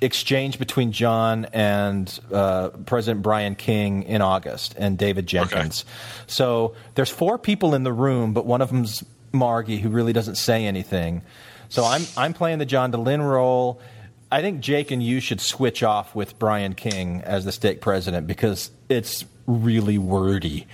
exchange 0.00 0.60
between 0.60 0.92
John 0.92 1.46
and 1.52 2.20
uh, 2.32 2.68
President 2.86 3.22
Bryan 3.22 3.56
King 3.56 4.04
in 4.04 4.22
August 4.22 4.74
and 4.78 4.96
David 4.96 5.26
Jenkins. 5.26 5.84
So 6.26 6.74
there's 6.94 7.10
four 7.10 7.36
people 7.36 7.74
in 7.74 7.82
the 7.82 7.92
room, 7.92 8.32
but 8.32 8.46
one 8.46 8.60
of 8.60 8.68
them's 8.68 9.02
Margi, 9.32 9.80
who 9.80 9.88
really 9.88 10.12
doesn't 10.12 10.36
say 10.36 10.66
anything. 10.66 11.22
So 11.68 11.84
I'm 11.84 12.02
I'm 12.16 12.34
playing 12.34 12.58
the 12.58 12.66
John 12.66 12.92
Dehlin 12.92 13.20
role. 13.20 13.80
I 14.30 14.40
think 14.40 14.60
Jake 14.60 14.90
and 14.90 15.02
you 15.02 15.20
should 15.20 15.40
switch 15.40 15.82
off 15.82 16.14
with 16.14 16.38
Bryan 16.38 16.74
King 16.74 17.22
as 17.24 17.44
the 17.44 17.52
stake 17.52 17.80
president 17.80 18.26
because 18.26 18.70
it's 18.88 19.24
really 19.46 19.98
wordy, 19.98 20.66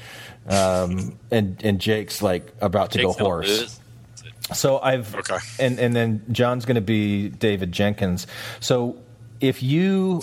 um, 0.49 1.19
and 1.31 1.61
and 1.65 1.81
Jake's 1.81 2.23
like 2.23 2.53
about 2.61 2.93
to 2.93 2.99
Jake's 2.99 3.17
go 3.17 3.25
horse. 3.25 3.81
So 4.55 4.79
I've 4.79 5.15
okay. 5.15 5.39
and 5.59 5.79
and 5.79 5.95
then 5.95 6.25
John's 6.31 6.65
going 6.65 6.77
to 6.77 6.81
be 6.81 7.29
David 7.29 7.73
Jenkins. 7.73 8.27
So 8.61 8.97
if 9.41 9.63
you 9.63 10.23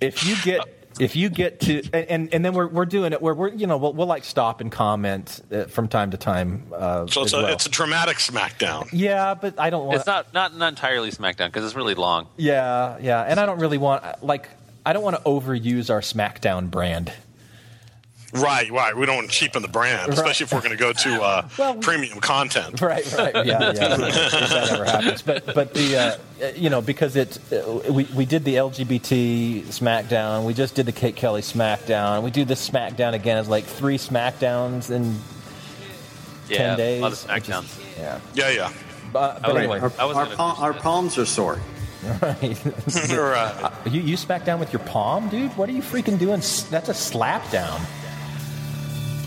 if 0.00 0.26
you 0.26 0.36
get 0.42 0.79
if 1.00 1.16
you 1.16 1.28
get 1.28 1.60
to 1.60 1.82
and 1.92 2.06
and, 2.10 2.34
and 2.34 2.44
then 2.44 2.52
we're 2.54 2.66
we're 2.68 2.84
doing 2.86 3.12
it 3.12 3.20
where 3.22 3.34
we're 3.34 3.48
you 3.48 3.66
know 3.66 3.76
we'll, 3.76 3.92
we'll 3.92 4.06
like 4.06 4.24
stop 4.24 4.60
and 4.60 4.70
comment 4.70 5.40
uh, 5.52 5.64
from 5.64 5.88
time 5.88 6.10
to 6.12 6.16
time. 6.16 6.64
Uh, 6.74 7.06
So 7.06 7.22
it's 7.22 7.32
as 7.32 7.38
a, 7.40 7.42
well. 7.42 7.52
it's 7.52 7.66
a 7.66 7.70
dramatic 7.70 8.18
smackdown. 8.18 8.88
yeah, 8.92 9.34
but 9.34 9.58
I 9.58 9.70
don't 9.70 9.86
want. 9.86 9.96
It's 9.98 10.06
not 10.06 10.32
not 10.34 10.56
not 10.56 10.68
entirely 10.68 11.10
SmackDown 11.10 11.46
because 11.46 11.64
it's 11.64 11.74
really 11.74 11.94
long. 11.94 12.26
Yeah, 12.36 12.98
yeah, 13.00 13.22
and 13.22 13.40
I 13.40 13.46
don't 13.46 13.58
really 13.60 13.78
want 13.78 14.04
like 14.22 14.48
I 14.86 14.92
don't 14.92 15.02
want 15.02 15.16
to 15.16 15.22
overuse 15.22 15.90
our 15.90 16.00
SmackDown 16.00 16.70
brand. 16.70 17.12
Right, 18.32 18.70
right. 18.70 18.96
We 18.96 19.06
don't 19.06 19.16
want 19.16 19.30
to 19.30 19.36
cheapen 19.36 19.62
the 19.62 19.68
brand, 19.68 20.12
especially 20.12 20.44
if 20.44 20.52
we're 20.52 20.60
going 20.60 20.70
to 20.70 20.76
go 20.76 20.92
to 20.92 21.22
uh, 21.22 21.74
premium 21.80 22.20
content. 22.20 22.80
Right, 22.80 23.04
right. 23.18 23.34
Yeah, 23.44 23.44
yeah. 23.44 23.70
if 23.72 24.50
that 24.50 24.68
ever 24.70 24.84
happens. 24.84 25.22
But 25.22 25.46
but 25.52 25.74
the 25.74 25.96
uh, 26.40 26.46
you 26.54 26.70
know 26.70 26.80
because 26.80 27.16
it 27.16 27.38
uh, 27.52 27.92
we 27.92 28.04
we 28.14 28.24
did 28.26 28.44
the 28.44 28.54
LGBT 28.54 29.62
SmackDown. 29.64 30.44
We 30.44 30.54
just 30.54 30.76
did 30.76 30.86
the 30.86 30.92
Kate 30.92 31.16
Kelly 31.16 31.42
SmackDown. 31.42 32.22
We 32.22 32.30
do 32.30 32.44
the 32.44 32.54
SmackDown 32.54 33.14
again. 33.14 33.38
It's 33.38 33.48
like 33.48 33.64
three 33.64 33.98
SmackDowns 33.98 34.90
in 34.90 35.16
Yeah, 36.48 36.56
ten 36.58 36.74
a 36.74 36.76
days. 36.76 37.02
lot 37.02 37.12
of 37.12 37.18
SmackDowns. 37.18 37.80
Yeah. 37.98 38.20
Yeah, 38.34 38.50
yeah. 38.50 38.72
But, 39.12 39.42
but 39.42 39.54
Right. 39.54 39.58
anyway, 39.64 39.80
our, 39.80 39.92
our, 39.98 40.26
pal- 40.26 40.56
our 40.60 40.72
palms 40.72 41.18
are 41.18 41.26
sore. 41.26 41.58
right. 42.22 42.64
right. 43.08 43.72
You 43.86 44.00
you 44.00 44.16
smack 44.16 44.44
down 44.44 44.60
with 44.60 44.72
your 44.72 44.80
palm, 44.84 45.28
dude. 45.28 45.50
What 45.56 45.68
are 45.68 45.72
you 45.72 45.82
freaking 45.82 46.18
doing? 46.18 46.38
S- 46.38 46.62
That's 46.64 46.88
a 46.88 46.94
slap 46.94 47.50
down. 47.50 47.80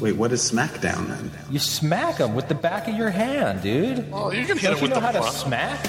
Wait, 0.03 0.17
what 0.17 0.33
is 0.33 0.51
SmackDown 0.51 1.07
then? 1.07 1.31
You 1.49 1.59
smack 1.59 2.17
them 2.17 2.35
with 2.35 2.49
the 2.49 2.55
back 2.55 2.89
of 2.89 2.93
your 2.95 3.09
hand, 3.09 3.61
dude. 3.61 4.11
Well, 4.11 4.33
you 4.33 4.45
can 4.45 4.57
hit 4.57 4.71
Don't 4.71 4.73
it 4.73 4.75
you 4.75 4.81
with 4.81 4.89
know 4.89 4.95
the 4.99 5.05
how 5.05 5.11
to 5.13 5.21
front. 5.21 5.33
smack? 5.33 5.79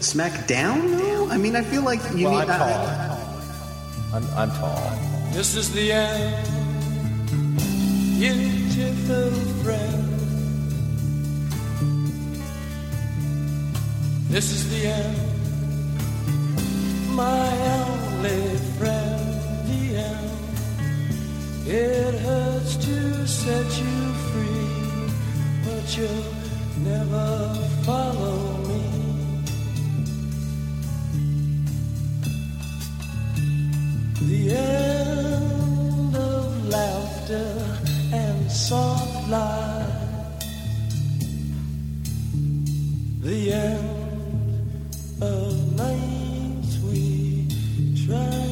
Smack 0.00 0.46
down? 0.46 0.96
though? 0.96 1.28
I 1.28 1.36
mean, 1.36 1.54
I 1.54 1.60
feel 1.60 1.82
like 1.82 2.00
you 2.16 2.24
Well, 2.30 2.38
need. 2.40 2.48
I'm 2.48 2.62
I- 2.62 2.72
tall. 2.72 2.86
I'm, 4.14 4.26
I'm 4.38 4.50
tall. 4.52 4.90
This 5.32 5.54
is 5.54 5.70
the 5.74 5.92
end, 5.92 6.46
beautiful 8.18 9.30
friend. 9.62 10.04
This 14.30 14.50
is 14.50 14.62
the 14.70 14.86
end, 14.88 15.16
my 17.14 17.50
only 17.84 18.56
friend. 18.78 19.07
It 21.70 22.14
hurts 22.20 22.76
to 22.76 23.26
set 23.26 23.66
you 23.78 24.12
free, 24.30 25.12
but 25.66 25.96
you'll 25.98 26.32
never 26.78 27.54
follow 27.84 28.56
me. 28.68 28.84
The 34.22 34.56
end 34.56 36.16
of 36.16 36.68
laughter 36.68 37.52
and 38.14 38.50
soft 38.50 39.28
life. 39.28 39.92
The 43.20 43.52
end 43.52 44.22
of 45.20 45.76
nights 45.76 46.78
we 46.78 47.46
try 48.06 48.47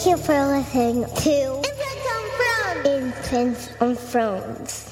Thank 0.00 0.18
you 0.18 0.24
for 0.24 0.46
listening 0.46 1.04
to 1.04 1.62
Infants 2.86 3.68
on 3.82 3.96
Thrones. 3.96 4.89